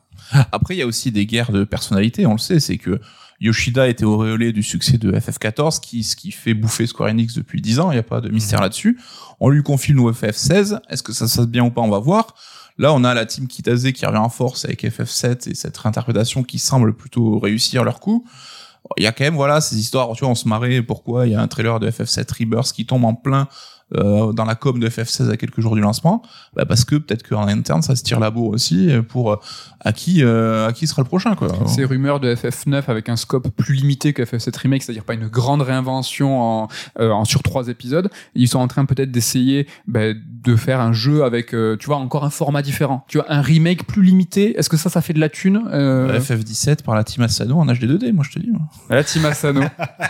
Après, 0.53 0.75
il 0.75 0.79
y 0.79 0.83
a 0.83 0.87
aussi 0.87 1.13
des 1.13 1.27
guerres 1.27 1.53
de 1.53 1.65
personnalité, 1.65 2.27
on 2.27 2.33
le 2.33 2.39
sait, 2.39 2.61
c'est 2.61 2.79
que 2.79 3.01
Yoshida 3.41 3.89
était 3.89 4.05
auréolé 4.05 4.53
du 4.53 4.63
succès 4.63 4.99
de 4.99 5.13
FF14, 5.13 5.81
qui, 5.81 6.05
ce 6.05 6.17
qui 6.17 6.33
fait 6.33 6.55
bouffer 6.55 6.87
Square 6.87 7.11
Enix 7.11 7.35
depuis 7.35 7.61
10 7.61 7.81
ans, 7.81 7.91
il 7.91 7.95
n'y 7.95 8.01
a 8.01 8.05
pas 8.05 8.21
de 8.21 8.29
mystère 8.31 8.61
là-dessus. 8.61 8.99
On 9.41 9.51
lui 9.51 9.63
confie 9.63 9.93
le 9.93 9.97
nouveau 9.97 10.13
FF16, 10.13 10.81
est-ce 10.89 11.03
que 11.03 11.13
ça 11.13 11.29
se 11.29 11.37
passe 11.37 11.47
bien 11.47 11.65
ou 11.65 11.71
pas, 11.71 11.83
on 11.83 11.91
va 11.91 11.99
voir. 11.99 12.35
Là, 12.79 12.93
on 12.93 13.05
a 13.05 13.15
la 13.15 13.25
team 13.25 13.47
Kitase 13.47 13.91
qui 13.93 14.05
revient 14.05 14.19
en 14.19 14.29
force 14.29 14.65
avec 14.65 14.85
FF7 14.85 15.51
et 15.51 15.55
cette 15.55 15.77
réinterprétation 15.77 16.43
qui 16.43 16.59
semble 16.59 16.95
plutôt 16.95 17.39
réussir 17.39 17.85
leur 17.85 18.01
coup. 18.01 18.27
Il 18.97 19.03
y 19.03 19.07
a 19.07 19.13
quand 19.13 19.25
même, 19.25 19.35
voilà, 19.35 19.61
ces 19.61 19.79
histoires, 19.79 20.13
tu 20.13 20.21
vois, 20.21 20.31
on 20.31 20.35
se 20.35 20.47
marrait 20.47 20.83
pourquoi 20.83 21.27
il 21.27 21.33
y 21.33 21.35
a 21.35 21.41
un 21.41 21.49
trailer 21.49 21.81
de 21.81 21.91
FF7 21.91 22.39
Rebirth 22.39 22.73
qui 22.73 22.87
tombe 22.87 23.05
en 23.05 23.15
plein 23.15 23.49
euh, 23.95 24.33
dans 24.33 24.45
la 24.45 24.55
com 24.55 24.79
de 24.81 24.89
FF16 24.89 25.31
à 25.31 25.37
quelques 25.37 25.61
jours 25.61 25.75
du 25.75 25.81
lancement, 25.81 26.23
bah 26.55 26.65
parce 26.65 26.85
que 26.85 26.97
peut-être 26.97 27.29
qu'en 27.29 27.47
interne 27.47 27.83
ça 27.83 27.95
se 27.95 28.03
tire 28.03 28.19
la 28.21 28.31
bourre 28.31 28.51
aussi 28.51 28.91
euh, 28.91 29.03
pour 29.03 29.33
euh, 29.33 29.37
à 29.81 29.93
qui 29.93 30.25
euh, 30.25 30.67
à 30.69 30.73
qui 30.73 30.87
sera 30.87 31.03
le 31.03 31.09
prochain 31.09 31.35
quoi. 31.37 31.49
Ces 31.67 31.85
rumeurs 31.85 32.21
de 32.21 32.35
FF9 32.35 32.85
avec 32.89 33.09
un 33.09 33.17
scope 33.17 33.49
plus 33.51 33.75
limité 33.75 34.13
que 34.13 34.23
FF7 34.23 34.59
Remake, 34.59 34.83
c'est-à-dire 34.83 35.05
pas 35.05 35.15
une 35.15 35.29
grande 35.29 35.63
réinvention 35.63 36.41
en, 36.41 36.69
euh, 36.99 37.11
en 37.11 37.25
sur 37.25 37.43
trois 37.43 37.69
épisodes, 37.69 38.11
ils 38.35 38.49
sont 38.49 38.59
en 38.59 38.69
train 38.69 38.85
peut-être 38.85 39.11
d'essayer 39.11 39.67
bah, 39.87 40.13
de 40.15 40.57
faire 40.57 40.81
un 40.81 40.93
jeu 40.93 41.25
avec, 41.25 41.55
euh, 41.55 41.77
tu 41.77 41.87
vois, 41.87 41.97
encore 41.97 42.25
un 42.25 42.31
format 42.31 42.63
différent. 42.63 43.05
Tu 43.09 43.19
vois, 43.19 43.27
un 43.33 43.41
remake 43.41 43.87
plus 43.87 44.03
limité. 44.03 44.59
Est-ce 44.59 44.69
que 44.69 44.77
ça, 44.77 44.89
ça 44.91 45.01
fait 45.01 45.13
de 45.13 45.21
la 45.21 45.29
thune 45.29 45.63
euh, 45.73 46.19
FF17 46.19 46.83
par 46.83 46.95
la 46.95 47.05
team 47.05 47.25
Asano 47.25 47.57
en 47.59 47.67
HD2D, 47.67 48.13
moi 48.13 48.25
je 48.29 48.35
te 48.35 48.39
dis. 48.39 48.51
moi. 48.51 48.63
La 48.89 49.03
team 49.05 49.25
Asano. 49.25 49.63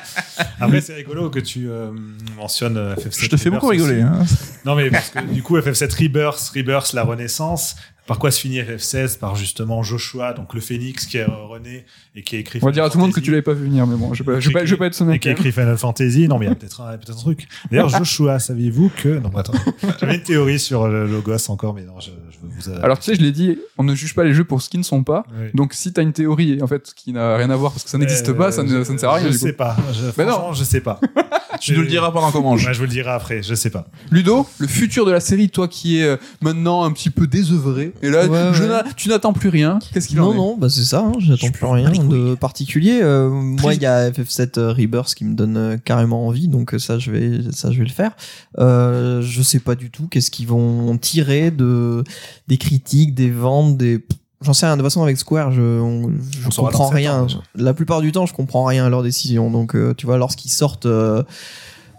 Après, 0.60 0.80
c'est 0.80 0.94
rigolo 0.94 1.30
que 1.30 1.40
tu 1.40 1.68
euh, 1.68 1.90
mentionnes 2.36 2.76
euh, 2.76 2.94
FF7. 2.94 3.24
Je 3.24 3.28
te 3.28 3.36
fais 3.36 3.48
Rebirth 3.48 3.64
beaucoup 3.70 3.82
aussi. 3.82 4.00
Hein. 4.00 4.24
Non, 4.64 4.74
mais 4.74 4.90
parce 4.90 5.10
que 5.10 5.20
du 5.20 5.42
coup, 5.42 5.58
FF7 5.58 6.02
Rebirth, 6.02 6.52
Rebirth, 6.54 6.92
la 6.92 7.04
renaissance. 7.04 7.76
Par 8.06 8.18
quoi 8.18 8.30
se 8.30 8.40
finit 8.40 8.60
FF16 8.60 9.18
Par 9.18 9.34
justement 9.36 9.82
Joshua, 9.82 10.32
donc 10.32 10.54
le 10.54 10.60
phénix 10.60 11.06
qui 11.06 11.16
est 11.18 11.24
rené 11.24 11.84
et 12.14 12.22
qui 12.22 12.36
a 12.36 12.38
écrit. 12.38 12.60
On 12.62 12.66
va 12.66 12.72
dire 12.72 12.84
à 12.84 12.90
tout 12.90 12.98
le 12.98 13.02
monde 13.02 13.12
que 13.12 13.20
tu 13.20 13.30
l'avais 13.30 13.42
pas 13.42 13.52
vu 13.52 13.64
venir, 13.64 13.86
mais 13.86 13.96
bon, 13.96 14.14
je 14.14 14.22
vais 14.22 14.32
pas, 14.34 14.40
je 14.40 14.48
vais 14.70 14.76
pas, 14.76 14.86
être 14.86 14.94
son 14.94 15.10
et 15.10 15.18
qui 15.18 15.28
a 15.28 15.32
écrit 15.32 15.50
Final 15.52 15.76
Fantasy. 15.76 16.28
Non, 16.28 16.38
mais 16.38 16.46
il 16.46 16.48
y 16.50 16.52
a 16.52 16.54
peut-être 16.54 16.80
un, 16.80 16.96
peut-être 16.96 17.18
un 17.18 17.20
truc. 17.20 17.48
D'ailleurs, 17.70 17.88
Joshua, 17.98 18.38
saviez-vous 18.38 18.90
que. 18.96 19.18
Non, 19.18 19.30
attends. 19.36 19.52
J'avais 20.00 20.16
une 20.16 20.22
théorie 20.22 20.58
sur 20.58 20.88
le 20.88 21.06
Logos 21.06 21.50
encore, 21.50 21.74
mais 21.74 21.82
non, 21.82 21.98
je, 22.00 22.10
je 22.30 22.38
veux 22.42 22.76
vous. 22.76 22.84
Alors 22.84 22.98
tu 22.98 23.06
sais, 23.06 23.14
je 23.16 23.22
l'ai 23.22 23.32
dit, 23.32 23.58
on 23.78 23.84
ne 23.84 23.94
juge 23.94 24.14
pas 24.14 24.24
les 24.24 24.34
jeux 24.34 24.44
pour 24.44 24.62
ce 24.62 24.70
qu'ils 24.70 24.80
ne 24.80 24.84
sont 24.84 25.02
pas. 25.02 25.24
Oui. 25.38 25.48
Donc 25.54 25.74
si 25.74 25.92
t'as 25.92 26.02
une 26.02 26.12
théorie 26.12 26.62
en 26.62 26.66
fait 26.66 26.92
qui 26.94 27.12
n'a 27.12 27.36
rien 27.36 27.50
à 27.50 27.56
voir 27.56 27.72
parce 27.72 27.84
que 27.84 27.90
ça 27.90 27.98
n'existe 27.98 28.32
pas, 28.32 28.52
ça 28.52 28.62
ne, 28.62 28.84
ça 28.84 28.92
ne 28.92 28.98
sert 28.98 29.10
à 29.10 29.14
rien. 29.16 29.26
Euh, 29.26 29.32
Je 29.32 29.38
coup. 29.38 29.46
sais 29.46 29.52
pas. 29.52 29.76
Je, 29.92 30.02
Mais 30.16 30.24
non. 30.24 30.32
franchement, 30.32 30.52
je 30.52 30.64
sais 30.64 30.80
pas. 30.80 31.00
Tu 31.58 31.72
nous 31.72 31.80
le 31.80 31.86
diras 31.86 32.10
pendant 32.10 32.30
qu'on 32.30 32.42
mange. 32.42 32.66
Ouais, 32.66 32.74
je 32.74 32.78
vous 32.78 32.84
le 32.84 32.90
dirai 32.90 33.10
après. 33.10 33.42
Je 33.42 33.54
sais 33.54 33.70
pas. 33.70 33.86
Ludo, 34.10 34.46
le 34.58 34.66
futur 34.66 35.06
de 35.06 35.10
la 35.10 35.20
série, 35.20 35.48
toi 35.48 35.68
qui 35.68 36.00
es 36.00 36.04
euh, 36.04 36.16
maintenant 36.42 36.84
un 36.84 36.92
petit 36.92 37.08
peu 37.08 37.26
désœuvré, 37.26 37.94
et 38.02 38.10
là, 38.10 38.26
Ouais, 38.26 38.50
je 38.54 38.62
ouais. 38.62 38.68
n'a- 38.68 38.84
tu 38.96 39.08
n'attends 39.08 39.32
plus 39.32 39.48
rien. 39.48 39.78
Qu'est-ce 39.92 40.08
qu'il 40.08 40.20
en 40.20 40.26
Non, 40.26 40.32
est 40.32 40.36
non, 40.36 40.56
bah 40.56 40.68
c'est 40.68 40.84
ça, 40.84 41.00
hein, 41.00 41.12
j'attends 41.18 41.50
plus 41.50 41.66
rien 41.66 41.90
de 41.90 42.34
particulier. 42.34 43.00
Euh, 43.02 43.28
moi, 43.30 43.74
il 43.74 43.82
y 43.82 43.86
a 43.86 44.10
FF7 44.10 44.58
euh, 44.58 44.72
Rebirth 44.72 45.14
qui 45.14 45.24
me 45.24 45.34
donne 45.34 45.56
euh, 45.56 45.76
carrément 45.76 46.26
envie, 46.26 46.48
donc 46.48 46.74
ça, 46.78 46.98
je 46.98 47.10
vais, 47.10 47.40
ça, 47.52 47.70
je 47.70 47.78
vais 47.78 47.84
le 47.84 47.90
faire. 47.90 48.12
Euh, 48.58 49.22
je 49.22 49.42
sais 49.42 49.60
pas 49.60 49.74
du 49.74 49.90
tout 49.90 50.08
qu'est-ce 50.08 50.30
qu'ils 50.30 50.46
vont 50.48 50.96
tirer 50.98 51.50
de 51.50 52.04
des 52.48 52.58
critiques, 52.58 53.14
des 53.14 53.30
ventes, 53.30 53.76
des. 53.76 54.04
J'en 54.42 54.52
sais 54.52 54.66
rien. 54.66 54.76
De 54.76 54.82
toute 54.82 54.90
façon, 54.90 55.02
avec 55.02 55.16
Square, 55.16 55.50
je, 55.52 55.62
on- 55.62 56.12
je 56.30 56.46
On 56.58 56.64
comprends 56.64 56.88
rien. 56.88 57.22
ans. 57.22 57.26
La 57.54 57.72
plupart 57.72 58.02
du 58.02 58.12
temps, 58.12 58.26
je 58.26 58.34
comprends 58.34 58.64
rien 58.66 58.84
à 58.84 58.88
leurs 58.90 59.02
décisions. 59.02 59.50
Donc, 59.50 59.74
euh, 59.74 59.94
tu 59.96 60.04
vois, 60.06 60.18
lorsqu'ils 60.18 60.50
sortent. 60.50 60.84
euh, 60.86 61.22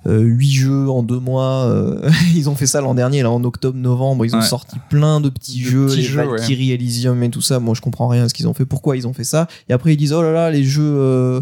huit 0.08 0.52
jeux 0.54 0.90
en 0.90 1.04
deux 1.04 1.20
mois. 1.20 1.66
euh, 1.66 2.10
ils 2.36 2.50
ont 2.50 2.56
fait 2.56 2.68
ça 2.68 2.82
l'an 2.82 2.94
dernier, 2.96 3.24
là, 3.24 3.32
en 3.32 3.44
octobre-novembre. 3.44 4.26
Ils 4.26 4.36
ont 4.36 4.40
Ouais. 4.40 4.46
sorti 4.46 4.78
plein 4.90 5.20
de 5.22 5.30
petits 5.30 5.62
De 5.64 5.70
jeux, 5.70 5.86
petits 5.88 5.98
les 5.98 6.04
jeux, 6.04 6.20
ouais. 6.22 6.38
Valkyrie, 6.38 6.72
Elysium 6.72 7.22
et 7.24 7.30
tout 7.30 7.42
ça. 7.42 7.60
Moi, 7.60 7.74
je 7.76 7.82
comprends 7.82 8.08
rien 8.08 8.24
à 8.26 8.30
ce 8.30 8.34
qu'ils 8.34 8.48
ont 8.48 8.54
fait, 8.54 8.66
pourquoi 8.66 8.96
ils 8.98 9.08
ont 9.08 9.14
fait 9.14 9.24
ça? 9.24 9.48
Et 9.70 9.74
après, 9.74 9.94
ils 9.94 9.98
disent, 9.98 10.14
oh 10.14 10.22
là 10.22 10.32
là, 10.32 10.52
les 10.52 10.64
jeux 10.64 10.84
euh, 10.84 11.42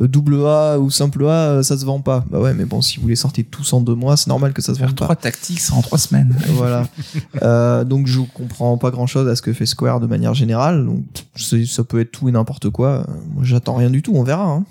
euh, 0.00 0.06
double 0.06 0.36
A 0.46 0.78
ou 0.78 0.88
simple 0.90 1.24
A, 1.26 1.28
euh, 1.50 1.62
ça 1.62 1.76
se 1.76 1.84
vend 1.84 2.00
pas. 2.00 2.24
Bah 2.30 2.38
ouais, 2.40 2.54
mais 2.54 2.64
bon, 2.64 2.80
si 2.80 2.98
vous 3.00 3.08
les 3.08 3.16
sortez 3.16 3.42
tous 3.44 3.72
en 3.72 3.80
deux 3.80 3.94
mois, 3.96 4.16
c'est 4.16 4.28
normal 4.28 4.52
que 4.52 4.62
ça 4.62 4.72
se 4.74 4.78
vende 4.80 4.94
pas. 4.96 5.04
trois 5.04 5.16
tactiques 5.16 5.60
en 5.72 5.82
trois 5.82 5.98
semaines. 5.98 6.34
voilà. 6.50 6.86
Euh, 7.42 7.82
donc 7.84 8.06
je 8.06 8.20
comprends 8.34 8.78
pas 8.78 8.90
grand 8.92 9.06
chose 9.08 9.28
à 9.28 9.34
ce 9.36 9.42
que 9.42 9.52
fait 9.52 9.66
Square 9.66 9.98
de 10.00 10.06
manière 10.06 10.32
générale. 10.34 10.86
Donc 10.86 11.02
ça 11.36 11.82
peut 11.84 12.00
être 12.00 12.12
tout 12.12 12.28
et 12.28 12.32
n'importe 12.32 12.70
quoi. 12.70 12.88
Euh, 13.08 13.12
Moi 13.34 13.42
j'attends 13.44 13.74
rien 13.74 13.90
du 13.90 14.00
tout, 14.02 14.12
on 14.14 14.22
verra. 14.22 14.44
Hein. 14.46 14.64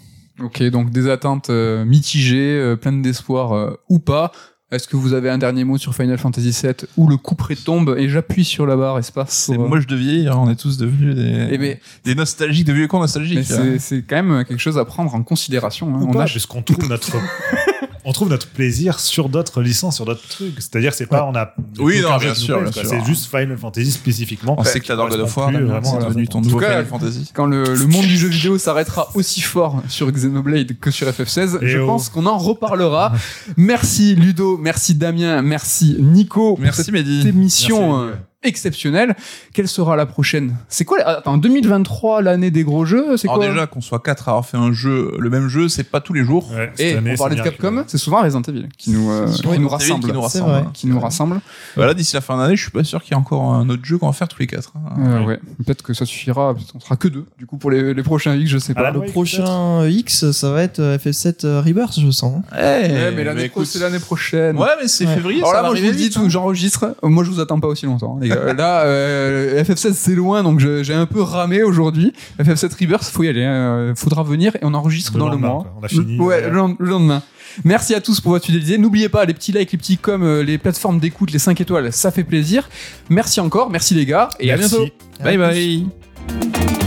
Ok, 0.44 0.64
donc 0.70 0.90
des 0.92 1.10
attentes 1.10 1.50
euh, 1.50 1.84
mitigées, 1.86 2.58
euh, 2.60 2.76
pleines 2.76 3.02
d'espoir 3.02 3.54
euh, 3.54 3.72
ou 3.90 4.00
pas. 4.00 4.32
Est-ce 4.72 4.88
que 4.88 4.96
vous 4.96 5.14
avez 5.14 5.32
un 5.32 5.40
dernier 5.40 5.64
mot 5.64 5.80
sur 5.80 5.96
Final 5.96 6.20
Fantasy 6.20 6.52
VII 6.62 6.76
où 6.96 7.08
le 7.08 7.18
coup 7.18 7.34
près 7.34 7.56
tombe 7.56 7.96
et 7.98 8.08
j'appuie 8.08 8.46
sur 8.46 8.68
la 8.68 8.76
barre 8.76 9.00
espace 9.00 9.46
C'est 9.48 9.56
pour, 9.56 9.66
euh, 9.66 9.68
moche 9.68 9.88
de 9.88 9.96
vieillir, 9.96 10.40
on 10.40 10.48
est 10.48 10.56
tous 10.56 10.78
devenus 10.78 11.16
des, 11.16 11.48
Eh 11.52 11.58
ben, 11.58 11.78
des 12.06 12.14
nostalgiques, 12.14 12.66
des 12.68 12.74
vieux 12.74 12.88
cons 12.88 12.98
mais 12.98 13.02
nostalgiques. 13.06 13.46
c'est 13.46 13.80
c'est 13.80 14.04
quand 14.04 14.22
même 14.22 14.46
quelque 14.46 14.60
chose 14.60 14.78
à 14.78 14.86
prendre 14.86 15.14
en 15.16 15.24
considération. 15.24 15.88
hein. 15.96 16.02
Ou 16.04 16.10
On 16.10 16.14
pas, 16.14 16.24
a 16.24 16.26
puisqu'on 16.26 16.62
trouve 16.62 16.88
notre. 16.88 17.16
On 18.10 18.12
trouve 18.12 18.30
notre 18.30 18.48
plaisir 18.48 19.00
sur 19.00 19.30
d'autres 19.30 19.62
licences, 19.62 19.98
sur 19.98 20.06
d'autres 20.06 20.28
trucs. 20.28 20.56
C'est-à-dire, 20.56 20.96
c'est 20.96 21.06
pas, 21.06 21.26
on 21.26 21.36
a. 21.36 21.54
Oui, 21.78 22.02
non, 22.02 22.18
bien 22.18 22.34
sûr, 22.34 22.60
bien. 22.60 22.72
C'est 22.72 23.06
juste 23.06 23.30
Final 23.30 23.56
Fantasy 23.56 23.92
spécifiquement. 23.92 24.56
On 24.58 24.64
sait 24.64 24.80
que 24.80 24.88
t'adores 24.88 25.10
God 25.10 25.20
of 25.20 25.38
War, 25.38 25.52
c'est 25.84 26.00
devenu 26.00 26.28
ton 26.28 26.42
nouveau 26.42 26.60
Final 26.60 26.88
Fantasy. 26.88 27.30
quand 27.36 27.46
le, 27.46 27.76
monde 27.86 28.08
du 28.08 28.18
jeu 28.18 28.28
vidéo 28.28 28.58
s'arrêtera 28.58 29.10
aussi 29.14 29.42
fort 29.42 29.84
sur 29.88 30.12
Xenoblade 30.12 30.80
que 30.80 30.90
sur 30.90 31.08
FF16, 31.08 31.64
Et 31.64 31.68
je 31.68 31.78
oh. 31.78 31.86
pense 31.86 32.10
qu'on 32.10 32.26
en 32.26 32.40
reparlera. 32.40 33.14
merci 33.58 34.16
Ludo, 34.16 34.58
merci 34.58 34.96
Damien, 34.96 35.44
merci 35.44 35.96
Nico 36.00 36.58
Merci 36.60 36.86
cette 36.86 36.94
Mehdi. 36.94 37.28
émission 37.28 38.06
Merci, 38.06 38.18
euh, 38.18 38.29
exceptionnel. 38.44 39.16
Quelle 39.54 39.68
sera 39.68 39.96
la 39.96 40.06
prochaine? 40.06 40.56
C'est 40.70 40.86
quoi 40.86 41.00
Attends, 41.02 41.38
2023, 41.38 42.22
l'année 42.22 42.52
des 42.52 42.64
gros 42.64 42.86
jeux 42.86 43.18
C'est 43.18 43.28
Alors 43.28 43.40
quoi? 43.40 43.48
déjà 43.50 43.68
qu'on 43.68 43.82
soit 43.82 44.00
quatre 44.00 44.28
à 44.30 44.32
avoir 44.32 44.46
fait 44.46 44.58
un 44.58 44.72
jeu, 44.72 45.12
le 45.18 45.30
même 45.30 45.48
jeu, 45.48 45.68
c'est 45.68 45.84
pas 45.84 46.00
tous 46.02 46.14
les 46.14 46.24
jours. 46.24 46.50
Ouais, 46.52 46.72
Et 46.80 46.96
année, 46.96 47.14
on 47.14 47.18
parlait 47.18 47.36
de 47.36 47.42
Capcom, 47.42 47.84
que- 47.84 47.90
c'est 47.90 47.98
souvent 47.98 48.22
Resident 48.22 48.42
Evil 48.44 48.68
qui 48.78 48.92
nous, 48.92 49.12
euh, 49.12 49.28
qui 49.28 49.60
nous 49.60 49.70
rassemble. 49.70 50.06
qui 50.06 50.12
nous 50.14 50.14
C'est 50.30 50.40
rassemble. 50.40 50.50
vrai. 50.52 50.64
Qui 50.74 50.88
nous 50.88 51.00
rassemble. 51.00 51.42
Voilà, 51.76 51.94
d'ici 51.94 52.16
la 52.16 52.22
fin 52.22 52.38
d'année, 52.38 52.56
je 52.56 52.62
suis 52.62 52.72
pas 52.72 52.84
sûr 52.84 53.02
qu'il 53.04 53.12
y 53.12 53.14
ait 53.14 53.20
encore 53.20 53.44
un 53.54 53.68
autre 53.70 53.84
jeu 53.84 53.98
qu'on 53.98 54.08
va 54.08 54.14
faire 54.14 54.28
tous 54.28 54.40
les 54.40 54.48
quatre. 54.48 54.74
hein. 54.76 54.94
Euh, 55.00 55.26
ouais. 55.26 55.40
Peut-être 55.66 55.82
que 55.84 55.94
ça 55.94 56.06
suffira. 56.06 56.54
peut-être 56.54 56.72
On 56.76 56.80
sera 56.80 56.96
que 56.96 57.08
deux. 57.08 57.26
Du 57.38 57.46
coup, 57.46 57.58
pour 57.58 57.72
les, 57.72 57.94
les 57.94 58.04
prochains 58.04 58.36
X, 58.36 58.50
je 58.50 58.58
sais 58.58 58.74
pas. 58.74 58.92
Le 58.92 59.02
prochain 59.02 59.86
X, 59.88 60.32
ça 60.32 60.52
va 60.52 60.64
être 60.64 60.80
euh, 60.80 60.98
FF7 60.98 61.46
euh, 61.46 61.62
Rebirth, 61.62 62.00
je 62.00 62.10
sens. 62.12 62.42
Eh, 62.54 62.80
Ouais, 62.90 63.12
mais 63.16 63.24
l'année 63.24 63.52
c'est 63.66 63.80
l'année 63.80 64.00
prochaine. 64.00 64.58
Ouais, 64.58 64.68
mais 64.82 64.88
c'est 64.88 65.06
février, 65.06 65.42
Alors 65.42 65.54
là, 65.54 65.62
moi, 65.64 65.76
je 65.76 65.84
vous 65.84 65.92
dis 65.92 66.04
vite, 66.04 66.14
tout, 66.14 66.22
hein. 66.22 66.30
j'enregistre. 66.30 66.96
Moi, 67.04 67.24
je 67.24 67.30
vous 67.32 67.40
attends 67.40 67.60
pas 67.60 67.68
aussi 67.68 67.86
longtemps. 67.86 68.18
Gars. 68.30 68.54
là, 68.54 68.82
euh, 68.84 69.64
FF16, 69.64 69.94
c'est 69.94 70.16
loin, 70.16 70.44
donc 70.44 70.60
j'ai 70.60 70.94
un 70.94 71.06
peu 71.06 71.22
ramé 71.22 71.64
aujourd'hui. 71.64 72.14
FF7 72.40 72.74
Rebirth, 72.80 73.04
faut 73.06 73.24
y 73.24 73.28
aller. 73.30 73.44
hein. 73.44 73.94
Faudra 73.96 74.24
venir 74.24 74.56
et 74.56 74.60
on 74.64 74.74
enregistre 74.74 75.14
Le 75.14 75.20
dans 75.20 75.30
le 75.30 75.38
mois. 75.38 75.50
quoi. 75.64 75.74
On 75.82 75.84
a 75.86 75.88
fini, 75.88 76.20
Ouais, 76.20 76.44
euh, 76.44 76.50
le 76.50 76.56
lend- 76.58 76.76
le 76.80 76.90
lendemain. 76.90 77.22
Merci 77.64 77.96
à 77.96 78.00
tous 78.02 78.22
pour 78.22 78.32
votre 78.34 78.46
fidélité. 78.46 78.78
N'oubliez 78.78 79.10
pas 79.10 79.26
les 79.26 79.34
petits 79.34 79.52
likes, 79.52 79.72
les 79.72 79.78
petits 79.78 79.98
coms, 79.98 80.24
euh, 80.24 80.44
les 80.44 80.58
plateformes 80.58 81.00
d'écoute, 81.00 81.32
les 81.32 81.40
5 81.40 81.60
étoiles, 81.60 81.92
ça 81.92 82.12
fait 82.12 82.24
plaisir. 82.24 82.70
Merci 83.10 83.40
encore, 83.40 83.70
merci 83.72 83.96
les 83.96 84.06
gars, 84.06 84.30
et 84.40 84.52
à 84.52 84.58
Merci. 84.58 84.76
bientôt. 84.78 84.94
Bye 85.24 85.38
bye. 85.38 86.79